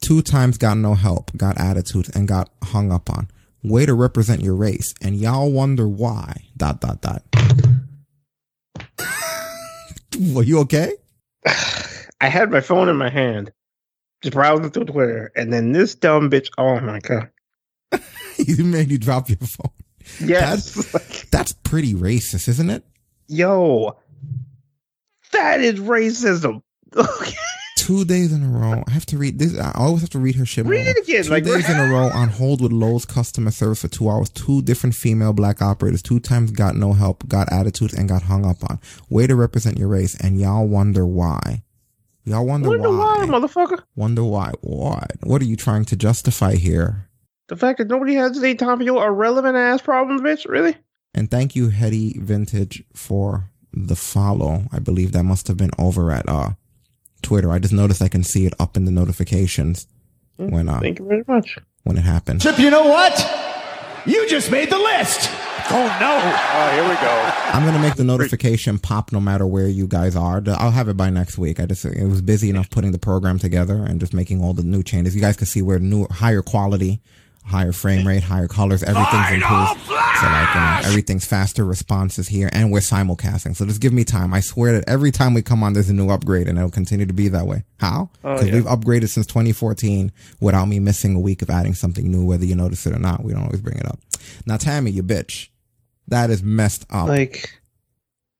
Two 0.00 0.22
times 0.22 0.56
got 0.56 0.78
no 0.78 0.94
help, 0.94 1.36
got 1.36 1.60
attitude, 1.60 2.08
and 2.14 2.26
got 2.26 2.48
hung 2.64 2.90
up 2.90 3.10
on. 3.10 3.28
Way 3.62 3.84
to 3.84 3.92
represent 3.92 4.40
your 4.40 4.54
race. 4.54 4.94
And 5.02 5.16
y'all 5.16 5.52
wonder 5.52 5.86
why. 5.86 6.44
Dot, 6.56 6.80
dot, 6.80 7.02
dot. 7.02 7.22
Were 10.18 10.42
you 10.42 10.60
okay? 10.60 10.92
I 12.20 12.28
had 12.28 12.50
my 12.50 12.60
phone 12.60 12.88
in 12.88 12.96
my 12.96 13.10
hand, 13.10 13.52
just 14.22 14.34
browsing 14.34 14.70
through 14.70 14.84
Twitter, 14.86 15.32
and 15.36 15.52
then 15.52 15.72
this 15.72 15.94
dumb 15.94 16.30
bitch. 16.30 16.48
Oh 16.58 16.80
my 16.80 16.98
god! 17.00 17.30
you 18.36 18.64
made 18.64 18.90
you 18.90 18.98
drop 18.98 19.28
your 19.28 19.38
phone. 19.38 19.72
Yes, 20.20 21.26
That's 21.30 21.52
pretty 21.52 21.94
racist, 21.94 22.48
isn't 22.48 22.70
it? 22.70 22.84
yo, 23.28 23.96
that 25.32 25.60
is 25.60 25.78
racism. 25.78 26.62
Two 27.76 28.04
days 28.04 28.32
in 28.32 28.42
a 28.44 28.48
row. 28.48 28.84
I 28.86 28.90
have 28.90 29.06
to 29.06 29.18
read 29.18 29.38
this. 29.38 29.58
I 29.58 29.72
always 29.74 30.02
have 30.02 30.10
to 30.10 30.18
read 30.18 30.34
her 30.36 30.44
shit. 30.44 30.66
Read 30.66 30.84
more. 30.84 30.90
it 30.90 30.98
again, 31.02 31.24
Two 31.24 31.30
like- 31.30 31.44
days 31.44 31.68
in 31.68 31.76
a 31.78 31.86
row 31.92 32.08
on 32.10 32.28
hold 32.28 32.60
with 32.60 32.72
Lowe's 32.72 33.04
customer 33.04 33.50
service 33.50 33.80
for 33.82 33.88
two 33.88 34.08
hours. 34.10 34.28
Two 34.30 34.60
different 34.62 34.94
female 34.94 35.32
black 35.32 35.62
operators. 35.62 36.02
Two 36.02 36.20
times 36.20 36.50
got 36.50 36.74
no 36.76 36.92
help, 36.92 37.26
got 37.28 37.50
attitudes, 37.52 37.94
and 37.94 38.08
got 38.08 38.22
hung 38.22 38.44
up 38.44 38.58
on. 38.68 38.80
Way 39.08 39.26
to 39.28 39.34
represent 39.34 39.78
your 39.78 39.88
race, 39.88 40.14
and 40.20 40.38
y'all 40.40 40.66
wonder 40.66 41.06
why. 41.06 41.62
Y'all 42.24 42.44
wonder, 42.46 42.68
Wonder 42.68 42.90
why. 42.90 43.24
why, 43.24 43.26
motherfucker? 43.26 43.82
Wonder 43.96 44.24
why. 44.24 44.52
What? 44.60 45.12
What 45.22 45.40
are 45.40 45.46
you 45.46 45.56
trying 45.56 45.84
to 45.86 45.96
justify 45.96 46.56
here? 46.56 47.08
The 47.50 47.56
fact 47.56 47.78
that 47.78 47.88
nobody 47.88 48.14
has 48.14 48.38
any 48.42 48.54
time 48.54 48.78
for 48.78 48.84
your 48.84 49.04
irrelevant 49.04 49.56
ass 49.56 49.82
problems, 49.82 50.22
bitch. 50.22 50.48
Really? 50.48 50.76
And 51.12 51.28
thank 51.28 51.56
you, 51.56 51.70
Hetty 51.70 52.16
Vintage, 52.20 52.84
for 52.94 53.50
the 53.72 53.96
follow. 53.96 54.62
I 54.72 54.78
believe 54.78 55.10
that 55.12 55.24
must 55.24 55.48
have 55.48 55.56
been 55.56 55.72
over 55.76 56.12
at 56.12 56.28
uh 56.28 56.50
Twitter. 57.22 57.50
I 57.50 57.58
just 57.58 57.74
noticed 57.74 58.00
I 58.02 58.08
can 58.08 58.22
see 58.22 58.46
it 58.46 58.54
up 58.60 58.76
in 58.76 58.84
the 58.84 58.92
notifications 58.92 59.88
when 60.36 60.68
uh 60.68 60.78
Thank 60.78 61.00
you 61.00 61.06
very 61.08 61.24
much. 61.26 61.58
when 61.82 61.96
it 61.98 62.02
happened. 62.04 62.40
Chip, 62.40 62.58
you 62.60 62.70
know 62.70 62.84
what? 62.86 63.18
You 64.06 64.28
just 64.28 64.50
made 64.52 64.70
the 64.70 64.78
list. 64.78 65.28
Oh 65.72 65.98
no! 66.00 66.18
Oh, 66.22 66.70
here 66.72 66.82
we 66.88 66.94
go. 66.94 67.32
I'm 67.52 67.64
gonna 67.66 67.78
make 67.80 67.96
the 67.96 68.04
notification 68.04 68.78
pop 68.78 69.12
no 69.12 69.20
matter 69.20 69.46
where 69.46 69.68
you 69.68 69.86
guys 69.88 70.14
are. 70.16 70.42
I'll 70.46 70.70
have 70.70 70.88
it 70.88 70.96
by 70.96 71.10
next 71.10 71.36
week. 71.36 71.58
I 71.60 71.66
just 71.66 71.84
it 71.84 72.06
was 72.06 72.22
busy 72.22 72.48
enough 72.48 72.70
putting 72.70 72.92
the 72.92 72.98
program 72.98 73.38
together 73.40 73.84
and 73.84 73.98
just 74.00 74.14
making 74.14 74.40
all 74.42 74.54
the 74.54 74.62
new 74.62 74.82
changes. 74.84 75.14
You 75.16 75.20
guys 75.20 75.36
can 75.36 75.46
see 75.46 75.62
where 75.62 75.78
new 75.80 76.06
higher 76.10 76.42
quality, 76.42 77.00
higher 77.50 77.72
frame 77.72 78.06
rate, 78.06 78.22
higher 78.22 78.48
colors, 78.48 78.82
everything's 78.82 79.32
improved. 79.32 79.78
Oh, 79.88 80.16
so 80.20 80.26
like 80.26 80.54
you 80.54 80.60
know, 80.60 80.80
everything's 80.84 81.24
faster 81.24 81.64
responses 81.64 82.28
here, 82.28 82.48
and 82.52 82.70
we're 82.70 82.78
simulcasting. 82.78 83.56
So 83.56 83.66
just 83.66 83.80
give 83.80 83.92
me 83.92 84.04
time. 84.04 84.32
I 84.32 84.40
swear 84.40 84.72
that 84.74 84.88
every 84.88 85.10
time 85.10 85.34
we 85.34 85.42
come 85.42 85.62
on, 85.62 85.72
there's 85.72 85.90
a 85.90 85.94
new 85.94 86.08
upgrade, 86.10 86.48
and 86.48 86.56
it'll 86.58 86.70
continue 86.70 87.06
to 87.06 87.12
be 87.12 87.28
that 87.28 87.46
way. 87.46 87.64
How? 87.78 88.10
Oh, 88.24 88.34
because 88.34 88.48
yeah. 88.48 88.54
we've 88.54 88.64
upgraded 88.64 89.08
since 89.08 89.26
2014 89.26 90.12
without 90.40 90.66
me 90.66 90.78
missing 90.78 91.14
a 91.16 91.20
week 91.20 91.42
of 91.42 91.50
adding 91.50 91.74
something 91.74 92.10
new, 92.10 92.24
whether 92.24 92.44
you 92.44 92.54
notice 92.54 92.86
it 92.86 92.94
or 92.94 92.98
not. 92.98 93.24
We 93.24 93.32
don't 93.32 93.42
always 93.42 93.60
bring 93.60 93.78
it 93.78 93.86
up. 93.86 93.98
Now, 94.46 94.56
Tammy, 94.56 94.92
you 94.92 95.02
bitch. 95.02 95.48
That 96.08 96.30
is 96.30 96.42
messed 96.42 96.86
up. 96.90 97.08
Like 97.08 97.60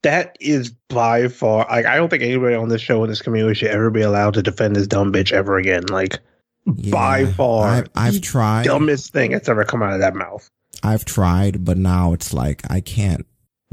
that 0.02 0.36
is 0.40 0.70
by 0.88 1.28
far. 1.28 1.66
Like 1.70 1.86
I 1.86 1.96
don't 1.96 2.08
think 2.08 2.22
anybody 2.22 2.54
on 2.54 2.68
this 2.68 2.80
show 2.80 3.02
in 3.04 3.10
this 3.10 3.22
community 3.22 3.54
should 3.54 3.70
ever 3.70 3.90
be 3.90 4.02
allowed 4.02 4.34
to 4.34 4.42
defend 4.42 4.76
this 4.76 4.86
dumb 4.86 5.12
bitch 5.12 5.32
ever 5.32 5.56
again. 5.56 5.84
Like 5.86 6.18
by 6.66 7.26
far, 7.26 7.68
I've, 7.68 7.88
I've 7.94 8.14
the 8.14 8.20
tried. 8.20 8.64
dumbest 8.64 9.12
thing 9.12 9.32
that's 9.32 9.48
ever 9.48 9.64
come 9.64 9.82
out 9.82 9.92
of 9.92 10.00
that 10.00 10.14
mouth. 10.14 10.48
I've 10.82 11.04
tried, 11.04 11.64
but 11.64 11.76
now 11.78 12.12
it's 12.12 12.32
like 12.32 12.62
I 12.70 12.80
can't 12.80 13.26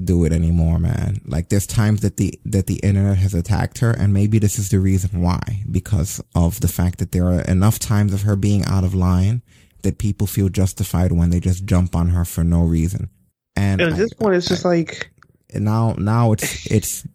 do 0.03 0.25
it 0.25 0.31
anymore, 0.31 0.77
man. 0.79 1.21
Like 1.25 1.49
there's 1.49 1.67
times 1.67 2.01
that 2.01 2.17
the 2.17 2.39
that 2.45 2.67
the 2.67 2.75
internet 2.83 3.17
has 3.17 3.33
attacked 3.33 3.79
her, 3.79 3.91
and 3.91 4.13
maybe 4.13 4.39
this 4.39 4.57
is 4.59 4.69
the 4.69 4.79
reason 4.79 5.21
why, 5.21 5.63
because 5.71 6.21
of 6.35 6.59
the 6.61 6.67
fact 6.67 6.99
that 6.99 7.11
there 7.11 7.25
are 7.25 7.41
enough 7.41 7.79
times 7.79 8.13
of 8.13 8.21
her 8.23 8.35
being 8.35 8.63
out 8.65 8.83
of 8.83 8.93
line 8.93 9.41
that 9.83 9.97
people 9.99 10.25
feel 10.27 10.49
justified 10.49 11.11
when 11.11 11.29
they 11.29 11.39
just 11.39 11.65
jump 11.65 11.95
on 11.95 12.09
her 12.09 12.25
for 12.25 12.43
no 12.43 12.61
reason. 12.63 13.09
And 13.55 13.79
And 13.81 13.91
at 13.93 13.95
I- 13.95 14.01
this 14.01 14.13
point, 14.13 14.35
it's 14.35 14.47
just 14.47 14.65
like 14.65 15.11
now 15.53 15.93
now 15.97 16.31
it's 16.31 16.65
it's 16.71 17.07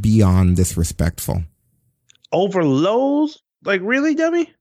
beyond 0.00 0.56
disrespectful. 0.56 1.42
over 2.32 2.64
lows. 2.64 3.42
Like 3.64 3.80
really, 3.84 4.14
Demi? 4.14 4.52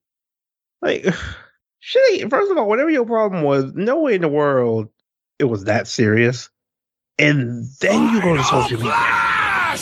Like 0.82 1.06
shit. 1.80 2.30
First 2.30 2.52
of 2.52 2.58
all, 2.58 2.68
whatever 2.68 2.90
your 2.90 3.06
problem 3.06 3.44
was, 3.44 3.74
no 3.74 4.02
way 4.02 4.16
in 4.16 4.22
the 4.22 4.28
world 4.28 4.90
it 5.40 5.46
was 5.46 5.66
that 5.66 5.88
serious. 5.88 6.50
And 7.20 7.66
then 7.82 8.14
you 8.14 8.22
go 8.22 8.36
to 8.36 8.44
social 8.44 8.78
media 8.78 9.78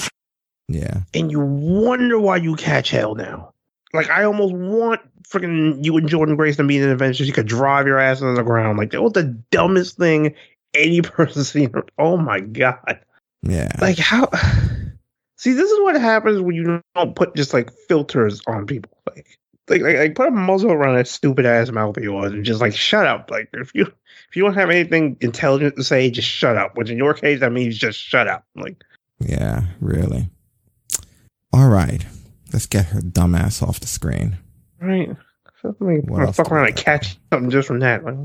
Yeah. 0.70 1.02
and 1.14 1.32
you 1.32 1.40
wonder 1.40 2.20
why 2.20 2.38
you 2.38 2.56
catch 2.56 2.90
hell 2.90 3.16
now. 3.16 3.54
Like 3.94 4.10
I 4.10 4.24
almost 4.24 4.54
want 4.54 5.02
freaking 5.30 5.84
you 5.84 5.96
and 5.98 6.10
Jordynne 6.10 6.38
Grace 6.38 6.58
to 6.58 6.64
meet 6.64 6.82
in 6.82 6.90
adventures. 6.90 7.28
You 7.28 7.34
could 7.34 7.48
drive 7.48 7.88
your 7.88 8.00
ass 8.00 8.22
on 8.22 8.36
the 8.36 8.44
ground. 8.44 8.78
Like 8.78 8.92
that 8.92 9.02
was 9.02 9.14
the 9.14 9.24
dumbest 9.52 9.98
thing 9.98 10.36
any 10.74 11.02
person 11.04 11.44
seen. 11.44 11.74
Oh 11.98 12.18
my 12.18 12.40
god! 12.42 13.00
Yeah. 13.42 13.72
Like 13.80 13.98
how? 13.98 14.30
See, 15.38 15.54
this 15.54 15.70
is 15.70 15.80
what 15.82 16.00
happens 16.00 16.42
when 16.42 16.56
you 16.56 16.82
don't 16.96 17.16
put 17.16 17.36
just 17.36 17.54
like 17.54 17.72
filters 17.88 18.42
on 18.48 18.66
people. 18.66 18.98
Like, 19.08 19.38
like, 19.70 19.82
like, 19.82 19.96
like 19.98 20.16
put 20.16 20.28
a 20.28 20.32
muzzle 20.32 20.72
around 20.72 20.96
that 20.96 21.08
stupid 21.08 21.46
ass 21.46 21.72
mouth 21.72 21.98
of 21.98 22.04
yours 22.04 22.32
and 22.32 22.46
just 22.46 22.62
like 22.62 22.76
shut 22.76 23.06
up. 23.08 23.32
Like 23.32 23.50
if 23.54 23.72
you 23.74 23.84
if 24.30 24.36
you 24.36 24.44
don't 24.44 24.54
have 24.56 24.70
anything 24.70 25.18
intelligent 25.22 25.76
to 25.76 25.84
say, 25.84 26.10
just 26.12 26.28
shut 26.28 26.58
up. 26.58 26.78
Which 26.78 26.90
in 26.90 26.98
your 26.98 27.14
case, 27.14 27.40
that 27.40 27.52
means 27.52 27.78
just 27.78 28.00
shut 28.00 28.28
up. 28.28 28.46
Like 28.56 28.84
Yeah, 29.20 29.64
really. 29.80 30.30
All 31.54 31.70
right. 31.70 32.06
Let's 32.54 32.66
get 32.66 32.86
her 32.88 33.00
dumbass 33.02 33.62
off 33.62 33.80
the 33.80 33.88
screen. 33.88 34.38
right. 34.80 35.10
So, 35.62 35.76
I 35.82 35.84
mean, 35.84 36.04
What 36.08 36.36
fuck 36.36 36.52
around 36.52 36.68
and 36.68 36.76
catch 36.76 37.18
something 37.34 37.50
just 37.50 37.68
from 37.68 37.80
that. 37.80 38.04
Like, 38.04 38.16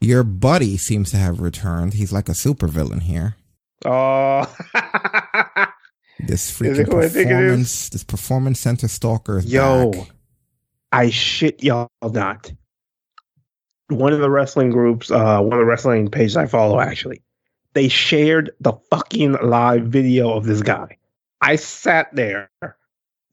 Your 0.00 0.22
buddy 0.22 0.76
seems 0.76 1.10
to 1.12 1.16
have 1.16 1.40
returned. 1.40 1.94
He's 1.94 2.12
like 2.12 2.28
a 2.28 2.32
supervillain 2.32 3.02
here. 3.02 3.36
oh, 3.86 4.44
This 6.24 6.50
Is 6.50 6.56
freaking 6.56 6.78
it 6.80 6.88
who 6.92 7.00
I 7.00 7.08
think 7.08 7.30
it 7.30 7.32
is? 7.32 7.40
performance, 7.40 7.88
this 7.88 8.04
performance 8.04 8.60
center 8.60 8.86
stalker 8.88 9.38
is 9.38 9.46
Yo, 9.52 9.90
back. 9.90 10.08
I 10.92 11.10
shit 11.10 11.62
y'all 11.64 11.88
not. 12.02 12.52
One 13.88 14.12
of 14.12 14.20
the 14.20 14.30
wrestling 14.30 14.70
groups, 14.70 15.10
uh, 15.10 15.40
one 15.40 15.54
of 15.54 15.58
the 15.58 15.64
wrestling 15.64 16.10
pages 16.10 16.36
I 16.36 16.46
follow, 16.46 16.80
actually, 16.80 17.22
they 17.74 17.88
shared 17.88 18.52
the 18.60 18.74
fucking 18.90 19.32
live 19.42 19.84
video 19.84 20.32
of 20.34 20.44
this 20.44 20.62
guy. 20.62 20.98
I 21.40 21.56
sat 21.56 22.14
there 22.14 22.50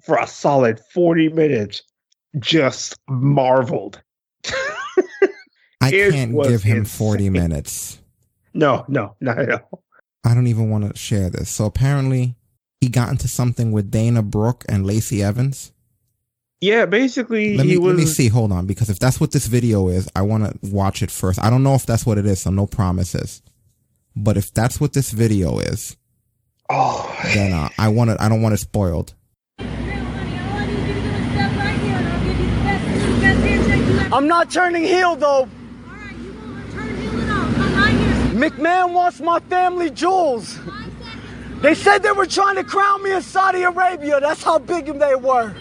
for 0.02 0.18
a 0.18 0.26
solid 0.26 0.80
40 0.94 1.30
minutes, 1.30 1.84
just 2.40 2.96
marveled. 3.08 4.02
I 5.82 5.92
can't 5.92 6.42
give 6.44 6.64
him 6.64 6.86
40 6.86 7.30
minutes. 7.30 8.02
no, 8.54 8.86
no, 8.88 9.16
not 9.20 9.40
at 9.40 9.52
all. 9.52 9.84
I 10.24 10.34
don't 10.34 10.48
even 10.48 10.70
want 10.70 10.90
to 10.90 10.98
share 10.98 11.30
this. 11.30 11.50
So 11.50 11.66
apparently, 11.66 12.36
he 12.82 12.90
got 12.90 13.10
into 13.10 13.28
something 13.28 13.72
with 13.72 13.92
Dana 13.92 14.22
Brooke 14.22 14.66
and 14.68 14.86
Lacey 14.86 15.24
Evans. 15.24 15.72
Yeah, 16.62 16.86
basically, 16.86 17.56
Let 17.56 17.66
me 17.66 17.72
he 17.74 17.78
was. 17.78 17.96
let 17.96 18.00
me 18.00 18.06
see. 18.06 18.28
Hold 18.28 18.52
on, 18.52 18.66
because 18.66 18.90
if 18.90 19.00
that's 19.00 19.20
what 19.20 19.32
this 19.32 19.48
video 19.48 19.88
is, 19.88 20.10
I 20.16 20.22
want 20.24 20.44
to 20.44 20.70
watch 20.70 21.02
it 21.02 21.10
first. 21.10 21.40
I 21.42 21.50
don't 21.50 21.64
know 21.64 21.76
if 21.76 21.86
that's 21.86 22.06
what 22.06 22.18
it 22.18 22.26
is, 22.26 22.42
so 22.42 22.50
no 22.52 22.66
promises. 22.68 23.42
But 24.16 24.36
if 24.36 24.54
that's 24.54 24.82
what 24.82 24.92
this 24.94 25.12
video 25.12 25.60
is, 25.60 25.96
Oh, 26.70 27.18
then 27.34 27.54
uh, 27.54 27.70
I 27.80 27.88
want 27.88 28.10
it. 28.12 28.18
I 28.20 28.30
don't 28.30 28.42
want 28.42 28.54
it 28.54 28.58
spoiled. 28.58 29.14
I'm 34.12 34.28
not 34.28 34.52
turning 34.52 34.84
heel 34.84 35.16
though. 35.16 35.48
McMahon 38.34 38.94
wants 38.94 39.20
my 39.20 39.40
family 39.42 39.90
jewels. 39.90 40.60
They 41.62 41.74
said 41.76 42.00
they 42.04 42.12
were 42.12 42.26
trying 42.26 42.56
to 42.56 42.64
crown 42.64 43.04
me 43.04 43.14
in 43.14 43.22
Saudi 43.22 43.64
Arabia. 43.64 44.20
That's 44.20 44.44
how 44.44 44.60
big 44.60 44.86
they 44.86 45.16
were. 45.16 45.54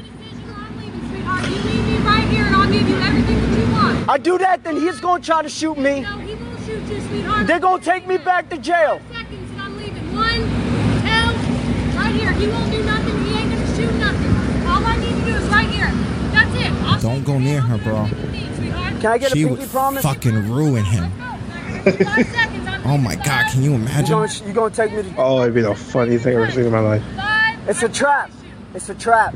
I 4.11 4.19
do 4.23 4.39
that, 4.39 4.65
then 4.65 4.77
he's 4.77 5.01
gonna 5.01 5.23
try 5.23 5.43
to 5.43 5.49
shoot 5.49 5.77
me. 5.79 6.05
They're 7.45 7.61
gonna 7.61 7.83
take 7.83 8.07
me 8.07 8.17
back 8.17 8.49
to 8.51 8.59
jail. 8.59 9.01
Seconds 9.13 9.51
and 9.51 9.61
I'm 9.61 9.77
leaving. 9.77 10.15
One, 10.15 10.35
two, 10.35 11.97
right 11.99 12.15
here. 12.15 12.33
He 12.33 12.49
won't 12.49 12.71
do 12.71 12.83
nothing. 12.85 13.25
He 13.25 13.39
ain't 13.39 13.51
gonna 13.53 13.77
shoot 13.77 13.95
nothing. 13.97 14.67
All 14.67 14.85
I 14.85 14.97
need 14.99 15.15
to 15.21 15.25
do 15.25 15.37
is 15.37 15.49
right 15.49 15.69
here. 15.69 15.91
That's 16.33 16.55
it. 16.55 16.73
I'll 16.85 17.01
Don't 17.01 17.25
go 17.25 17.39
near 17.39 17.61
her, 17.61 17.79
bro. 17.79 17.97
I'll 17.97 18.09
do 18.09 18.15
what 18.17 18.25
you 18.25 18.31
need, 18.33 18.57
sweetheart. 18.57 19.01
Can 19.01 19.13
I 19.13 19.19
get 19.19 19.31
She 19.33 19.43
a 19.43 19.49
would 19.49 19.59
pinky 19.59 19.73
promise? 19.73 20.03
fucking 20.03 20.51
ruin 20.51 20.85
him. 20.85 21.11
Five 21.11 21.95
seconds. 22.29 22.67
I'm 22.67 22.87
Oh 22.87 22.97
my 22.99 23.17
god, 23.17 23.51
can 23.51 23.63
you 23.63 23.71
You 23.71 23.77
imagine? 23.77 24.07
gonna, 24.11 24.33
you 24.47 24.53
gonna 24.53 24.75
take 24.75 24.93
me 24.93 25.03
to 25.03 25.15
oh, 25.19 25.43
it'd 25.43 25.55
be 25.55 25.61
the 25.63 25.75
funniest 25.75 26.25
thing 26.25 26.37
I've 26.37 26.43
ever 26.45 26.53
seen 26.53 26.65
in 26.67 26.73
my 26.73 26.81
life. 26.81 27.03
It's 27.69 27.83
a 27.83 27.89
trap. 27.89 28.31
It's 28.75 28.89
a 28.89 28.95
trap. 28.95 29.35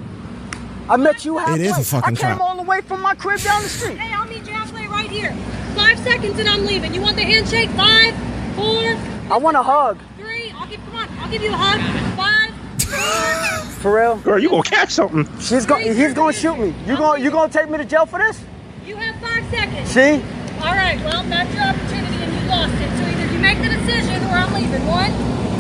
I 0.88 0.96
met 0.96 1.24
you 1.24 1.38
halfway. 1.38 1.64
is 1.66 1.78
a 1.78 1.84
fucking 1.84 2.16
trap. 2.16 2.24
I 2.24 2.32
came 2.32 2.38
trap. 2.38 2.40
all 2.40 2.56
the 2.56 2.62
way 2.62 2.80
from 2.80 3.00
my 3.00 3.14
crib 3.14 3.40
down 3.40 3.62
the 3.62 3.68
street. 3.68 3.98
Hey, 3.98 4.12
I'll 4.12 4.26
meet 4.28 4.46
you 4.46 4.52
halfway 4.52 4.86
right 4.86 5.09
here. 5.09 5.32
Five 5.74 5.98
seconds 6.00 6.38
and 6.38 6.48
I'm 6.48 6.66
leaving. 6.66 6.92
You 6.94 7.00
want 7.00 7.16
the 7.16 7.22
handshake? 7.22 7.70
Five, 7.70 8.14
four, 8.56 8.96
I 9.32 9.38
want 9.38 9.56
a 9.56 9.62
hug. 9.62 9.98
three. 10.18 10.50
I'll 10.56 10.66
give. 10.68 10.80
Come 10.84 10.96
on. 10.96 11.09
I'll 11.18 11.30
give 11.30 11.42
you 11.42 11.52
a 11.52 11.56
hug. 11.56 11.80
Five, 12.16 12.52
four. 12.82 13.80
For 13.80 13.96
real? 13.96 14.16
Girl, 14.18 14.38
you 14.38 14.50
gonna 14.50 14.62
catch 14.62 14.90
something? 14.90 15.26
She's 15.40 15.64
going. 15.66 15.94
He's 15.96 16.12
gonna 16.14 16.32
shoot 16.32 16.59
me. 16.59 16.74
You 16.86 16.96
gonna. 16.96 17.20
You 17.20 17.30
gonna 17.30 17.52
take 17.52 17.70
me 17.70 17.78
to 17.78 17.84
jail 17.84 18.06
for 18.06 18.18
this? 18.18 18.42
You 18.84 18.96
have 18.96 19.16
five 19.20 19.44
seconds. 19.50 19.88
See? 19.88 20.14
All 20.60 20.74
right. 20.74 20.98
Well, 21.04 21.22
that's 21.24 21.52
your 21.54 21.64
opportunity, 21.64 22.16
and 22.22 22.32
you 22.42 22.48
lost 22.48 22.74
it. 22.74 22.90
So 22.98 23.04
either 23.04 23.32
you 23.32 23.38
make 23.38 23.59
the 23.59 23.68
decision, 23.70 24.22
or 24.24 24.34
I'm 24.36 24.52
leaving. 24.52 24.86
One, 24.86 25.10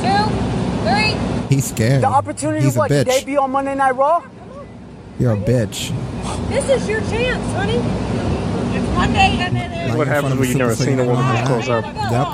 two, 0.02 0.22
three. 1.48 1.56
He's 1.56 1.64
scared. 1.70 2.02
The 2.02 2.06
opportunity 2.08 2.64
He's 2.64 2.76
a 2.76 2.80
what? 2.80 2.90
bitch. 2.90 3.04
Today 3.04 3.24
be 3.24 3.36
on 3.36 3.50
Monday 3.50 3.74
Night 3.74 3.92
Raw? 3.96 4.22
You're 5.22 5.34
a 5.34 5.36
bitch. 5.36 5.90
This 6.48 6.68
is 6.68 6.88
your 6.88 6.98
chance, 7.02 7.44
honey. 7.54 7.74
It's 8.76 8.88
Monday, 8.96 9.36
and 9.38 9.54
then 9.54 9.70
there's. 9.70 9.90
Like 9.90 9.98
What 9.98 10.08
in 10.08 10.12
happens 10.14 10.34
when 10.34 10.48
you 10.48 10.54
never 10.56 10.74
seen 10.74 10.98
a 10.98 11.04
woman 11.06 11.24
singer. 11.24 11.38
this 11.38 11.46
close 11.46 11.68
up? 11.68 11.84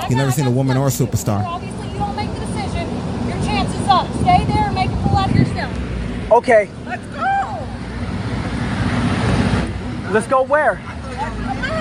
Yep, 0.01 0.11
you 0.11 0.17
never 0.17 0.33
seen 0.33 0.47
a 0.47 0.51
woman 0.51 0.79
or 0.79 0.87
a 0.87 0.91
superstar. 0.91 1.45
Obviously, 1.45 1.87
you 1.91 1.99
don't 1.99 2.17
make 2.17 2.31
the 2.33 2.41
decision. 2.41 2.89
Your 3.29 3.37
chance 3.45 3.75
is 3.75 3.89
up. 3.89 4.07
Stay 4.23 4.43
there 4.47 4.65
and 4.65 4.75
make 4.75 4.89
a 4.89 4.97
fool 5.03 5.19
out 5.19 5.29
of 5.29 5.37
yourself. 5.37 6.33
Okay. 6.33 6.71
Let's 6.87 7.05
go. 7.09 7.59
Let's 10.11 10.27
go 10.27 10.43
where? 10.45 10.77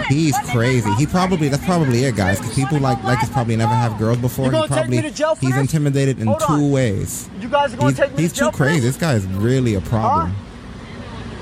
He's 0.09 0.37
crazy. 0.51 0.91
He 0.95 1.05
probably 1.05 1.47
that's 1.47 1.63
probably 1.63 2.03
it, 2.03 2.17
guys. 2.17 2.39
Because 2.39 2.53
people 2.53 2.79
like 2.79 3.01
like 3.05 3.23
us 3.23 3.29
probably 3.29 3.55
never 3.55 3.73
have 3.73 3.97
girls 3.97 4.17
before. 4.17 4.51
He 4.51 4.67
probably 4.67 4.97
me 4.97 5.01
to 5.03 5.11
jail 5.11 5.35
for 5.35 5.45
he's 5.45 5.55
intimidated 5.55 6.19
in 6.19 6.35
two 6.45 6.69
ways. 6.69 7.29
You 7.39 7.47
guys 7.47 7.73
are 7.73 7.77
gonna 7.77 7.91
He's, 7.91 7.97
take 7.97 8.13
me 8.13 8.23
he's 8.23 8.33
to 8.33 8.39
jail 8.39 8.51
too 8.51 8.57
crazy. 8.57 8.79
this? 8.81 8.95
This 8.95 8.97
guy 8.97 9.13
is 9.13 9.25
really 9.27 9.75
a 9.75 9.81
problem. 9.81 10.35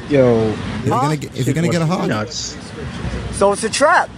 Yo, 0.10 0.38
Is 0.38 0.84
he 0.84 0.90
gonna 0.90 1.18
get, 1.18 1.36
is 1.36 1.48
he 1.48 1.54
gonna 1.54 1.68
get 1.68 1.82
a 1.82 1.86
hug? 1.86 2.08
Nuts. 2.08 2.58
So 3.32 3.52
it's 3.52 3.64
a 3.64 3.70
trap. 3.70 4.10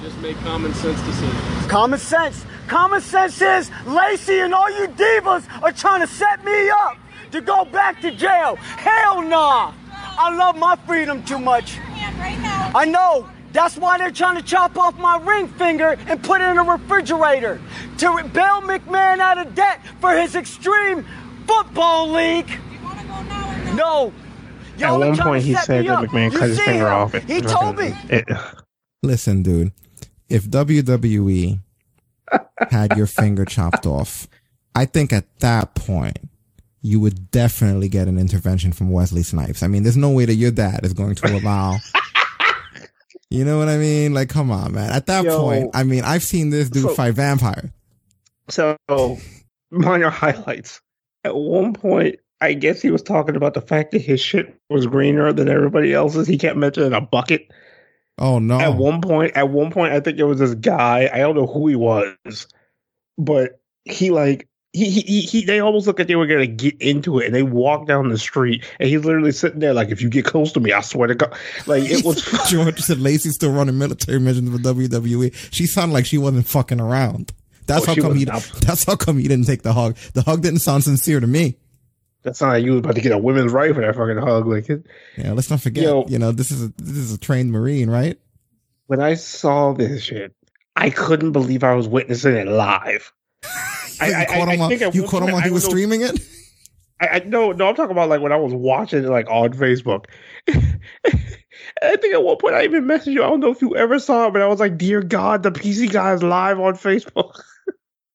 Just 0.00 0.16
make 0.18 0.36
common 0.38 0.72
sense 0.74 1.00
decisions. 1.02 1.66
Common 1.66 1.98
sense. 1.98 2.46
Common 2.68 3.00
sense 3.00 3.42
is 3.42 3.70
Lacey 3.86 4.38
and 4.38 4.54
all 4.54 4.70
you 4.70 4.86
divas 4.88 5.46
are 5.62 5.72
trying 5.72 6.00
to 6.00 6.06
set 6.06 6.44
me 6.44 6.68
up 6.70 6.96
to 7.32 7.40
go 7.40 7.64
back 7.64 8.00
to 8.02 8.12
jail. 8.12 8.54
Hell 8.56 9.22
nah. 9.22 9.72
I 9.92 10.34
love 10.36 10.56
my 10.56 10.76
freedom 10.86 11.24
too 11.24 11.40
much. 11.40 11.76
And 11.78 12.16
right 12.18 12.38
now, 12.40 12.70
I 12.74 12.84
know. 12.84 13.28
That's 13.52 13.76
why 13.76 13.98
they're 13.98 14.10
trying 14.10 14.36
to 14.36 14.42
chop 14.42 14.76
off 14.76 14.98
my 14.98 15.16
ring 15.18 15.46
finger 15.46 15.96
and 16.08 16.22
put 16.22 16.40
it 16.40 16.44
in 16.44 16.58
a 16.58 16.62
refrigerator 16.64 17.60
to 17.98 18.22
bail 18.32 18.60
McMahon 18.62 19.20
out 19.20 19.38
of 19.38 19.54
debt 19.54 19.80
for 20.00 20.16
his 20.16 20.34
extreme 20.34 21.06
football 21.46 22.10
league. 22.10 22.50
No. 23.74 24.12
At 24.74 24.80
Y'all 24.80 25.02
are 25.02 25.08
one 25.08 25.16
point, 25.18 25.44
he 25.44 25.54
said 25.54 25.82
me 25.82 25.88
that. 25.88 26.08
McMahon 26.08 26.32
You 26.32 26.38
cut 26.38 26.48
his 26.48 26.60
finger 26.60 26.86
him. 26.86 26.92
off. 26.92 27.12
He 27.14 27.40
told 27.40 27.76
me. 27.78 27.94
It, 28.10 28.24
Listen, 29.02 29.42
dude, 29.42 29.72
if 30.28 30.44
WWE 30.44 31.60
had 32.70 32.96
your 32.96 33.06
finger 33.06 33.44
chopped 33.44 33.86
off, 33.86 34.26
I 34.74 34.86
think 34.86 35.12
at 35.12 35.38
that 35.40 35.74
point 35.74 36.18
you 36.80 37.00
would 37.00 37.30
definitely 37.30 37.88
get 37.88 38.08
an 38.08 38.18
intervention 38.18 38.72
from 38.72 38.90
Wesley 38.90 39.22
Snipes. 39.22 39.62
I 39.62 39.68
mean, 39.68 39.82
there's 39.84 39.96
no 39.96 40.10
way 40.10 40.24
that 40.24 40.34
your 40.34 40.50
dad 40.50 40.84
is 40.84 40.92
going 40.92 41.14
to 41.16 41.36
allow. 41.36 41.76
you 43.30 43.44
know 43.44 43.58
what 43.58 43.68
I 43.68 43.76
mean? 43.78 44.12
Like, 44.14 44.28
come 44.28 44.50
on, 44.50 44.72
man. 44.74 44.90
At 44.90 45.06
that 45.06 45.24
Yo. 45.24 45.38
point, 45.40 45.70
I 45.74 45.82
mean, 45.84 46.02
I've 46.04 46.22
seen 46.22 46.50
this 46.50 46.68
dude 46.70 46.82
So- 46.84 46.94
fight 46.94 47.14
vampire. 47.14 47.70
So, 48.48 48.76
minor 49.70 50.10
highlights. 50.10 50.80
At 51.24 51.34
one 51.34 51.72
point, 51.72 52.16
I 52.44 52.52
guess 52.54 52.80
he 52.82 52.90
was 52.90 53.02
talking 53.02 53.36
about 53.36 53.54
the 53.54 53.60
fact 53.60 53.92
that 53.92 54.00
his 54.02 54.20
shit 54.20 54.58
was 54.70 54.86
greener 54.86 55.32
than 55.32 55.48
everybody 55.48 55.92
else's. 55.92 56.26
He 56.26 56.38
kept 56.38 56.56
mentioning 56.56 56.92
a 56.92 57.00
bucket. 57.00 57.48
Oh 58.18 58.38
no! 58.38 58.60
At 58.60 58.76
one 58.76 59.00
point, 59.00 59.32
at 59.36 59.48
one 59.50 59.70
point, 59.72 59.92
I 59.92 60.00
think 60.00 60.18
it 60.18 60.24
was 60.24 60.38
this 60.38 60.54
guy. 60.54 61.10
I 61.12 61.18
don't 61.18 61.34
know 61.34 61.46
who 61.48 61.66
he 61.66 61.74
was, 61.76 62.46
but 63.18 63.60
he 63.84 64.10
like 64.10 64.48
he 64.72 64.88
he, 64.90 65.00
he, 65.00 65.20
he 65.22 65.44
they 65.44 65.58
almost 65.60 65.86
looked 65.86 65.98
like 65.98 66.06
they 66.08 66.14
were 66.16 66.26
gonna 66.28 66.46
get 66.46 66.80
into 66.80 67.18
it, 67.18 67.26
and 67.26 67.34
they 67.34 67.42
walked 67.42 67.88
down 67.88 68.08
the 68.08 68.18
street, 68.18 68.64
and 68.78 68.88
he's 68.88 69.04
literally 69.04 69.32
sitting 69.32 69.58
there 69.58 69.74
like, 69.74 69.88
"If 69.90 70.00
you 70.00 70.08
get 70.08 70.24
close 70.24 70.52
to 70.52 70.60
me, 70.60 70.72
I 70.72 70.80
swear 70.80 71.08
to 71.08 71.14
God." 71.16 71.36
Like 71.66 71.82
it 71.84 72.04
was. 72.04 72.22
George 72.48 72.78
said 72.80 72.98
Lacey's 73.00 73.34
still 73.34 73.52
running 73.52 73.78
military 73.78 74.20
missions 74.20 74.48
for 74.50 74.58
WWE. 74.62 75.34
She 75.52 75.66
sounded 75.66 75.94
like 75.94 76.06
she 76.06 76.18
wasn't 76.18 76.46
fucking 76.46 76.80
around. 76.80 77.32
That's 77.66 77.82
Oh, 77.88 77.94
how 77.94 78.02
come 78.02 78.14
he. 78.14 78.26
not. 78.26 78.42
That's 78.60 78.84
how 78.84 78.94
come 78.94 79.18
he 79.18 79.26
didn't 79.26 79.46
take 79.46 79.62
the 79.62 79.72
hug. 79.72 79.96
The 80.12 80.22
hug 80.22 80.42
didn't 80.42 80.60
sound 80.60 80.84
sincere 80.84 81.18
to 81.20 81.26
me. 81.26 81.56
That 82.24 82.40
not 82.40 82.48
like 82.48 82.64
you 82.64 82.72
was 82.72 82.78
about 82.80 82.94
to 82.94 83.00
get 83.02 83.12
a 83.12 83.18
women's 83.18 83.52
right 83.52 83.74
for 83.74 83.82
that 83.82 83.94
fucking 83.94 84.16
hug. 84.16 84.46
Like 84.46 84.68
it, 84.70 84.86
Yeah, 85.16 85.32
let's 85.32 85.50
not 85.50 85.60
forget. 85.60 85.84
Yo. 85.84 86.06
you 86.08 86.18
know, 86.18 86.32
this 86.32 86.50
is 86.50 86.62
a 86.64 86.68
this 86.78 86.96
is 86.96 87.12
a 87.12 87.18
trained 87.18 87.52
marine, 87.52 87.88
right? 87.90 88.18
when 88.86 89.00
I 89.00 89.14
saw 89.14 89.72
this 89.72 90.02
shit, 90.02 90.34
I 90.76 90.90
couldn't 90.90 91.32
believe 91.32 91.64
I 91.64 91.74
was 91.74 91.88
witnessing 91.88 92.34
it 92.36 92.46
live. 92.48 93.12
I, 94.00 94.08
you 94.08 94.14
I- 94.14 94.24
caught 94.24 94.48
I- 94.48 94.54
him 94.54 94.60
I 94.60 94.64
on, 94.64 94.92
you 94.92 95.04
caught 95.06 95.22
him 95.22 95.30
point. 95.30 95.44
He 95.44 95.50
was 95.50 95.64
know- 95.64 95.68
streaming 95.70 96.00
it. 96.02 96.18
I, 97.00 97.06
I 97.08 97.18
no, 97.26 97.50
no, 97.52 97.68
I'm 97.68 97.74
talking 97.74 97.90
about 97.92 98.08
like 98.08 98.20
when 98.20 98.32
I 98.32 98.36
was 98.36 98.54
watching 98.54 99.02
it 99.04 99.08
like 99.08 99.28
on 99.28 99.52
Facebook. 99.52 100.04
I 101.82 101.96
think 101.96 102.14
at 102.14 102.22
one 102.22 102.36
point 102.36 102.54
I 102.54 102.64
even 102.64 102.84
messaged 102.84 103.12
you. 103.14 103.22
I 103.22 103.28
don't 103.28 103.40
know 103.40 103.50
if 103.50 103.60
you 103.62 103.74
ever 103.76 103.98
saw 103.98 104.26
it, 104.28 104.32
but 104.32 104.42
I 104.42 104.46
was 104.46 104.60
like, 104.60 104.78
"Dear 104.78 105.02
God, 105.02 105.42
the 105.42 105.50
PC 105.50 105.90
guy 105.92 106.12
is 106.14 106.22
live 106.22 106.58
on 106.60 106.74
Facebook." 106.74 107.40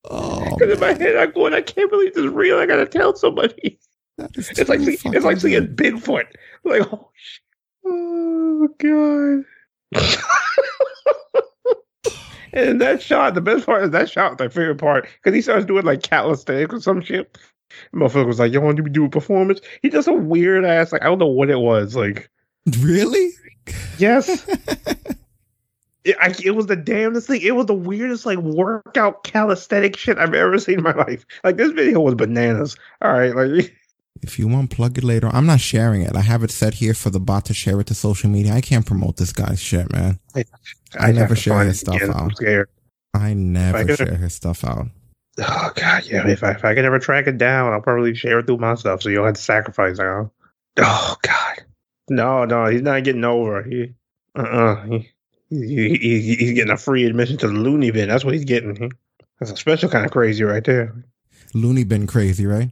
Oh, 0.10 0.40
Because 0.58 0.74
in 0.74 0.80
my 0.80 0.94
head, 0.94 1.18
I'm 1.18 1.32
going, 1.32 1.54
"I 1.54 1.62
can't 1.62 1.92
believe 1.92 2.14
this 2.16 2.24
is 2.24 2.32
real. 2.32 2.58
I 2.58 2.66
gotta 2.66 2.86
tell 2.86 3.16
somebody." 3.16 3.78
It's 4.36 4.70
like 4.70 4.80
see- 4.82 4.98
it's 5.06 5.26
like 5.26 5.38
seeing. 5.38 5.68
Bigfoot. 5.76 6.26
Like, 6.64 6.82
oh, 6.92 7.10
shit. 7.16 7.42
oh 7.86 8.68
God. 8.80 9.46
and 12.54 12.82
that 12.82 13.02
shot, 13.02 13.34
the 13.34 13.42
best 13.42 13.66
part 13.66 13.84
is 13.84 13.92
that 13.92 14.10
shot 14.10 14.40
my 14.40 14.48
favorite 14.48 14.78
part 14.78 15.08
because 15.24 15.36
he 15.36 15.42
starts 15.42 15.66
doing 15.66 15.86
like 15.86 16.04
calisthenics 16.04 16.74
or 16.76 16.82
some 16.82 17.02
shit. 17.02 17.38
Motherfucker 17.94 18.26
was 18.28 18.40
like, 18.40 18.52
"You 18.52 18.62
want 18.62 18.78
to 18.78 18.84
do 18.84 19.06
a 19.06 19.10
performance?" 19.10 19.62
He 19.82 19.90
does 19.90 20.08
a 20.08 20.14
weird 20.14 20.66
ass, 20.66 20.92
like 20.92 21.02
I 21.04 21.06
don't 21.06 21.20
know 21.20 21.28
what 21.28 21.50
it 21.50 21.60
was. 21.60 21.96
Like, 21.96 22.30
Really? 22.80 23.32
yes, 24.00 24.48
it, 26.04 26.16
I, 26.20 26.34
it 26.44 26.52
was 26.56 26.66
the 26.66 26.76
damnedest 26.76 27.28
thing. 27.28 27.42
It 27.42 27.56
was 27.56 27.68
the 27.68 27.74
weirdest 27.76 28.26
like 28.26 28.40
workout 28.40 29.24
calisthenic 29.24 29.96
shit 29.98 30.18
I've 30.18 30.34
ever 30.34 30.58
seen 30.58 30.80
in 30.80 30.84
my 30.84 30.94
life. 30.94 31.26
Like 31.44 31.58
this 31.58 31.72
video 31.72 32.00
was 32.00 32.16
bananas. 32.16 32.76
All 33.02 33.12
right, 33.14 33.36
like 33.36 33.76
If 34.22 34.38
you 34.38 34.48
want, 34.48 34.70
plug 34.70 34.98
it 34.98 35.04
later. 35.04 35.30
I'm 35.32 35.46
not 35.46 35.60
sharing 35.60 36.02
it. 36.02 36.16
I 36.16 36.22
have 36.22 36.44
it 36.44 36.52
set 36.52 36.76
here 36.76 36.94
for 36.94 37.10
the 37.10 37.20
bot 37.20 37.46
to 37.46 37.54
share 37.54 37.80
it 37.80 37.88
to 37.88 37.94
social 37.94 38.30
media. 38.30 38.54
I 38.54 38.62
can't 38.62 38.86
promote 38.86 39.18
this 39.18 39.32
guy's 39.32 39.62
shit, 39.62 39.92
man. 39.92 40.20
I 40.36 40.44
I'd 41.00 41.16
never 41.16 41.36
share 41.36 41.64
his 41.64 41.80
stuff 41.80 41.96
again. 41.96 42.10
out. 42.10 42.22
I'm 42.22 42.32
scared. 42.32 42.70
I 43.14 43.34
never 43.34 43.84
gotta- 43.84 44.06
share 44.06 44.16
his 44.16 44.34
stuff 44.34 44.64
out. 44.64 44.88
Oh 45.42 45.72
god, 45.74 46.06
yeah. 46.06 46.28
If 46.28 46.44
I 46.44 46.52
if 46.52 46.66
I 46.66 46.76
can 46.76 46.84
ever 46.84 47.00
track 47.00 47.28
it 47.28 47.38
down, 47.38 47.72
I'll 47.72 47.82
probably 47.82 48.14
share 48.14 48.40
it 48.40 48.46
through 48.46 48.58
my 48.58 48.76
stuff. 48.76 49.02
So 49.02 49.10
you'll 49.10 49.26
have 49.26 49.36
to 49.36 49.42
sacrifice 49.42 49.98
now. 49.98 50.32
Oh 50.78 51.16
god, 51.22 51.64
no, 52.10 52.44
no, 52.44 52.66
he's 52.66 52.82
not 52.82 53.06
getting 53.06 53.24
over. 53.24 53.64
He, 53.64 53.94
uh, 54.38 54.42
uh 54.42 54.86
he, 54.86 55.10
he, 55.50 55.98
he, 55.98 56.36
he's 56.36 56.52
getting 56.54 56.72
a 56.72 56.78
free 56.78 57.06
admission 57.06 57.38
to 57.38 57.48
the 57.48 57.54
loony 57.54 57.92
bin. 57.92 58.10
That's 58.10 58.26
what 58.26 58.34
he's 58.34 58.44
getting. 58.44 58.76
He, 58.76 58.92
that's 59.40 59.52
a 59.52 59.56
special 59.56 59.88
kind 59.88 60.06
of 60.06 60.12
crazy 60.12 60.44
right 60.44 60.64
there. 60.64 61.06
Looney 61.54 61.86
bin 61.86 62.06
crazy, 62.06 62.46
right? 62.46 62.72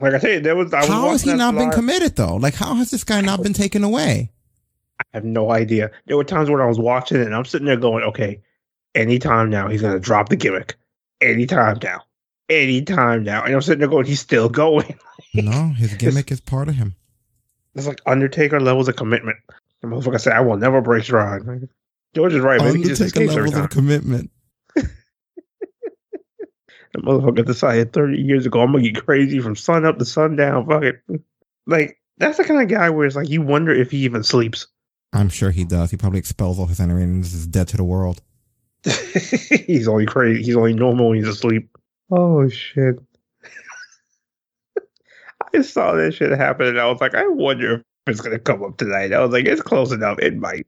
Like 0.00 0.14
I 0.14 0.18
said, 0.18 0.44
there 0.44 0.56
was. 0.56 0.72
I 0.72 0.80
was 0.80 0.88
How 0.88 1.10
has 1.10 1.22
he 1.22 1.34
not 1.34 1.54
been 1.54 1.70
committed 1.70 2.16
though? 2.16 2.36
Like, 2.36 2.54
how 2.54 2.74
has 2.74 2.90
this 2.90 3.04
guy 3.04 3.20
not 3.20 3.42
been 3.42 3.52
taken 3.52 3.84
away? 3.84 4.30
I 5.00 5.04
have 5.14 5.24
no 5.24 5.50
idea. 5.50 5.90
There 6.06 6.16
were 6.16 6.24
times 6.24 6.50
when 6.50 6.60
I 6.60 6.66
was 6.66 6.78
watching 6.78 7.20
it 7.20 7.26
and 7.26 7.34
I'm 7.34 7.44
sitting 7.44 7.66
there 7.66 7.76
going, 7.76 8.04
okay, 8.04 8.40
anytime 8.94 9.50
now 9.50 9.68
he's 9.68 9.82
gonna 9.82 10.00
drop 10.00 10.28
the 10.28 10.36
gimmick. 10.36 10.74
Anytime 11.20 11.78
now. 11.82 12.02
Anytime 12.48 13.22
now. 13.22 13.42
And 13.44 13.54
I'm 13.54 13.62
sitting 13.62 13.80
there 13.80 13.88
going, 13.88 14.06
he's 14.06 14.20
still 14.20 14.48
going. 14.48 14.98
No, 15.36 15.70
his 15.70 15.94
gimmick 15.94 16.30
is 16.30 16.40
part 16.40 16.68
of 16.68 16.76
him. 16.76 16.94
It's 17.74 17.88
like 17.88 18.00
Undertaker 18.06 18.60
levels 18.60 18.86
of 18.86 18.94
commitment. 18.94 19.36
The 19.80 19.88
motherfucker 19.88 20.20
said, 20.20 20.32
I 20.32 20.40
will 20.40 20.56
never 20.56 20.80
break 20.80 21.02
stride. 21.02 21.42
George 22.14 22.34
is 22.34 22.40
right, 22.40 22.60
man. 22.60 22.68
Undertaker 22.76 23.26
levels 23.26 23.56
of 23.56 23.70
commitment. 23.70 24.30
The 26.94 27.00
motherfucker 27.00 27.44
decided 27.44 27.92
30 27.92 28.18
years 28.18 28.46
ago, 28.46 28.60
I'm 28.60 28.70
gonna 28.70 28.88
get 28.88 29.04
crazy 29.04 29.40
from 29.40 29.56
sun 29.56 29.84
up 29.84 29.98
to 29.98 30.04
sundown. 30.04 30.66
Fuck 30.66 30.84
it. 30.84 31.02
Like, 31.66 31.98
that's 32.18 32.36
the 32.36 32.44
kind 32.44 32.60
of 32.60 32.68
guy 32.68 32.90
where 32.90 33.06
it's 33.06 33.16
like 33.16 33.30
you 33.30 33.40
wonder 33.40 33.72
if 33.72 33.90
he 33.90 33.96
even 34.00 34.22
sleeps. 34.22 34.66
I'm 35.14 35.30
sure 35.30 35.50
he 35.50 35.64
does. 35.64 35.90
He 35.90 35.96
probably 35.96 36.18
expels 36.18 36.58
all 36.58 36.66
his 36.66 36.78
energy 36.78 37.02
and 37.02 37.24
is 37.24 37.46
dead 37.46 37.68
to 37.68 37.78
the 37.78 37.84
world. 37.84 38.20
he's 38.84 39.88
only 39.88 40.04
crazy. 40.04 40.42
He's 40.42 40.58
only 40.58 40.74
normal 40.74 41.08
when 41.08 41.16
he's 41.16 41.26
asleep. 41.26 41.74
Oh 42.10 42.46
shit! 42.50 42.96
I 45.54 45.62
saw 45.62 45.94
that 45.94 46.12
shit 46.12 46.32
happen, 46.32 46.66
and 46.66 46.78
I 46.78 46.86
was 46.90 47.00
like, 47.00 47.14
I 47.14 47.26
wonder 47.28 47.76
if 47.76 47.82
it's 48.06 48.20
gonna 48.20 48.38
come 48.38 48.62
up 48.62 48.76
tonight. 48.76 49.14
I 49.14 49.20
was 49.20 49.32
like, 49.32 49.46
it's 49.46 49.62
close 49.62 49.90
enough. 49.90 50.18
It 50.18 50.36
might. 50.36 50.66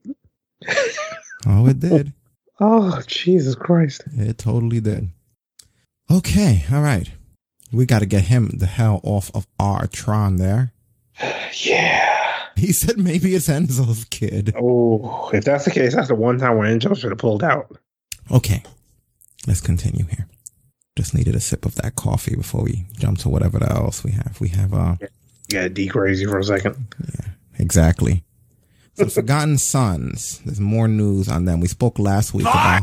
Oh, 1.45 1.67
it 1.67 1.79
did. 1.79 2.11
Oh 2.59 3.03
Jesus 3.05 3.53
Christ! 3.53 4.03
It 4.13 4.39
totally 4.39 4.79
did. 4.79 5.11
Okay, 6.09 6.63
all 6.71 6.81
right. 6.81 7.11
We 7.71 7.85
got 7.85 7.99
to 7.99 8.05
get 8.05 8.25
him 8.25 8.49
the 8.57 8.65
hell 8.65 9.01
off 9.03 9.29
of 9.35 9.45
our 9.59 9.87
Tron 9.87 10.37
there. 10.37 10.71
Yeah. 11.53 12.05
He 12.55 12.71
said 12.71 12.97
maybe 12.97 13.33
it's 13.35 13.47
Enzo's 13.47 14.05
kid. 14.05 14.53
Oh, 14.59 15.29
if 15.31 15.43
that's 15.43 15.65
the 15.65 15.71
case, 15.71 15.93
that's 15.95 16.07
the 16.07 16.15
one 16.15 16.39
time 16.39 16.57
when 16.57 16.79
Enzo 16.79 16.97
should 16.97 17.11
have 17.11 17.19
pulled 17.19 17.43
out. 17.43 17.77
Okay, 18.31 18.63
let's 19.45 19.61
continue 19.61 20.05
here. 20.05 20.27
Just 20.95 21.13
needed 21.13 21.35
a 21.35 21.39
sip 21.39 21.65
of 21.65 21.75
that 21.75 21.95
coffee 21.95 22.35
before 22.35 22.63
we 22.63 22.85
jump 22.97 23.19
to 23.19 23.29
whatever 23.29 23.63
else 23.63 24.03
we 24.03 24.11
have. 24.11 24.37
We 24.41 24.49
have, 24.49 24.73
uh, 24.73 24.95
yeah, 25.49 25.67
D 25.67 25.87
crazy 25.87 26.25
for 26.25 26.39
a 26.39 26.43
second. 26.43 26.87
Yeah, 27.19 27.27
exactly. 27.59 28.23
So 28.95 29.05
Forgotten 29.09 29.59
Sons. 29.59 30.39
There's 30.43 30.59
more 30.59 30.87
news 30.87 31.29
on 31.29 31.45
them. 31.45 31.59
We 31.59 31.67
spoke 31.67 31.99
last 31.99 32.33
week 32.33 32.47
about 32.47 32.81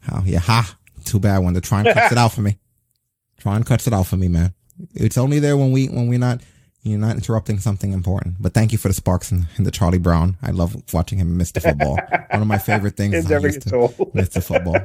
how, 0.00 0.22
yeah, 0.24 0.40
ha. 0.40 0.76
Too 1.08 1.18
bad 1.18 1.38
when 1.38 1.54
the 1.54 1.60
Tron 1.60 1.84
cuts 1.84 2.12
it 2.12 2.18
out 2.18 2.32
for 2.32 2.42
me. 2.42 2.58
Tron 3.38 3.62
cuts 3.64 3.86
it 3.86 3.92
out 3.92 4.06
for 4.06 4.16
me, 4.16 4.28
man. 4.28 4.52
It's 4.94 5.16
only 5.18 5.38
there 5.38 5.56
when 5.56 5.72
we, 5.72 5.86
when 5.86 6.08
we're 6.08 6.18
not, 6.18 6.40
you're 6.82 6.98
not 6.98 7.16
interrupting 7.16 7.58
something 7.58 7.92
important. 7.92 8.36
But 8.40 8.52
thank 8.54 8.72
you 8.72 8.78
for 8.78 8.88
the 8.88 8.94
sparks 8.94 9.32
in, 9.32 9.46
in 9.56 9.64
the 9.64 9.70
Charlie 9.70 9.98
Brown. 9.98 10.36
I 10.42 10.50
love 10.50 10.76
watching 10.92 11.18
him 11.18 11.36
miss 11.36 11.52
the 11.52 11.60
football. 11.60 11.98
One 12.30 12.42
of 12.42 12.46
my 12.46 12.58
favorite 12.58 12.96
things 12.96 13.14
is 13.14 13.28
how 13.30 13.38
he 13.38 13.46
used 13.46 13.62
to 13.68 14.10
miss 14.14 14.28
the 14.30 14.40
football. 14.40 14.76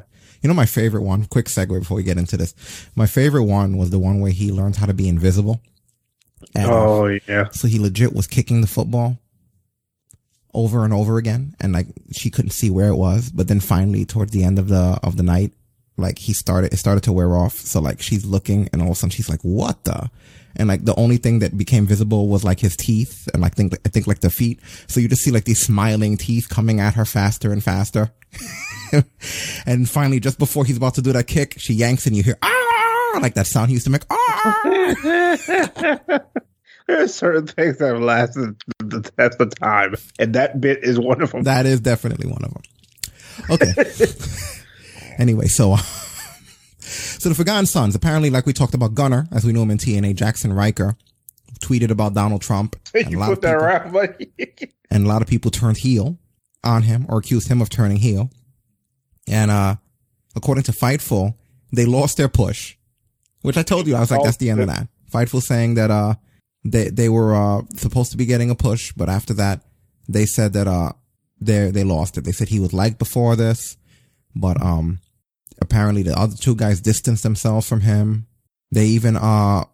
You 0.41 0.47
know 0.47 0.53
my 0.53 0.65
favorite 0.65 1.03
one. 1.03 1.25
Quick 1.25 1.45
segue 1.45 1.79
before 1.79 1.97
we 1.97 2.03
get 2.03 2.17
into 2.17 2.37
this. 2.37 2.53
My 2.95 3.05
favorite 3.05 3.43
one 3.43 3.77
was 3.77 3.89
the 3.91 3.99
one 3.99 4.19
where 4.19 4.31
he 4.31 4.51
learned 4.51 4.75
how 4.77 4.85
to 4.87 4.93
be 4.93 5.07
invisible. 5.07 5.61
And, 6.55 6.69
Oh 6.69 7.07
yeah. 7.27 7.49
so 7.51 7.67
he 7.67 7.79
legit 7.79 8.13
was 8.13 8.27
kicking 8.27 8.61
the 8.61 8.67
football 8.67 9.17
over 10.53 10.83
and 10.83 10.93
over 10.93 11.17
again, 11.17 11.55
and 11.59 11.73
like 11.73 11.87
she 12.11 12.29
couldn't 12.29 12.51
see 12.51 12.69
where 12.69 12.89
it 12.89 12.95
was. 12.95 13.31
But 13.31 13.47
then 13.47 13.59
finally, 13.59 14.05
towards 14.05 14.31
the 14.31 14.43
end 14.43 14.59
of 14.59 14.67
the 14.67 14.99
of 15.01 15.17
the 15.17 15.23
night, 15.23 15.51
like 15.97 16.17
he 16.17 16.33
started, 16.33 16.73
it 16.73 16.77
started 16.77 17.03
to 17.03 17.11
wear 17.11 17.35
off. 17.35 17.53
So 17.53 17.79
like 17.79 18.01
she's 18.01 18.25
looking, 18.25 18.69
and 18.73 18.81
all 18.81 18.89
of 18.89 18.93
a 18.93 18.95
sudden 18.95 19.11
she's 19.11 19.29
like, 19.29 19.41
"What 19.41 19.83
the?" 19.83 20.09
And 20.55 20.67
like 20.67 20.85
the 20.85 20.95
only 20.95 21.17
thing 21.17 21.39
that 21.39 21.57
became 21.57 21.85
visible 21.85 22.27
was 22.27 22.43
like 22.43 22.59
his 22.59 22.75
teeth, 22.75 23.27
and 23.33 23.41
like 23.41 23.55
think 23.55 23.73
I 23.85 23.89
think 23.89 24.07
like 24.07 24.19
the 24.19 24.29
feet. 24.29 24.59
So 24.87 24.99
you 24.99 25.07
just 25.07 25.21
see 25.21 25.31
like 25.31 25.45
these 25.45 25.63
smiling 25.63 26.17
teeth 26.17 26.49
coming 26.49 26.79
at 26.79 26.95
her 26.95 27.05
faster 27.05 27.51
and 27.51 27.63
faster. 27.63 28.11
and 29.65 29.89
finally, 29.89 30.19
just 30.19 30.39
before 30.39 30.65
he's 30.65 30.77
about 30.77 30.95
to 30.95 31.01
do 31.01 31.11
that 31.13 31.27
kick, 31.27 31.55
she 31.57 31.73
yanks, 31.73 32.05
and 32.07 32.15
you 32.15 32.23
hear 32.23 32.37
ah, 32.41 33.19
like 33.21 33.35
that 33.35 33.47
sound 33.47 33.69
he 33.69 33.73
used 33.73 33.85
to 33.85 33.91
make. 33.91 34.03
Ah! 34.09 34.59
there 34.63 36.23
are 37.03 37.07
certain 37.07 37.47
things 37.47 37.77
that 37.77 37.93
have 37.93 38.01
lasted 38.01 38.55
the 38.79 39.01
test 39.01 39.39
of 39.39 39.53
time, 39.55 39.95
and 40.19 40.33
that 40.35 40.59
bit 40.59 40.83
is 40.83 40.99
one 40.99 41.21
of 41.21 41.31
them. 41.31 41.43
That 41.43 41.65
is 41.65 41.81
definitely 41.81 42.27
one 42.27 42.43
of 42.43 42.53
them. 42.53 42.63
Okay. 43.49 43.73
anyway, 45.17 45.47
so 45.47 45.75
so 46.79 47.29
the 47.29 47.35
Forgotten 47.35 47.65
Sons, 47.65 47.95
apparently, 47.95 48.29
like 48.29 48.45
we 48.45 48.53
talked 48.53 48.73
about 48.73 48.93
Gunner, 48.93 49.27
as 49.31 49.45
we 49.45 49.53
know 49.53 49.63
him 49.63 49.71
in 49.71 49.77
TNA, 49.77 50.15
Jaxson 50.15 50.55
Ryker, 50.55 50.95
tweeted 51.59 51.89
about 51.91 52.13
Donald 52.13 52.41
Trump. 52.41 52.75
and 52.93 53.07
a 53.07 53.11
you 53.11 53.17
lot 53.19 53.27
put 53.29 53.37
of 53.37 53.41
that 53.41 53.53
people- 53.53 53.65
around, 53.65 53.91
buddy. 53.93 54.73
and 54.91 55.05
a 55.05 55.07
lot 55.07 55.21
of 55.21 55.27
people 55.27 55.51
turned 55.51 55.77
heel 55.77 56.17
on 56.63 56.83
him 56.83 57.05
or 57.09 57.17
accused 57.19 57.47
him 57.49 57.61
of 57.61 57.69
turning 57.69 57.97
heel. 57.97 58.29
And 59.27 59.49
uh 59.51 59.75
according 60.35 60.63
to 60.65 60.71
Fightful, 60.71 61.35
they 61.71 61.85
lost 61.85 62.17
their 62.17 62.27
push, 62.29 62.75
which 63.41 63.57
I 63.57 63.63
told 63.63 63.87
you 63.87 63.95
I 63.95 63.99
was 64.01 64.11
like, 64.11 64.21
Oh, 64.21 64.25
that's 64.25 64.37
the 64.37 64.49
end 64.49 64.59
of 64.61 64.67
that. 64.67 64.87
Fightful 65.11 65.41
saying 65.41 65.75
that 65.75 65.91
uh 65.91 66.15
they 66.65 66.89
they 66.89 67.09
were 67.09 67.35
uh 67.35 67.61
supposed 67.75 68.11
to 68.11 68.17
be 68.17 68.25
getting 68.25 68.49
a 68.49 68.55
push, 68.55 68.91
but 68.95 69.09
after 69.09 69.33
that 69.35 69.61
they 70.09 70.25
said 70.25 70.53
that 70.53 70.67
uh 70.67 70.91
they 71.39 71.71
they 71.71 71.83
lost 71.83 72.17
it. 72.17 72.23
They 72.25 72.31
said 72.31 72.49
he 72.49 72.59
was 72.59 72.73
liked 72.73 72.99
before 72.99 73.35
this, 73.35 73.77
but 74.35 74.61
um 74.61 74.99
apparently 75.63 76.03
the 76.03 76.17
other 76.17 76.35
two 76.35 76.55
guys 76.55 76.81
distanced 76.81 77.23
themselves 77.23 77.67
from 77.67 77.81
him. 77.81 78.27
They 78.71 78.85
even 78.87 79.15
uh 79.15 79.65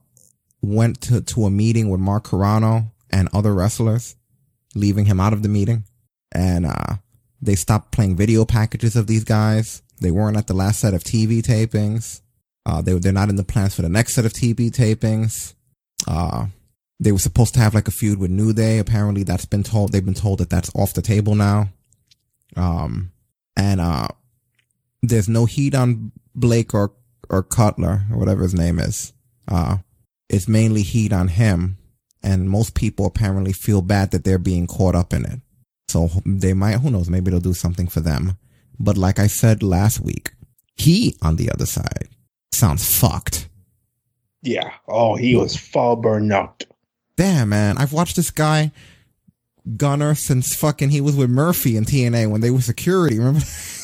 went 0.61 1.01
to 1.01 1.21
to 1.21 1.45
a 1.45 1.49
meeting 1.49 1.89
with 1.89 1.99
Mark 1.99 2.25
Carrano 2.25 2.91
and 3.09 3.29
other 3.33 3.53
wrestlers 3.53 4.15
leaving 4.75 5.05
him 5.05 5.19
out 5.19 5.33
of 5.33 5.43
the 5.43 5.49
meeting. 5.49 5.83
And 6.31 6.65
uh 6.65 6.97
they 7.41 7.55
stopped 7.55 7.91
playing 7.91 8.15
video 8.15 8.45
packages 8.45 8.95
of 8.95 9.07
these 9.07 9.23
guys. 9.23 9.81
They 10.01 10.11
weren't 10.11 10.37
at 10.37 10.47
the 10.47 10.53
last 10.53 10.79
set 10.79 10.93
of 10.93 11.03
TV 11.03 11.41
tapings. 11.41 12.21
Uh 12.65 12.81
they 12.81 12.93
they're 12.93 13.11
not 13.11 13.29
in 13.29 13.35
the 13.35 13.43
plans 13.43 13.75
for 13.75 13.81
the 13.81 13.89
next 13.89 14.13
set 14.15 14.25
of 14.25 14.33
TV 14.33 14.69
tapings. 14.69 15.53
Uh 16.07 16.47
they 16.99 17.13
were 17.13 17.19
supposed 17.19 17.53
to 17.53 17.61
have 17.61 17.73
like 17.73 17.87
a 17.87 17.91
feud 17.91 18.19
with 18.19 18.31
New 18.31 18.53
Day. 18.53 18.77
Apparently 18.79 19.23
that's 19.23 19.45
been 19.45 19.63
told 19.63 19.91
they've 19.91 20.05
been 20.05 20.13
told 20.13 20.39
that 20.39 20.49
that's 20.49 20.71
off 20.75 20.93
the 20.93 21.01
table 21.01 21.35
now. 21.35 21.69
Um 22.55 23.11
and 23.55 23.81
uh 23.81 24.09
there's 25.01 25.29
no 25.29 25.45
heat 25.45 25.75
on 25.75 26.11
Blake 26.35 26.73
or 26.73 26.93
or 27.29 27.43
Cutler 27.43 28.03
or 28.11 28.17
whatever 28.17 28.43
his 28.43 28.53
name 28.53 28.79
is. 28.79 29.13
Uh 29.47 29.77
it's 30.29 30.47
mainly 30.47 30.83
heat 30.83 31.11
on 31.11 31.27
him 31.27 31.77
and 32.21 32.49
most 32.49 32.75
people 32.75 33.05
apparently 33.05 33.53
feel 33.53 33.81
bad 33.81 34.11
that 34.11 34.23
they're 34.23 34.37
being 34.37 34.67
caught 34.67 34.95
up 34.95 35.13
in 35.13 35.25
it. 35.25 35.39
So 35.87 36.09
they 36.25 36.53
might, 36.53 36.79
who 36.79 36.91
knows, 36.91 37.09
maybe 37.09 37.31
they'll 37.31 37.39
do 37.39 37.53
something 37.53 37.87
for 37.87 38.01
them. 38.01 38.37
But 38.79 38.97
like 38.97 39.19
I 39.19 39.27
said 39.27 39.63
last 39.63 39.99
week, 39.99 40.33
he 40.75 41.17
on 41.21 41.35
the 41.35 41.51
other 41.51 41.65
side 41.65 42.09
sounds 42.51 42.99
fucked. 42.99 43.49
Yeah. 44.41 44.71
Oh, 44.87 45.15
he 45.15 45.35
was 45.35 45.55
fall 45.55 45.95
burned 45.95 46.31
out. 46.31 46.63
Damn, 47.17 47.49
man. 47.49 47.77
I've 47.77 47.91
watched 47.91 48.15
this 48.15 48.31
guy, 48.31 48.71
Gunner, 49.75 50.15
since 50.15 50.55
fucking 50.55 50.91
he 50.91 51.01
was 51.01 51.15
with 51.15 51.29
Murphy 51.29 51.75
in 51.75 51.85
TNA 51.85 52.29
when 52.29 52.41
they 52.41 52.51
were 52.51 52.61
security. 52.61 53.17
Remember? 53.17 53.41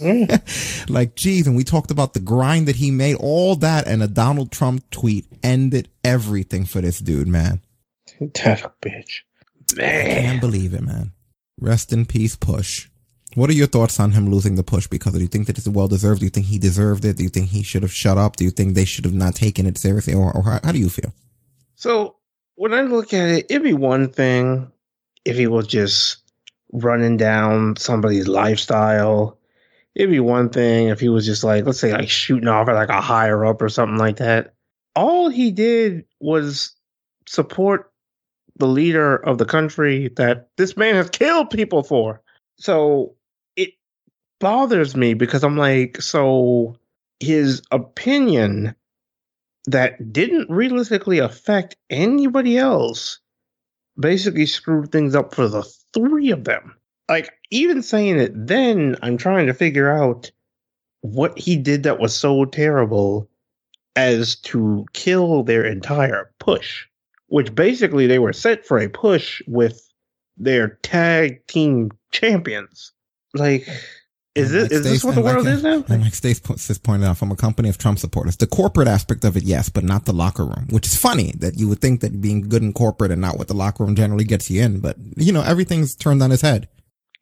Mm. 0.00 0.90
like, 0.90 1.14
geez, 1.14 1.46
and 1.46 1.56
we 1.56 1.64
talked 1.64 1.90
about 1.90 2.14
the 2.14 2.20
grind 2.20 2.68
that 2.68 2.76
he 2.76 2.90
made, 2.90 3.16
all 3.16 3.56
that, 3.56 3.86
and 3.86 4.02
a 4.02 4.08
Donald 4.08 4.50
Trump 4.50 4.88
tweet 4.90 5.26
ended 5.42 5.88
everything 6.04 6.64
for 6.64 6.80
this 6.80 6.98
dude, 6.98 7.28
man. 7.28 7.60
That 8.20 8.72
bitch. 8.80 9.20
I 9.76 10.20
can't 10.20 10.40
believe 10.40 10.74
it, 10.74 10.82
man. 10.82 11.12
Rest 11.60 11.92
in 11.92 12.06
peace, 12.06 12.36
Push. 12.36 12.88
What 13.34 13.50
are 13.50 13.54
your 13.54 13.66
thoughts 13.66 14.00
on 14.00 14.12
him 14.12 14.30
losing 14.30 14.54
the 14.54 14.62
push? 14.62 14.86
Because 14.86 15.12
do 15.12 15.20
you 15.20 15.26
think 15.26 15.46
that 15.46 15.58
it's 15.58 15.68
well 15.68 15.86
deserved? 15.86 16.20
Do 16.20 16.26
you 16.26 16.30
think 16.30 16.46
he 16.46 16.58
deserved 16.58 17.04
it? 17.04 17.18
Do 17.18 17.22
you 17.22 17.28
think 17.28 17.48
he 17.48 17.62
should 17.62 17.82
have 17.82 17.92
shut 17.92 18.16
up? 18.16 18.36
Do 18.36 18.44
you 18.44 18.50
think 18.50 18.74
they 18.74 18.84
should 18.84 19.04
have 19.04 19.14
not 19.14 19.34
taken 19.34 19.66
it 19.66 19.78
seriously? 19.78 20.14
Or, 20.14 20.34
or 20.34 20.42
how, 20.42 20.60
how 20.64 20.72
do 20.72 20.78
you 20.78 20.88
feel? 20.88 21.12
So 21.74 22.16
when 22.54 22.72
I 22.72 22.82
look 22.82 23.12
at 23.12 23.28
it, 23.28 23.46
it'd 23.50 23.62
be 23.62 23.74
one 23.74 24.10
thing 24.10 24.72
if 25.24 25.36
he 25.36 25.46
was 25.46 25.66
just 25.66 26.18
running 26.72 27.16
down 27.16 27.76
somebody's 27.76 28.28
lifestyle. 28.28 29.37
It'd 29.98 30.10
be 30.10 30.20
one 30.20 30.48
thing 30.48 30.88
if 30.88 31.00
he 31.00 31.08
was 31.08 31.26
just 31.26 31.42
like, 31.42 31.66
let's 31.66 31.80
say, 31.80 31.92
like 31.92 32.08
shooting 32.08 32.48
off 32.48 32.68
at 32.68 32.76
like 32.76 32.88
a 32.88 33.00
higher 33.00 33.44
up 33.44 33.60
or 33.60 33.68
something 33.68 33.98
like 33.98 34.18
that. 34.18 34.54
All 34.94 35.28
he 35.28 35.50
did 35.50 36.04
was 36.20 36.76
support 37.26 37.92
the 38.56 38.68
leader 38.68 39.16
of 39.16 39.38
the 39.38 39.44
country 39.44 40.08
that 40.16 40.50
this 40.56 40.76
man 40.76 40.94
has 40.94 41.10
killed 41.10 41.50
people 41.50 41.82
for. 41.82 42.22
So 42.58 43.16
it 43.56 43.70
bothers 44.38 44.94
me 44.94 45.14
because 45.14 45.42
I'm 45.42 45.56
like, 45.56 46.00
so 46.00 46.76
his 47.18 47.62
opinion 47.72 48.76
that 49.66 50.12
didn't 50.12 50.48
realistically 50.48 51.18
affect 51.18 51.76
anybody 51.90 52.56
else 52.56 53.18
basically 53.98 54.46
screwed 54.46 54.92
things 54.92 55.16
up 55.16 55.34
for 55.34 55.48
the 55.48 55.64
three 55.92 56.30
of 56.30 56.44
them. 56.44 56.76
Like, 57.08 57.32
even 57.50 57.82
saying 57.82 58.18
it 58.18 58.32
then, 58.34 58.96
I'm 59.02 59.16
trying 59.16 59.46
to 59.46 59.54
figure 59.54 59.90
out 59.90 60.30
what 61.00 61.38
he 61.38 61.56
did 61.56 61.84
that 61.84 61.98
was 61.98 62.14
so 62.14 62.44
terrible 62.44 63.28
as 63.96 64.36
to 64.36 64.86
kill 64.92 65.42
their 65.42 65.64
entire 65.64 66.32
push, 66.38 66.86
which 67.28 67.54
basically 67.54 68.06
they 68.06 68.18
were 68.18 68.32
set 68.32 68.66
for 68.66 68.78
a 68.78 68.88
push 68.88 69.42
with 69.46 69.88
their 70.36 70.78
tag 70.82 71.46
team 71.46 71.90
champions. 72.12 72.92
Like, 73.34 73.66
is 74.34 74.52
this 74.52 74.64
like 74.64 74.72
is 74.72 74.84
this 74.84 75.04
what 75.04 75.14
the 75.16 75.20
like- 75.20 75.34
world 75.34 75.46
is 75.48 75.62
now? 75.62 75.84
Like 75.88 76.14
Stace 76.14 76.40
just 76.40 76.82
pointed 76.82 77.06
out, 77.06 77.18
from 77.18 77.32
a 77.32 77.36
company 77.36 77.68
of 77.68 77.78
Trump 77.78 77.98
supporters, 77.98 78.36
the 78.36 78.46
corporate 78.46 78.88
aspect 78.88 79.24
of 79.24 79.36
it, 79.36 79.42
yes, 79.42 79.68
but 79.68 79.84
not 79.84 80.04
the 80.04 80.12
locker 80.12 80.44
room, 80.44 80.68
which 80.70 80.86
is 80.86 80.96
funny 80.96 81.32
that 81.38 81.58
you 81.58 81.68
would 81.68 81.80
think 81.80 82.00
that 82.02 82.20
being 82.20 82.48
good 82.48 82.62
in 82.62 82.72
corporate 82.72 83.10
and 83.10 83.20
not 83.20 83.36
what 83.36 83.48
the 83.48 83.54
locker 83.54 83.84
room 83.84 83.96
generally 83.96 84.24
gets 84.24 84.50
you 84.50 84.62
in. 84.62 84.80
But, 84.80 84.96
you 85.16 85.32
know, 85.32 85.42
everything's 85.42 85.96
turned 85.96 86.22
on 86.22 86.30
his 86.30 86.42
head. 86.42 86.68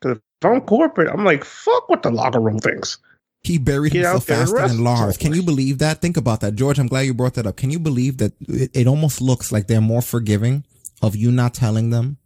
Because 0.01 0.19
if 0.19 0.47
I'm 0.47 0.61
corporate, 0.63 1.09
I'm 1.13 1.25
like, 1.25 1.45
fuck 1.45 1.89
what 1.89 2.03
the 2.03 2.11
locker 2.11 2.41
room 2.41 2.59
thinks. 2.59 2.99
He 3.43 3.59
buried 3.59 3.93
Get 3.93 4.03
himself 4.03 4.23
out 4.23 4.27
there 4.27 4.41
and 4.41 4.51
faster 4.51 4.69
than. 4.75 4.85
Lars. 4.85 5.17
Can 5.17 5.33
you 5.33 5.43
believe 5.43 5.79
that? 5.79 6.01
Think 6.01 6.17
about 6.17 6.41
that. 6.41 6.57
George, 6.57 6.79
I'm 6.79 6.89
glad 6.89 7.03
you 7.03 7.15
brought 7.15 7.35
that 7.35 7.47
up. 7.47 7.57
Can 7.57 7.71
you 7.71 7.79
believe 7.79 8.19
that 8.19 8.33
it, 8.41 8.71
it 8.75 8.87
almost 8.87 9.21
looks 9.21 9.53
like 9.53 9.69
they're 9.69 9.81
more 9.81 10.03
forgiving 10.03 10.65
of 11.01 11.15
you 11.15 11.31
not 11.31 11.55
telling 11.55 11.91
them 11.91 12.19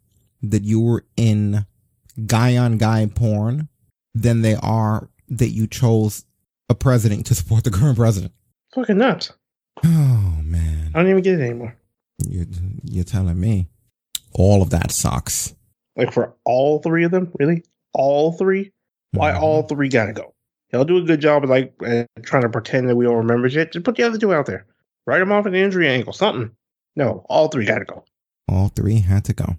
that 0.42 0.62
you 0.62 0.80
were 0.80 1.04
in 1.16 1.66
guy 2.26 2.56
on 2.56 2.78
guy 2.78 3.06
porn 3.14 3.68
than 4.14 4.42
they 4.42 4.54
are 4.54 5.08
that 5.28 5.50
you 5.50 5.66
chose 5.66 6.24
a 6.68 6.74
president 6.74 7.26
to 7.26 7.34
support 7.34 7.64
the 7.64 7.70
current 7.70 7.96
president? 7.96 8.32
Fucking 8.74 8.98
nuts. 8.98 9.32
Oh 9.82 10.36
man. 10.42 10.90
I 10.94 10.98
don't 10.98 11.10
even 11.10 11.22
get 11.22 11.40
it 11.40 11.44
anymore. 11.44 11.76
You're, 12.28 12.46
you're 12.84 13.04
telling 13.04 13.38
me 13.40 13.68
all 14.32 14.62
of 14.62 14.70
that 14.70 14.90
sucks. 14.90 15.54
Like 15.96 16.12
for 16.12 16.34
all 16.44 16.80
three 16.80 17.04
of 17.04 17.10
them, 17.10 17.32
really, 17.38 17.64
all 17.92 18.32
three. 18.32 18.72
Why 19.12 19.32
Mhm. 19.32 19.40
all 19.42 19.62
three 19.64 19.88
gotta 19.88 20.12
go? 20.12 20.34
He'll 20.68 20.84
do 20.84 20.98
a 20.98 21.02
good 21.02 21.20
job 21.20 21.42
of 21.44 21.50
like 21.50 21.74
uh, 21.84 22.04
trying 22.22 22.42
to 22.42 22.48
pretend 22.48 22.88
that 22.88 22.96
we 22.96 23.04
don't 23.04 23.16
remember 23.16 23.48
shit. 23.50 23.72
Just 23.72 23.84
put 23.84 23.96
the 23.96 24.04
other 24.04 24.18
two 24.18 24.32
out 24.32 24.46
there. 24.46 24.66
Write 25.06 25.18
them 25.18 25.32
off 25.32 25.46
an 25.46 25.54
injury 25.54 25.88
angle, 25.88 26.12
something. 26.12 26.50
No, 26.96 27.24
all 27.28 27.48
three 27.48 27.64
gotta 27.66 27.84
go. 27.84 28.04
All 28.48 28.68
three 28.68 29.00
had 29.00 29.24
to 29.24 29.32
go. 29.32 29.56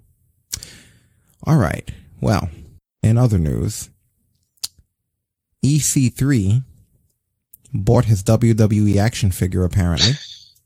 All 1.44 1.56
right. 1.58 1.90
Well, 2.20 2.48
in 3.02 3.18
other 3.18 3.38
news, 3.38 3.90
EC3 5.64 6.62
bought 7.74 8.04
his 8.06 8.22
WWE 8.22 8.96
action 8.96 9.30
figure 9.30 9.64
apparently. 9.64 10.12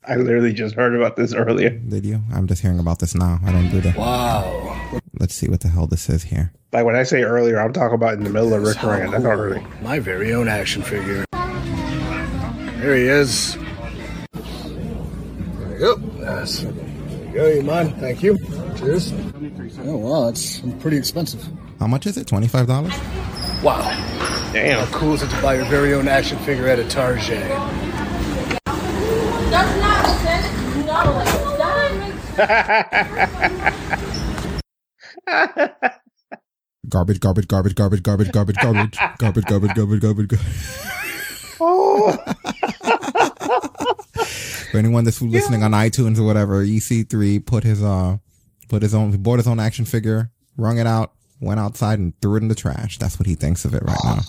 I 0.09 0.15
literally 0.16 0.53
just 0.53 0.77
heard 0.77 0.95
about 0.95 1.16
this 1.16 1.35
earlier. 1.35 1.70
Did 1.70 2.07
you? 2.07 2.20
I'm 2.33 2.47
just 2.47 2.62
hearing 2.62 2.78
about 2.78 3.01
this 3.01 3.15
now. 3.15 3.41
I 3.45 3.51
don't 3.51 3.69
do 3.70 3.81
that. 3.81 3.97
Wow. 3.97 5.01
Let's 5.19 5.35
see 5.35 5.49
what 5.49 5.61
the 5.61 5.69
hell 5.69 5.89
this 5.89 6.09
is 6.09 6.23
here. 6.23 6.53
Like 6.73 6.85
when 6.85 6.95
I 6.95 7.03
say 7.03 7.23
earlier, 7.23 7.59
I'm 7.59 7.73
talking 7.73 7.95
about 7.97 8.15
in 8.15 8.23
the 8.23 8.31
middle 8.31 8.55
of 8.55 8.62
Rick 8.62 8.83
Ryan. 8.83 9.11
That's 9.11 9.24
not 9.24 9.37
early. 9.37 9.66
My 9.83 9.99
very 9.99 10.33
own 10.33 10.47
action 10.47 10.83
figure. 10.83 11.24
There 11.33 12.95
he 12.95 13.03
is. 13.05 13.57
There 14.33 15.73
you 15.73 15.78
go. 15.78 15.97
Yes. 16.19 16.61
There 16.61 16.70
you 16.70 17.33
go, 17.35 17.47
you 17.49 17.62
mind? 17.62 17.97
Thank 17.97 18.23
you. 18.23 18.39
Cheers. 18.77 19.12
Oh, 19.81 19.97
wow, 19.97 20.27
that's 20.27 20.61
pretty 20.81 20.99
expensive. 20.99 21.45
How 21.81 21.89
much 21.89 22.07
is 22.07 22.16
it? 22.16 22.28
$25? 22.28 22.69
Wow. 23.65 23.81
Damn. 24.53 24.87
How 24.87 24.99
cool 24.99 25.15
is 25.15 25.23
it 25.23 25.31
to 25.31 25.43
buy 25.43 25.57
your 25.57 25.65
very 25.65 25.95
own 25.95 26.07
action 26.07 26.39
figure 26.39 26.69
at 26.69 26.78
a 26.78 26.87
Target? 26.89 27.43
That's 30.07 30.23
not 30.23 30.23
sense. 30.23 30.47
No, 30.87 31.20
it's 31.20 31.47
Garbage, 36.89 37.19
garbage, 37.20 37.49
garbage, 37.49 37.74
garbage, 37.74 38.03
garbage, 38.03 38.31
garbage, 38.33 38.57
garbage, 38.57 38.97
garbage, 39.19 39.45
garbage, 39.45 39.74
garbage, 39.74 40.01
garbage, 40.01 40.28
garbage. 40.28 40.41
oh, 41.61 42.16
For 44.70 44.78
anyone 44.78 45.05
that's 45.05 45.20
listening 45.20 45.62
on 45.65 45.73
iTunes 45.73 46.19
or 46.19 46.23
whatever, 46.23 46.65
EC3 46.65 47.45
put 47.45 47.65
his 47.65 47.83
uh 47.83 48.19
put 48.69 48.83
his 48.83 48.95
own 48.95 49.11
bought 49.23 49.39
his 49.39 49.49
own 49.49 49.59
action 49.59 49.85
figure, 49.85 50.31
wrung 50.57 50.78
it 50.78 50.87
out, 50.87 51.12
went 51.41 51.59
outside 51.59 51.99
and 51.99 52.12
threw 52.20 52.37
it 52.37 52.43
in 52.43 52.49
the 52.49 52.55
trash. 52.55 52.99
That's 52.99 53.19
what 53.19 53.27
he 53.27 53.35
thinks 53.35 53.65
of 53.65 53.74
it 53.74 53.83
right 53.83 53.99
now. 54.05 54.20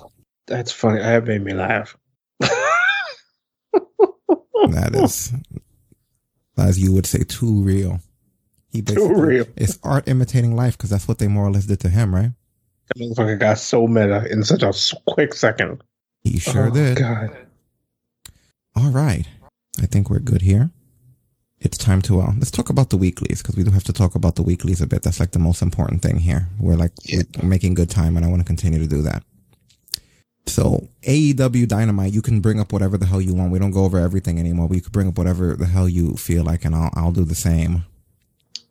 that's 0.48 0.72
funny. 0.72 1.00
That 1.00 1.26
made 1.26 1.44
me 1.44 1.54
laugh. 1.54 1.96
That 4.70 4.96
is 4.96 5.32
as 6.58 6.80
you 6.80 6.94
would 6.94 7.06
say, 7.06 7.24
too 7.24 7.62
real. 7.62 8.00
He 8.70 8.82
Too 8.82 9.14
real. 9.14 9.46
it's 9.56 9.80
art 9.84 10.08
imitating 10.08 10.56
life 10.56 10.78
because 10.78 10.90
that's 10.90 11.08
what 11.08 11.18
they 11.20 11.28
more 11.28 11.46
or 11.48 11.52
less 11.52 11.66
did 11.66 11.80
to 11.82 11.90
him, 11.90 12.14
right? 12.14 12.32
That 12.90 13.02
motherfucker 13.02 13.40
got 13.40 13.58
so 13.60 13.88
meta 13.88 14.26
in 14.30 14.44
such 14.44 14.62
a 14.64 14.74
quick 15.08 15.34
second. 15.34 15.82
He 16.24 16.38
sure 16.40 16.68
Oh, 16.68 16.72
did. 16.72 16.98
God. 16.98 17.36
All 18.76 18.90
right. 18.92 19.26
I 19.82 19.86
think 19.86 20.10
we're 20.10 20.20
good 20.20 20.42
here. 20.42 20.72
It's 21.60 21.78
time 21.78 22.02
to 22.04 22.22
uh, 22.22 22.34
let's 22.38 22.52
talk 22.52 22.70
about 22.70 22.92
the 22.92 22.98
weeklies 22.98 23.42
because 23.42 23.56
we 23.56 23.64
do 23.64 23.72
have 23.72 23.84
to 23.86 23.94
talk 23.94 24.14
about 24.14 24.36
the 24.36 24.44
weeklies 24.44 24.80
a 24.82 24.86
bit. 24.88 25.02
That's 25.02 25.20
like 25.20 25.32
the 25.32 25.40
most 25.40 25.62
important 25.64 26.02
thing 26.04 26.18
here. 26.20 26.48
We're 26.60 26.76
like 26.76 26.92
we're 27.42 27.48
making 27.50 27.74
good 27.74 27.90
time, 27.90 28.16
and 28.16 28.24
I 28.26 28.30
want 28.30 28.42
to 28.42 28.46
continue 28.46 28.78
to 28.80 28.88
do 28.88 29.02
that. 29.04 29.24
So 30.48 30.88
AEW 31.04 31.68
Dynamite, 31.68 32.14
you 32.14 32.22
can 32.22 32.40
bring 32.40 32.60
up 32.60 32.74
whatever 32.74 32.98
the 32.98 33.06
hell 33.06 33.22
you 33.22 33.36
want. 33.36 33.52
We 33.52 33.60
don't 33.60 33.72
go 33.72 33.84
over 33.84 34.00
everything 34.00 34.40
anymore, 34.40 34.68
but 34.68 34.76
you 34.76 34.82
can 34.82 34.92
bring 34.92 35.08
up 35.08 35.18
whatever 35.18 35.56
the 35.56 35.66
hell 35.66 35.88
you 35.88 36.16
feel 36.16 36.44
like, 36.44 36.66
and 36.66 36.74
I'll 36.74 36.90
I'll 36.96 37.12
do 37.12 37.26
the 37.26 37.36
same. 37.36 37.86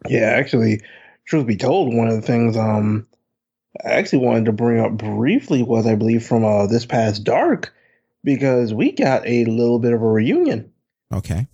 Yeah, 0.08 0.34
actually, 0.36 0.82
truth 1.26 1.46
be 1.46 1.56
told, 1.56 1.94
one 1.94 2.08
of 2.08 2.14
the 2.14 2.22
things 2.22 2.56
um 2.56 3.06
I 3.84 3.90
actually 3.90 4.24
wanted 4.24 4.46
to 4.46 4.52
bring 4.52 4.80
up 4.80 4.92
briefly 4.92 5.62
was 5.62 5.86
I 5.86 5.94
believe 5.94 6.24
from 6.24 6.44
uh 6.44 6.66
this 6.66 6.86
past 6.86 7.24
dark 7.24 7.72
because 8.24 8.74
we 8.74 8.92
got 8.92 9.26
a 9.26 9.44
little 9.44 9.78
bit 9.78 9.92
of 9.92 10.02
a 10.02 10.06
reunion. 10.06 10.72
Okay. 11.12 11.46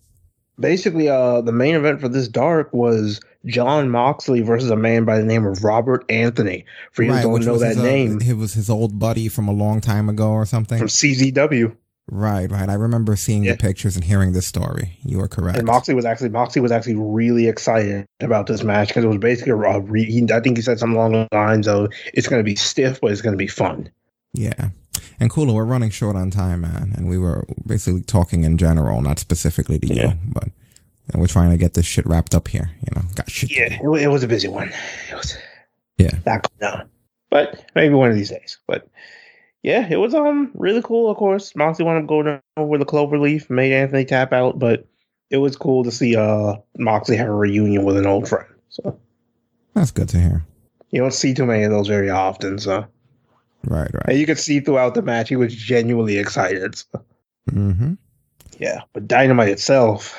Basically, 0.63 1.09
uh 1.11 1.43
the 1.43 1.53
main 1.53 1.75
event 1.75 2.01
for 2.01 2.09
this 2.09 2.27
dark 2.29 2.73
was 2.73 3.21
Jon 3.45 3.91
Moxley 3.91 4.41
versus 4.41 4.71
a 4.71 4.77
man 4.77 5.05
by 5.05 5.19
the 5.19 5.25
name 5.25 5.45
of 5.45 5.63
Robert 5.63 6.05
Anthony. 6.09 6.65
For 6.93 7.03
you 7.03 7.13
who 7.13 7.23
don't 7.23 7.45
know 7.45 7.59
that 7.59 7.69
his, 7.71 7.79
uh, 7.79 7.83
name 7.83 8.21
it 8.23 8.39
was 8.39 8.55
his 8.55 8.71
old 8.71 8.99
buddy 8.99 9.29
from 9.29 9.49
a 9.49 9.53
long 9.53 9.81
time 9.81 10.09
ago 10.09 10.31
or 10.31 10.47
something. 10.47 10.79
from 10.79 10.89
CZW. 10.89 11.77
right, 12.11 12.51
right. 12.51 12.69
I 12.69 12.75
remember 12.75 13.15
seeing 13.17 13.45
Yeah. 13.45 13.53
the 13.53 13.59
pictures 13.59 13.97
and 13.97 14.05
hearing 14.05 14.33
this 14.33 14.47
story. 14.47 14.99
You 15.05 15.21
are 15.21 15.29
correct. 15.29 15.59
And 15.59 15.67
Moxley 15.67 15.95
was 15.95 16.05
actually 16.05 16.31
Moxley 16.31 16.63
was 16.63 16.73
actually 16.73 16.97
really 16.97 17.49
excited 17.49 18.07
about 18.21 18.47
this 18.47 18.63
match 18.63 18.89
because 18.89 19.05
it 19.05 19.09
was 19.09 19.19
basically 19.19 19.53
a 19.53 19.57
re- 19.81 20.05
he, 20.11 20.27
I 20.33 20.41
think 20.41 20.57
he 20.57 20.63
said 20.63 20.79
something 20.79 20.97
along 20.97 21.13
the 21.13 21.29
lines 21.33 21.67
of 21.69 21.91
it's 22.15 22.29
going 22.29 22.41
to 22.41 22.45
be 22.45 22.57
stiff, 22.57 23.01
but 23.01 23.11
it's 23.13 23.23
going 23.23 23.35
to 23.35 23.39
be 23.39 23.47
fun. 23.49 23.91
Yeah. 24.33 24.71
And 25.21 25.31
Kula, 25.31 25.55
we're 25.55 25.65
running 25.65 25.91
short 25.91 26.17
on 26.17 26.31
time, 26.31 26.63
man. 26.63 26.93
And 26.97 27.09
we 27.09 27.19
were 27.19 27.45
basically 27.67 28.03
talking 28.03 28.45
in 28.45 28.59
general, 28.59 29.01
not 29.03 29.19
specifically 29.19 29.79
to 29.79 29.87
Yeah. 29.87 30.09
you, 30.13 30.19
but 30.33 30.49
and 31.13 31.21
we're 31.21 31.27
trying 31.27 31.51
to 31.51 31.57
get 31.57 31.75
this 31.75 31.85
shit 31.87 32.07
wrapped 32.07 32.35
up 32.35 32.49
here. 32.49 32.71
You 32.81 32.95
know, 32.95 33.03
got 33.15 33.31
shit. 33.31 33.51
Yeah, 33.51 33.73
it, 33.83 34.03
it 34.03 34.09
was 34.09 34.23
a 34.23 34.29
busy 34.29 34.49
one. 34.49 34.73
It 35.11 35.15
was 35.15 35.37
Yeah. 35.99 36.17
not 36.27 36.49
going 36.61 36.89
but 37.31 37.65
maybe 37.75 37.95
one 37.95 38.11
of 38.11 38.17
these 38.17 38.29
days. 38.31 38.59
But 38.67 38.87
yeah, 39.63 39.87
it 39.91 39.97
was 39.97 40.15
um 40.15 40.51
really 40.55 40.83
cool. 40.83 41.11
Of 41.11 41.17
course, 41.17 41.55
Moxie 41.57 41.83
wound 41.83 42.03
up 42.03 42.09
going 42.09 42.41
over 42.57 42.79
the 42.79 42.85
clover 42.85 43.19
leaf, 43.19 43.49
made 43.51 43.73
Anthony 43.73 44.05
tap 44.05 44.33
out, 44.33 44.59
but 44.59 44.87
it 45.31 45.39
was 45.39 45.57
cool 45.57 45.85
to 45.85 45.91
see 45.91 46.15
uh 46.17 46.57
Moxley 46.79 47.17
have 47.17 47.29
a 47.29 47.35
reunion 47.35 47.85
with 47.85 47.97
an 47.97 48.07
old 48.07 48.29
friend. 48.29 48.47
So 48.69 48.99
That's 49.75 49.91
good 49.91 50.09
to 50.11 50.19
hear. 50.21 50.45
you 50.91 51.01
don't 51.01 51.13
see 51.15 51.33
too 51.35 51.47
many 51.47 51.63
of 51.65 51.71
those 51.71 51.89
very 51.89 52.11
often. 52.11 52.59
So 52.59 52.87
Right, 53.65 53.93
right. 53.93 54.05
and 54.09 54.19
you 54.19 54.27
could 54.27 54.39
see 54.39 54.61
throughout 54.61 54.95
the 54.95 55.03
match 55.03 55.29
he 55.29 55.37
was 55.37 55.55
genuinely 55.55 56.19
excited. 56.19 56.77
So. 56.77 57.05
Mm-hmm. 57.51 57.95
Yeah, 58.59 58.83
but 58.93 59.09
Dynamite 59.09 59.49
itself, 59.49 60.17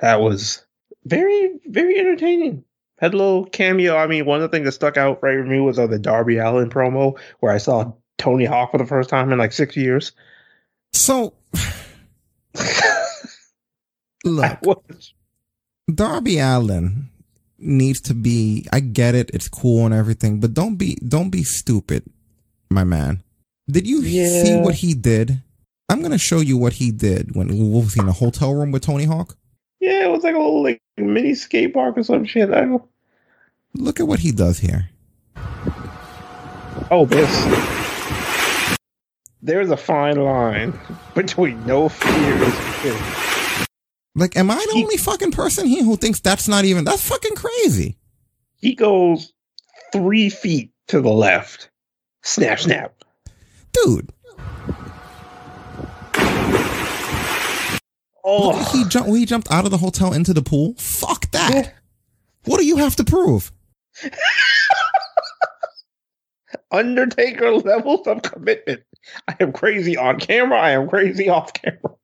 that 0.00 0.20
was 0.20 0.64
very, 1.04 1.58
very 1.66 1.98
entertaining. 1.98 2.64
Had 2.98 3.14
a 3.14 3.16
little 3.16 3.46
cameo. 3.46 3.96
I 3.96 4.06
mean, 4.06 4.26
one 4.26 4.42
of 4.42 4.42
the 4.42 4.54
things 4.54 4.66
that 4.66 4.72
stuck 4.72 4.96
out 4.96 5.22
right 5.22 5.38
for 5.38 5.44
me 5.44 5.60
was 5.60 5.78
uh, 5.78 5.86
the 5.86 5.98
Darby 5.98 6.36
Allin 6.36 6.68
promo 6.68 7.18
where 7.40 7.52
I 7.52 7.58
saw 7.58 7.92
Tony 8.18 8.44
Hawk 8.44 8.72
for 8.72 8.78
the 8.78 8.86
first 8.86 9.08
time 9.08 9.32
in 9.32 9.38
like 9.38 9.52
six 9.52 9.76
years. 9.76 10.12
So, 10.92 11.32
look, 14.24 14.60
Was- 14.62 15.14
Darby 15.92 16.38
Allin 16.38 17.08
needs 17.58 18.00
to 18.02 18.14
be. 18.14 18.66
I 18.70 18.80
get 18.80 19.14
it; 19.14 19.30
it's 19.32 19.48
cool 19.48 19.86
and 19.86 19.94
everything, 19.94 20.38
but 20.40 20.52
don't 20.52 20.76
be 20.76 20.96
don't 20.96 21.30
be 21.30 21.42
stupid, 21.42 22.04
my 22.70 22.84
man. 22.84 23.22
Did 23.68 23.86
you 23.86 24.02
see 24.02 24.56
what 24.60 24.76
he 24.76 24.94
did? 24.94 25.42
I'm 25.88 26.02
gonna 26.02 26.18
show 26.18 26.38
you 26.40 26.56
what 26.56 26.74
he 26.74 26.90
did 26.92 27.34
when 27.34 27.48
what 27.48 27.84
was 27.84 27.94
he 27.94 28.00
in 28.00 28.08
a 28.08 28.12
hotel 28.12 28.54
room 28.54 28.70
with 28.70 28.82
Tony 28.82 29.04
Hawk. 29.04 29.36
yeah, 29.80 30.04
it 30.04 30.10
was 30.10 30.22
like 30.22 30.34
a 30.34 30.38
little 30.38 30.62
like 30.62 30.80
mini 30.96 31.34
skate 31.34 31.74
park 31.74 31.98
or 31.98 32.02
some 32.04 32.24
shit. 32.24 32.50
I 32.50 32.62
don't. 32.62 32.82
Look 33.74 34.00
at 34.00 34.06
what 34.08 34.20
he 34.20 34.32
does 34.32 34.58
here. 34.58 34.88
Oh, 36.92 37.06
this. 37.06 37.30
There's 39.42 39.70
a 39.70 39.76
fine 39.76 40.16
line 40.16 40.78
between 41.14 41.64
no 41.66 41.88
fear 41.88 42.44
and 42.44 42.52
fear. 42.54 43.66
Like, 44.16 44.36
am 44.36 44.50
I 44.50 44.56
the 44.56 44.74
He- 44.74 44.82
only 44.82 44.96
fucking 44.96 45.30
person 45.32 45.66
here 45.66 45.84
who 45.84 45.96
thinks 45.96 46.20
that's 46.20 46.48
not 46.48 46.64
even 46.64 46.84
that's 46.84 47.06
fucking 47.08 47.36
crazy? 47.36 47.96
He 48.56 48.74
goes 48.74 49.32
three 49.92 50.28
feet 50.30 50.72
to 50.88 51.00
the 51.00 51.10
left. 51.10 51.70
Snap, 52.22 52.60
snap. 52.60 52.94
Dude, 53.72 54.10
Oh, 58.22 58.52
he 58.72 58.84
jumped 58.84 59.10
he 59.10 59.24
jumped 59.24 59.50
out 59.50 59.64
of 59.64 59.70
the 59.70 59.78
hotel 59.78 60.12
into 60.12 60.32
the 60.34 60.42
pool. 60.42 60.74
Fuck 60.78 61.30
that. 61.32 61.52
Yeah. 61.54 61.70
What 62.44 62.58
do 62.58 62.66
you 62.66 62.76
have 62.76 62.94
to 62.96 63.04
prove? 63.04 63.50
Undertaker 66.70 67.52
levels 67.52 68.06
of 68.06 68.22
commitment. 68.22 68.82
I 69.26 69.34
am 69.40 69.52
crazy 69.52 69.96
on 69.96 70.20
camera. 70.20 70.60
I 70.60 70.70
am 70.70 70.88
crazy 70.88 71.28
off 71.28 71.52
camera. 71.54 71.94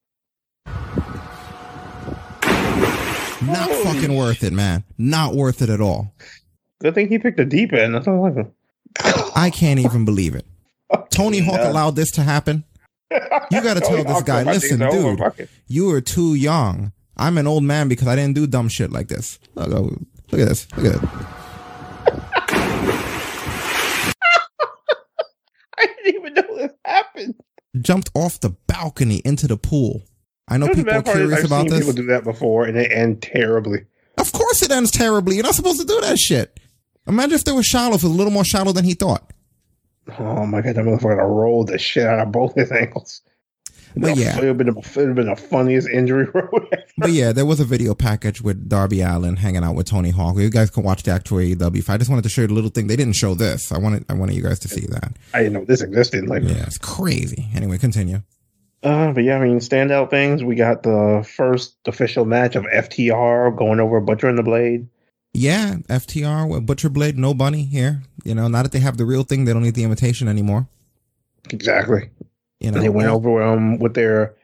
Not 3.43 3.69
Holy 3.71 3.85
fucking 3.85 4.17
worth 4.17 4.43
it, 4.43 4.53
man. 4.53 4.83
Not 4.99 5.35
worth 5.35 5.63
it 5.63 5.71
at 5.71 5.81
all. 5.81 6.15
Good 6.81 6.95
thing 6.95 7.09
he 7.09 7.19
picked 7.19 7.39
a 7.39 7.45
deep 7.45 7.73
end. 7.73 7.95
That's 7.95 8.09
all 8.09 8.25
I 8.25 8.31
can. 8.33 8.53
I 9.01 9.51
can't 9.55 9.81
even 9.81 10.05
believe 10.05 10.35
it. 10.35 10.47
Tony 11.11 11.41
Hawk 11.41 11.61
allowed 11.61 11.97
this 11.97 12.11
to 12.13 12.23
happen. 12.23 12.65
You 13.11 13.63
got 13.63 13.75
to 13.79 13.81
tell 13.81 14.05
this 14.05 14.23
guy, 14.23 14.43
listen, 14.43 14.79
dude, 14.91 15.49
you 15.67 15.91
are 15.91 16.01
too 16.01 16.35
young. 16.35 16.93
I'm 17.17 17.39
an 17.39 17.47
old 17.47 17.63
man 17.65 17.89
because 17.89 18.09
I 18.09 18.17
didn't 18.17 18.35
do 18.35 18.47
dumb 18.47 18.69
shit 18.69 18.93
like 18.93 19.09
this. 19.09 19.39
Look, 19.55 19.69
oh, 19.71 19.97
look 20.31 20.41
at 20.41 20.49
this. 20.49 20.67
Look 20.77 20.95
at 20.95 21.03
it. 21.03 21.09
I 25.79 25.87
didn't 25.87 26.15
even 26.15 26.35
know 26.35 26.57
this 26.57 26.73
happened. 26.85 27.35
Jumped 27.81 28.11
off 28.15 28.41
the 28.41 28.51
balcony 28.67 29.23
into 29.25 29.47
the 29.47 29.57
pool. 29.57 30.03
I 30.49 30.59
know 30.59 30.69
people 30.69 30.83
are 30.83 31.03
bad 31.03 31.05
part 31.05 31.17
is 31.19 31.23
curious 31.23 31.45
about 31.45 31.69
this. 31.69 31.81
People 31.81 31.95
do 31.95 32.07
that 32.07 32.25
before, 32.25 32.65
and 32.65 32.77
they 32.77 32.87
end 32.87 33.23
terribly. 33.23 33.87
Of 34.19 34.33
course 34.33 34.63
it 34.63 34.71
ends 34.71 34.91
terribly. 34.91 35.37
You're 35.37 35.45
not 35.45 35.55
supposed 35.55 35.81
to 35.81 35.87
do 35.87 36.01
that 36.03 36.19
shit. 36.19 36.59
Imagine 37.07 37.35
if 37.35 37.45
there 37.45 37.55
was 37.55 37.67
shallow, 37.67 37.95
if 37.95 38.03
it 38.03 38.07
was 38.07 38.15
a 38.15 38.17
little 38.17 38.33
more 38.33 38.45
shallow 38.45 38.73
than 38.73 38.85
he 38.85 38.95
thought. 38.95 39.33
Oh 40.19 40.47
my 40.47 40.61
god, 40.61 40.77
that 40.77 40.85
motherfucker 40.85 41.29
rolled 41.29 41.69
the 41.69 41.79
shit 41.79 42.07
out 42.07 42.21
of 42.21 42.33
both 42.33 42.55
his 42.55 42.71
ankles. 42.71 43.23
But 43.99 44.17
yeah. 44.19 44.37
it 44.37 44.41
would 44.41 44.49
have 44.49 44.59
been, 44.59 44.67
the- 44.75 44.79
it 44.81 44.97
would 44.97 45.07
have 45.09 45.17
been 45.17 45.27
the 45.29 45.37
funniest 45.37 45.89
injury 45.89 46.27
road. 46.35 46.69
But 46.99 47.11
yeah, 47.11 47.33
there 47.33 47.47
was 47.47 47.61
a 47.61 47.65
video 47.65 47.95
package 47.95 48.43
with 48.43 48.69
Darby 48.69 49.01
Allin 49.01 49.37
hanging 49.37 49.65
out 49.65 49.75
with 49.75 49.87
Tony 49.87 50.11
Hawk. 50.11 50.37
You 50.37 50.51
guys 50.51 50.71
can 50.71 50.83
watch 50.83 51.03
the 51.05 51.13
actual 51.13 51.39
AEW. 51.39 51.89
I 51.89 51.97
just 51.97 52.11
wanted 52.11 52.23
to 52.23 52.29
show 52.29 52.43
you 52.43 52.49
the 52.49 52.55
little 52.55 52.71
thing. 52.71 52.89
They 52.89 52.97
didn't 52.97 53.15
show 53.15 53.35
this. 53.35 53.73
I 53.73 53.79
wanted 53.79 54.05
I 54.11 54.15
wanted 54.15 54.35
you 54.37 54.43
guys 54.43 54.59
to 54.61 54.69
see 54.69 54.87
that. 54.87 55.17
I 55.33 55.39
didn't 55.39 55.55
know 55.55 55.65
this 55.65 55.81
existed. 55.81 56.27
Like, 56.29 56.43
Yeah, 56.43 56.65
it's 56.67 56.77
crazy. 56.79 57.49
Anyway, 57.55 57.79
continue. 57.79 58.23
Uh, 58.83 59.13
but 59.13 59.25
yeah, 59.25 59.39
I 59.39 59.45
mean, 59.45 59.59
standout 59.61 60.11
things. 60.11 60.45
We 60.45 60.55
got 60.57 60.83
the 60.83 61.27
first 61.37 61.77
official 61.87 62.25
match 62.27 62.55
of 62.55 62.65
FTR 62.65 63.57
going 63.57 63.81
over 63.81 64.01
Butcher 64.01 64.29
and 64.29 64.37
the 64.39 64.43
Blade. 64.43 64.89
Yeah, 65.37 65.75
FTR 65.91 66.49
with 66.49 66.65
Butcher 66.65 66.89
Blade, 66.89 67.19
no 67.19 67.35
bunny 67.35 67.63
here. 67.65 68.03
You 68.25 68.35
know, 68.35 68.49
now 68.49 68.63
that 68.63 68.73
they 68.73 68.79
have 68.79 68.97
the 68.97 69.05
real 69.05 69.23
thing, 69.23 69.45
they 69.45 69.53
don't 69.53 69.63
need 69.63 69.75
the 69.75 69.85
imitation 69.85 70.29
anymore. 70.29 70.67
Exactly. 71.51 72.09
You 72.59 72.71
know, 72.71 72.77
And 72.77 72.85
they 72.85 72.89
went 72.89 73.09
over 73.09 73.43
um 73.43 73.79
with 73.79 73.93
their 73.93 74.35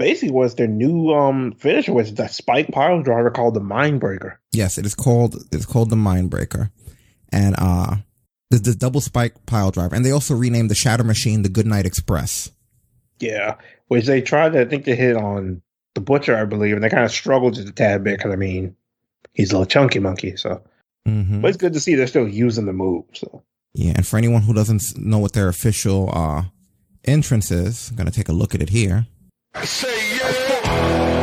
basically 0.00 0.32
was 0.32 0.56
their 0.56 0.66
new 0.66 1.14
um 1.14 1.52
finisher, 1.52 1.92
was 1.92 2.12
that 2.14 2.32
spike 2.32 2.72
pile 2.72 3.02
driver 3.02 3.30
called 3.30 3.54
the 3.54 3.60
Mindbreaker. 3.60 4.38
Yes, 4.50 4.78
it 4.78 4.84
is 4.84 4.96
called 4.96 5.36
it's 5.52 5.64
called 5.64 5.90
the 5.90 5.96
Mindbreaker, 5.96 6.70
and 7.30 7.54
uh, 7.56 7.96
the, 8.50 8.58
the 8.58 8.74
double 8.74 9.00
spike 9.00 9.46
pile 9.46 9.70
driver, 9.70 9.94
and 9.94 10.04
they 10.04 10.10
also 10.10 10.34
renamed 10.34 10.72
the 10.72 10.74
Shatter 10.74 11.04
Machine 11.04 11.42
the 11.42 11.48
Goodnight 11.48 11.86
Express. 11.86 12.50
Yeah, 13.20 13.56
which 13.86 14.06
they 14.06 14.22
tried 14.22 14.54
to 14.54 14.60
I 14.62 14.64
think 14.64 14.86
they 14.86 14.96
hit 14.96 15.16
on 15.16 15.62
the 15.94 16.00
Butcher, 16.00 16.36
I 16.36 16.46
believe, 16.46 16.74
and 16.74 16.82
they 16.82 16.90
kind 16.90 17.04
of 17.04 17.12
struggled 17.12 17.54
just 17.54 17.68
a 17.68 17.72
tad 17.72 18.02
bit 18.02 18.18
because 18.18 18.32
I 18.32 18.36
mean 18.36 18.74
he's 19.36 19.50
a 19.52 19.54
little 19.54 19.66
chunky 19.66 20.00
monkey, 20.00 20.36
so 20.36 20.60
Mm-hmm. 21.08 21.40
but 21.40 21.48
it's 21.48 21.56
good 21.56 21.72
to 21.74 21.78
see 21.78 21.94
they're 21.94 22.08
still 22.08 22.26
using 22.26 22.66
the 22.66 22.72
move. 22.72 23.04
So 23.12 23.42
Yeah, 23.74 23.92
and 23.94 24.04
for 24.04 24.16
anyone 24.16 24.42
who 24.42 24.52
doesn't 24.52 24.82
know 24.98 25.18
what 25.20 25.34
their 25.34 25.48
official 25.48 26.10
uh 26.12 26.42
entrance 27.04 27.52
is, 27.52 27.90
I'm 27.90 27.96
gonna 27.96 28.10
take 28.10 28.28
a 28.28 28.32
look 28.32 28.56
at 28.56 28.62
it 28.62 28.70
here. 28.70 29.06
I 29.54 29.60
don't 29.60 30.66
mind 30.66 31.15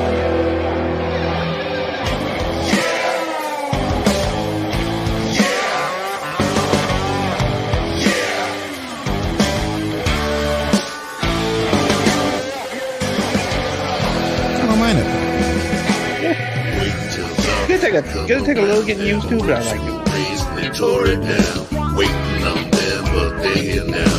take 18.02 18.06
a 18.16 18.28
gonna 18.28 18.46
take 18.46 18.58
a 18.58 18.62
little 18.62 18.84
getting 18.84 19.06
used 19.08 19.30
to, 19.30 19.38
but 19.40 19.52
I 19.52 19.62
like 19.72 19.82
it. 19.82 20.14
Raised 20.14 20.48
and 20.66 20.76
tore 20.76 21.06
it 21.08 21.22
down. 21.22 21.96
Waiting 21.96 22.44
on 22.46 22.72
them, 22.72 23.04
but 23.14 23.44
they 23.44 23.60
here 23.62 23.86
now. 23.86 24.18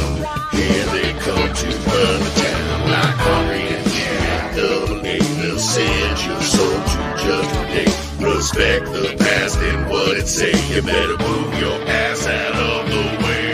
Here 0.53 0.87
they 0.95 1.11
come 1.27 1.49
to 1.53 1.67
burn 1.91 2.21
the 2.23 2.31
town. 2.39 2.81
Like 2.95 3.19
Henry 3.27 3.63
and 3.75 3.87
Jimmy, 3.91 4.57
double 4.57 5.01
A. 5.07 5.19
They'll 5.19 5.59
send 5.59 6.17
your 6.27 6.41
soul 6.43 6.79
to 6.91 6.99
judgment 7.25 7.69
day. 7.75 7.91
Respect 8.25 8.85
the 8.87 9.17
past 9.19 9.59
and 9.59 9.89
what 9.91 10.17
it 10.19 10.29
say. 10.29 10.53
You 10.73 10.83
better 10.83 11.19
move 11.19 11.59
your 11.59 11.79
ass 11.89 12.27
out 12.27 12.55
of 12.55 12.91
the 12.91 13.25
way. 13.27 13.53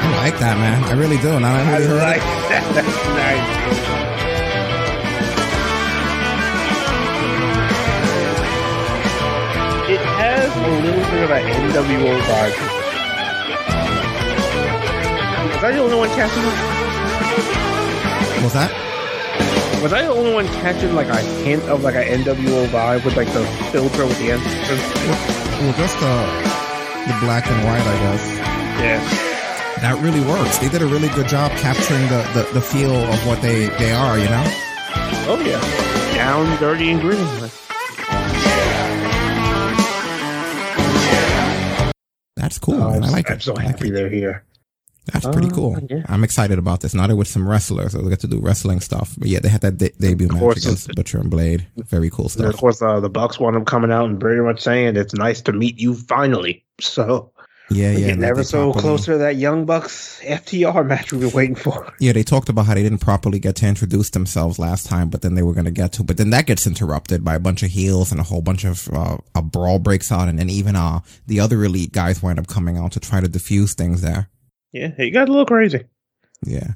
I 0.00 0.30
like 0.30 0.38
that, 0.38 0.56
man. 0.58 0.84
I 0.84 0.92
really 0.92 1.18
do. 1.18 1.40
Now 1.40 1.54
I 1.54 1.60
I 1.60 1.72
really 1.78 1.86
heard 1.88 2.02
like 2.02 2.16
it. 2.18 2.48
that. 2.50 2.74
That's 2.74 3.88
nice. 3.88 3.97
A 10.64 10.80
little 10.82 11.04
bit 11.10 11.22
of 11.24 11.30
an 11.30 11.42
NWO 11.72 12.20
vibe. 12.20 12.54
Was 15.54 15.64
I 15.64 15.72
the 15.72 15.80
only 15.80 15.96
one 15.96 16.08
catching 16.10 16.42
it? 16.42 18.42
Was 18.42 18.52
that? 18.52 18.70
Was 19.82 19.92
I 19.92 20.02
the 20.02 20.08
only 20.08 20.32
one 20.32 20.46
catching 20.62 20.94
like 20.94 21.08
a 21.08 21.16
hint 21.42 21.62
of 21.64 21.82
like 21.82 21.94
an 21.94 22.02
NWO 22.22 22.66
vibe 22.68 23.04
with 23.04 23.16
like 23.16 23.32
the 23.32 23.44
filter 23.72 24.06
with 24.06 24.18
the 24.18 24.32
end? 24.32 24.42
Well, 24.42 25.72
just 25.76 25.98
the 26.00 26.14
the 27.08 27.14
black 27.20 27.46
and 27.46 27.64
white, 27.64 27.80
I 27.80 27.98
guess. 28.04 28.22
Yeah. 28.78 29.00
That 29.80 29.98
really 30.02 30.20
works. 30.20 30.58
They 30.58 30.68
did 30.68 30.82
a 30.82 30.86
really 30.86 31.08
good 31.10 31.28
job 31.28 31.50
capturing 31.52 32.02
the, 32.08 32.22
the, 32.34 32.42
the 32.54 32.60
feel 32.60 32.92
of 32.94 33.26
what 33.26 33.40
they, 33.40 33.68
they 33.78 33.92
are, 33.92 34.18
you 34.18 34.26
know? 34.26 34.44
Oh 35.30 35.40
yeah. 35.44 35.60
Down, 36.14 36.58
dirty, 36.58 36.90
and 36.90 37.00
gritty. 37.00 37.22
Cool. 42.70 42.82
Oh. 42.82 42.90
I 42.92 42.96
I'm, 42.96 43.02
like 43.02 43.30
I'm 43.30 43.36
it. 43.36 43.42
so 43.42 43.52
I 43.52 43.56
like 43.56 43.66
happy 43.66 43.90
they're 43.90 44.08
here. 44.10 44.44
That's 45.12 45.24
pretty 45.26 45.48
Uh, 45.48 45.54
cool. 45.54 45.78
yeah. 45.88 46.02
I'm 46.06 46.22
excited 46.22 46.58
about 46.58 46.80
this. 46.80 46.92
Now 46.92 47.06
they're 47.06 47.16
with 47.16 47.28
some 47.28 47.48
wrestlers, 47.48 47.92
so 47.92 48.02
we 48.02 48.10
get 48.10 48.20
to 48.20 48.26
do 48.26 48.40
wrestling 48.40 48.80
stuff. 48.80 49.14
But 49.18 49.28
yeah, 49.28 49.38
they 49.40 49.48
had 49.48 49.62
that 49.62 49.78
de- 49.78 49.92
debut 49.98 50.28
match 50.28 50.38
course. 50.38 50.64
against 50.66 50.94
Butcher 50.94 51.18
and 51.18 51.30
Blade. 51.30 51.66
Very 51.78 52.10
cool 52.10 52.30
And 52.36 52.44
of 52.44 52.56
course, 52.58 52.82
uh, 52.82 53.00
the 53.00 53.08
Bucks 53.08 53.40
want 53.40 53.54
them 53.54 53.64
coming 53.64 53.90
out 53.90 54.04
and 54.10 54.20
pretty 54.20 54.42
much 54.42 54.60
saying 54.60 54.96
it's 54.96 55.14
nice 55.14 55.40
to 55.42 55.52
meet 55.54 55.80
you 55.80 55.94
finally. 55.94 56.62
So 56.78 57.30
Yeah, 57.70 57.90
yeah. 57.90 57.98
getting 57.98 58.20
they- 58.20 58.28
ever 58.28 58.42
so 58.44 58.72
properly- 58.72 58.80
closer 58.82 59.12
to 59.12 59.18
that 59.18 59.36
Young 59.36 59.66
Bucks 59.66 60.20
FTR 60.24 60.86
match 60.86 61.12
we've 61.12 61.20
been 61.20 61.30
waiting 61.32 61.54
for. 61.54 61.92
Yeah, 62.00 62.12
they 62.12 62.22
talked 62.22 62.48
about 62.48 62.66
how 62.66 62.74
they 62.74 62.82
didn't 62.82 63.00
properly 63.00 63.38
get 63.38 63.56
to 63.56 63.66
introduce 63.66 64.10
themselves 64.10 64.58
last 64.58 64.86
time, 64.86 65.10
but 65.10 65.20
then 65.22 65.34
they 65.34 65.42
were 65.42 65.52
going 65.52 65.64
to 65.66 65.70
get 65.70 65.92
to. 65.94 66.02
But 66.04 66.16
then 66.16 66.30
that 66.30 66.46
gets 66.46 66.66
interrupted 66.66 67.24
by 67.24 67.34
a 67.34 67.40
bunch 67.40 67.62
of 67.62 67.70
heels 67.70 68.10
and 68.12 68.20
a 68.20 68.24
whole 68.24 68.40
bunch 68.40 68.64
of 68.64 68.88
uh, 68.92 69.18
a 69.34 69.42
brawl 69.42 69.78
breaks 69.78 70.10
out, 70.12 70.28
and 70.28 70.38
then 70.38 70.48
even 70.48 70.76
uh 70.76 71.00
the 71.26 71.40
other 71.40 71.62
elite 71.64 71.92
guys 71.92 72.22
wind 72.22 72.38
up 72.38 72.46
coming 72.46 72.78
out 72.78 72.92
to 72.92 73.00
try 73.00 73.20
to 73.20 73.28
defuse 73.28 73.74
things 73.74 74.00
there. 74.00 74.28
Yeah, 74.72 74.92
he 74.96 75.10
got 75.10 75.28
a 75.28 75.32
little 75.32 75.46
crazy. 75.46 75.84
Yeah, 76.46 76.72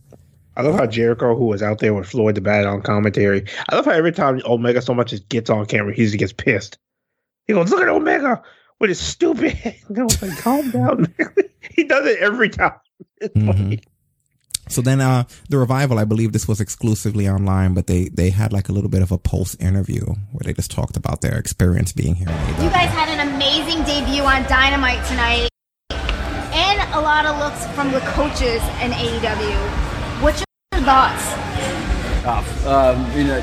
I 0.56 0.62
love 0.62 0.74
how 0.74 0.86
Jericho, 0.86 1.36
who 1.36 1.46
was 1.46 1.62
out 1.62 1.78
there 1.78 1.94
with 1.94 2.08
Floyd 2.08 2.34
the 2.34 2.40
Bad 2.40 2.66
on 2.66 2.82
commentary, 2.82 3.44
I 3.68 3.76
love 3.76 3.84
how 3.86 3.92
every 3.92 4.12
time 4.12 4.40
Omega 4.44 4.82
so 4.82 4.92
much 4.92 5.12
as 5.12 5.20
gets 5.20 5.48
on 5.50 5.64
camera, 5.66 5.94
he 5.94 6.04
just 6.04 6.18
gets 6.18 6.32
pissed. 6.32 6.78
He 7.46 7.52
goes, 7.54 7.70
"Look 7.70 7.80
at 7.82 7.88
Omega 7.88 8.42
with 8.82 8.90
his 8.90 9.00
stupid." 9.00 9.56
And 9.88 9.98
I 9.98 10.02
was 10.02 10.20
like, 10.20 10.36
"Calm 10.38 10.70
down." 10.70 11.14
he 11.76 11.84
does 11.84 12.04
it 12.06 12.18
every 12.18 12.50
time. 12.50 12.74
It's 13.18 13.34
Mhm. 13.34 13.46
funny. 13.46 13.80
So 14.68 14.80
then, 14.80 15.00
uh, 15.00 15.24
the 15.50 15.58
revival, 15.58 15.98
I 15.98 16.04
believe 16.04 16.32
this 16.32 16.46
was 16.48 16.60
exclusively 16.60 17.28
online, 17.28 17.74
but 17.74 17.88
they, 17.88 18.08
they 18.08 18.30
had 18.30 18.52
like 18.52 18.68
a 18.68 18.72
little 18.72 18.88
bit 18.88 19.02
of 19.02 19.10
a 19.12 19.18
post 19.18 19.60
interview 19.60 20.04
where 20.32 20.44
they 20.44 20.52
just 20.54 20.70
talked 20.70 20.96
about 20.96 21.20
their 21.20 21.36
experience 21.36 21.92
being 21.92 22.14
here. 22.14 22.28
You 22.60 22.70
guys 22.70 22.88
had 22.90 23.08
an 23.08 23.20
amazing 23.34 23.82
debut 23.84 24.22
on 24.22 24.44
Dynamite 24.44 25.04
tonight, 25.06 25.48
and 25.90 26.94
a 26.94 27.00
lot 27.00 27.26
of 27.26 27.38
looks 27.38 27.66
from 27.74 27.90
the 27.92 28.00
coaches 28.16 28.62
in 28.82 28.92
AEW. 28.92 29.58
What's 30.22 30.42
your 30.72 30.82
thoughts? 30.82 31.24
um, 32.66 32.96
you 33.18 33.24
know, 33.24 33.40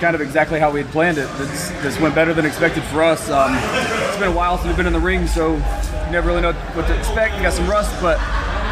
kind 0.00 0.14
of 0.14 0.20
exactly 0.22 0.58
how 0.58 0.70
we 0.70 0.82
had 0.82 0.90
planned 0.90 1.18
it. 1.18 1.28
This, 1.36 1.68
this 1.82 2.00
went 2.00 2.14
better 2.14 2.32
than 2.32 2.46
expected 2.46 2.82
for 2.84 3.02
us. 3.02 3.28
Um, 3.28 3.52
it's 3.54 4.07
been 4.18 4.28
a 4.28 4.36
while 4.36 4.56
since 4.56 4.66
we've 4.66 4.76
been 4.76 4.86
in 4.86 4.92
the 4.92 5.00
ring, 5.00 5.26
so 5.26 5.54
you 5.54 6.12
never 6.12 6.28
really 6.28 6.40
know 6.40 6.52
what 6.52 6.86
to 6.86 6.98
expect. 6.98 7.36
You 7.36 7.42
got 7.42 7.52
some 7.52 7.68
rust, 7.68 7.94
but 8.00 8.18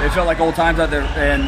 it 0.04 0.12
felt 0.12 0.26
like 0.26 0.40
old 0.40 0.54
times 0.54 0.78
out 0.78 0.90
there. 0.90 1.02
And 1.02 1.44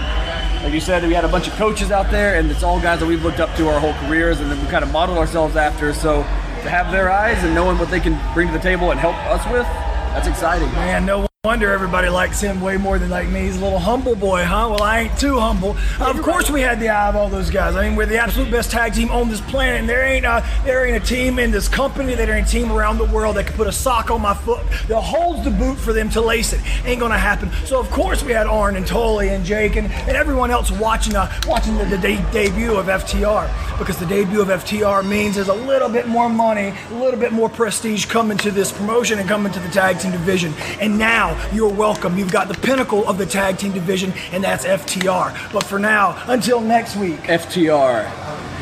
like 0.63 0.73
you 0.73 0.81
said, 0.81 1.03
we 1.05 1.15
had 1.15 1.25
a 1.25 1.29
bunch 1.29 1.49
of 1.49 1.55
coaches 1.55 1.91
out 1.91 2.11
there, 2.11 2.39
and 2.39 2.51
it's 2.51 2.63
all 2.63 2.81
guys 2.81 3.01
that 3.01 3.07
we've 3.07 3.23
looked 3.23 3.41
up 3.41 3.55
to 3.57 3.69
our 3.69 3.81
whole 3.81 3.95
careers, 4.07 4.41
and 4.41 4.51
then 4.51 4.61
we 4.61 4.71
kind 4.71 4.85
of 4.85 4.93
modeled 4.93 5.19
ourselves 5.19 5.57
after. 5.57 5.93
So 5.93 6.23
to 6.23 6.71
have 6.71 6.93
their 6.93 7.11
eyes 7.11 7.43
and 7.45 7.55
knowing 7.55 7.79
what 7.79 7.91
they 7.91 8.01
can 8.01 8.19
bring 8.35 8.49
to 8.49 8.53
the 8.53 8.61
table 8.61 8.91
and 8.91 9.01
help 9.01 9.17
us 9.27 9.45
with, 9.53 9.67
that's 10.13 10.29
exciting. 10.29 10.71
Man, 10.73 11.07
no 11.07 11.28
wonder 11.49 11.73
everybody 11.73 12.11
likes 12.11 12.43
him 12.43 12.61
way 12.61 12.77
more 12.77 12.99
than 12.99 13.09
like 13.09 13.27
me. 13.27 13.41
He's 13.41 13.57
a 13.57 13.65
little 13.65 13.79
humble 13.79 14.15
boy, 14.15 14.45
huh? 14.45 14.69
Well, 14.71 14.83
I 14.83 15.01
ain't 15.01 15.19
too 15.19 15.39
humble. 15.39 15.79
Of 15.99 16.21
course, 16.21 16.51
we 16.51 16.61
had 16.61 16.79
the 16.79 16.91
eye 16.91 17.09
of 17.09 17.17
all 17.17 17.31
those 17.31 17.49
guys. 17.49 17.75
I 17.75 17.89
mean, 17.89 17.97
we're 17.97 18.05
the 18.05 18.19
absolute 18.19 18.51
best 18.51 18.71
tag 18.71 18.93
team 18.93 19.11
on 19.11 19.31
this 19.31 19.41
planet, 19.41 19.81
and 19.81 19.89
there 19.89 20.05
ain't 20.05 20.27
a 20.27 20.45
there 20.67 20.85
ain't 20.85 21.03
a 21.03 21.07
team 21.07 21.39
in 21.39 21.51
this 21.51 21.67
company, 21.67 22.15
there 22.15 22.31
ain't 22.37 22.47
a 22.47 22.51
team 22.51 22.71
around 22.71 22.99
the 22.99 23.07
world 23.07 23.37
that 23.37 23.47
can 23.47 23.57
put 23.57 23.67
a 23.67 23.73
sock 23.73 24.11
on 24.11 24.21
my 24.21 24.35
foot 24.35 24.63
that 24.89 25.01
holds 25.01 25.43
the 25.43 25.51
boot 25.51 25.79
for 25.79 25.95
them 25.95 26.11
to 26.11 26.21
lace 26.21 26.53
it. 26.53 26.61
Ain't 26.85 27.01
gonna 27.01 27.17
happen. 27.17 27.51
So 27.65 27.81
of 27.81 27.89
course, 27.91 28.23
we 28.23 28.33
had 28.33 28.47
Arn 28.47 28.77
and 28.77 28.87
Tully 28.87 29.31
and 29.31 29.43
Jake 29.43 29.77
and, 29.77 29.91
and 29.91 30.19
everyone 30.19 30.51
else 30.51 30.71
watching 30.71 31.17
uh, 31.17 31.33
watching 31.47 31.79
the, 31.79 31.87
the 31.87 31.97
de- 31.97 32.31
debut 32.31 32.77
of 32.77 32.89
FTR 32.89 33.49
because 33.79 33.97
the 33.97 34.05
debut 34.05 34.43
of 34.43 34.49
FTR 34.49 35.09
means 35.09 35.37
there's 35.37 35.49
a 35.49 35.55
little 35.55 35.89
bit 35.89 36.09
more 36.09 36.29
money, 36.29 36.75
a 36.91 36.95
little 36.95 37.19
bit 37.19 37.33
more 37.33 37.49
prestige 37.49 38.05
coming 38.05 38.37
to 38.37 38.51
this 38.51 38.71
promotion 38.71 39.19
and 39.19 39.27
coming 39.27 39.51
to 39.51 39.61
the 39.61 39.71
tag 39.71 39.99
team 39.99 40.13
division. 40.13 40.53
And 40.79 40.99
now 40.99 41.38
you're 41.53 41.73
welcome. 41.73 42.17
You've 42.19 42.33
got 42.33 42.49
the 42.49 42.55
pinnacle 42.55 43.07
of 43.09 43.19
the 43.19 43.27
tag 43.27 43.59
team 43.59 43.73
division, 43.73 44.13
and 44.33 44.43
that's 44.45 44.65
FTR. 44.65 45.53
But 45.53 45.65
for 45.65 45.79
now, 45.79 46.21
until 46.27 46.61
next 46.61 46.97
week, 46.97 47.19
FTR 47.21 48.05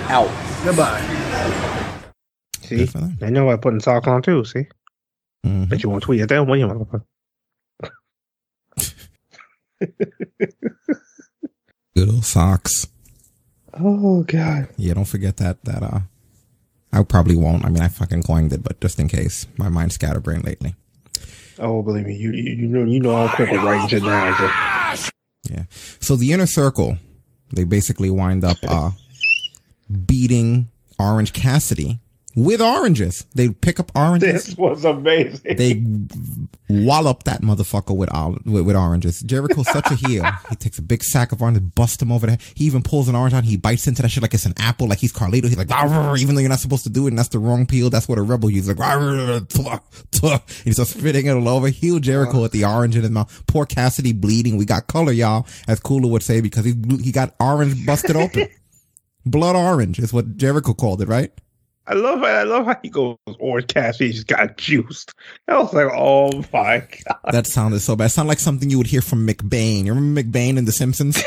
out. 0.08 0.30
Goodbye. 0.64 1.00
See, 2.60 2.88
I 3.22 3.30
know 3.30 3.50
I 3.50 3.56
putting 3.56 3.80
socks 3.80 4.06
on 4.08 4.22
too. 4.22 4.44
See, 4.44 4.66
Mm-hmm. 5.44 5.64
but 5.66 5.80
you 5.82 5.90
won't 5.90 6.02
tweet 6.02 6.20
at 6.22 6.28
them 6.28 6.48
when 6.48 6.58
you 6.58 6.66
want 6.66 6.80
to. 6.80 7.02
Put? 9.80 9.92
Good 11.94 12.08
old 12.10 12.24
socks. 12.24 12.88
Oh 13.78 14.22
God. 14.24 14.68
Yeah, 14.76 14.94
don't 14.94 15.04
forget 15.04 15.36
that. 15.38 15.62
That 15.64 15.82
uh, 15.82 16.00
I 16.92 17.02
probably 17.04 17.36
won't. 17.36 17.64
I 17.64 17.68
mean, 17.68 17.82
I 17.82 17.88
fucking 17.88 18.22
coined 18.24 18.52
it, 18.52 18.62
but 18.62 18.80
just 18.80 18.98
in 18.98 19.08
case, 19.08 19.46
my 19.56 19.68
mind's 19.68 19.94
scatterbrained 19.94 20.44
lately. 20.44 20.74
Oh, 21.58 21.82
believe 21.82 22.06
me, 22.06 22.16
you 22.16 22.32
you, 22.32 22.66
know 22.66 22.84
you 22.84 23.00
know 23.00 23.14
I'm 23.14 23.28
quick 23.30 23.50
writing 23.50 23.88
shit 23.88 24.02
down. 24.02 24.34
Yeah. 25.48 25.64
So 26.00 26.16
the 26.16 26.32
inner 26.32 26.46
circle, 26.46 26.98
they 27.52 27.64
basically 27.64 28.10
wind 28.10 28.44
up 28.44 28.58
uh 28.66 28.90
beating 30.06 30.68
Orange 30.98 31.32
Cassidy 31.32 32.00
with 32.36 32.60
oranges. 32.60 33.26
They 33.34 33.48
pick 33.48 33.80
up 33.80 33.90
oranges. 33.96 34.46
This 34.46 34.56
was 34.56 34.84
amazing. 34.84 35.56
They 35.56 35.82
wallop 36.68 37.24
that 37.24 37.40
motherfucker 37.40 37.96
with, 37.96 38.10
with 38.44 38.66
with 38.66 38.76
oranges. 38.76 39.20
Jericho's 39.22 39.66
such 39.66 39.90
a 39.90 39.94
heel. 39.94 40.24
He 40.50 40.56
takes 40.56 40.78
a 40.78 40.82
big 40.82 41.02
sack 41.02 41.32
of 41.32 41.40
oranges, 41.40 41.62
busts 41.62 42.00
him 42.00 42.12
over 42.12 42.26
there. 42.26 42.38
He 42.54 42.66
even 42.66 42.82
pulls 42.82 43.08
an 43.08 43.16
orange 43.16 43.34
out. 43.34 43.44
He 43.44 43.56
bites 43.56 43.86
into 43.86 44.02
that 44.02 44.10
shit 44.10 44.22
like 44.22 44.34
it's 44.34 44.44
an 44.44 44.54
apple, 44.58 44.86
like 44.86 44.98
he's 44.98 45.12
Carlito. 45.12 45.44
He's 45.44 45.56
like, 45.56 45.70
even 46.20 46.34
though 46.34 46.40
you're 46.40 46.50
not 46.50 46.60
supposed 46.60 46.84
to 46.84 46.90
do 46.90 47.06
it, 47.06 47.10
and 47.10 47.18
that's 47.18 47.30
the 47.30 47.38
wrong 47.38 47.66
peel. 47.66 47.88
That's 47.90 48.06
what 48.06 48.18
a 48.18 48.22
rebel 48.22 48.50
uses. 48.50 48.78
Like. 48.78 48.78
He 50.64 50.72
starts 50.72 50.90
spitting 50.90 51.26
it 51.26 51.32
all 51.32 51.48
over. 51.48 51.68
Heel 51.68 51.98
Jericho 51.98 52.42
with 52.42 52.52
the 52.52 52.66
orange 52.66 52.96
in 52.96 53.02
his 53.02 53.10
mouth. 53.10 53.44
Poor 53.46 53.64
Cassidy 53.64 54.12
bleeding. 54.12 54.58
We 54.58 54.66
got 54.66 54.86
color, 54.88 55.12
y'all, 55.12 55.46
as 55.66 55.80
Kula 55.80 56.08
would 56.10 56.22
say, 56.22 56.42
because 56.42 56.64
he 56.66 56.74
he 57.02 57.12
got 57.12 57.34
orange 57.40 57.86
busted 57.86 58.14
open. 58.16 58.48
Blood 59.24 59.56
orange 59.56 59.98
is 59.98 60.12
what 60.12 60.36
Jericho 60.36 60.74
called 60.74 61.02
it, 61.02 61.08
right? 61.08 61.32
I 61.88 61.94
love 61.94 62.22
I 62.22 62.42
love 62.42 62.66
how 62.66 62.76
he 62.82 62.88
goes. 62.88 63.16
Orange 63.38 63.68
Cassidy 63.68 64.12
just 64.12 64.26
got 64.26 64.56
juiced. 64.56 65.14
I 65.46 65.58
was 65.58 65.72
like, 65.72 65.86
oh 65.94 66.42
my 66.52 66.78
god. 66.78 67.32
That 67.32 67.46
sounded 67.46 67.80
so 67.80 67.94
bad. 67.94 68.06
It 68.06 68.08
sounded 68.10 68.30
like 68.30 68.40
something 68.40 68.70
you 68.70 68.78
would 68.78 68.88
hear 68.88 69.02
from 69.02 69.26
McBain. 69.26 69.84
You 69.84 69.94
remember 69.94 70.22
McBain 70.22 70.58
in 70.58 70.64
The 70.64 70.72
Simpsons? 70.72 71.18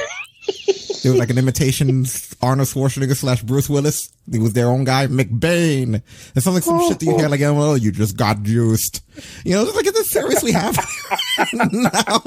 it 0.47 1.09
was 1.09 1.15
like 1.15 1.29
an 1.29 1.37
imitation 1.37 2.05
Arnold 2.41 2.67
Schwarzenegger 2.67 3.15
slash 3.15 3.41
Bruce 3.41 3.69
Willis. 3.69 4.09
He 4.29 4.39
was 4.39 4.53
their 4.53 4.67
own 4.67 4.83
guy, 4.83 5.07
McBain. 5.07 6.01
It 6.35 6.41
sounds 6.41 6.55
like 6.55 6.63
some 6.63 6.81
shit 6.87 6.99
that 6.99 7.05
you 7.05 7.17
hear 7.17 7.29
like, 7.29 7.41
oh, 7.41 7.53
well, 7.53 7.77
you 7.77 7.91
just 7.91 8.17
got 8.17 8.43
juiced. 8.43 9.01
You 9.45 9.55
know, 9.55 9.63
it's 9.63 9.75
like, 9.75 9.87
is 9.87 9.93
this 9.93 10.09
seriously 10.09 10.51
happening 10.51 11.69
now? 11.71 12.19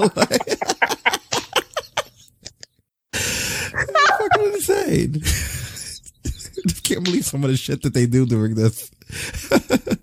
fucking 4.29 4.53
insane. 4.53 5.21
Just 6.67 6.83
can't 6.83 7.03
believe 7.03 7.25
some 7.25 7.43
of 7.43 7.49
the 7.49 7.57
shit 7.57 7.81
that 7.81 7.93
they 7.93 8.05
do 8.05 8.25
during 8.25 8.55
this. 8.55 8.89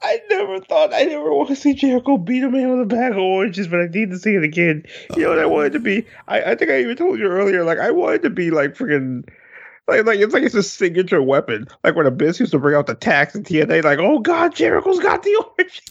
I 0.00 0.20
never 0.30 0.60
thought 0.60 0.94
I 0.94 1.04
never 1.04 1.32
want 1.32 1.48
to 1.48 1.56
see 1.56 1.74
Jericho 1.74 2.18
beat 2.18 2.44
a 2.44 2.50
man 2.50 2.70
with 2.70 2.80
a 2.80 2.86
bag 2.86 3.12
of 3.12 3.18
oranges, 3.18 3.66
but 3.66 3.80
I 3.80 3.86
need 3.86 4.10
to 4.10 4.18
see 4.18 4.34
it 4.34 4.44
again. 4.44 4.84
You 5.16 5.22
know 5.24 5.30
what 5.30 5.38
I 5.40 5.46
wanted 5.46 5.72
to 5.72 5.80
be? 5.80 6.06
I, 6.28 6.52
I 6.52 6.54
think 6.54 6.70
I 6.70 6.80
even 6.80 6.96
told 6.96 7.18
you 7.18 7.26
earlier, 7.26 7.64
like 7.64 7.78
I 7.78 7.90
wanted 7.90 8.22
to 8.22 8.30
be 8.30 8.50
like 8.50 8.74
freaking 8.74 9.28
Like, 9.88 10.04
like 10.04 10.20
it's 10.20 10.34
like 10.34 10.44
it's 10.44 10.54
a 10.54 10.62
signature 10.62 11.22
weapon. 11.22 11.66
Like 11.82 11.96
when 11.96 12.06
Abyss 12.06 12.38
used 12.38 12.52
to 12.52 12.58
bring 12.58 12.76
out 12.76 12.86
the 12.86 12.94
tacks 12.94 13.34
and 13.34 13.44
TNA, 13.44 13.82
like, 13.82 13.98
oh 13.98 14.20
god, 14.20 14.54
Jericho's 14.54 15.00
got 15.00 15.22
the 15.22 15.44
orange. 15.58 15.82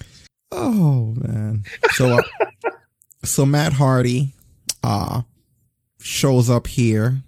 Oh 0.51 1.14
man. 1.17 1.64
So 1.92 2.19
uh, 2.19 2.22
so 3.24 3.45
Matt 3.45 3.74
Hardy 3.74 4.34
uh 4.84 5.24
shows 6.00 6.50
up 6.50 6.67
here 6.67 7.24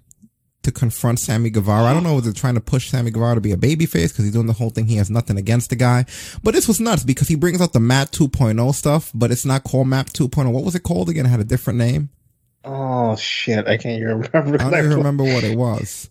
to 0.62 0.70
confront 0.72 1.18
Sammy 1.18 1.50
Guevara. 1.50 1.84
I 1.84 1.94
don't 1.94 2.02
know 2.02 2.18
if 2.18 2.24
they're 2.24 2.32
trying 2.32 2.54
to 2.54 2.60
push 2.60 2.90
Sammy 2.90 3.10
Guevara 3.10 3.36
to 3.36 3.40
be 3.40 3.52
a 3.52 3.56
babyface 3.56 4.08
because 4.10 4.24
he's 4.24 4.32
doing 4.32 4.46
the 4.46 4.52
whole 4.52 4.70
thing. 4.70 4.86
He 4.86 4.96
has 4.96 5.10
nothing 5.10 5.38
against 5.38 5.70
the 5.70 5.76
guy. 5.76 6.04
But 6.42 6.54
this 6.54 6.68
was 6.68 6.80
nuts 6.80 7.02
because 7.04 7.28
he 7.28 7.34
brings 7.34 7.60
out 7.60 7.72
the 7.72 7.80
Matt 7.80 8.10
2.0 8.12 8.74
stuff, 8.74 9.10
but 9.14 9.30
it's 9.30 9.44
not 9.46 9.64
called 9.64 9.88
Matt 9.88 10.08
2.0. 10.08 10.52
What 10.52 10.64
was 10.64 10.74
it 10.74 10.82
called 10.82 11.08
again? 11.08 11.24
It 11.26 11.30
had 11.30 11.40
a 11.40 11.44
different 11.44 11.78
name. 11.78 12.10
Oh 12.64 13.16
shit, 13.16 13.66
I 13.66 13.78
can't 13.78 14.00
even 14.02 14.20
remember. 14.32 14.60
I 14.60 14.70
don't 14.70 14.84
even 14.84 14.96
remember 14.98 15.24
what 15.24 15.44
it 15.44 15.56
was. 15.56 16.10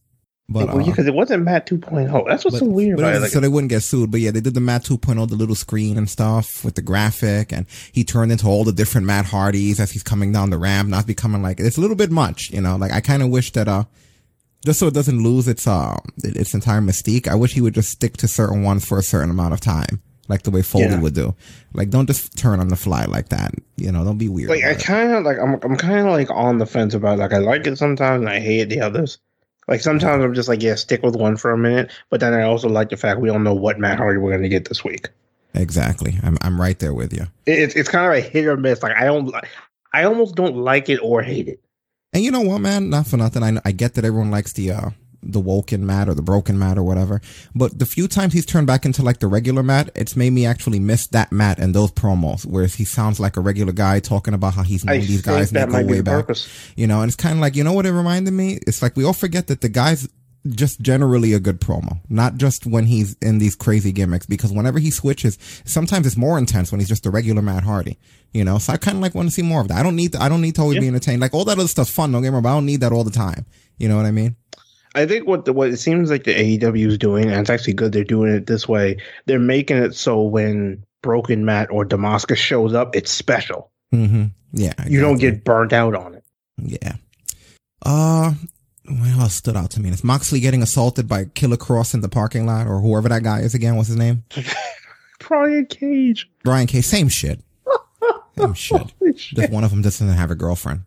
But 0.52 0.70
well, 0.70 0.80
uh, 0.82 0.84
because 0.84 1.06
it 1.06 1.14
wasn't 1.14 1.44
Matt 1.44 1.68
2.0. 1.68 2.26
That's 2.28 2.44
what's 2.44 2.56
but- 2.56 2.66
so 2.66 2.66
weird 2.66 2.98
but 2.98 3.04
about 3.04 3.10
it. 3.10 3.14
was- 3.18 3.22
Like, 3.22 3.32
so 3.34 3.40
they 3.40 3.48
wouldn't 3.48 3.70
get 3.70 3.84
sued. 3.84 4.10
But 4.10 4.20
yeah, 4.22 4.32
they 4.32 4.42
did 4.42 4.56
the 4.56 4.60
Matt 4.60 4.84
2.0, 4.84 5.30
the 5.30 5.36
little 5.36 5.54
screen 5.54 5.96
and 5.96 6.10
stuff 6.10 6.66
with 6.66 6.74
the 6.74 6.82
graphic, 6.82 7.54
and 7.54 7.68
he 7.92 8.04
turned 8.04 8.32
into 8.32 8.48
all 8.48 8.64
the 8.64 8.72
different 8.72 9.06
Matt 9.06 9.26
Hardys 9.28 9.80
as 9.80 9.92
he's 9.92 10.02
coming 10.02 10.32
down 10.32 10.50
the 10.50 10.58
ramp, 10.58 10.90
not 10.90 11.06
becoming 11.06 11.44
like 11.44 11.60
it's 11.60 11.78
a 11.78 11.82
little 11.82 11.96
bit 11.96 12.10
much, 12.10 12.50
you 12.50 12.62
know. 12.62 12.78
Like 12.78 12.92
I 12.92 13.00
kind 13.00 13.22
of 13.22 13.30
wish 13.30 13.52
that 13.52 13.68
uh, 13.68 13.84
just 14.66 14.80
so 14.80 14.88
it 14.88 14.94
doesn't 14.94 15.24
lose 15.24 15.48
its 15.48 15.66
um 15.68 16.00
its 16.24 16.54
entire 16.54 16.82
mystique, 16.82 17.28
I 17.28 17.36
wish 17.36 17.54
he 17.54 17.62
would 17.62 17.74
just 17.76 17.90
stick 17.90 18.18
to 18.18 18.28
certain 18.28 18.64
ones 18.64 18.86
for 18.86 18.98
a 18.98 19.04
certain 19.04 19.30
amount 19.30 19.54
of 19.54 19.62
time, 19.62 20.02
like 20.28 20.44
the 20.44 20.52
way 20.52 20.62
Foley 20.62 20.86
Yeah. 20.86 21.00
would 21.00 21.14
do. 21.16 21.36
Like 21.74 21.90
don't 21.90 22.08
just 22.08 22.38
turn 22.38 22.60
on 22.60 22.68
the 22.68 22.76
fly 22.76 23.06
like 23.06 23.30
that, 23.30 23.54
you 23.78 23.92
know. 23.92 24.04
Don't 24.04 24.18
be 24.18 24.28
weird. 24.30 24.50
like 24.50 24.64
I 24.64 24.74
kind 24.76 25.12
of 25.14 25.24
like 25.24 25.38
I'm 25.38 25.54
I'm 25.64 25.78
kind 25.78 26.08
of 26.08 26.14
like 26.14 26.30
on 26.32 26.58
the 26.58 26.66
fence 26.66 26.94
about 26.94 27.18
it. 27.18 27.22
like 27.22 27.34
I 27.34 27.38
like 27.40 27.66
it 27.68 27.78
sometimes 27.78 28.22
and 28.22 28.30
I 28.30 28.40
hate 28.40 28.70
the 28.70 28.82
others. 28.82 29.18
Like 29.68 29.82
sometimes 29.82 30.24
I'm 30.24 30.34
just 30.34 30.50
like 30.50 30.64
yeah, 30.64 30.76
stick 30.76 31.04
with 31.04 31.16
one 31.16 31.38
for 31.38 31.52
a 31.52 31.58
minute, 31.58 31.92
but 32.10 32.20
then 32.20 32.34
I 32.34 32.42
also 32.44 32.68
like 32.70 32.90
the 32.90 32.98
fact 32.98 33.20
we 33.20 33.30
don't 33.30 33.44
know 33.44 33.54
what 33.54 33.78
Matt 33.80 33.98
Hardy 34.00 34.18
we're 34.20 34.32
going 34.32 34.42
to 34.42 34.50
get 34.50 34.68
this 34.68 34.84
week. 34.84 35.10
exactly. 35.54 36.18
I'm 36.24 36.38
I'm 36.42 36.60
right 36.60 36.78
there 36.80 36.94
with 36.94 37.14
you. 37.14 37.28
It's 37.46 37.76
it's 37.76 37.90
kind 37.90 38.06
of 38.12 38.18
a 38.18 38.22
hit 38.28 38.46
or 38.46 38.58
miss. 38.58 38.82
Like 38.84 38.98
I 38.98 39.06
don't 39.06 39.34
I 39.94 40.04
almost 40.04 40.36
don't 40.36 40.58
like 40.58 40.90
it 40.90 40.98
or 41.04 41.22
hate 41.22 41.48
it. 41.48 41.60
And 42.14 42.24
you 42.24 42.32
know 42.32 42.42
what, 42.42 42.60
man? 42.60 42.90
Not 42.90 43.08
for 43.08 43.18
nothing. 43.18 43.44
I, 43.44 43.60
I 43.64 43.72
get 43.72 43.94
that 43.96 44.06
everyone 44.06 44.32
likes 44.32 44.54
the, 44.54 44.72
uh, 44.72 44.90
the 45.22 45.40
woken 45.40 45.86
Matt 45.86 46.08
or 46.10 46.14
the 46.14 46.22
broken 46.22 46.58
Matt 46.58 46.78
or 46.78 46.84
whatever. 46.84 47.22
But 47.54 47.78
the 47.78 47.86
few 47.86 48.08
times 48.08 48.34
he's 48.34 48.46
turned 48.46 48.68
back 48.68 48.86
into 48.86 49.04
like 49.04 49.20
the 49.20 49.28
regular 49.28 49.64
Matt, 49.64 49.90
it's 49.96 50.16
made 50.16 50.32
me 50.32 50.46
actually 50.46 50.80
miss 50.80 51.08
that 51.08 51.32
Matt 51.32 51.60
and 51.60 51.76
those 51.76 51.92
promos 51.92 52.46
whereas 52.46 52.76
he 52.76 52.86
sounds 52.86 53.20
like 53.20 53.38
a 53.38 53.42
regular 53.42 53.74
guy 53.74 54.00
talking 54.00 54.34
about 54.34 54.54
how 54.54 54.64
he's 54.64 54.86
known 54.86 54.96
I 54.96 55.00
these 55.00 55.22
guys 55.22 55.50
and 55.50 55.58
that 55.58 55.70
they 55.70 55.84
go 55.84 55.90
way 55.90 56.02
back. 56.02 56.22
purpose. 56.22 56.72
You 56.76 56.88
know, 56.88 57.02
and 57.02 57.10
it's 57.10 57.16
kind 57.16 57.34
of 57.34 57.42
like, 57.42 57.56
you 57.56 57.64
know 57.64 57.74
what 57.74 57.86
it 57.86 57.92
reminded 57.92 58.32
me? 58.32 58.60
It's 58.66 58.82
like 58.82 58.96
we 58.96 59.04
all 59.04 59.14
forget 59.14 59.48
that 59.48 59.62
the 59.62 59.70
guy's 59.70 60.08
just 60.48 60.82
generally 60.82 61.34
a 61.34 61.40
good 61.40 61.60
promo, 61.60 62.00
not 62.10 62.36
just 62.36 62.66
when 62.66 62.86
he's 62.86 63.16
in 63.22 63.40
these 63.40 63.56
crazy 63.56 63.92
gimmicks, 63.92 64.26
because 64.26 64.52
whenever 64.52 64.80
he 64.80 64.92
switches, 64.92 65.38
sometimes 65.66 66.08
it's 66.08 66.18
more 66.18 66.38
intense 66.38 66.72
when 66.72 66.80
he's 66.80 66.90
just 66.90 67.06
a 67.06 67.12
regular 67.12 67.42
Matt 67.42 67.64
Hardy, 67.64 67.98
you 68.34 68.44
know? 68.44 68.58
So 68.58 68.74
I 68.74 68.78
kind 68.78 68.98
of 68.98 69.02
like 69.02 69.16
want 69.16 69.28
to 69.28 69.34
see 69.34 69.42
more 69.42 69.62
of 69.62 69.68
that. 69.68 69.78
I 69.78 69.84
don't 69.84 69.96
need, 69.96 70.16
I 70.16 70.30
don't 70.30 70.42
need 70.42 70.56
to 70.56 70.62
always 70.62 70.80
be 70.80 70.88
entertained. 70.88 71.22
Like 71.22 71.34
all 71.34 71.46
that 71.46 71.58
other 71.58 71.68
stuff's 71.68 71.92
fun, 71.92 72.12
don't 72.12 72.22
get 72.22 72.30
me 72.30 72.36
wrong, 72.36 72.44
but 72.44 72.50
I 72.50 72.56
don't 72.56 72.66
need 72.66 72.82
that 72.82 72.92
all 72.92 73.04
the 73.04 73.12
time. 73.12 73.46
You 73.78 73.90
know 73.90 73.98
what 73.98 74.06
I 74.06 74.12
mean? 74.12 74.36
I 74.96 75.06
think 75.06 75.28
what 75.28 75.46
the, 75.46 75.54
what 75.54 75.70
it 75.70 75.78
seems 75.78 76.10
like 76.10 76.24
the 76.24 76.34
AEW 76.34 76.88
is 76.88 76.98
doing, 76.98 77.26
and 77.26 77.40
it's 77.40 77.50
actually 77.50 77.74
good 77.74 77.92
they're 77.92 78.04
doing 78.04 78.34
it 78.34 78.48
this 78.48 78.68
way. 78.68 78.98
They're 79.26 79.40
making 79.40 79.78
it 79.78 79.94
so 79.94 80.24
when 80.24 80.84
Broken 81.02 81.46
Matt 81.46 81.70
or 81.72 81.86
Damascus 81.86 82.40
shows 82.40 82.74
up, 82.74 82.96
it's 82.96 83.12
special. 83.12 83.72
Mm-hmm. 83.94 84.26
Yeah. 84.54 84.74
You 84.88 85.02
don't 85.02 85.20
get 85.20 85.44
burnt 85.44 85.74
out 85.74 85.96
on 85.96 86.16
it. 86.16 86.24
Yeah. 86.58 86.94
Uh, 87.86 88.34
what 88.90 89.10
else 89.20 89.36
stood 89.36 89.56
out 89.56 89.72
to 89.72 89.80
me? 89.82 89.90
Is 89.90 90.04
Moxley 90.04 90.40
getting 90.40 90.62
assaulted 90.64 91.08
by 91.08 91.26
Killer 91.26 91.58
Kross 91.58 91.94
in 91.94 92.02
the 92.02 92.10
parking 92.10 92.46
lot 92.46 92.68
or 92.68 92.80
whoever 92.82 93.10
that 93.10 93.24
guy 93.24 93.40
is 93.42 93.54
again? 93.54 93.76
What's 93.76 93.88
his 93.90 93.98
name? 93.98 94.24
Brian 95.28 95.66
Cage. 95.66 96.30
Brian 96.44 96.68
Cage. 96.68 96.86
Same 96.86 97.10
shit. 97.10 97.42
Same 98.38 98.54
shit. 98.56 98.94
Just 99.16 99.52
one 99.52 99.64
of 99.64 99.70
them 99.72 99.82
doesn't 99.82 100.08
have 100.08 100.32
a 100.32 100.36
girlfriend. 100.36 100.82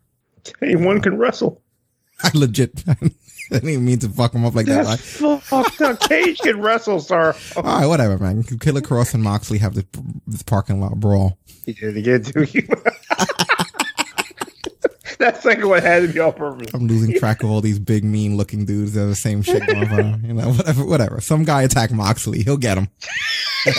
Anyone 0.61 1.01
can 1.01 1.17
wrestle. 1.17 1.61
I 2.23 2.31
legit. 2.33 2.83
I 2.87 2.95
didn't 3.49 3.69
even 3.69 3.85
mean 3.85 3.99
to 3.99 4.09
fuck 4.09 4.33
him 4.33 4.45
up 4.45 4.55
like 4.55 4.65
that. 4.65 4.85
That's 4.85 5.21
Like, 5.21 5.41
fucked 5.41 5.81
up. 5.81 5.99
Cage 6.01 6.39
can 6.39 6.59
wrestle, 6.61 6.99
sir. 6.99 7.35
all 7.55 7.63
right, 7.63 7.85
whatever, 7.85 8.17
man. 8.17 8.43
Killer 8.43 8.81
Kross 8.81 9.13
and 9.13 9.21
Moxley 9.23 9.59
have 9.59 9.75
this, 9.75 9.85
this 10.27 10.41
parking 10.43 10.81
lot 10.81 10.99
brawl. 10.99 11.37
He 11.65 11.73
did 11.73 11.95
it 11.95 11.99
again 11.99 12.23
to 12.23 12.45
you. 15.19 15.25
That's 15.25 15.45
like 15.45 15.63
what 15.63 15.83
had 15.83 16.01
to 16.01 16.13
be 16.13 16.19
on 16.19 16.33
purpose. 16.33 16.73
I'm 16.73 16.87
losing 16.87 17.13
track 17.19 17.43
of 17.43 17.49
all 17.49 17.61
these 17.61 17.79
big, 17.79 18.03
mean 18.03 18.37
looking 18.37 18.65
dudes 18.65 18.93
that 18.93 19.01
have 19.01 19.09
the 19.09 19.15
same 19.15 19.41
shit 19.41 19.65
going 19.65 19.89
on. 19.91 20.23
You 20.23 20.33
know, 20.33 20.51
whatever, 20.51 20.85
whatever. 20.85 21.21
Some 21.21 21.43
guy 21.43 21.63
attack 21.63 21.91
Moxley. 21.91 22.43
He'll 22.43 22.57
get 22.57 22.77
him. 22.77 22.87
I 23.65 23.71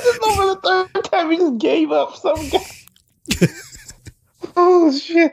just 0.00 0.20
know 0.20 0.34
for 0.34 0.46
the 0.46 0.88
third 0.92 1.04
time 1.04 1.30
he 1.30 1.36
just 1.38 1.58
gave 1.58 1.92
up 1.92 2.16
some 2.16 2.48
guy. 2.48 3.46
oh 4.56 4.96
shit. 4.96 5.32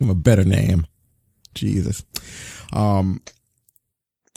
I'm 0.00 0.10
a 0.10 0.14
better 0.14 0.44
name. 0.44 0.86
Jesus. 1.54 2.04
Um, 2.72 3.20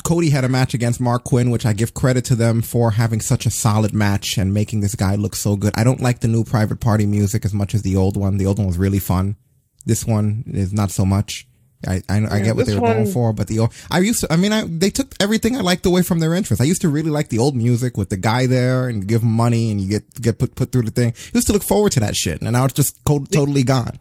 Cody 0.03 0.29
had 0.29 0.43
a 0.43 0.49
match 0.49 0.73
against 0.73 1.01
Marq 1.01 1.23
Quen, 1.23 1.49
which 1.49 1.65
I 1.65 1.73
give 1.73 1.93
credit 1.93 2.25
to 2.25 2.35
them 2.35 2.61
for 2.61 2.91
having 2.91 3.21
such 3.21 3.45
a 3.45 3.49
solid 3.49 3.93
match 3.93 4.37
and 4.37 4.53
making 4.53 4.81
this 4.81 4.95
guy 4.95 5.15
look 5.15 5.35
so 5.35 5.55
good. 5.55 5.73
I 5.75 5.83
don't 5.83 6.01
like 6.01 6.19
the 6.19 6.27
new 6.27 6.43
private 6.43 6.79
party 6.79 7.05
music 7.05 7.45
as 7.45 7.53
much 7.53 7.73
as 7.73 7.81
the 7.81 7.95
old 7.95 8.17
one. 8.17 8.37
The 8.37 8.45
old 8.45 8.57
one 8.57 8.67
was 8.67 8.77
really 8.77 8.99
fun. 8.99 9.37
This 9.85 10.05
one 10.05 10.43
is 10.47 10.73
not 10.73 10.91
so 10.91 11.05
much. 11.05 11.47
I 11.87 12.01
I, 12.09 12.25
I 12.35 12.39
get 12.39 12.55
what 12.55 12.65
they 12.65 12.75
were 12.75 12.81
going 12.81 13.11
for, 13.11 13.33
but 13.33 13.47
the 13.47 13.59
old, 13.59 13.73
I 13.91 13.99
used 13.99 14.21
to. 14.21 14.31
I 14.31 14.37
mean, 14.37 14.53
I 14.53 14.63
they 14.65 14.89
took 14.89 15.15
everything 15.19 15.57
I 15.57 15.61
liked 15.61 15.85
away 15.85 16.01
from 16.01 16.19
their 16.19 16.33
entrance. 16.33 16.61
I 16.61 16.65
used 16.65 16.81
to 16.81 16.89
really 16.89 17.09
like 17.09 17.29
the 17.29 17.39
old 17.39 17.55
music 17.55 17.97
with 17.97 18.09
the 18.09 18.17
guy 18.17 18.45
there 18.45 18.87
and 18.87 19.05
give 19.07 19.21
him 19.21 19.31
money 19.31 19.71
and 19.71 19.81
you 19.81 19.89
get 19.89 20.21
get 20.21 20.39
put 20.39 20.55
put 20.55 20.71
through 20.71 20.83
the 20.83 20.91
thing. 20.91 21.11
I 21.11 21.31
used 21.33 21.47
to 21.47 21.53
look 21.53 21.63
forward 21.63 21.91
to 21.93 21.99
that 22.01 22.15
shit, 22.15 22.41
and 22.41 22.51
now 22.51 22.65
it's 22.65 22.73
just 22.73 23.03
co- 23.03 23.25
totally 23.25 23.63
gone. 23.63 23.99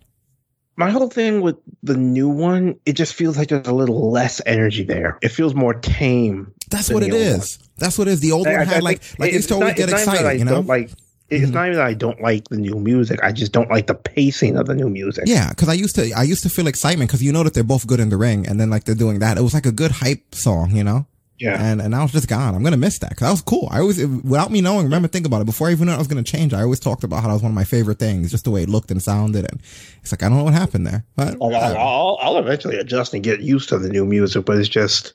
My 0.77 0.91
whole 0.91 1.09
thing 1.09 1.43
with 1.43 1.57
the 1.83 1.97
new 1.97 2.29
one, 2.29 2.77
it 2.87 2.95
just 2.95 3.15
feels 3.15 3.37
like 3.37 3.49
there's 3.49 3.67
a 3.67 3.75
little 3.75 4.11
less 4.11 4.41
energy 4.47 4.85
there. 4.85 5.19
It 5.21 5.29
feels 5.29 5.55
more 5.55 5.75
tame. 5.75 6.53
That's 6.71 6.91
what 6.91 7.03
it 7.03 7.13
is. 7.13 7.45
is. 7.45 7.59
That's 7.77 7.99
what 7.99 8.09
it 8.09 8.13
is. 8.13 8.21
The 8.21 8.33
old 8.33 8.47
I- 8.47 8.59
one 8.59 8.69
I- 8.69 8.77
I 8.77 8.79
like 8.79 9.03
like 9.19 9.29
it's 9.29 9.37
used 9.37 9.49
to 9.49 9.55
always 9.55 9.69
not- 9.71 9.77
get 9.77 9.91
it's 9.91 10.03
excited, 10.03 10.39
you 10.39 10.45
know. 10.45 10.61
Like 10.61 10.91
it's 11.29 11.47
mm-hmm. 11.47 11.55
not 11.55 11.67
even 11.67 11.79
that 11.79 11.87
I 11.87 11.95
don't 11.95 12.21
like 12.21 12.49
the 12.49 12.59
new 12.59 12.75
music. 12.75 13.21
I 13.23 13.33
just 13.33 13.53
don't 13.53 13.71
like 13.71 13.87
the 13.87 13.95
pacing 13.95 14.57
of 14.57 14.67
the 14.67 14.75
new 14.75 14.89
music. 14.89 15.25
Yeah, 15.27 15.49
because 15.49 15.69
I 15.69 15.75
used 15.75 15.95
to 15.97 16.11
I 16.13 16.23
used 16.23 16.43
to 16.43 16.51
feel 16.51 16.67
excitement 16.67 17.11
because 17.11 17.23
you 17.23 17.33
know 17.33 17.43
that 17.43 17.55
they're 17.55 17.65
both 17.65 17.87
good 17.87 18.01
in 18.01 18.09
the 18.09 18.17
ring, 18.17 18.47
and 18.47 18.61
then 18.61 18.71
like 18.71 18.85
they're 18.85 18.95
doing 18.95 19.19
that. 19.21 19.39
It 19.39 19.43
was 19.43 19.55
like 19.55 19.67
a 19.67 19.73
good 19.73 19.91
hype 19.91 20.35
song, 20.35 20.77
you 20.77 20.85
know. 20.85 21.07
Yeah. 21.43 21.57
And 21.61 21.81
and 21.83 21.91
now 21.91 22.05
it's 22.05 22.13
just 22.13 22.29
gone. 22.29 22.55
I'm 22.55 22.63
gonna 22.63 22.77
miss 22.77 22.99
that 23.01 23.11
because 23.11 23.27
that 23.27 23.31
was 23.33 23.43
cool. 23.43 23.69
I 23.71 23.81
always 23.81 23.99
without 24.07 24.51
me 24.51 24.61
knowing, 24.61 24.85
remember 24.85 25.09
think 25.09 25.27
about 25.27 25.43
it 25.43 25.47
before 25.47 25.69
I 25.69 25.73
even 25.73 25.87
knew 25.89 25.95
it 25.95 25.99
was 25.99 26.07
gonna 26.09 26.23
change. 26.23 26.55
I 26.55 26.63
always 26.63 26.81
talked 26.81 27.05
about 27.05 27.23
how 27.23 27.29
that 27.29 27.35
was 27.35 27.43
one 27.43 27.51
of 27.53 27.57
my 27.57 27.65
favorite 27.65 27.99
things, 27.99 28.31
just 28.31 28.45
the 28.45 28.51
way 28.51 28.63
it 28.63 28.69
looked 28.69 28.91
and 28.91 29.03
sounded, 29.03 29.47
and 29.51 29.61
it's 30.03 30.13
like 30.13 30.23
I 30.23 30.29
don't 30.29 30.39
know 30.39 30.45
what 30.45 30.55
happened 30.55 30.87
there, 30.87 31.05
but 31.17 31.39
Like, 31.39 31.55
I- 31.55 31.75
I'll, 31.75 32.19
I'll 32.21 32.39
eventually 32.39 32.77
adjust 32.79 33.13
and 33.15 33.23
get 33.23 33.41
used 33.41 33.69
to 33.71 33.79
the 33.79 33.89
new 33.89 34.05
music, 34.05 34.45
but 34.45 34.57
it's 34.59 34.69
just 34.69 35.15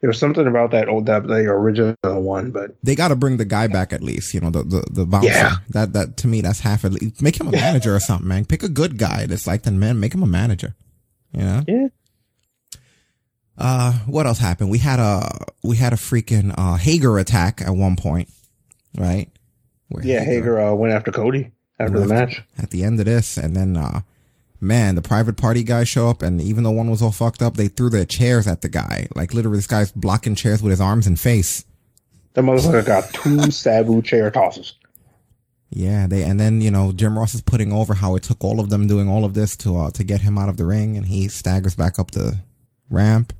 there 0.00 0.08
was 0.08 0.18
something 0.18 0.46
about 0.46 0.70
that 0.70 0.88
old 0.88 1.04
that 1.06 1.26
the 1.26 1.34
original 1.44 1.94
one. 2.04 2.52
But 2.52 2.70
they 2.82 2.94
got 2.94 3.08
to 3.08 3.16
bring 3.16 3.36
the 3.36 3.44
guy 3.44 3.66
back 3.66 3.92
at 3.92 4.02
least. 4.02 4.32
You 4.32 4.40
know, 4.40 4.48
the 4.48 4.62
the, 4.64 4.84
the 4.90 5.04
bouncer. 5.04 5.28
Yeah. 5.28 5.56
That 5.70 5.92
that 5.92 6.16
to 6.18 6.26
me 6.26 6.40
that's 6.40 6.60
half 6.60 6.86
at 6.86 6.92
least. 6.92 7.20
Make 7.20 7.38
him 7.38 7.48
a 7.48 7.52
manager 7.52 7.94
or 7.94 8.00
something, 8.00 8.26
man. 8.26 8.46
Pick 8.46 8.62
a 8.62 8.68
good 8.70 8.96
guy 8.96 9.26
that's 9.26 9.46
like 9.46 9.62
the 9.64 9.72
man. 9.72 10.00
Make 10.00 10.14
him 10.14 10.22
a 10.22 10.26
manager. 10.26 10.74
You 11.34 11.42
know. 11.42 11.62
Yeah. 11.68 11.88
Uh, 13.60 13.92
what 14.06 14.26
else 14.26 14.38
happened? 14.38 14.70
We 14.70 14.78
had 14.78 14.98
a 14.98 15.28
we 15.62 15.76
had 15.76 15.92
a 15.92 15.96
freaking 15.96 16.54
uh 16.56 16.76
Hager 16.76 17.18
attack 17.18 17.60
at 17.60 17.70
one 17.70 17.94
point, 17.94 18.30
right? 18.96 19.28
Where 19.88 20.04
yeah, 20.04 20.24
Hager 20.24 20.58
uh, 20.58 20.72
went 20.74 20.94
after 20.94 21.12
Cody 21.12 21.52
after 21.78 22.00
the 22.00 22.06
match. 22.06 22.42
at 22.58 22.70
the 22.70 22.84
end 22.84 23.00
of 23.00 23.06
this, 23.06 23.36
and 23.36 23.54
then 23.54 23.76
uh, 23.76 24.00
man, 24.60 24.94
the 24.94 25.02
private 25.02 25.36
party 25.36 25.62
guys 25.62 25.88
show 25.88 26.08
up, 26.08 26.22
and 26.22 26.40
even 26.40 26.64
though 26.64 26.70
one 26.70 26.90
was 26.90 27.02
all 27.02 27.12
fucked 27.12 27.42
up, 27.42 27.56
they 27.56 27.68
threw 27.68 27.90
their 27.90 28.06
chairs 28.06 28.46
at 28.46 28.62
the 28.62 28.68
guy. 28.68 29.08
Like 29.14 29.34
literally, 29.34 29.58
this 29.58 29.66
guy's 29.66 29.92
blocking 29.92 30.34
chairs 30.34 30.62
with 30.62 30.70
his 30.70 30.80
arms 30.80 31.06
and 31.06 31.20
face. 31.20 31.64
The 32.32 32.42
motherfucker 32.42 32.86
got 32.86 33.12
two 33.12 33.50
Sabu 33.50 34.00
chair 34.00 34.30
tosses. 34.30 34.74
Yeah, 35.68 36.06
they 36.06 36.22
and 36.22 36.40
then 36.40 36.62
you 36.62 36.70
know 36.70 36.92
Jim 36.92 37.18
Ross 37.18 37.34
is 37.34 37.42
putting 37.42 37.72
over 37.72 37.94
how 37.94 38.16
it 38.16 38.22
took 38.22 38.42
all 38.42 38.58
of 38.58 38.70
them 38.70 38.86
doing 38.86 39.08
all 39.08 39.24
of 39.24 39.34
this 39.34 39.54
to 39.58 39.76
uh, 39.76 39.90
to 39.90 40.02
get 40.02 40.22
him 40.22 40.38
out 40.38 40.48
of 40.48 40.56
the 40.56 40.64
ring, 40.64 40.96
and 40.96 41.06
he 41.06 41.28
staggers 41.28 41.74
back 41.74 41.98
up 41.98 42.12
the 42.12 42.38
ramp. 42.88 43.32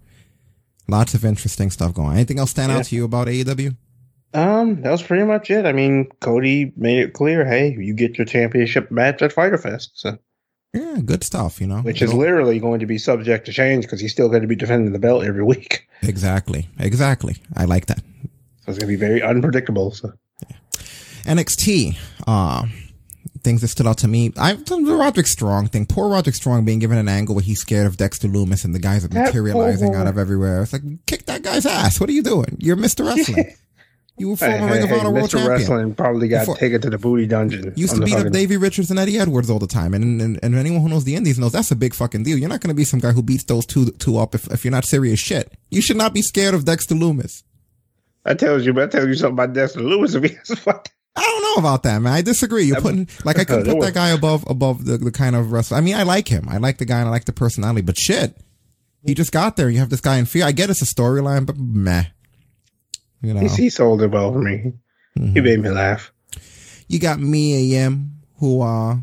Lots 0.91 1.15
of 1.15 1.25
interesting 1.25 1.71
stuff 1.71 1.95
going. 1.95 2.09
on. 2.09 2.15
Anything 2.17 2.39
else 2.39 2.51
stand 2.51 2.73
Yeah. 2.73 2.79
out 2.79 2.85
to 2.87 2.97
you 2.97 3.05
about 3.05 3.29
AEW? 3.29 3.77
Um, 4.35 4.83
that 4.83 4.91
was 4.91 5.03
pretty 5.03 5.25
much 5.25 5.51
it. 5.51 5.65
I 5.67 5.73
mean, 5.73 6.07
Cody 6.21 6.73
made 6.77 6.99
it 6.99 7.13
clear, 7.15 7.45
hey, 7.45 7.77
you 7.79 7.95
get 7.95 8.17
your 8.19 8.25
championship 8.25 8.91
match 8.91 9.23
at 9.23 9.33
Fyter 9.33 9.59
Fest, 9.59 9.91
so, 9.95 10.19
Yeah, 10.73 10.99
good 11.05 11.25
stuff. 11.25 11.61
You 11.61 11.67
know, 11.67 11.81
which 11.81 12.01
is 12.03 12.13
literally 12.15 12.61
going 12.61 12.79
to 12.81 12.87
be 12.87 12.97
subject 12.97 13.47
to 13.47 13.53
change 13.53 13.85
because 13.85 14.01
he's 14.01 14.13
still 14.13 14.29
going 14.29 14.43
to 14.43 14.49
be 14.49 14.55
defending 14.55 14.93
the 14.93 15.01
belt 15.01 15.25
every 15.25 15.43
week. 15.43 15.89
exactly, 16.03 16.69
exactly. 16.79 17.37
I 17.57 17.65
like 17.65 17.87
that. 17.87 17.99
So 17.99 18.69
it's 18.71 18.79
going 18.79 18.81
to 18.81 18.87
be 18.87 18.95
very 18.97 19.21
unpredictable. 19.21 19.91
So 19.93 20.13
NXT, 21.25 21.97
uh, 22.27 22.67
things 23.43 23.61
that 23.61 23.69
stood 23.69 23.87
out 23.87 23.99
to 23.99 24.09
me. 24.09 24.33
I 24.37 24.55
the 24.55 24.97
Roderick 24.99 25.27
Strong 25.27 25.69
thing. 25.69 25.87
Poor 25.87 26.09
Roderick 26.09 26.35
Strong 26.35 26.65
being 26.65 26.79
given 26.79 26.99
an 26.99 27.09
angle 27.09 27.35
where 27.35 27.45
he's 27.45 27.61
scared 27.61 27.87
of 27.87 27.97
Dexter 27.97 28.29
Loomis 28.29 28.65
and 28.65 28.75
the 28.75 28.79
guys 28.79 29.05
are 29.05 29.09
materializing 29.09 29.95
out 29.95 30.07
of 30.07 30.19
everywhere. 30.19 30.63
It's 30.63 30.73
like 30.73 30.83
kick 31.07 31.27
that 31.27 31.43
guy's 31.43 31.67
ass. 31.67 32.01
What 32.01 32.09
are 32.09 32.13
you 32.13 32.23
doing? 32.23 32.57
You're 32.59 32.77
Mr. 32.77 33.07
Wrestling. 33.07 33.55
You 34.19 34.31
were 34.31 34.37
former 34.37 34.57
hey, 34.57 34.73
Ring 34.75 34.83
of 34.83 34.89
hey, 34.91 35.01
Honor 35.01 35.11
World 35.11 35.29
Mr. 35.29 35.33
Champion. 35.33 35.51
Wrestling 35.51 35.95
probably 35.95 36.29
got 36.29 36.41
Before- 36.41 36.57
taken 36.57 36.81
to 36.83 36.91
the 36.91 36.99
booty 36.99 37.27
dungeon. 37.27 37.73
Used 37.77 37.95
to 37.97 38.03
beat 38.03 38.15
up 38.15 38.31
Davey 38.31 38.57
Richards 38.57 38.91
and 38.91 38.99
Eddie 38.99 39.19
Edwards 39.19 39.49
all 39.49 39.59
the 39.59 39.67
time, 39.67 39.95
and, 39.95 40.21
and 40.21 40.39
and 40.43 40.55
anyone 40.55 40.81
who 40.83 40.89
knows 40.89 41.05
the 41.05 41.17
Indies 41.17 41.39
knows 41.39 41.53
that's 41.53 41.71
a 41.71 41.77
big 41.77 41.95
fucking 41.95 42.23
deal. 42.23 42.37
You're 42.37 42.49
not 42.51 42.61
going 42.61 42.69
to 42.69 42.75
be 42.75 42.85
some 42.85 43.01
guy 43.01 43.13
who 43.13 43.23
beats 43.23 43.45
those 43.45 43.67
two 43.67 43.87
two 43.93 44.19
up 44.19 44.35
if, 44.35 44.47
if 44.51 44.65
you're 44.65 44.73
not 44.73 44.85
serious 44.85 45.19
shit. 45.19 45.53
You 45.71 45.81
should 45.81 45.97
not 45.97 46.13
be 46.13 46.23
scared 46.23 46.55
of 46.55 46.65
Dexter 46.65 46.95
Loomis. 46.95 47.45
That 48.25 48.39
tells 48.39 48.67
you, 48.67 48.75
that 48.75 48.91
tells 48.91 49.07
you 49.07 49.15
something 49.15 49.33
about 49.43 49.55
Dexter 49.55 49.81
Lewis. 49.81 50.15
If 50.15 50.25
he 50.25 50.37
has 50.37 50.59
fucked. 50.59 50.93
I 51.17 51.23
don't 51.23 51.43
know 51.43 51.55
about 51.69 51.83
that, 51.83 52.01
man. 52.01 52.13
I 52.13 52.23
disagree. 52.23 52.65
You're 52.65 52.81
putting 52.81 53.09
like 53.25 53.39
I 53.39 53.45
could 53.45 53.65
put 53.67 53.81
that 53.81 53.95
guy 53.95 54.11
above 54.11 54.45
above 54.49 54.85
the, 54.85 54.97
the 54.97 55.11
kind 55.11 55.35
of 55.37 55.53
wrestler. 55.53 55.77
I 55.79 55.81
mean, 55.81 55.97
I 55.97 56.05
like 56.05 56.29
him. 56.29 56.49
I 56.49 56.59
like 56.59 56.79
the 56.79 56.85
guy 56.85 57.01
and 57.01 57.09
I 57.09 57.11
like 57.11 57.25
the 57.25 57.33
personality, 57.33 57.83
but 57.83 57.99
shit, 57.99 58.37
he 59.05 59.15
just 59.15 59.33
got 59.33 59.57
there. 59.57 59.69
You 59.69 59.79
have 59.81 59.91
this 59.91 60.01
guy 60.01 60.19
in 60.19 60.27
fear. 60.27 60.45
I 60.45 60.53
get 60.53 60.71
it's 60.71 60.83
a 60.83 60.85
storyline, 60.87 61.47
but 61.47 61.57
meh. 61.59 62.05
You 63.23 63.35
know, 63.35 63.41
He, 63.41 63.49
he 63.49 63.71
sold 63.71 64.03
it 64.03 64.11
well 64.11 64.33
for 64.33 64.41
me. 64.41 64.73
Mm-hmm. 65.19 65.33
He 65.35 65.41
made 65.41 65.61
me 65.61 65.69
laugh. 65.71 66.13
you 66.89 66.99
got 66.99 67.19
Mia 67.21 67.59
Yim, 67.59 68.13
who, 68.39 68.63
uh, 68.63 68.97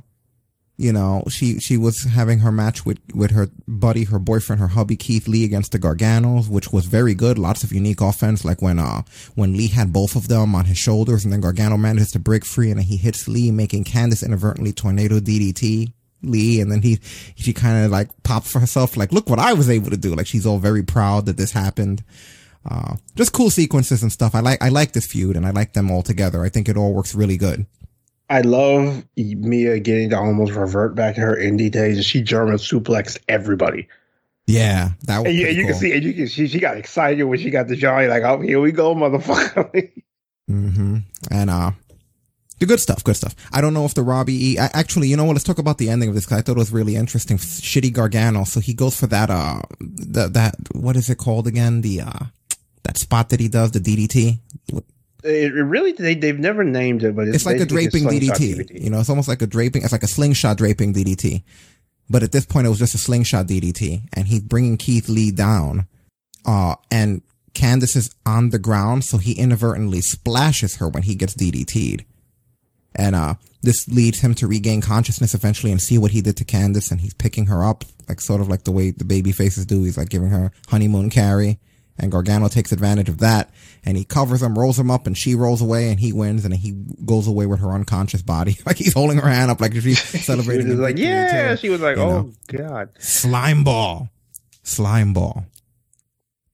you 0.78 0.94
know, 0.94 1.24
she, 1.30 1.60
she 1.60 1.76
was 1.76 2.04
having 2.04 2.40
her 2.40 2.52
match 2.52 2.86
with, 2.86 3.00
with 3.14 3.32
her 3.32 3.50
buddy, 3.68 4.04
her 4.06 4.20
boyfriend, 4.20 4.62
her 4.62 4.68
hubby, 4.68 4.96
Keith 4.96 5.28
Lee 5.28 5.44
against 5.44 5.72
the 5.72 5.80
Garganos, 5.80 6.48
which 6.50 6.72
was 6.72 6.86
very 6.86 7.16
good. 7.16 7.40
Lots 7.40 7.64
of 7.64 7.74
unique 7.74 8.00
offense, 8.00 8.46
like 8.46 8.62
when, 8.62 8.78
uh, 8.78 9.02
when 9.36 9.58
Lee 9.58 9.68
had 9.68 9.92
both 9.92 10.16
of 10.16 10.28
them 10.28 10.54
on 10.54 10.66
his 10.66 10.78
shoulders 10.78 11.24
and 11.24 11.34
then 11.34 11.42
Gargano 11.42 11.78
manages 11.78 12.12
to 12.12 12.20
break 12.20 12.46
free 12.46 12.70
and 12.70 12.80
then 12.80 12.86
he 12.86 12.98
hits 12.98 13.28
Lee, 13.28 13.50
making 13.50 13.86
Candice 13.86 14.24
inadvertently 14.24 14.74
tornado 14.74 15.20
DDT. 15.20 15.94
Lee 16.24 16.60
and 16.62 16.72
then 16.72 16.82
he 16.82 17.00
she 17.36 17.54
kind 17.54 17.86
of 17.86 17.92
like 17.92 18.10
pops 18.24 18.52
for 18.52 18.60
herself 18.60 18.98
like 18.98 19.12
look 19.12 19.30
what 19.30 19.38
I 19.38 19.54
was 19.54 19.70
able 19.70 19.92
to 19.92 19.98
do 19.98 20.16
like 20.16 20.26
she's 20.26 20.48
all 20.48 20.58
very 20.58 20.82
proud 20.82 21.28
that 21.28 21.38
this 21.38 21.52
happened 21.52 22.04
uh, 22.70 22.96
just 23.16 23.34
cool 23.34 23.50
sequences 23.50 24.04
and 24.04 24.12
stuff. 24.12 24.36
I 24.36 24.42
like 24.42 24.62
I 24.62 24.70
like 24.70 24.92
this 24.92 25.06
feud 25.06 25.36
and 25.36 25.46
I 25.46 25.52
like 25.52 25.74
them 25.74 25.90
all 25.90 26.04
together. 26.04 26.44
I 26.44 26.50
think 26.50 26.68
it 26.68 26.78
all 26.78 26.94
works 26.94 27.16
really 27.16 27.38
good. 27.38 27.66
I 28.30 28.42
love 28.42 29.06
Mia 29.16 29.80
getting 29.80 30.10
to 30.10 30.18
almost 30.18 30.54
revert 30.54 30.96
back 30.96 31.16
to 31.16 31.22
her 31.22 31.36
indie 31.36 31.72
days. 31.72 31.98
And 31.98 32.06
she 32.06 32.22
German 32.22 32.58
suplexed 32.58 33.18
everybody. 33.28 33.88
Yeah, 34.48 34.92
that 35.04 35.20
was 35.20 35.28
And 35.28 35.36
you, 35.36 35.48
and 35.48 35.58
you 35.58 35.64
cool. 35.64 35.72
can 35.72 35.80
see, 35.80 35.94
and 35.94 36.04
you 36.04 36.14
can, 36.14 36.28
she, 36.28 36.48
she 36.48 36.60
got 36.60 36.78
excited 36.78 37.24
when 37.24 37.40
she 37.40 37.50
got 37.50 37.68
the 37.68 37.76
Johnny, 37.76 38.08
like, 38.08 38.24
oh, 38.24 38.40
here 38.40 38.62
we 38.62 38.72
go, 38.72 38.96
motherfucker. 38.96 39.92
hmm 40.48 40.98
And 41.30 41.50
uh, 41.50 41.72
the 42.60 42.66
good 42.66 42.80
stuff, 42.80 43.04
good 43.04 43.16
stuff. 43.16 43.36
I 43.52 43.62
don't 43.62 43.74
know 43.74 43.86
if 43.86 43.94
the 43.94 44.04
Robbie 44.04 44.54
E. 44.54 44.58
I, 44.60 44.70
actually, 44.74 45.10
you 45.10 45.18
know 45.18 45.26
what? 45.26 45.34
Let's 45.34 45.44
talk 45.44 45.60
about 45.60 45.78
the 45.78 45.90
ending 45.90 46.10
of 46.10 46.16
this 46.16 46.26
because 46.26 46.40
I 46.40 46.42
thought 46.42 46.56
it 46.56 46.60
was 46.60 46.72
really 46.72 46.96
interesting. 46.96 47.38
Shitty 47.38 47.94
Gargano. 47.94 48.46
So 48.46 48.60
he 48.60 48.74
goes 48.74 48.98
for 49.00 49.08
that. 49.08 49.30
Uh, 49.30 49.62
the, 49.80 50.28
that 50.30 50.56
what 50.74 50.96
is 50.96 51.10
it 51.10 51.18
called 51.18 51.46
again? 51.46 51.82
The 51.82 52.02
uh, 52.02 52.26
that 52.84 52.98
spot 52.98 53.30
that 53.30 53.40
he 53.40 53.48
does, 53.48 53.72
the 53.72 53.80
DDT. 53.80 54.40
It, 55.24 55.56
it 55.56 55.64
really, 55.64 55.92
they, 55.92 56.16
they've 56.16 56.40
never 56.40 56.64
named 56.64 57.04
it, 57.04 57.16
but 57.16 57.28
it's, 57.28 57.38
It's 57.38 57.46
like 57.46 57.60
a 57.60 57.66
draping 57.66 58.04
slingshot 58.04 58.38
DDT. 58.38 58.84
You 58.84 58.90
know, 58.90 59.00
it's 59.00 59.10
almost 59.10 59.28
like 59.28 59.42
a 59.42 59.48
draping. 59.48 59.84
It's 59.84 59.92
like 59.92 60.04
a 60.04 60.08
slingshot 60.08 60.58
draping 60.58 60.94
DDT. 60.94 61.44
But 62.10 62.24
at 62.24 62.32
this 62.32 62.46
point, 62.46 62.68
it 62.68 62.70
was 62.70 62.80
just 62.80 62.96
a 62.96 63.00
slingshot 63.00 63.48
DDT, 63.48 64.04
and 64.14 64.28
he's 64.28 64.42
bringing 64.42 64.78
Keith 64.78 65.10
Lee 65.10 65.32
down. 65.32 65.88
Uh, 66.46 66.76
and 66.90 67.22
Candice 67.54 67.96
is 67.98 68.16
on 68.26 68.52
the 68.52 68.60
ground, 68.60 69.04
so 69.04 69.18
he 69.18 69.34
inadvertently 69.34 70.02
splashes 70.02 70.78
her 70.78 70.88
when 70.88 71.04
he 71.04 71.16
gets 71.16 71.36
DDT'd. 71.36 72.06
And, 72.96 73.16
uh, 73.16 73.36
this 73.62 73.88
leads 73.88 74.22
him 74.22 74.34
to 74.36 74.48
regain 74.48 74.82
consciousness 74.82 75.34
eventually 75.34 75.72
and 75.72 75.82
see 75.82 75.98
what 75.98 76.12
he 76.12 76.22
did 76.22 76.38
to 76.38 76.46
Candice, 76.46 76.92
and 76.92 77.02
he's 77.02 77.14
picking 77.14 77.48
her 77.48 77.66
up, 77.66 77.84
like 78.08 78.22
sort 78.22 78.40
of 78.40 78.48
like 78.48 78.64
the 78.64 78.72
way 78.72 78.92
the 78.92 79.04
baby 79.04 79.32
faces 79.34 79.66
do. 79.66 79.84
He's 79.84 79.98
like 79.98 80.10
giving 80.10 80.30
her 80.30 80.52
honeymoon 80.70 81.10
carry. 81.10 81.60
And 82.00 82.12
Gargano 82.12 82.48
takes 82.50 82.72
advantage 82.72 83.10
of 83.10 83.20
that, 83.20 83.52
and 83.86 83.98
he 83.98 84.06
covers 84.06 84.44
him, 84.44 84.58
rolls 84.58 84.80
him 84.80 84.92
up, 84.92 85.08
and 85.08 85.18
she 85.18 85.36
rolls 85.36 85.62
away, 85.62 85.90
and 85.92 86.00
he 86.00 86.14
wins, 86.14 86.46
and 86.46 86.54
he 86.54 86.72
goes 87.06 87.28
away 87.28 87.46
with 87.48 87.60
her 87.62 87.72
unconscious 87.72 88.22
body, 88.22 88.58
like 88.66 88.78
he's 88.78 88.94
holding 88.94 89.18
her 89.18 89.30
hand 89.30 89.52
up, 89.52 89.62
like 89.62 89.74
she's 89.74 90.00
She 90.14 90.20
celebrating. 90.20 90.68
was 90.70 90.80
like, 90.80 90.98
yeah. 90.98 91.56
too. 91.56 91.58
She 91.58 91.70
was 91.70 91.82
like, 91.82 91.98
You 91.98 92.04
oh, 92.04 92.10
know? 92.10 92.34
God. 92.48 92.90
slime 93.00 93.64
ball, 93.64 94.10
slime 94.64 95.14
ball. 95.14 95.46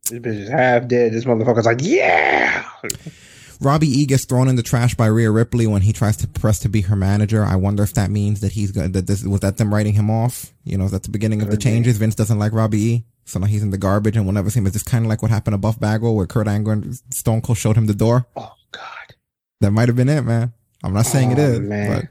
This 0.10 0.20
bitch 0.20 0.42
is 0.44 0.50
half 0.50 0.88
dead. 0.88 1.14
This 1.14 1.26
motherfucker's 1.26 1.66
like, 1.66 1.80
yeah. 1.82 2.66
Robbie 3.62 3.88
E 3.88 4.06
gets 4.06 4.26
thrown 4.26 4.48
in 4.48 4.56
the 4.56 4.64
trash 4.64 4.96
by 4.96 5.06
Rhea 5.08 5.32
Ripley 5.32 5.68
when 5.68 5.82
he 5.82 5.94
tries 5.94 6.18
to 6.18 6.28
press 6.28 6.60
to 6.60 6.70
be 6.70 6.82
her 6.82 6.96
manager. 6.96 7.44
I 7.44 7.56
wonder 7.56 7.84
if 7.84 7.94
that 7.94 8.10
means 8.12 8.42
that 8.42 8.52
he's 8.52 8.72
going 8.72 8.92
that 8.94 9.08
this 9.08 9.24
was 9.24 9.42
that 9.42 9.58
them 9.58 9.74
writing 9.74 9.94
him 9.94 10.10
off. 10.10 10.54
You 10.64 10.78
know, 10.78 10.86
is 10.86 10.92
that 10.92 11.04
the 11.04 11.10
beginning 11.10 11.42
of 11.42 11.50
the 11.50 11.58
changes? 11.58 11.98
Vince 11.98 12.16
doesn't 12.16 12.40
like 12.40 12.54
Robbie 12.54 12.82
E, 12.82 13.06
so 13.26 13.40
now 13.40 13.48
he's 13.48 13.64
in 13.64 13.70
the 13.70 13.78
garbage, 13.78 14.16
and 14.16 14.26
we'll 14.26 14.34
never 14.34 14.50
see 14.50 14.60
him. 14.60 14.68
Is 14.68 14.74
this 14.74 14.84
kind 14.84 15.06
of 15.06 15.10
like 15.10 15.22
what 15.22 15.32
happened 15.32 15.54
to 15.54 15.58
Buff 15.58 15.80
Bagwell, 15.80 16.16
where 16.16 16.28
Kurt 16.28 16.48
Angle 16.48 16.72
and 16.74 16.96
Stone 17.14 17.42
Cold 17.42 17.58
showed 17.58 17.78
him 17.78 17.88
the 17.88 17.94
door? 17.94 18.26
Oh 18.36 18.54
God, 18.72 19.16
that 19.62 19.72
might 19.72 19.88
have 19.90 19.96
been 19.96 20.10
it, 20.10 20.22
man. 20.22 20.54
I'm 20.84 20.94
not 20.94 21.06
saying 21.06 21.32
it 21.32 21.40
Oh, 21.40 21.44
is, 21.44 21.60
man. 21.60 22.02
but 22.02 22.10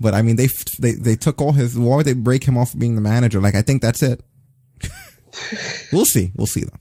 but 0.00 0.14
I 0.14 0.22
mean 0.22 0.36
they 0.36 0.48
they 0.78 0.92
they 0.92 1.16
took 1.16 1.40
all 1.40 1.52
his. 1.52 1.78
Why 1.78 1.96
would 1.96 2.06
they 2.06 2.12
break 2.14 2.44
him 2.44 2.56
off 2.58 2.76
being 2.76 2.94
the 2.94 3.00
manager? 3.00 3.40
Like 3.40 3.54
I 3.54 3.62
think 3.62 3.82
that's 3.82 4.02
it. 4.02 4.22
we'll 5.92 6.04
see. 6.04 6.32
We'll 6.34 6.46
see 6.46 6.62
though. 6.62 6.78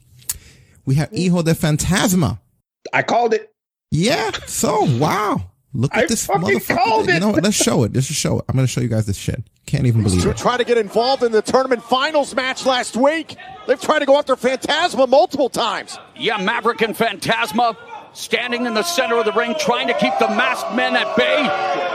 We 0.86 0.96
have 0.96 1.10
hmm. 1.10 1.16
Hijo 1.18 1.44
de 1.44 1.54
Fantasma. 1.54 2.40
I 2.94 3.04
called 3.04 3.34
it. 3.34 3.49
Yeah. 3.92 4.32
So 4.48 4.84
wow. 4.98 5.42
Look 5.74 5.94
at 5.96 6.04
I 6.04 6.08
this 6.08 6.26
motherfucker. 6.28 6.78
called 6.78 7.08
You 7.10 7.20
know 7.20 7.30
what? 7.30 7.44
Let's 7.44 7.56
show 7.56 7.84
it. 7.84 7.94
Let's 7.94 8.08
just 8.08 8.20
show 8.20 8.40
it. 8.40 8.46
I'm 8.50 8.56
gonna 8.56 8.68
show 8.68 8.82
you 8.82 8.88
guys 8.88 9.06
this 9.06 9.18
shit. 9.18 9.44
Can't 9.68 9.86
even 9.86 10.02
believe 10.02 10.24
To 10.24 10.32
it. 10.32 10.38
try 10.38 10.58
to 10.58 10.64
get 10.64 10.80
involved 10.80 11.22
in 11.22 11.32
the 11.32 11.44
tournament 11.44 11.84
finals 11.84 12.34
match 12.36 12.66
last 12.66 12.98
week. 12.98 13.36
They've 13.68 13.80
tried 13.80 14.00
to 14.00 14.06
go 14.08 14.18
after 14.18 14.36
Fantasma 14.36 15.08
multiple 15.08 15.48
times. 15.50 16.00
Yeah, 16.16 16.38
Maverick 16.38 16.82
and 16.82 16.96
Fantasma 16.96 17.76
standing 18.14 18.66
in 18.66 18.74
the 18.74 18.82
center 18.82 19.18
of 19.18 19.26
the 19.26 19.32
ring, 19.34 19.54
trying 19.60 19.86
to 19.88 19.94
keep 19.94 20.14
the 20.20 20.28
masked 20.30 20.74
men 20.74 20.96
at 20.96 21.16
bay. 21.16 21.42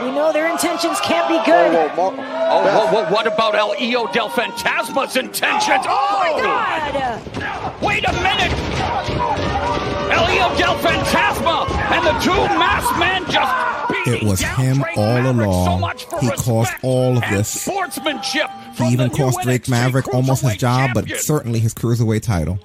We 0.05 0.11
know 0.15 0.31
their 0.31 0.49
intentions 0.49 0.97
can't 1.01 1.27
be 1.27 1.35
good. 1.45 1.75
Oh, 1.75 2.13
whoa, 2.13 2.87
whoa, 3.03 3.11
what 3.13 3.27
about 3.27 3.55
El 3.55 3.73
Hijo 3.73 4.07
del 4.13 4.29
Fantasma's 4.29 5.17
intentions? 5.17 5.85
Oh, 5.85 6.19
my 6.21 6.41
God! 6.41 7.81
Wait 7.83 8.05
a 8.07 8.13
minute! 8.13 9.84
El 10.11 10.25
Hijo 10.27 10.57
del 10.57 10.75
Fantasma 10.77 11.69
and 11.91 12.05
the 12.05 12.13
two 12.23 12.31
masked 12.57 12.99
men 12.99 13.23
just 13.31 14.07
It 14.07 14.23
was 14.23 14.41
him 14.41 14.83
all 14.95 15.31
along. 15.31 15.95
He 16.21 16.29
caused 16.31 16.71
all 16.83 17.17
of 17.17 17.23
this. 17.29 17.49
sportsmanship. 17.61 18.49
He 18.77 18.85
even 18.89 19.09
cost 19.09 19.39
Drake 19.41 19.67
Maverick 19.67 20.13
almost 20.13 20.41
his 20.43 20.57
job, 20.57 20.91
but 20.93 21.09
certainly 21.19 21.59
his 21.59 21.73
cruiserweight 21.73 22.21
title. 22.21 22.59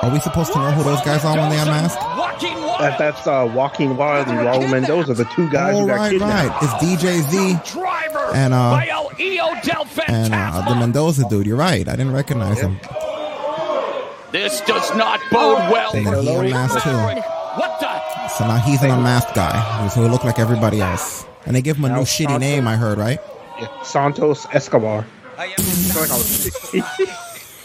Are 0.00 0.10
we 0.12 0.20
supposed 0.20 0.52
to 0.52 0.58
know 0.58 0.70
who 0.70 0.84
those 0.84 1.00
guys 1.02 1.24
are 1.24 1.36
when 1.36 1.50
they 1.50 1.58
unmask? 1.58 1.98
That, 2.78 2.96
that's 2.96 3.26
uh, 3.26 3.50
Joaquin 3.52 3.96
Wild 3.96 4.28
and 4.28 4.38
Raul 4.38 4.70
Mendoza, 4.70 5.12
the 5.14 5.24
two 5.24 5.50
guys 5.50 5.74
Oh 5.76 5.80
who 5.80 5.88
right, 5.88 6.12
kidnapped. 6.12 6.62
right. 6.62 6.62
It's 6.62 7.02
DJ 7.02 7.20
Z 7.22 7.74
and 8.36 8.54
uh 8.54 8.70
by 8.70 8.86
El 8.86 9.10
and 10.06 10.32
uh, 10.32 10.68
the 10.68 10.76
Mendoza 10.76 11.28
dude. 11.28 11.46
You're 11.46 11.56
right. 11.56 11.88
I 11.88 11.96
didn't 11.96 12.12
recognize 12.12 12.60
him. 12.60 12.78
This 14.32 14.60
does 14.62 14.94
not 14.94 15.20
bode 15.30 15.70
well. 15.72 15.92
And 15.94 16.06
then 16.06 16.22
he 16.22 16.34
unmasked 16.34 16.84
too. 16.84 16.90
What 16.90 17.80
the? 17.80 18.28
So 18.28 18.46
now 18.46 18.58
he's 18.58 18.82
an 18.82 18.90
unmasked 18.90 19.34
guy, 19.34 19.88
so 19.88 20.02
he 20.02 20.08
look 20.08 20.24
like 20.24 20.38
everybody 20.38 20.80
else. 20.80 21.24
And 21.46 21.56
they 21.56 21.62
give 21.62 21.78
him 21.78 21.86
a 21.86 21.88
new 21.88 22.02
shitty 22.02 22.26
Santos- 22.26 22.40
name. 22.40 22.68
I 22.68 22.76
heard, 22.76 22.98
right? 22.98 23.18
Yeah, 23.58 23.82
Santos 23.82 24.46
Escobar. 24.52 25.06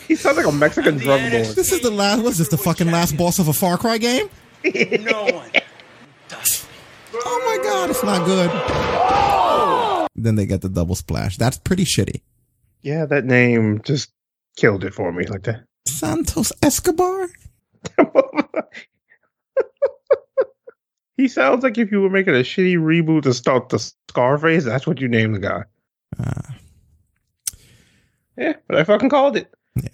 he 0.08 0.16
sounds 0.16 0.38
like 0.38 0.46
a 0.46 0.52
Mexican 0.52 0.98
drug 0.98 1.20
lord. 1.22 1.32
This 1.32 1.72
is 1.72 1.82
the 1.82 1.92
last. 1.92 2.22
What's 2.24 2.38
this? 2.38 2.48
The 2.48 2.58
fucking 2.58 2.92
last 2.92 3.18
boss 3.18 3.40
of 3.40 3.48
a 3.48 3.54
Far 3.54 3.78
Cry 3.78 3.98
game? 3.98 4.30
no 4.64 5.24
one. 5.24 5.50
Oh 7.26 7.44
my 7.46 7.64
god, 7.64 7.90
it's 7.92 8.04
not 8.04 8.26
good. 8.26 8.50
Then 10.16 10.36
they 10.36 10.46
get 10.48 10.62
the 10.62 10.70
double 10.70 10.96
splash. 10.96 11.38
That's 11.38 11.58
pretty 11.58 11.86
shitty. 11.86 12.22
Yeah, 12.82 13.06
that 13.06 13.26
name 13.26 13.82
just 13.84 14.12
killed 14.58 14.84
it 14.84 14.94
for 14.96 15.12
me 15.12 15.26
like 15.28 15.44
that. 15.44 15.64
Santos 15.86 16.52
Escobar. 16.62 17.30
He 21.18 21.28
sounds 21.28 21.64
like 21.64 21.78
if 21.78 21.92
you 21.92 22.02
were 22.02 22.10
making 22.10 22.34
a 22.34 22.40
shitty 22.40 22.76
reboot 22.76 23.24
to 23.24 23.34
start 23.34 23.70
the 23.70 23.80
Scarface, 23.80 24.64
that's 24.64 24.88
what 24.88 25.00
you 25.00 25.08
named 25.08 25.36
the 25.36 25.40
guy. 25.40 25.64
Yeah, 28.36 28.54
but 28.68 28.78
I 28.78 28.84
fucking 28.84 29.10
called 29.10 29.38
it. 29.38 29.54
Yeah. 29.76 29.90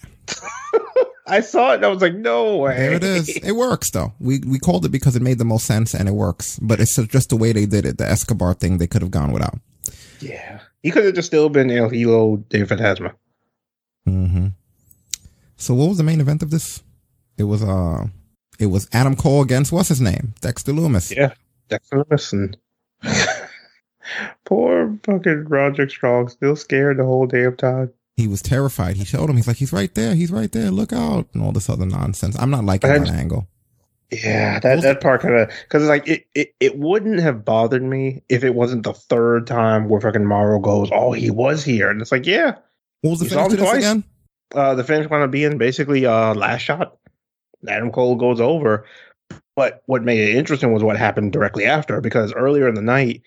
I 1.28 1.42
saw 1.42 1.74
it 1.74 1.76
and 1.76 1.86
I 1.86 1.90
was 1.90 2.02
like, 2.02 2.16
no 2.16 2.58
way. 2.58 2.76
There 2.76 2.94
it 2.94 3.04
is. 3.04 3.30
It 3.30 3.52
works 3.52 3.92
though. 3.92 4.14
We 4.20 4.40
we 4.40 4.58
called 4.60 4.86
it 4.86 4.90
because 4.90 5.16
it 5.16 5.22
made 5.22 5.38
the 5.38 5.46
most 5.46 5.66
sense 5.66 5.94
and 5.94 6.08
it 6.08 6.14
works. 6.14 6.58
But 6.60 6.80
it's 6.80 6.96
just 6.96 7.30
the 7.30 7.36
way 7.36 7.52
they 7.52 7.66
did 7.66 7.86
it. 7.86 7.98
The 7.98 8.10
Escobar 8.10 8.54
thing 8.54 8.78
they 8.78 8.88
could 8.88 9.02
have 9.02 9.12
gone 9.12 9.32
without. 9.32 9.60
Yeah. 10.22 10.62
He 10.82 10.90
could 10.90 11.04
have 11.04 11.14
just 11.14 11.28
still 11.28 11.50
been 11.50 11.70
El 11.70 11.90
Hijo 11.90 12.38
de 12.38 12.66
Fantasma. 12.66 13.14
hmm 14.06 14.48
So 15.60 15.74
what 15.74 15.90
was 15.90 15.98
the 15.98 16.04
main 16.04 16.22
event 16.22 16.42
of 16.42 16.50
this? 16.50 16.82
It 17.38 17.44
was 17.44 17.62
uh, 17.62 18.08
it 18.60 18.68
was 18.68 18.90
Adam 18.94 19.16
Cole 19.16 19.42
against 19.42 19.72
what's 19.72 19.90
his 19.90 20.02
name, 20.02 20.34
Dexter 20.42 20.72
Loomis. 20.74 21.12
Yeah, 21.12 21.34
Dexter 21.68 21.98
Loomis 21.98 22.34
and 22.34 22.58
Poor 24.46 24.98
fucking 25.04 25.46
Roderick 25.46 25.92
Strong, 25.92 26.30
still 26.30 26.56
scared 26.56 26.98
the 26.98 27.06
whole 27.06 27.28
damn 27.28 27.56
time. 27.56 27.92
He 28.18 28.28
was 28.28 28.42
terrified. 28.42 28.98
He 28.98 29.06
showed 29.06 29.30
him. 29.30 29.36
He's 29.36 29.48
like, 29.48 29.58
he's 29.58 29.72
right 29.72 29.94
there. 29.94 30.16
He's 30.16 30.32
right 30.32 30.52
there. 30.52 30.72
Look 30.72 30.92
out, 30.92 31.28
and 31.34 31.44
all 31.44 31.52
this 31.52 31.70
other 31.70 31.86
nonsense. 31.86 32.38
I'm 32.40 32.50
not 32.50 32.66
liking 32.66 32.90
that 32.90 33.10
angle. 33.10 33.48
Yeah, 34.12 34.60
that, 34.60 34.82
that 34.82 35.02
part 35.02 35.22
kind 35.22 35.36
of 35.36 35.50
because 35.50 35.84
it's 35.84 35.90
like 35.90 36.08
it, 36.08 36.26
it 36.34 36.56
it 36.60 36.78
wouldn't 36.80 37.20
have 37.20 37.46
bothered 37.46 37.84
me 37.84 38.24
if 38.28 38.44
it 38.44 38.56
wasn't 38.56 38.84
the 38.84 38.94
third 38.94 39.46
time 39.46 39.88
where 39.88 40.02
fucking 40.02 40.26
Morrow 40.26 40.60
goes, 40.60 40.90
oh 40.92 41.12
he 41.12 41.30
was 41.30 41.64
here, 41.64 41.92
and 41.92 42.02
it's 42.02 42.12
like 42.12 42.26
yeah, 42.26 42.56
What 43.02 43.12
was 43.12 43.20
the 43.20 43.26
finish 43.28 43.50
to 43.50 43.56
this 43.58 43.66
twice? 43.70 43.78
again? 43.78 44.04
Uh, 44.56 44.76
the 44.76 44.84
finish 44.84 45.10
wound 45.10 45.24
up 45.24 45.32
being 45.32 45.58
basically 45.58 46.06
uh 46.06 46.34
last 46.34 46.62
shot. 46.62 46.98
Adam 47.68 47.92
Cole 47.92 48.16
goes 48.16 48.40
over, 48.40 48.86
but 49.56 49.84
what 49.86 50.04
made 50.04 50.20
it 50.30 50.36
interesting 50.36 50.72
was 50.72 50.84
what 50.84 50.98
happened 50.98 51.34
directly 51.34 51.66
after 51.66 52.00
because 52.00 52.34
earlier 52.34 52.70
in 52.70 52.76
the 52.76 52.82
night, 52.82 53.22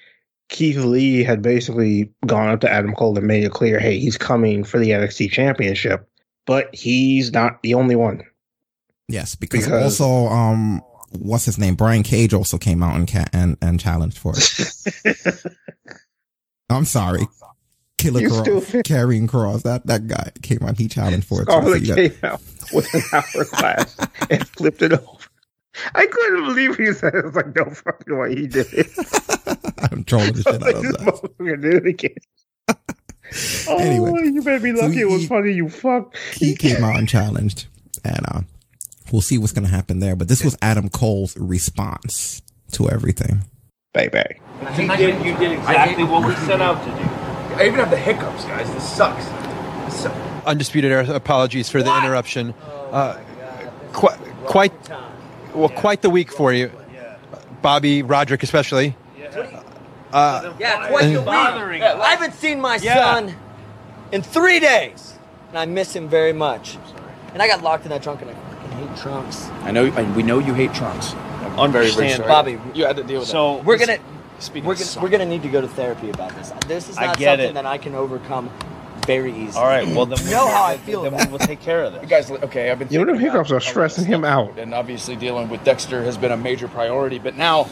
Keith 0.49 0.79
Lee 0.79 1.23
had 1.23 1.43
basically 1.43 2.11
gone 2.27 2.49
up 2.49 2.61
to 2.61 2.71
Adam 2.71 2.95
Cole 2.95 3.17
and 3.19 3.27
made 3.27 3.45
it 3.45 3.53
clear, 3.53 3.79
hey, 3.79 3.99
he's 3.99 4.17
coming 4.17 4.65
for 4.65 4.79
the 4.79 4.91
NXT 4.91 5.31
Championship, 5.31 6.09
but 6.47 6.75
he's 6.75 7.33
not 7.33 7.63
the 7.63 7.75
only 7.75 7.95
one. 7.97 8.23
Yes, 9.09 9.35
because, 9.35 9.65
Because- 9.65 10.01
also, 10.01 10.33
um, 10.33 10.81
what's 11.19 11.45
his 11.45 11.59
name? 11.59 11.75
Brian 11.75 12.03
Cage 12.03 12.33
also 12.33 12.57
came 12.57 12.83
out 12.83 12.97
and 12.97 13.07
ca- 13.11 13.27
and 13.35 13.59
and 13.61 13.79
challenged 13.79 14.17
for 14.17 14.33
it. 14.35 15.45
I'm 16.71 16.87
sorry, 16.87 17.27
Killer 18.03 18.21
You 18.21 18.29
Cross, 18.29 18.43
stupid. 18.45 18.85
carrying 18.85 19.27
Cross. 19.27 19.63
That 19.63 19.87
that 19.87 20.07
guy 20.09 20.31
came 20.43 20.59
out. 20.63 20.77
He 20.79 20.89
challenged 20.89 21.27
for 21.27 21.43
it. 21.43 21.47
too, 21.47 21.53
so 21.53 21.61
Scarlett 21.61 21.87
got- 21.87 21.97
came 21.97 22.15
out 22.31 22.41
with 22.73 22.95
an 22.95 23.03
hourglass 23.13 23.97
and 24.31 24.49
flipped 24.49 24.83
it 24.83 24.93
over. 24.93 25.07
I 25.95 26.07
couldn't 26.07 26.45
believe 26.45 26.77
he 26.77 26.93
said 26.93 27.15
it. 27.15 27.23
I 27.25 27.27
was 27.27 27.35
like, 27.35 27.55
no 27.57 27.65
fucking 27.65 28.19
way 28.19 28.35
he 28.35 28.47
did 28.47 28.67
it. 28.73 28.89
I'm 29.91 30.05
trolling 30.05 30.35
the 30.35 30.43
shit 30.47 30.63
out 30.63 30.75
of 30.75 30.83
This 30.83 30.93
that. 30.93 31.01
motherfucker 31.01 31.61
did 31.63 31.75
it 31.75 31.87
again. 31.87 32.15
Oh, 33.67 33.79
Anyway, 33.79 34.25
you 34.27 34.43
better 34.43 34.61
be 34.61 34.77
so 34.77 34.87
lucky 34.87 35.01
it 35.01 35.09
was 35.09 35.27
funny, 35.27 35.53
you 35.53 35.71
fuck. 35.71 36.15
He 36.35 36.55
came 36.55 36.85
out 36.85 36.97
and 36.99 37.09
challenged, 37.09 37.67
and 38.05 38.21
uh, 38.29 38.41
we'll 39.11 39.23
see 39.23 39.39
what's 39.39 39.53
going 39.53 39.65
to 39.67 39.71
happen 39.71 40.01
there. 40.01 40.15
But 40.17 40.29
this 40.29 40.45
was 40.45 40.55
Adam 40.61 40.91
Cole's 40.91 41.35
response 41.39 42.43
to 42.73 42.91
everything. 42.91 43.43
Bang 43.95 44.11
bang. 44.11 44.41
You 44.79 44.95
did, 44.97 45.25
you 45.25 45.37
did 45.39 45.53
exactly 45.53 46.05
what 46.05 46.27
we 46.27 46.35
set 46.47 46.61
out 46.61 46.83
to 46.85 46.91
do. 46.91 47.22
I 47.57 47.67
even 47.67 47.79
have 47.81 47.91
the 47.91 47.97
hiccups, 47.97 48.45
guys. 48.45 48.71
This 48.73 48.89
sucks. 48.97 49.25
This 49.87 50.03
sucks. 50.03 50.47
Undisputed 50.47 50.91
Era, 50.91 51.07
apologies 51.15 51.69
for 51.69 51.83
the 51.83 51.97
interruption. 51.99 52.55
Uh, 52.91 53.19
quite, 53.93 54.19
quite, 54.45 54.73
well, 55.55 55.69
quite 55.69 56.03
the 56.03 56.11
week 56.11 56.33
for 56.33 56.53
you, 56.53 56.71
Bobby 57.63 58.03
Roderick, 58.03 58.43
especially. 58.43 58.97
Uh, 60.13 60.53
Yeah, 60.59 60.89
quite 60.89 61.13
the 61.13 61.21
week. 61.71 61.83
I 61.83 62.11
haven't 62.11 62.35
seen 62.35 62.61
my 62.61 62.77
son 62.79 63.35
in 64.11 64.21
three 64.23 64.61
days, 64.61 65.15
and 65.49 65.59
I 65.59 65.65
miss 65.67 65.95
him 65.95 66.09
very 66.09 66.33
much. 66.33 66.77
And 67.33 67.41
I 67.41 67.47
got 67.47 67.63
locked 67.63 67.85
in 67.85 67.91
that 67.91 68.03
trunk, 68.03 68.21
and 68.21 68.31
I 68.31 68.35
fucking 68.35 68.71
hate 68.89 68.97
trunks. 68.99 69.49
I 69.63 69.71
know. 69.71 69.87
And 69.87 70.15
we 70.15 70.23
know 70.23 70.39
you 70.39 70.53
hate 70.53 70.75
trunks. 70.75 71.15
I'm 71.57 71.73
very, 71.73 71.91
very 71.93 72.11
sorry. 72.11 72.29
Bobby. 72.29 72.59
You 72.75 72.85
had 72.85 72.97
to 72.97 73.05
deal 73.05 73.21
with 73.21 73.29
So 73.29 73.57
that. 73.57 73.65
we're 73.65 73.79
gonna 73.79 73.99
Speaking 74.43 74.67
we're 74.67 74.75
gonna, 74.75 75.03
we're 75.03 75.09
gonna 75.09 75.27
need 75.27 75.43
to 75.43 75.49
go 75.49 75.61
to 75.61 75.69
therapy 75.69 76.11
about 76.11 76.35
this. 76.37 76.53
This 76.67 76.89
is 76.89 76.99
I 76.99 77.07
not 77.07 77.17
get 77.19 77.33
something 77.39 77.51
it. 77.51 77.55
that 77.55 77.67
I 77.67 77.79
can 77.79 77.95
overcome 77.95 78.51
very 79.07 79.33
easily. 79.33 79.57
All 79.63 79.67
right, 79.69 79.87
well 79.89 80.07
then 80.07 80.19
you 80.19 80.25
we 80.27 80.31
know 80.33 80.47
how 80.49 80.65
I 80.65 80.77
feel 80.79 81.03
Then 81.03 81.15
about 81.15 81.27
we 81.27 81.33
will 81.33 81.39
take 81.39 81.61
care 81.61 81.85
of 81.85 81.93
this. 81.93 82.03
You 82.03 82.09
guys, 82.09 82.31
okay, 82.31 82.71
I've 82.71 82.79
been. 82.79 82.89
You 82.91 82.99
know, 83.01 83.07
them 83.13 83.19
hiccups 83.19 83.51
are 83.53 83.61
stressing 83.61 84.05
him 84.05 84.25
out. 84.25 84.59
and 84.59 84.75
obviously 84.75 85.17
dealing 85.17 85.49
with 85.49 85.63
Dexter 85.65 86.03
has 86.05 86.17
been 86.17 86.33
a 86.33 86.37
major 86.37 86.69
priority. 86.69 87.19
But 87.19 87.37
now, 87.37 87.69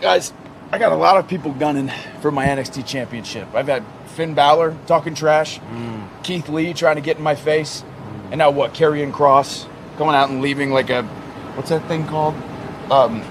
guys, 0.00 0.32
I 0.72 0.78
got 0.78 0.92
a 0.92 0.96
lot 0.96 1.16
of 1.16 1.28
people 1.28 1.52
gunning 1.52 1.90
for 2.20 2.30
my 2.30 2.46
NXT 2.46 2.86
championship. 2.86 3.48
I've 3.54 3.68
had 3.68 3.84
Finn 4.08 4.34
Balor 4.34 4.76
talking 4.86 5.14
trash, 5.14 5.58
Mm. 5.60 6.08
Keith 6.22 6.48
Lee 6.48 6.72
trying 6.74 6.96
to 6.96 7.02
get 7.02 7.16
in 7.18 7.22
my 7.22 7.34
face, 7.34 7.82
and 8.30 8.38
now 8.38 8.50
what? 8.50 8.74
Karrion 8.74 9.12
Kross 9.12 9.66
going 9.98 10.14
out 10.14 10.30
and 10.30 10.40
leaving 10.40 10.70
like 10.72 10.90
a 10.90 11.02
what's 11.54 11.70
that 11.70 11.86
thing 11.88 12.06
called? 12.06 12.34
Um, 12.90 13.22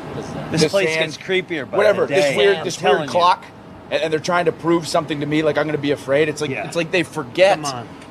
This 0.52 0.68
place 0.70 0.90
sand- 0.94 1.12
gets 1.14 1.18
creepier 1.18 1.70
by 1.70 1.78
whatever. 1.78 2.06
This 2.06 2.36
weird, 2.36 2.64
this 2.64 2.82
weird 2.82 3.10
clock. 3.10 3.44
And, 3.92 4.04
and 4.04 4.14
they're 4.14 4.20
trying 4.20 4.46
to 4.46 4.52
prove 4.52 4.88
something 4.88 5.20
to 5.20 5.26
me, 5.26 5.44
like 5.44 5.58
I'm 5.58 5.66
going 5.66 5.76
to 5.76 5.82
be 5.82 5.92
afraid. 5.92 6.30
It's 6.30 6.42
like 6.42 6.52
it's 6.52 6.76
like 6.76 6.92
they 6.92 7.04
forget 7.04 7.62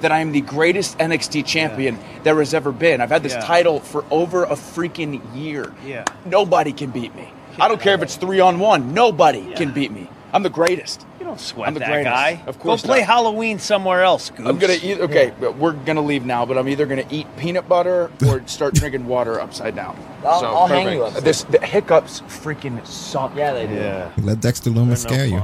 that 0.00 0.12
I 0.12 0.18
am 0.20 0.32
the 0.32 0.40
greatest 0.40 0.98
NXT 0.98 1.46
champion 1.46 1.98
there 2.24 2.38
has 2.38 2.54
ever 2.54 2.72
been. 2.72 3.00
I've 3.00 3.10
had 3.10 3.22
this 3.22 3.32
Yeah. 3.32 3.40
title 3.40 3.80
for 3.80 4.04
over 4.10 4.44
a 4.44 4.52
freaking 4.54 5.20
year. 5.34 5.72
Yeah. 5.86 6.04
Nobody 6.26 6.72
can 6.72 6.90
beat 6.90 7.14
me. 7.14 7.32
I 7.60 7.68
don't 7.68 7.80
care 7.80 7.94
if 7.94 8.02
it's 8.02 8.16
three 8.16 8.40
on 8.40 8.58
one. 8.58 8.94
Nobody 8.94 9.52
can 9.54 9.72
beat 9.72 9.92
me. 9.92 10.08
I'm 10.32 10.42
the 10.42 10.50
greatest. 10.50 11.06
You 11.32 11.36
don't 11.38 11.40
sweat 11.40 11.68
I'm 11.68 11.74
the 11.74 11.80
that 11.80 11.88
greatest. 11.88 12.12
guy. 12.12 12.42
Of 12.46 12.58
course 12.58 12.82
Go 12.82 12.88
play 12.88 12.98
not. 13.00 13.06
Halloween 13.08 13.58
somewhere 13.58 14.02
else, 14.02 14.28
Goose. 14.30 14.46
I'm 14.46 14.58
gonna 14.58 14.74
eat. 14.82 15.00
Okay, 15.00 15.32
but 15.40 15.56
we're 15.56 15.72
gonna 15.72 16.02
leave 16.02 16.26
now. 16.26 16.44
But 16.44 16.58
I'm 16.58 16.68
either 16.68 16.84
gonna 16.84 17.06
eat 17.10 17.26
peanut 17.38 17.68
butter 17.68 18.10
or 18.26 18.46
start 18.46 18.74
drinking 18.74 19.06
water 19.06 19.40
upside 19.40 19.74
down. 19.74 19.96
I'll- 20.24 20.40
so 20.40 20.46
I'll 20.46 20.66
hang 20.66 20.92
you 20.92 21.04
up. 21.04 21.14
This 21.22 21.44
the 21.44 21.58
hiccups 21.64 22.20
freaking 22.22 22.84
suck. 22.86 23.34
Yeah, 23.34 23.54
they 23.54 23.66
do. 23.66 23.74
Yeah. 23.74 24.12
Let 24.18 24.40
Dexter 24.40 24.70
Lumis 24.70 24.98
scare 24.98 25.26
you. 25.26 25.42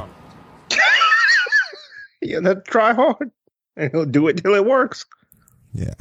Yeah, 2.20 2.40
that 2.40 2.64
try 2.64 2.94
hard. 2.94 3.30
And 3.76 3.90
he'll 3.92 4.04
do 4.04 4.26
it 4.26 4.42
till 4.42 4.54
it 4.54 4.64
works. 4.66 5.06
Yeah. 5.72 5.94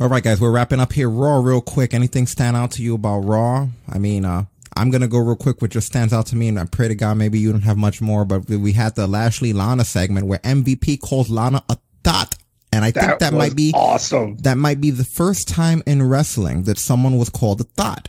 All 0.00 0.08
right, 0.08 0.22
guys, 0.24 0.40
we're 0.40 0.50
wrapping 0.50 0.80
up 0.80 0.92
here. 0.92 1.08
Raw, 1.08 1.38
real 1.40 1.60
quick. 1.60 1.94
Anything 1.94 2.26
stand 2.26 2.56
out 2.56 2.72
to 2.72 2.82
you 2.82 2.96
about 2.96 3.20
Raw? 3.20 3.68
I 3.88 3.98
mean, 3.98 4.24
uh, 4.24 4.44
I'm 4.80 4.90
gonna 4.90 5.08
go 5.08 5.18
real 5.18 5.36
quick. 5.36 5.60
What 5.60 5.72
just 5.72 5.86
stands 5.86 6.14
out 6.14 6.24
to 6.28 6.36
me, 6.36 6.48
and 6.48 6.58
I 6.58 6.64
pray 6.64 6.88
to 6.88 6.94
God 6.94 7.18
maybe 7.18 7.38
you 7.38 7.52
don't 7.52 7.60
have 7.60 7.76
much 7.76 8.00
more. 8.00 8.24
But 8.24 8.48
we 8.48 8.72
had 8.72 8.94
the 8.94 9.06
Lashley 9.06 9.52
Lana 9.52 9.84
segment 9.84 10.26
where 10.26 10.38
MVP 10.38 11.02
calls 11.02 11.28
Lana 11.28 11.62
a 11.68 11.76
thot, 12.02 12.36
and 12.72 12.82
I 12.82 12.90
think 12.90 13.04
That 13.04 13.18
that 13.18 13.34
might 13.34 13.54
be 13.54 13.72
awesome. 13.74 14.38
That 14.38 14.56
might 14.56 14.80
be 14.80 14.90
the 14.90 15.04
first 15.04 15.48
time 15.48 15.82
in 15.86 16.08
wrestling 16.08 16.62
that 16.62 16.78
someone 16.78 17.18
was 17.18 17.28
called 17.28 17.60
a 17.60 17.64
thot. 17.64 18.08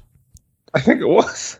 I 0.73 0.79
think 0.79 1.01
it 1.01 1.09
was. 1.09 1.59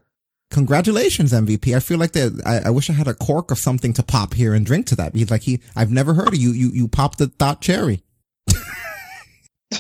Congratulations, 0.49 1.33
MVP. 1.33 1.75
I 1.75 1.81
feel 1.81 1.97
like 1.97 2.13
that. 2.13 2.41
I, 2.45 2.67
I 2.67 2.69
wish 2.69 2.89
I 2.89 2.93
had 2.93 3.09
a 3.09 3.13
cork 3.13 3.51
of 3.51 3.59
something 3.59 3.91
to 3.93 4.03
pop 4.03 4.33
here 4.33 4.53
and 4.53 4.65
drink 4.65 4.85
to 4.87 4.95
that. 4.95 5.13
He's 5.13 5.29
like 5.29 5.41
he. 5.41 5.59
I've 5.75 5.91
never 5.91 6.13
heard 6.13 6.29
of 6.29 6.37
you. 6.37 6.51
You 6.51 6.69
you 6.69 6.87
popped 6.87 7.17
the 7.17 7.27
thot 7.27 7.59
cherry. 7.59 8.01
I 8.53 9.79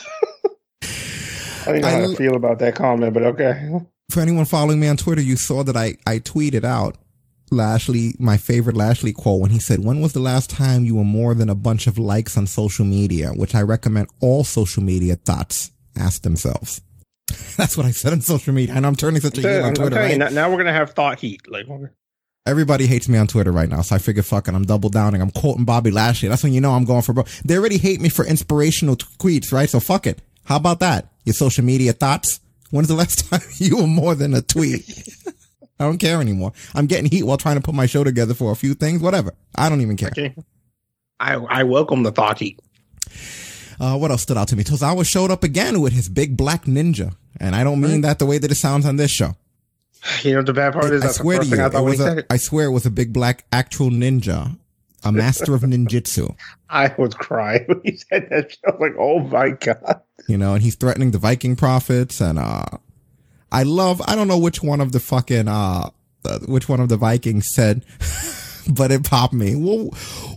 don't 1.67 1.81
know 1.81 1.87
I 1.87 1.91
how 1.91 2.07
to 2.07 2.15
feel 2.17 2.35
about 2.35 2.59
that 2.59 2.75
comment, 2.75 3.13
but 3.13 3.23
okay. 3.23 3.79
For 4.11 4.19
anyone 4.19 4.43
following 4.43 4.81
me 4.81 4.89
on 4.89 4.97
Twitter, 4.97 5.21
you 5.21 5.37
saw 5.37 5.63
that 5.63 5.77
I, 5.77 5.95
I 6.05 6.19
tweeted 6.19 6.65
out 6.65 6.97
Lashley, 7.49 8.13
my 8.19 8.35
favorite 8.35 8.75
Lashley 8.75 9.13
quote 9.13 9.39
when 9.39 9.51
he 9.51 9.59
said, 9.59 9.85
when 9.85 10.01
was 10.01 10.11
the 10.11 10.19
last 10.19 10.49
time 10.49 10.83
you 10.83 10.95
were 10.95 11.05
more 11.05 11.33
than 11.33 11.47
a 11.49 11.55
bunch 11.55 11.87
of 11.87 11.97
likes 11.97 12.35
on 12.35 12.45
social 12.45 12.83
media? 12.83 13.29
Which 13.29 13.55
I 13.55 13.61
recommend 13.61 14.09
all 14.19 14.43
social 14.43 14.83
media 14.83 15.15
thots 15.15 15.71
ask 15.97 16.23
themselves. 16.23 16.81
That's 17.55 17.77
what 17.77 17.85
I 17.85 17.91
said 17.91 18.11
on 18.11 18.19
social 18.19 18.53
media. 18.53 18.75
And 18.75 18.85
I'm 18.85 18.97
turning 18.97 19.21
such 19.21 19.37
a 19.37 19.41
heel 19.41 19.63
on 19.63 19.75
Twitter, 19.75 19.95
you, 19.95 20.01
right? 20.01 20.17
now, 20.17 20.27
now 20.27 20.51
we're 20.51 20.57
gonna 20.57 20.73
have 20.73 20.91
thot 20.91 21.17
heat. 21.17 21.49
Like, 21.49 21.67
Everybody 22.45 22.87
hates 22.87 23.07
me 23.07 23.17
on 23.17 23.27
Twitter 23.27 23.53
right 23.53 23.69
now, 23.69 23.79
so 23.81 23.95
I 23.95 23.99
figure 23.99 24.23
fucking 24.23 24.53
I'm 24.53 24.65
double 24.65 24.89
downing. 24.89 25.21
I'm 25.21 25.31
quoting 25.31 25.63
Bobby 25.63 25.91
Lashley. 25.91 26.27
That's 26.27 26.43
when 26.43 26.51
you 26.51 26.59
know 26.59 26.71
I'm 26.71 26.83
going 26.83 27.03
for 27.03 27.13
bro. 27.13 27.23
They 27.45 27.55
already 27.57 27.77
hate 27.77 28.01
me 28.01 28.09
for 28.09 28.25
inspirational 28.25 28.97
tweets, 28.97 29.53
right? 29.53 29.69
So 29.69 29.79
fuck 29.79 30.05
it. 30.05 30.21
How 30.43 30.57
about 30.57 30.81
that? 30.81 31.13
Your 31.23 31.33
social 31.33 31.63
media 31.63 31.93
thots? 31.93 32.40
When's 32.71 32.87
the 32.87 32.95
last 32.95 33.25
time 33.29 33.41
you 33.57 33.77
were 33.77 33.87
more 33.87 34.15
than 34.15 34.33
a 34.33 34.41
tweet? 34.41 34.83
I 35.79 35.85
don't 35.85 35.97
care 35.97 36.21
anymore. 36.21 36.53
I'm 36.75 36.85
getting 36.87 37.09
heat 37.09 37.23
while 37.23 37.37
trying 37.37 37.55
to 37.55 37.61
put 37.61 37.73
my 37.75 37.85
show 37.85 38.03
together 38.03 38.33
for 38.33 38.51
a 38.51 38.55
few 38.55 38.73
things. 38.73 39.01
Whatever. 39.01 39.33
I 39.55 39.67
don't 39.69 39.81
even 39.81 39.97
care. 39.97 40.09
okay. 40.09 40.35
I 41.19 41.35
I 41.35 41.63
welcome 41.63 42.03
the 42.03 42.11
thot 42.11 42.39
heat. 42.39 42.59
Uh, 43.79 43.97
what 43.97 44.11
else 44.11 44.21
stood 44.21 44.37
out 44.37 44.47
to 44.49 44.55
me? 44.55 44.63
Tozawa 44.63 45.05
showed 45.05 45.31
up 45.31 45.43
again 45.43 45.81
with 45.81 45.93
his 45.93 46.07
big 46.07 46.37
black 46.37 46.65
ninja. 46.65 47.15
And 47.39 47.55
I 47.55 47.63
don't 47.63 47.81
mean 47.81 48.01
that 48.01 48.19
the 48.19 48.27
way 48.27 48.37
that 48.37 48.51
it 48.51 48.55
sounds 48.55 48.85
on 48.85 48.97
this 48.97 49.09
show. 49.09 49.35
You 50.21 50.35
know 50.35 50.41
the 50.43 50.53
bad 50.53 50.73
part 50.73 50.91
is 50.93 51.03
I 51.03 51.07
the 51.07 51.13
swear 51.13 51.39
to 51.39 51.45
you, 51.45 51.51
thing 51.51 51.59
I 51.61 51.65
it 51.67 51.71
thought 51.71 51.83
when 51.83 51.93
he 51.93 51.99
a, 51.99 52.03
said 52.03 52.17
it. 52.19 52.25
I 52.29 52.37
swear 52.37 52.65
it 52.67 52.71
was 52.71 52.85
a 52.85 52.91
big 52.91 53.11
black 53.13 53.45
actual 53.51 53.89
ninja, 53.89 54.57
a 55.03 55.11
master 55.11 55.53
of 55.55 55.61
ninjutsu. 55.61 56.35
I 56.69 56.93
was 56.97 57.13
crying 57.13 57.65
when 57.67 57.81
he 57.83 57.97
said 57.97 58.27
that. 58.29 58.55
I 58.65 58.71
was 58.71 58.79
like, 58.79 58.95
oh 58.99 59.19
my 59.19 59.51
god. 59.51 60.01
you 60.27 60.37
know, 60.37 60.53
and 60.53 60.63
he's 60.63 60.75
threatening 60.75 61.11
the 61.11 61.17
Viking 61.17 61.55
prophets. 61.55 62.21
And, 62.21 62.39
uh, 62.39 62.65
I 63.51 63.63
love, 63.63 64.01
I 64.07 64.15
don't 64.15 64.27
know 64.27 64.37
which 64.37 64.63
one 64.63 64.79
of 64.79 64.91
the 64.91 64.99
fucking, 64.99 65.47
uh, 65.47 65.89
which 66.47 66.69
one 66.69 66.79
of 66.79 66.89
the 66.89 66.97
Vikings 66.97 67.53
said, 67.53 67.83
but 68.69 68.91
it 68.91 69.03
popped 69.03 69.33
me. 69.33 69.55
Well, 69.55 69.89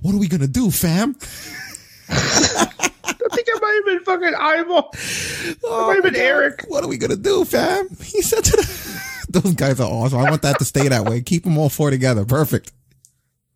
what 0.02 0.14
are 0.14 0.18
we 0.18 0.28
gonna 0.28 0.48
do, 0.48 0.70
fam? 0.70 1.16
I 2.08 3.36
think 3.36 3.48
it 3.48 3.62
might 3.62 3.74
have 3.74 3.84
been 3.84 4.04
fucking 4.04 4.34
Ivar. 4.34 4.88
it 4.94 5.58
might 5.62 5.94
have 5.94 6.04
been 6.04 6.16
Erik. 6.16 6.64
What 6.68 6.84
are 6.84 6.88
we 6.88 6.98
gonna 6.98 7.16
do, 7.16 7.44
fam? 7.44 7.88
He 8.02 8.22
said 8.22 8.44
to 8.44 8.56
the, 8.56 9.40
those 9.40 9.54
guys 9.54 9.80
are 9.80 9.90
awesome. 9.90 10.20
I 10.20 10.30
want 10.30 10.42
that 10.42 10.58
to 10.58 10.64
stay 10.64 10.88
that 10.88 11.04
way. 11.04 11.20
Keep 11.20 11.44
them 11.44 11.58
all 11.58 11.68
four 11.68 11.90
together. 11.90 12.24
Perfect. 12.24 12.72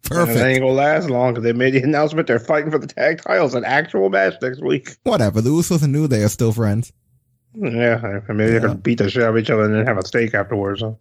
And 0.05 0.13
it 0.13 0.25
Perfect. 0.27 0.39
ain't 0.41 0.61
gonna 0.61 0.73
last 0.73 1.11
long 1.11 1.35
because 1.35 1.45
they 1.45 1.53
made 1.53 1.75
the 1.75 1.83
announcement 1.83 2.27
they're 2.27 2.39
fighting 2.39 2.71
for 2.71 2.79
the 2.79 2.87
tag 2.87 3.23
titles, 3.23 3.55
an 3.55 3.65
actual 3.65 4.09
match 4.09 4.35
next 4.41 4.63
week. 4.63 4.97
Whatever. 5.03 5.41
The 5.41 5.51
Usos 5.51 5.83
and 5.83 5.93
New 5.93 6.09
Day 6.09 6.23
are 6.23 6.29
still 6.29 6.53
friends. 6.53 6.93
Yeah, 7.55 8.21
and 8.29 8.39
maybe 8.39 8.53
they're 8.53 8.61
gonna 8.61 8.75
beat 8.77 8.99
the 8.99 9.11
shit 9.11 9.23
out 9.23 9.31
of 9.31 9.39
each 9.39 9.51
other 9.51 9.65
and 9.65 9.75
then 9.75 9.87
have 9.87 9.99
a 9.99 10.07
steak 10.07 10.35
afterwards. 10.35 10.81
Huh? 10.81 10.93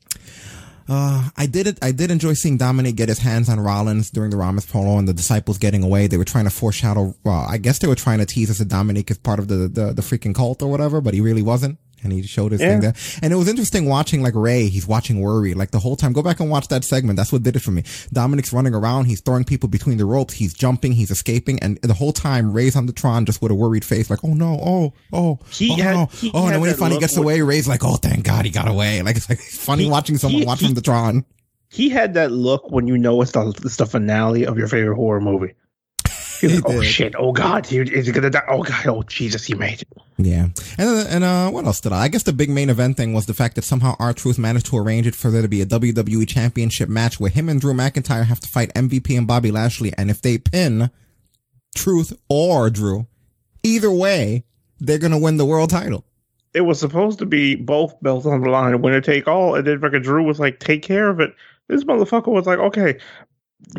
Uh, 0.90 1.30
I 1.36 1.46
did 1.48 1.68
it. 1.68 1.78
I 1.82 1.92
did 1.92 2.12
enjoy 2.12 2.34
seeing 2.34 2.58
Dominic 2.58 2.96
get 2.96 3.10
his 3.10 3.20
hands 3.20 3.50
on 3.50 3.60
Rollins 3.60 4.10
during 4.10 4.32
the 4.32 4.38
Ramos 4.38 4.66
polo 4.66 4.98
and 4.98 5.08
the 5.08 5.14
disciples 5.14 5.58
getting 5.58 5.84
away. 5.84 6.08
They 6.08 6.18
were 6.18 6.24
trying 6.24 6.46
to 6.46 6.50
foreshadow. 6.50 7.14
Well, 7.26 7.46
I 7.48 7.58
guess 7.58 7.80
they 7.80 7.88
were 7.88 7.96
trying 7.96 8.20
to 8.20 8.26
tease 8.26 8.50
us 8.50 8.60
that 8.60 8.70
Dominic 8.70 9.12
is 9.12 9.18
part 9.18 9.40
of 9.40 9.50
the, 9.50 9.68
the 9.68 9.94
the 9.94 10.02
freaking 10.02 10.34
cult 10.34 10.62
or 10.62 10.72
whatever, 10.72 11.02
but 11.02 11.14
he 11.14 11.20
really 11.22 11.42
wasn't. 11.42 11.78
And 12.04 12.14
he 12.14 12.22
showed 12.24 12.52
his 12.52 12.62
Yeah. 12.62 12.70
thing 12.70 12.80
there. 12.82 12.94
And 13.24 13.34
it 13.34 13.36
was 13.36 13.48
interesting 13.48 13.86
watching 13.88 14.22
like 14.22 14.36
Rey. 14.36 14.68
He's 14.70 14.88
watching 14.88 15.20
Worry 15.20 15.54
like 15.56 15.72
the 15.72 15.80
whole 15.80 15.96
time. 15.96 16.14
Go 16.14 16.22
back 16.22 16.40
and 16.40 16.50
watch 16.50 16.68
that 16.68 16.84
segment. 16.86 17.18
That's 17.18 17.32
what 17.32 17.44
did 17.44 17.56
it 17.56 17.60
for 17.62 17.72
me. 17.72 17.84
Dominic's 18.14 18.54
running 18.54 18.74
around. 18.76 19.06
He's 19.06 19.20
throwing 19.22 19.44
people 19.44 19.68
between 19.68 19.98
the 19.98 20.06
ropes. 20.06 20.36
He's 20.36 20.54
jumping. 20.54 20.92
He's 20.94 21.10
escaping. 21.12 21.60
And 21.60 21.78
the 21.82 21.96
whole 21.96 22.14
time 22.14 22.54
Rey's 22.54 22.76
on 22.76 22.86
the 22.86 22.94
Tron 22.94 23.26
just 23.26 23.42
with 23.42 23.52
a 23.52 23.56
worried 23.56 23.84
face, 23.84 24.10
like, 24.10 24.20
oh 24.24 24.34
no, 24.34 24.60
oh, 24.64 24.94
oh, 25.12 25.40
He 25.50 25.72
oh, 25.72 25.76
had- 25.84 25.96
no. 25.96 26.10
oh, 26.34 26.46
and 26.46 26.54
then 26.54 26.62
when 26.62 26.70
he 26.70 26.76
finally 26.76 27.00
gets 27.00 27.18
away, 27.18 27.42
Rey's 27.42 27.68
like, 27.68 27.84
oh, 27.84 27.96
thank 27.96 28.24
God 28.24 28.46
he 28.46 28.52
got 28.52 28.68
away. 28.68 29.02
Like 29.08 29.18
it's 29.18 29.30
like 29.30 29.40
it's 29.40 29.58
funny 29.58 29.86
He- 29.86 29.90
watching 29.90 30.18
someone 30.18 30.42
he- 30.42 30.46
watch 30.48 30.60
he- 30.60 30.72
the 30.74 30.82
Tron. 30.82 31.26
He 31.70 31.90
had 31.90 32.14
that 32.14 32.32
look 32.32 32.72
when 32.72 32.88
you 32.88 32.98
know 32.98 33.22
it's 33.22 33.32
the, 33.34 33.48
it's 33.66 33.76
the 33.78 33.86
finale 33.86 34.46
of 34.46 34.58
your 34.58 34.68
favorite 34.68 34.96
horror 34.96 35.20
movie. 35.20 35.54
He's 36.40 36.56
like, 36.56 36.64
oh 36.68 36.82
shit, 36.82 37.16
oh 37.18 37.32
god, 37.32 37.66
he, 37.66 37.80
is 37.80 38.08
he 38.08 38.12
gonna 38.12 38.30
die? 38.30 38.44
Oh 38.48 38.64
god, 38.64 38.88
oh 38.88 39.04
Jesus, 39.04 39.46
he 39.46 39.56
made 39.56 39.82
it. 39.82 39.88
Yeah. 40.18 40.48
And, 40.78 40.90
uh, 40.90 41.06
and, 41.10 41.24
uh, 41.24 41.50
what 41.52 41.66
else 41.66 41.80
did 41.80 41.92
I? 41.92 42.04
I 42.04 42.08
guess 42.08 42.24
the 42.24 42.34
big 42.34 42.50
main 42.50 42.70
event 42.70 42.98
thing 42.98 43.14
was 43.14 43.28
the 43.28 43.34
fact 43.34 43.56
that 43.56 43.64
somehow 43.64 43.96
R-Truth 44.00 44.40
managed 44.40 44.66
to 44.68 44.78
arrange 44.78 45.06
it 45.06 45.16
for 45.16 45.30
there 45.30 45.44
to 45.44 45.48
be 45.48 45.62
a 45.62 45.66
WWE 45.66 46.28
championship 46.28 46.90
match 46.90 47.20
where 47.20 47.30
him 47.30 47.50
and 47.50 47.62
Drew 47.62 47.74
McIntyre 47.74 48.26
have 48.26 48.40
to 48.40 48.48
fight 48.48 48.74
MVP 48.74 49.16
and 49.16 49.28
Bobby 49.28 49.52
Lashley. 49.52 49.94
And 49.96 50.10
if 50.10 50.22
they 50.22 50.40
pin 50.40 50.90
Truth 51.76 52.14
or 52.30 52.72
Drew, 52.72 53.06
either 53.62 53.92
way, 53.92 54.44
they're 54.80 54.98
going 54.98 55.12
to 55.12 55.18
win 55.18 55.38
the 55.38 55.46
world 55.46 55.70
title. 55.70 56.04
It 56.54 56.62
was 56.62 56.80
supposed 56.80 57.20
to 57.20 57.28
be 57.28 57.56
both 57.56 58.02
belts 58.02 58.26
on 58.26 58.42
the 58.42 58.50
line, 58.50 58.82
winner 58.82 59.02
take 59.02 59.28
all, 59.28 59.54
and 59.54 59.68
then 59.68 59.80
fucking 59.80 60.02
Drew 60.02 60.24
was 60.24 60.40
like, 60.40 60.60
take 60.60 60.82
care 60.82 61.10
of 61.10 61.20
it. 61.20 61.36
This 61.68 61.84
motherfucker 61.84 62.32
was 62.32 62.48
like, 62.48 62.58
okay, 62.58 62.98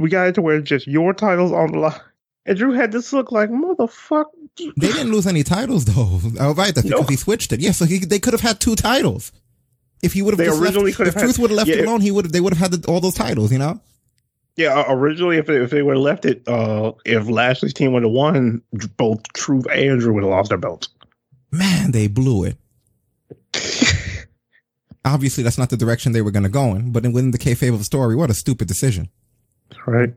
we 0.01 0.11
got 0.11 0.29
it 0.29 0.35
to 0.37 0.43
where 0.43 0.61
just 0.61 0.87
your 0.87 1.13
titles 1.15 1.51
on 1.51 1.73
the 1.73 1.79
line. 1.79 2.01
And 2.49 2.57
Drew 2.57 2.73
had 2.73 2.91
this 2.93 3.13
look 3.13 3.31
like, 3.31 3.51
motherfucker. 3.51 4.25
They 4.57 4.89
didn't 4.89 5.13
lose 5.13 5.27
any 5.27 5.45
titles 5.45 5.85
though. 5.85 6.19
Oh, 6.41 6.55
right. 6.55 6.75
That's 6.75 6.89
because 6.89 7.09
he 7.09 7.17
switched 7.17 7.53
it. 7.53 7.61
Yeah. 7.61 7.73
So 7.73 7.85
he, 7.85 7.99
they 7.99 8.19
could 8.19 8.33
have 8.33 8.41
had 8.41 8.59
two 8.59 8.75
titles. 8.75 9.31
If 10.03 10.15
he 10.15 10.23
would 10.23 10.33
have 10.33 10.39
They 10.39 10.49
originally 10.49 10.87
left, 10.87 10.97
could 10.97 11.07
if 11.09 11.15
have 11.15 11.23
had- 11.23 11.27
Truth 11.29 11.39
would 11.41 11.51
have 11.51 11.59
left 11.59 11.71
it 11.71 11.79
yeah. 11.79 11.85
alone, 11.85 12.01
he 12.01 12.11
would 12.11 12.25
have, 12.25 12.33
they 12.33 12.41
would 12.41 12.55
have 12.55 12.73
had 12.73 12.81
the, 12.83 12.91
all 12.91 13.01
those 13.01 13.15
titles, 13.15 13.53
you 13.53 13.59
know? 13.59 13.81
Yeah, 14.57 14.75
uh, 14.81 14.87
originally, 14.89 15.37
if 15.37 15.47
they, 15.47 15.57
if 15.57 15.71
they 15.71 15.83
would 15.83 15.97
have 15.97 16.03
left 16.03 16.25
it, 16.25 16.43
uh, 16.49 16.93
if 17.05 17.29
Lashley's 17.29 17.75
team 17.75 17.93
would 17.93 18.03
have 18.03 18.11
won, 18.13 18.63
both 18.97 19.23
Truth 19.35 19.67
and 19.73 20.01
Drew 20.01 20.15
would 20.15 20.23
have 20.25 20.31
lost 20.31 20.49
their 20.49 20.59
belts. 20.59 20.89
Man, 21.53 21.93
they 21.93 22.09
blew 22.09 22.45
it. 22.45 22.57
Obviously, 25.05 25.45
that's 25.45 25.59
not 25.59 25.71
the 25.71 25.77
direction 25.77 26.13
they 26.13 26.23
were 26.23 26.31
going 26.33 26.43
to 26.43 26.49
go 26.49 26.75
in, 26.75 26.93
but 26.93 27.03
then 27.03 27.13
within 27.13 27.31
the 27.31 27.39
kayfabe 27.39 27.73
of 27.73 27.79
the 27.79 27.85
story, 27.85 28.17
what 28.17 28.31
a 28.31 28.35
stupid 28.35 28.67
decision. 28.69 29.09
Right. 29.87 30.13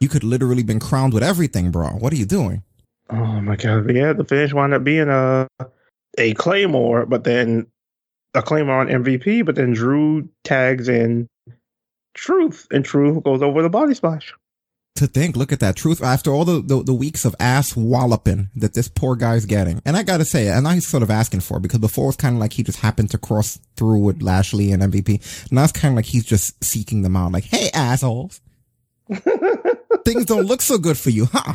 You 0.00 0.08
could 0.08 0.24
literally 0.24 0.62
been 0.62 0.80
crowned 0.80 1.12
with 1.12 1.22
everything, 1.22 1.70
bro. 1.70 1.90
What 1.90 2.12
are 2.12 2.16
you 2.16 2.26
doing? 2.26 2.62
Oh 3.10 3.40
my 3.40 3.56
god! 3.56 3.90
Yeah, 3.94 4.12
the 4.12 4.24
finish 4.24 4.52
wound 4.52 4.72
up 4.72 4.82
being 4.82 5.08
a 5.08 5.46
a 6.18 6.34
claymore, 6.34 7.06
but 7.06 7.24
then 7.24 7.66
a 8.34 8.42
claymore 8.42 8.80
on 8.80 8.88
MVP, 8.88 9.44
but 9.44 9.56
then 9.56 9.72
Drew 9.72 10.28
tags 10.44 10.88
in 10.88 11.28
Truth, 12.14 12.66
and 12.70 12.84
Truth 12.84 13.22
goes 13.24 13.42
over 13.42 13.62
the 13.62 13.70
body 13.70 13.94
splash. 13.94 14.34
To 14.96 15.06
think, 15.06 15.36
look 15.36 15.52
at 15.52 15.60
that 15.60 15.76
truth. 15.76 16.02
After 16.02 16.30
all 16.30 16.44
the, 16.44 16.60
the, 16.60 16.82
the 16.82 16.94
weeks 16.94 17.24
of 17.24 17.34
ass 17.40 17.74
walloping 17.74 18.50
that 18.56 18.74
this 18.74 18.88
poor 18.88 19.16
guy's 19.16 19.46
getting. 19.46 19.80
And 19.86 19.96
I 19.96 20.02
gotta 20.02 20.24
say, 20.24 20.48
and 20.48 20.68
I 20.68 20.78
sort 20.80 21.02
of 21.02 21.10
asking 21.10 21.40
for 21.40 21.56
it 21.56 21.62
because 21.62 21.78
before 21.78 22.04
it 22.04 22.08
was 22.08 22.16
kind 22.16 22.34
of 22.34 22.40
like 22.40 22.52
he 22.52 22.62
just 22.62 22.80
happened 22.80 23.10
to 23.10 23.18
cross 23.18 23.58
through 23.76 24.00
with 24.00 24.20
Lashley 24.20 24.72
and 24.72 24.82
MVP. 24.82 25.50
Now 25.50 25.64
it's 25.64 25.72
kind 25.72 25.92
of 25.92 25.96
like 25.96 26.06
he's 26.06 26.24
just 26.24 26.62
seeking 26.62 27.02
them 27.02 27.16
out. 27.16 27.32
Like, 27.32 27.44
hey, 27.44 27.70
assholes. 27.72 28.40
Things 30.04 30.24
don't 30.26 30.46
look 30.46 30.62
so 30.62 30.78
good 30.78 30.96
for 30.98 31.10
you, 31.10 31.26
huh? 31.32 31.54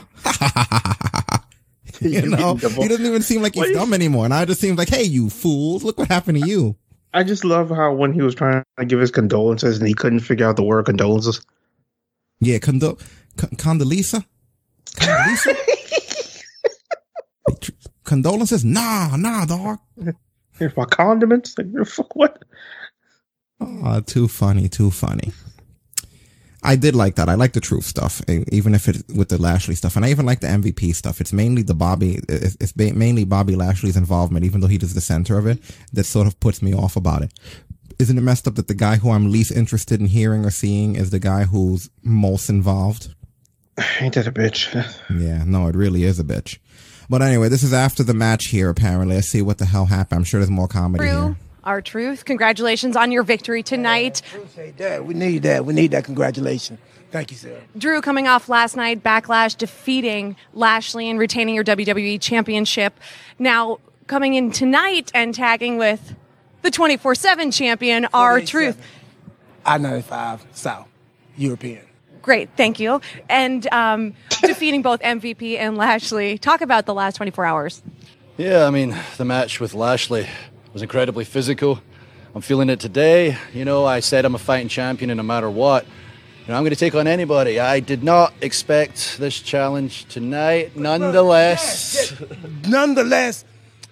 you 2.02 2.22
know, 2.24 2.56
he 2.56 2.88
doesn't 2.88 3.06
even 3.06 3.22
seem 3.22 3.42
like 3.42 3.54
he's 3.54 3.62
What 3.62 3.70
is- 3.70 3.78
dumb 3.78 3.94
anymore. 3.94 4.26
And 4.26 4.34
I 4.34 4.46
just 4.46 4.60
seem 4.62 4.76
like, 4.76 4.90
hey, 4.90 5.04
you 5.04 5.30
fools, 5.30 5.84
look 5.84 5.98
what 5.98 6.08
happened 6.10 6.42
to 6.42 6.48
you. 6.48 6.76
I 7.14 7.24
just 7.24 7.46
love 7.46 7.70
how 7.70 7.94
when 7.94 8.12
he 8.12 8.22
was 8.22 8.36
trying 8.36 8.64
to 8.78 8.86
give 8.86 9.00
his 9.00 9.12
condolences 9.12 9.78
and 9.80 9.88
he 9.88 9.94
couldn't 9.94 10.20
figure 10.20 10.48
out 10.48 10.58
the 10.58 10.64
word 10.64 10.86
condolences. 10.86 11.42
Yeah, 12.42 12.60
condo- 12.60 12.98
con- 13.38 13.52
Condoleezza? 13.52 14.26
Condoleezza? 14.98 15.56
Condolences? 18.04 18.64
Nah, 18.66 19.16
nah, 19.16 19.46
dog. 19.46 19.80
Here's 20.60 20.76
my 20.78 20.86
condiments. 20.86 21.58
Like, 21.58 21.68
fuck 21.88 22.16
what? 22.16 22.44
Oh, 23.62 24.02
too 24.02 24.28
funny, 24.28 24.68
too 24.68 24.92
funny. 24.92 25.32
I 26.66 26.76
did 26.76 26.96
like 26.96 27.16
that. 27.16 27.30
I 27.30 27.36
like 27.36 27.54
the 27.54 27.62
truth 27.62 27.86
stuff, 27.86 28.22
e- 28.30 28.44
even 28.52 28.74
if 28.74 28.88
it 28.88 29.04
with 29.16 29.30
the 29.30 29.42
Lashley 29.42 29.76
stuff, 29.76 29.96
and 29.96 30.04
I 30.06 30.10
even 30.10 30.26
like 30.26 30.40
the 30.42 30.48
MVP 30.48 30.96
stuff. 30.96 31.22
It's 31.22 31.32
mainly 31.32 31.62
the 31.62 31.74
Bobby. 31.76 32.20
It's, 32.28 32.58
it's 32.60 32.76
mainly 32.76 33.24
Bobby 33.24 33.56
Lashley's 33.56 33.96
involvement, 33.98 34.46
even 34.46 34.62
though 34.62 34.68
he 34.68 34.78
is 34.78 34.94
the 34.94 35.02
center 35.02 35.38
of 35.38 35.48
it. 35.48 35.60
That 35.94 36.06
sort 36.06 36.28
of 36.28 36.40
puts 36.40 36.62
me 36.62 36.74
off 36.74 36.96
about 36.96 37.22
it. 37.22 37.32
Isn't 38.00 38.18
it 38.18 38.22
messed 38.22 38.48
up 38.48 38.56
that 38.56 38.68
the 38.68 38.74
guy 38.74 38.98
who 38.98 39.12
I'm 39.12 39.32
least 39.32 39.52
interested 39.52 40.02
in 40.02 40.08
hearing 40.08 40.44
or 40.44 40.52
seeing 40.52 40.96
is 40.96 41.12
the 41.12 41.20
guy 41.20 41.44
who's 41.46 41.90
most 42.04 42.50
involved? 42.50 43.14
Ain't 44.00 44.16
that 44.16 44.28
a 44.28 44.32
bitch? 44.32 44.74
Yeah, 45.10 45.44
no, 45.46 45.68
it 45.68 45.76
really 45.76 46.04
is 46.04 46.20
a 46.20 46.24
bitch. 46.24 46.58
But 47.10 47.22
anyway, 47.22 47.50
this 47.50 47.64
is 47.64 47.74
after 47.74 48.04
the 48.04 48.14
match 48.14 48.48
here. 48.48 48.70
Apparently, 48.70 49.16
let's 49.16 49.28
see 49.28 49.42
what 49.42 49.60
the 49.60 49.66
hell 49.66 49.86
happened. 49.86 50.18
I'm 50.20 50.24
sure 50.24 50.40
there's 50.40 50.50
more 50.50 50.68
comedy 50.68 51.06
here. 51.28 51.38
True. 51.66 51.72
R-Truth. 51.72 52.26
Congratulations 52.26 52.96
on 52.96 53.12
your 53.12 53.24
victory 53.24 53.64
tonight. 53.64 54.22
that. 54.78 55.06
We 55.06 55.14
need 55.14 55.44
that. 55.44 55.66
We 55.66 55.74
need 55.74 55.92
that. 55.92 56.04
Congratulations. 56.06 56.80
Thank 57.12 57.32
you, 57.32 57.38
sir. 57.38 57.62
Drew 57.78 58.02
coming 58.02 58.28
off 58.28 58.50
last 58.50 58.76
night, 58.76 59.02
backlash, 59.02 59.58
defeating 59.58 60.36
Lashley 60.54 61.10
and 61.10 61.18
retaining 61.18 61.56
your 61.56 61.64
WWE 61.64 62.20
championship. 62.20 63.00
Now 63.40 63.80
coming 64.08 64.34
in 64.34 64.52
tonight 64.52 65.12
and 65.14 65.34
tagging 65.34 65.78
with 65.78 66.16
the 66.62 66.72
24 66.72 67.16
7 67.16 67.52
champion, 67.52 68.08
R-Truth. 68.14 68.82
I 69.66 69.78
95 69.78 70.46
South, 70.52 70.88
European. 71.38 71.86
Great, 72.22 72.50
thank 72.58 72.80
you. 72.80 73.02
And 73.30 73.66
um, 73.72 74.14
defeating 74.42 74.82
both 74.82 75.00
MVP 75.02 75.58
and 75.58 75.78
Lashley. 75.78 76.38
Talk 76.38 76.62
about 76.62 76.86
the 76.86 76.94
last 76.94 77.16
24 77.18 77.46
hours. 77.46 77.84
Yeah, 78.38 78.66
I 78.66 78.72
mean, 78.72 78.96
the 79.18 79.26
match 79.26 79.60
with 79.60 79.74
Lashley 79.74 80.28
was 80.76 80.82
incredibly 80.82 81.24
physical. 81.24 81.80
I'm 82.36 82.42
feeling 82.42 82.70
it 82.70 82.82
today. 82.82 83.38
You 83.54 83.64
know, 83.64 83.86
I 83.86 84.02
said 84.02 84.26
I'm 84.26 84.36
a 84.36 84.38
fighting 84.38 84.68
champion 84.68 85.10
and 85.10 85.18
no 85.18 85.24
matter 85.24 85.50
what, 85.50 85.86
you 85.86 86.50
know, 86.50 86.56
I'm 86.56 86.64
going 86.64 86.72
to 86.72 86.76
take 86.76 86.94
on 86.96 87.08
anybody. 87.08 87.62
I 87.62 87.80
did 87.80 88.04
not 88.04 88.34
expect 88.42 89.18
this 89.18 89.40
challenge 89.40 90.04
tonight. 90.10 90.76
Nonetheless, 90.76 92.14
Nonetheless, 92.68 93.46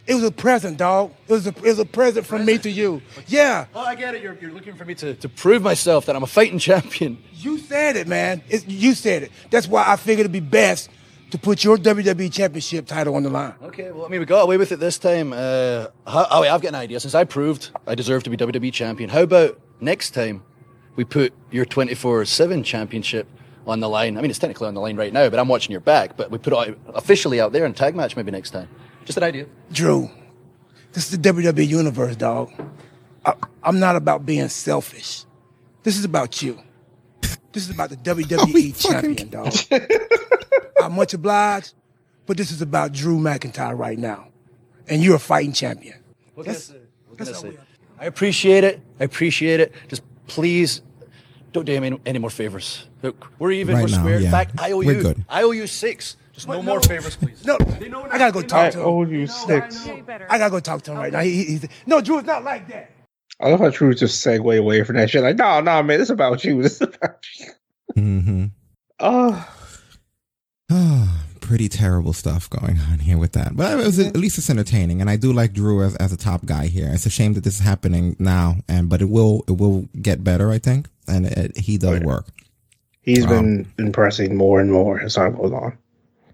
it 0.05 0.15
was 0.15 0.25
a 0.25 0.31
present, 0.31 0.77
dog. 0.77 1.13
It 1.29 1.31
was 1.31 1.47
a, 1.47 1.51
it 1.51 1.61
was 1.61 1.79
a 1.79 1.85
present 1.85 2.25
from 2.25 2.43
me 2.43 2.57
to 2.57 2.69
you. 2.69 3.01
Yeah. 3.27 3.67
Oh, 3.73 3.79
I 3.79 3.95
get 3.95 4.13
it. 4.15 4.21
You're, 4.21 4.37
you're 4.41 4.51
looking 4.51 4.75
for 4.75 4.83
me 4.83 4.93
to, 4.95 5.13
to 5.13 5.29
prove 5.29 5.61
myself 5.61 6.07
that 6.07 6.17
I'm 6.17 6.23
a 6.23 6.27
fighting 6.27 6.59
champion. 6.69 7.17
You 7.31 7.59
said 7.59 7.95
it, 7.95 8.09
man. 8.09 8.43
It's, 8.49 8.67
you 8.67 8.93
said 8.93 9.23
it. 9.23 9.31
That's 9.51 9.69
why 9.69 9.85
I 9.87 9.95
figured 9.95 10.25
it'd 10.25 10.33
be 10.33 10.41
best 10.41 10.89
to 11.33 11.39
put 11.39 11.63
your 11.63 11.77
WWE 11.77 12.31
Championship 12.31 12.85
title 12.85 13.15
on 13.15 13.23
the 13.23 13.29
line. 13.29 13.55
Okay, 13.63 13.91
well, 13.91 14.05
I 14.05 14.09
mean, 14.09 14.19
we 14.19 14.25
got 14.27 14.41
away 14.41 14.57
with 14.57 14.71
it 14.71 14.79
this 14.79 14.99
time. 14.99 15.33
Uh, 15.33 15.87
how, 16.05 16.27
oh, 16.29 16.41
wait, 16.41 16.49
I've 16.49 16.61
got 16.61 16.67
an 16.67 16.75
idea. 16.75 16.99
Since 16.99 17.15
I 17.15 17.23
proved 17.23 17.71
I 17.87 17.95
deserve 17.95 18.21
to 18.25 18.29
be 18.29 18.37
WWE 18.37 18.71
champion, 18.71 19.09
how 19.09 19.21
about 19.23 19.59
next 19.81 20.11
time 20.11 20.43
we 20.95 21.03
put 21.03 21.33
your 21.49 21.65
24 21.65 22.25
7 22.25 22.61
championship 22.61 23.27
on 23.65 23.79
the 23.79 23.89
line? 23.89 24.15
I 24.15 24.21
mean, 24.21 24.29
it's 24.29 24.37
technically 24.37 24.67
on 24.67 24.75
the 24.75 24.79
line 24.79 24.95
right 24.95 25.11
now, 25.11 25.27
but 25.27 25.39
I'm 25.39 25.47
watching 25.47 25.71
your 25.71 25.81
back. 25.81 26.15
But 26.15 26.29
we 26.29 26.37
put 26.37 26.53
it 26.53 26.77
officially 26.93 27.41
out 27.41 27.51
there 27.51 27.65
in 27.65 27.71
a 27.71 27.73
tag 27.73 27.95
match 27.95 28.15
maybe 28.15 28.29
next 28.29 28.51
time. 28.51 28.69
Just 29.03 29.17
an 29.17 29.23
idea. 29.23 29.47
Drew, 29.71 30.11
this 30.91 31.11
is 31.11 31.17
the 31.17 31.31
WWE 31.31 31.67
Universe, 31.67 32.15
dog. 32.15 32.51
I, 33.25 33.33
I'm 33.63 33.79
not 33.79 33.95
about 33.95 34.23
being 34.23 34.49
selfish. 34.49 35.25
This 35.81 35.97
is 35.97 36.05
about 36.05 36.43
you. 36.43 36.59
This 37.53 37.69
is 37.69 37.69
about 37.69 37.91
the 37.91 37.97
WWE 37.97 38.75
champion, 38.89 39.29
dog. 39.29 39.53
I'm 40.81 40.93
much 40.93 41.13
obliged, 41.13 41.75
but 42.25 42.35
this 42.35 42.51
is 42.51 42.61
about 42.61 42.91
Drew 42.91 43.19
McIntyre 43.19 43.77
right 43.77 43.97
now. 43.97 44.29
And 44.87 45.03
you're 45.03 45.15
a 45.15 45.19
fighting 45.19 45.53
champion. 45.53 45.99
What 46.33 46.45
can 46.45 46.55
I 46.55 46.57
say? 46.57 46.77
What 47.07 47.17
can 47.19 47.27
I 47.27 47.31
say? 47.31 47.57
I 47.99 48.05
appreciate 48.05 48.63
it. 48.63 48.81
I 48.99 49.03
appreciate 49.03 49.59
it. 49.59 49.71
Just 49.87 50.01
please 50.27 50.81
don't 51.51 51.65
do 51.65 51.79
me 51.79 51.87
any, 51.87 51.99
any 52.07 52.19
more 52.19 52.31
favors. 52.31 52.87
Look, 53.03 53.27
we're 53.37 53.51
even. 53.51 53.75
Right 53.75 53.83
we're 53.83 53.89
now, 53.89 53.99
square. 53.99 54.19
yeah. 54.19 54.25
In 54.25 54.31
fact, 54.31 54.59
I 54.59 54.71
owe 54.71 54.77
We're 54.77 54.93
you. 54.93 55.01
good. 55.01 55.25
I 55.29 55.43
owe 55.43 55.51
you 55.51 55.67
six. 55.67 56.17
Just 56.33 56.47
no, 56.47 56.63
more 56.63 56.81
favors, 56.81 57.15
please. 57.15 57.45
No, 57.45 57.57
I 58.09 58.17
gotta 58.17 58.31
go 58.31 58.41
talk 58.41 58.71
to 58.71 58.79
him. 58.79 58.83
I 58.83 58.87
owe 58.87 59.03
you 59.03 59.27
six. 59.27 59.87
I 59.87 60.39
gotta 60.39 60.49
go 60.49 60.59
talk 60.59 60.81
to 60.83 60.91
him 60.91 60.97
right 60.97 61.13
now. 61.13 61.19
He, 61.19 61.35
he, 61.35 61.43
he's, 61.43 61.67
no, 61.85 62.01
Drew, 62.01 62.17
it's 62.17 62.25
not 62.25 62.43
like 62.43 62.67
that. 62.69 62.89
I 63.43 63.49
love 63.49 63.59
how 63.59 63.69
Drew 63.69 63.93
just 63.93 64.25
segue 64.25 64.57
away 64.57 64.83
from 64.83 64.95
that 64.95 65.09
shit. 65.09 65.21
Like, 65.21 65.35
no, 65.35 65.59
no, 65.59 65.83
man, 65.83 65.99
this 65.99 66.07
is 66.07 66.11
about 66.11 66.43
you. 66.43 66.61
This 66.63 66.75
is 66.75 66.81
about 66.81 67.25
you. 67.37 67.45
Mm-hmm. 67.97 68.45
Oh, 68.99 69.49
pretty 71.41 71.67
terrible 71.67 72.13
stuff 72.13 72.49
going 72.49 72.79
on 72.79 72.99
here 72.99 73.17
with 73.17 73.33
that. 73.33 73.55
But 73.55 73.79
it 73.79 73.85
was 73.85 73.99
at 73.99 74.15
least 74.15 74.37
it's 74.37 74.49
entertaining, 74.49 75.01
and 75.01 75.09
I 75.09 75.17
do 75.17 75.33
like 75.33 75.53
Drew 75.53 75.83
as, 75.83 75.95
as 75.97 76.13
a 76.13 76.17
top 76.17 76.45
guy 76.45 76.67
here. 76.67 76.89
It's 76.93 77.05
a 77.05 77.09
shame 77.09 77.33
that 77.33 77.43
this 77.43 77.55
is 77.55 77.59
happening 77.65 78.15
now, 78.17 78.57
and 78.69 78.87
but 78.89 79.01
it 79.01 79.09
will 79.09 79.43
it 79.47 79.57
will 79.57 79.87
get 80.01 80.23
better, 80.23 80.49
I 80.51 80.57
think, 80.59 80.87
and 81.07 81.25
it, 81.25 81.57
he 81.57 81.77
does 81.77 81.99
work. 81.99 82.27
He's 83.01 83.25
Um, 83.25 83.29
been 83.29 83.67
impressing 83.87 84.37
more 84.37 84.61
and 84.61 84.71
more 84.71 85.01
as 85.01 85.15
time 85.15 85.35
goes 85.35 85.51
on. 85.51 85.77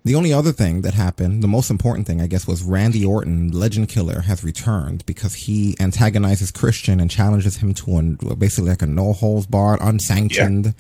The 0.06 0.16
only 0.16 0.32
other 0.32 0.54
thing 0.54 0.82
that 0.82 0.94
happened, 0.94 1.44
the 1.44 1.48
most 1.48 1.70
important 1.70 2.08
thing, 2.08 2.22
I 2.22 2.28
guess, 2.28 2.48
was 2.48 2.64
Randy 2.64 3.06
Orton, 3.06 3.52
Legend 3.52 3.90
Killer, 3.90 4.22
has 4.22 4.44
returned 4.44 5.06
because 5.06 5.34
he 5.34 5.76
antagonizes 5.80 6.52
Christian 6.52 7.00
and 7.00 7.12
challenges 7.12 7.58
him 7.58 7.74
to 7.76 7.98
an, 7.98 8.18
basically 8.38 8.70
like 8.70 8.82
a 8.82 8.88
no 8.88 9.14
holds 9.14 9.46
barred, 9.46 9.80
unsanctioned. 9.82 10.74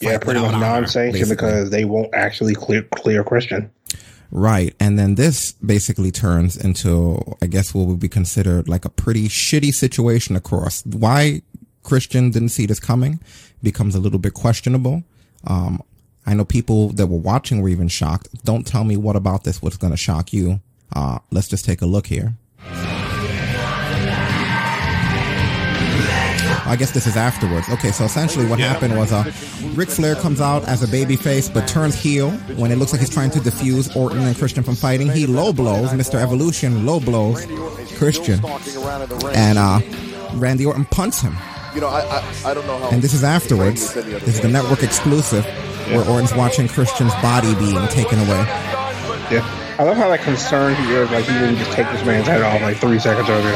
Yeah, 0.00 0.12
fight 0.12 0.20
pretty 0.22 0.40
much 0.40 0.54
without 0.54 0.60
non-sanctioned 0.60 1.28
because 1.28 1.70
they 1.70 1.84
won't 1.84 2.14
actually 2.14 2.54
clear 2.54 2.82
clear 2.94 3.24
Christian. 3.24 3.70
Right. 4.30 4.74
And 4.78 4.98
then 4.98 5.16
this 5.16 5.52
basically 5.52 6.12
turns 6.12 6.56
into, 6.56 7.20
I 7.42 7.46
guess, 7.46 7.74
what 7.74 7.86
would 7.86 8.00
be 8.00 8.08
considered 8.08 8.68
like 8.68 8.84
a 8.84 8.88
pretty 8.88 9.28
shitty 9.28 9.74
situation 9.74 10.36
across. 10.36 10.86
Why 10.86 11.42
Christian 11.82 12.30
didn't 12.30 12.50
see 12.50 12.66
this 12.66 12.78
coming 12.78 13.20
becomes 13.62 13.94
a 13.94 14.00
little 14.00 14.20
bit 14.20 14.34
questionable. 14.34 15.02
Um, 15.46 15.82
I 16.30 16.34
know 16.34 16.44
people 16.44 16.90
that 16.90 17.08
were 17.08 17.18
watching 17.18 17.60
were 17.60 17.68
even 17.68 17.88
shocked. 17.88 18.28
Don't 18.44 18.64
tell 18.64 18.84
me 18.84 18.96
what 18.96 19.16
about 19.16 19.42
this 19.42 19.60
was 19.60 19.76
going 19.76 19.92
to 19.92 19.96
shock 19.96 20.32
you. 20.32 20.60
Uh, 20.94 21.18
let's 21.32 21.48
just 21.48 21.64
take 21.64 21.82
a 21.82 21.86
look 21.86 22.06
here. 22.06 22.34
I 26.66 26.76
guess 26.78 26.92
this 26.92 27.08
is 27.08 27.16
afterwards. 27.16 27.68
Okay, 27.68 27.90
so 27.90 28.04
essentially 28.04 28.46
what 28.46 28.60
happened 28.60 28.96
was 28.96 29.12
uh, 29.12 29.24
Ric 29.74 29.88
Flair 29.88 30.14
comes 30.14 30.40
out 30.40 30.62
as 30.68 30.84
a 30.84 30.86
babyface 30.86 31.52
but 31.52 31.66
turns 31.66 31.96
heel 31.96 32.30
when 32.56 32.70
it 32.70 32.76
looks 32.76 32.92
like 32.92 33.00
he's 33.00 33.10
trying 33.10 33.30
to 33.30 33.40
defuse 33.40 33.96
Orton 33.96 34.20
and 34.20 34.36
Christian 34.36 34.62
from 34.62 34.76
fighting. 34.76 35.10
He 35.10 35.26
low 35.26 35.52
blows 35.52 35.90
Mr. 35.90 36.14
Evolution, 36.14 36.86
low 36.86 37.00
blows 37.00 37.44
Christian, 37.98 38.40
and 39.34 39.58
uh, 39.58 39.80
Randy 40.34 40.64
Orton 40.64 40.84
punts 40.84 41.20
him. 41.20 41.36
You 41.74 41.80
know, 41.80 41.88
I, 41.88 42.02
I, 42.02 42.50
I 42.50 42.54
don't 42.54 42.68
know 42.68 42.78
how. 42.78 42.90
And 42.90 43.02
this 43.02 43.14
is 43.14 43.24
afterwards. 43.24 43.94
This 43.94 44.28
is 44.28 44.40
the 44.40 44.48
network 44.48 44.84
exclusive 44.84 45.44
where 45.92 46.08
Orton's 46.08 46.34
watching 46.34 46.68
Christian's 46.68 47.14
body 47.16 47.54
being 47.56 47.86
taken 47.88 48.18
away. 48.20 48.44
Yeah, 49.30 49.76
I 49.78 49.82
love 49.84 49.96
how 49.96 50.08
like 50.08 50.22
concerned 50.22 50.76
he 50.76 50.92
is. 50.92 51.10
Like 51.10 51.24
he 51.24 51.32
didn't 51.32 51.56
just 51.56 51.72
take 51.72 51.86
this 51.90 52.04
man's 52.04 52.26
head 52.26 52.42
off 52.42 52.60
like 52.62 52.78
three 52.78 52.98
seconds 52.98 53.28
earlier. 53.28 53.54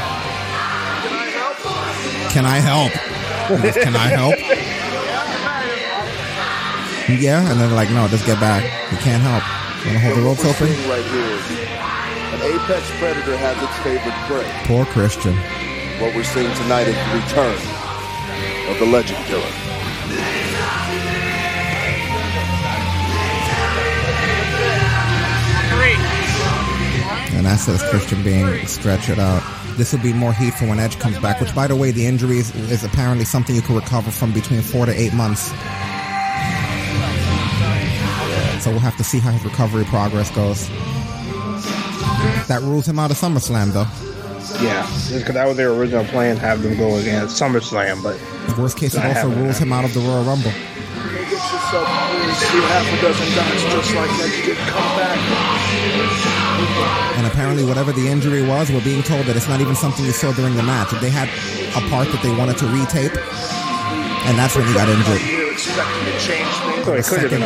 Can 2.31 2.45
I 2.47 2.59
help? 2.59 2.93
Yes, 3.63 3.75
Can 3.83 3.95
I 3.95 4.09
help? 4.09 4.35
Yeah, 7.21 7.49
and 7.51 7.61
then 7.61 7.71
like, 7.75 7.91
no, 7.91 8.09
just 8.09 8.25
get 8.27 8.41
back. 8.41 8.65
You 8.91 8.97
can't 8.99 9.23
help. 9.23 9.45
You 9.85 9.93
want 9.93 9.99
to 9.99 10.05
hold 10.09 10.17
the 10.17 10.23
ropes 10.23 10.45
What 10.45 10.61
we're 10.61 10.67
open? 10.67 10.75
seeing 10.75 10.89
right 10.89 11.05
here, 11.05 11.37
an 12.33 12.41
apex 12.57 12.91
predator 12.99 13.37
has 13.37 13.57
its 13.63 13.77
favorite 13.85 14.17
prey. 14.25 14.49
Poor 14.65 14.87
Christian. 14.87 15.37
What 16.01 16.15
we're 16.17 16.25
seeing 16.25 16.53
tonight 16.65 16.89
is 16.89 16.97
the 16.97 17.15
return 17.21 17.59
of 18.73 18.79
the 18.81 18.87
legend 18.87 19.23
killer. 19.27 19.45
And 27.45 27.53
that 27.53 27.61
says 27.61 27.83
Christian 27.91 28.23
being 28.23 28.67
stretched 28.67 29.11
out. 29.11 29.43
This 29.77 29.93
will 29.93 30.01
be 30.01 30.15
more 30.15 30.33
heat 30.33 30.55
for 30.55 30.67
when 30.67 30.81
Edge 30.81 30.99
comes 30.99 31.19
back, 31.19 31.43
which, 31.43 31.55
by 31.55 31.67
the 31.67 31.77
way, 31.77 31.91
the 31.91 32.07
injury 32.07 32.39
is, 32.39 32.55
is 32.71 32.85
apparently 32.85 33.27
something 33.27 33.55
you 33.55 33.61
can 33.61 33.75
recover 33.75 34.11
from 34.11 34.33
between 34.33 34.63
four 34.63 34.87
to 34.87 34.93
eight 34.99 35.13
months. 35.13 35.49
So 38.65 38.71
we'll 38.71 38.81
have 38.81 38.97
to 38.97 39.05
see 39.05 39.19
how 39.19 39.31
his 39.31 39.45
recovery 39.45 39.85
progress 39.85 40.31
goes. 40.31 40.71
That 42.49 42.61
rules 42.63 42.89
him 42.89 42.99
out 42.99 43.11
of 43.11 43.19
SummerSlam, 43.19 43.75
though. 43.75 43.89
Yeah, 44.65 44.81
because 45.13 45.35
that 45.35 45.47
was 45.47 45.59
their 45.59 45.71
original 45.71 46.07
plan, 46.07 46.37
to 46.37 46.41
have 46.41 46.63
them 46.63 46.79
go 46.79 46.97
against 46.97 47.39
SummerSlam, 47.39 48.03
but 48.03 48.19
Worst 48.57 48.79
case, 48.79 48.95
it 48.95 49.05
also 49.05 49.29
rules 49.29 49.59
him 49.59 49.71
out 49.71 49.85
of 49.85 49.93
the 49.93 50.01
Royal 50.01 50.25
Rumble. 50.25 50.51
Get 50.51 51.31
yourself 51.31 51.89
see 52.35 52.61
half 52.73 52.89
a 52.91 53.03
dozen 53.03 53.29
guys 53.37 53.63
just 53.65 53.95
like 53.95 54.09
that. 54.17 54.35
You 54.35 54.45
didn't 54.45 54.67
come 54.67 54.97
back. 54.97 56.24
And 57.17 57.27
apparently, 57.27 57.65
whatever 57.65 57.93
the 57.93 58.09
injury 58.09 58.43
was, 58.43 58.71
we're 58.71 58.85
being 58.85 59.03
told 59.03 59.27
that 59.27 59.37
it's 59.37 59.49
not 59.49 59.61
even 59.61 59.75
something 59.75 60.05
you 60.05 60.13
saw 60.13 60.33
during 60.33 60.55
the 60.57 60.63
match. 60.63 60.91
They 61.01 61.11
had 61.11 61.29
a 61.77 61.89
part 61.89 62.09
that 62.09 62.21
they 62.23 62.35
wanted 62.35 62.59
to 62.59 62.65
retape, 62.67 63.15
and 64.27 64.39
that's 64.39 64.57
when 64.57 64.67
he 64.67 64.75
got 64.75 64.89
injured. 64.89 65.21
To. 65.21 65.45
On 66.85 66.99
a, 66.99 67.03
second, 67.03 67.43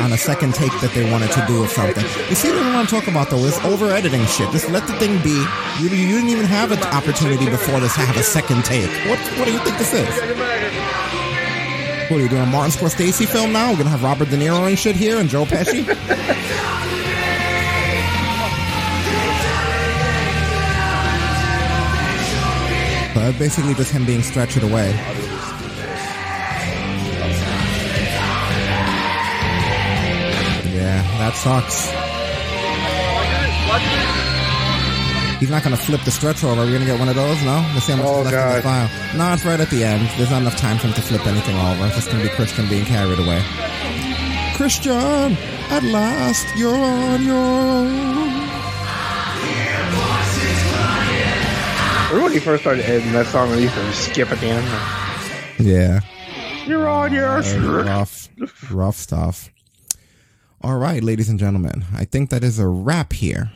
on 0.00 0.12
a 0.12 0.16
second 0.16 0.54
take 0.54 0.72
that 0.80 0.92
they 0.94 1.10
wanted 1.10 1.30
to 1.32 1.44
do 1.46 1.62
of 1.62 1.70
something. 1.70 2.04
You 2.30 2.34
see 2.34 2.48
what 2.50 2.62
I'm 2.62 2.86
talking 2.86 3.10
about 3.10 3.28
though? 3.28 3.44
Is 3.44 3.58
over 3.64 3.90
editing 3.90 4.24
shit. 4.26 4.50
Just 4.52 4.70
let 4.70 4.86
the 4.86 4.94
thing 4.94 5.20
be. 5.22 5.44
You, 5.80 5.90
you 5.90 6.14
didn't 6.16 6.30
even 6.30 6.46
have 6.46 6.72
an 6.72 6.82
opportunity 6.84 7.50
before 7.50 7.80
this 7.80 7.92
to 7.94 8.00
have 8.00 8.16
a 8.16 8.22
second 8.22 8.64
take. 8.64 8.88
What 9.08 9.18
What 9.38 9.44
do 9.44 9.52
you 9.52 9.58
think 9.58 9.76
this 9.78 9.92
is? 9.92 10.08
What 12.10 12.18
are 12.18 12.22
you 12.22 12.28
doing? 12.28 12.42
A 12.42 12.46
Martin 12.46 12.70
Scorsese 12.72 13.26
film 13.28 13.52
now? 13.52 13.70
We're 13.70 13.78
gonna 13.78 13.90
have 13.90 14.02
Robert 14.02 14.30
De 14.30 14.36
Niro 14.36 14.66
and 14.66 14.78
shit 14.78 14.96
here 14.96 15.18
and 15.18 15.28
Joe 15.28 15.44
Pesci. 15.44 15.84
But 23.14 23.38
basically 23.38 23.74
just 23.74 23.90
him 23.92 24.04
being 24.06 24.22
stretched 24.22 24.62
away. 24.62 24.90
Yeah, 30.72 31.02
that 31.18 31.34
sucks. 31.34 31.90
He's 35.40 35.50
not 35.50 35.62
gonna 35.62 35.76
flip 35.76 36.02
the 36.04 36.10
stretcher 36.10 36.48
over. 36.48 36.60
Are 36.62 36.66
we 36.66 36.72
gonna 36.72 36.84
get 36.84 36.98
one 36.98 37.08
of 37.08 37.14
those? 37.14 37.42
No? 37.42 37.64
Let's 37.72 37.86
see 37.86 37.94
Oh, 37.94 38.22
left 38.22 38.36
in 38.36 38.56
the 38.56 38.62
file. 38.62 38.90
No, 39.16 39.32
it's 39.32 39.44
right 39.44 39.58
at 39.58 39.70
the 39.70 39.84
end. 39.84 40.08
There's 40.18 40.30
not 40.30 40.42
enough 40.42 40.56
time 40.56 40.78
for 40.78 40.88
him 40.88 40.94
to 40.94 41.02
flip 41.02 41.26
anything 41.26 41.56
over. 41.56 41.86
It's 41.86 41.96
just 41.96 42.10
gonna 42.10 42.22
be 42.22 42.28
Christian 42.28 42.68
being 42.68 42.84
carried 42.84 43.18
away. 43.18 43.42
Christian, 44.54 45.36
at 45.70 45.82
last, 45.82 46.46
you're 46.56 46.74
on 46.74 47.22
your 47.22 47.36
own. 47.36 48.39
Remember 52.10 52.24
when 52.24 52.32
he 52.32 52.38
first 52.40 52.62
started 52.62 52.84
editing 52.84 53.12
that 53.12 53.26
song 53.26 53.48
and 53.50 53.56
he 53.58 53.62
used 53.64 53.74
to 53.74 53.92
skip 53.92 54.30
at 54.30 54.38
the 54.40 54.46
end? 54.46 54.66
Yeah. 55.58 56.00
You're 56.66 56.88
on 56.88 57.12
your 57.12 57.36
was 57.36 57.56
rough, 57.56 58.28
rough 58.70 58.96
stuff. 58.96 59.50
All 60.62 60.76
right, 60.76 61.02
ladies 61.02 61.28
and 61.28 61.38
gentlemen, 61.38 61.84
I 61.94 62.04
think 62.04 62.30
that 62.30 62.44
is 62.44 62.58
a 62.58 62.66
wrap 62.68 63.12
here. 63.12 63.50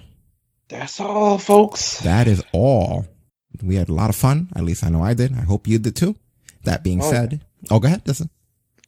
That's 0.68 0.98
all, 1.00 1.38
folks. 1.38 2.00
That 2.00 2.26
is 2.26 2.42
all. 2.52 3.06
We 3.62 3.76
had 3.76 3.88
a 3.88 3.94
lot 3.94 4.10
of 4.10 4.16
fun. 4.16 4.48
At 4.56 4.64
least 4.64 4.82
I 4.84 4.88
know 4.88 5.02
I 5.02 5.14
did. 5.14 5.32
I 5.36 5.42
hope 5.42 5.66
you 5.68 5.78
did 5.78 5.96
too. 5.96 6.16
That 6.64 6.82
being 6.82 7.02
Oh. 7.02 7.10
said, 7.10 7.44
oh, 7.70 7.78
go 7.78 7.86
ahead. 7.88 8.02
Listen. 8.06 8.30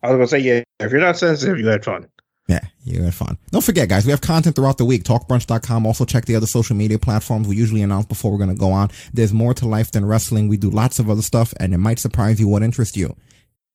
I 0.03 0.09
was 0.09 0.17
gonna 0.17 0.29
say, 0.29 0.39
yeah, 0.39 0.63
if 0.81 0.91
you're 0.93 1.01
not 1.01 1.19
sensitive, 1.19 1.59
you 1.59 1.67
had 1.67 1.85
fun. 1.85 2.07
Yeah, 2.49 2.61
you 2.85 3.03
had 3.03 3.15
fun. 3.15 3.39
Don't 3.51 3.65
forget, 3.65 3.89
guys, 3.89 4.05
we 4.05 4.13
have 4.13 4.21
content 4.21 4.55
throughout 4.55 4.79
the 4.79 4.85
week. 4.85 5.03
Talkbrunch.com. 5.03 5.85
Also 5.85 6.05
check 6.05 6.27
the 6.27 6.37
other 6.37 6.47
social 6.47 6.77
media 6.77 6.99
platforms 6.99 7.49
we 7.49 7.57
usually 7.57 7.83
announce 7.83 8.07
before 8.07 8.31
we're 8.31 8.39
going 8.39 8.51
to 8.51 8.57
go 8.57 8.71
on. 8.71 8.91
There's 9.13 9.33
more 9.33 9.53
to 9.55 9.67
life 9.67 9.91
than 9.91 10.05
wrestling. 10.05 10.47
We 10.47 10.57
do 10.57 10.71
lots 10.71 11.01
of 11.01 11.11
other 11.11 11.23
stuff 11.23 11.53
and 11.59 11.75
it 11.75 11.79
might 11.79 11.99
surprise 11.99 12.39
you 12.39 12.47
what 12.47 12.63
interests 12.63 12.97
you. 12.97 13.17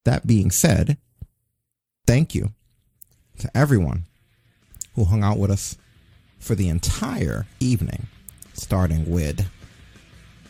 That 0.06 0.26
being 0.26 0.52
said, 0.52 0.98
thank 2.08 2.34
you 2.34 2.52
to 3.40 3.52
everyone 3.56 4.06
who 4.96 5.04
hung 5.04 5.24
out 5.24 5.38
with 5.38 5.52
us 5.52 5.78
for 6.40 6.56
the 6.56 6.70
entire 6.70 7.46
evening, 7.60 8.08
starting 8.54 9.10
with 9.10 9.48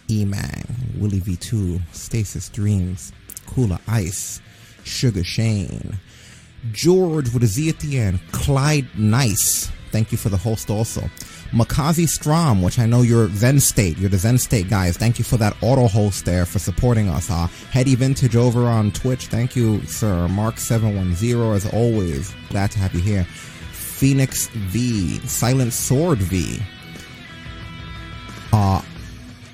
Emang, 0.09 1.00
Willie 1.00 1.22
V2, 1.22 1.82
Stasis 1.91 2.50
Dreams, 2.50 3.11
Cooler 3.48 3.80
Ice, 3.88 4.41
Sugar 4.83 5.24
Shane, 5.24 6.00
George 6.72 7.33
with 7.33 7.43
a 7.43 7.48
Z 7.48 7.69
at 7.69 7.80
the 7.80 7.98
end, 7.99 8.19
Clyde 8.31 8.88
Nice. 8.98 9.72
Thank 9.91 10.11
you 10.11 10.17
for 10.17 10.30
the 10.30 10.38
host 10.38 10.69
also. 10.69 11.01
Makazi 11.51 12.07
Strom, 12.07 12.61
which 12.61 12.80
I 12.80 12.85
know 12.85 13.01
you're 13.01 13.27
Zen 13.30 13.59
State. 13.59 13.98
You're 13.98 14.09
the 14.09 14.17
Zen 14.17 14.38
State 14.38 14.69
guys. 14.69 14.95
Thank 14.95 15.19
you 15.19 15.25
for 15.25 15.35
that 15.38 15.56
auto 15.61 15.88
host 15.88 16.23
there 16.23 16.45
for 16.45 16.59
supporting 16.59 17.09
us. 17.09 17.30
Uh, 17.30 17.48
Heady 17.72 17.95
Vintage 17.95 18.38
over 18.38 18.67
on 18.67 18.91
Twitch. 18.91 19.27
Thank 19.27 19.56
you, 19.56 19.83
sir. 19.85 20.27
Mark710, 20.30 21.56
as 21.56 21.73
always. 21.73 22.33
Glad 22.49 22.72
to 22.72 22.80
have 22.80 22.93
you 22.93 23.01
here. 23.01 23.25
Phoenix 23.73 24.48
V, 24.48 25.19
Silent 25.27 25.73
Sword 25.73 26.19
V, 26.19 26.59
uh, 28.53 28.81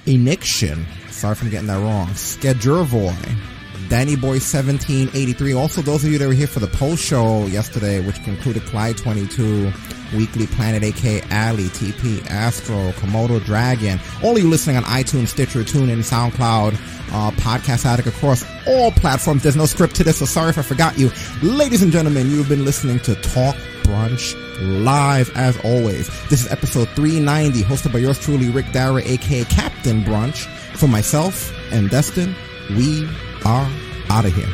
Eniction. 0.06 0.86
Sorry 1.10 1.32
if 1.32 1.42
I'm 1.42 1.50
getting 1.50 1.68
that 1.68 1.82
wrong. 1.82 2.08
Skedurvoy. 2.10 3.57
Danny 3.90 4.16
Boy 4.16 4.40
1783. 4.40 5.54
Also, 5.54 5.82
those 5.82 6.04
of 6.04 6.12
you 6.12 6.18
that 6.18 6.28
were 6.28 6.34
here 6.34 6.48
for 6.48 6.60
the 6.60 6.68
post 6.68 7.04
show 7.04 7.46
yesterday, 7.46 8.00
which 8.06 8.18
included 8.28 8.64
Clyde 8.64 8.98
22, 8.98 9.72
Weekly 10.16 10.48
Planet 10.48 10.84
AK, 10.84 11.32
Ali, 11.32 11.66
TP, 11.66 12.26
Astro, 12.30 12.92
Komodo 12.94 13.44
Dragon. 13.44 14.00
All 14.24 14.38
you 14.38 14.50
listening 14.50 14.78
on 14.78 14.84
iTunes, 14.84 15.30
Stitcher, 15.30 15.62
TuneIn, 15.62 16.00
SoundCloud, 16.00 16.74
uh, 17.12 17.32
Podcast 17.32 17.86
Addict 17.86 18.08
across 18.08 18.46
all 18.68 18.92
platforms. 18.92 19.44
There's 19.44 19.56
no 19.56 19.66
script 19.66 19.96
to 19.96 20.04
this, 20.04 20.18
so 20.18 20.26
sorry 20.26 20.50
if 20.50 20.58
I 20.58 20.62
forgot 20.62 20.98
you. 20.98 21.12
Ladies 21.42 21.82
and 21.82 21.92
gentlemen, 21.92 22.30
you've 22.30 22.50
been 22.50 22.66
listening 22.66 23.00
to 23.02 23.16
Talk 23.16 23.56
Brunch 23.84 24.36
live 24.84 25.32
as 25.36 25.58
always. 25.64 26.08
This 26.30 26.46
is 26.46 26.52
episode 26.52 26.90
390, 26.90 27.64
hosted 27.64 27.94
by 27.94 28.00
yours 28.00 28.20
truly, 28.20 28.50
Rick 28.50 28.72
Dara, 28.72 29.02
aka 29.04 29.44
Captain 29.46 30.02
Brunch. 30.04 30.46
For 30.78 30.88
myself 30.88 31.52
and 31.72 31.90
Destin, 31.90 32.36
we 32.72 33.08
are 33.46 33.70
out 34.10 34.26
of 34.26 34.34
here. 34.34 34.50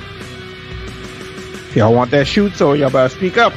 If 1.69 1.75
y'all 1.75 1.93
want 1.93 2.11
that 2.11 2.27
shoot, 2.27 2.53
so 2.53 2.73
y'all 2.73 2.89
better 2.89 3.09
speak 3.09 3.37
up. 3.37 3.53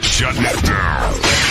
Shut 0.00 0.34
it 0.38 0.64
down. 0.64 1.43